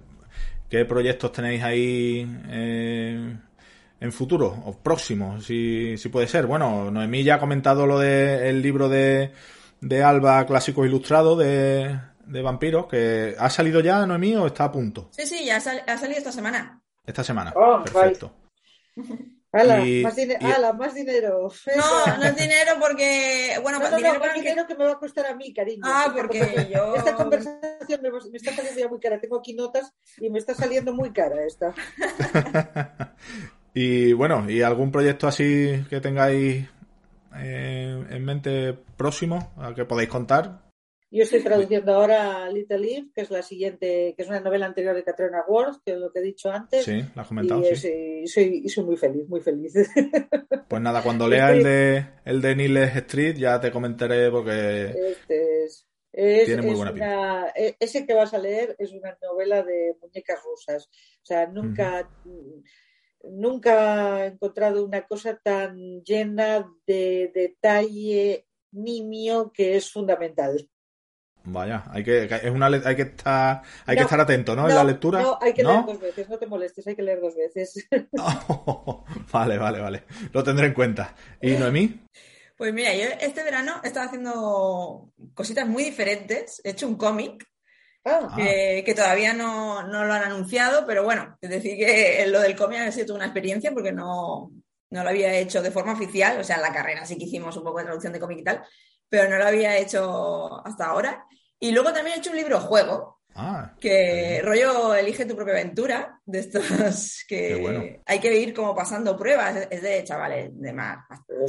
qué 0.68 0.84
proyectos 0.84 1.30
tenéis 1.30 1.62
ahí 1.62 2.28
eh, 2.48 3.36
en 4.00 4.12
futuro 4.12 4.46
o 4.66 4.72
próximo, 4.78 5.40
si, 5.40 5.96
si 5.98 6.08
puede 6.08 6.28
ser. 6.28 6.46
Bueno, 6.46 6.90
Noemí 6.90 7.24
ya 7.24 7.34
ha 7.36 7.40
comentado 7.40 7.86
lo 7.86 7.98
del 7.98 8.62
libro 8.62 8.88
de, 8.88 9.32
de 9.80 10.02
Alba 10.02 10.46
Clásicos 10.46 10.86
Ilustrados 10.86 11.38
de, 11.38 11.98
de 12.26 12.42
vampiros, 12.42 12.86
que 12.86 13.34
ha 13.38 13.50
salido 13.50 13.80
ya, 13.80 14.06
Noemí, 14.06 14.36
o 14.36 14.46
está 14.46 14.64
a 14.64 14.72
punto. 14.72 15.08
Sí, 15.12 15.26
sí, 15.26 15.44
ya 15.44 15.56
ha, 15.56 15.60
sal- 15.60 15.82
ha 15.86 15.96
salido 15.98 16.18
esta 16.18 16.32
semana. 16.32 16.80
Esta 17.04 17.24
semana. 17.24 17.52
Oh, 17.56 17.82
Perfecto. 17.82 18.32
¡Hala! 19.50 19.80
Y- 19.80 20.02
más, 20.02 20.14
dine- 20.14 20.36
y- 20.38 20.44
ala, 20.44 20.74
más 20.74 20.92
dinero! 20.94 21.50
No, 21.74 22.16
no 22.18 22.22
es 22.24 22.36
dinero 22.36 22.72
porque. 22.78 23.54
Bueno, 23.62 23.78
No, 23.78 23.90
no, 23.90 23.96
dinero 23.96 24.14
no, 24.14 24.20
para 24.20 24.34
que- 24.34 24.40
dinero 24.42 24.66
que 24.66 24.74
me 24.76 24.84
va 24.84 24.92
a 24.92 24.98
costar 24.98 25.24
a 25.24 25.34
mí, 25.34 25.54
cariño. 25.54 25.82
Ah, 25.86 26.12
porque 26.14 26.68
yo- 26.70 26.94
Esta 26.94 27.14
conversación 27.16 28.02
me, 28.02 28.10
me 28.10 28.36
está 28.36 28.52
saliendo 28.54 28.78
ya 28.78 28.88
muy 28.88 29.00
cara. 29.00 29.18
Tengo 29.18 29.38
aquí 29.38 29.54
notas 29.54 29.90
y 30.18 30.28
me 30.28 30.38
está 30.38 30.54
saliendo 30.54 30.92
muy 30.92 31.12
cara 31.14 31.36
esta. 31.46 31.72
Y 33.74 34.12
bueno, 34.12 34.48
¿y 34.50 34.62
algún 34.62 34.90
proyecto 34.90 35.26
así 35.28 35.84
que 35.88 36.00
tengáis 36.00 36.66
eh, 37.36 38.04
en 38.10 38.24
mente 38.24 38.74
próximo 38.96 39.52
al 39.56 39.74
que 39.74 39.84
podáis 39.84 40.08
contar? 40.08 40.62
Yo 41.10 41.22
estoy 41.22 41.40
traduciendo 41.42 41.94
ahora 41.94 42.50
Little 42.50 42.76
Eve, 42.86 43.08
que 43.14 43.22
es 43.22 43.30
la 43.30 43.40
siguiente, 43.42 44.12
que 44.14 44.22
es 44.22 44.28
una 44.28 44.40
novela 44.40 44.66
anterior 44.66 44.94
de 44.94 45.04
Katrina 45.04 45.42
Ward, 45.48 45.76
que 45.82 45.92
es 45.92 45.98
lo 45.98 46.12
que 46.12 46.18
he 46.18 46.22
dicho 46.22 46.50
antes. 46.50 46.84
Sí, 46.84 47.02
lo 47.14 47.22
has 47.22 47.28
comentado, 47.28 47.62
y, 47.62 47.76
sí. 47.76 47.88
eh, 47.88 48.22
soy, 48.26 48.60
y 48.64 48.68
soy 48.68 48.84
muy 48.84 48.96
feliz, 48.98 49.26
muy 49.28 49.40
feliz. 49.40 49.72
Pues 50.68 50.82
nada, 50.82 51.02
cuando 51.02 51.26
lea 51.26 51.50
el 51.52 51.62
de 51.62 52.04
el 52.26 52.42
de 52.42 52.54
Niles 52.54 52.94
Street 52.94 53.36
ya 53.38 53.58
te 53.58 53.70
comentaré 53.70 54.30
porque 54.30 54.92
Este 55.12 55.64
es, 55.64 55.88
es- 56.12 56.44
Tiene 56.44 56.60
muy 56.60 56.72
es 56.72 56.76
buena 56.76 56.92
una- 56.92 57.48
e- 57.56 57.74
ese 57.80 58.06
que 58.06 58.12
vas 58.12 58.34
a 58.34 58.38
leer 58.38 58.76
es 58.78 58.92
una 58.92 59.16
novela 59.22 59.62
de 59.62 59.96
muñecas 60.02 60.38
rusas. 60.44 60.90
O 61.22 61.24
sea, 61.24 61.46
nunca, 61.46 62.06
nunca 63.24 64.24
he 64.24 64.28
encontrado 64.28 64.84
una 64.84 65.06
cosa 65.06 65.38
tan 65.42 66.02
llena 66.02 66.70
de 66.86 67.30
detalle 67.34 68.46
nimio 68.72 69.50
que 69.52 69.76
es 69.76 69.90
fundamental. 69.90 70.68
vaya, 71.44 71.84
hay 71.90 72.04
que 72.04 72.24
es 72.24 72.50
una 72.50 72.66
hay 72.66 72.96
que 72.96 73.02
estar 73.02 73.62
hay 73.86 73.96
que 73.96 74.02
estar 74.02 74.20
atento, 74.20 74.54
¿no? 74.54 74.68
En 74.68 74.74
la 74.74 74.84
lectura. 74.84 75.22
No, 75.22 75.38
hay 75.40 75.52
que 75.52 75.62
¿No? 75.62 75.72
leer 75.72 75.86
dos 75.86 76.00
veces, 76.00 76.28
no 76.28 76.38
te 76.38 76.46
molestes, 76.46 76.86
hay 76.86 76.96
que 76.96 77.02
leer 77.02 77.20
dos 77.20 77.34
veces. 77.36 77.88
vale, 79.32 79.58
vale, 79.58 79.80
vale. 79.80 80.04
Lo 80.32 80.42
tendré 80.42 80.66
en 80.66 80.74
cuenta. 80.74 81.14
¿Y 81.40 81.52
Noemí? 81.52 82.00
Pues 82.56 82.74
mira, 82.74 82.92
yo 82.94 83.04
este 83.20 83.44
verano 83.44 83.80
he 83.84 83.86
estado 83.86 84.06
haciendo 84.06 85.12
cositas 85.32 85.66
muy 85.66 85.84
diferentes. 85.84 86.60
He 86.64 86.70
hecho 86.70 86.88
un 86.88 86.96
cómic 86.96 87.46
Ah, 88.04 88.32
que, 88.34 88.82
que 88.86 88.94
todavía 88.94 89.32
no, 89.32 89.82
no 89.82 90.04
lo 90.04 90.12
han 90.12 90.22
anunciado, 90.22 90.86
pero 90.86 91.04
bueno, 91.04 91.36
es 91.40 91.50
decir 91.50 91.76
que 91.76 92.24
lo 92.28 92.40
del 92.40 92.56
cómic 92.56 92.80
ha 92.80 92.92
sido 92.92 93.06
toda 93.06 93.18
una 93.18 93.26
experiencia 93.26 93.72
porque 93.72 93.92
no, 93.92 94.50
no 94.90 95.02
lo 95.02 95.08
había 95.08 95.34
hecho 95.34 95.60
de 95.60 95.70
forma 95.70 95.92
oficial, 95.92 96.38
o 96.38 96.44
sea, 96.44 96.56
en 96.56 96.62
la 96.62 96.72
carrera 96.72 97.04
sí 97.04 97.18
que 97.18 97.24
hicimos 97.24 97.56
un 97.56 97.64
poco 97.64 97.78
de 97.78 97.84
traducción 97.84 98.12
de 98.12 98.20
cómic 98.20 98.38
y 98.38 98.44
tal, 98.44 98.64
pero 99.08 99.28
no 99.28 99.36
lo 99.36 99.46
había 99.46 99.76
hecho 99.76 100.66
hasta 100.66 100.86
ahora. 100.86 101.26
Y 101.60 101.72
luego 101.72 101.92
también 101.92 102.16
he 102.16 102.18
hecho 102.20 102.30
un 102.30 102.36
libro 102.36 102.60
juego, 102.60 103.18
Ah, 103.40 103.72
que 103.78 104.40
rollo 104.42 104.96
elige 104.96 105.24
tu 105.24 105.36
propia 105.36 105.54
aventura, 105.54 106.20
de 106.24 106.40
estos 106.40 107.24
que 107.28 107.54
bueno. 107.54 107.84
hay 108.04 108.18
que 108.18 108.36
ir 108.36 108.52
como 108.52 108.74
pasando 108.74 109.16
pruebas, 109.16 109.68
es 109.70 109.80
de 109.80 110.02
chavales 110.02 110.50
de 110.54 110.72
más, 110.72 110.98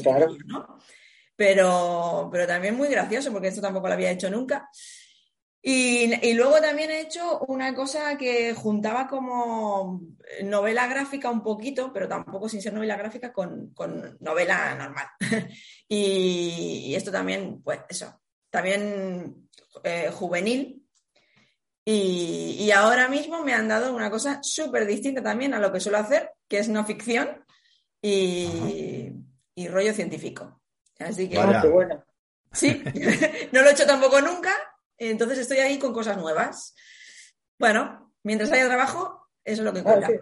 claro. 0.04 0.28
¿no? 0.46 0.78
Pero, 1.36 2.30
pero 2.32 2.46
también 2.46 2.76
muy 2.76 2.90
gracioso, 2.90 3.32
porque 3.32 3.48
esto 3.48 3.62
tampoco 3.62 3.88
lo 3.88 3.94
había 3.94 4.12
hecho 4.12 4.30
nunca. 4.30 4.70
Y, 5.61 6.14
y 6.26 6.34
luego 6.34 6.61
también 6.61 6.90
he 6.90 7.02
hecho 7.02 7.40
una 7.48 7.76
cosa 7.76 8.18
que 8.18 8.53
juntaba 8.53 9.07
como 9.07 10.02
novela 10.44 10.88
gráfica 10.88 11.30
un 11.30 11.44
poquito, 11.44 11.91
pero 11.91 12.07
tampoco 12.07 12.48
sin 12.48 12.61
ser 12.61 12.73
novela 12.73 12.95
gráfica, 12.95 13.34
con, 13.34 13.73
con 13.73 14.18
novela 14.22 14.73
normal. 14.76 15.07
y, 15.88 16.86
y 16.88 16.95
esto 16.95 17.11
también, 17.11 17.61
pues 17.61 17.81
eso, 17.90 18.22
también 18.49 19.49
eh, 19.84 20.10
juvenil. 20.14 20.86
Y, 21.84 22.57
y 22.60 22.72
ahora 22.72 23.07
mismo 23.07 23.44
me 23.44 23.53
han 23.53 23.68
dado 23.68 23.95
una 23.95 24.11
cosa 24.11 24.40
súper 24.44 24.86
distinta 24.86 25.23
también 25.23 25.53
a 25.53 25.60
lo 25.60 25.72
que 25.72 25.80
suelo 25.80 25.98
hacer, 25.98 26.31
que 26.48 26.60
es 26.60 26.69
no 26.69 26.86
ficción 26.86 27.44
y, 28.02 29.11
y 29.56 29.68
rollo 29.68 29.94
científico. 29.94 30.61
Así 30.99 31.27
que 31.30 31.38
Vaya. 31.38 31.60
Ah, 31.60 31.61
qué 31.61 31.68
bueno. 31.68 32.03
sí, 32.52 32.84
no 33.52 33.61
lo 33.61 33.69
he 33.69 33.72
hecho 33.72 33.86
tampoco 33.86 34.22
nunca, 34.22 34.53
entonces 35.00 35.40
estoy 35.40 35.58
ahí 35.58 35.80
con 35.80 35.94
cosas 35.94 36.18
nuevas. 36.18 36.76
Bueno, 37.58 38.14
mientras 38.24 38.52
haya 38.52 38.68
trabajo, 38.68 39.28
eso 39.44 39.62
es 39.62 39.66
lo 39.66 39.74
que 39.74 39.80
Ah, 39.80 39.84
cuenta. 39.84 40.08
sí. 40.08 40.16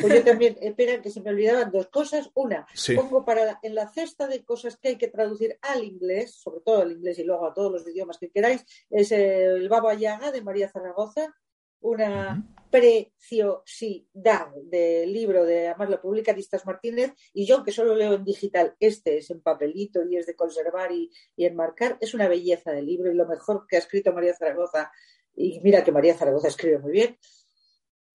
Pues 0.00 0.14
yo 0.14 0.24
también, 0.24 0.56
espera, 0.60 1.00
que 1.00 1.10
se 1.10 1.20
me 1.22 1.30
olvidaban 1.30 1.70
dos 1.70 1.88
cosas. 1.88 2.30
Una, 2.34 2.66
sí. 2.74 2.94
pongo 2.94 3.24
para 3.24 3.58
en 3.62 3.74
la 3.74 3.88
cesta 3.88 4.26
de 4.26 4.44
cosas 4.44 4.76
que 4.76 4.88
hay 4.88 4.96
que 4.96 5.08
traducir 5.08 5.58
al 5.62 5.84
inglés, 5.84 6.34
sobre 6.34 6.60
todo 6.60 6.82
al 6.82 6.92
inglés 6.92 7.18
y 7.18 7.24
luego 7.24 7.46
a 7.46 7.54
todos 7.54 7.72
los 7.72 7.88
idiomas 7.88 8.18
que 8.18 8.30
queráis, 8.30 8.64
es 8.90 9.10
el 9.12 9.68
Baba 9.68 9.94
Yaga 9.94 10.32
de 10.32 10.42
María 10.42 10.68
Zaragoza, 10.68 11.34
una. 11.80 12.42
Preciosidad 12.74 14.48
del 14.64 15.12
libro 15.12 15.44
de, 15.44 15.68
además 15.68 15.90
lo 15.90 16.00
publica 16.00 16.32
Distas 16.34 16.66
Martínez, 16.66 17.12
y 17.32 17.46
yo 17.46 17.62
que 17.62 17.70
solo 17.70 17.94
leo 17.94 18.14
en 18.14 18.24
digital, 18.24 18.74
este 18.80 19.18
es 19.18 19.30
en 19.30 19.40
papelito 19.40 20.04
y 20.04 20.16
es 20.16 20.26
de 20.26 20.34
conservar 20.34 20.90
y, 20.90 21.08
y 21.36 21.44
enmarcar, 21.44 21.96
es 22.00 22.14
una 22.14 22.26
belleza 22.26 22.72
de 22.72 22.82
libro 22.82 23.12
y 23.12 23.14
lo 23.14 23.28
mejor 23.28 23.68
que 23.68 23.76
ha 23.76 23.78
escrito 23.78 24.12
María 24.12 24.34
Zaragoza, 24.34 24.90
y 25.36 25.60
mira 25.60 25.84
que 25.84 25.92
María 25.92 26.16
Zaragoza 26.16 26.48
escribe 26.48 26.80
muy 26.80 26.90
bien, 26.90 27.16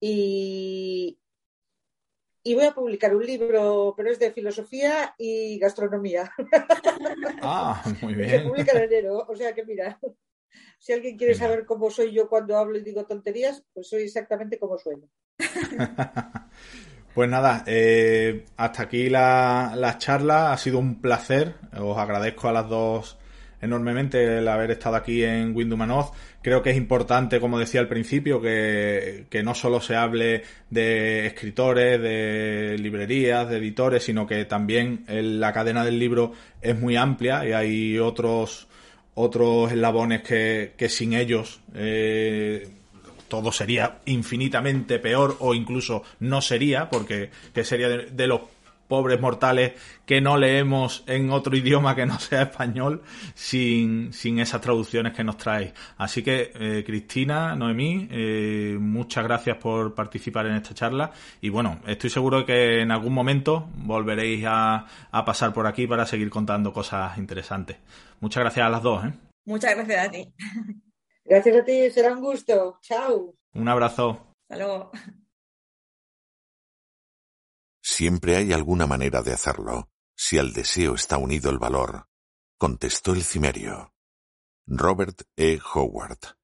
y, 0.02 1.18
y 2.44 2.54
voy 2.54 2.66
a 2.66 2.76
publicar 2.76 3.16
un 3.16 3.26
libro, 3.26 3.94
pero 3.96 4.12
es 4.12 4.20
de 4.20 4.34
filosofía 4.34 5.16
y 5.18 5.58
gastronomía. 5.58 6.34
Ah, 7.42 7.82
muy 8.02 8.14
Se 8.16 8.20
bien. 8.20 8.50
publica 8.50 8.74
en 8.74 8.84
enero, 8.84 9.26
o 9.26 9.36
sea 9.38 9.56
que 9.56 9.64
mira, 9.64 9.98
si 10.78 10.94
alguien 10.94 11.18
quiere 11.18 11.34
saber 11.36 11.66
cómo 11.66 11.90
soy 11.92 12.14
yo 12.14 12.28
cuando 12.30 12.58
hablo 12.58 12.78
y 12.78 12.84
digo 12.84 13.06
tonterías, 13.06 13.64
pues 13.74 13.90
soy 13.90 14.04
exactamente 14.04 14.58
como 14.60 14.78
sueno. 14.78 15.08
Pues 17.14 17.28
nada, 17.30 17.64
eh, 17.66 18.46
hasta 18.56 18.84
aquí 18.84 19.10
la, 19.10 19.74
la 19.76 19.98
charla. 19.98 20.54
Ha 20.54 20.58
sido 20.58 20.78
un 20.80 21.02
placer. 21.02 21.56
Os 21.78 21.98
agradezco 21.98 22.48
a 22.48 22.54
las 22.54 22.70
dos 22.70 23.18
enormemente 23.62 24.38
el 24.38 24.48
haber 24.48 24.72
estado 24.72 24.96
aquí 24.96 25.24
en 25.24 25.54
Windumanoz. 25.56 26.12
Creo 26.42 26.62
que 26.62 26.70
es 26.70 26.78
importante, 26.78 27.42
como 27.42 27.60
decía 27.60 27.82
al 27.82 27.90
principio, 27.90 28.40
que, 28.40 29.26
que 29.30 29.44
no 29.44 29.54
solo 29.54 29.82
se 29.82 29.96
hable 29.98 30.44
de 30.70 31.26
escritores, 31.26 32.00
de 32.00 32.78
librerías, 32.80 33.50
de 33.50 33.58
editores, 33.58 34.04
sino 34.04 34.26
que 34.26 34.46
también 34.46 35.04
el- 35.08 35.42
la 35.42 35.52
cadena 35.52 35.84
del 35.84 36.00
libro 36.00 36.32
es 36.62 36.80
muy 36.80 36.96
amplia 36.96 37.46
y 37.46 37.52
hay 37.52 38.00
otros 38.00 38.70
otros 39.22 39.70
eslabones 39.70 40.22
que, 40.22 40.88
sin 40.90 41.14
ellos 41.14 41.60
eh, 41.74 42.70
todo 43.28 43.52
sería 43.52 44.00
infinitamente 44.06 44.98
peor 44.98 45.36
o 45.40 45.54
incluso 45.54 46.04
no 46.22 46.42
sería, 46.42 46.90
porque 46.90 47.30
que 47.54 47.66
sería 47.66 47.90
de, 47.90 48.28
los 48.28 48.42
pobres 48.88 49.20
mortales 49.20 49.74
que 50.06 50.22
no 50.22 50.38
leemos 50.38 51.04
en 51.06 51.32
otro 51.32 51.56
idioma 51.56 51.96
que 51.96 52.06
no 52.06 52.18
sea 52.18 52.44
español 52.44 53.04
sin, 53.36 54.14
sin 54.14 54.40
esas 54.40 54.62
traducciones 54.62 55.12
que 55.14 55.24
nos 55.26 55.36
traéis. 55.36 55.74
Así 55.98 56.24
que, 56.24 56.54
eh, 56.56 56.84
Cristina, 56.86 57.56
Noemí, 57.56 58.08
eh, 58.10 58.78
muchas 58.80 59.26
gracias 59.26 59.58
por 59.58 59.94
participar 59.94 60.48
en 60.48 60.56
esta 60.56 60.74
charla 60.74 61.12
y 61.42 61.50
bueno, 61.50 61.82
estoy 61.86 62.10
seguro 62.10 62.46
que 62.46 62.80
en 62.80 62.92
algún 62.92 63.14
momento 63.14 63.68
volveréis 63.76 64.46
a, 64.48 64.86
a 65.12 65.26
pasar 65.26 65.54
por 65.54 65.68
aquí 65.68 65.88
para 65.88 66.06
seguir 66.06 66.30
contando 66.30 66.72
cosas 66.72 67.18
interesantes. 67.18 67.78
Muchas 68.22 68.42
gracias 68.42 68.66
a 68.66 68.70
las 68.70 68.84
dos. 68.84 69.06
¿eh? 69.06 69.14
Muchas 69.46 69.76
gracias 69.76 70.08
a 70.08 70.12
ti. 70.12 70.34
Gracias 71.24 71.58
a 71.58 71.64
ti, 71.64 71.92
será 71.92 72.14
un 72.14 72.22
gusto. 72.22 72.80
Chao. 72.82 73.36
Un 73.54 73.68
abrazo. 73.68 74.36
Hasta 74.50 74.58
luego. 74.64 74.92
Siempre 77.84 78.36
hay 78.36 78.54
alguna 78.54 78.88
manera 78.88 79.22
de 79.22 79.34
hacerlo, 79.34 79.90
si 80.16 80.38
al 80.38 80.54
deseo 80.54 80.96
está 80.96 81.18
unido 81.18 81.50
el 81.50 81.60
valor, 81.60 82.08
contestó 82.58 83.14
el 83.14 83.24
cimerio. 83.24 83.94
Robert 84.66 85.22
E. 85.36 85.60
Howard. 85.74 86.39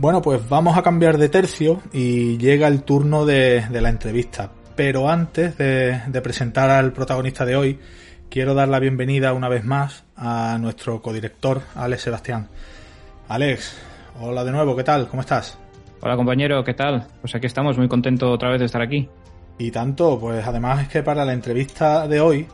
Bueno, 0.00 0.22
pues 0.22 0.48
vamos 0.48 0.78
a 0.78 0.82
cambiar 0.82 1.18
de 1.18 1.28
tercio 1.28 1.82
y 1.92 2.38
llega 2.38 2.68
el 2.68 2.84
turno 2.84 3.26
de, 3.26 3.66
de 3.68 3.80
la 3.82 3.90
entrevista. 3.90 4.50
pero 4.74 5.10
antes 5.10 5.58
de, 5.58 6.00
de 6.06 6.22
presentar 6.22 6.70
al 6.70 6.94
protagonista 6.94 7.44
de 7.44 7.54
hoy, 7.54 7.78
quiero 8.30 8.54
dar 8.54 8.68
la 8.68 8.78
bienvenida 8.78 9.34
una 9.34 9.50
vez 9.50 9.62
más 9.62 10.04
a 10.16 10.56
nuestro 10.58 11.02
codirector, 11.02 11.60
Alex 11.74 12.00
Sebastián. 12.00 12.48
Alex, 13.28 13.76
hola 14.18 14.42
de 14.42 14.52
nuevo, 14.52 14.74
¿qué 14.74 14.84
tal? 14.84 15.06
¿Cómo 15.06 15.20
estás? 15.20 15.58
Hola 16.00 16.16
compañero, 16.16 16.64
¿qué 16.64 16.72
tal? 16.72 17.06
Pues 17.20 17.34
aquí 17.34 17.46
estamos, 17.46 17.76
muy 17.76 17.88
contento 17.88 18.30
otra 18.30 18.48
vez 18.48 18.60
de 18.60 18.64
estar 18.64 18.80
aquí. 18.80 19.06
Y 19.58 19.70
tanto, 19.70 20.18
pues 20.18 20.46
además 20.46 20.80
es 20.80 20.88
que 20.88 21.02
para 21.02 21.26
la 21.26 21.34
entrevista 21.34 22.08
de 22.08 22.22
hoy 22.22 22.46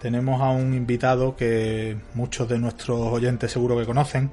tenemos 0.00 0.40
a 0.40 0.50
un 0.50 0.72
invitado 0.72 1.34
que 1.34 1.96
muchos 2.14 2.48
de 2.48 2.60
nuestros 2.60 3.00
oyentes 3.12 3.50
seguro 3.50 3.76
que 3.76 3.86
conocen. 3.86 4.30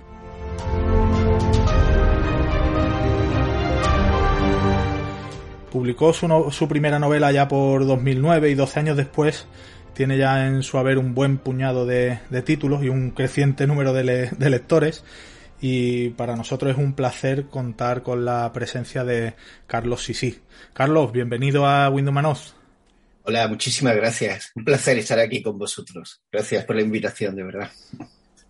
Publicó 5.72 6.14
su, 6.14 6.68
primera 6.68 7.00
novela 7.00 7.32
ya 7.32 7.48
por 7.48 7.86
2009 7.86 8.50
y 8.50 8.56
12 8.56 8.80
años 8.80 8.98
después 8.98 9.46
tiene 9.94 10.18
ya 10.18 10.48
en 10.48 10.64
su 10.64 10.78
haber 10.78 10.98
un 10.98 11.14
buen 11.14 11.38
puñado 11.38 11.86
de, 11.86 12.20
títulos 12.46 12.84
y 12.84 12.90
un 12.90 13.12
creciente 13.12 13.68
número 13.68 13.94
de, 13.94 14.04
le- 14.04 14.30
de 14.30 14.50
lectores. 14.50 15.04
Y 15.62 16.10
para 16.12 16.36
nosotros 16.36 16.72
es 16.72 16.78
un 16.78 16.94
placer 16.94 17.48
contar 17.48 18.02
con 18.02 18.24
la 18.26 18.52
presencia 18.54 19.04
de 19.04 19.36
Carlos 19.68 20.04
Sisi. 20.06 20.40
Carlos, 20.74 21.12
bienvenido 21.12 21.68
a 21.68 21.90
Windows. 21.90 22.56
Hola, 23.24 23.48
muchísimas 23.48 23.96
gracias. 23.96 24.52
Un 24.56 24.64
placer 24.64 24.98
estar 24.98 25.20
aquí 25.20 25.44
con 25.44 25.60
vosotros. 25.60 26.22
Gracias 26.32 26.66
por 26.66 26.78
la 26.78 26.82
invitación, 26.82 27.36
de 27.36 27.44
verdad. 27.44 27.70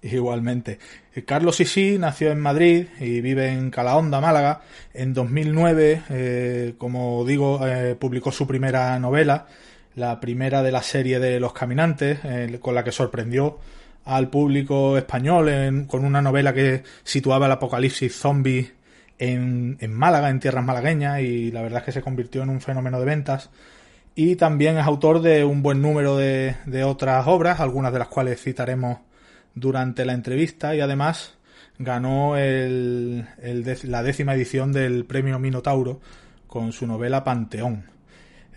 Igualmente. 0.02 0.80
Eh, 1.14 1.26
Carlos 1.26 1.58
Sisi 1.58 1.98
nació 1.98 2.32
en 2.32 2.40
Madrid 2.40 2.88
y 3.00 3.20
vive 3.22 3.50
en 3.50 3.70
Calahonda, 3.70 4.22
Málaga. 4.22 4.62
En 4.94 5.14
2009, 5.14 6.04
eh, 6.10 6.74
como 6.78 7.26
digo, 7.26 7.66
eh, 7.68 7.96
publicó 7.96 8.32
su 8.32 8.48
primera 8.48 8.98
novela, 9.00 9.48
la 9.96 10.20
primera 10.22 10.64
de 10.64 10.72
la 10.72 10.82
serie 10.84 11.20
de 11.20 11.40
Los 11.42 11.52
Caminantes, 11.52 12.20
eh, 12.24 12.58
con 12.62 12.76
la 12.76 12.84
que 12.86 12.94
sorprendió 12.94 13.60
al 14.06 14.30
público 14.30 14.98
español 14.98 15.50
en- 15.50 15.86
con 15.86 16.06
una 16.06 16.22
novela 16.22 16.54
que 16.54 16.84
situaba 17.04 17.48
el 17.48 17.52
apocalipsis 17.52 18.16
zombie 18.16 18.72
en, 19.20 19.76
en 19.82 19.94
Málaga, 19.94 20.30
en 20.30 20.40
tierras 20.40 20.64
malagueñas, 20.64 21.20
y 21.20 21.52
la 21.52 21.62
verdad 21.62 21.80
es 21.80 21.86
que 21.86 21.92
se 21.92 22.02
convirtió 22.02 22.42
en 22.44 22.50
un 22.50 22.62
fenómeno 22.62 23.00
de 23.00 23.06
ventas. 23.06 23.50
Y 24.16 24.38
también 24.38 24.78
es 24.78 24.86
autor 24.86 25.22
de 25.22 25.44
un 25.44 25.62
buen 25.62 25.82
número 25.82 26.16
de, 26.18 26.56
de 26.66 26.84
otras 26.86 27.28
obras, 27.28 27.60
algunas 27.60 27.92
de 27.92 28.00
las 28.00 28.08
cuales 28.08 28.42
citaremos 28.42 29.00
durante 29.56 30.06
la 30.06 30.14
entrevista 30.14 30.76
y 30.76 30.82
además 30.82 31.38
ganó 31.78 32.38
el, 32.38 33.26
la 33.84 34.04
décima 34.04 34.34
edición 34.34 34.72
del 34.74 35.06
premio 35.06 35.40
Minotauro 35.40 36.02
con 36.48 36.74
su 36.74 36.86
novela 36.88 37.24
Panteón. 37.24 37.86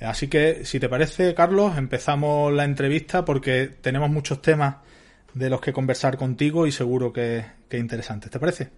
Así 0.00 0.28
que, 0.28 0.64
si 0.64 0.80
te 0.80 0.88
parece, 0.88 1.32
Carlos, 1.34 1.78
empezamos 1.78 2.52
la 2.52 2.64
entrevista 2.64 3.24
porque 3.24 3.68
tenemos 3.80 4.10
muchos 4.10 4.42
temas 4.42 4.76
de 5.34 5.48
los 5.48 5.60
que 5.60 5.72
conversar 5.72 6.16
contigo 6.16 6.66
y 6.66 6.72
seguro 6.72 7.12
que, 7.12 7.44
que 7.68 7.78
interesantes. 7.78 8.30
¿Te 8.30 8.40
parece? 8.40 8.70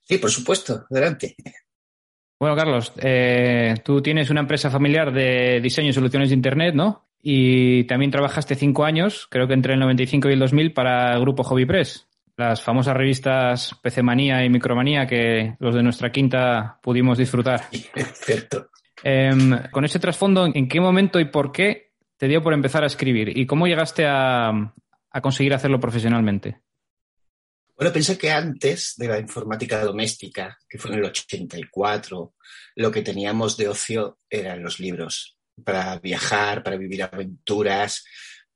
Sí, 0.00 0.18
por 0.18 0.30
supuesto. 0.30 0.86
Adelante. 0.90 1.36
Bueno, 2.38 2.56
Carlos, 2.56 2.92
eh, 2.96 3.74
tú 3.84 4.02
tienes 4.02 4.30
una 4.30 4.40
empresa 4.40 4.70
familiar 4.70 5.12
de 5.12 5.60
diseño 5.62 5.90
y 5.90 5.92
soluciones 5.92 6.30
de 6.30 6.34
Internet, 6.34 6.74
¿no? 6.74 7.03
Y 7.26 7.84
también 7.84 8.10
trabajaste 8.10 8.54
cinco 8.54 8.84
años, 8.84 9.26
creo 9.30 9.48
que 9.48 9.54
entre 9.54 9.72
el 9.72 9.80
95 9.80 10.28
y 10.28 10.34
el 10.34 10.40
2000, 10.40 10.74
para 10.74 11.14
el 11.14 11.20
grupo 11.22 11.42
Hobby 11.42 11.64
Press, 11.64 12.06
las 12.36 12.60
famosas 12.60 12.94
revistas 12.94 13.74
PC 13.82 14.02
Manía 14.02 14.44
y 14.44 14.50
Micromanía 14.50 15.06
que 15.06 15.56
los 15.58 15.74
de 15.74 15.82
nuestra 15.82 16.12
quinta 16.12 16.78
pudimos 16.82 17.16
disfrutar. 17.16 17.62
Cierto. 18.12 18.68
Em, 19.02 19.58
con 19.70 19.86
ese 19.86 19.98
trasfondo, 19.98 20.44
¿en 20.44 20.68
qué 20.68 20.82
momento 20.82 21.18
y 21.18 21.24
por 21.24 21.50
qué 21.50 21.92
te 22.18 22.28
dio 22.28 22.42
por 22.42 22.52
empezar 22.52 22.84
a 22.84 22.88
escribir? 22.88 23.34
¿Y 23.38 23.46
cómo 23.46 23.66
llegaste 23.66 24.04
a, 24.04 24.50
a 25.10 25.20
conseguir 25.22 25.54
hacerlo 25.54 25.80
profesionalmente? 25.80 26.60
Bueno, 27.74 27.90
pensé 27.90 28.18
que 28.18 28.30
antes 28.30 28.96
de 28.98 29.08
la 29.08 29.18
informática 29.18 29.82
doméstica, 29.82 30.58
que 30.68 30.76
fue 30.76 30.90
en 30.90 30.98
el 30.98 31.06
84, 31.06 32.34
lo 32.76 32.90
que 32.90 33.00
teníamos 33.00 33.56
de 33.56 33.68
ocio 33.68 34.18
eran 34.28 34.62
los 34.62 34.78
libros 34.78 35.33
para 35.62 35.98
viajar, 35.98 36.62
para 36.62 36.76
vivir 36.76 37.02
aventuras. 37.02 38.04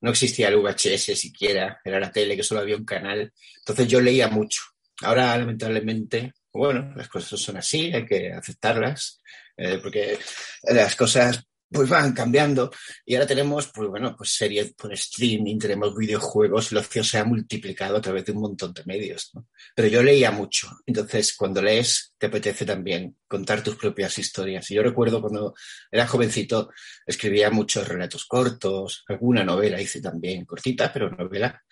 No 0.01 0.11
existía 0.11 0.49
el 0.49 0.57
VHS 0.57 1.19
siquiera, 1.19 1.81
era 1.85 2.01
la 2.01 2.13
tele, 2.13 2.37
que 2.37 2.43
solo 2.43 2.61
había 2.61 2.77
un 2.77 2.85
canal. 2.85 3.33
Entonces 3.59 3.89
yo 3.89 4.01
leía 4.01 4.29
mucho. 4.29 4.63
Ahora, 5.03 5.37
lamentablemente, 5.37 6.33
bueno, 6.53 6.93
las 6.97 7.09
cosas 7.09 7.39
son 7.41 7.57
así, 7.57 7.93
hay 7.93 8.05
que 8.05 8.33
aceptarlas, 8.33 9.21
eh, 9.57 9.79
porque 9.83 10.19
las 10.65 10.97
cosas 10.97 11.45
pues 11.71 11.89
van 11.89 12.13
cambiando 12.13 12.71
y 13.05 13.15
ahora 13.15 13.27
tenemos, 13.27 13.71
pues 13.75 13.89
bueno, 13.89 14.15
pues 14.17 14.31
series 14.31 14.73
por 14.73 14.93
streaming, 14.93 15.59
tenemos 15.59 15.95
videojuegos, 15.95 16.73
el 16.73 16.79
ocio 16.79 17.05
se 17.05 17.19
ha 17.19 17.25
multiplicado 17.25 17.97
a 17.97 18.01
través 18.01 18.25
de 18.25 18.33
un 18.33 18.41
montón 18.41 18.73
de 18.73 18.85
medios, 18.87 19.31
¿no? 19.35 19.47
Pero 19.75 19.89
yo 19.89 20.03
leía 20.03 20.31
mucho, 20.31 20.69
entonces 20.87 21.35
cuando 21.37 21.61
lees 21.61 22.15
te 22.17 22.27
apetece 22.27 22.65
también 22.65 23.17
contar 23.27 23.63
tus 23.63 23.77
propias 23.77 24.19
historias. 24.19 24.71
Y 24.71 24.75
yo 24.75 24.83
recuerdo 24.83 25.21
cuando 25.21 25.55
era 25.91 26.07
jovencito 26.07 26.71
escribía 27.07 27.51
muchos 27.51 27.87
relatos 27.87 28.25
cortos, 28.25 29.05
alguna 29.09 29.45
novela 29.45 29.81
hice 29.81 30.01
también, 30.01 30.45
cortita, 30.47 30.93
pero 30.93 31.11
novela 31.11 31.63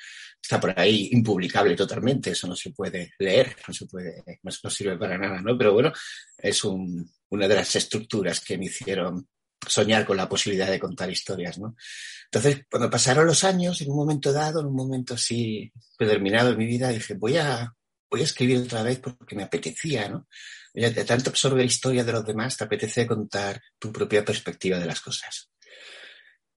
está 0.41 0.60
por 0.60 0.78
ahí 0.78 1.08
impublicable 1.12 1.75
totalmente, 1.75 2.31
eso 2.31 2.47
no 2.47 2.55
se 2.55 2.70
puede 2.70 3.12
leer, 3.18 3.57
no 3.66 3.75
se 3.75 3.86
puede, 3.86 4.23
no, 4.42 4.52
no 4.62 4.70
sirve 4.70 4.97
para 4.97 5.18
nada, 5.18 5.41
¿no? 5.41 5.57
Pero 5.58 5.73
bueno, 5.73 5.92
es 6.39 6.62
un, 6.65 7.10
una 7.31 7.49
de 7.49 7.55
las 7.55 7.75
estructuras 7.75 8.41
que 8.41 8.57
me 8.57 8.66
hicieron 8.66 9.26
soñar 9.67 10.05
con 10.05 10.17
la 10.17 10.28
posibilidad 10.28 10.70
de 10.70 10.81
contar 10.81 11.10
historias, 11.10 11.59
¿no? 11.59 11.76
Entonces, 12.25 12.65
cuando 12.70 12.91
pasaron 12.91 13.26
los 13.26 13.44
años, 13.44 13.81
en 13.81 13.91
un 13.91 13.97
momento 13.97 14.33
dado, 14.33 14.60
en 14.60 14.67
un 14.67 14.75
momento 14.75 15.15
así 15.15 15.73
determinado 15.99 16.51
en 16.51 16.59
mi 16.59 16.67
vida, 16.67 16.89
dije, 16.89 17.15
voy 17.15 17.36
a, 17.36 17.73
voy 18.10 18.20
a 18.20 18.25
escribir 18.25 18.59
otra 18.59 18.83
vez 18.83 18.99
porque 18.99 19.36
me 19.36 19.44
apetecía, 19.44 20.09
¿no? 20.09 20.26
Ya 20.75 20.91
de 20.91 21.05
tanto 21.05 21.31
absorber 21.31 21.65
historia 21.65 22.05
de 22.05 22.12
los 22.12 22.26
demás, 22.26 22.57
te 22.57 22.65
apetece 22.65 23.07
contar 23.07 23.62
tu 23.78 23.91
propia 23.93 24.25
perspectiva 24.25 24.78
de 24.78 24.86
las 24.86 25.01
cosas. 25.01 25.51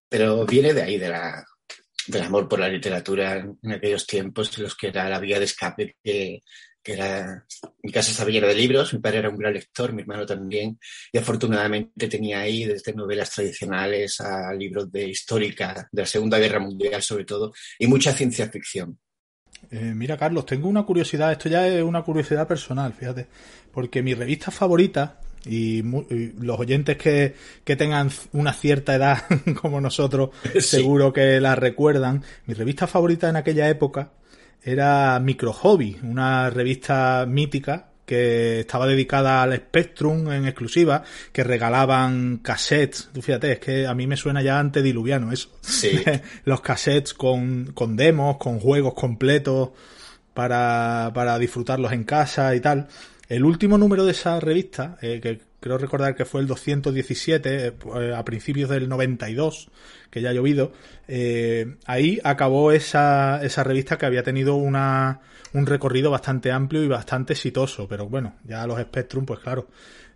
Pero 0.10 0.46
viene 0.46 0.74
de 0.74 0.82
ahí, 0.82 0.98
de 0.98 1.14
del 2.08 2.24
amor 2.24 2.50
por 2.50 2.60
la 2.60 2.68
literatura 2.68 3.38
en 3.38 3.72
aquellos 3.72 4.08
tiempos 4.08 4.58
en 4.58 4.64
los 4.64 4.76
que 4.76 4.88
era 4.88 5.08
la 5.10 5.20
vía 5.20 5.38
de 5.38 5.46
escape 5.46 5.98
que, 6.04 6.42
que 6.90 6.96
era 6.96 7.46
mi 7.84 7.92
casa 7.92 8.10
estaba 8.10 8.32
llena 8.32 8.48
de 8.48 8.56
libros, 8.56 8.94
mi 8.94 9.00
padre 9.00 9.20
era 9.20 9.30
un 9.30 9.38
gran 9.38 9.54
lector, 9.54 9.94
mi 9.94 10.02
hermano 10.02 10.26
también, 10.26 10.80
y 11.12 11.18
afortunadamente 11.20 12.08
tenía 12.08 12.40
ahí 12.40 12.66
desde 12.66 12.94
novelas 12.94 13.30
tradicionales 13.30 14.20
a 14.22 14.52
libros 14.54 14.92
de 14.92 15.08
histórica, 15.08 15.88
de 15.92 16.02
la 16.02 16.08
Segunda 16.08 16.40
Guerra 16.40 16.60
Mundial 16.60 17.02
sobre 17.04 17.26
todo, 17.26 17.54
y 17.78 17.86
mucha 17.86 18.12
ciencia 18.12 18.50
ficción. 18.50 18.98
Eh, 19.70 19.94
mira, 19.96 20.18
Carlos, 20.18 20.48
tengo 20.48 20.68
una 20.68 20.84
curiosidad, 20.84 21.32
esto 21.32 21.48
ya 21.48 21.68
es 21.68 21.84
una 21.84 22.02
curiosidad 22.02 22.48
personal, 22.48 22.92
fíjate, 22.94 23.28
porque 23.72 24.02
mi 24.02 24.16
revista 24.16 24.50
favorita, 24.50 25.20
y 25.46 25.84
los 25.84 26.60
oyentes 26.60 26.98
que, 26.98 27.36
que 27.64 27.76
tengan 27.76 28.10
una 28.34 28.52
cierta 28.52 28.96
edad 28.96 29.26
como 29.62 29.80
nosotros, 29.80 30.32
Sí. 30.56 30.62
seguro 30.62 31.14
que 31.14 31.40
la 31.40 31.56
recuerdan, 31.56 32.24
mi 32.48 32.56
revista 32.56 32.88
favorita 32.88 33.30
en 33.30 33.36
aquella 33.36 33.70
época 33.70 34.12
era 34.64 35.20
Micro 35.20 35.54
Hobby, 35.54 35.98
una 36.04 36.50
revista 36.50 37.26
mítica 37.28 37.90
que 38.06 38.62
estaba 38.62 38.88
dedicada 38.88 39.44
al 39.44 39.56
Spectrum 39.56 40.32
en 40.32 40.46
exclusiva, 40.48 41.04
que 41.32 41.44
regalaban 41.44 42.38
cassettes. 42.38 43.10
Tú 43.14 43.22
fíjate, 43.22 43.52
es 43.52 43.60
que 43.60 43.86
a 43.86 43.94
mí 43.94 44.08
me 44.08 44.18
suena 44.18 44.42
ya 44.42 44.58
antediluviano 44.58 45.32
eso. 45.32 45.50
Sí. 45.62 46.02
Los 46.44 46.62
cassettes 46.62 47.14
con, 47.14 47.72
con 47.74 47.96
demos, 47.96 48.38
con 48.38 48.60
juegos 48.60 48.96
completos 48.96 49.70
para, 50.34 51.12
para 51.14 51.38
disfrutarlos 51.38 51.92
en 51.92 52.04
casa 52.04 52.56
y 52.56 52.62
tal. 52.62 52.88
El 53.28 53.46
último 53.46 53.78
número 53.78 54.06
de 54.06 54.14
esa 54.14 54.40
revista, 54.40 54.98
eh, 55.04 55.20
que 55.22 55.40
creo 55.60 55.78
recordar 55.78 56.16
que 56.16 56.26
fue 56.26 56.42
el 56.42 56.48
217, 56.48 57.68
eh, 57.68 58.14
a 58.16 58.24
principios 58.26 58.70
del 58.70 58.88
92, 58.90 59.70
que 60.10 60.22
ya 60.22 60.30
ha 60.30 60.34
llovido, 60.34 60.72
eh, 61.08 61.76
ahí 61.86 62.20
acabó 62.24 62.72
esa, 62.72 63.44
esa 63.44 63.64
revista 63.64 63.98
que 63.98 64.06
había 64.06 64.24
tenido 64.24 64.56
una, 64.56 65.20
un 65.54 65.66
recorrido 65.66 66.12
bastante 66.12 66.52
amplio 66.52 66.84
y 66.84 66.88
bastante 66.88 67.34
exitoso, 67.34 67.88
pero 67.88 68.08
bueno, 68.08 68.36
ya 68.46 68.66
los 68.68 68.80
Spectrum, 68.82 69.26
pues 69.26 69.40
claro, 69.40 69.68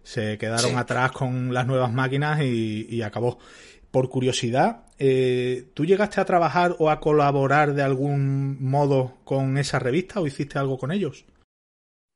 se 0.04 0.38
quedaron 0.38 0.72
Sí. 0.72 0.76
atrás 0.76 1.12
con 1.12 1.54
las 1.54 1.66
nuevas 1.68 1.92
máquinas 1.94 2.42
y, 2.42 2.88
y 2.90 3.02
acabó. 3.02 3.40
Por 3.92 4.10
curiosidad, 4.10 4.86
eh, 4.98 5.66
¿tú 5.76 5.86
llegaste 5.86 6.20
a 6.20 6.26
trabajar 6.26 6.76
o 6.80 6.90
a 6.90 7.00
colaborar 7.00 7.76
de 7.76 7.84
algún 7.84 8.58
modo 8.60 9.18
con 9.24 9.58
esa 9.60 9.78
revista 9.78 10.20
o 10.20 10.26
hiciste 10.26 10.58
algo 10.58 10.80
con 10.80 10.92
ellos? 10.92 11.26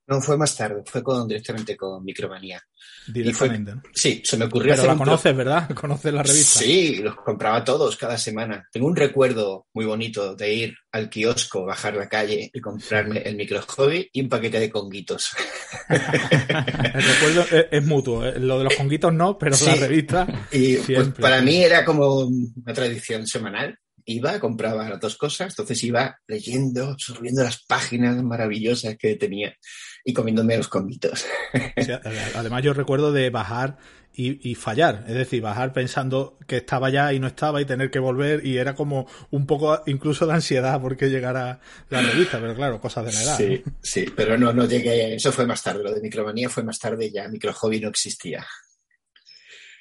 No, 0.07 0.21
fue 0.21 0.37
más 0.37 0.55
tarde, 0.55 0.83
fue 0.85 1.03
con, 1.03 1.27
directamente 1.27 1.75
con 1.75 2.01
Micromanía. 2.03 2.63
Directamente, 3.07 3.73
fue, 3.73 3.81
Sí, 3.93 4.21
se 4.23 4.37
me 4.37 4.45
ocurrió 4.45 4.73
Pero 4.73 4.87
la 4.87 4.95
conoces, 4.95 5.35
¿verdad? 5.35 5.69
¿Conoces 5.75 6.13
la 6.13 6.23
revista? 6.23 6.59
Sí, 6.59 6.95
los 6.97 7.15
compraba 7.15 7.61
todos 7.65 7.97
cada 7.97 8.17
semana. 8.17 8.65
Tengo 8.71 8.87
un 8.87 8.95
recuerdo 8.95 9.67
muy 9.73 9.85
bonito 9.85 10.33
de 10.33 10.53
ir 10.53 10.77
al 10.93 11.09
kiosco, 11.09 11.65
bajar 11.65 11.95
la 11.95 12.07
calle 12.07 12.49
y 12.53 12.61
comprarme 12.61 13.19
el 13.19 13.35
micro 13.35 13.61
hobby 13.61 14.09
y 14.13 14.21
un 14.21 14.29
paquete 14.29 14.61
de 14.61 14.69
conguitos. 14.69 15.31
el 15.89 17.03
recuerdo 17.03 17.45
es, 17.69 17.85
mutuo, 17.85 18.25
¿eh? 18.25 18.39
lo 18.39 18.59
de 18.59 18.63
los 18.63 18.75
conguitos 18.75 19.13
no, 19.13 19.37
pero 19.37 19.57
la 19.65 19.75
revista. 19.75 20.25
Y 20.53 20.77
pues, 20.77 21.09
para 21.19 21.41
mí 21.41 21.63
era 21.63 21.83
como 21.83 22.19
una 22.19 22.73
tradición 22.73 23.27
semanal 23.27 23.77
iba, 24.07 24.39
compraba 24.39 24.89
las 24.89 24.99
dos 24.99 25.17
cosas, 25.17 25.51
entonces 25.51 25.83
iba 25.83 26.17
leyendo, 26.27 26.91
absorbiendo 26.91 27.43
las 27.43 27.63
páginas 27.65 28.23
maravillosas 28.23 28.95
que 28.97 29.15
tenía 29.15 29.55
y 30.03 30.13
comiéndome 30.13 30.57
los 30.57 30.69
convitos. 30.69 31.25
además 32.35 32.63
yo 32.63 32.73
recuerdo 32.73 33.11
de 33.11 33.29
bajar 33.29 33.77
y, 34.19 34.55
fallar, 34.55 35.05
es 35.07 35.13
decir, 35.13 35.43
bajar 35.43 35.73
pensando 35.73 36.39
que 36.47 36.57
estaba 36.57 36.89
ya 36.89 37.13
y 37.13 37.19
no 37.19 37.27
estaba 37.27 37.61
y 37.61 37.65
tener 37.65 37.91
que 37.91 37.99
volver 37.99 38.43
y 38.43 38.57
era 38.57 38.73
como 38.73 39.05
un 39.29 39.45
poco 39.45 39.83
incluso 39.85 40.25
de 40.25 40.33
ansiedad 40.33 40.81
porque 40.81 41.11
llegara 41.11 41.59
la 41.89 42.01
revista, 42.01 42.39
pero 42.39 42.55
claro, 42.55 42.81
cosas 42.81 43.05
de 43.05 43.13
la 43.13 43.21
edad. 43.21 43.37
Sí, 43.37 43.63
sí, 43.79 44.05
pero 44.15 44.35
no, 44.35 44.51
no 44.53 44.65
llegué, 44.65 45.13
eso 45.13 45.31
fue 45.31 45.45
más 45.45 45.61
tarde, 45.61 45.83
lo 45.83 45.93
de 45.93 46.01
Micromanía 46.01 46.49
fue 46.49 46.63
más 46.63 46.79
tarde, 46.79 47.11
ya 47.11 47.27
Micro 47.27 47.53
Hobby 47.53 47.79
no 47.79 47.89
existía. 47.89 48.43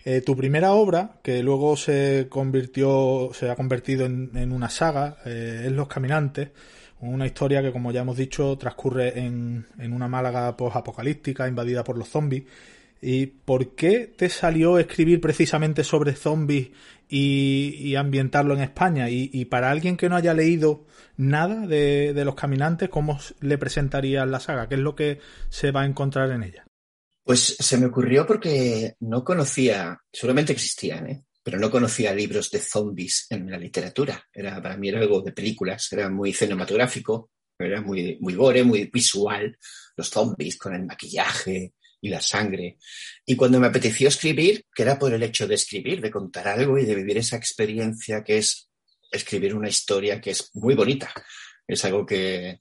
Eh, 0.09 0.21
tu 0.21 0.37
primera 0.37 0.73
obra, 0.73 1.19
que 1.21 1.43
luego 1.43 1.77
se 1.77 2.29
convirtió, 2.29 3.31
se 3.35 3.51
ha 3.51 3.57
convertido 3.57 4.07
en, 4.07 4.53
una 4.53 4.69
saga, 4.69 5.17
eh, 5.27 5.65
es 5.67 5.73
Los 5.73 5.89
Caminantes, 5.89 6.51
una 7.01 7.27
historia 7.27 7.61
que, 7.61 7.73
como 7.73 7.91
ya 7.91 8.03
hemos 8.03 8.17
dicho, 8.17 8.57
transcurre 8.57 9.19
en, 9.19 9.67
una 9.81 10.07
Málaga 10.07 10.57
post-apocalíptica 10.57 11.49
invadida 11.49 11.83
por 11.83 11.99
los 11.99 12.09
zombies. 12.09 12.45
¿Y 13.03 13.27
por 13.27 13.75
qué 13.75 14.07
te 14.17 14.29
salió 14.29 14.79
escribir 14.79 15.21
precisamente 15.21 15.83
sobre 15.83 16.15
zombies 16.15 16.69
y, 17.09 17.97
ambientarlo 17.97 18.55
en 18.55 18.61
España? 18.61 19.11
Y, 19.11 19.45
para 19.47 19.73
alguien 19.73 19.97
que 19.97 20.09
no 20.09 20.15
haya 20.15 20.35
leído 20.35 20.85
nada 21.17 21.67
de, 21.67 22.13
de 22.15 22.25
Los 22.25 22.37
Caminantes, 22.37 22.91
¿cómo 22.91 23.19
le 23.41 23.59
presentarías 23.59 24.29
la 24.29 24.39
saga? 24.39 24.69
¿Qué 24.69 24.77
es 24.77 24.81
lo 24.81 24.95
que 24.95 25.19
se 25.49 25.73
va 25.73 25.83
a 25.83 25.87
encontrar 25.87 26.31
en 26.31 26.45
ella? 26.45 26.66
Pues 27.27 27.57
se 27.59 27.77
me 27.77 27.87
ocurrió 27.87 28.25
porque 28.25 28.95
no 29.01 29.25
conocía, 29.25 30.01
seguramente 30.13 30.53
existían, 30.53 31.11
¿eh? 31.11 31.25
pero 31.43 31.59
no 31.59 31.73
conocía 31.73 32.15
libros 32.15 32.53
de 32.53 32.61
zombies 32.61 33.27
en 33.31 33.51
la 33.51 33.59
literatura. 33.59 34.25
Era, 34.33 34.63
para 34.63 34.77
mí 34.77 34.91
era 34.91 35.01
algo 35.01 35.23
de 35.23 35.33
películas, 35.33 35.93
era 35.93 36.09
muy 36.09 36.33
cinematográfico, 36.33 37.31
era 37.59 37.81
muy, 37.81 38.17
muy 38.21 38.35
gore, 38.35 38.63
muy 38.63 38.89
visual, 38.93 39.59
los 39.97 40.09
zombies 40.09 40.57
con 40.57 40.77
el 40.77 40.85
maquillaje 40.85 41.75
y 42.01 42.09
la 42.11 42.21
sangre. 42.21 42.79
Y 43.25 43.35
cuando 43.35 43.59
me 43.59 43.67
apeteció 43.67 44.07
escribir, 44.07 44.65
que 44.73 44.85
era 44.85 44.97
por 44.97 45.13
el 45.13 45.25
hecho 45.25 45.49
de 45.49 45.57
escribir, 45.57 46.01
de 46.01 46.13
contar 46.13 46.47
algo 46.47 46.79
y 46.79 46.85
de 46.85 46.95
vivir 46.95 47.19
esa 47.19 47.37
experiencia 47.37 48.23
que 48.23 48.39
es 48.39 48.71
escribir 49.11 49.53
una 49.53 49.69
historia 49.69 50.21
que 50.21 50.31
es 50.31 50.53
muy 50.55 50.77
bonita. 50.77 51.13
Es 51.67 51.85
algo 51.85 52.07
que, 52.07 52.61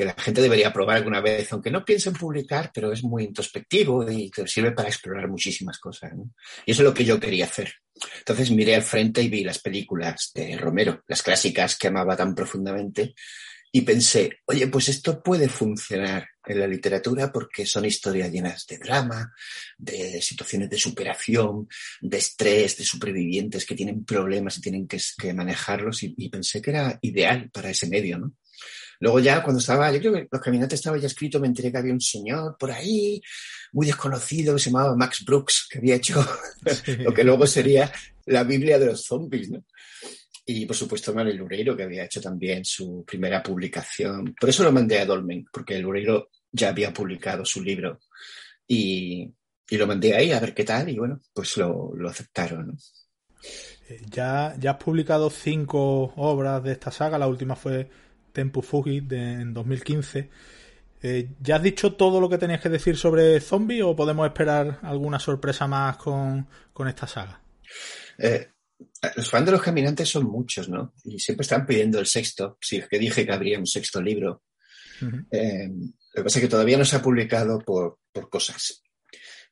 que 0.00 0.06
la 0.06 0.14
gente 0.14 0.40
debería 0.40 0.72
probar 0.72 0.96
alguna 0.96 1.20
vez, 1.20 1.52
aunque 1.52 1.70
no 1.70 1.84
piense 1.84 2.08
en 2.08 2.14
publicar, 2.14 2.70
pero 2.72 2.90
es 2.90 3.04
muy 3.04 3.24
introspectivo 3.24 4.10
y 4.10 4.30
te 4.30 4.48
sirve 4.48 4.72
para 4.72 4.88
explorar 4.88 5.28
muchísimas 5.28 5.78
cosas. 5.78 6.12
Y 6.64 6.70
eso 6.70 6.80
es 6.80 6.88
lo 6.88 6.94
que 6.94 7.04
yo 7.04 7.20
quería 7.20 7.44
hacer. 7.44 7.74
Entonces 8.20 8.50
miré 8.50 8.76
al 8.76 8.82
frente 8.82 9.20
y 9.20 9.28
vi 9.28 9.44
las 9.44 9.58
películas 9.58 10.30
de 10.34 10.56
Romero, 10.56 11.02
las 11.06 11.22
clásicas 11.22 11.76
que 11.76 11.88
amaba 11.88 12.16
tan 12.16 12.34
profundamente, 12.34 13.14
y 13.70 13.82
pensé, 13.82 14.38
oye, 14.46 14.68
pues 14.68 14.88
esto 14.88 15.22
puede 15.22 15.50
funcionar 15.50 16.26
en 16.46 16.60
la 16.60 16.66
literatura 16.66 17.30
porque 17.30 17.66
son 17.66 17.84
historias 17.84 18.32
llenas 18.32 18.66
de 18.66 18.78
drama, 18.78 19.34
de 19.76 20.22
situaciones 20.22 20.70
de 20.70 20.78
superación, 20.78 21.68
de 22.00 22.16
estrés, 22.16 22.78
de 22.78 22.84
supervivientes 22.84 23.66
que 23.66 23.74
tienen 23.74 24.02
problemas 24.06 24.56
y 24.56 24.62
tienen 24.62 24.88
que, 24.88 25.34
manejarlos, 25.34 26.02
y, 26.04 26.14
y 26.16 26.30
pensé 26.30 26.62
que 26.62 26.70
era 26.70 26.98
ideal 27.02 27.50
para 27.50 27.68
ese 27.68 27.86
medio, 27.86 28.18
¿no? 28.18 28.32
Luego 29.00 29.18
ya 29.18 29.42
cuando 29.42 29.60
estaba, 29.60 29.90
yo 29.92 29.98
creo 29.98 30.12
que 30.12 30.28
los 30.30 30.40
caminantes 30.42 30.78
estaba 30.78 30.98
ya 30.98 31.06
escrito, 31.06 31.40
me 31.40 31.46
enteré 31.46 31.72
que 31.72 31.78
había 31.78 31.92
un 31.92 32.00
señor 32.00 32.56
por 32.58 32.70
ahí, 32.70 33.20
muy 33.72 33.86
desconocido, 33.86 34.54
que 34.54 34.60
se 34.60 34.70
llamaba 34.70 34.94
Max 34.94 35.24
Brooks, 35.24 35.68
que 35.70 35.78
había 35.78 35.96
hecho 35.96 36.24
lo 36.98 37.12
que 37.12 37.24
luego 37.24 37.46
sería 37.46 37.90
la 38.26 38.44
Biblia 38.44 38.78
de 38.78 38.86
los 38.86 39.04
zombies, 39.04 39.50
¿no? 39.50 39.64
Y 40.44 40.66
por 40.66 40.76
supuesto 40.76 41.14
Manuel 41.14 41.36
Lureiro, 41.36 41.76
que 41.76 41.84
había 41.84 42.04
hecho 42.04 42.20
también 42.20 42.64
su 42.64 43.04
primera 43.06 43.42
publicación. 43.42 44.34
Por 44.38 44.50
eso 44.50 44.64
lo 44.64 44.72
mandé 44.72 44.98
a 44.98 45.06
Dolmen, 45.06 45.46
porque 45.50 45.76
el 45.76 45.82
Lureiro 45.82 46.28
ya 46.52 46.68
había 46.70 46.92
publicado 46.92 47.44
su 47.44 47.62
libro. 47.62 48.00
Y, 48.66 49.32
y 49.68 49.76
lo 49.76 49.86
mandé 49.86 50.14
ahí 50.14 50.32
a 50.32 50.40
ver 50.40 50.52
qué 50.52 50.64
tal, 50.64 50.88
y 50.88 50.98
bueno, 50.98 51.20
pues 51.32 51.56
lo, 51.56 51.92
lo 51.94 52.08
aceptaron. 52.08 52.76
Eh, 53.88 54.00
ya, 54.10 54.54
ya 54.58 54.72
has 54.72 54.82
publicado 54.82 55.30
cinco 55.30 56.12
obras 56.16 56.62
de 56.62 56.72
esta 56.72 56.90
saga, 56.90 57.18
la 57.18 57.28
última 57.28 57.56
fue 57.56 57.88
Tempu 58.32 58.62
Fugi 58.62 59.00
de, 59.00 59.32
en 59.32 59.54
2015. 59.54 60.30
Eh, 61.02 61.30
¿Ya 61.40 61.56
has 61.56 61.62
dicho 61.62 61.94
todo 61.94 62.20
lo 62.20 62.28
que 62.28 62.38
tenías 62.38 62.60
que 62.60 62.68
decir 62.68 62.96
sobre 62.96 63.40
Zombie 63.40 63.82
o 63.82 63.96
podemos 63.96 64.26
esperar 64.26 64.80
alguna 64.82 65.18
sorpresa 65.18 65.66
más 65.66 65.96
con, 65.96 66.46
esta 66.86 67.06
saga? 67.06 67.42
Eh, 68.18 68.48
los 69.16 69.28
fans 69.28 69.46
de 69.46 69.52
los 69.52 69.62
caminantes 69.62 70.08
son 70.08 70.24
muchos, 70.26 70.68
¿no? 70.68 70.94
Y 71.04 71.18
siempre 71.18 71.42
están 71.42 71.66
pidiendo 71.66 71.98
el 71.98 72.06
sexto. 72.06 72.58
Sí, 72.60 72.76
es 72.76 72.88
que 72.88 72.98
dije 72.98 73.24
que 73.24 73.32
habría 73.32 73.58
un 73.58 73.66
sexto 73.66 74.00
libro. 74.02 74.42
Eh, 75.30 75.68
lo 75.68 76.22
que 76.22 76.24
pasa 76.24 76.38
es 76.38 76.44
que 76.44 76.50
todavía 76.50 76.76
no 76.76 76.84
se 76.84 76.96
ha 76.96 77.02
publicado 77.02 77.58
por, 77.60 77.98
cosas. 78.28 78.82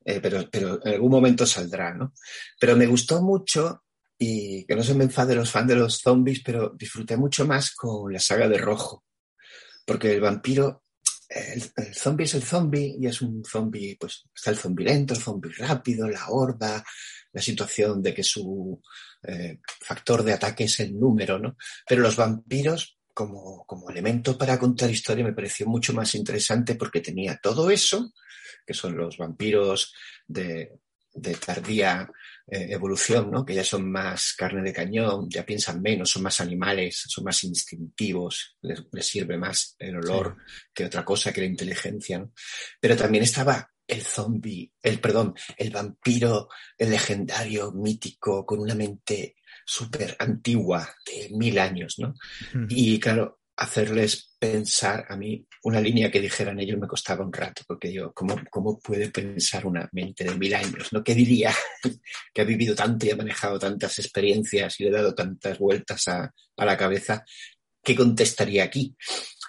pero, 0.05 0.51
pero 0.51 0.81
en 0.85 0.95
algún 0.95 1.11
momento 1.11 1.47
saldrá, 1.47 1.95
¿no? 1.95 2.13
Pero 2.61 2.77
me 2.77 2.87
gustó 2.87 3.23
mucho 3.23 3.85
y 4.19 4.65
que 4.65 4.75
no 4.75 4.83
se 4.83 4.95
me 4.95 5.05
enfade 5.05 5.35
los 5.35 5.51
fans 5.51 5.69
de 5.69 5.77
los 5.77 5.99
zombies, 5.99 6.43
pero 6.45 6.75
disfruté 6.77 7.17
mucho 7.17 7.47
más 7.47 7.73
con 7.75 8.13
la 8.13 8.19
saga 8.19 8.49
de 8.49 8.59
Rojo, 8.59 9.05
porque 9.87 10.13
el 10.13 10.21
vampiro, 10.21 10.83
el, 11.29 11.63
zombie 11.95 12.25
es 12.25 12.35
el 12.35 12.43
zombie 12.43 12.97
y 12.99 13.07
es 13.07 13.23
un 13.23 13.45
zombie, 13.45 13.97
pues 13.99 14.25
está 14.35 14.51
el 14.51 14.57
zombie 14.57 14.85
lento, 14.85 15.15
el 15.15 15.21
zombie 15.21 15.53
rápido, 15.57 16.09
la 16.09 16.29
horda, 16.31 16.85
la 17.33 17.43
situación 17.43 18.03
de 18.03 18.13
que 18.13 18.25
su 18.25 18.83
eh, 19.23 19.61
factor 19.81 20.25
de 20.25 20.33
ataque 20.33 20.65
es 20.65 20.81
el 20.81 20.99
número, 20.99 21.39
¿no? 21.39 21.57
Pero 21.87 22.03
los 22.03 22.17
vampiros, 22.17 22.99
como, 23.15 23.65
como 23.67 23.91
elemento 23.91 24.37
para 24.37 24.59
contar 24.59 24.91
historia, 24.91 25.25
me 25.25 25.33
pareció 25.33 25.67
mucho 25.67 25.93
más 25.93 26.15
interesante 26.17 26.75
porque 26.75 27.01
tenía 27.01 27.39
todo 27.41 27.71
eso, 27.71 28.13
que 28.67 28.75
son 28.75 28.97
los 28.97 29.17
vampiros 29.17 29.95
de, 30.27 30.81
de 31.15 31.35
tardía 31.35 32.11
eh, 32.51 32.68
evolución, 32.70 33.31
¿no? 33.31 33.44
que 33.44 33.55
ya 33.55 33.65
son 33.65 33.91
más 33.91 34.33
carne 34.33 34.62
de 34.62 34.73
cañón, 34.73 35.28
ya 35.28 35.44
piensan 35.44 35.83
menos, 35.83 36.10
son 36.10 36.23
más 36.23 36.41
animales, 36.41 37.05
son 37.07 37.25
más 37.25 37.44
instintivos, 37.44 38.57
les, 38.62 38.85
sirve 39.07 39.36
más 39.36 39.77
el 39.78 39.97
olor 39.97 40.36
que 40.73 40.86
otra 40.86 41.05
cosa, 41.05 41.33
que 41.33 41.43
la 41.43 41.47
inteligencia. 41.47 42.18
¿no? 42.20 42.33
Pero 42.81 42.97
también 42.97 43.25
estaba 43.25 43.70
el 43.86 44.02
zombie, 44.02 44.73
el, 44.83 45.01
perdón, 45.01 45.35
el 45.57 45.70
vampiro, 45.70 46.49
el 46.77 46.91
legendario, 46.91 47.73
mítico, 47.73 48.44
con 48.44 48.60
una 48.60 48.75
mente 48.75 49.36
súper 49.65 50.17
antigua, 50.18 50.89
de 51.05 51.28
mil 51.36 51.59
años, 51.59 51.97
¿no? 51.99 52.15
Y 52.68 52.99
claro, 52.99 53.38
hacerles 53.59 54.37
pensar 54.39 55.05
a 55.09 55.17
mí 55.17 55.45
una 55.65 55.81
línea 55.81 56.12
que 56.12 56.20
dijeran 56.20 56.61
ellos 56.61 56.78
me 56.78 56.87
costaba 56.87 57.25
un 57.25 57.33
rato, 57.33 57.62
porque 57.67 57.93
yo, 57.93 58.12
¿cómo, 58.15 58.37
cómo 58.51 58.78
puede 58.78 59.11
pensar 59.11 59.67
una 59.67 59.89
mente 59.93 60.23
de 60.23 60.37
mil 60.37 60.55
años? 60.55 60.93
¿no? 60.93 61.03
¿Qué 61.03 61.12
diría 61.12 61.53
que 62.33 62.41
ha 62.41 62.45
vivido 62.45 62.77
tanto 62.77 63.07
y 63.07 63.11
ha 63.11 63.17
manejado 63.17 63.59
tantas 63.59 63.99
experiencias 63.99 64.78
y 64.78 64.85
le 64.85 64.91
ha 64.91 65.03
dado 65.03 65.15
tantas 65.15 65.59
vueltas 65.59 66.07
a, 66.07 66.33
a 66.57 66.65
la 66.65 66.77
cabeza? 66.77 67.25
¿Qué 67.83 67.97
contestaría 67.97 68.62
aquí? 68.62 68.95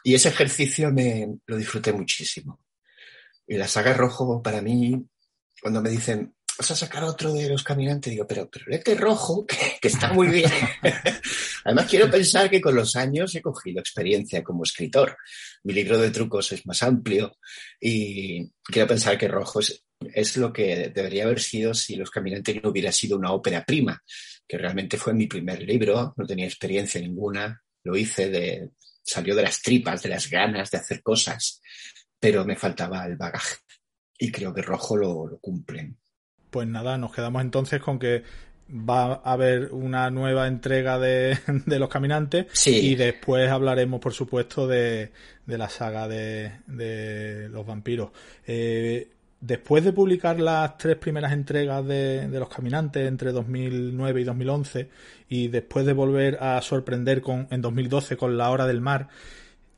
Y 0.03 0.15
ese 0.15 0.29
ejercicio 0.29 0.91
me 0.91 1.27
lo 1.45 1.55
disfruté 1.55 1.93
muchísimo. 1.93 2.61
Y 3.47 3.57
la 3.57 3.67
saga 3.67 3.93
rojo 3.93 4.41
para 4.41 4.61
mí, 4.61 5.05
cuando 5.61 5.83
me 5.83 5.89
dicen, 5.91 6.33
vas 6.59 6.71
a 6.71 6.75
sacar 6.75 7.05
otro 7.05 7.31
de 7.31 7.47
los 7.47 7.63
caminantes. 7.63 8.11
Digo, 8.11 8.27
pero, 8.27 8.49
pero 8.49 8.65
este 8.69 8.93
rojo, 8.93 9.45
que, 9.81 9.87
está 9.87 10.11
muy 10.11 10.27
bien. 10.27 10.51
Además, 11.63 11.87
quiero 11.89 12.11
pensar 12.11 12.49
que 12.49 12.59
con 12.59 12.75
los 12.75 12.97
años 12.97 13.33
he 13.33 13.41
cogido 13.41 13.79
experiencia 13.79 14.43
como 14.43 14.63
escritor. 14.63 15.17
Mi 15.63 15.73
libro 15.73 15.97
de 15.97 16.11
trucos 16.11 16.51
es 16.51 16.65
más 16.65 16.83
amplio 16.83 17.37
y 17.79 18.51
quiero 18.63 18.89
pensar 18.89 19.17
que 19.17 19.29
rojo 19.29 19.61
es, 19.61 20.37
lo 20.37 20.51
que 20.51 20.91
debería 20.93 21.23
haber 21.23 21.39
sido 21.39 21.73
si 21.73 21.95
Los 21.95 22.11
Caminantes 22.11 22.61
no 22.61 22.69
hubiera 22.69 22.91
sido 22.91 23.17
una 23.17 23.31
ópera 23.31 23.63
prima, 23.65 24.01
que 24.47 24.57
realmente 24.57 24.97
fue 24.97 25.13
mi 25.13 25.27
primer 25.27 25.61
libro, 25.63 26.13
no 26.15 26.25
tenía 26.25 26.45
experiencia 26.45 27.01
ninguna, 27.01 27.61
lo 27.83 27.97
hice 27.97 28.29
de, 28.29 28.69
salió 29.03 29.35
de 29.35 29.43
las 29.43 29.61
tripas, 29.61 30.01
de 30.01 30.09
las 30.09 30.29
ganas 30.29 30.71
de 30.71 30.77
hacer 30.77 31.01
cosas, 31.01 31.61
pero 32.17 32.45
me 32.45 32.55
faltaba 32.55 33.05
el 33.05 33.17
bagaje 33.17 33.57
y 34.17 34.31
creo 34.31 34.53
que 34.53 34.61
Rojo 34.61 34.95
lo, 34.95 35.27
lo 35.27 35.39
cumplen. 35.39 35.97
Pues 36.49 36.67
nada, 36.67 36.97
nos 36.97 37.13
quedamos 37.13 37.41
entonces 37.41 37.81
con 37.81 37.99
que 37.99 38.23
va 38.69 39.21
a 39.23 39.33
haber 39.33 39.69
una 39.71 40.09
nueva 40.09 40.47
entrega 40.47 40.99
de, 40.99 41.37
Los 41.65 41.89
Caminantes 41.89 42.45
y 42.67 42.95
después 42.95 43.49
hablaremos, 43.49 43.99
por 43.99 44.13
supuesto, 44.13 44.67
de, 44.67 45.11
la 45.47 45.69
saga 45.69 46.07
de, 46.07 47.49
los 47.51 47.65
vampiros. 47.65 48.11
Eh, 48.45 49.09
después 49.41 49.83
de 49.83 49.93
publicar 49.93 50.39
las 50.39 50.77
tres 50.77 50.97
primeras 50.97 51.33
entregas 51.33 51.85
de, 51.85 52.27
Los 52.31 52.49
Caminantes 52.49 53.07
entre 53.07 53.31
2009 53.31 54.21
y 54.21 54.23
2011 54.23 54.89
y 55.29 55.47
después 55.47 55.85
de 55.85 55.93
volver 55.93 56.37
a 56.41 56.61
sorprender 56.61 57.21
con, 57.21 57.47
en 57.51 57.61
2012 57.61 58.17
con 58.17 58.37
La 58.37 58.49
Hora 58.51 58.67
del 58.67 58.81
Mar, 58.81 59.09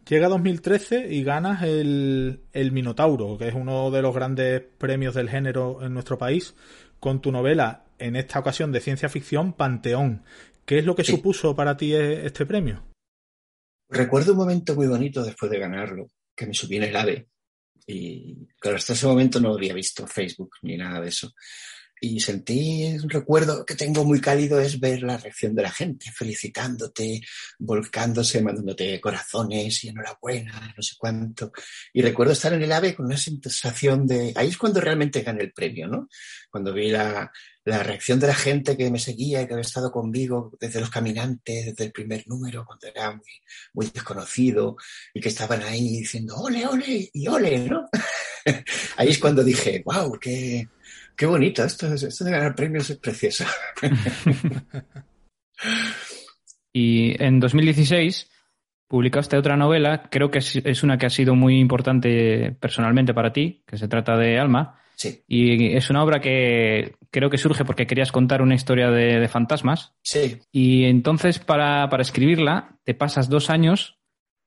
llega 0.08 0.28
2013 0.28 1.14
y 1.14 1.24
ganas 1.24 1.64
el, 1.64 2.42
el 2.54 2.72
Minotauro, 2.72 3.38
que 3.38 3.48
es 3.48 3.54
uno 3.54 3.92
de 3.92 4.02
los 4.02 4.14
grandes 4.14 4.62
premios 4.78 5.16
del 5.16 5.30
género 5.30 5.84
en 5.84 5.94
nuestro 5.94 6.18
país, 6.18 6.56
con 7.00 7.22
tu 7.22 7.32
novela 7.32 7.86
en 7.98 8.16
esta 8.16 8.40
ocasión 8.40 8.72
de 8.72 8.82
ciencia 8.82 9.10
ficción, 9.10 9.54
Panteón. 9.54 10.24
¿Qué 10.66 10.80
es 10.80 10.86
lo 10.86 10.96
que 10.96 11.04
supuso 11.04 11.56
para 11.56 11.78
ti 11.78 11.94
e-, 11.94 12.26
este 12.26 12.46
premio? 12.46 12.84
Recuerdo 13.90 14.32
un 14.34 14.40
momento 14.40 14.76
muy 14.76 14.88
bonito 14.88 15.24
después 15.24 15.52
de 15.52 15.60
ganarlo, 15.60 16.12
que 16.36 16.46
me 16.46 16.54
subí 16.54 16.78
en 16.78 16.84
el 16.84 16.96
AVE. 16.96 17.28
Y 17.88 18.48
claro, 18.60 18.78
hasta 18.78 18.94
ese 18.94 19.08
momento 19.08 19.40
no 19.40 19.54
había 19.54 19.74
visto 19.74 20.08
Facebook 20.08 20.52
ni 20.62 20.78
nada 20.78 21.02
de 21.02 21.10
eso 21.10 21.34
y 22.04 22.20
sentí 22.20 22.98
un 23.02 23.10
recuerdo 23.12 23.64
que 23.64 23.76
tengo 23.76 24.04
muy 24.04 24.20
cálido 24.20 24.60
es 24.60 24.80
ver 24.80 25.04
la 25.04 25.18
reacción 25.18 25.54
de 25.54 25.62
la 25.62 25.70
gente, 25.70 26.12
felicitándote, 26.12 27.22
volcándose, 27.60 28.42
mandándote 28.42 29.00
corazones 29.00 29.84
y 29.84 29.90
enhorabuena, 29.90 30.74
no 30.76 30.82
sé 30.82 30.96
cuánto. 30.98 31.52
Y 31.94 32.02
recuerdo 32.02 32.34
estar 32.34 32.54
en 32.54 32.64
el 32.64 32.72
AVE 32.72 32.96
con 32.96 33.06
una 33.06 33.18
sensación 33.18 34.08
de... 34.08 34.34
Ahí 34.36 34.48
es 34.48 34.58
cuando 34.58 34.82
realmente 34.82 35.22
gané 35.22 35.44
el 35.44 35.54
premio, 35.54 35.88
¿no? 35.88 36.10
Cuando 36.50 36.74
vi 36.74 36.90
la, 36.90 37.32
la 37.66 37.84
reacción 37.84 38.20
de 38.20 38.28
la 38.28 38.36
gente 38.36 38.76
que 38.76 38.90
me 38.90 38.98
seguía, 38.98 39.46
que 39.46 39.54
había 39.54 39.62
estado 39.62 39.92
conmigo 39.92 40.58
desde 40.60 40.80
los 40.80 40.90
caminantes, 40.90 41.68
desde 41.68 41.84
el 41.86 41.92
primer 41.92 42.28
número, 42.28 42.66
cuando 42.66 42.88
era 42.88 43.12
muy, 43.12 43.42
muy 43.74 43.86
desconocido, 43.94 44.76
y 45.14 45.22
que 45.22 45.30
estaban 45.30 45.62
ahí 45.62 46.00
diciendo, 46.00 46.36
ole, 46.38 46.66
ole, 46.66 47.12
y 47.14 47.28
ole, 47.28 47.60
¿no? 47.60 47.88
ahí 48.98 49.10
es 49.10 49.20
cuando 49.20 49.44
dije, 49.44 49.84
wow, 49.86 50.18
qué 50.20 50.68
Qué 51.22 51.28
bonito, 51.28 51.64
esto, 51.64 51.86
esto 51.94 52.26
de 52.26 52.32
ganar 52.32 52.56
premios 52.56 52.90
es 52.90 52.98
precioso. 52.98 53.46
y 56.74 57.24
en 57.24 57.40
2016 57.40 58.28
publicaste 58.88 59.38
otra 59.38 59.56
novela, 59.56 60.10
creo 60.10 60.32
que 60.32 60.40
es 60.40 60.82
una 60.82 60.98
que 60.98 61.06
ha 61.06 61.12
sido 61.12 61.36
muy 61.36 61.60
importante 61.60 62.58
personalmente 62.60 63.14
para 63.14 63.32
ti, 63.32 63.64
que 63.68 63.78
se 63.78 63.88
trata 63.88 64.18
de 64.18 64.40
Alma. 64.40 64.80
Sí. 64.96 65.22
Y 65.28 65.76
es 65.76 65.92
una 65.92 66.04
obra 66.04 66.20
que 66.20 66.96
creo 67.12 67.30
que 67.30 67.38
surge 67.38 67.66
porque 67.66 67.86
querías 67.86 68.12
contar 68.12 68.42
una 68.42 68.56
historia 68.56 68.90
de, 68.90 69.28
fantasmas. 69.28 69.94
Sí. 70.02 70.40
Y 70.52 70.86
entonces 70.86 71.38
para, 71.38 71.88
para, 71.90 72.02
escribirla 72.02 72.80
te 72.84 72.96
pasas 72.96 73.30
dos 73.30 73.52
años 73.52 74.00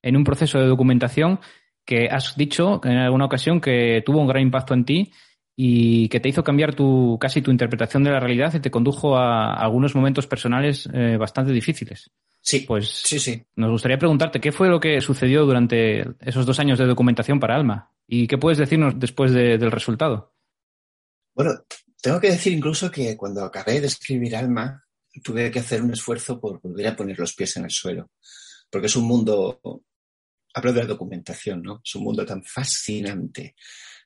en 0.02 0.16
un 0.16 0.24
proceso 0.24 0.58
de 0.58 0.66
documentación 0.66 1.38
que 1.84 2.08
has 2.10 2.36
dicho 2.36 2.80
en 2.82 2.96
alguna 2.96 3.26
ocasión 3.26 3.60
que 3.60 4.02
tuvo 4.04 4.18
un 4.18 4.26
gran 4.26 4.42
impacto 4.42 4.74
en 4.74 4.84
ti 4.84 5.12
y 5.56 6.08
que 6.08 6.20
te 6.20 6.28
hizo 6.28 6.42
cambiar 6.42 6.74
tu, 6.74 7.16
casi 7.20 7.40
tu 7.40 7.50
interpretación 7.50 8.02
de 8.02 8.10
la 8.10 8.20
realidad 8.20 8.52
y 8.54 8.60
te 8.60 8.70
condujo 8.70 9.16
a 9.16 9.54
algunos 9.54 9.94
momentos 9.94 10.26
personales 10.26 10.88
eh, 10.92 11.16
bastante 11.16 11.52
difíciles. 11.52 12.10
Sí, 12.40 12.60
pues 12.60 12.88
sí, 12.88 13.18
sí. 13.18 13.42
Nos 13.56 13.70
gustaría 13.70 13.98
preguntarte 13.98 14.40
qué 14.40 14.52
fue 14.52 14.68
lo 14.68 14.80
que 14.80 15.00
sucedió 15.00 15.46
durante 15.46 16.04
esos 16.20 16.44
dos 16.44 16.58
años 16.58 16.78
de 16.78 16.86
documentación 16.86 17.40
para 17.40 17.54
Alma 17.54 17.90
y 18.06 18.26
qué 18.26 18.36
puedes 18.36 18.58
decirnos 18.58 18.98
después 18.98 19.32
del 19.32 19.70
resultado. 19.70 20.34
Bueno, 21.34 21.52
tengo 22.02 22.20
que 22.20 22.30
decir 22.30 22.52
incluso 22.52 22.90
que 22.90 23.16
cuando 23.16 23.44
acabé 23.44 23.80
de 23.80 23.86
escribir 23.86 24.36
Alma 24.36 24.84
tuve 25.22 25.50
que 25.50 25.60
hacer 25.60 25.80
un 25.80 25.92
esfuerzo 25.92 26.40
por 26.40 26.60
volver 26.60 26.88
a 26.88 26.96
poner 26.96 27.18
los 27.18 27.34
pies 27.34 27.56
en 27.56 27.64
el 27.64 27.70
suelo, 27.70 28.10
porque 28.68 28.88
es 28.88 28.96
un 28.96 29.06
mundo, 29.06 29.60
hablo 30.52 30.72
de 30.72 30.80
la 30.80 30.86
documentación, 30.86 31.62
¿no? 31.62 31.80
Es 31.82 31.94
un 31.94 32.04
mundo 32.04 32.26
tan 32.26 32.42
fascinante 32.42 33.54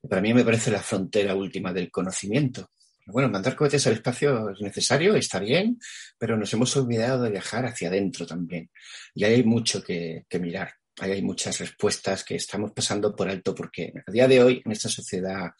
para 0.08 0.20
mí 0.20 0.34
me 0.34 0.44
parece 0.44 0.70
la 0.70 0.82
frontera 0.82 1.34
última 1.34 1.72
del 1.72 1.90
conocimiento. 1.90 2.70
Bueno, 3.06 3.30
mandar 3.30 3.56
cohetes 3.56 3.86
al 3.86 3.94
espacio 3.94 4.50
es 4.50 4.60
necesario, 4.60 5.16
está 5.16 5.38
bien, 5.38 5.78
pero 6.18 6.36
nos 6.36 6.52
hemos 6.52 6.76
olvidado 6.76 7.22
de 7.22 7.30
viajar 7.30 7.64
hacia 7.64 7.88
adentro 7.88 8.26
también. 8.26 8.70
Y 9.14 9.24
ahí 9.24 9.34
hay 9.36 9.44
mucho 9.44 9.82
que, 9.82 10.26
mirar. 10.38 10.74
Hay 11.00 11.22
muchas 11.22 11.58
respuestas 11.58 12.22
que 12.22 12.34
estamos 12.34 12.72
pasando 12.72 13.14
por 13.16 13.30
alto 13.30 13.54
porque 13.54 13.92
a 14.06 14.10
día 14.10 14.28
de 14.28 14.42
hoy, 14.42 14.62
en 14.64 14.72
esta 14.72 14.90
sociedad 14.90 15.50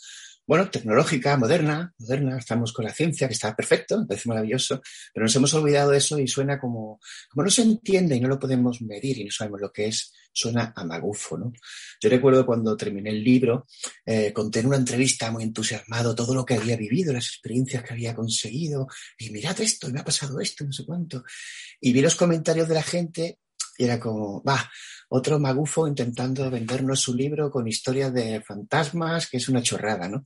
bueno, 0.48 0.70
tecnológica, 0.70 1.36
moderna, 1.36 1.92
moderna, 1.98 2.38
estamos 2.38 2.72
con 2.72 2.86
la 2.86 2.94
ciencia, 2.94 3.28
que 3.28 3.34
está 3.34 3.54
perfecto, 3.54 3.98
me 3.98 4.06
parece 4.06 4.30
maravilloso, 4.30 4.80
pero 5.12 5.24
nos 5.24 5.36
hemos 5.36 5.52
olvidado 5.52 5.90
de 5.90 5.98
eso 5.98 6.18
y 6.18 6.26
suena 6.26 6.58
como, 6.58 7.00
como 7.28 7.44
no 7.44 7.50
se 7.50 7.60
entiende 7.60 8.16
y 8.16 8.20
no 8.20 8.28
lo 8.28 8.38
podemos 8.38 8.80
medir 8.80 9.18
y 9.18 9.24
no 9.24 9.30
sabemos 9.30 9.60
lo 9.60 9.70
que 9.70 9.88
es, 9.88 10.10
suena 10.32 10.72
a 10.74 10.84
¿no? 10.84 11.52
Yo 12.00 12.08
recuerdo 12.08 12.46
cuando 12.46 12.78
terminé 12.78 13.10
el 13.10 13.22
libro, 13.22 13.66
eh, 14.06 14.32
conté 14.32 14.60
en 14.60 14.68
una 14.68 14.78
entrevista 14.78 15.30
muy 15.30 15.42
entusiasmado 15.42 16.14
todo 16.14 16.34
lo 16.34 16.46
que 16.46 16.54
había 16.54 16.78
vivido, 16.78 17.12
las 17.12 17.26
experiencias 17.26 17.82
que 17.82 17.92
había 17.92 18.14
conseguido, 18.14 18.86
y 19.18 19.28
mirad 19.28 19.60
esto, 19.60 19.90
y 19.90 19.92
me 19.92 20.00
ha 20.00 20.04
pasado 20.04 20.40
esto, 20.40 20.64
no 20.64 20.72
sé 20.72 20.86
cuánto. 20.86 21.24
Y 21.78 21.92
vi 21.92 22.00
los 22.00 22.14
comentarios 22.14 22.68
de 22.68 22.74
la 22.74 22.82
gente 22.82 23.38
y 23.78 23.84
era 23.84 23.98
como, 23.98 24.42
va, 24.42 24.70
otro 25.08 25.38
magufo 25.38 25.86
intentando 25.86 26.50
vendernos 26.50 27.00
su 27.00 27.14
libro 27.14 27.50
con 27.50 27.68
historias 27.68 28.12
de 28.12 28.42
fantasmas, 28.42 29.28
que 29.28 29.36
es 29.38 29.48
una 29.48 29.62
chorrada, 29.62 30.08
¿no? 30.08 30.24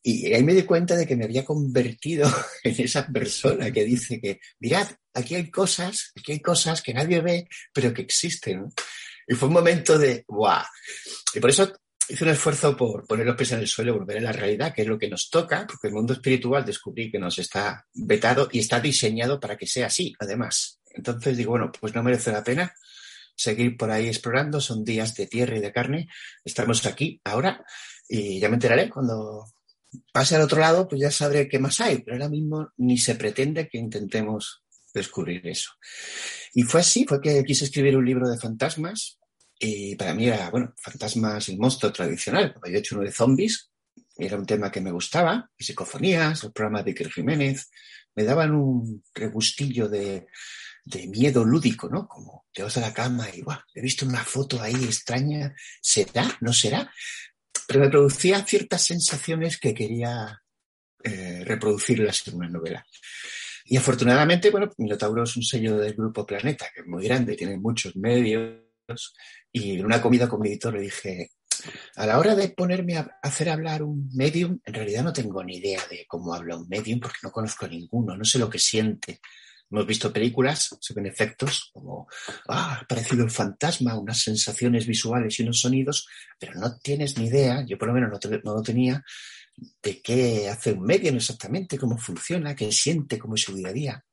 Y 0.00 0.32
ahí 0.32 0.44
me 0.44 0.54
di 0.54 0.62
cuenta 0.62 0.94
de 0.96 1.06
que 1.06 1.16
me 1.16 1.24
había 1.24 1.44
convertido 1.44 2.30
en 2.62 2.74
esa 2.78 3.06
persona 3.08 3.72
que 3.72 3.84
dice 3.84 4.20
que, 4.20 4.38
mirad, 4.60 4.86
aquí 5.12 5.34
hay 5.34 5.50
cosas, 5.50 6.12
aquí 6.16 6.32
hay 6.32 6.40
cosas 6.40 6.82
que 6.82 6.94
nadie 6.94 7.20
ve, 7.20 7.48
pero 7.72 7.92
que 7.92 8.02
existen. 8.02 8.72
Y 9.26 9.34
fue 9.34 9.48
un 9.48 9.54
momento 9.54 9.98
de, 9.98 10.24
¡guau! 10.28 10.62
Y 11.34 11.40
por 11.40 11.50
eso 11.50 11.72
hice 12.08 12.22
un 12.22 12.30
esfuerzo 12.30 12.76
por 12.76 13.06
poner 13.06 13.26
los 13.26 13.34
pies 13.34 13.52
en 13.52 13.60
el 13.60 13.66
suelo 13.66 13.98
volver 13.98 14.18
a 14.18 14.20
la 14.20 14.32
realidad, 14.32 14.72
que 14.72 14.82
es 14.82 14.88
lo 14.88 14.98
que 14.98 15.08
nos 15.08 15.30
toca, 15.30 15.66
porque 15.66 15.88
el 15.88 15.94
mundo 15.94 16.12
espiritual 16.12 16.64
descubrí 16.64 17.10
que 17.10 17.18
nos 17.18 17.38
está 17.38 17.86
vetado 17.94 18.48
y 18.52 18.60
está 18.60 18.78
diseñado 18.78 19.40
para 19.40 19.56
que 19.56 19.66
sea 19.66 19.86
así, 19.86 20.14
además. 20.20 20.80
Entonces 20.94 21.36
digo, 21.36 21.50
bueno, 21.50 21.70
pues 21.78 21.94
no 21.94 22.02
merece 22.02 22.32
la 22.32 22.44
pena 22.44 22.72
seguir 23.36 23.76
por 23.76 23.90
ahí 23.90 24.06
explorando. 24.06 24.60
Son 24.60 24.84
días 24.84 25.14
de 25.14 25.26
tierra 25.26 25.56
y 25.56 25.60
de 25.60 25.72
carne. 25.72 26.08
Estamos 26.44 26.84
aquí 26.86 27.20
ahora 27.24 27.64
y 28.08 28.40
ya 28.40 28.48
me 28.48 28.54
enteraré 28.54 28.88
cuando 28.88 29.46
pase 30.12 30.36
al 30.36 30.42
otro 30.42 30.60
lado, 30.60 30.88
pues 30.88 31.00
ya 31.00 31.10
sabré 31.10 31.48
qué 31.48 31.58
más 31.58 31.80
hay. 31.80 31.98
Pero 31.98 32.16
ahora 32.16 32.28
mismo 32.28 32.70
ni 32.76 32.98
se 32.98 33.14
pretende 33.16 33.68
que 33.68 33.78
intentemos 33.78 34.62
descubrir 34.92 35.46
eso. 35.46 35.72
Y 36.54 36.62
fue 36.62 36.80
así, 36.80 37.04
fue 37.04 37.20
que 37.20 37.42
quise 37.44 37.64
escribir 37.64 37.96
un 37.96 38.04
libro 38.04 38.28
de 38.28 38.38
fantasmas 38.38 39.18
y 39.58 39.96
para 39.96 40.14
mí 40.14 40.28
era, 40.28 40.50
bueno, 40.50 40.72
fantasmas, 40.80 41.48
el 41.48 41.58
monstruo 41.58 41.92
tradicional. 41.92 42.54
Había 42.62 42.78
hecho 42.78 42.94
uno 42.94 43.04
de 43.04 43.12
zombies, 43.12 43.70
era 44.16 44.36
un 44.36 44.46
tema 44.46 44.70
que 44.70 44.80
me 44.80 44.92
gustaba, 44.92 45.50
psicofonías, 45.58 46.44
los 46.44 46.52
programas 46.52 46.84
de 46.84 46.92
Iker 46.92 47.10
Jiménez, 47.10 47.70
me 48.14 48.22
daban 48.22 48.54
un 48.54 49.02
regustillo 49.12 49.88
de, 49.88 50.28
de 50.84 51.06
miedo 51.06 51.44
lúdico, 51.44 51.88
¿no? 51.88 52.06
Como 52.06 52.46
te 52.52 52.62
vas 52.62 52.76
a 52.76 52.80
la 52.80 52.92
cama 52.92 53.28
y, 53.30 53.42
he 53.74 53.80
visto 53.80 54.06
una 54.06 54.22
foto 54.22 54.60
ahí 54.60 54.74
extraña, 54.74 55.54
¿será? 55.80 56.36
¿No 56.40 56.52
será? 56.52 56.92
Pero 57.66 57.80
me 57.80 57.88
producía 57.88 58.44
ciertas 58.44 58.82
sensaciones 58.82 59.58
que 59.58 59.74
quería 59.74 60.42
eh, 61.02 61.42
reproducirlas 61.44 62.28
en 62.28 62.36
una 62.36 62.48
novela. 62.48 62.86
Y 63.64 63.78
afortunadamente, 63.78 64.50
bueno, 64.50 64.70
Minotauro 64.76 65.24
es 65.24 65.36
un 65.36 65.42
sello 65.42 65.78
del 65.78 65.94
grupo 65.94 66.26
Planeta, 66.26 66.66
que 66.74 66.82
es 66.82 66.86
muy 66.86 67.04
grande, 67.04 67.34
tiene 67.34 67.56
muchos 67.56 67.96
medios. 67.96 68.60
Y 69.50 69.78
en 69.78 69.86
una 69.86 70.02
comida 70.02 70.28
con 70.28 70.40
mi 70.40 70.48
editor 70.48 70.74
le 70.74 70.82
dije, 70.82 71.30
a 71.96 72.06
la 72.06 72.18
hora 72.18 72.34
de 72.34 72.50
ponerme 72.50 72.98
a 72.98 73.18
hacer 73.22 73.48
hablar 73.48 73.82
un 73.82 74.10
medium, 74.12 74.58
en 74.64 74.74
realidad 74.74 75.02
no 75.02 75.12
tengo 75.14 75.42
ni 75.42 75.56
idea 75.56 75.80
de 75.90 76.04
cómo 76.06 76.34
habla 76.34 76.56
un 76.56 76.68
medium 76.68 77.00
porque 77.00 77.18
no 77.22 77.30
conozco 77.30 77.64
a 77.64 77.68
ninguno, 77.68 78.16
no 78.16 78.24
sé 78.24 78.38
lo 78.38 78.50
que 78.50 78.58
siente. 78.58 79.20
Hemos 79.70 79.86
visto 79.86 80.12
películas, 80.12 80.76
se 80.80 80.94
efectos 81.08 81.70
como, 81.72 82.06
ah, 82.48 82.80
ha 82.80 82.86
parecido 82.86 83.24
un 83.24 83.30
fantasma, 83.30 83.98
unas 83.98 84.20
sensaciones 84.20 84.86
visuales 84.86 85.38
y 85.38 85.42
unos 85.42 85.60
sonidos, 85.60 86.06
pero 86.38 86.54
no 86.54 86.78
tienes 86.78 87.18
ni 87.18 87.26
idea, 87.26 87.64
yo 87.66 87.76
por 87.76 87.88
lo 87.88 87.94
menos 87.94 88.10
no, 88.44 88.54
lo 88.54 88.62
tenía, 88.62 89.02
de 89.82 90.02
qué 90.02 90.48
hace 90.48 90.72
un 90.72 90.82
medium 90.82 91.16
exactamente, 91.16 91.78
cómo 91.78 91.98
funciona, 91.98 92.54
qué 92.54 92.70
siente, 92.72 93.18
cómo 93.18 93.34
es 93.34 93.42
su 93.42 93.54
día 93.54 93.68
a 93.68 93.72
día. 93.72 94.04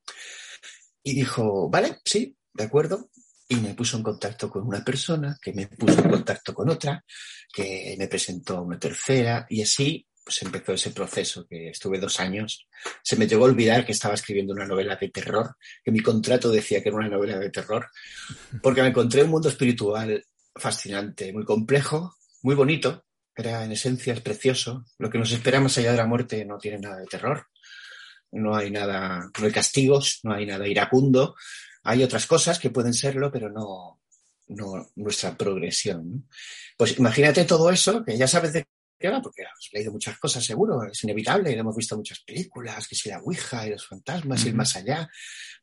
Y 1.03 1.13
dijo, 1.13 1.69
vale, 1.69 1.99
sí, 2.05 2.35
de 2.53 2.63
acuerdo. 2.63 3.09
Y 3.47 3.55
me 3.55 3.73
puso 3.73 3.97
en 3.97 4.03
contacto 4.03 4.49
con 4.49 4.65
una 4.65 4.83
persona, 4.83 5.37
que 5.41 5.51
me 5.51 5.67
puso 5.67 6.01
en 6.01 6.09
contacto 6.09 6.53
con 6.53 6.69
otra, 6.69 7.03
que 7.51 7.95
me 7.97 8.07
presentó 8.07 8.61
una 8.61 8.79
tercera, 8.79 9.45
y 9.49 9.61
así 9.61 10.07
pues 10.23 10.41
empezó 10.43 10.73
ese 10.73 10.91
proceso 10.91 11.47
que 11.47 11.69
estuve 11.69 11.99
dos 11.99 12.19
años. 12.19 12.67
Se 13.03 13.15
me 13.15 13.27
llegó 13.27 13.45
a 13.45 13.49
olvidar 13.49 13.85
que 13.85 13.91
estaba 13.91 14.13
escribiendo 14.13 14.53
una 14.53 14.65
novela 14.65 14.95
de 14.95 15.09
terror, 15.09 15.55
que 15.83 15.91
mi 15.91 16.01
contrato 16.01 16.49
decía 16.49 16.81
que 16.81 16.89
era 16.89 16.97
una 16.97 17.09
novela 17.09 17.39
de 17.39 17.49
terror, 17.49 17.89
porque 18.61 18.81
me 18.81 18.89
encontré 18.89 19.23
un 19.23 19.31
mundo 19.31 19.49
espiritual 19.49 20.23
fascinante, 20.55 21.33
muy 21.33 21.45
complejo, 21.45 22.15
muy 22.43 22.55
bonito, 22.55 23.05
era 23.35 23.63
en 23.63 23.71
esencia 23.71 24.13
es 24.13 24.21
precioso. 24.21 24.85
Lo 24.97 25.09
que 25.09 25.17
nos 25.17 25.31
espera 25.31 25.59
más 25.59 25.77
allá 25.77 25.91
de 25.91 25.97
la 25.97 26.05
muerte 26.05 26.45
no 26.45 26.57
tiene 26.57 26.79
nada 26.79 26.97
de 26.97 27.07
terror. 27.07 27.47
no 28.33 28.55
hay 28.55 28.71
nada, 28.71 29.29
no 29.39 29.45
hay 29.45 29.51
castigos, 29.51 30.19
no 30.23 30.33
hay 30.33 30.45
nada 30.45 30.67
iracundo. 30.67 31.35
Hay 31.83 32.03
otras 32.03 32.27
cosas 32.27 32.59
que 32.59 32.69
pueden 32.69 32.93
serlo, 32.93 33.31
pero 33.31 33.49
no, 33.49 34.01
no 34.47 34.91
nuestra 34.95 35.35
progresión. 35.35 36.27
Pues 36.77 36.97
imagínate 36.97 37.45
todo 37.45 37.69
eso, 37.71 38.03
que 38.05 38.17
ya 38.17 38.27
sabes 38.27 38.53
de 38.53 38.65
qué 39.01 39.09
va, 39.09 39.21
porque 39.21 39.43
has 39.43 39.69
leído 39.73 39.91
muchas 39.91 40.17
cosas 40.17 40.45
seguro, 40.45 40.83
es 40.83 41.03
inevitable, 41.03 41.51
hemos 41.51 41.75
visto 41.75 41.97
muchas 41.97 42.21
películas, 42.21 42.87
que 42.87 42.95
si 42.95 43.09
la 43.09 43.19
Ouija 43.19 43.67
y 43.67 43.71
los 43.71 43.85
fantasmas 43.85 44.45
y 44.45 44.49
el 44.49 44.55
más 44.55 44.75
allá, 44.75 45.09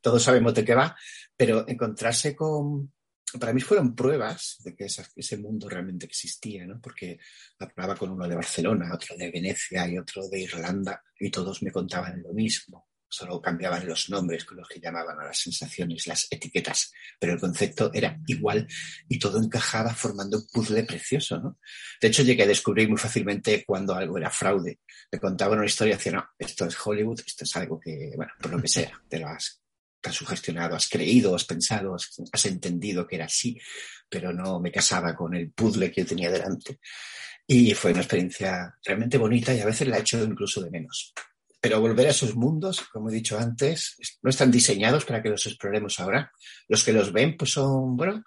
todos 0.02 0.22
sabemos 0.22 0.52
de 0.54 0.64
qué 0.64 0.74
va, 0.74 0.94
pero 1.36 1.66
encontrarse 1.66 2.36
con, 2.36 2.92
para 3.38 3.52
mí 3.52 3.60
fueron 3.60 3.94
pruebas 3.94 4.56
de 4.64 4.74
que 4.74 4.86
ese 4.86 5.36
mundo 5.38 5.68
realmente 5.68 6.06
existía, 6.06 6.66
¿no? 6.66 6.80
Porque 6.80 7.18
hablaba 7.58 7.94
con 7.94 8.10
uno 8.10 8.26
de 8.26 8.34
Barcelona, 8.34 8.94
otro 8.94 9.16
de 9.16 9.30
Venecia 9.30 9.86
y 9.88 9.98
otro 9.98 10.28
de 10.28 10.40
Irlanda 10.40 11.02
y 11.18 11.30
todos 11.30 11.62
me 11.62 11.70
contaban 11.70 12.22
lo 12.22 12.32
mismo. 12.32 12.87
Solo 13.08 13.40
cambiaban 13.40 13.86
los 13.86 14.10
nombres 14.10 14.44
con 14.44 14.58
los 14.58 14.68
que 14.68 14.80
llamaban 14.80 15.18
a 15.18 15.24
las 15.24 15.38
sensaciones, 15.38 16.06
las 16.06 16.26
etiquetas, 16.30 16.92
pero 17.18 17.32
el 17.32 17.40
concepto 17.40 17.90
era 17.94 18.18
igual 18.26 18.66
y 19.08 19.18
todo 19.18 19.38
encajaba 19.42 19.94
formando 19.94 20.38
un 20.38 20.46
puzzle 20.52 20.84
precioso, 20.84 21.38
¿no? 21.38 21.58
De 22.00 22.08
hecho, 22.08 22.22
llegué 22.22 22.42
a 22.42 22.46
descubrir 22.46 22.88
muy 22.88 22.98
fácilmente 22.98 23.64
cuando 23.66 23.94
algo 23.94 24.18
era 24.18 24.30
fraude. 24.30 24.80
Me 25.10 25.18
contaban 25.18 25.58
una 25.58 25.66
historia 25.66 25.94
y 25.94 25.96
decían, 25.96 26.16
no, 26.16 26.28
esto 26.38 26.66
es 26.66 26.76
Hollywood, 26.84 27.20
esto 27.26 27.44
es 27.44 27.56
algo 27.56 27.80
que, 27.80 28.12
bueno, 28.16 28.32
por 28.40 28.52
lo 28.52 28.60
que 28.60 28.68
sea, 28.68 28.92
te 29.08 29.18
lo 29.18 29.28
has 29.28 29.62
te 30.00 30.10
has 30.10 30.14
sugestionado, 30.14 30.76
has 30.76 30.88
creído, 30.88 31.34
has 31.34 31.44
pensado, 31.44 31.94
has, 31.94 32.46
entendido 32.46 33.06
que 33.06 33.16
era 33.16 33.24
así, 33.24 33.58
pero 34.08 34.32
no 34.32 34.60
me 34.60 34.70
casaba 34.70 35.14
con 35.14 35.34
el 35.34 35.50
puzzle 35.50 35.90
que 35.90 36.02
yo 36.02 36.06
tenía 36.06 36.30
delante. 36.30 36.78
Y 37.46 37.72
fue 37.74 37.92
una 37.92 38.00
experiencia 38.00 38.74
realmente 38.84 39.18
bonita 39.18 39.54
y 39.54 39.60
a 39.60 39.66
veces 39.66 39.88
la 39.88 39.98
he 39.98 40.00
hecho 40.00 40.22
incluso 40.22 40.60
de 40.60 40.70
menos. 40.70 41.12
Pero 41.60 41.80
volver 41.80 42.06
a 42.06 42.10
esos 42.10 42.36
mundos, 42.36 42.82
como 42.92 43.10
he 43.10 43.14
dicho 43.14 43.38
antes, 43.38 43.96
no 44.22 44.30
están 44.30 44.50
diseñados 44.50 45.04
para 45.04 45.22
que 45.22 45.30
los 45.30 45.46
exploremos 45.46 45.98
ahora. 45.98 46.30
Los 46.68 46.84
que 46.84 46.92
los 46.92 47.12
ven, 47.12 47.36
pues 47.36 47.52
son, 47.52 47.96
bueno, 47.96 48.22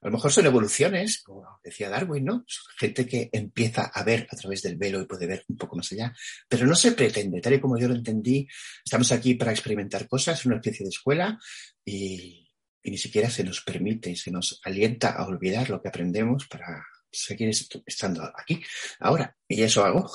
a 0.00 0.06
lo 0.06 0.12
mejor 0.12 0.32
son 0.32 0.46
evoluciones, 0.46 1.22
como 1.22 1.58
decía 1.62 1.88
Darwin, 1.88 2.24
¿no? 2.24 2.44
Gente 2.78 3.04
que 3.04 3.28
empieza 3.32 3.90
a 3.92 4.04
ver 4.04 4.28
a 4.30 4.36
través 4.36 4.62
del 4.62 4.76
velo 4.76 5.00
y 5.00 5.06
puede 5.06 5.26
ver 5.26 5.44
un 5.48 5.56
poco 5.56 5.76
más 5.76 5.90
allá, 5.90 6.14
pero 6.48 6.66
no 6.66 6.76
se 6.76 6.92
pretende, 6.92 7.40
tal 7.40 7.54
y 7.54 7.60
como 7.60 7.78
yo 7.78 7.88
lo 7.88 7.94
entendí, 7.94 8.46
estamos 8.84 9.10
aquí 9.10 9.34
para 9.34 9.50
experimentar 9.50 10.06
cosas, 10.06 10.46
una 10.46 10.56
especie 10.56 10.84
de 10.84 10.90
escuela 10.90 11.38
y, 11.84 12.48
ni 12.84 12.96
siquiera 12.96 13.28
se 13.28 13.42
nos 13.42 13.60
permite, 13.62 14.14
se 14.14 14.30
nos 14.30 14.60
alienta 14.64 15.10
a 15.10 15.26
olvidar 15.26 15.68
lo 15.68 15.82
que 15.82 15.88
aprendemos 15.88 16.46
para 16.46 16.84
seguir 17.10 17.50
estando 17.84 18.22
aquí, 18.36 18.62
ahora, 19.00 19.36
y 19.48 19.62
eso 19.62 19.84
hago. 19.84 20.10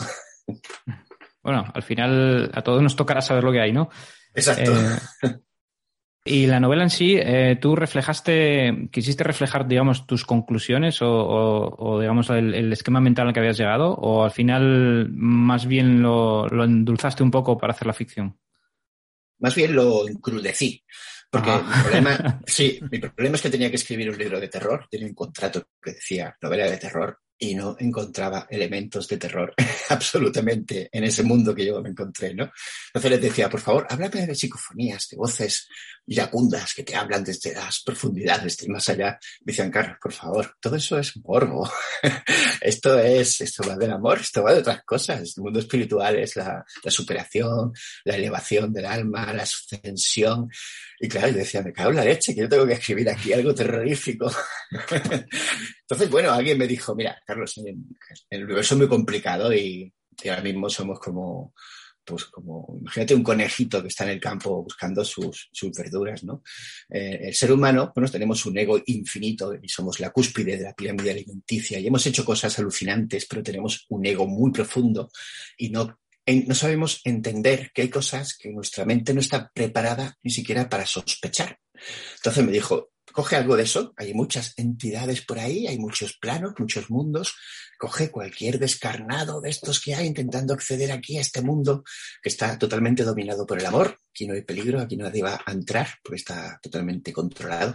Bueno, 1.43 1.65
al 1.73 1.83
final 1.83 2.49
a 2.53 2.61
todos 2.61 2.81
nos 2.81 2.95
tocará 2.95 3.21
saber 3.21 3.43
lo 3.43 3.51
que 3.51 3.59
hay, 3.59 3.73
¿no? 3.73 3.89
Exacto. 4.33 4.71
Eh, 4.73 5.39
y 6.25 6.47
la 6.47 6.61
novela 6.61 6.83
en 6.83 6.89
sí, 6.89 7.17
eh, 7.19 7.57
¿tú 7.59 7.75
reflejaste, 7.75 8.87
quisiste 8.91 9.25
reflejar, 9.25 9.67
digamos, 9.67 10.07
tus 10.07 10.23
conclusiones 10.23 10.99
o, 11.01 11.97
digamos, 11.99 12.29
el, 12.29 12.71
esquema 12.71 13.01
mental 13.01 13.27
al 13.27 13.33
que 13.33 13.41
habías 13.41 13.57
llegado? 13.57 13.93
¿O 13.93 14.23
al 14.23 14.31
final 14.31 15.09
más 15.11 15.65
bien 15.65 16.01
lo, 16.01 16.47
endulzaste 16.63 17.23
un 17.23 17.31
poco 17.31 17.57
para 17.57 17.73
hacer 17.73 17.87
la 17.87 17.93
ficción? 17.93 18.39
Más 19.39 19.53
bien 19.53 19.75
lo 19.75 20.07
encrudecí. 20.07 20.81
Porque 21.29 21.49
ah. 21.49 21.61
mi 21.61 21.83
problema, 21.83 22.41
sí, 22.47 22.79
mi 22.89 22.99
problema 22.99 23.35
es 23.35 23.41
que 23.41 23.49
tenía 23.49 23.69
que 23.69 23.75
escribir 23.75 24.09
un 24.09 24.17
libro 24.17 24.39
de 24.39 24.47
terror. 24.47 24.87
Tenía 24.89 25.07
un 25.07 25.15
contrato 25.15 25.67
que 25.81 25.91
decía 25.91 26.37
novela 26.41 26.69
de 26.69 26.77
terror 26.77 27.19
y 27.43 27.55
no 27.55 27.75
encontraba 27.77 28.47
elementos 28.49 29.05
de 29.07 29.17
terror 29.17 29.53
absolutamente 29.89 30.89
en 30.91 31.03
ese 31.03 31.23
mundo 31.23 31.53
que 31.53 31.65
yo 31.65 31.81
me 31.81 31.89
encontré, 31.89 32.33
¿no? 32.33 32.49
Entonces 32.87 33.11
les 33.11 33.21
decía, 33.21 33.49
por 33.49 33.59
favor, 33.59 33.85
háblame 33.89 34.25
de 34.25 34.33
psicofonías, 34.33 35.09
de 35.09 35.17
voces 35.17 35.67
iracundas 36.05 36.73
que 36.73 36.83
te 36.83 36.95
hablan 36.95 37.23
desde 37.23 37.53
las 37.53 37.81
profundidades, 37.81 38.57
del 38.57 38.69
más 38.69 38.87
allá. 38.89 39.17
Decían, 39.41 39.71
Carlos, 39.71 39.97
por 40.01 40.11
favor, 40.11 40.55
todo 40.59 40.75
eso 40.75 40.99
es 40.99 41.15
morbo. 41.17 41.69
esto 42.61 42.99
es, 42.99 43.41
esto 43.41 43.63
va 43.67 43.75
del 43.75 43.91
amor, 43.91 44.19
esto 44.19 44.43
va 44.43 44.53
de 44.53 44.59
otras 44.59 44.83
cosas. 44.83 45.33
El 45.37 45.43
mundo 45.43 45.59
espiritual 45.59 46.17
es 46.17 46.35
la, 46.35 46.65
superación, 46.87 47.71
la 48.03 48.15
elevación 48.15 48.73
del 48.73 48.85
alma, 48.85 49.33
la 49.33 49.43
ascensión. 49.43 50.49
Y 50.99 51.07
claro, 51.07 51.29
yo 51.29 51.37
decía, 51.37 51.61
me 51.61 51.73
cago 51.73 51.91
en 51.91 51.97
la 51.97 52.05
leche, 52.05 52.35
que 52.35 52.41
yo 52.41 52.49
tengo 52.49 52.67
que 52.67 52.73
escribir 52.73 53.09
aquí 53.09 53.33
algo 53.33 53.53
terrorífico. 53.53 54.31
Entonces, 55.81 56.09
bueno, 56.09 56.31
alguien 56.31 56.57
me 56.57 56.67
dijo, 56.67 56.95
mira, 56.95 57.21
Carlos, 57.25 57.59
el 58.29 58.43
universo 58.43 58.75
es 58.75 58.77
muy 58.79 58.87
complicado 58.87 59.53
y, 59.53 59.93
ahora 60.25 60.41
mismo 60.41 60.69
somos 60.69 60.99
como, 60.99 61.53
pues 62.05 62.25
como, 62.25 62.77
imagínate 62.79 63.15
un 63.15 63.23
conejito 63.23 63.81
que 63.81 63.87
está 63.87 64.03
en 64.03 64.11
el 64.11 64.19
campo 64.19 64.63
buscando 64.63 65.03
sus, 65.03 65.49
verduras, 65.75 66.23
¿no? 66.23 66.43
Eh, 66.89 67.19
el 67.23 67.33
ser 67.33 67.51
humano, 67.51 67.91
bueno, 67.95 68.09
tenemos 68.09 68.45
un 68.45 68.57
ego 68.57 68.81
infinito 68.85 69.53
y 69.61 69.67
somos 69.69 69.99
la 69.99 70.11
cúspide 70.11 70.57
de 70.57 70.63
la 70.63 70.73
pirámide 70.73 71.11
alimenticia 71.11 71.79
y 71.79 71.87
hemos 71.87 72.05
hecho 72.05 72.25
cosas 72.25 72.57
alucinantes, 72.59 73.25
pero 73.25 73.43
tenemos 73.43 73.85
un 73.89 74.05
ego 74.05 74.27
muy 74.27 74.51
profundo 74.51 75.09
y 75.57 75.69
no, 75.69 75.99
no 76.25 76.55
sabemos 76.55 77.01
entender 77.03 77.71
que 77.73 77.83
hay 77.83 77.89
cosas 77.89 78.37
que 78.37 78.49
nuestra 78.49 78.85
mente 78.85 79.13
no 79.13 79.19
está 79.19 79.51
preparada 79.53 80.17
ni 80.23 80.31
siquiera 80.31 80.69
para 80.69 80.85
sospechar. 80.85 81.59
Entonces 82.17 82.45
me 82.45 82.51
dijo, 82.51 82.92
coge 83.13 83.37
algo 83.37 83.55
de 83.55 83.63
eso, 83.63 83.93
hay 83.95 84.13
muchas 84.13 84.53
entidades 84.57 85.21
por 85.21 85.39
ahí, 85.39 85.67
hay 85.67 85.77
muchos 85.77 86.17
planos, 86.17 86.53
muchos 86.57 86.89
mundos, 86.89 87.35
coge 87.77 88.11
cualquier 88.11 88.59
descarnado 88.59 89.39
de 89.39 89.49
estos 89.49 89.79
que 89.79 89.95
hay 89.95 90.07
intentando 90.07 90.53
acceder 90.53 90.91
aquí 90.91 91.17
a 91.17 91.21
este 91.21 91.41
mundo 91.41 91.83
que 92.21 92.29
está 92.29 92.57
totalmente 92.57 93.03
dominado 93.03 93.45
por 93.45 93.59
el 93.59 93.65
amor, 93.65 93.99
aquí 94.09 94.27
no 94.27 94.33
hay 94.33 94.41
peligro, 94.41 94.81
aquí 94.81 94.97
nadie 94.97 95.23
va 95.23 95.39
a 95.45 95.51
entrar 95.51 95.87
porque 96.03 96.17
está 96.17 96.59
totalmente 96.61 97.13
controlado, 97.13 97.73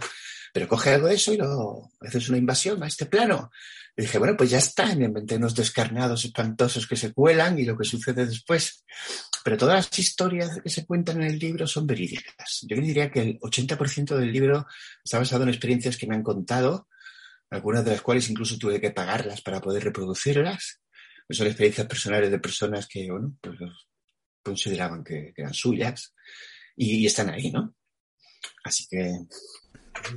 pero 0.53 0.67
coge 0.67 0.91
algo 0.91 1.07
de 1.07 1.15
eso 1.15 1.33
y 1.33 1.37
lo 1.37 1.91
haces 2.01 2.29
una 2.29 2.37
invasión 2.37 2.83
a 2.83 2.87
este 2.87 3.05
plano. 3.05 3.49
Y 3.95 4.03
dije, 4.03 4.17
bueno, 4.17 4.37
pues 4.37 4.49
ya 4.49 4.59
está, 4.59 4.95
me 4.95 5.05
inventé 5.05 5.35
unos 5.35 5.55
descarnados 5.55 6.23
espantosos 6.23 6.87
que 6.87 6.95
se 6.95 7.11
cuelan 7.11 7.59
y 7.59 7.65
lo 7.65 7.77
que 7.77 7.83
sucede 7.83 8.25
después. 8.25 8.83
Pero 9.43 9.57
todas 9.57 9.75
las 9.75 9.99
historias 9.99 10.59
que 10.61 10.69
se 10.69 10.85
cuentan 10.85 11.21
en 11.21 11.29
el 11.29 11.39
libro 11.39 11.67
son 11.67 11.87
verídicas. 11.87 12.65
Yo 12.67 12.77
diría 12.77 13.09
que 13.09 13.21
el 13.21 13.39
80% 13.39 14.15
del 14.15 14.31
libro 14.31 14.65
está 15.03 15.19
basado 15.19 15.43
en 15.43 15.49
experiencias 15.49 15.97
que 15.97 16.07
me 16.07 16.15
han 16.15 16.23
contado, 16.23 16.87
algunas 17.49 17.85
de 17.85 17.91
las 17.91 18.01
cuales 18.01 18.29
incluso 18.29 18.57
tuve 18.57 18.79
que 18.79 18.91
pagarlas 18.91 19.41
para 19.41 19.61
poder 19.61 19.83
reproducirlas. 19.83 20.81
Son 21.29 21.47
experiencias 21.47 21.87
personales 21.87 22.31
de 22.31 22.39
personas 22.39 22.87
que, 22.87 23.07
pues 23.41 23.57
consideraban 24.41 25.03
que, 25.03 25.33
eran 25.35 25.53
suyas 25.53 26.13
y, 26.75 27.05
están 27.05 27.29
ahí, 27.29 27.51
¿no? 27.51 27.75
Así 28.63 28.87
que... 28.89 29.19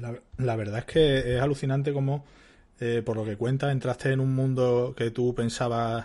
La, 0.01 0.23
la 0.39 0.57
verdad 0.57 0.81
es 0.81 0.85
que 0.85 1.35
es 1.37 1.41
alucinante 1.41 1.93
como 1.93 2.25
eh, 2.85 3.01
por 3.01 3.17
lo 3.17 3.25
que 3.25 3.37
cuenta, 3.37 3.71
entraste 3.71 4.11
en 4.11 4.19
un 4.19 4.35
mundo 4.35 4.93
que 4.97 5.13
tú 5.13 5.37
pensabas, 5.37 6.05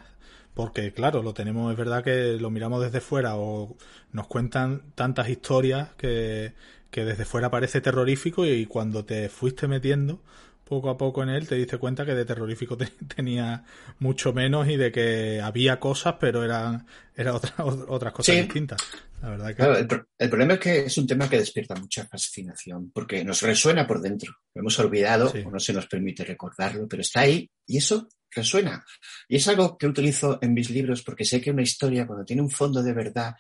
porque 0.58 0.92
claro, 0.92 1.22
lo 1.22 1.36
tenemos, 1.36 1.72
es 1.72 1.78
verdad 1.78 2.04
que 2.04 2.34
lo 2.40 2.50
miramos 2.50 2.82
desde 2.82 3.00
fuera 3.00 3.36
o 3.36 3.78
nos 4.12 4.26
cuentan 4.26 4.92
tantas 4.96 5.30
historias 5.30 5.90
que, 5.98 6.54
que 6.90 7.06
desde 7.06 7.26
fuera 7.26 7.52
parece 7.52 7.80
terrorífico 7.80 8.44
y 8.44 8.66
cuando 8.66 9.06
te 9.06 9.30
fuiste 9.30 9.68
metiendo 9.68 10.20
poco 10.64 10.90
a 10.90 10.98
poco 10.98 11.22
en 11.22 11.30
él 11.30 11.48
te 11.48 11.54
diste 11.54 11.78
cuenta 11.78 12.08
que 12.08 12.16
de 12.16 12.26
terrorífico 12.26 12.76
tenía 13.16 13.66
mucho 14.00 14.34
menos 14.34 14.68
y 14.68 14.78
de 14.78 14.92
que 14.92 15.40
había 15.44 15.80
cosas 15.80 16.16
pero 16.20 16.44
eran, 16.44 16.88
eran 17.16 17.36
otra, 17.36 17.54
otras 17.64 18.12
cosas 18.12 18.36
distintas. 18.38 18.82
El, 19.22 20.30
problema 20.30 20.56
es 20.56 20.60
que 20.60 20.80
es 20.86 20.98
un 20.98 21.06
tema 21.06 21.30
que 21.30 21.38
despierta 21.38 21.76
mucha 21.76 22.06
fascinación, 22.08 22.92
porque 22.92 23.24
nos 23.24 23.42
resuena 23.42 23.88
por 23.88 24.00
dentro. 24.00 24.32
Lo 24.54 24.62
hemos 24.62 24.78
olvidado 24.80 25.32
o 25.46 25.52
no 25.52 25.60
se 25.60 25.74
nos 25.74 25.88
permite 25.88 26.24
recordarlo, 26.24 26.88
pero 26.88 27.02
está 27.02 27.22
ahí 27.22 27.48
y 27.68 27.78
eso 27.78 28.08
resuena. 28.32 28.86
Y 29.28 29.38
es 29.38 29.48
algo 29.48 29.78
que 29.78 29.88
utilizo 29.88 30.40
en 30.42 30.54
mis 30.54 30.70
libros 30.70 31.04
porque 31.04 31.26
sé 31.26 31.42
que 31.42 31.52
una 31.52 31.62
historia, 31.62 32.06
cuando 32.06 32.26
tiene 32.26 32.42
un 32.42 32.50
fondo 32.50 32.84
de 32.84 32.94
verdad, 32.94 33.36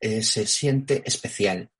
eh, 0.00 0.22
se 0.22 0.46
siente 0.46 1.02
especial. 1.04 1.70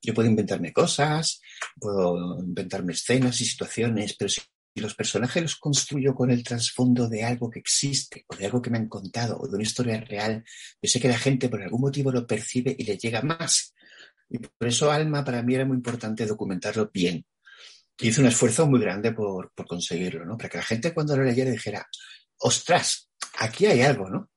Yo 0.00 0.14
puedo 0.14 0.28
inventarme 0.28 0.72
cosas, 0.72 1.40
puedo 1.78 2.38
inventarme 2.40 2.92
escenas 2.92 3.40
y 3.40 3.44
situaciones, 3.44 4.14
pero 4.14 4.28
si 4.28 4.40
los 4.74 4.94
personajes 4.94 5.42
los 5.42 5.56
construyo 5.56 6.14
con 6.14 6.30
el 6.30 6.42
trasfondo 6.44 7.08
de 7.08 7.24
algo 7.24 7.50
que 7.50 7.58
existe 7.58 8.24
o 8.28 8.36
de 8.36 8.46
algo 8.46 8.62
que 8.62 8.70
me 8.70 8.78
han 8.78 8.88
contado 8.88 9.38
o 9.38 9.48
de 9.48 9.54
una 9.54 9.64
historia 9.64 10.00
real, 10.00 10.44
yo 10.80 10.88
sé 10.88 11.00
que 11.00 11.08
la 11.08 11.18
gente 11.18 11.48
por 11.48 11.62
algún 11.62 11.80
motivo 11.80 12.12
lo 12.12 12.26
percibe 12.26 12.74
y 12.78 12.84
le 12.84 12.96
llega 12.96 13.22
más. 13.22 13.74
Y 14.28 14.38
por 14.38 14.68
eso 14.68 14.90
Alma 14.90 15.24
para 15.24 15.42
mí 15.42 15.54
era 15.54 15.64
muy 15.64 15.76
importante 15.76 16.26
documentarlo 16.26 16.90
bien. 16.92 17.24
Y 18.00 18.08
hice 18.08 18.20
un 18.20 18.28
esfuerzo 18.28 18.66
muy 18.66 18.80
grande 18.80 19.12
por, 19.12 19.52
por 19.52 19.66
conseguirlo, 19.66 20.24
¿no? 20.24 20.36
Para 20.36 20.48
que 20.48 20.58
la 20.58 20.64
gente 20.64 20.94
cuando 20.94 21.16
lo 21.16 21.24
leyera 21.24 21.50
dijera, 21.50 21.86
ostras, 22.38 23.10
aquí 23.38 23.66
hay 23.66 23.82
algo, 23.82 24.08
¿no? 24.08 24.30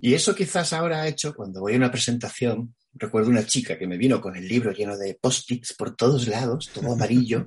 Y 0.00 0.14
eso 0.14 0.34
quizás 0.34 0.72
ahora 0.72 1.02
ha 1.02 1.08
hecho 1.08 1.34
cuando 1.34 1.60
voy 1.60 1.74
a 1.74 1.76
una 1.76 1.90
presentación 1.90 2.74
recuerdo 2.94 3.30
una 3.30 3.46
chica 3.46 3.78
que 3.78 3.86
me 3.86 3.96
vino 3.96 4.20
con 4.20 4.36
el 4.36 4.46
libro 4.46 4.72
lleno 4.72 4.96
de 4.96 5.18
post-its 5.20 5.74
por 5.74 5.96
todos 5.96 6.28
lados, 6.28 6.70
todo 6.72 6.92
amarillo. 6.92 7.46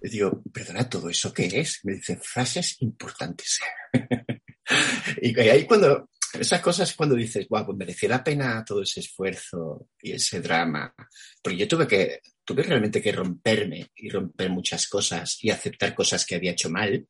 Le 0.00 0.10
digo, 0.10 0.42
perdona, 0.52 0.88
¿todo 0.88 1.08
eso 1.08 1.32
qué 1.32 1.46
es? 1.60 1.80
Me 1.84 1.94
dice, 1.94 2.18
frases 2.22 2.76
importantes. 2.80 3.60
y 5.22 5.38
ahí 5.40 5.66
cuando 5.66 6.08
esas 6.42 6.60
cosas 6.60 6.94
cuando 6.94 7.14
dices, 7.14 7.46
guau, 7.48 7.66
pues 7.66 7.78
mereció 7.78 8.08
la 8.08 8.24
pena 8.24 8.64
todo 8.64 8.82
ese 8.82 9.00
esfuerzo 9.00 9.88
y 10.00 10.12
ese 10.12 10.40
drama. 10.40 10.94
Porque 11.42 11.58
yo 11.58 11.68
tuve 11.68 11.86
que, 11.86 12.20
tuve 12.44 12.62
realmente 12.62 13.00
que 13.00 13.12
romperme 13.12 13.90
y 13.94 14.10
romper 14.10 14.50
muchas 14.50 14.88
cosas 14.88 15.38
y 15.42 15.50
aceptar 15.50 15.94
cosas 15.94 16.24
que 16.24 16.34
había 16.34 16.52
hecho 16.52 16.70
mal 16.70 17.06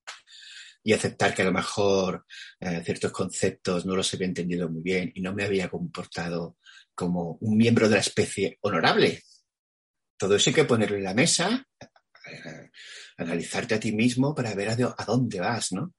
y 0.83 0.93
aceptar 0.93 1.35
que 1.35 1.43
a 1.43 1.47
lo 1.47 1.53
mejor 1.53 2.27
eh, 2.61 2.83
ciertos 2.85 3.11
conceptos 3.11 3.87
no 3.87 3.97
los 3.97 4.13
había 4.13 4.27
entendido 4.27 4.69
muy 4.69 4.83
bien 4.83 5.11
y 5.15 5.23
no 5.23 5.33
me 5.33 5.45
había 5.45 5.69
comportado 5.69 6.59
como 6.95 7.39
un 7.41 7.57
miembro 7.57 7.89
de 7.89 7.95
la 7.95 8.01
especie 8.01 8.59
honorable. 8.61 9.23
Todo 10.17 10.37
eso 10.37 10.51
hay 10.51 10.55
que 10.55 10.65
ponerlo 10.65 10.97
en 10.97 11.05
la 11.05 11.15
mesa, 11.15 11.67
eh, 11.81 12.71
analizarte 13.17 13.75
a 13.75 13.81
ti 13.81 13.93
mismo 13.93 14.35
para 14.35 14.55
ver 14.55 14.69
a, 14.71 15.05
dónde 15.07 15.41
vas, 15.41 15.73
¿no? 15.73 15.95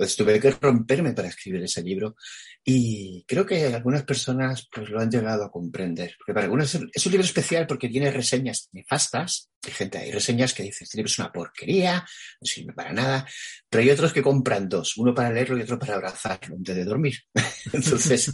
Entonces 0.00 0.16
tuve 0.16 0.40
que 0.40 0.50
romperme 0.52 1.12
para 1.12 1.28
escribir 1.28 1.62
ese 1.62 1.82
libro 1.82 2.16
y 2.64 3.22
creo 3.28 3.44
que 3.44 3.66
algunas 3.66 4.02
personas 4.02 4.66
pues 4.74 4.88
lo 4.88 4.98
han 4.98 5.10
llegado 5.10 5.44
a 5.44 5.50
comprender. 5.50 6.14
Porque 6.16 6.32
para 6.32 6.44
algunos 6.44 6.74
es 6.74 7.06
un 7.06 7.12
libro 7.12 7.26
especial 7.26 7.66
porque 7.66 7.90
tiene 7.90 8.10
reseñas 8.10 8.70
nefastas. 8.72 9.50
Hay 9.62 9.72
gente, 9.72 9.98
hay 9.98 10.10
reseñas 10.10 10.54
que 10.54 10.62
dicen, 10.62 10.86
este 10.86 10.96
libro 10.96 11.10
es 11.10 11.18
una 11.18 11.30
porquería, 11.30 11.96
no 12.40 12.46
sirve 12.46 12.72
para 12.72 12.94
nada. 12.94 13.26
Pero 13.68 13.82
hay 13.82 13.90
otros 13.90 14.14
que 14.14 14.22
compran 14.22 14.70
dos, 14.70 14.96
uno 14.96 15.14
para 15.14 15.30
leerlo 15.30 15.58
y 15.58 15.62
otro 15.62 15.78
para 15.78 15.96
abrazarlo 15.96 16.56
antes 16.56 16.76
de 16.76 16.84
dormir. 16.86 17.18
Entonces 17.74 18.32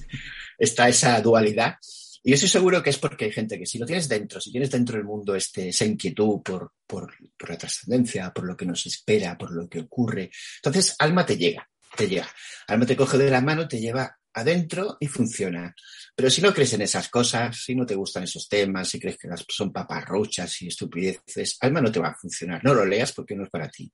está 0.57 0.89
esa 0.89 1.21
dualidad. 1.21 1.79
Y 2.27 2.31
yo 2.31 2.35
estoy 2.35 2.49
seguro 2.49 2.83
que 2.83 2.91
es 2.91 2.99
porque 2.99 3.27
hay 3.27 3.31
gente 3.31 3.57
que 3.57 3.67
si 3.67 3.79
lo 3.79 3.87
tienes 3.87 4.09
dentro, 4.09 4.41
si 4.41 4.51
tienes 4.51 4.69
dentro 4.69 4.97
del 4.97 5.05
mundo 5.05 5.37
este, 5.37 5.69
esa 5.69 5.85
inquietud 5.85 6.43
por, 6.43 6.73
por, 6.85 7.15
por 7.39 7.51
la 7.51 7.57
trascendencia, 7.57 8.33
por 8.33 8.45
lo 8.45 8.57
que 8.57 8.67
nos 8.67 8.85
espera, 8.85 9.39
por 9.39 9.53
lo 9.53 9.69
que 9.69 9.79
ocurre, 9.79 10.33
entonces 10.57 10.97
alma 10.99 11.25
te 11.25 11.37
llega, 11.37 11.71
te 11.97 12.09
llega. 12.09 12.29
Alma 12.67 12.85
te 12.85 12.97
coge 12.97 13.17
de 13.17 13.31
la 13.31 13.41
mano, 13.41 13.69
te 13.69 13.79
lleva 13.79 14.19
adentro 14.35 14.97
y 14.99 15.07
funciona. 15.07 15.73
Pero 16.17 16.29
si 16.29 16.43
no 16.43 16.53
crees 16.53 16.73
en 16.73 16.83
esas 16.83 17.09
cosas, 17.11 17.63
si 17.63 17.77
no 17.77 17.87
te 17.87 17.95
gustan 17.95 18.25
esos 18.25 18.49
temas, 18.49 18.89
si 18.89 18.99
crees 18.99 19.19
que 19.19 19.29
son 19.47 19.73
paparrochas 19.73 20.63
y 20.63 20.67
estupideces, 20.67 21.59
alma 21.61 21.81
no 21.81 21.93
te 21.93 22.01
va 22.01 22.09
a 22.09 22.17
funcionar. 22.17 22.61
No 22.65 22.75
lo 22.75 22.85
leas 22.85 23.13
porque 23.13 23.37
no 23.37 23.45
es 23.45 23.51
para 23.51 23.69
ti 23.69 23.89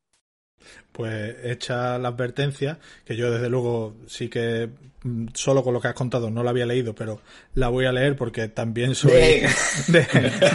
pues 0.92 1.36
hecha 1.42 1.98
la 1.98 2.08
advertencia, 2.08 2.78
que 3.04 3.16
yo 3.16 3.30
desde 3.30 3.48
luego 3.48 3.96
sí 4.06 4.28
que 4.28 4.68
mm, 5.02 5.28
solo 5.34 5.62
con 5.62 5.74
lo 5.74 5.80
que 5.80 5.88
has 5.88 5.94
contado 5.94 6.30
no 6.30 6.42
la 6.42 6.50
había 6.50 6.66
leído, 6.66 6.94
pero 6.94 7.20
la 7.54 7.68
voy 7.68 7.86
a 7.86 7.92
leer 7.92 8.16
porque 8.16 8.48
también 8.48 8.94
soy 8.94 9.42
de, 9.88 10.06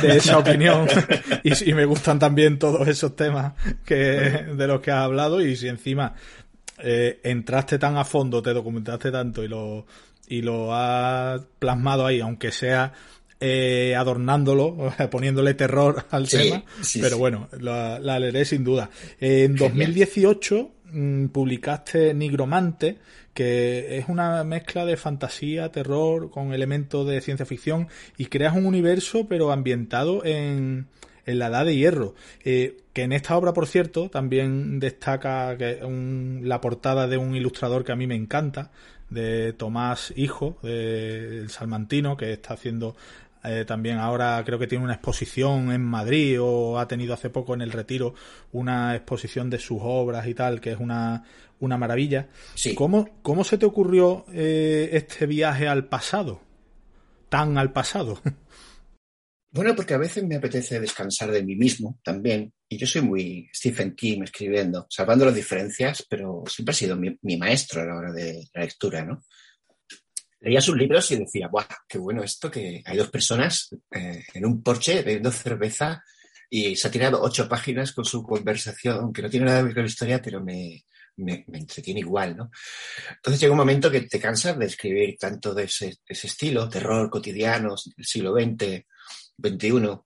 esa 0.03 0.37
opinión. 0.37 0.87
Y, 1.43 1.73
me 1.73 1.85
gustan 1.85 2.19
también 2.19 2.59
todos 2.59 2.87
esos 2.87 3.15
temas 3.15 3.53
que 3.85 3.95
de 3.95 4.67
los 4.67 4.81
que 4.81 4.91
has 4.91 5.03
hablado. 5.03 5.41
Y 5.41 5.55
si 5.55 5.67
encima 5.67 6.13
eh, 6.79 7.19
entraste 7.23 7.79
tan 7.79 7.97
a 7.97 8.03
fondo, 8.03 8.41
te 8.41 8.53
documentaste 8.53 9.11
tanto 9.11 9.43
y 9.43 9.47
lo 9.47 9.85
y 10.27 10.41
lo 10.41 10.75
has 10.75 11.41
plasmado 11.57 12.05
ahí, 12.05 12.19
aunque 12.19 12.51
sea 12.51 12.93
eh, 13.39 13.95
adornándolo, 13.95 14.93
poniéndole 15.11 15.53
terror 15.53 16.05
al 16.09 16.27
tema, 16.27 16.63
pero 16.99 17.17
bueno, 17.17 17.49
la, 17.59 17.99
leeré 18.19 18.45
sin 18.45 18.63
duda. 18.63 18.89
En 19.19 19.55
2018 19.55 20.71
mm, 20.91 21.25
publicaste 21.27 22.13
Nigromante, 22.13 22.97
que 23.33 23.99
es 23.99 24.09
una 24.09 24.43
mezcla 24.43 24.85
de 24.85 24.97
fantasía, 24.97 25.71
terror, 25.71 26.31
con 26.31 26.53
elementos 26.53 27.07
de 27.07 27.21
ciencia 27.21 27.45
ficción, 27.45 27.87
y 28.17 28.25
creas 28.25 28.55
un 28.55 28.65
universo, 28.65 29.27
pero 29.27 29.51
ambientado 29.51 30.25
en, 30.25 30.87
en 31.27 31.37
la 31.37 31.47
Edad 31.47 31.65
de 31.65 31.75
Hierro. 31.75 32.15
Eh, 32.43 32.77
que 32.93 33.03
en 33.03 33.11
esta 33.11 33.37
obra, 33.37 33.53
por 33.53 33.67
cierto, 33.67 34.09
también 34.09 34.79
destaca 34.79 35.55
que 35.55 35.79
la 36.41 36.59
portada 36.59 37.07
de 37.07 37.17
un 37.17 37.35
ilustrador 37.35 37.83
que 37.83 37.91
a 37.91 37.95
mí 37.95 38.07
me 38.07 38.15
encanta, 38.15 38.71
de 39.09 39.53
Tomás 39.53 40.13
Hijo, 40.15 40.57
del 40.63 41.49
Salmantino, 41.49 42.17
que 42.17 42.33
está 42.33 42.55
haciendo 42.55 42.95
eh, 43.43 43.65
también 43.65 43.97
ahora 43.97 44.41
creo 44.45 44.59
que 44.59 44.67
tiene 44.67 44.83
una 44.83 44.93
exposición 44.93 45.71
en 45.71 45.83
Madrid 45.83 46.39
o 46.41 46.79
ha 46.79 46.87
tenido 46.87 47.13
hace 47.13 47.29
poco 47.29 47.53
en 47.53 47.61
el 47.61 47.71
Retiro 47.71 48.13
una 48.51 48.95
exposición 48.95 49.49
de 49.49 49.59
sus 49.59 49.79
obras 49.81 50.27
y 50.27 50.33
tal, 50.33 50.61
que 50.61 50.71
es 50.71 50.79
una, 50.79 51.23
una 51.59 51.77
maravilla. 51.77 52.29
¿Cómo, 52.75 53.21
¿Cómo 53.21 53.43
se 53.43 53.57
te 53.57 53.65
ocurrió 53.65 54.25
eh, 54.33 54.89
este 54.93 55.25
viaje 55.25 55.67
al 55.67 55.85
pasado? 55.85 56.41
Tan 57.29 57.57
al 57.57 57.71
pasado. 57.71 58.21
Bueno, 59.49 59.75
porque 59.75 59.93
a 59.95 59.97
veces 59.97 60.23
me 60.23 60.35
apetece 60.35 60.79
descansar 60.79 61.31
de 61.31 61.41
mí 61.41 61.55
mismo 61.55 61.99
también. 62.03 62.53
Y 62.69 62.77
yo 62.77 62.85
soy 62.85 63.01
muy 63.01 63.49
Stephen 63.55 63.95
King 63.95 64.21
escribiendo, 64.21 64.85
salvando 64.89 65.25
las 65.25 65.33
diferencias, 65.33 66.05
pero 66.07 66.43
siempre 66.47 66.73
ha 66.73 66.75
sido 66.75 66.95
mi, 66.95 67.17
mi 67.21 67.37
maestro 67.37 67.81
a 67.81 67.85
la 67.85 67.95
hora 67.95 68.11
de 68.11 68.49
la 68.53 68.61
lectura, 68.61 69.03
¿no? 69.03 69.23
Leía 70.39 70.61
sus 70.61 70.77
libros 70.77 71.09
y 71.11 71.17
decía, 71.17 71.47
¡buah, 71.47 71.67
qué 71.87 71.97
bueno 71.97 72.23
esto! 72.23 72.49
Que 72.51 72.81
hay 72.85 72.97
dos 72.97 73.09
personas 73.09 73.69
eh, 73.91 74.23
en 74.33 74.45
un 74.45 74.61
porche 74.61 75.01
bebiendo 75.01 75.31
cerveza 75.31 76.03
y 76.49 76.75
se 76.75 76.87
ha 76.87 76.91
tirado 76.91 77.21
ocho 77.21 77.47
páginas 77.49 77.91
con 77.91 78.05
su 78.05 78.23
conversación, 78.23 79.11
que 79.11 79.21
no 79.21 79.29
tiene 79.29 79.47
nada 79.47 79.59
que 79.59 79.65
ver 79.65 79.73
con 79.73 79.83
la 79.83 79.89
historia, 79.89 80.21
pero 80.21 80.41
me, 80.41 80.85
me, 81.17 81.45
entretiene 81.53 81.99
igual, 81.99 82.37
¿no? 82.37 82.51
Entonces 83.09 83.41
llega 83.41 83.51
un 83.51 83.57
momento 83.57 83.91
que 83.91 84.01
te 84.01 84.19
cansas 84.19 84.57
de 84.57 84.65
escribir 84.65 85.17
tanto 85.17 85.53
de 85.53 85.63
ese, 85.63 85.97
estilo, 86.07 86.69
terror 86.69 87.09
cotidiano 87.09 87.75
del 87.95 88.05
siglo 88.05 88.33
XX, 88.33 88.85
XXI, 89.41 89.99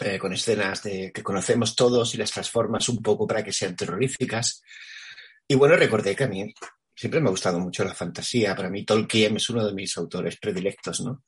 eh, 0.00 0.18
con 0.18 0.32
escenas 0.32 0.82
de, 0.82 1.12
que 1.12 1.22
conocemos 1.22 1.76
todos 1.76 2.14
y 2.14 2.18
las 2.18 2.32
transformas 2.32 2.88
un 2.88 3.00
poco 3.00 3.26
para 3.26 3.44
que 3.44 3.52
sean 3.52 3.76
terroríficas. 3.76 4.62
Y 5.46 5.54
bueno, 5.54 5.76
recordé 5.76 6.16
que 6.16 6.24
a 6.24 6.28
mí 6.28 6.52
siempre 6.94 7.20
me 7.20 7.28
ha 7.28 7.30
gustado 7.30 7.58
mucho 7.58 7.84
la 7.84 7.94
fantasía. 7.94 8.54
Para 8.54 8.70
mí 8.70 8.84
Tolkien 8.84 9.36
es 9.36 9.50
uno 9.50 9.66
de 9.66 9.74
mis 9.74 9.96
autores 9.96 10.36
predilectos, 10.38 11.00
¿no? 11.00 11.24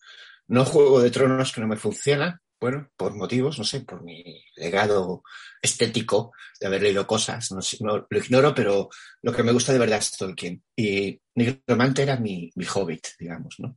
No 0.49 0.65
Juego 0.65 1.01
de 1.01 1.11
Tronos 1.11 1.53
que 1.53 1.61
no 1.61 1.67
me 1.67 1.77
funciona, 1.77 2.41
bueno, 2.61 2.89
por 2.97 3.15
motivos, 3.15 3.59
no 3.59 3.65
sé, 3.65 3.81
por 3.81 4.03
mi 4.03 4.43
legado 4.55 5.23
estético 5.61 6.33
de 6.61 6.67
haber 6.67 6.83
leído 6.83 7.07
cosas, 7.07 7.51
no, 7.81 8.07
lo 8.09 8.19
ignoro, 8.19 8.55
pero 8.55 8.89
lo 9.23 9.33
que 9.33 9.43
me 9.43 9.53
gusta 9.53 9.73
de 9.73 9.79
verdad 9.79 9.99
es 9.99 10.13
Tolkien. 10.13 10.63
Y 10.75 11.21
Nigromante 11.35 12.03
era 12.03 12.17
mi, 12.17 12.51
mi 12.55 12.65
hobbit, 12.65 13.09
digamos, 13.19 13.57
¿no? 13.59 13.77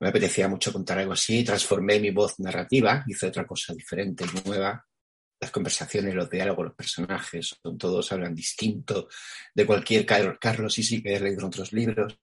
Me 0.00 0.08
apetecía 0.08 0.48
mucho 0.48 0.72
contar 0.72 0.98
algo 0.98 1.12
así, 1.12 1.44
transformé 1.44 2.00
mi 2.00 2.10
voz 2.10 2.40
narrativa, 2.40 3.04
hice 3.06 3.28
otra 3.28 3.46
cosa 3.46 3.72
diferente, 3.72 4.24
nueva, 4.44 4.84
las 5.42 5.50
conversaciones, 5.50 6.14
los 6.14 6.30
diálogos, 6.30 6.66
los 6.66 6.74
personajes, 6.76 7.58
son 7.60 7.76
todos 7.76 8.12
hablan 8.12 8.32
distinto 8.32 9.08
de 9.52 9.66
cualquier 9.66 10.06
Carlos 10.06 10.78
y 10.78 10.84
sí 10.84 11.02
que 11.02 11.16
he 11.16 11.20
leído 11.20 11.48
otros 11.48 11.72
libros. 11.72 12.16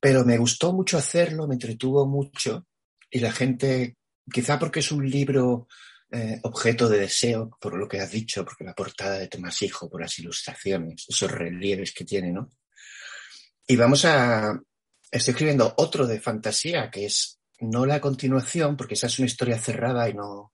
Pero 0.00 0.24
me 0.24 0.36
gustó 0.36 0.72
mucho 0.72 0.98
hacerlo, 0.98 1.46
me 1.46 1.54
entretuvo 1.54 2.04
mucho 2.04 2.66
y 3.08 3.20
la 3.20 3.30
gente, 3.30 3.98
quizá 4.28 4.58
porque 4.58 4.80
es 4.80 4.90
un 4.90 5.08
libro 5.08 5.68
eh, 6.10 6.40
objeto 6.42 6.88
de 6.88 6.98
deseo, 6.98 7.56
por 7.60 7.78
lo 7.78 7.86
que 7.86 8.00
has 8.00 8.10
dicho, 8.10 8.44
porque 8.44 8.64
la 8.64 8.74
portada 8.74 9.20
de 9.20 9.28
Tomás 9.28 9.62
Hijo, 9.62 9.88
por 9.88 10.00
las 10.00 10.18
ilustraciones, 10.18 11.06
esos 11.08 11.30
relieves 11.30 11.92
que 11.92 12.04
tiene, 12.04 12.32
¿no? 12.32 12.50
Y 13.64 13.76
vamos 13.76 14.04
a, 14.06 14.60
estoy 15.08 15.32
escribiendo 15.32 15.72
otro 15.76 16.08
de 16.08 16.18
fantasía, 16.18 16.90
que 16.90 17.06
es 17.06 17.38
no 17.60 17.86
la 17.86 18.00
continuación, 18.00 18.76
porque 18.76 18.94
esa 18.94 19.06
es 19.06 19.20
una 19.20 19.26
historia 19.26 19.56
cerrada 19.56 20.08
y 20.08 20.14
no, 20.14 20.52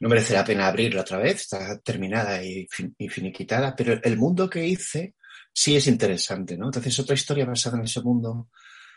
no 0.00 0.08
merece 0.08 0.34
la 0.34 0.44
pena 0.44 0.66
abrirla 0.66 1.02
otra 1.02 1.18
vez, 1.18 1.42
está 1.42 1.78
terminada 1.80 2.42
y, 2.42 2.66
finiquitada, 3.08 3.76
pero 3.76 4.00
el 4.02 4.16
mundo 4.16 4.48
que 4.48 4.66
hice 4.66 5.14
sí 5.52 5.76
es 5.76 5.86
interesante, 5.86 6.56
¿no? 6.56 6.66
Entonces, 6.66 6.98
otra 6.98 7.14
historia 7.14 7.44
basada 7.44 7.76
en 7.78 7.84
ese 7.84 8.00
mundo, 8.00 8.48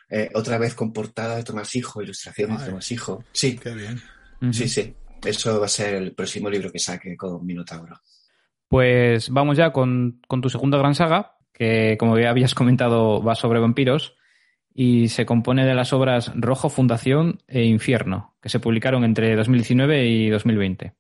eh, 0.10 0.30
otra 0.34 0.58
vez 0.58 0.76
con 0.76 0.94
portada 0.94 1.36
de 1.36 1.44
Tomás 1.44 1.76
Hijo, 1.76 2.02
ilustración 2.02 2.58
de 2.58 2.66
Tomás 2.66 2.90
Hijo. 2.92 3.26
Sí. 3.34 3.58
Qué 3.58 3.74
bien. 3.74 4.02
Sí, 4.52 4.68
sí. 4.68 4.96
Eso 5.24 5.60
va 5.60 5.66
a 5.66 5.70
ser 5.70 5.96
el 5.96 6.14
próximo 6.14 6.50
libro 6.50 6.72
que 6.72 6.80
saque 6.80 7.16
con 7.18 7.46
Minotauro. 7.46 8.00
Pues 8.68 9.30
vamos 9.30 9.58
ya 9.58 9.72
con, 9.72 10.22
con 10.28 10.42
tu 10.42 10.50
segunda 10.50 10.78
gran 10.78 10.96
saga, 10.96 11.38
que 11.54 11.98
como 12.00 12.18
ya 12.18 12.30
habías 12.30 12.56
comentado 12.56 13.22
va 13.22 13.36
sobre 13.36 13.60
vampiros 13.60 14.16
y 14.74 15.10
se 15.10 15.26
compone 15.26 15.66
de 15.66 15.76
las 15.76 15.94
obras 15.94 16.32
Rojo 16.36 16.70
Fundación 16.70 17.40
e 17.48 17.64
Infierno, 17.64 18.34
que 18.42 18.50
se 18.50 18.60
publicaron 18.60 19.04
entre 19.04 19.36
2019 19.36 20.08
y 20.08 20.30
2020. 20.30 20.94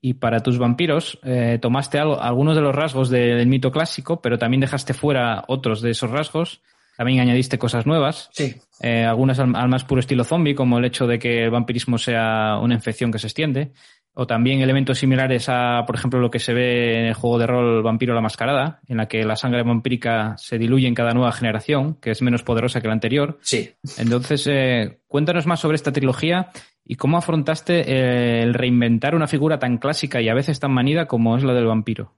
Y 0.00 0.14
para 0.14 0.40
tus 0.40 0.58
vampiros 0.58 1.18
eh, 1.24 1.58
tomaste 1.60 1.98
algunos 1.98 2.54
de 2.54 2.62
los 2.62 2.74
rasgos 2.74 3.10
del 3.10 3.46
mito 3.46 3.70
clásico, 3.70 4.20
pero 4.20 4.38
también 4.38 4.60
dejaste 4.60 4.94
fuera 4.94 5.44
otros 5.48 5.82
de 5.82 5.90
esos 5.90 6.10
rasgos. 6.10 6.62
También 6.96 7.20
añadiste 7.20 7.58
cosas 7.58 7.86
nuevas. 7.86 8.30
Sí. 8.32 8.54
Eh, 8.80 9.04
algunas 9.04 9.38
al, 9.38 9.54
al, 9.54 9.68
más 9.68 9.84
puro 9.84 10.00
estilo 10.00 10.24
zombie, 10.24 10.54
como 10.54 10.78
el 10.78 10.84
hecho 10.86 11.06
de 11.06 11.18
que 11.18 11.44
el 11.44 11.50
vampirismo 11.50 11.98
sea 11.98 12.58
una 12.62 12.74
infección 12.74 13.12
que 13.12 13.18
se 13.18 13.26
extiende 13.26 13.72
o 14.18 14.26
también 14.26 14.62
elementos 14.62 14.98
similares 14.98 15.46
a, 15.50 15.84
por 15.86 15.94
ejemplo, 15.94 16.18
lo 16.18 16.30
que 16.30 16.38
se 16.38 16.54
ve 16.54 17.00
en 17.00 17.04
el 17.04 17.14
juego 17.14 17.38
de 17.38 17.46
rol 17.46 17.82
Vampiro 17.82 18.14
la 18.14 18.22
Mascarada, 18.22 18.80
en 18.88 18.96
la 18.96 19.08
que 19.08 19.22
la 19.24 19.36
sangre 19.36 19.62
vampírica 19.62 20.34
se 20.38 20.56
diluye 20.56 20.88
en 20.88 20.94
cada 20.94 21.12
nueva 21.12 21.32
generación, 21.32 21.96
que 22.00 22.12
es 22.12 22.22
menos 22.22 22.42
poderosa 22.42 22.80
que 22.80 22.88
la 22.88 22.94
anterior. 22.94 23.38
Sí. 23.42 23.74
Entonces, 23.98 24.46
eh, 24.46 25.00
cuéntanos 25.06 25.46
más 25.46 25.60
sobre 25.60 25.74
esta 25.74 25.92
trilogía 25.92 26.50
y 26.82 26.94
cómo 26.94 27.18
afrontaste 27.18 27.80
eh, 27.80 28.42
el 28.42 28.54
reinventar 28.54 29.14
una 29.14 29.26
figura 29.26 29.58
tan 29.58 29.76
clásica 29.76 30.22
y 30.22 30.30
a 30.30 30.34
veces 30.34 30.58
tan 30.60 30.72
manida 30.72 31.06
como 31.06 31.36
es 31.36 31.44
la 31.44 31.52
del 31.52 31.66
vampiro. 31.66 32.14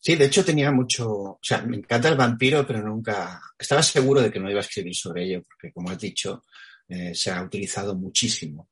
Sí, 0.00 0.16
de 0.16 0.24
hecho 0.24 0.46
tenía 0.46 0.72
mucho, 0.72 1.10
o 1.10 1.38
sea, 1.42 1.60
me 1.60 1.76
encanta 1.76 2.08
el 2.08 2.16
vampiro, 2.16 2.66
pero 2.66 2.82
nunca, 2.82 3.38
estaba 3.58 3.82
seguro 3.82 4.22
de 4.22 4.30
que 4.30 4.40
no 4.40 4.48
iba 4.48 4.60
a 4.60 4.62
escribir 4.62 4.94
sobre 4.94 5.24
ello, 5.24 5.42
porque 5.42 5.72
como 5.74 5.90
has 5.90 5.98
dicho, 5.98 6.42
eh, 6.88 7.14
se 7.14 7.30
ha 7.30 7.42
utilizado 7.42 7.94
muchísimo. 7.94 8.70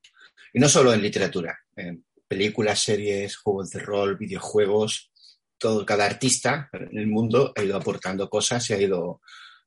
Y 0.55 0.59
no 0.59 0.71
solo 0.71 0.95
en 0.95 1.03
literatura, 1.03 1.59
en 1.77 2.03
películas, 2.33 2.81
series, 2.81 3.37
juegos 3.37 3.69
de 3.69 3.81
rol, 3.81 4.17
videojuegos, 4.17 5.13
todo, 5.59 5.85
cada 5.85 6.07
artista 6.07 6.71
en 6.73 6.97
el 6.97 7.07
mundo 7.07 7.53
ha 7.55 7.63
ido 7.63 7.77
aportando 7.77 8.31
cosas 8.31 8.71
y 8.71 8.73
ha 8.73 8.81
ido, 8.81 9.21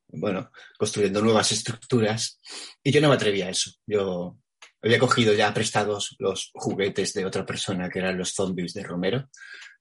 bueno, 0.07 0.49
construyendo 0.79 1.21
nuevas 1.21 1.51
estructuras. 1.51 2.39
Y 2.83 2.91
yo 2.91 3.01
no 3.01 3.09
me 3.09 3.13
atrevía 3.13 3.45
a 3.45 3.49
eso. 3.51 3.69
Yo 3.85 4.39
había 4.81 4.97
cogido 4.97 5.35
ya 5.35 5.53
prestados 5.53 6.15
los 6.17 6.49
juguetes 6.55 7.13
de 7.13 7.27
otra 7.27 7.45
persona, 7.45 7.87
que 7.87 7.99
eran 7.99 8.17
los 8.17 8.33
zombies 8.33 8.73
de 8.73 8.81
Romero, 8.81 9.29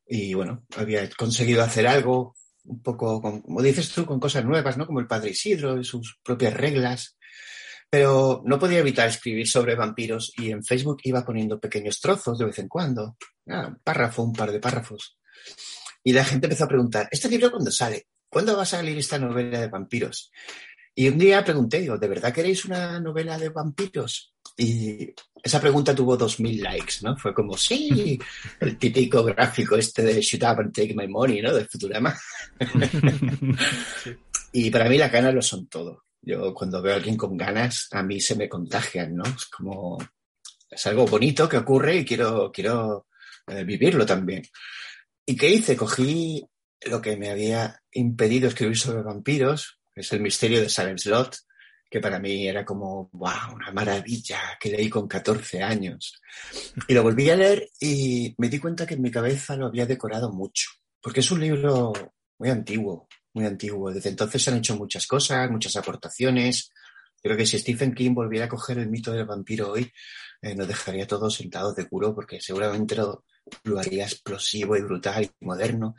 y 0.06 0.34
bueno, 0.34 0.66
había 0.76 1.08
conseguido 1.08 1.62
hacer 1.62 1.86
algo 1.86 2.36
un 2.64 2.82
poco, 2.82 3.22
como 3.22 3.62
dices 3.62 3.90
tú, 3.92 4.04
con 4.04 4.20
cosas 4.20 4.44
nuevas, 4.44 4.76
¿no? 4.76 4.86
Como 4.86 5.00
el 5.00 5.06
Padre 5.06 5.30
Isidro 5.30 5.80
y 5.80 5.84
sus 5.84 6.18
propias 6.22 6.52
reglas. 6.52 7.16
Pero 7.94 8.42
no 8.44 8.58
podía 8.58 8.80
evitar 8.80 9.08
escribir 9.08 9.46
sobre 9.46 9.76
vampiros 9.76 10.32
y 10.36 10.50
en 10.50 10.64
Facebook 10.64 10.98
iba 11.04 11.24
poniendo 11.24 11.60
pequeños 11.60 12.00
trozos 12.00 12.36
de 12.36 12.46
vez 12.46 12.58
en 12.58 12.66
cuando, 12.66 13.16
ah, 13.48 13.68
un 13.68 13.78
párrafo, 13.84 14.24
un 14.24 14.32
par 14.32 14.50
de 14.50 14.58
párrafos. 14.58 15.16
Y 16.02 16.12
la 16.12 16.24
gente 16.24 16.46
empezó 16.46 16.64
a 16.64 16.68
preguntar, 16.68 17.08
¿este 17.12 17.28
libro 17.28 17.52
cuándo 17.52 17.70
sale? 17.70 18.08
¿Cuándo 18.28 18.56
va 18.56 18.64
a 18.64 18.66
salir 18.66 18.98
esta 18.98 19.16
novela 19.16 19.60
de 19.60 19.68
vampiros? 19.68 20.32
Y 20.92 21.06
un 21.06 21.18
día 21.18 21.44
pregunté, 21.44 21.82
digo, 21.82 21.96
¿de 21.96 22.08
verdad 22.08 22.34
queréis 22.34 22.64
una 22.64 22.98
novela 22.98 23.38
de 23.38 23.50
vampiros? 23.50 24.34
Y 24.56 25.14
esa 25.40 25.60
pregunta 25.60 25.94
tuvo 25.94 26.18
2.000 26.18 26.62
likes, 26.62 26.94
¿no? 27.02 27.16
Fue 27.16 27.32
como, 27.32 27.56
sí, 27.56 28.18
el 28.58 28.76
típico 28.76 29.22
gráfico 29.22 29.76
este 29.76 30.02
de 30.02 30.20
Shoot 30.20 30.42
Up 30.42 30.58
and 30.62 30.72
Take 30.74 30.96
My 30.96 31.06
Money, 31.06 31.42
¿no? 31.42 31.54
De 31.54 31.64
Futurama. 31.66 32.12
y 34.52 34.68
para 34.72 34.88
mí 34.88 34.98
las 34.98 35.12
ganas 35.12 35.32
lo 35.32 35.42
son 35.42 35.68
todo. 35.68 36.03
Yo 36.24 36.54
cuando 36.54 36.80
veo 36.80 36.94
a 36.94 36.96
alguien 36.96 37.16
con 37.16 37.36
ganas, 37.36 37.88
a 37.92 38.02
mí 38.02 38.20
se 38.20 38.36
me 38.36 38.48
contagian, 38.48 39.14
¿no? 39.14 39.24
Es 39.24 39.46
como, 39.46 39.98
es 40.70 40.86
algo 40.86 41.06
bonito 41.06 41.48
que 41.48 41.58
ocurre 41.58 41.96
y 41.96 42.04
quiero, 42.04 42.50
quiero 42.52 43.06
eh, 43.46 43.64
vivirlo 43.64 44.06
también. 44.06 44.42
¿Y 45.26 45.36
qué 45.36 45.48
hice? 45.48 45.76
Cogí 45.76 46.44
lo 46.86 47.00
que 47.00 47.16
me 47.16 47.30
había 47.30 47.80
impedido 47.92 48.48
escribir 48.48 48.76
sobre 48.76 49.02
vampiros, 49.02 49.80
es 49.94 50.12
el 50.12 50.20
misterio 50.20 50.60
de 50.60 50.68
Salem 50.68 50.98
Slot, 50.98 51.36
que 51.90 52.00
para 52.00 52.18
mí 52.18 52.48
era 52.48 52.64
como, 52.64 53.08
wow, 53.12 53.54
una 53.54 53.70
maravilla, 53.70 54.58
que 54.60 54.70
leí 54.70 54.90
con 54.90 55.06
14 55.06 55.62
años. 55.62 56.20
Y 56.88 56.94
lo 56.94 57.02
volví 57.02 57.30
a 57.30 57.36
leer 57.36 57.68
y 57.80 58.34
me 58.38 58.48
di 58.48 58.58
cuenta 58.58 58.86
que 58.86 58.94
en 58.94 59.02
mi 59.02 59.10
cabeza 59.10 59.56
lo 59.56 59.66
había 59.66 59.86
decorado 59.86 60.32
mucho, 60.32 60.70
porque 61.00 61.20
es 61.20 61.30
un 61.30 61.40
libro 61.40 61.92
muy 62.38 62.50
antiguo, 62.50 63.06
muy 63.34 63.46
antiguo. 63.46 63.92
Desde 63.92 64.10
entonces 64.10 64.42
se 64.42 64.50
han 64.50 64.58
hecho 64.58 64.76
muchas 64.76 65.06
cosas, 65.06 65.50
muchas 65.50 65.76
aportaciones. 65.76 66.70
Creo 67.22 67.36
que 67.36 67.46
si 67.46 67.58
Stephen 67.58 67.94
King 67.94 68.14
volviera 68.14 68.46
a 68.46 68.48
coger 68.48 68.78
el 68.78 68.88
mito 68.88 69.12
del 69.12 69.26
vampiro 69.26 69.72
hoy, 69.72 69.90
eh, 70.42 70.54
nos 70.54 70.68
dejaría 70.68 71.06
todos 71.06 71.34
sentados 71.34 71.74
de 71.74 71.88
curo, 71.88 72.14
porque 72.14 72.40
seguramente 72.40 72.96
lo, 72.96 73.24
lo 73.64 73.78
haría 73.78 74.04
explosivo 74.04 74.76
y 74.76 74.82
brutal 74.82 75.24
y 75.24 75.44
moderno. 75.44 75.94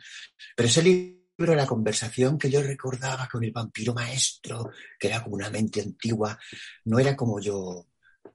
Pero 0.54 0.68
ese 0.68 0.82
libro 0.82 1.26
la 1.38 1.66
conversación 1.66 2.38
que 2.38 2.50
yo 2.50 2.62
recordaba 2.62 3.28
con 3.30 3.44
el 3.44 3.52
vampiro 3.52 3.92
maestro, 3.92 4.70
que 4.98 5.08
era 5.08 5.22
como 5.22 5.36
una 5.36 5.50
mente 5.50 5.82
antigua, 5.82 6.38
no 6.84 6.98
era 6.98 7.14
como 7.14 7.40
yo 7.40 7.86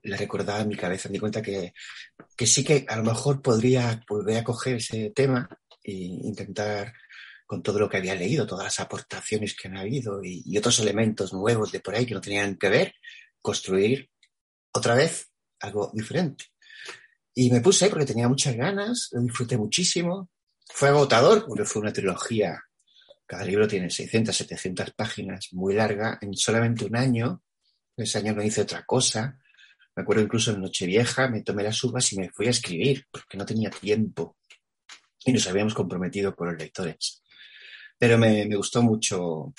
la 0.04 0.16
recordaba 0.16 0.60
en 0.60 0.68
mi 0.68 0.76
cabeza. 0.76 1.08
Me 1.08 1.14
di 1.14 1.18
cuenta 1.18 1.42
que, 1.42 1.74
que 2.36 2.46
sí 2.46 2.62
que 2.62 2.86
a 2.88 2.96
lo 2.96 3.04
mejor 3.04 3.42
podría 3.42 4.00
volver 4.08 4.38
a 4.38 4.44
coger 4.44 4.76
ese 4.76 5.10
tema 5.10 5.48
e 5.82 5.92
intentar, 5.92 6.92
con 7.46 7.62
todo 7.62 7.78
lo 7.78 7.88
que 7.88 7.98
había 7.98 8.14
leído, 8.14 8.46
todas 8.46 8.64
las 8.64 8.80
aportaciones 8.80 9.54
que 9.54 9.68
han 9.68 9.76
habido 9.76 10.20
y, 10.22 10.56
otros 10.56 10.78
elementos 10.80 11.32
nuevos 11.32 11.72
de 11.72 11.80
por 11.80 11.94
ahí 11.94 12.06
que 12.06 12.14
no 12.14 12.20
tenían 12.20 12.56
que 12.56 12.68
ver, 12.68 12.94
construir 13.40 14.10
otra 14.72 14.94
vez 14.94 15.30
algo 15.60 15.90
diferente. 15.94 16.46
Y 17.34 17.50
me 17.50 17.60
puse 17.60 17.88
porque 17.88 18.06
tenía 18.06 18.28
muchas 18.28 18.56
ganas, 18.56 19.08
lo 19.12 19.20
disfruté 19.22 19.56
muchísimo. 19.56 20.30
Fue 20.68 20.88
agotador 20.88 21.46
porque 21.46 21.64
fue 21.64 21.82
una 21.82 21.92
trilogía 21.92 22.62
cada 23.32 23.46
libro 23.46 23.66
tiene 23.66 23.88
600, 23.88 24.36
700 24.36 24.90
páginas, 24.90 25.48
muy 25.52 25.72
larga. 25.72 26.18
En 26.20 26.34
solamente 26.34 26.84
un 26.84 26.94
año, 26.94 27.42
ese 27.96 28.18
año 28.18 28.34
no 28.34 28.42
hice 28.42 28.60
otra 28.60 28.84
cosa. 28.84 29.38
Me 29.96 30.02
acuerdo 30.02 30.22
incluso 30.22 30.50
en 30.50 30.60
Nochevieja, 30.60 31.28
me 31.28 31.40
tomé 31.40 31.62
las 31.62 31.82
uvas 31.82 32.12
y 32.12 32.18
me 32.18 32.28
fui 32.28 32.46
a 32.46 32.50
escribir, 32.50 33.06
porque 33.10 33.38
no 33.38 33.46
tenía 33.46 33.70
tiempo. 33.70 34.36
Y 35.24 35.32
nos 35.32 35.46
habíamos 35.46 35.72
comprometido 35.72 36.36
con 36.36 36.48
los 36.48 36.58
lectores. 36.58 37.21
Pero 37.98 38.18
me, 38.18 38.44
gustó 38.56 38.82
mucho 38.82 39.52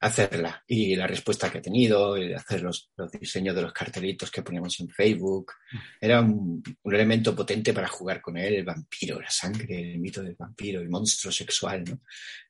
hacerla 0.00 0.62
y 0.66 0.96
la 0.96 1.06
respuesta 1.06 1.50
que 1.50 1.58
ha 1.58 1.62
tenido, 1.62 2.16
hacer 2.36 2.62
los, 2.62 2.90
diseños 3.20 3.54
de 3.54 3.62
los 3.62 3.72
cartelitos 3.72 4.30
que 4.30 4.42
poníamos 4.42 4.80
en 4.80 4.88
Facebook. 4.88 5.52
Era 6.00 6.20
un, 6.20 6.62
elemento 6.84 7.34
potente 7.36 7.72
para 7.72 7.88
jugar 7.88 8.20
con 8.20 8.36
él, 8.36 8.54
el 8.54 8.64
vampiro, 8.64 9.20
la 9.20 9.30
sangre, 9.30 9.92
el 9.92 10.00
mito 10.00 10.22
del 10.22 10.34
vampiro, 10.36 10.80
el 10.80 10.88
monstruo 10.88 11.32
sexual. 11.32 11.84
¿no? 11.84 12.00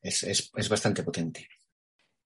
Es, 0.00 0.22
es, 0.22 0.68
bastante 0.68 1.02
potente. 1.02 1.48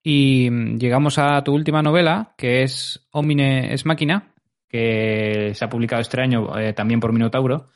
Y 0.01 0.49
llegamos 0.77 1.17
a 1.17 1.43
tu 1.43 1.53
última 1.53 1.81
novela, 1.81 2.33
que 2.37 2.63
es 2.63 3.07
Omine 3.11 3.73
es 3.73 3.85
máquina, 3.85 4.33
que 4.69 5.51
se 5.53 5.65
ha 5.65 5.69
publicado 5.69 6.01
este 6.01 6.21
año 6.21 6.57
eh, 6.57 6.73
también 6.73 6.99
por 6.99 7.11
Minotauro. 7.11 7.69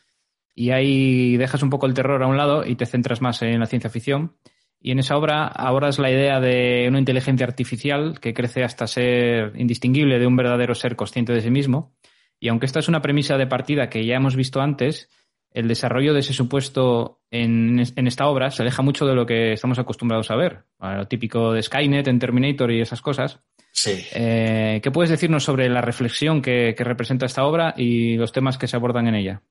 Y 0.54 0.72
ahí 0.72 1.38
dejas 1.38 1.64
un 1.64 1.70
poco 1.70 1.86
el 1.86 1.94
terror 1.94 2.22
a 2.24 2.28
un 2.28 2.38
lado 2.38 2.66
y 2.66 2.76
te 2.76 2.86
centras 2.86 3.22
más 3.22 3.42
en 3.42 3.60
la 3.60 3.66
ciencia 3.66 3.90
ficción. 3.90 4.36
Y 4.82 4.92
en 4.92 5.00
esa 5.00 5.16
obra 5.16 5.48
abordas 5.48 6.00
la 6.00 6.10
idea 6.10 6.40
de 6.40 6.86
una 6.90 7.00
inteligencia 7.00 7.46
artificial 7.46 8.20
que 8.20 8.34
crece 8.34 8.64
hasta 8.64 8.88
ser 8.88 9.54
indistinguible 9.56 10.18
de 10.18 10.26
un 10.26 10.36
verdadero 10.36 10.74
ser 10.74 10.96
consciente 10.96 11.34
de 11.34 11.42
sí 11.42 11.52
mismo. 11.52 11.94
Y 12.40 12.50
aunque 12.50 12.66
esta 12.66 12.80
es 12.80 12.88
una 12.88 13.02
premisa 13.02 13.38
de 13.38 13.46
partida 13.46 13.90
que 13.90 14.06
ya 14.06 14.16
hemos 14.16 14.36
visto 14.36 14.60
antes, 14.60 15.10
el 15.52 15.68
desarrollo 15.68 16.14
de 16.14 16.22
ese 16.22 16.34
supuesto 16.34 17.22
en, 17.30 17.80
esta 17.80 18.28
obra 18.28 18.50
se 18.50 18.64
aleja 18.64 18.82
mucho 18.82 19.06
de 19.06 19.14
lo 19.14 19.28
que 19.28 19.54
estamos 19.54 19.78
acostumbrados 19.78 20.32
a 20.32 20.36
ver. 20.36 20.64
lo 20.80 21.08
típico 21.08 21.54
de 21.54 21.62
Skynet 21.62 22.08
en 22.08 22.18
Terminator 22.18 22.72
y 22.72 22.82
esas 22.82 23.02
cosas. 23.02 23.40
Sí. 23.72 24.04
Eh, 24.16 24.80
¿Qué 24.82 24.90
puedes 24.90 25.12
decirnos 25.12 25.44
sobre 25.44 25.70
la 25.70 25.82
reflexión 25.82 26.42
que 26.42 26.74
representa 26.80 27.28
esta 27.28 27.46
obra 27.46 27.76
y 27.78 28.16
los 28.16 28.32
temas 28.32 28.58
que 28.58 28.68
se 28.68 28.78
abordan 28.78 29.08
en 29.08 29.16
ella? 29.16 29.42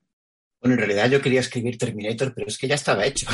Bueno, 0.60 0.74
en 0.74 0.78
realidad 0.78 1.10
yo 1.10 1.22
quería 1.22 1.40
escribir 1.40 1.78
Terminator, 1.78 2.34
pero 2.34 2.48
es 2.48 2.58
que 2.58 2.68
ya 2.68 2.74
estaba 2.74 3.06
hecho. 3.06 3.26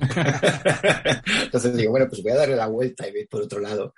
Entonces 1.42 1.76
digo, 1.76 1.92
bueno, 1.92 2.08
pues 2.08 2.22
voy 2.22 2.32
a 2.32 2.36
darle 2.36 2.56
la 2.56 2.66
vuelta 2.66 3.08
y 3.08 3.12
ver 3.12 3.26
por 3.28 3.42
otro 3.42 3.58
lado. 3.58 3.94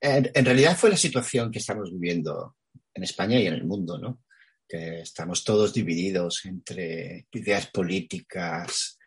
En, 0.00 0.30
en, 0.34 0.44
realidad 0.44 0.76
fue 0.76 0.90
la 0.90 0.96
situación 0.96 1.50
que 1.50 1.60
estamos 1.60 1.90
viviendo 1.90 2.56
en 2.92 3.04
España 3.04 3.38
y 3.38 3.46
en 3.46 3.54
el 3.54 3.64
mundo, 3.64 3.98
¿no? 3.98 4.22
Que 4.68 5.00
estamos 5.00 5.44
todos 5.44 5.72
divididos 5.72 6.44
entre 6.44 7.26
ideas 7.32 7.68
políticas 7.68 8.98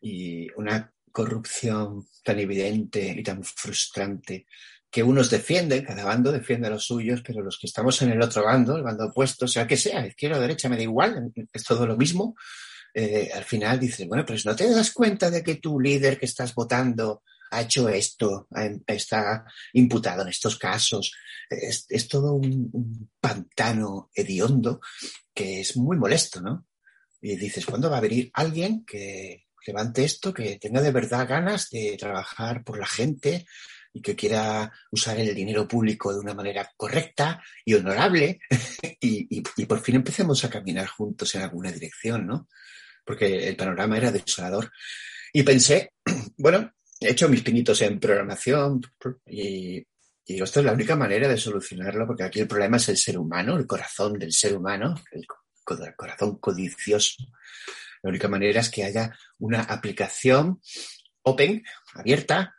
y 0.00 0.50
una 0.56 0.92
corrupción 1.12 2.06
tan 2.24 2.38
evidente 2.38 3.14
y 3.18 3.22
tan 3.22 3.44
frustrante 3.44 4.46
que 4.92 5.02
unos 5.02 5.30
defienden, 5.30 5.84
cada 5.84 6.04
bando 6.04 6.30
defiende 6.30 6.66
a 6.66 6.70
los 6.70 6.84
suyos, 6.84 7.22
pero 7.26 7.40
los 7.40 7.58
que 7.58 7.66
estamos 7.66 8.02
en 8.02 8.12
el 8.12 8.20
otro 8.20 8.44
bando, 8.44 8.76
el 8.76 8.82
bando 8.82 9.06
opuesto, 9.06 9.48
sea 9.48 9.66
que 9.66 9.78
sea, 9.78 10.06
izquierda 10.06 10.36
o 10.36 10.40
derecha, 10.40 10.68
me 10.68 10.76
da 10.76 10.82
igual, 10.82 11.32
es 11.50 11.64
todo 11.64 11.86
lo 11.86 11.96
mismo, 11.96 12.36
eh, 12.92 13.30
al 13.34 13.44
final 13.44 13.80
dices, 13.80 14.06
bueno, 14.06 14.26
pues 14.26 14.44
no 14.44 14.54
te 14.54 14.68
das 14.70 14.92
cuenta 14.92 15.30
de 15.30 15.42
que 15.42 15.54
tu 15.54 15.80
líder 15.80 16.18
que 16.18 16.26
estás 16.26 16.54
votando 16.54 17.22
ha 17.50 17.62
hecho 17.62 17.88
esto, 17.88 18.48
está 18.86 19.46
imputado 19.72 20.22
en 20.22 20.28
estos 20.28 20.58
casos. 20.58 21.12
Es, 21.48 21.86
todo 22.08 22.34
un, 22.34 22.68
un, 22.72 23.10
pantano 23.18 24.10
hediondo 24.14 24.80
que 25.34 25.60
es 25.60 25.76
muy 25.76 25.96
molesto, 25.96 26.40
¿no? 26.40 26.66
Y 27.20 27.36
dices, 27.36 27.64
¿cuándo 27.64 27.90
va 27.90 27.98
a 27.98 28.02
venir 28.02 28.30
alguien 28.34 28.84
que 28.84 29.46
levante 29.66 30.04
esto, 30.04 30.32
que 30.34 30.58
tenga 30.58 30.80
de 30.80 30.92
verdad 30.92 31.28
ganas 31.28 31.70
de 31.70 31.96
trabajar 31.98 32.64
por 32.64 32.78
la 32.78 32.86
gente, 32.86 33.46
y 33.92 34.00
que 34.00 34.16
quiera 34.16 34.72
usar 34.90 35.18
el 35.18 35.34
dinero 35.34 35.68
público 35.68 36.12
de 36.12 36.20
una 36.20 36.34
manera 36.34 36.70
correcta 36.76 37.42
y 37.64 37.74
honorable 37.74 38.40
y, 39.00 39.40
por 39.66 39.80
fin 39.80 39.96
empecemos 39.96 40.44
a 40.44 40.50
caminar 40.50 40.86
juntos 40.86 41.34
en 41.34 41.42
alguna 41.42 41.70
dirección, 41.70 42.26
¿no? 42.26 42.48
Porque 43.04 43.48
el 43.48 43.56
panorama 43.56 43.96
era 43.96 44.12
desolador. 44.12 44.70
Y 45.32 45.42
pensé, 45.42 45.92
bueno, 46.38 46.72
he 47.00 47.10
hecho 47.10 47.28
mis 47.28 47.42
pinitos 47.42 47.82
en 47.82 47.98
programación 47.98 48.80
y, 49.26 49.84
y 50.24 50.42
esto 50.42 50.60
es 50.60 50.66
la 50.66 50.72
única 50.72 50.96
manera 50.96 51.28
de 51.28 51.36
solucionarlo, 51.36 52.06
porque 52.06 52.24
aquí 52.24 52.40
el 52.40 52.48
problema 52.48 52.76
es 52.76 52.88
el 52.88 52.96
ser 52.96 53.18
humano, 53.18 53.56
el 53.56 53.66
corazón 53.66 54.18
del 54.18 54.32
ser 54.32 54.56
humano, 54.56 54.94
el 55.12 55.26
corazón 55.96 56.38
codicioso. 56.38 57.24
La 58.02 58.10
única 58.10 58.28
manera 58.28 58.60
es 58.60 58.70
que 58.70 58.84
haya 58.84 59.16
una 59.38 59.62
aplicación 59.62 60.60
open, 61.22 61.62
abierta, 61.94 62.54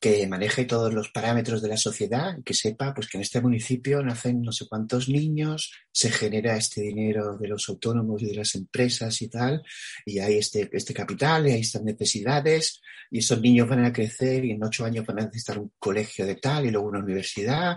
que 0.00 0.26
maneje 0.26 0.64
todos 0.64 0.94
los 0.94 1.10
parámetros 1.10 1.60
de 1.60 1.68
la 1.68 1.76
sociedad 1.76 2.38
que 2.42 2.54
sepa 2.54 2.94
pues, 2.94 3.06
que 3.06 3.18
en 3.18 3.22
este 3.22 3.42
municipio 3.42 4.02
nacen 4.02 4.40
no 4.40 4.50
sé 4.50 4.66
cuántos 4.66 5.10
niños, 5.10 5.72
se 5.92 6.10
genera 6.10 6.56
este 6.56 6.80
dinero 6.80 7.36
de 7.36 7.48
los 7.48 7.68
autónomos 7.68 8.22
y 8.22 8.26
de 8.26 8.36
las 8.36 8.54
empresas 8.54 9.20
y 9.20 9.28
tal, 9.28 9.62
y 10.06 10.18
hay 10.18 10.38
este, 10.38 10.70
este 10.72 10.94
capital 10.94 11.46
y 11.46 11.52
hay 11.52 11.60
estas 11.60 11.82
necesidades, 11.82 12.80
y 13.10 13.18
esos 13.18 13.40
niños 13.40 13.68
van 13.68 13.84
a 13.84 13.92
crecer 13.92 14.44
y 14.44 14.52
en 14.52 14.64
ocho 14.64 14.84
años 14.84 15.04
van 15.04 15.18
a 15.18 15.24
necesitar 15.24 15.58
un 15.58 15.72
colegio 15.78 16.24
de 16.24 16.36
tal 16.36 16.64
y 16.64 16.70
luego 16.70 16.88
una 16.88 17.00
universidad. 17.00 17.76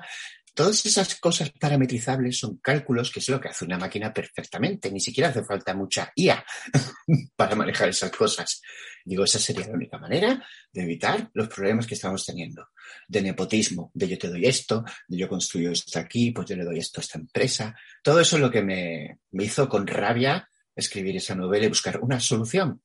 Todas 0.54 0.86
esas 0.86 1.16
cosas 1.16 1.52
parametrizables 1.52 2.38
son 2.38 2.58
cálculos 2.58 3.12
que 3.12 3.20
es 3.20 3.30
lo 3.30 3.42
que 3.42 3.50
hace 3.50 3.66
una 3.66 3.78
máquina 3.78 4.14
perfectamente. 4.14 4.92
Ni 4.92 5.00
siquiera 5.00 5.30
hace 5.30 5.44
falta 5.44 5.74
mucha 5.74 6.12
IA 6.16 6.46
para 7.36 7.56
manejar 7.56 7.90
esas 7.90 8.12
cosas. 8.12 8.62
Digo, 9.04 9.24
esa 9.24 9.40
sería 9.40 9.68
la 9.68 9.74
única 9.74 9.98
manera 9.98 10.46
de 10.72 10.84
evitar 10.84 11.30
los 11.34 11.48
problemas 11.48 11.88
que 11.88 11.96
estamos 11.96 12.26
teniendo. 12.26 12.70
De 13.08 13.22
nepotismo, 13.22 13.92
de 13.94 14.08
yo 14.08 14.18
te 14.18 14.30
doy 14.30 14.46
esto, 14.46 14.84
de 15.08 15.18
yo 15.18 15.28
construyo 15.28 15.72
esto 15.72 16.00
aquí, 16.00 16.32
pues 16.32 16.48
yo 16.48 16.56
le 16.56 16.64
doy 16.64 16.80
esto 16.80 17.02
a 17.02 17.04
esta 17.04 17.18
empresa. 17.18 17.76
Todo 18.04 18.20
eso 18.20 18.36
es 18.36 18.42
lo 18.42 18.52
que 18.52 18.62
me, 18.62 19.20
me 19.32 19.46
hizo 19.46 19.68
con 19.68 19.88
rabia 19.88 20.48
escribir 20.76 21.18
esa 21.18 21.36
novela 21.36 21.66
y 21.66 21.70
buscar 21.70 22.00
una 22.00 22.20
solución 22.20 22.82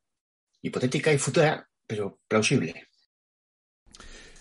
hipotética 0.62 1.12
y 1.12 1.18
futura, 1.18 1.68
pero 1.86 2.20
plausible. 2.26 2.87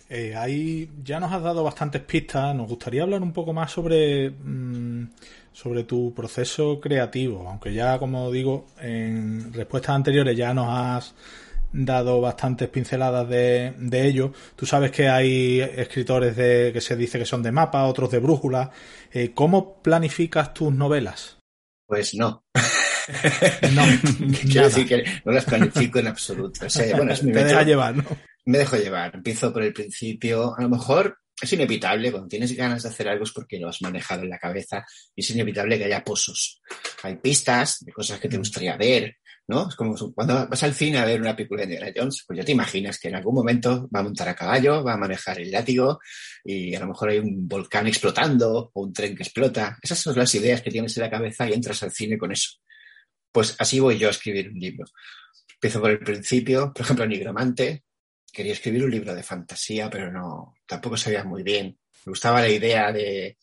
Eh, 0.10 0.36
ahí 0.36 0.90
ya 1.03 1.19
nos 1.19 1.32
has 1.34 1.44
dado 1.44 1.64
bastantes 1.64 2.02
pistas. 2.02 2.56
Nos 2.56 2.68
gustaría 2.68 3.03
hablar 3.03 3.22
un 3.22 3.34
poco 3.34 3.53
más 3.53 3.72
sobre, 3.72 4.30
mm, 4.30 5.10
sobre 5.52 5.84
tu 5.84 6.14
proceso 6.14 6.80
creativo. 6.80 7.48
Aunque 7.48 7.74
ya, 7.74 8.00
como 8.00 8.32
digo, 8.32 8.68
en 8.80 9.53
respuestas 9.53 9.95
anteriores 9.95 10.38
ya 10.38 10.53
nos 10.53 10.68
has 10.69 11.14
dado 11.74 12.22
bastantes 12.22 12.69
pinceladas 12.69 13.27
de, 13.27 13.74
de 13.77 14.08
ello. 14.08 14.32
Tú 14.56 14.66
sabes 14.66 14.92
que 14.92 15.10
hay 15.10 15.60
escritores 15.60 16.36
de, 16.36 16.72
que 16.74 16.82
se 16.82 16.95
dice 16.95 17.19
que 17.19 17.26
son 17.26 17.44
de 17.44 17.52
mapa, 17.52 17.86
otros 17.86 18.10
de 18.11 18.19
brújula. 18.19 18.72
Eh, 19.11 19.32
¿Cómo 19.34 19.82
planificas 19.82 20.53
tus 20.53 20.74
novelas? 20.74 21.38
Pues 21.86 22.14
no. 22.16 22.44
no, 23.74 23.84
quiero 24.42 24.68
decir 24.68 24.88
que 24.88 25.03
no 25.26 25.32
las 25.32 25.45
planifico 25.45 26.00
en 26.00 26.08
absoluto. 26.08 26.66
bueno, 26.95 27.11
es 27.11 27.24
mi 27.24 27.34
Te 27.34 27.44
deja 27.44 27.64
llevar, 27.64 27.95
¿no? 27.95 28.03
Me 28.48 28.58
dejo 28.58 28.77
llevar. 28.77 29.14
Empiezo 29.14 29.51
por 29.51 29.61
el 29.61 29.74
principio. 29.74 30.56
A 30.58 30.61
lo 30.61 30.69
mejor 30.69 31.17
es 31.40 31.51
inevitable, 31.51 32.11
cuando 32.11 32.30
tienes 32.30 32.56
ganas 32.56 32.82
de 32.82 32.90
hacer 32.90 33.09
algo 33.09 33.26
es 33.26 33.34
porque 33.34 33.59
lo 33.59 33.67
has 33.67 33.82
manejado 33.82 34.24
en 34.24 34.30
la 34.30 34.40
cabeza 34.40 34.85
y 35.14 35.22
es 35.22 35.30
inevitable 35.32 35.77
que 35.77 35.84
haya 35.84 36.01
pozos. 36.01 36.61
Hay 37.03 37.17
pistas 37.17 37.80
de 37.82 37.92
cosas 37.92 38.22
que 38.22 38.30
te 38.30 38.38
gustaría 38.38 38.77
ver, 38.77 39.17
¿no? 39.48 39.67
Es 39.67 39.76
como 39.76 39.95
cuando 40.14 40.48
vas 40.48 40.64
al 40.64 40.74
cine 40.74 40.98
a 40.98 41.06
ver 41.06 41.19
una 41.19 41.35
película 41.35 41.66
de 41.66 41.74
Indiana 41.74 41.93
Jones, 41.93 42.24
pues 42.26 42.38
ya 42.38 42.45
te 42.45 42.53
imaginas 42.53 42.98
que 43.00 43.09
en 43.09 43.16
algún 43.16 43.35
momento 43.35 43.90
va 43.93 44.00
a 44.00 44.03
montar 44.03 44.30
a 44.30 44.35
caballo, 44.35 44.82
va 44.82 44.93
a 44.93 44.98
manejar 44.98 45.42
el 45.42 45.51
látigo 45.51 46.00
y 46.45 46.74
a 46.74 46.80
lo 46.80 46.88
mejor 46.88 47.09
hay 47.09 47.19
un 47.19 47.50
volcán 47.50 47.85
explotando 47.85 48.72
o 48.74 48.82
un 48.82 48.93
tren 48.93 49.14
que 49.14 49.24
explota. 49.24 49.77
Esas 49.82 50.00
son 50.00 50.17
las 50.17 50.34
ideas 50.35 50.61
que 50.61 50.72
tienes 50.72 50.95
en 50.95 51.03
la 51.03 51.09
cabeza 51.09 51.50
y 51.50 51.53
entras 51.53 51.84
al 51.84 51.92
cine 51.92 52.17
con 52.17 52.32
eso. 52.32 52.51
Pues 53.30 53.58
así 53.59 53.82
voy 53.82 53.98
yo 53.98 54.08
a 54.08 54.11
escribir 54.11 54.50
un 54.50 54.58
libro. 54.58 54.85
Empiezo 55.53 55.82
por 55.82 55.92
el 55.92 56.00
principio, 56.00 56.72
por 56.74 56.84
ejemplo, 56.84 57.06
Nigromante. 57.06 57.84
Quería 58.38 58.53
escribir 58.53 58.83
un 58.83 58.91
libro 58.91 59.16
de 59.16 59.24
fantasía, 59.24 59.90
pero 59.90 60.11
no, 60.11 60.53
tampoco 60.67 60.95
sabía 60.95 61.24
muy 61.24 61.41
bien. 61.41 61.75
Me 62.06 62.11
gustaba 62.11 62.40
la 62.40 62.48
idea 62.48 62.91
de, 62.91 63.35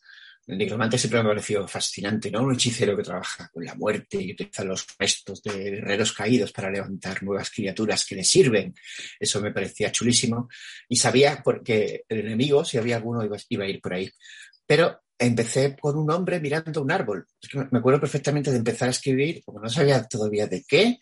el 0.46 0.56
nigromante 0.56 0.96
siempre 0.98 1.20
me 1.20 1.24
ha 1.26 1.32
parecido 1.32 1.66
fascinante, 1.66 2.30
¿no? 2.30 2.44
Un 2.44 2.54
hechicero 2.54 2.96
que 2.96 3.02
trabaja 3.02 3.50
con 3.52 3.64
la 3.64 3.74
muerte 3.74 4.22
y 4.22 4.30
utiliza 4.30 4.62
los 4.62 4.86
restos 4.96 5.42
de 5.42 5.52
guerreros 5.52 6.12
caídos 6.12 6.52
para 6.52 6.70
levantar 6.70 7.24
nuevas 7.24 7.50
criaturas 7.50 8.06
que 8.06 8.14
le 8.14 8.22
sirven. 8.22 8.72
Eso 9.18 9.40
me 9.40 9.50
parecía 9.50 9.90
chulísimo. 9.90 10.48
Y 10.88 10.94
sabía 10.94 11.42
porque 11.42 12.04
el 12.08 12.20
enemigo, 12.20 12.64
si 12.64 12.78
había 12.78 12.94
alguno, 12.94 13.24
iba, 13.24 13.36
iba 13.48 13.64
a 13.64 13.68
ir 13.68 13.80
por 13.80 13.94
ahí. 13.94 14.08
Pero 14.64 15.00
empecé 15.18 15.74
con 15.76 15.98
un 15.98 16.08
hombre 16.12 16.38
mirando 16.38 16.82
un 16.82 16.92
árbol. 16.92 17.26
me 17.72 17.80
acuerdo 17.80 17.98
perfectamente 17.98 18.52
de 18.52 18.58
empezar 18.58 18.86
a 18.86 18.92
escribir, 18.92 19.42
como 19.44 19.58
no 19.58 19.68
sabía 19.68 20.06
todavía 20.06 20.46
de 20.46 20.62
qué, 20.62 21.00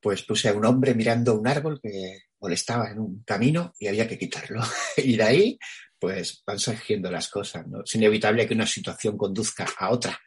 pues 0.00 0.22
puse 0.22 0.48
a 0.50 0.52
un 0.52 0.64
hombre 0.64 0.94
mirando 0.94 1.38
un 1.38 1.46
árbol 1.46 1.78
que 1.82 2.24
molestaba 2.44 2.90
en 2.90 2.98
un 2.98 3.22
camino 3.24 3.72
y 3.78 3.86
había 3.86 4.06
que 4.06 4.18
quitarlo. 4.18 4.60
y 4.98 5.16
de 5.16 5.22
ahí 5.22 5.58
pues 5.98 6.42
van 6.46 6.58
surgiendo 6.58 7.10
las 7.10 7.28
cosas. 7.28 7.66
¿no? 7.66 7.82
Es 7.82 7.94
inevitable 7.94 8.46
que 8.46 8.52
una 8.52 8.66
situación 8.66 9.16
conduzca 9.16 9.66
a 9.78 9.90
otra. 9.90 10.20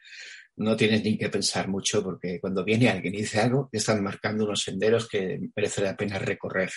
No 0.56 0.74
tienes 0.74 1.04
ni 1.04 1.16
que 1.16 1.28
pensar 1.28 1.68
mucho 1.68 2.02
porque 2.02 2.40
cuando 2.40 2.64
viene 2.64 2.88
alguien 2.88 3.14
y 3.14 3.18
dice 3.18 3.38
algo, 3.38 3.68
están 3.70 4.02
marcando 4.02 4.44
unos 4.44 4.62
senderos 4.62 5.08
que 5.08 5.38
merece 5.54 5.82
la 5.82 5.96
pena 5.96 6.18
recorrer. 6.18 6.72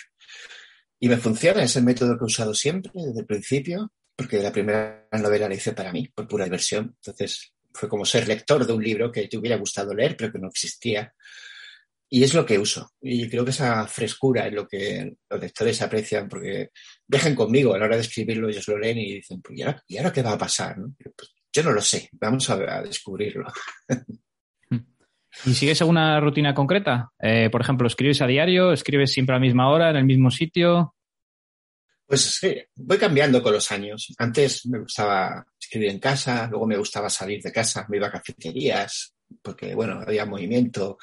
Y 1.00 1.08
me 1.08 1.16
funciona, 1.16 1.64
es 1.64 1.74
el 1.74 1.82
método 1.82 2.16
que 2.16 2.22
he 2.22 2.26
usado 2.26 2.54
siempre 2.54 2.92
desde 2.94 3.18
el 3.18 3.26
principio, 3.26 3.92
porque 4.14 4.40
la 4.40 4.52
primera 4.52 5.08
novela 5.20 5.48
la 5.48 5.54
hice 5.56 5.72
para 5.72 5.90
mí, 5.90 6.06
por 6.14 6.28
pura 6.28 6.44
diversión. 6.44 6.94
Entonces 7.00 7.52
fue 7.74 7.88
como 7.88 8.04
ser 8.04 8.28
lector 8.28 8.64
de 8.64 8.72
un 8.72 8.84
libro 8.84 9.10
que 9.10 9.26
te 9.26 9.36
hubiera 9.36 9.56
gustado 9.56 9.92
leer, 9.92 10.16
pero 10.16 10.30
que 10.30 10.38
no 10.38 10.46
existía. 10.46 11.12
Y 12.14 12.22
es 12.22 12.34
lo 12.34 12.44
que 12.44 12.58
uso. 12.58 12.90
Y 13.00 13.26
creo 13.26 13.42
que 13.42 13.52
esa 13.52 13.86
frescura 13.86 14.46
es 14.46 14.52
lo 14.52 14.68
que 14.68 15.14
los 15.30 15.40
lectores 15.40 15.80
aprecian, 15.80 16.28
porque 16.28 16.68
dejan 17.06 17.34
conmigo 17.34 17.72
a 17.72 17.78
la 17.78 17.86
hora 17.86 17.96
de 17.96 18.02
escribirlo, 18.02 18.50
ellos 18.50 18.68
lo 18.68 18.76
leen 18.76 18.98
y 18.98 19.14
dicen, 19.14 19.40
pues, 19.40 19.58
¿y 19.58 19.62
ahora, 19.62 19.82
¿y 19.88 19.96
ahora 19.96 20.12
qué 20.12 20.20
va 20.20 20.32
a 20.32 20.38
pasar? 20.38 20.76
Pues, 21.16 21.32
yo 21.50 21.62
no 21.62 21.72
lo 21.72 21.80
sé, 21.80 22.10
vamos 22.12 22.50
a, 22.50 22.82
descubrirlo. 22.82 23.46
¿Y 25.46 25.54
sigues 25.54 25.80
alguna 25.80 26.20
rutina 26.20 26.54
concreta? 26.54 27.12
Eh, 27.18 27.48
por 27.50 27.62
ejemplo, 27.62 27.86
¿escribes 27.86 28.20
a 28.20 28.26
diario? 28.26 28.74
¿Escribes 28.74 29.10
siempre 29.10 29.34
a 29.34 29.38
la 29.38 29.46
misma 29.46 29.70
hora, 29.70 29.88
en 29.88 29.96
el 29.96 30.04
mismo 30.04 30.30
sitio? 30.30 30.94
Pues 32.04 32.20
sí, 32.20 32.62
voy 32.74 32.98
cambiando 32.98 33.42
con 33.42 33.54
los 33.54 33.72
años. 33.72 34.12
Antes 34.18 34.66
me 34.66 34.80
gustaba 34.80 35.46
escribir 35.58 35.88
en 35.88 35.98
casa, 35.98 36.46
luego 36.50 36.66
me 36.66 36.76
gustaba 36.76 37.08
salir 37.08 37.40
de 37.40 37.50
casa, 37.50 37.86
me 37.88 37.96
iba 37.96 38.08
a 38.08 38.12
cafeterías, 38.12 39.14
porque 39.40 39.74
bueno, 39.74 40.02
había 40.06 40.26
movimiento, 40.26 40.98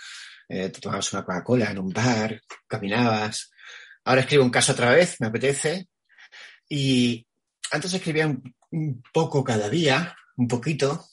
eh, 0.50 0.70
te 0.70 0.82
tomabas 0.82 1.14
una 1.14 1.24
Coca-Cola 1.24 1.70
en 1.70 1.80
un 1.80 1.94
bar, 1.94 2.42
caminabas. 2.68 3.52
Ahora 4.04 4.22
escribo 4.22 4.44
un 4.44 4.50
caso 4.50 4.72
otra 4.72 4.92
vez, 4.92 5.18
me 5.20 5.28
apetece. 5.28 5.88
Y 6.68 7.26
antes 7.72 7.94
escribía 7.94 8.28
un, 8.72 9.04
poco 9.14 9.44
cada 9.44 9.70
día, 9.70 10.16
un 10.38 10.48
poquito, 10.48 11.06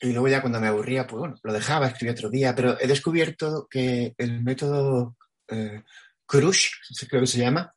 y 0.00 0.12
luego 0.12 0.28
ya 0.28 0.40
cuando 0.40 0.60
me 0.60 0.66
aburría, 0.66 1.06
pues 1.06 1.20
bueno, 1.20 1.36
lo 1.42 1.52
dejaba, 1.52 1.86
escribía 1.86 2.12
otro 2.12 2.30
día, 2.30 2.54
pero 2.54 2.78
he 2.80 2.86
descubierto 2.86 3.66
que 3.70 4.14
el 4.18 4.42
método 4.42 5.16
eh, 5.48 5.82
Crush, 6.26 6.70
creo 7.08 7.22
que 7.22 7.26
se 7.26 7.38
llama, 7.38 7.72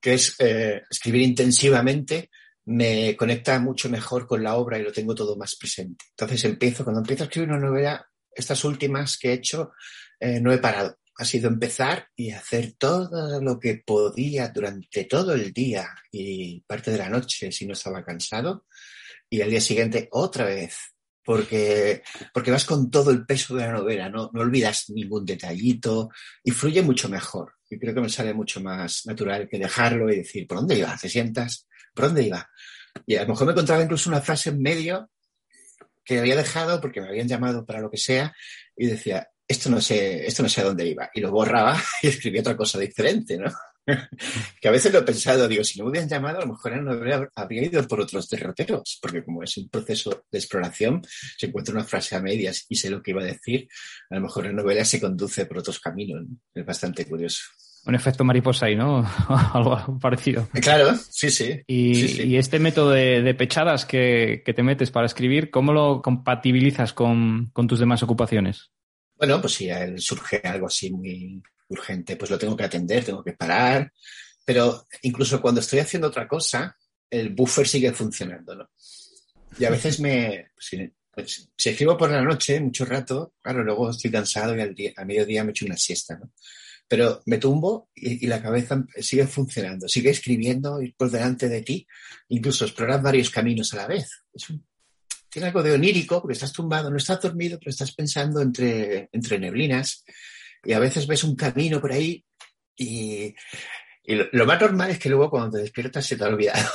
que 0.00 0.14
es 0.14 0.36
eh, 0.38 0.82
escribir 0.88 1.22
intensivamente, 1.22 2.30
me 2.66 3.16
conecta 3.16 3.58
mucho 3.58 3.88
mejor 3.88 4.26
con 4.26 4.42
la 4.42 4.54
obra 4.56 4.78
y 4.78 4.82
lo 4.82 4.92
tengo 4.92 5.14
todo 5.14 5.36
más 5.36 5.56
presente. 5.56 6.04
Entonces 6.10 6.44
empiezo, 6.44 6.84
cuando 6.84 7.00
empiezo 7.00 7.24
a 7.24 7.26
escribir 7.26 7.50
una 7.50 7.58
novela, 7.58 8.06
estas 8.32 8.64
últimas 8.64 9.18
que 9.18 9.30
he 9.30 9.34
hecho, 9.34 9.72
eh, 10.20 10.40
no 10.40 10.52
he 10.52 10.58
parado. 10.58 10.98
Ha 11.16 11.24
sido 11.24 11.48
empezar 11.48 12.08
y 12.14 12.30
hacer 12.30 12.74
todo 12.78 13.40
lo 13.40 13.58
que 13.58 13.82
podía 13.84 14.48
durante 14.48 15.04
todo 15.04 15.34
el 15.34 15.52
día 15.52 15.88
y 16.12 16.60
parte 16.60 16.90
de 16.90 16.98
la 16.98 17.08
noche 17.08 17.50
si 17.50 17.66
no 17.66 17.72
estaba 17.72 18.04
cansado. 18.04 18.66
Y 19.28 19.40
al 19.42 19.50
día 19.50 19.60
siguiente 19.60 20.08
otra 20.12 20.44
vez, 20.44 20.76
porque, 21.24 22.02
porque 22.32 22.50
vas 22.50 22.64
con 22.64 22.90
todo 22.90 23.10
el 23.10 23.26
peso 23.26 23.54
de 23.54 23.66
la 23.66 23.72
novela, 23.72 24.08
¿no? 24.08 24.30
no 24.32 24.40
olvidas 24.40 24.90
ningún 24.90 25.24
detallito 25.24 26.10
y 26.42 26.50
fluye 26.50 26.82
mucho 26.82 27.08
mejor. 27.08 27.54
Y 27.68 27.78
creo 27.78 27.94
que 27.94 28.00
me 28.00 28.08
sale 28.08 28.34
mucho 28.34 28.60
más 28.60 29.06
natural 29.06 29.48
que 29.48 29.58
dejarlo 29.58 30.10
y 30.10 30.16
decir, 30.16 30.46
¿por 30.46 30.58
dónde 30.58 30.78
iba? 30.78 30.96
¿Te 31.00 31.08
sientas? 31.08 31.66
¿Por 31.94 32.06
dónde 32.06 32.24
iba? 32.24 32.48
Y 33.06 33.16
a 33.16 33.22
lo 33.22 33.28
mejor 33.28 33.46
me 33.46 33.52
encontraba 33.52 33.82
incluso 33.82 34.10
una 34.10 34.20
frase 34.20 34.50
en 34.50 34.60
medio 34.60 35.10
que 36.04 36.18
había 36.18 36.34
dejado 36.34 36.80
porque 36.80 37.00
me 37.00 37.08
habían 37.08 37.28
llamado 37.28 37.64
para 37.64 37.80
lo 37.80 37.90
que 37.90 37.98
sea 37.98 38.34
y 38.76 38.86
decía, 38.86 39.28
esto 39.50 39.68
no 39.68 39.80
sé, 39.80 40.24
esto 40.24 40.44
no 40.44 40.48
sé 40.48 40.60
a 40.60 40.64
dónde 40.64 40.86
iba. 40.86 41.10
Y 41.12 41.20
lo 41.20 41.32
borraba 41.32 41.76
y 42.02 42.06
escribía 42.06 42.40
otra 42.40 42.56
cosa 42.56 42.78
diferente, 42.78 43.36
¿no? 43.36 43.50
que 44.60 44.68
a 44.68 44.70
veces 44.70 44.92
lo 44.92 45.00
he 45.00 45.02
pensado, 45.02 45.48
digo, 45.48 45.64
si 45.64 45.76
no 45.76 45.84
me 45.84 45.90
hubieran 45.90 46.08
llamado, 46.08 46.38
a 46.38 46.42
lo 46.42 46.52
mejor 46.52 46.80
no 46.80 46.92
habría, 46.92 47.62
ido 47.62 47.88
por 47.88 48.00
otros 48.00 48.28
derroteros, 48.28 49.00
porque 49.02 49.24
como 49.24 49.42
es 49.42 49.56
un 49.56 49.68
proceso 49.68 50.24
de 50.30 50.38
exploración, 50.38 51.02
se 51.36 51.46
encuentra 51.46 51.74
una 51.74 51.82
frase 51.82 52.14
a 52.14 52.20
medias 52.20 52.64
y 52.68 52.76
sé 52.76 52.90
lo 52.90 53.02
que 53.02 53.10
iba 53.10 53.22
a 53.22 53.26
decir, 53.26 53.66
a 54.08 54.14
lo 54.14 54.20
mejor 54.20 54.46
la 54.46 54.52
novela 54.52 54.84
se 54.84 55.00
conduce 55.00 55.46
por 55.46 55.58
otros 55.58 55.80
caminos. 55.80 56.26
Es 56.54 56.64
bastante 56.64 57.04
curioso. 57.06 57.42
Un 57.86 57.96
efecto 57.96 58.22
mariposa 58.22 58.66
ahí, 58.66 58.76
¿no? 58.76 59.04
Algo 59.52 59.98
parecido. 59.98 60.48
Claro, 60.62 60.94
sí, 60.94 61.28
sí. 61.28 61.60
Y, 61.66 62.36
este 62.36 62.60
método 62.60 62.90
de, 62.90 63.34
pechadas 63.34 63.84
que, 63.84 64.44
te 64.44 64.62
metes 64.62 64.92
para 64.92 65.06
escribir, 65.06 65.50
¿cómo 65.50 65.72
lo 65.72 66.02
compatibilizas 66.02 66.92
con 66.92 67.50
tus 67.66 67.80
demás 67.80 68.04
ocupaciones? 68.04 68.70
Bueno, 69.20 69.38
pues 69.38 69.52
si 69.52 69.68
surge 69.98 70.40
algo 70.44 70.66
así 70.66 70.90
muy 70.90 71.42
urgente, 71.68 72.16
pues 72.16 72.30
lo 72.30 72.38
tengo 72.38 72.56
que 72.56 72.64
atender, 72.64 73.04
tengo 73.04 73.22
que 73.22 73.34
parar. 73.34 73.92
Pero 74.46 74.86
incluso 75.02 75.42
cuando 75.42 75.60
estoy 75.60 75.80
haciendo 75.80 76.08
otra 76.08 76.26
cosa, 76.26 76.74
el 77.10 77.28
buffer 77.28 77.68
sigue 77.68 77.92
funcionando, 77.92 78.54
¿no? 78.54 78.70
Y 79.58 79.66
a 79.66 79.70
veces 79.76 80.00
me. 80.00 80.52
Pues, 80.54 80.90
pues, 81.12 81.50
si 81.54 81.68
escribo 81.68 81.98
por 81.98 82.10
la 82.10 82.22
noche, 82.22 82.58
mucho 82.60 82.86
rato, 82.86 83.34
claro, 83.42 83.62
luego 83.62 83.90
estoy 83.90 84.10
cansado 84.10 84.56
y 84.56 84.60
al, 84.62 84.74
día, 84.74 84.94
mediodía 85.04 85.44
me 85.44 85.50
echo 85.50 85.66
una 85.66 85.76
siesta, 85.76 86.16
¿no? 86.16 86.32
pero 86.88 87.22
me 87.26 87.38
tumbo 87.38 87.90
y, 87.94 88.26
la 88.26 88.42
cabeza 88.42 88.84
sigue 88.96 89.26
funcionando, 89.28 89.86
sigue 89.86 90.10
escribiendo 90.10 90.82
y 90.82 90.90
por 90.92 91.10
delante 91.10 91.48
de 91.48 91.62
ti, 91.62 91.86
incluso 92.30 92.64
exploras 92.64 93.00
varios 93.00 93.30
caminos 93.30 93.72
a 93.74 93.76
la 93.76 93.86
vez. 93.86 94.24
Tiene 95.30 95.48
algo 95.48 95.62
de 95.62 95.72
onírico, 95.72 96.20
porque 96.20 96.34
estás 96.34 96.52
tumbado, 96.52 96.90
no 96.90 96.96
estás 96.96 97.20
dormido, 97.20 97.58
pero 97.58 97.70
estás 97.70 97.92
pensando 97.92 98.40
entre, 98.40 99.08
entre 99.12 99.38
neblinas 99.38 100.04
y 100.64 100.72
a 100.72 100.78
veces 100.78 101.06
ves 101.06 101.24
un 101.24 101.36
camino 101.36 101.80
por 101.80 101.92
ahí 101.92 102.24
y, 102.76 103.34
lo, 104.06 104.46
más 104.46 104.60
normal 104.60 104.90
es 104.90 104.98
que 104.98 105.08
luego 105.08 105.30
cuando 105.30 105.52
te 105.52 105.62
despiertas 105.62 106.04
se 106.04 106.16
te 106.16 106.24
ha 106.24 106.28
olvidado. 106.28 106.68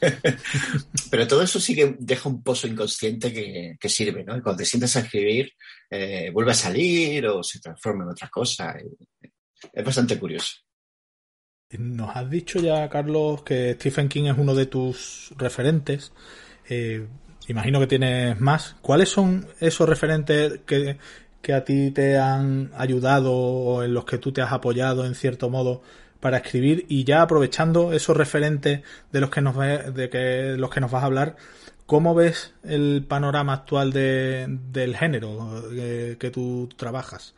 Pero 1.10 1.26
todo 1.26 1.42
eso 1.42 1.58
sí 1.58 1.74
que 1.74 1.96
deja 1.98 2.28
un 2.28 2.42
pozo 2.42 2.66
inconsciente 2.66 3.32
que, 3.32 3.88
sirve, 3.88 4.22
¿no? 4.22 4.36
Y 4.36 4.40
cuando 4.40 4.58
te 4.58 4.66
sientas 4.66 4.94
a 4.96 5.00
escribir, 5.00 5.52
eh, 5.90 6.30
vuelve 6.32 6.52
a 6.52 6.54
salir 6.54 7.26
o 7.26 7.42
se 7.42 7.58
transforma 7.58 8.04
en 8.04 8.10
otra 8.10 8.28
cosa. 8.28 8.76
Es 9.72 9.84
bastante 9.84 10.18
curioso. 10.18 10.56
Nos 11.70 12.16
has 12.16 12.30
dicho 12.30 12.60
ya, 12.60 12.88
Carlos, 12.88 13.42
que 13.42 13.74
Stephen 13.74 14.08
King 14.08 14.24
es 14.24 14.38
uno 14.38 14.54
de 14.54 14.66
tus 14.66 15.32
referentes. 15.36 16.12
Eh, 16.68 17.06
imagino 17.48 17.80
que 17.80 17.86
tienes 17.86 18.40
más. 18.40 18.76
¿Cuáles 18.82 19.08
son 19.08 19.46
esos 19.60 19.88
referentes 19.88 20.60
que, 20.66 20.98
que 21.42 21.52
a 21.52 21.64
ti 21.64 21.90
te 21.90 22.18
han 22.18 22.70
ayudado 22.76 23.32
o 23.32 23.82
en 23.82 23.94
los 23.94 24.04
que 24.04 24.18
tú 24.18 24.32
te 24.32 24.42
has 24.42 24.52
apoyado 24.52 25.06
en 25.06 25.14
cierto 25.14 25.50
modo 25.50 25.82
para 26.20 26.38
escribir 26.38 26.84
y 26.88 27.04
ya 27.04 27.22
aprovechando 27.22 27.92
esos 27.92 28.16
referentes 28.16 28.82
de 29.10 29.20
los 29.20 29.30
que 29.30 29.40
nos 29.40 29.56
de 29.56 30.10
que 30.10 30.54
los 30.58 30.68
que 30.68 30.80
nos 30.80 30.90
vas 30.90 31.02
a 31.02 31.06
hablar 31.06 31.36
cómo 31.86 32.14
ves 32.14 32.52
el 32.62 33.06
panorama 33.08 33.54
actual 33.54 33.90
de, 33.90 34.46
del 34.70 34.94
género 34.94 35.64
que, 35.70 36.18
que, 36.20 36.30
tú 36.30 36.68
trabajas 36.76 37.34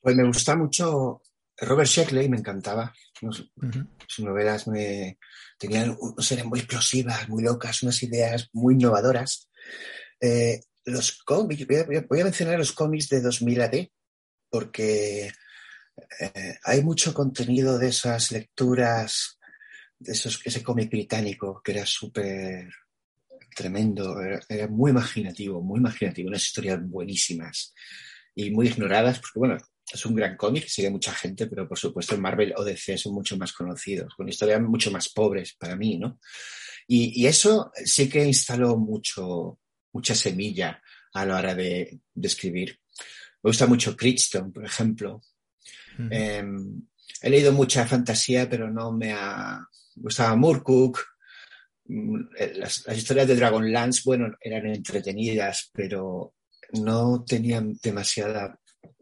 pues 0.00 0.16
me 0.16 0.26
gusta 0.26 0.56
mucho 0.56 1.20
Robert 1.60 1.88
Sheckley 1.88 2.28
me 2.28 2.38
encantaba. 2.38 2.92
Sus 3.20 4.24
novelas 4.24 4.66
me 4.66 5.18
tenían 5.60 5.96
eran 6.30 6.48
muy 6.48 6.58
explosivas 6.58 7.28
muy 7.28 7.42
locas 7.42 7.82
unas 7.82 8.02
ideas 8.02 8.48
muy 8.52 8.74
innovadoras. 8.74 9.48
Eh, 10.18 10.60
los 10.86 11.22
cómics, 11.22 11.66
voy 12.08 12.20
a, 12.20 12.24
mencionar 12.24 12.58
los 12.58 12.72
cómics 12.72 13.08
de 13.10 13.20
2000 13.20 13.60
AD, 13.60 13.88
porque 14.48 15.26
eh, 16.18 16.54
hay 16.64 16.82
mucho 16.82 17.12
contenido 17.12 17.78
de 17.78 17.88
esas 17.88 18.32
lecturas, 18.32 19.38
de 19.98 20.12
esos, 20.12 20.40
ese 20.44 20.62
cómic 20.62 20.90
británico 20.90 21.60
que 21.62 21.72
era 21.72 21.84
súper 21.84 22.70
tremendo, 23.54 24.18
era, 24.48 24.66
muy 24.68 24.92
imaginativo, 24.92 25.60
muy 25.60 25.78
imaginativo, 25.78 26.28
unas 26.28 26.42
historias 26.46 26.80
buenísimas 26.82 27.74
y 28.34 28.50
muy 28.50 28.68
ignoradas, 28.68 29.18
porque 29.18 29.38
bueno, 29.38 29.58
es 29.92 30.06
un 30.06 30.14
gran 30.14 30.36
cómic, 30.36 30.66
sigue 30.68 30.90
mucha 30.90 31.12
gente, 31.12 31.46
pero 31.46 31.68
por 31.68 31.78
supuesto 31.78 32.16
Marvel 32.18 32.54
o 32.56 32.64
DC 32.64 32.96
son 32.96 33.14
mucho 33.14 33.36
más 33.36 33.52
conocidos, 33.52 34.14
con 34.14 34.28
historias 34.28 34.60
mucho 34.60 34.90
más 34.90 35.08
pobres 35.08 35.54
para 35.54 35.76
mí, 35.76 35.98
¿no? 35.98 36.18
Y, 36.86 37.22
y 37.22 37.26
eso 37.26 37.72
sí 37.84 38.08
que 38.08 38.24
instaló 38.24 38.76
mucho, 38.76 39.58
mucha 39.92 40.14
semilla 40.14 40.80
a 41.14 41.26
la 41.26 41.36
hora 41.36 41.54
de, 41.54 42.00
escribir. 42.22 42.78
Me 43.42 43.48
gusta 43.48 43.66
mucho 43.66 43.96
Crichton, 43.96 44.52
por 44.52 44.64
ejemplo. 44.64 45.22
Em, 46.10 46.82
he 47.20 47.30
leído 47.30 47.52
mucha 47.52 47.86
fantasía, 47.86 48.48
pero 48.48 48.70
no 48.70 48.92
me 48.92 49.12
ha 49.12 49.66
gustado 49.96 50.36
Murcook. 50.36 51.00
Mm, 51.86 52.20
eh, 52.38 52.52
las, 52.56 52.86
historias 52.96 53.28
de 53.28 53.36
Dragonlance, 53.36 54.02
bueno, 54.04 54.34
eran 54.40 54.66
entretenidas, 54.66 55.70
pero 55.72 56.34
no 56.72 57.24
tenían 57.26 57.76
demasiada 57.82 58.58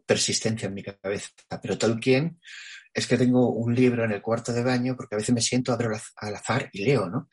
persistencia 0.09 0.67
en 0.67 0.73
mi 0.73 0.81
cabeza. 0.81 1.29
Pero 1.61 1.77
Tolkien 1.77 2.41
es 2.91 3.05
que 3.05 3.15
tengo 3.15 3.51
un 3.51 3.75
libro 3.75 4.03
en 4.05 4.11
el 4.11 4.23
cuarto 4.23 4.51
de 4.51 4.63
baño 4.63 4.95
porque 4.95 5.13
a 5.13 5.19
veces 5.19 5.35
me 5.35 5.41
siento, 5.41 5.71
abro 5.71 5.95
al 6.15 6.35
azar 6.35 6.67
y 6.73 6.83
leo, 6.83 7.07
¿no? 7.07 7.29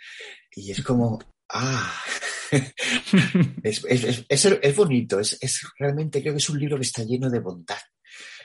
Y 0.55 0.73
es 0.73 0.83
como, 0.83 1.19
ah, 1.49 2.05
es, 3.63 3.83
es, 4.29 4.77
bonito, 4.77 5.19
es, 5.19 5.39
realmente 5.79 6.21
creo 6.21 6.35
que 6.35 6.39
es 6.39 6.51
un 6.51 6.59
libro 6.59 6.77
que 6.77 6.83
está 6.83 7.03
lleno 7.03 7.31
de 7.31 7.41
bondad. 7.41 7.81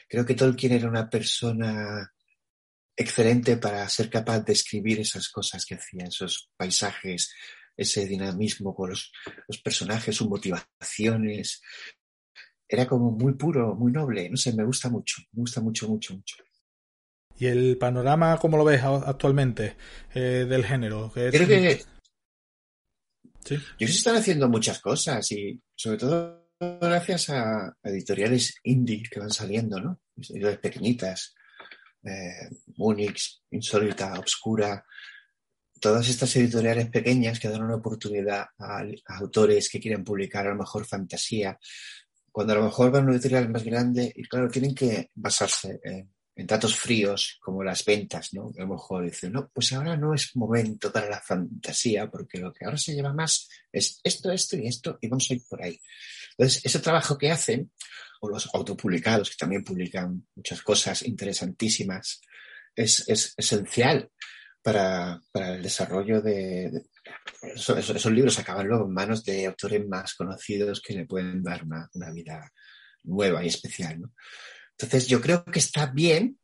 Creo 0.07 0.25
que 0.25 0.33
Tolkien 0.33 0.71
era 0.71 0.87
una 0.87 1.09
persona 1.09 2.09
excelente 2.95 3.57
para 3.57 3.87
ser 3.89 4.09
capaz 4.09 4.39
de 4.39 4.53
escribir 4.53 5.01
esas 5.01 5.27
cosas 5.27 5.65
que 5.65 5.75
hacía, 5.75 6.05
esos 6.05 6.49
paisajes, 6.55 7.33
ese 7.75 8.05
dinamismo 8.05 8.73
con 8.73 8.91
los, 8.91 9.11
personajes, 9.61 10.15
sus 10.15 10.29
motivaciones. 10.29 11.61
Era 12.73 12.87
como 12.87 13.11
muy 13.11 13.33
puro, 13.33 13.75
muy 13.75 13.91
noble, 13.91 14.29
no 14.29 14.37
sé, 14.37 14.53
me 14.53 14.63
gusta 14.63 14.89
mucho, 14.89 15.21
me 15.33 15.41
gusta 15.41 15.59
mucho, 15.59 15.89
mucho, 15.89 16.13
mucho. 16.13 16.37
¿Y 17.37 17.47
el 17.47 17.77
panorama, 17.77 18.37
cómo 18.37 18.55
lo 18.55 18.63
ves 18.63 18.81
actualmente 18.81 19.75
eh, 20.13 20.45
del 20.47 20.63
género? 20.63 21.11
Creo 21.13 21.29
que 21.31 21.81
¿Sí? 23.43 23.55
Yo 23.77 23.87
se 23.87 23.93
están 23.93 24.15
haciendo 24.15 24.47
muchas 24.47 24.79
cosas 24.79 25.29
y 25.33 25.59
sobre 25.75 25.97
todo 25.97 26.47
gracias 26.59 27.29
a 27.31 27.75
editoriales 27.83 28.55
indie 28.63 29.03
que 29.03 29.19
van 29.19 29.31
saliendo, 29.31 29.77
¿no? 29.81 29.99
Editoriales 30.15 30.59
pequeñitas, 30.59 31.35
eh, 32.03 32.49
Insólita, 33.49 34.17
Obscura, 34.17 34.85
todas 35.81 36.07
estas 36.07 36.33
editoriales 36.35 36.89
pequeñas 36.89 37.39
que 37.39 37.49
dan 37.49 37.63
una 37.63 37.75
oportunidad 37.75 38.45
a, 38.59 38.85
autores 39.07 39.69
que 39.69 39.79
quieren 39.79 40.05
publicar 40.05 40.45
a 40.47 40.51
lo 40.51 40.57
mejor 40.57 40.85
fantasía, 40.85 41.59
cuando 42.31 42.53
a 42.53 42.57
lo 42.57 42.63
mejor 42.63 42.91
van 42.91 43.03
a 43.03 43.05
una 43.07 43.13
editorial 43.15 43.49
más 43.49 43.63
grande 43.63 44.11
y 44.15 44.23
claro, 44.23 44.49
tienen 44.49 44.73
que 44.73 45.09
basarse 45.15 45.79
en 45.83 46.11
en 46.35 46.47
datos 46.47 46.75
fríos 46.75 47.37
como 47.41 47.63
las 47.63 47.83
ventas, 47.83 48.33
¿no? 48.33 48.51
A 48.57 48.61
lo 48.61 48.67
mejor 48.67 49.03
dicen, 49.03 49.33
no, 49.33 49.49
pues 49.53 49.73
ahora 49.73 49.97
no 49.97 50.13
es 50.13 50.35
momento 50.35 50.91
para 50.91 51.09
la 51.09 51.21
fantasía, 51.21 52.09
porque 52.09 52.39
lo 52.39 52.53
que 52.53 52.65
ahora 52.65 52.77
se 52.77 52.93
lleva 52.93 53.13
más 53.13 53.49
es 53.71 53.99
esto, 54.03 54.31
esto 54.31 54.57
y 54.57 54.67
esto, 54.67 54.97
y 55.01 55.07
vamos 55.09 55.29
a 55.29 55.33
ir 55.33 55.41
por 55.47 55.61
ahí. 55.61 55.79
Entonces, 56.31 56.65
ese 56.65 56.79
trabajo 56.79 57.17
que 57.17 57.31
hacen, 57.31 57.71
o 58.21 58.29
los 58.29 58.49
autopublicados, 58.53 59.29
que 59.29 59.35
también 59.35 59.63
publican 59.63 60.25
muchas 60.35 60.61
cosas 60.61 61.03
interesantísimas, 61.03 62.21
es, 62.75 63.03
esencial 63.37 64.09
para, 64.61 65.21
el 65.33 65.61
desarrollo 65.61 66.21
de... 66.21 66.83
esos, 67.55 68.05
libros 68.11 68.39
acaban 68.39 68.67
luego 68.67 68.85
en 68.85 68.93
manos 68.93 69.23
de 69.23 69.45
autores 69.45 69.87
más 69.87 70.13
conocidos 70.13 70.81
que 70.81 70.93
le 70.93 71.05
pueden 71.05 71.43
dar 71.43 71.63
una, 71.63 71.89
una 71.93 72.11
vida 72.11 72.51
nueva 73.03 73.43
y 73.43 73.47
especial, 73.47 74.01
¿no? 74.01 74.11
Entonces, 74.77 75.07
yo 75.07 75.21
creo 75.21 75.45
que 75.45 75.59
está 75.59 75.87
bien, 75.87 76.39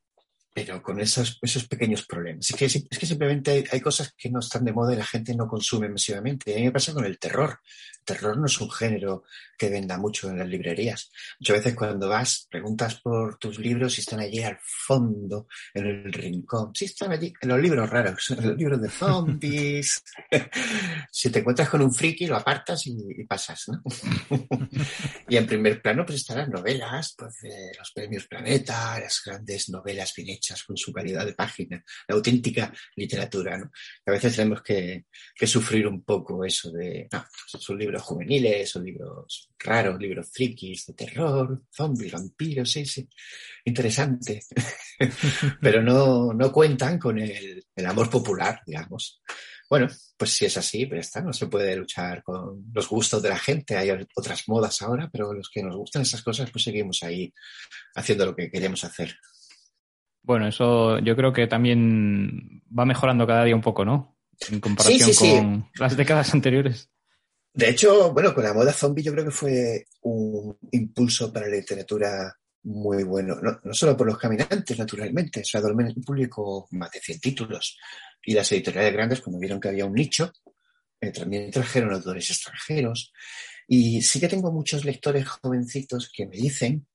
pero 0.58 0.82
con 0.82 1.00
esos, 1.00 1.38
esos 1.40 1.68
pequeños 1.68 2.04
problemas. 2.08 2.50
Es 2.50 2.56
que, 2.56 2.66
es 2.66 2.98
que 2.98 3.06
simplemente 3.06 3.64
hay, 3.72 3.80
cosas 3.80 4.16
que 4.18 4.32
no 4.32 4.40
están 4.40 4.66
de 4.66 4.74
moda 4.74 4.92
y 4.92 4.98
la 4.98 5.06
gente 5.06 5.36
no 5.36 5.48
consume 5.48 5.88
masivamente. 5.88 6.52
a 6.52 6.58
mí 6.58 6.64
me 6.64 6.72
pasa 6.72 6.96
con 6.96 7.06
el 7.06 7.20
terror. 7.20 7.60
Terror 8.04 8.38
no 8.38 8.48
es 8.48 8.60
un 8.60 8.72
género 8.72 9.24
que 9.56 9.70
venda 9.70 10.00
mucho 10.00 10.30
en 10.30 10.40
las 10.40 10.48
librerías. 10.48 11.12
Muchas 11.40 11.58
veces 11.58 11.76
cuando 11.76 12.10
vas, 12.10 12.48
preguntas 12.50 12.96
por 13.02 13.38
tus 13.38 13.60
libros 13.60 13.98
y 13.98 14.02
están 14.02 14.20
allí 14.20 14.42
al 14.42 14.58
fondo, 14.62 15.48
en 15.76 15.86
el 15.86 16.14
rincón. 16.14 16.72
Sí, 16.74 16.86
están 16.86 17.12
allí, 17.12 17.32
en 17.40 17.50
los 17.50 17.60
libros 17.60 17.88
raros, 17.88 18.32
en 18.32 18.48
los 18.48 18.58
libros 18.58 18.82
de 18.82 18.90
zombies. 18.90 20.04
si 21.12 21.30
te 21.30 21.40
encuentras 21.40 21.70
con 21.70 21.82
un 21.84 21.94
friki, 21.94 22.26
lo 22.26 22.38
apartas 22.38 22.88
y, 22.88 22.96
pasas, 23.26 23.66
¿no? 23.68 23.84
y 25.30 25.38
en 25.38 25.46
primer 25.46 25.82
plano, 25.84 26.04
pues 26.04 26.20
están 26.20 26.38
las 26.38 26.50
novelas, 26.50 27.14
pues 27.16 27.36
los 27.78 27.92
premios 27.92 28.26
Planeta, 28.26 29.00
las 29.00 29.22
grandes 29.24 29.70
novelas 29.70 30.14
bien 30.16 30.30
hechas 30.30 30.47
con 30.66 30.78
su 30.78 30.92
calidad 30.92 31.26
de 31.26 31.34
página, 31.34 31.84
la 32.08 32.16
auténtica 32.16 32.74
literatura, 32.96 33.58
¿no? 33.58 33.72
A 34.06 34.12
veces 34.12 34.36
tenemos 34.36 34.62
que, 34.62 35.06
sufrir 35.46 35.88
un 35.88 36.04
poco 36.04 36.44
eso 36.44 36.72
de, 36.72 37.08
no, 37.12 37.26
pues 37.52 37.64
son 37.64 37.78
libros 37.78 38.02
juveniles, 38.02 38.70
son 38.70 38.84
libros 38.84 39.50
raros, 39.60 40.00
libros 40.00 40.30
frikis 40.32 40.88
de 40.88 40.94
terror, 40.94 41.64
zombies, 41.72 42.12
vampiros, 42.12 42.72
sí, 42.72 42.86
sí, 42.86 43.08
interesante. 43.66 44.42
Pero 45.62 45.82
no, 45.82 46.34
no 46.34 46.52
cuentan 46.52 46.98
con 46.98 47.20
el, 47.20 47.64
el 47.76 47.86
amor 47.86 48.10
popular, 48.10 48.62
digamos. 48.66 49.22
Bueno, 49.70 49.88
pues 50.16 50.32
si 50.32 50.46
es 50.46 50.56
así, 50.58 50.86
pero 50.86 51.02
está, 51.02 51.22
no 51.22 51.34
se 51.34 51.48
puede 51.48 51.76
luchar 51.76 52.24
con 52.24 52.66
los 52.74 52.88
gustos 52.88 53.22
de 53.22 53.30
la 53.30 53.38
gente. 53.38 53.76
Hay 53.76 53.90
otras 54.16 54.48
modas 54.48 54.82
ahora, 54.82 55.10
pero 55.12 55.34
los 55.34 55.50
que 55.50 55.62
nos 55.62 55.76
gustan 55.76 56.04
esas 56.04 56.22
cosas, 56.24 56.50
pues 56.52 56.64
seguimos 56.64 57.04
ahí 57.04 57.34
haciendo 57.96 58.26
lo 58.26 58.36
que 58.36 58.50
queremos 58.50 58.84
hacer. 58.86 59.18
Bueno, 60.28 60.46
eso 60.46 61.00
yo 61.00 61.16
creo 61.16 61.32
que 61.32 61.48
también 61.48 62.62
va 62.78 62.84
mejorando 62.84 63.26
cada 63.26 63.46
día 63.46 63.56
un 63.56 63.62
poco, 63.62 63.86
¿no? 63.86 64.18
En 64.52 64.60
comparación 64.60 65.14
con 65.14 65.70
las 65.80 65.96
décadas 65.96 66.34
anteriores. 66.34 66.90
De 67.54 67.70
hecho, 67.70 68.12
bueno, 68.12 68.34
con 68.34 68.44
la 68.44 68.54
moda 68.54 68.74
zombie 68.74 69.06
yo 69.06 69.14
creo 69.14 69.24
que 69.24 69.32
fue 69.32 69.86
un 70.02 70.58
impulso 70.74 71.32
para 71.32 71.48
la 71.48 71.56
literatura 71.56 72.38
muy 72.64 73.06
bueno. 73.06 73.38
No, 73.42 73.74
solo 73.74 73.96
por 73.96 74.06
los 74.06 74.18
caminantes, 74.18 74.78
naturalmente. 74.78 75.40
O 75.40 75.46
sea, 75.46 75.62
Dolmen 75.62 75.94
publicó 76.06 76.68
más 76.72 76.92
de 76.92 77.00
100 77.00 77.22
títulos. 77.22 77.78
Y 78.22 78.34
las 78.34 78.52
editoriales 78.52 78.92
grandes, 78.92 79.22
cuando 79.22 79.40
vieron 79.40 79.62
que 79.62 79.70
había 79.70 79.86
un 79.86 79.94
nicho, 79.94 80.34
eh, 81.00 81.14
también 81.14 81.50
trajeron 81.52 81.94
autores 81.94 82.30
extranjeros. 82.30 83.14
Y 83.66 84.02
sí 84.02 84.20
que 84.20 84.28
tengo 84.28 84.52
muchos 84.52 84.84
lectores 84.84 85.26
jovencitos 85.26 86.12
que 86.14 86.28
me 86.28 86.36
dicen 86.36 86.86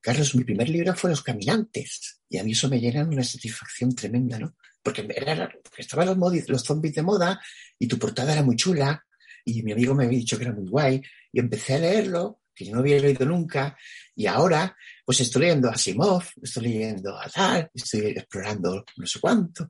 Carlos, 0.00 0.34
mi 0.34 0.44
primer 0.44 0.68
libro 0.68 0.94
fue 0.94 1.10
Los 1.10 1.22
Caminantes 1.22 2.20
y 2.28 2.38
a 2.38 2.44
mí 2.44 2.52
eso 2.52 2.68
me 2.68 2.80
llena 2.80 3.04
una 3.04 3.24
satisfacción 3.24 3.94
tremenda, 3.94 4.38
¿no? 4.38 4.56
Porque, 4.82 5.06
era, 5.14 5.50
estaban 5.76 6.06
los, 6.06 6.48
los 6.48 6.62
zombies 6.62 6.94
de 6.94 7.02
moda 7.02 7.40
y 7.78 7.86
tu 7.88 7.98
portada 7.98 8.32
era 8.32 8.42
muy 8.42 8.56
chula 8.56 9.04
y 9.44 9.62
mi 9.62 9.72
amigo 9.72 9.94
me 9.94 10.04
había 10.04 10.18
dicho 10.18 10.36
que 10.36 10.44
era 10.44 10.52
muy 10.52 10.68
guay 10.68 11.02
y 11.32 11.40
empecé 11.40 11.74
a 11.74 11.78
leerlo, 11.78 12.42
que 12.54 12.64
yo 12.64 12.74
no 12.74 12.80
había 12.80 13.00
leído 13.00 13.26
nunca 13.26 13.76
y 14.14 14.26
ahora 14.26 14.76
pues 15.04 15.20
estoy 15.20 15.42
leyendo 15.42 15.70
a 15.70 15.74
estoy 15.74 16.62
leyendo 16.62 17.16
a 17.18 17.70
estoy 17.74 18.00
explorando 18.08 18.84
no 18.96 19.06
sé 19.06 19.20
cuánto 19.20 19.68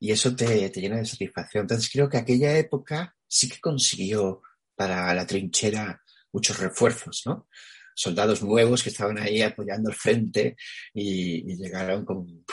y 0.00 0.12
eso 0.12 0.34
te, 0.36 0.68
te 0.70 0.80
llena 0.80 0.98
de 0.98 1.06
satisfacción. 1.06 1.62
Entonces 1.62 1.90
creo 1.90 2.08
que 2.08 2.18
aquella 2.18 2.56
época 2.58 3.16
sí 3.26 3.48
que 3.48 3.60
consiguió 3.60 4.42
para 4.74 5.14
la 5.14 5.26
trinchera 5.26 6.02
muchos 6.32 6.58
refuerzos, 6.58 7.22
¿no? 7.26 7.48
Soldados 7.94 8.42
nuevos 8.42 8.82
que 8.82 8.90
estaban 8.90 9.18
ahí 9.18 9.42
apoyando 9.42 9.90
el 9.90 9.96
frente 9.96 10.56
y, 10.92 11.54
llegaron 11.56 12.04
con 12.04 12.44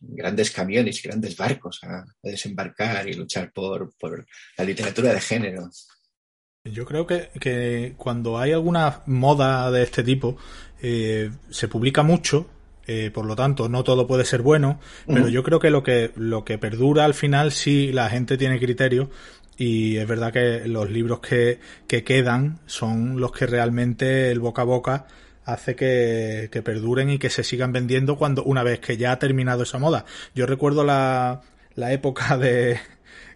grandes 0.00 0.50
camiones 0.50 0.98
y 0.98 1.08
grandes 1.08 1.36
barcos 1.36 1.80
a, 1.82 2.04
desembarcar 2.22 3.08
y 3.08 3.14
luchar 3.14 3.52
por, 3.52 3.92
la 4.56 4.64
literatura 4.64 5.12
de 5.12 5.20
género. 5.20 5.70
Yo 6.64 6.84
creo 6.84 7.06
que, 7.06 7.94
cuando 7.96 8.38
hay 8.38 8.52
alguna 8.52 9.02
moda 9.06 9.70
de 9.70 9.82
este 9.82 10.02
tipo, 10.02 10.36
eh, 10.82 11.30
se 11.50 11.68
publica 11.68 12.02
mucho, 12.02 12.48
eh, 12.88 13.10
por 13.12 13.24
lo 13.24 13.36
tanto 13.36 13.68
no 13.68 13.82
todo 13.84 14.06
puede 14.06 14.24
ser 14.24 14.42
bueno, 14.42 14.80
pero 15.06 15.28
yo 15.28 15.42
creo 15.42 15.58
que 15.58 15.70
lo 15.70 15.82
que 15.82 16.12
lo 16.14 16.44
que 16.44 16.56
perdura 16.56 17.04
al 17.04 17.14
final 17.14 17.50
sí 17.50 17.90
la 17.92 18.08
gente 18.08 18.36
tiene 18.36 18.60
criterio 18.60 19.10
y 19.56 19.96
es 19.96 20.06
verdad 20.06 20.32
que 20.32 20.66
los 20.66 20.90
libros 20.90 21.20
que, 21.20 21.60
que 21.86 22.04
quedan 22.04 22.58
son 22.66 23.20
los 23.20 23.32
que 23.32 23.46
realmente 23.46 24.30
el 24.30 24.40
boca 24.40 24.62
a 24.62 24.66
boca 24.66 25.06
hace 25.44 25.76
que, 25.76 26.48
que, 26.50 26.62
perduren 26.62 27.08
y 27.10 27.18
que 27.18 27.30
se 27.30 27.44
sigan 27.44 27.72
vendiendo 27.72 28.16
cuando 28.16 28.42
una 28.44 28.62
vez 28.62 28.80
que 28.80 28.96
ya 28.96 29.12
ha 29.12 29.18
terminado 29.18 29.62
esa 29.62 29.78
moda. 29.78 30.04
Yo 30.34 30.46
recuerdo 30.46 30.84
la, 30.84 31.42
la 31.74 31.92
época 31.92 32.36
de, 32.36 32.80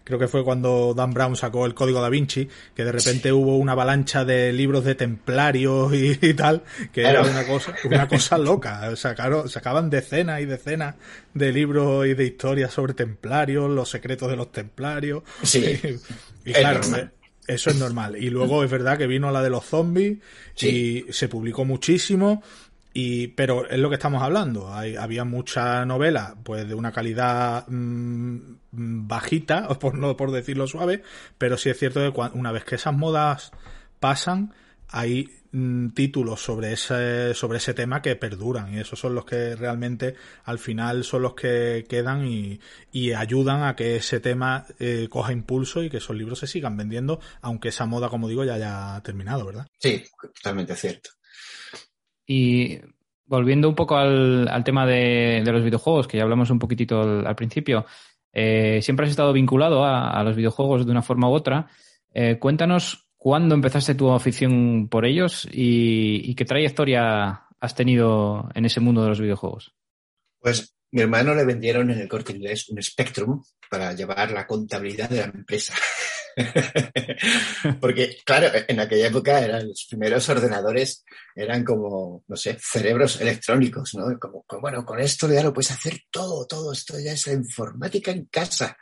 creo 0.03 0.19
que 0.19 0.27
fue 0.27 0.43
cuando 0.43 0.93
Dan 0.95 1.13
Brown 1.13 1.35
sacó 1.35 1.65
el 1.65 1.73
código 1.73 2.01
da 2.01 2.09
Vinci, 2.09 2.47
que 2.75 2.83
de 2.83 2.91
repente 2.91 3.31
hubo 3.31 3.57
una 3.57 3.73
avalancha 3.73 4.25
de 4.25 4.51
libros 4.53 4.83
de 4.83 4.95
templarios 4.95 5.93
y, 5.93 6.33
tal, 6.33 6.63
que 6.91 7.03
era 7.03 7.21
una 7.21 7.45
cosa, 7.45 7.75
una 7.83 8.07
cosa 8.07 8.37
loca. 8.39 8.95
Sacaron, 8.95 9.49
sacaban 9.49 9.89
decenas 9.89 10.41
y 10.41 10.45
decenas 10.45 10.95
de 11.33 11.51
libros 11.51 12.07
y 12.07 12.13
de 12.13 12.25
historias 12.25 12.73
sobre 12.73 12.93
templarios, 12.93 13.69
los 13.69 13.89
secretos 13.89 14.29
de 14.29 14.35
los 14.35 14.51
templarios. 14.51 15.23
Sí. 15.43 15.79
Y, 16.45 16.53
claro, 16.53 16.81
eh, 16.97 17.09
eso 17.47 17.69
es 17.69 17.75
normal. 17.75 18.15
Y 18.17 18.29
luego 18.29 18.63
es 18.63 18.71
verdad 18.71 18.97
que 18.97 19.07
vino 19.07 19.31
la 19.31 19.41
de 19.41 19.49
los 19.49 19.65
zombies 19.65 20.19
y 20.59 21.05
se 21.09 21.27
publicó 21.27 21.65
muchísimo. 21.65 22.43
Y, 22.93 23.27
pero 23.29 23.69
es 23.69 23.79
lo 23.79 23.89
que 23.89 23.95
estamos 23.95 24.21
hablando. 24.21 24.73
Hay, 24.73 24.95
había 24.95 25.23
mucha 25.23 25.85
novela, 25.85 26.35
pues 26.43 26.67
de 26.67 26.75
una 26.75 26.91
calidad 26.91 27.65
mm, 27.67 28.57
bajita, 28.71 29.67
por 29.79 29.95
no 29.95 30.17
por 30.17 30.31
decirlo 30.31 30.67
suave, 30.67 31.03
pero 31.37 31.57
sí 31.57 31.69
es 31.69 31.77
cierto 31.77 31.99
que 32.01 32.37
una 32.37 32.51
vez 32.51 32.65
que 32.65 32.75
esas 32.75 32.93
modas 32.93 33.51
pasan, 33.99 34.53
hay 34.89 35.29
mm, 35.53 35.89
títulos 35.91 36.43
sobre 36.43 36.73
ese, 36.73 37.33
sobre 37.33 37.59
ese 37.59 37.73
tema 37.73 38.01
que 38.01 38.17
perduran 38.17 38.73
y 38.73 38.79
esos 38.79 38.99
son 38.99 39.15
los 39.15 39.23
que 39.23 39.55
realmente 39.55 40.15
al 40.43 40.59
final 40.59 41.05
son 41.05 41.21
los 41.21 41.33
que 41.33 41.85
quedan 41.87 42.27
y, 42.27 42.59
y 42.91 43.13
ayudan 43.13 43.63
a 43.63 43.75
que 43.75 43.95
ese 43.95 44.19
tema 44.19 44.65
eh, 44.79 45.07
coja 45.09 45.31
impulso 45.31 45.81
y 45.81 45.89
que 45.89 45.97
esos 45.97 46.15
libros 46.17 46.39
se 46.39 46.47
sigan 46.47 46.75
vendiendo, 46.75 47.21
aunque 47.41 47.69
esa 47.69 47.85
moda, 47.85 48.09
como 48.09 48.27
digo, 48.27 48.43
ya 48.43 48.55
haya 48.55 49.01
terminado, 49.01 49.45
¿verdad? 49.45 49.67
Sí, 49.79 50.03
totalmente 50.33 50.75
cierto. 50.75 51.11
Y 52.31 52.79
volviendo 53.25 53.67
un 53.67 53.75
poco 53.75 53.97
al, 53.97 54.63
tema 54.63 54.87
de, 54.87 55.43
los 55.45 55.65
videojuegos, 55.65 56.07
que 56.07 56.15
ya 56.15 56.23
hablamos 56.23 56.49
un 56.49 56.59
poquitito 56.59 57.01
al, 57.01 57.35
principio, 57.35 57.85
eh, 58.31 58.79
siempre 58.81 59.05
has 59.05 59.09
estado 59.09 59.33
vinculado 59.33 59.83
a, 59.83 60.23
los 60.23 60.37
videojuegos 60.37 60.85
de 60.85 60.91
una 60.93 61.01
forma 61.01 61.27
u 61.29 61.33
otra. 61.33 61.67
Eh, 62.13 62.37
cuéntanos 62.39 63.09
cuándo 63.17 63.53
empezaste 63.53 63.95
tu 63.95 64.11
afición 64.11 64.87
por 64.87 65.05
ellos 65.05 65.45
y, 65.51 66.33
qué 66.35 66.45
trayectoria 66.45 67.47
has 67.59 67.75
tenido 67.75 68.49
en 68.55 68.63
ese 68.63 68.79
mundo 68.79 69.03
de 69.03 69.09
los 69.09 69.19
videojuegos. 69.19 69.75
Pues 70.39 70.73
mi 70.91 71.01
hermano 71.01 71.35
le 71.35 71.43
vendieron 71.43 71.91
en 71.91 71.99
el 71.99 72.07
corte 72.07 72.31
inglés 72.31 72.69
un 72.69 72.81
Spectrum 72.81 73.43
para 73.69 73.91
llevar 73.91 74.31
la 74.31 74.47
contabilidad 74.47 75.09
de 75.09 75.17
la 75.17 75.25
empresa. 75.25 75.73
Porque, 77.79 78.17
claro, 78.25 78.49
en 78.67 78.79
aquella 78.79 79.07
época 79.07 79.39
eran 79.39 79.67
los 79.67 79.85
primeros 79.89 80.27
ordenadores, 80.29 81.03
eran 81.35 81.63
como, 81.63 82.23
no 82.27 82.35
sé, 82.35 82.57
cerebros 82.59 83.19
electrónicos, 83.21 83.93
¿no? 83.95 84.17
Como, 84.19 84.45
bueno, 84.61 84.85
con 84.85 84.99
esto 84.99 85.31
ya 85.31 85.43
lo 85.43 85.53
puedes 85.53 85.71
hacer 85.71 85.99
todo, 86.09 86.45
todo, 86.47 86.73
esto 86.73 86.99
ya 86.99 87.13
es 87.13 87.27
la 87.27 87.33
informática 87.33 88.11
en 88.11 88.25
casa. 88.25 88.77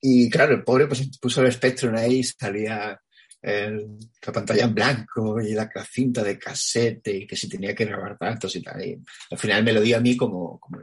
Y 0.00 0.28
claro, 0.28 0.54
el 0.54 0.64
pobre 0.64 0.86
pues 0.86 1.08
puso 1.18 1.42
el 1.42 1.52
Spectrum 1.52 1.94
ahí, 1.94 2.22
salía 2.24 3.00
la 3.42 4.32
pantalla 4.32 4.64
en 4.64 4.74
blanco 4.74 5.40
y 5.40 5.52
la 5.52 5.68
cinta 5.84 6.22
de 6.22 6.38
casete 6.38 7.16
y 7.16 7.26
que 7.26 7.34
si 7.34 7.48
tenía 7.48 7.74
que 7.74 7.84
grabar 7.84 8.16
datos 8.18 8.54
y 8.54 8.62
tal. 8.62 8.84
Y 8.84 9.02
al 9.30 9.38
final 9.38 9.64
me 9.64 9.72
lo 9.72 9.80
dio 9.80 9.96
a 9.96 10.00
mí 10.00 10.16
como, 10.16 10.60
como 10.60 10.78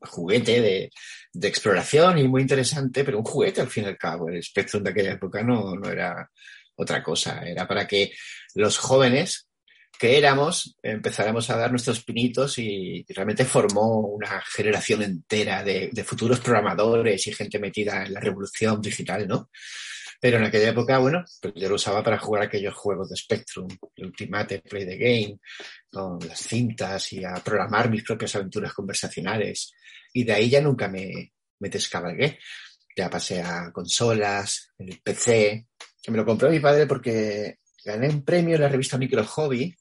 juguete 0.00 0.60
de, 0.60 0.90
de, 1.32 1.48
exploración 1.48 2.18
y 2.18 2.28
muy 2.28 2.42
interesante, 2.42 3.04
pero 3.04 3.18
un 3.18 3.24
juguete 3.24 3.60
al 3.60 3.68
fin 3.68 3.84
y 3.84 3.88
al 3.88 3.98
cabo. 3.98 4.28
El 4.28 4.42
Spectrum 4.42 4.82
de 4.82 4.90
aquella 4.90 5.12
época 5.12 5.42
no, 5.42 5.74
no 5.74 5.90
era 5.90 6.30
otra 6.76 7.02
cosa, 7.02 7.42
era 7.42 7.66
para 7.66 7.86
que 7.86 8.12
los 8.54 8.78
jóvenes 8.78 9.48
que 10.02 10.18
éramos 10.18 10.76
empezáramos 10.82 11.48
a 11.48 11.56
dar 11.56 11.70
nuestros 11.70 12.02
pinitos 12.02 12.58
y, 12.58 13.04
realmente 13.08 13.44
formó 13.44 14.00
una 14.00 14.40
generación 14.40 15.02
entera 15.02 15.62
de, 15.62 15.90
futuros 16.04 16.40
programadores 16.40 17.24
y 17.28 17.32
gente 17.32 17.60
metida 17.60 18.04
en 18.04 18.14
la 18.14 18.18
revolución 18.18 18.80
digital, 18.80 19.28
¿no? 19.28 19.48
Pero 20.20 20.38
en 20.38 20.44
aquella 20.44 20.70
época, 20.70 20.98
bueno, 20.98 21.24
pues 21.40 21.54
yo 21.54 21.68
lo 21.68 21.76
usaba 21.76 22.02
para 22.02 22.18
jugar 22.18 22.42
aquellos 22.42 22.74
juegos 22.74 23.10
de 23.10 23.16
Spectrum, 23.16 23.68
Ultimate 23.98 24.60
Play 24.60 24.86
the 24.86 24.96
Game, 24.96 25.38
con 25.88 26.18
las 26.26 26.40
cintas 26.40 27.12
y 27.12 27.24
a 27.24 27.34
programar 27.34 27.88
mis 27.88 28.02
propias 28.02 28.34
aventuras 28.34 28.72
conversacionales. 28.72 29.72
Y 30.12 30.24
de 30.24 30.32
ahí 30.32 30.50
ya 30.50 30.60
nunca 30.60 30.88
me, 30.88 31.32
me 31.58 31.68
descabalgué. 31.68 32.38
Ya 32.96 33.08
pasé 33.08 33.40
a 33.40 33.72
consolas, 33.72 34.72
el 34.78 35.00
PC, 35.00 35.66
que 36.02 36.10
me 36.10 36.18
lo 36.18 36.24
compró 36.24 36.50
mi 36.50 36.60
padre 36.60 36.86
porque 36.86 37.58
gané 37.84 38.08
un 38.08 38.24
premio 38.24 38.56
en 38.56 38.62
la 38.62 38.68
revista 38.68 38.98
Micro 38.98 39.24
Hobby 39.24 39.74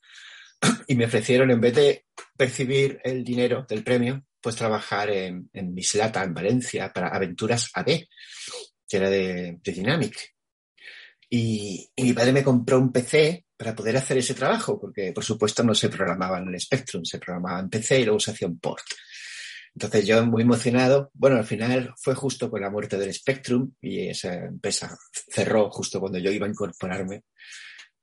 y 0.88 0.96
me 0.96 1.06
ofrecieron, 1.06 1.52
en 1.52 1.60
vez 1.60 1.76
de 1.76 2.06
percibir 2.38 3.00
el 3.04 3.24
dinero 3.24 3.66
del 3.68 3.84
premio, 3.84 4.26
pues 4.40 4.56
trabajar 4.56 5.10
en, 5.10 5.50
en 5.54 5.74
Mislata, 5.74 6.24
en 6.24 6.34
Valencia, 6.34 6.92
para 6.94 7.10
Aventuras 7.10 7.70
AD 7.74 7.90
que 8.92 8.98
era 8.98 9.10
de, 9.10 9.58
Dynamic. 9.64 10.36
Y, 11.30 11.90
mi 11.96 12.12
padre 12.12 12.34
me 12.34 12.44
compró 12.44 12.78
un 12.78 12.92
PC 12.92 13.46
para 13.56 13.74
poder 13.74 13.96
hacer 13.96 14.18
ese 14.18 14.34
trabajo, 14.34 14.80
porque 14.82 15.14
por 15.14 15.24
supuesto 15.24 15.64
no 15.64 15.74
se 15.74 15.88
programaba 15.88 16.40
en 16.40 16.50
el 16.50 16.60
Spectrum, 16.60 17.06
se 17.06 17.18
programaba 17.18 17.62
en 17.62 17.70
PC 17.70 18.02
y 18.02 18.04
luego 18.04 18.20
se 18.20 18.32
hacía 18.32 18.50
un 18.50 18.60
port. 18.60 18.84
Entonces 19.74 20.06
yo 20.06 20.26
muy 20.26 20.44
emocionado, 20.44 21.12
bueno, 21.14 21.38
al 21.38 21.46
final 21.46 21.94
fue 21.98 22.14
justo 22.14 22.50
con 22.50 22.62
la 22.62 22.70
muerte 22.70 22.98
del 22.98 23.14
Spectrum 23.14 23.72
y 23.82 24.10
esa 24.10 24.34
empresa 24.34 24.98
cerró 25.12 25.70
justo 25.72 26.00
cuando 26.00 26.20
yo 26.20 26.30
iba 26.30 26.46
a 26.46 26.50
incorporarme, 26.50 27.24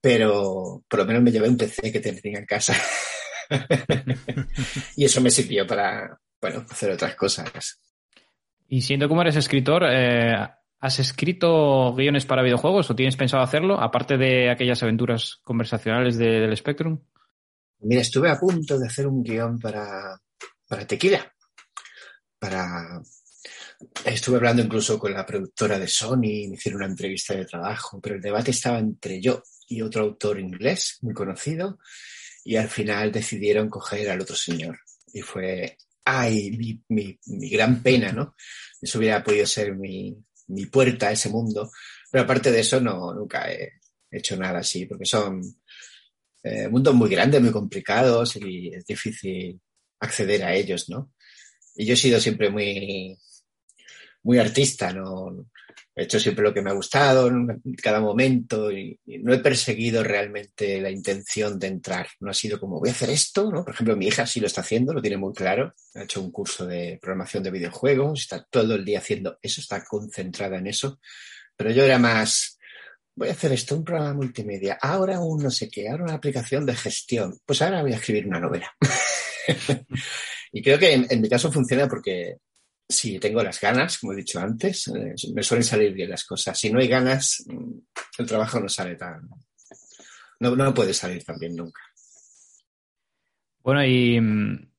pero 0.00 0.82
por 0.88 1.00
lo 1.00 1.04
menos 1.04 1.22
me 1.22 1.30
llevé 1.30 1.48
un 1.48 1.58
PC 1.58 1.92
que 1.92 2.00
tenía 2.00 2.38
en 2.38 2.46
casa 2.46 2.74
y 4.96 5.04
eso 5.04 5.20
me 5.20 5.30
sirvió 5.30 5.66
para, 5.66 6.18
bueno, 6.40 6.64
hacer 6.70 6.90
otras 6.90 7.14
cosas. 7.14 7.80
Y 8.66 8.80
siendo 8.80 9.08
como 9.08 9.22
eres 9.22 9.36
escritor, 9.36 9.84
eh, 9.90 10.36
¿Has 10.80 11.00
escrito 11.00 11.92
guiones 11.94 12.24
para 12.24 12.42
videojuegos 12.42 12.88
o 12.88 12.94
tienes 12.94 13.16
pensado 13.16 13.42
hacerlo, 13.42 13.80
aparte 13.80 14.16
de 14.16 14.48
aquellas 14.48 14.80
aventuras 14.82 15.40
conversacionales 15.42 16.16
del 16.16 16.56
Spectrum? 16.56 17.00
Mira, 17.80 18.00
estuve 18.00 18.30
a 18.30 18.38
punto 18.38 18.78
de 18.78 18.86
hacer 18.86 19.08
un 19.08 19.22
guion 19.24 19.58
para, 19.58 20.20
para 20.68 20.86
Tequila. 20.86 21.32
Estuve 24.04 24.36
hablando 24.36 24.62
incluso 24.62 24.98
con 24.98 25.12
la 25.12 25.24
productora 25.24 25.78
de 25.78 25.86
Sony, 25.86 26.48
me 26.48 26.54
hicieron 26.54 26.82
una 26.82 26.90
entrevista 26.90 27.34
de 27.34 27.44
trabajo, 27.44 28.00
pero 28.00 28.16
el 28.16 28.20
debate 28.20 28.50
estaba 28.50 28.78
entre 28.78 29.20
yo 29.20 29.42
y 29.68 29.82
otro 29.82 30.02
autor 30.02 30.40
inglés 30.40 30.98
muy 31.02 31.14
conocido, 31.14 31.78
y 32.44 32.56
al 32.56 32.68
final 32.68 33.12
decidieron 33.12 33.68
coger 33.68 34.10
al 34.10 34.20
otro 34.20 34.34
señor. 34.34 34.78
Y 35.12 35.20
fue, 35.20 35.76
ay, 36.04 36.50
mi, 36.52 36.82
mi, 36.88 37.18
mi 37.26 37.50
gran 37.50 37.82
pena, 37.82 38.12
¿no? 38.12 38.34
Eso 38.80 38.98
hubiera 38.98 39.22
podido 39.22 39.46
ser 39.46 39.76
mi, 39.76 40.16
mi 40.48 40.66
puerta 40.66 41.08
a 41.08 41.12
ese 41.12 41.28
mundo. 41.28 41.70
Pero 42.10 42.24
aparte 42.24 42.50
de 42.50 42.60
eso, 42.60 42.80
no, 42.80 43.14
nunca 43.14 43.52
he 43.52 43.72
hecho 44.10 44.36
nada 44.36 44.60
así, 44.60 44.86
porque 44.86 45.04
son 45.04 45.42
eh, 46.42 46.68
mundos 46.68 46.94
muy 46.94 47.10
grandes, 47.10 47.40
muy 47.40 47.52
complicados 47.52 48.36
y 48.36 48.68
es 48.74 48.84
difícil 48.86 49.60
acceder 50.00 50.44
a 50.44 50.54
ellos, 50.54 50.88
¿no? 50.88 51.12
Y 51.78 51.86
yo 51.86 51.94
he 51.94 51.96
sido 51.96 52.18
siempre 52.18 52.50
muy, 52.50 53.16
muy 54.24 54.38
artista, 54.38 54.92
¿no? 54.92 55.46
He 55.94 56.02
hecho 56.02 56.18
siempre 56.18 56.42
lo 56.42 56.52
que 56.52 56.60
me 56.60 56.70
ha 56.70 56.74
gustado 56.74 57.28
en 57.28 57.62
cada 57.80 58.00
momento 58.00 58.72
y, 58.72 58.98
no 59.20 59.32
he 59.32 59.38
perseguido 59.38 60.02
realmente 60.02 60.80
la 60.80 60.90
intención 60.90 61.56
de 61.56 61.68
entrar. 61.68 62.08
No 62.18 62.32
ha 62.32 62.34
sido 62.34 62.58
como, 62.58 62.80
voy 62.80 62.88
a 62.88 62.92
hacer 62.92 63.10
esto, 63.10 63.48
¿no? 63.52 63.64
Por 63.64 63.74
ejemplo, 63.74 63.96
mi 63.96 64.08
hija 64.08 64.26
sí 64.26 64.40
lo 64.40 64.48
está 64.48 64.62
haciendo, 64.62 64.92
lo 64.92 65.00
tiene 65.00 65.18
muy 65.18 65.32
claro. 65.32 65.72
Ha 65.94 66.02
hecho 66.02 66.20
un 66.20 66.32
curso 66.32 66.66
de 66.66 66.98
programación 67.00 67.44
de 67.44 67.52
videojuegos, 67.52 68.22
está 68.22 68.44
todo 68.50 68.74
el 68.74 68.84
día 68.84 68.98
haciendo 68.98 69.38
eso, 69.40 69.60
está 69.60 69.84
concentrada 69.84 70.58
en 70.58 70.66
eso. 70.66 70.98
Pero 71.56 71.70
yo 71.70 71.84
era 71.84 72.00
más, 72.00 72.57
voy 73.18 73.28
a 73.28 73.32
hacer 73.32 73.52
esto, 73.52 73.76
un 73.76 73.84
programa 73.84 74.14
multimedia, 74.14 74.78
ahora 74.80 75.20
un 75.20 75.42
no 75.42 75.50
sé 75.50 75.68
qué, 75.68 75.88
ahora 75.88 76.04
una 76.04 76.14
aplicación 76.14 76.64
de 76.64 76.74
gestión. 76.74 77.38
Pues 77.44 77.60
ahora 77.62 77.82
voy 77.82 77.92
a 77.92 77.96
escribir 77.96 78.26
una 78.26 78.40
novela. 78.40 78.74
y 80.52 80.62
creo 80.62 80.78
que 80.78 80.94
en 80.94 81.20
mi 81.20 81.28
caso 81.28 81.52
funciona 81.52 81.86
porque 81.86 82.38
si 82.88 83.18
tengo 83.18 83.42
las 83.42 83.60
ganas, 83.60 83.98
como 83.98 84.12
he 84.12 84.16
dicho 84.16 84.40
antes, 84.40 84.88
eh, 84.88 85.14
me 85.34 85.42
suelen 85.42 85.64
salir 85.64 85.92
bien 85.92 86.10
las 86.10 86.24
cosas. 86.24 86.58
Si 86.58 86.72
no 86.72 86.80
hay 86.80 86.88
ganas, 86.88 87.44
mm, 87.46 87.78
el 88.18 88.26
trabajo 88.26 88.58
no 88.60 88.68
sale 88.68 88.96
tan. 88.96 89.28
No, 90.40 90.56
no 90.56 90.72
puede 90.72 90.94
salir 90.94 91.22
tan 91.22 91.38
bien 91.38 91.54
nunca. 91.54 91.82
Bueno, 93.62 93.84
y 93.84 94.18
mm, 94.18 94.70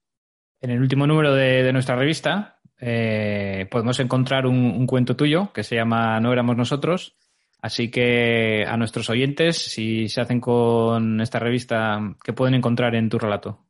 en 0.62 0.70
el 0.70 0.82
último 0.82 1.06
número 1.06 1.36
de, 1.36 1.72
nuestra 1.72 1.96
revista 1.96 2.60
eh, 2.80 3.68
podemos 3.70 4.00
encontrar 4.00 4.48
un, 4.48 4.88
cuento 4.88 5.16
tuyo 5.16 5.54
que 5.54 5.64
se 5.64 5.76
llama 5.76 6.20
No 6.20 6.34
éramos 6.34 6.58
nosotros. 6.58 7.16
Así 7.62 7.92
que 7.92 8.66
a 8.66 8.78
nuestros 8.78 9.10
oyentes, 9.10 9.58
si 9.58 10.08
se 10.08 10.22
hacen 10.22 10.40
con 10.40 11.20
esta 11.20 11.40
revista, 11.40 12.00
¿qué 12.24 12.32
pueden 12.32 12.56
encontrar 12.56 12.96
en 12.96 13.10
tu 13.10 13.20
relato? 13.20 13.66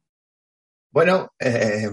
Bueno, 0.92 1.34
eh, 1.40 1.90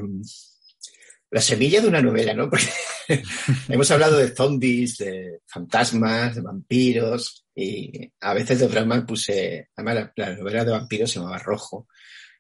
la 1.30 1.40
semilla 1.40 1.80
de 1.80 1.88
una 1.88 2.02
novela, 2.02 2.34
¿no? 2.34 2.50
Porque 2.50 2.66
hemos 3.68 3.90
hablado 3.90 4.18
de 4.18 4.34
zombies, 4.34 4.98
de 4.98 5.40
fantasmas, 5.46 6.34
de 6.34 6.42
vampiros 6.42 7.46
y 7.54 8.12
a 8.20 8.34
veces 8.34 8.60
de 8.60 8.68
broma 8.68 9.04
puse, 9.06 9.70
además 9.74 10.12
la, 10.16 10.36
novela 10.36 10.64
de 10.64 10.72
vampiros 10.72 11.10
se 11.10 11.18
llamaba 11.18 11.38
Rojo, 11.38 11.88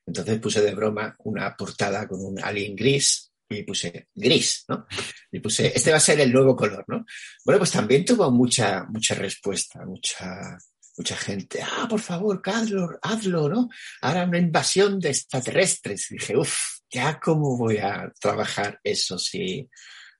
entonces 0.06 0.38
puse 0.38 0.60
de 0.60 0.74
broma 0.74 1.16
una 1.24 1.56
portada 1.56 2.06
con 2.06 2.24
un 2.24 2.42
alien 2.42 2.76
gris 2.76 3.32
y 3.48 3.62
puse 3.62 4.08
gris, 4.14 4.64
¿no? 4.68 4.86
Y 5.30 5.40
puse, 5.40 5.72
este 5.74 5.90
va 5.90 5.98
a 5.98 6.00
ser 6.00 6.20
el 6.20 6.32
nuevo 6.32 6.56
color, 6.56 6.84
¿no? 6.88 7.04
Bueno, 7.44 7.58
pues 7.58 7.70
también 7.70 8.04
tuvo 8.04 8.30
mucha, 8.30 8.84
mucha 8.88 9.14
respuesta, 9.14 9.84
mucha, 9.84 10.58
mucha 10.96 11.16
gente, 11.16 11.60
ah, 11.62 11.86
por 11.88 12.00
favor, 12.00 12.40
hazlo, 12.44 12.98
hazlo, 13.02 13.48
¿no? 13.48 13.68
Ahora 14.02 14.24
una 14.24 14.38
invasión 14.38 14.98
de 14.98 15.10
extraterrestres. 15.10 16.10
Y 16.10 16.14
dije, 16.14 16.36
uff, 16.36 16.56
ya 16.90 17.20
cómo 17.20 17.56
voy 17.56 17.78
a 17.78 18.12
trabajar 18.20 18.80
eso 18.82 19.18
si 19.18 19.68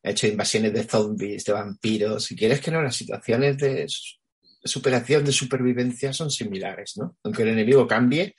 he 0.03 0.11
hecho 0.11 0.27
invasiones 0.27 0.73
de 0.73 0.85
zombies, 0.85 1.45
de 1.45 1.53
vampiros. 1.53 2.25
Si 2.25 2.37
quieres 2.37 2.61
que 2.61 2.71
no, 2.71 2.83
las 2.83 2.97
situaciones 2.97 3.59
de 3.59 3.87
superación, 4.65 5.25
de 5.25 5.33
supervivencia 5.33 6.13
son 6.13 6.31
similares, 6.31 6.95
¿no? 6.97 7.17
Aunque 7.25 7.43
el 7.43 7.49
enemigo 7.49 7.87
cambie. 7.87 8.35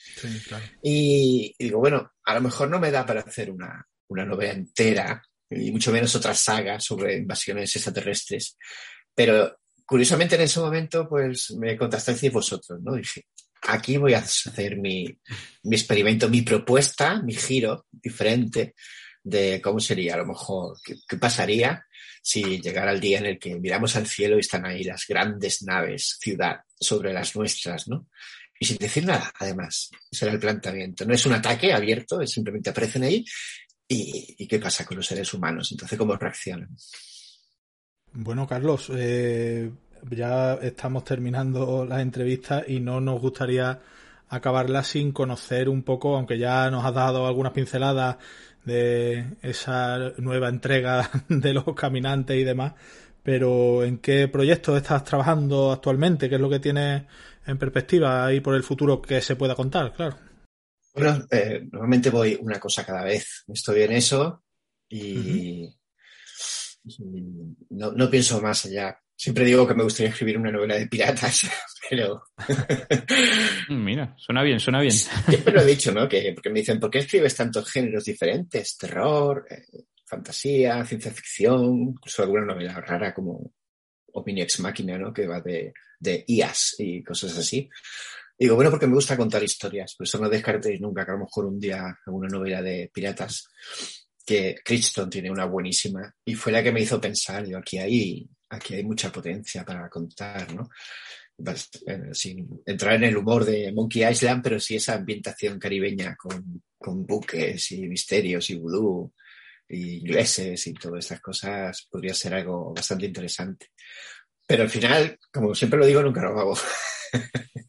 y, 0.82 1.54
digo, 1.58 1.80
bueno, 1.80 2.12
a 2.24 2.36
lo 2.36 2.42
mejor 2.42 2.70
no 2.70 2.80
me 2.80 2.92
da 2.92 3.06
para 3.06 3.22
hacer 3.22 3.52
una, 3.52 3.86
una 4.10 4.26
novela 4.26 4.54
entera, 4.54 5.22
y 5.50 5.72
mucho 5.72 5.92
menos 5.92 6.16
otra 6.16 6.34
saga 6.34 6.80
sobre 6.80 7.18
invasiones 7.18 7.76
extraterrestres. 7.76 8.58
Pero 9.14 9.58
curiosamente 9.86 10.36
en 10.36 10.42
ese 10.42 10.60
momento, 10.60 11.08
pues 11.08 11.52
me 11.52 11.78
contactasteis 11.78 12.32
vosotros, 12.32 12.80
¿no? 12.82 12.96
Dije, 12.96 13.26
aquí 13.64 13.98
voy 13.98 14.14
a 14.14 14.20
hacer 14.20 14.78
mi, 14.78 15.06
experimento, 15.64 16.30
mi 16.30 16.42
propuesta, 16.42 17.22
mi 17.22 17.34
giro 17.34 17.86
diferente 17.92 18.76
de 19.24 19.62
cómo 19.62 19.80
sería, 19.80 20.14
a 20.14 20.18
lo 20.18 20.26
mejor, 20.26 20.78
qué, 20.84 21.18
pasaría 21.18 21.84
si 22.22 22.62
llegara 22.62 22.92
el 22.92 23.00
día 23.00 23.20
en 23.20 23.26
el 23.26 23.40
que 23.40 23.58
miramos 23.60 23.96
al 23.96 24.06
cielo 24.06 24.36
y 24.36 24.42
están 24.42 24.66
ahí 24.66 24.84
las 24.84 25.06
grandes 25.08 25.64
naves, 25.64 26.18
ciudad, 26.20 26.60
sobre 26.80 27.14
las 27.14 27.36
nuestras, 27.36 27.88
¿no? 27.88 28.08
Y 28.60 28.66
sin 28.66 28.78
decir 28.78 29.06
nada, 29.06 29.32
además. 29.40 29.90
Ese 30.12 30.26
era 30.26 30.34
el 30.34 30.40
planteamiento. 30.40 31.06
No 31.06 31.14
es 31.14 31.26
un 31.26 31.34
ataque 31.34 31.72
abierto, 31.72 32.20
es 32.20 32.32
simplemente 32.32 32.72
aparecen 32.72 33.04
ahí 33.04 33.24
y, 33.88 34.36
y 34.38 34.48
qué 34.48 34.60
pasa 34.60 34.86
con 34.86 34.98
los 34.98 35.08
seres 35.08 35.34
humanos. 35.34 35.72
Entonces, 35.72 35.98
¿cómo 35.98 36.16
reaccionan? 36.16 36.76
Bueno, 38.14 38.48
Carlos, 38.48 38.92
eh, 38.96 39.72
ya 40.10 40.56
estamos 40.56 41.04
terminando 41.04 41.86
la 41.86 42.02
entrevista 42.02 42.64
y 42.68 42.80
no 42.80 43.00
nos 43.00 43.22
gustaría 43.22 43.80
acabarla 44.30 44.84
sin 44.84 45.12
conocer 45.12 45.70
un 45.70 45.84
poco, 45.84 46.16
aunque 46.16 46.38
ya 46.38 46.70
nos 46.72 46.86
has 46.86 46.94
dado 46.94 47.28
algunas 47.28 47.54
pinceladas 47.54 48.18
de 48.66 49.38
esa 49.42 50.14
nueva 50.18 50.50
entrega 50.50 51.10
de 51.30 51.54
los 51.54 51.64
caminantes 51.76 52.38
y 52.38 52.44
demás, 52.44 52.74
pero 53.24 53.84
¿en 53.84 54.00
qué 54.00 54.28
proyectos 54.28 54.78
estás 54.78 55.04
trabajando 55.04 55.72
actualmente? 55.72 56.30
¿Qué 56.30 56.36
es 56.36 56.42
lo 56.42 56.50
que 56.50 56.60
tienes 56.60 57.04
en 57.46 57.58
perspectiva 57.58 58.26
ahí 58.26 58.42
por 58.42 58.56
el 58.56 58.64
futuro 58.64 59.02
que 59.02 59.22
se 59.22 59.36
pueda 59.36 59.56
contar? 59.56 59.94
Claro. 59.94 60.27
Bueno, 60.98 61.28
eh, 61.30 61.62
normalmente 61.72 62.10
voy 62.10 62.38
una 62.42 62.60
cosa 62.60 62.84
cada 62.86 63.04
vez. 63.04 63.44
Estoy 63.48 63.84
en 63.84 63.92
eso 63.92 64.44
y, 64.90 65.70
no, 67.70 67.92
no, 67.92 68.10
pienso 68.10 68.42
más 68.42 68.66
allá. 68.66 69.00
Siempre 69.16 69.46
digo 69.46 69.68
que 69.68 69.76
me 69.76 69.84
gustaría 69.84 70.12
escribir 70.12 70.38
una 70.38 70.52
novela 70.52 70.76
de 70.76 70.88
piratas, 70.88 71.48
pero... 71.90 72.24
Mm, 73.70 73.84
mira, 73.84 74.16
suena 74.18 74.42
bien, 74.44 74.60
suena 74.60 74.82
bien. 74.82 74.94
Siempre 74.94 75.54
lo 75.54 75.62
he 75.62 75.66
dicho, 75.66 75.92
¿no? 75.92 76.08
Que, 76.08 76.34
porque 76.34 76.50
me 76.50 76.60
dicen, 76.60 76.80
¿por 76.80 76.90
qué 76.90 77.00
escribes 77.00 77.36
tantos 77.36 77.70
géneros 77.70 78.06
diferentes? 78.06 78.78
Terror, 78.78 79.46
eh, 79.50 79.86
fantasía, 80.06 80.84
ciencia 80.86 81.12
ficción, 81.12 81.90
incluso 81.90 82.24
alguna 82.24 82.46
novela 82.46 82.80
rara 82.82 83.14
como 83.14 83.54
Omni 84.14 84.42
Ex 84.42 84.60
Máquina, 84.62 84.98
¿no? 84.98 85.14
Que 85.14 85.28
va 85.28 85.42
de, 85.42 85.74
de 86.00 86.24
IAS 86.28 86.76
y 86.80 87.04
cosas 87.04 87.38
así. 87.38 87.70
Digo, 88.38 88.56
bueno, 88.56 88.70
porque 88.70 88.88
me 88.88 88.94
gusta 88.94 89.18
contar 89.18 89.44
historias, 89.44 89.96
por 89.96 90.06
eso 90.06 90.20
no 90.20 90.30
descartéis 90.30 90.80
nunca 90.80 91.04
que 91.06 91.12
a 91.12 91.16
lo 91.16 91.22
mejor 91.22 91.46
un 91.46 91.60
día 91.60 91.98
alguna 92.06 92.28
novela 92.28 92.62
de 92.62 92.92
piratas 92.94 93.50
que 94.26 94.56
Crichton 94.64 95.10
tiene 95.10 95.32
una 95.32 95.46
buenísima 95.46 96.14
y 96.24 96.36
fue 96.36 96.52
la 96.52 96.62
que 96.62 96.72
me 96.72 96.82
hizo 96.82 97.02
pensar, 97.02 97.48
yo 97.48 97.58
aquí 97.58 97.78
hay, 97.80 98.30
aquí 98.50 98.76
hay 98.76 98.84
mucha 98.84 99.12
potencia 99.12 99.66
para 99.66 99.90
contar, 99.90 100.54
¿no? 100.54 100.70
Eh, 101.40 102.14
sin 102.14 102.62
entrar 102.66 102.96
en 102.96 103.04
el 103.06 103.18
humor 103.18 103.46
de 103.46 103.72
Monkey 103.72 104.04
Island, 104.04 104.44
pero 104.44 104.60
sí 104.60 104.76
esa 104.76 104.96
ambientación 104.96 105.60
caribeña 105.60 106.16
con, 106.16 106.64
con 106.78 107.06
buques 107.06 107.72
y 107.72 107.88
misterios 107.88 108.50
y 108.50 108.56
vudú 108.56 109.14
y 109.70 110.00
ingleses 110.00 110.66
y 110.66 110.74
todas 110.74 111.06
estas 111.06 111.22
cosas 111.22 111.88
podría 111.92 112.14
ser 112.14 112.34
algo 112.34 112.74
bastante 112.74 113.06
interesante. 113.06 113.68
Pero 114.48 114.64
al 114.64 114.70
final, 114.70 115.20
como 115.32 115.54
siempre 115.54 115.80
lo 115.80 115.86
digo, 115.86 116.02
nunca 116.02 116.22
lo 116.22 116.40
hago. 116.40 116.58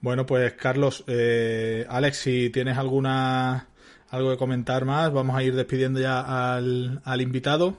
bueno, 0.00 0.26
pues 0.26 0.54
Carlos, 0.54 1.04
eh, 1.06 1.86
Alex, 1.88 2.16
si 2.16 2.50
tienes 2.50 2.78
alguna 2.78 3.68
algo 4.08 4.30
que 4.30 4.36
comentar 4.36 4.84
más, 4.84 5.12
vamos 5.12 5.36
a 5.36 5.42
ir 5.42 5.54
despidiendo 5.54 6.00
ya 6.00 6.54
al, 6.54 7.00
al 7.04 7.20
invitado. 7.20 7.78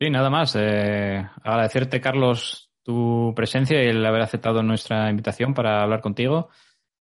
Sí, 0.00 0.08
nada 0.08 0.30
más. 0.30 0.56
Eh, 0.58 1.26
agradecerte, 1.42 2.00
Carlos, 2.00 2.70
tu 2.82 3.34
presencia 3.36 3.82
y 3.82 3.88
el 3.88 4.04
haber 4.06 4.22
aceptado 4.22 4.62
nuestra 4.62 5.10
invitación 5.10 5.52
para 5.52 5.82
hablar 5.82 6.00
contigo. 6.00 6.48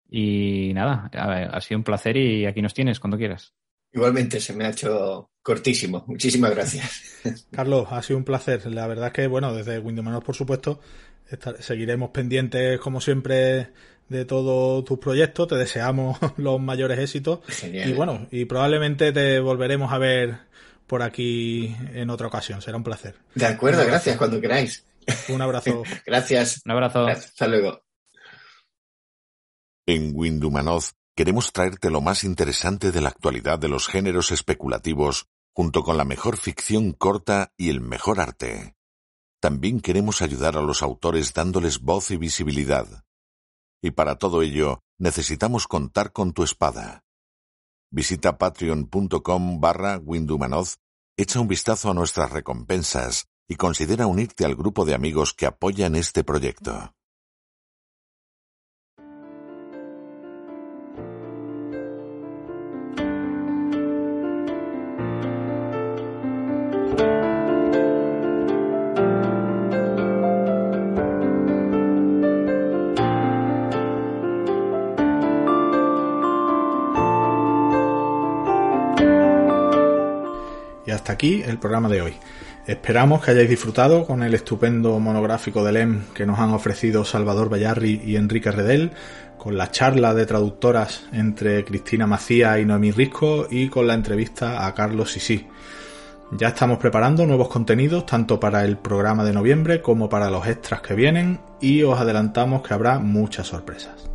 Y 0.10 0.74
nada, 0.74 1.10
ha 1.14 1.62
sido 1.62 1.78
un 1.78 1.84
placer 1.84 2.18
y 2.18 2.46
aquí 2.46 2.62
nos 2.62 2.74
tienes 2.74 3.00
cuando 3.00 3.18
quieras. 3.18 3.54
Igualmente, 3.94 4.40
se 4.40 4.54
me 4.54 4.66
ha 4.66 4.72
hecho 4.72 5.32
cortísimo. 5.42 6.04
Muchísimas 6.08 6.52
gracias. 6.52 7.48
Carlos, 7.52 7.88
ha 7.92 8.02
sido 8.02 8.18
un 8.18 8.26
placer. 8.26 8.66
La 8.68 8.88
verdad 8.88 9.08
es 9.08 9.14
que, 9.14 9.28
bueno, 9.28 9.54
desde 9.54 9.80
Windows 9.80 10.24
por 10.24 10.36
supuesto, 10.36 10.80
seguiremos 11.60 12.10
pendientes, 12.10 12.80
como 12.80 13.02
siempre, 13.02 13.72
de 14.10 14.26
todos 14.26 14.84
tus 14.84 15.00
proyectos. 15.00 15.48
Te 15.48 15.56
deseamos 15.56 16.18
los 16.38 16.60
mayores 16.60 17.00
éxitos. 17.00 17.40
Y 17.64 17.94
bueno, 17.94 18.28
y 18.32 18.46
probablemente 18.46 19.12
te 19.12 19.40
volveremos 19.40 19.94
a 19.94 19.98
ver 19.98 20.40
por 20.88 21.04
aquí 21.04 21.76
en 21.94 22.10
otra 22.10 22.28
ocasión. 22.28 22.62
Será 22.62 22.78
un 22.78 22.84
placer. 22.84 23.16
De 23.36 23.46
acuerdo, 23.46 23.86
gracias, 23.86 24.18
cuando 24.18 24.42
queráis. 24.42 24.86
Un 25.30 25.42
abrazo. 25.42 25.84
gracias. 26.06 26.62
Un 26.66 26.72
abrazo. 26.72 27.08
Hasta 27.08 27.48
luego. 27.48 27.84
En 29.86 30.12
Windumanoz 30.14 30.94
queremos 31.16 31.52
traerte 31.52 31.90
lo 31.90 32.02
más 32.02 32.24
interesante 32.24 32.92
de 32.92 33.02
la 33.02 33.10
actualidad 33.10 33.60
de 33.60 33.68
los 33.68 33.88
géneros 33.88 34.32
especulativos, 34.32 35.28
junto 35.54 35.84
con 35.84 35.98
la 35.98 36.06
mejor 36.06 36.38
ficción 36.38 36.94
corta 36.94 37.54
y 37.58 37.70
el 37.70 37.82
mejor 37.82 38.20
arte. 38.20 38.76
También 39.42 39.80
queremos 39.80 40.22
ayudar 40.22 40.58
a 40.58 40.62
los 40.62 40.82
autores 40.82 41.34
dándoles 41.34 41.80
voz 41.80 42.12
y 42.12 42.18
visibilidad 42.18 43.04
y 43.82 43.92
para 43.92 44.18
todo 44.18 44.42
ello 44.42 44.82
necesitamos 44.98 45.68
contar 45.68 46.12
con 46.12 46.34
tu 46.34 46.44
espada. 46.44 47.04
Visita 47.92 48.38
patreon.com 48.38 49.60
barra 49.60 49.98
Windumanoz, 49.98 50.78
echa 51.18 51.40
un 51.40 51.48
vistazo 51.48 51.90
a 51.90 51.94
nuestras 51.94 52.32
recompensas 52.32 53.28
y 53.48 53.56
considera 53.56 54.06
unirte 54.06 54.46
al 54.46 54.56
grupo 54.56 54.86
de 54.86 54.94
amigos 54.94 55.34
que 55.34 55.48
apoyan 55.48 55.96
este 55.96 56.24
proyecto. 56.24 56.94
Hasta 80.92 81.14
aquí 81.14 81.42
el 81.46 81.58
programa 81.58 81.90
de 81.90 82.02
hoy. 82.02 82.14
Esperamos 82.68 83.24
que 83.24 83.32
hayáis 83.32 83.50
disfrutado 83.50 84.06
con 84.06 84.22
el 84.22 84.34
estupendo 84.36 85.00
monográfico 85.00 85.64
de 85.64 85.72
LEM 85.72 86.04
que 86.14 86.26
nos 86.26 86.40
han 86.40 86.52
ofrecido 86.52 87.04
Salvador 87.04 87.50
Bayarri 87.50 88.02
y 88.06 88.16
Enrique 88.16 88.52
Redel, 88.52 88.92
con 89.40 89.58
la 89.58 89.72
charla 89.72 90.14
de 90.14 90.26
traductoras 90.26 91.08
entre 91.12 91.66
Cristina 91.66 92.06
Macía 92.06 92.60
y 92.60 92.66
Noemí 92.66 92.92
Risco 92.92 93.48
y 93.50 93.70
con 93.70 93.88
la 93.88 93.96
entrevista 93.96 94.68
a 94.68 94.76
Carlos 94.76 95.14
Sisi. 95.14 95.48
Ya 96.32 96.50
estamos 96.50 96.78
preparando 96.78 97.26
nuevos 97.26 97.48
contenidos 97.48 98.06
tanto 98.06 98.40
para 98.40 98.64
el 98.64 98.78
programa 98.78 99.24
de 99.24 99.34
noviembre 99.34 99.82
como 99.82 100.08
para 100.10 100.30
los 100.30 100.46
extras 100.46 100.82
que 100.82 100.94
vienen 100.94 101.40
y 101.60 101.82
os 101.82 102.00
adelantamos 102.00 102.62
que 102.62 102.76
habrá 102.76 103.00
muchas 103.00 103.48
sorpresas. 103.48 104.10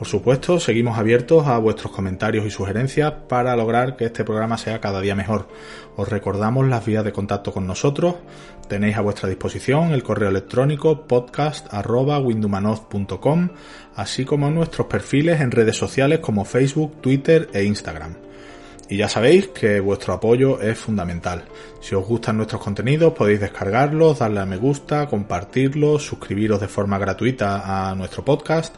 Por 0.00 0.08
supuesto, 0.08 0.58
seguimos 0.58 0.96
abiertos 0.96 1.46
a 1.46 1.58
vuestros 1.58 1.92
comentarios 1.92 2.46
y 2.46 2.50
sugerencias 2.50 3.12
para 3.28 3.54
lograr 3.54 3.96
que 3.96 4.06
este 4.06 4.24
programa 4.24 4.56
sea 4.56 4.80
cada 4.80 5.02
día 5.02 5.14
mejor. 5.14 5.46
Os 5.94 6.08
recordamos 6.08 6.66
las 6.66 6.86
vías 6.86 7.04
de 7.04 7.12
contacto 7.12 7.52
con 7.52 7.66
nosotros. 7.66 8.14
Tenéis 8.66 8.96
a 8.96 9.02
vuestra 9.02 9.28
disposición 9.28 9.92
el 9.92 10.02
correo 10.02 10.30
electrónico 10.30 11.06
podcast.windumanoz.com, 11.06 13.48
así 13.94 14.24
como 14.24 14.50
nuestros 14.50 14.86
perfiles 14.86 15.42
en 15.42 15.50
redes 15.50 15.76
sociales 15.76 16.20
como 16.20 16.46
Facebook, 16.46 17.02
Twitter 17.02 17.50
e 17.52 17.64
Instagram. 17.64 18.14
Y 18.88 18.96
ya 18.96 19.08
sabéis 19.08 19.48
que 19.48 19.80
vuestro 19.80 20.14
apoyo 20.14 20.60
es 20.60 20.76
fundamental. 20.76 21.44
Si 21.80 21.94
os 21.94 22.04
gustan 22.04 22.38
nuestros 22.38 22.60
contenidos 22.60 23.12
podéis 23.12 23.38
descargarlos, 23.38 24.18
darle 24.18 24.40
a 24.40 24.46
me 24.46 24.56
gusta, 24.56 25.06
compartirlos, 25.06 26.04
suscribiros 26.04 26.60
de 26.60 26.66
forma 26.66 26.98
gratuita 26.98 27.90
a 27.90 27.94
nuestro 27.94 28.24
podcast 28.24 28.74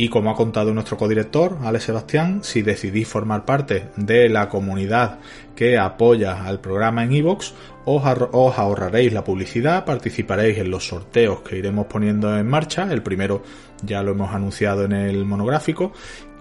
y 0.00 0.08
como 0.08 0.30
ha 0.30 0.34
contado 0.34 0.72
nuestro 0.72 0.96
codirector, 0.96 1.58
Alex 1.62 1.84
Sebastián, 1.84 2.40
si 2.42 2.62
decidís 2.62 3.06
formar 3.06 3.44
parte 3.44 3.88
de 3.96 4.30
la 4.30 4.48
comunidad 4.48 5.18
que 5.54 5.76
apoya 5.76 6.42
al 6.46 6.58
programa 6.58 7.04
en 7.04 7.12
iVoox, 7.12 7.52
os, 7.84 8.02
os, 8.32 8.58
ahorraréis 8.58 9.12
la 9.12 9.22
publicidad, 9.22 9.84
participaréis 9.84 10.56
en 10.56 10.70
los 10.70 10.88
sorteos 10.88 11.42
que 11.42 11.58
iremos 11.58 11.84
poniendo 11.84 12.34
en 12.34 12.48
marcha. 12.48 12.90
El 12.90 13.02
primero 13.02 13.42
ya 13.82 14.02
lo 14.02 14.12
hemos 14.12 14.34
anunciado 14.34 14.86
en 14.86 14.92
el 14.92 15.26
monográfico 15.26 15.92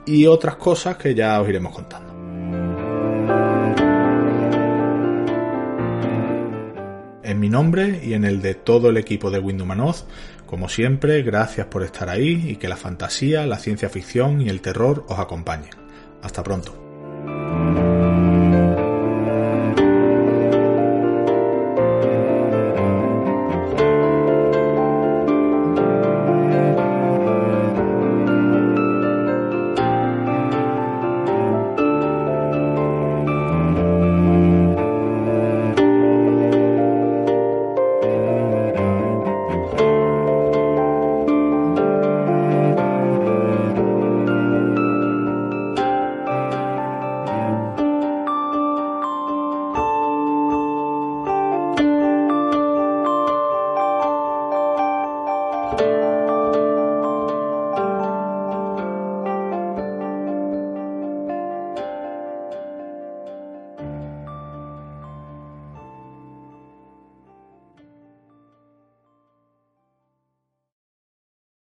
y 0.05 0.25
otras 0.25 0.55
cosas 0.55 0.95
que 0.95 1.13
ya 1.13 1.41
os 1.41 1.49
iremos 1.49 1.75
contando. 1.75 2.13
En 7.29 7.39
mi 7.41 7.49
nombre 7.49 7.99
y 8.03 8.13
en 8.13 8.23
el 8.23 8.41
de 8.41 8.55
todo 8.55 8.89
el 8.89 8.97
equipo 8.97 9.29
de 9.29 9.37
Windumanoz, 9.37 10.05
como 10.49 10.67
siempre, 10.67 11.21
gracias 11.21 11.67
por 11.67 11.83
estar 11.83 12.09
ahí 12.09 12.49
y 12.49 12.55
que 12.55 12.67
la 12.67 12.75
fantasía, 12.75 13.45
la 13.45 13.59
ciencia 13.59 13.87
ficción 13.87 14.41
y 14.41 14.49
el 14.49 14.61
terror 14.61 15.05
os 15.07 15.19
acompañen. 15.19 15.69
Hasta 16.23 16.41
pronto. 16.41 17.88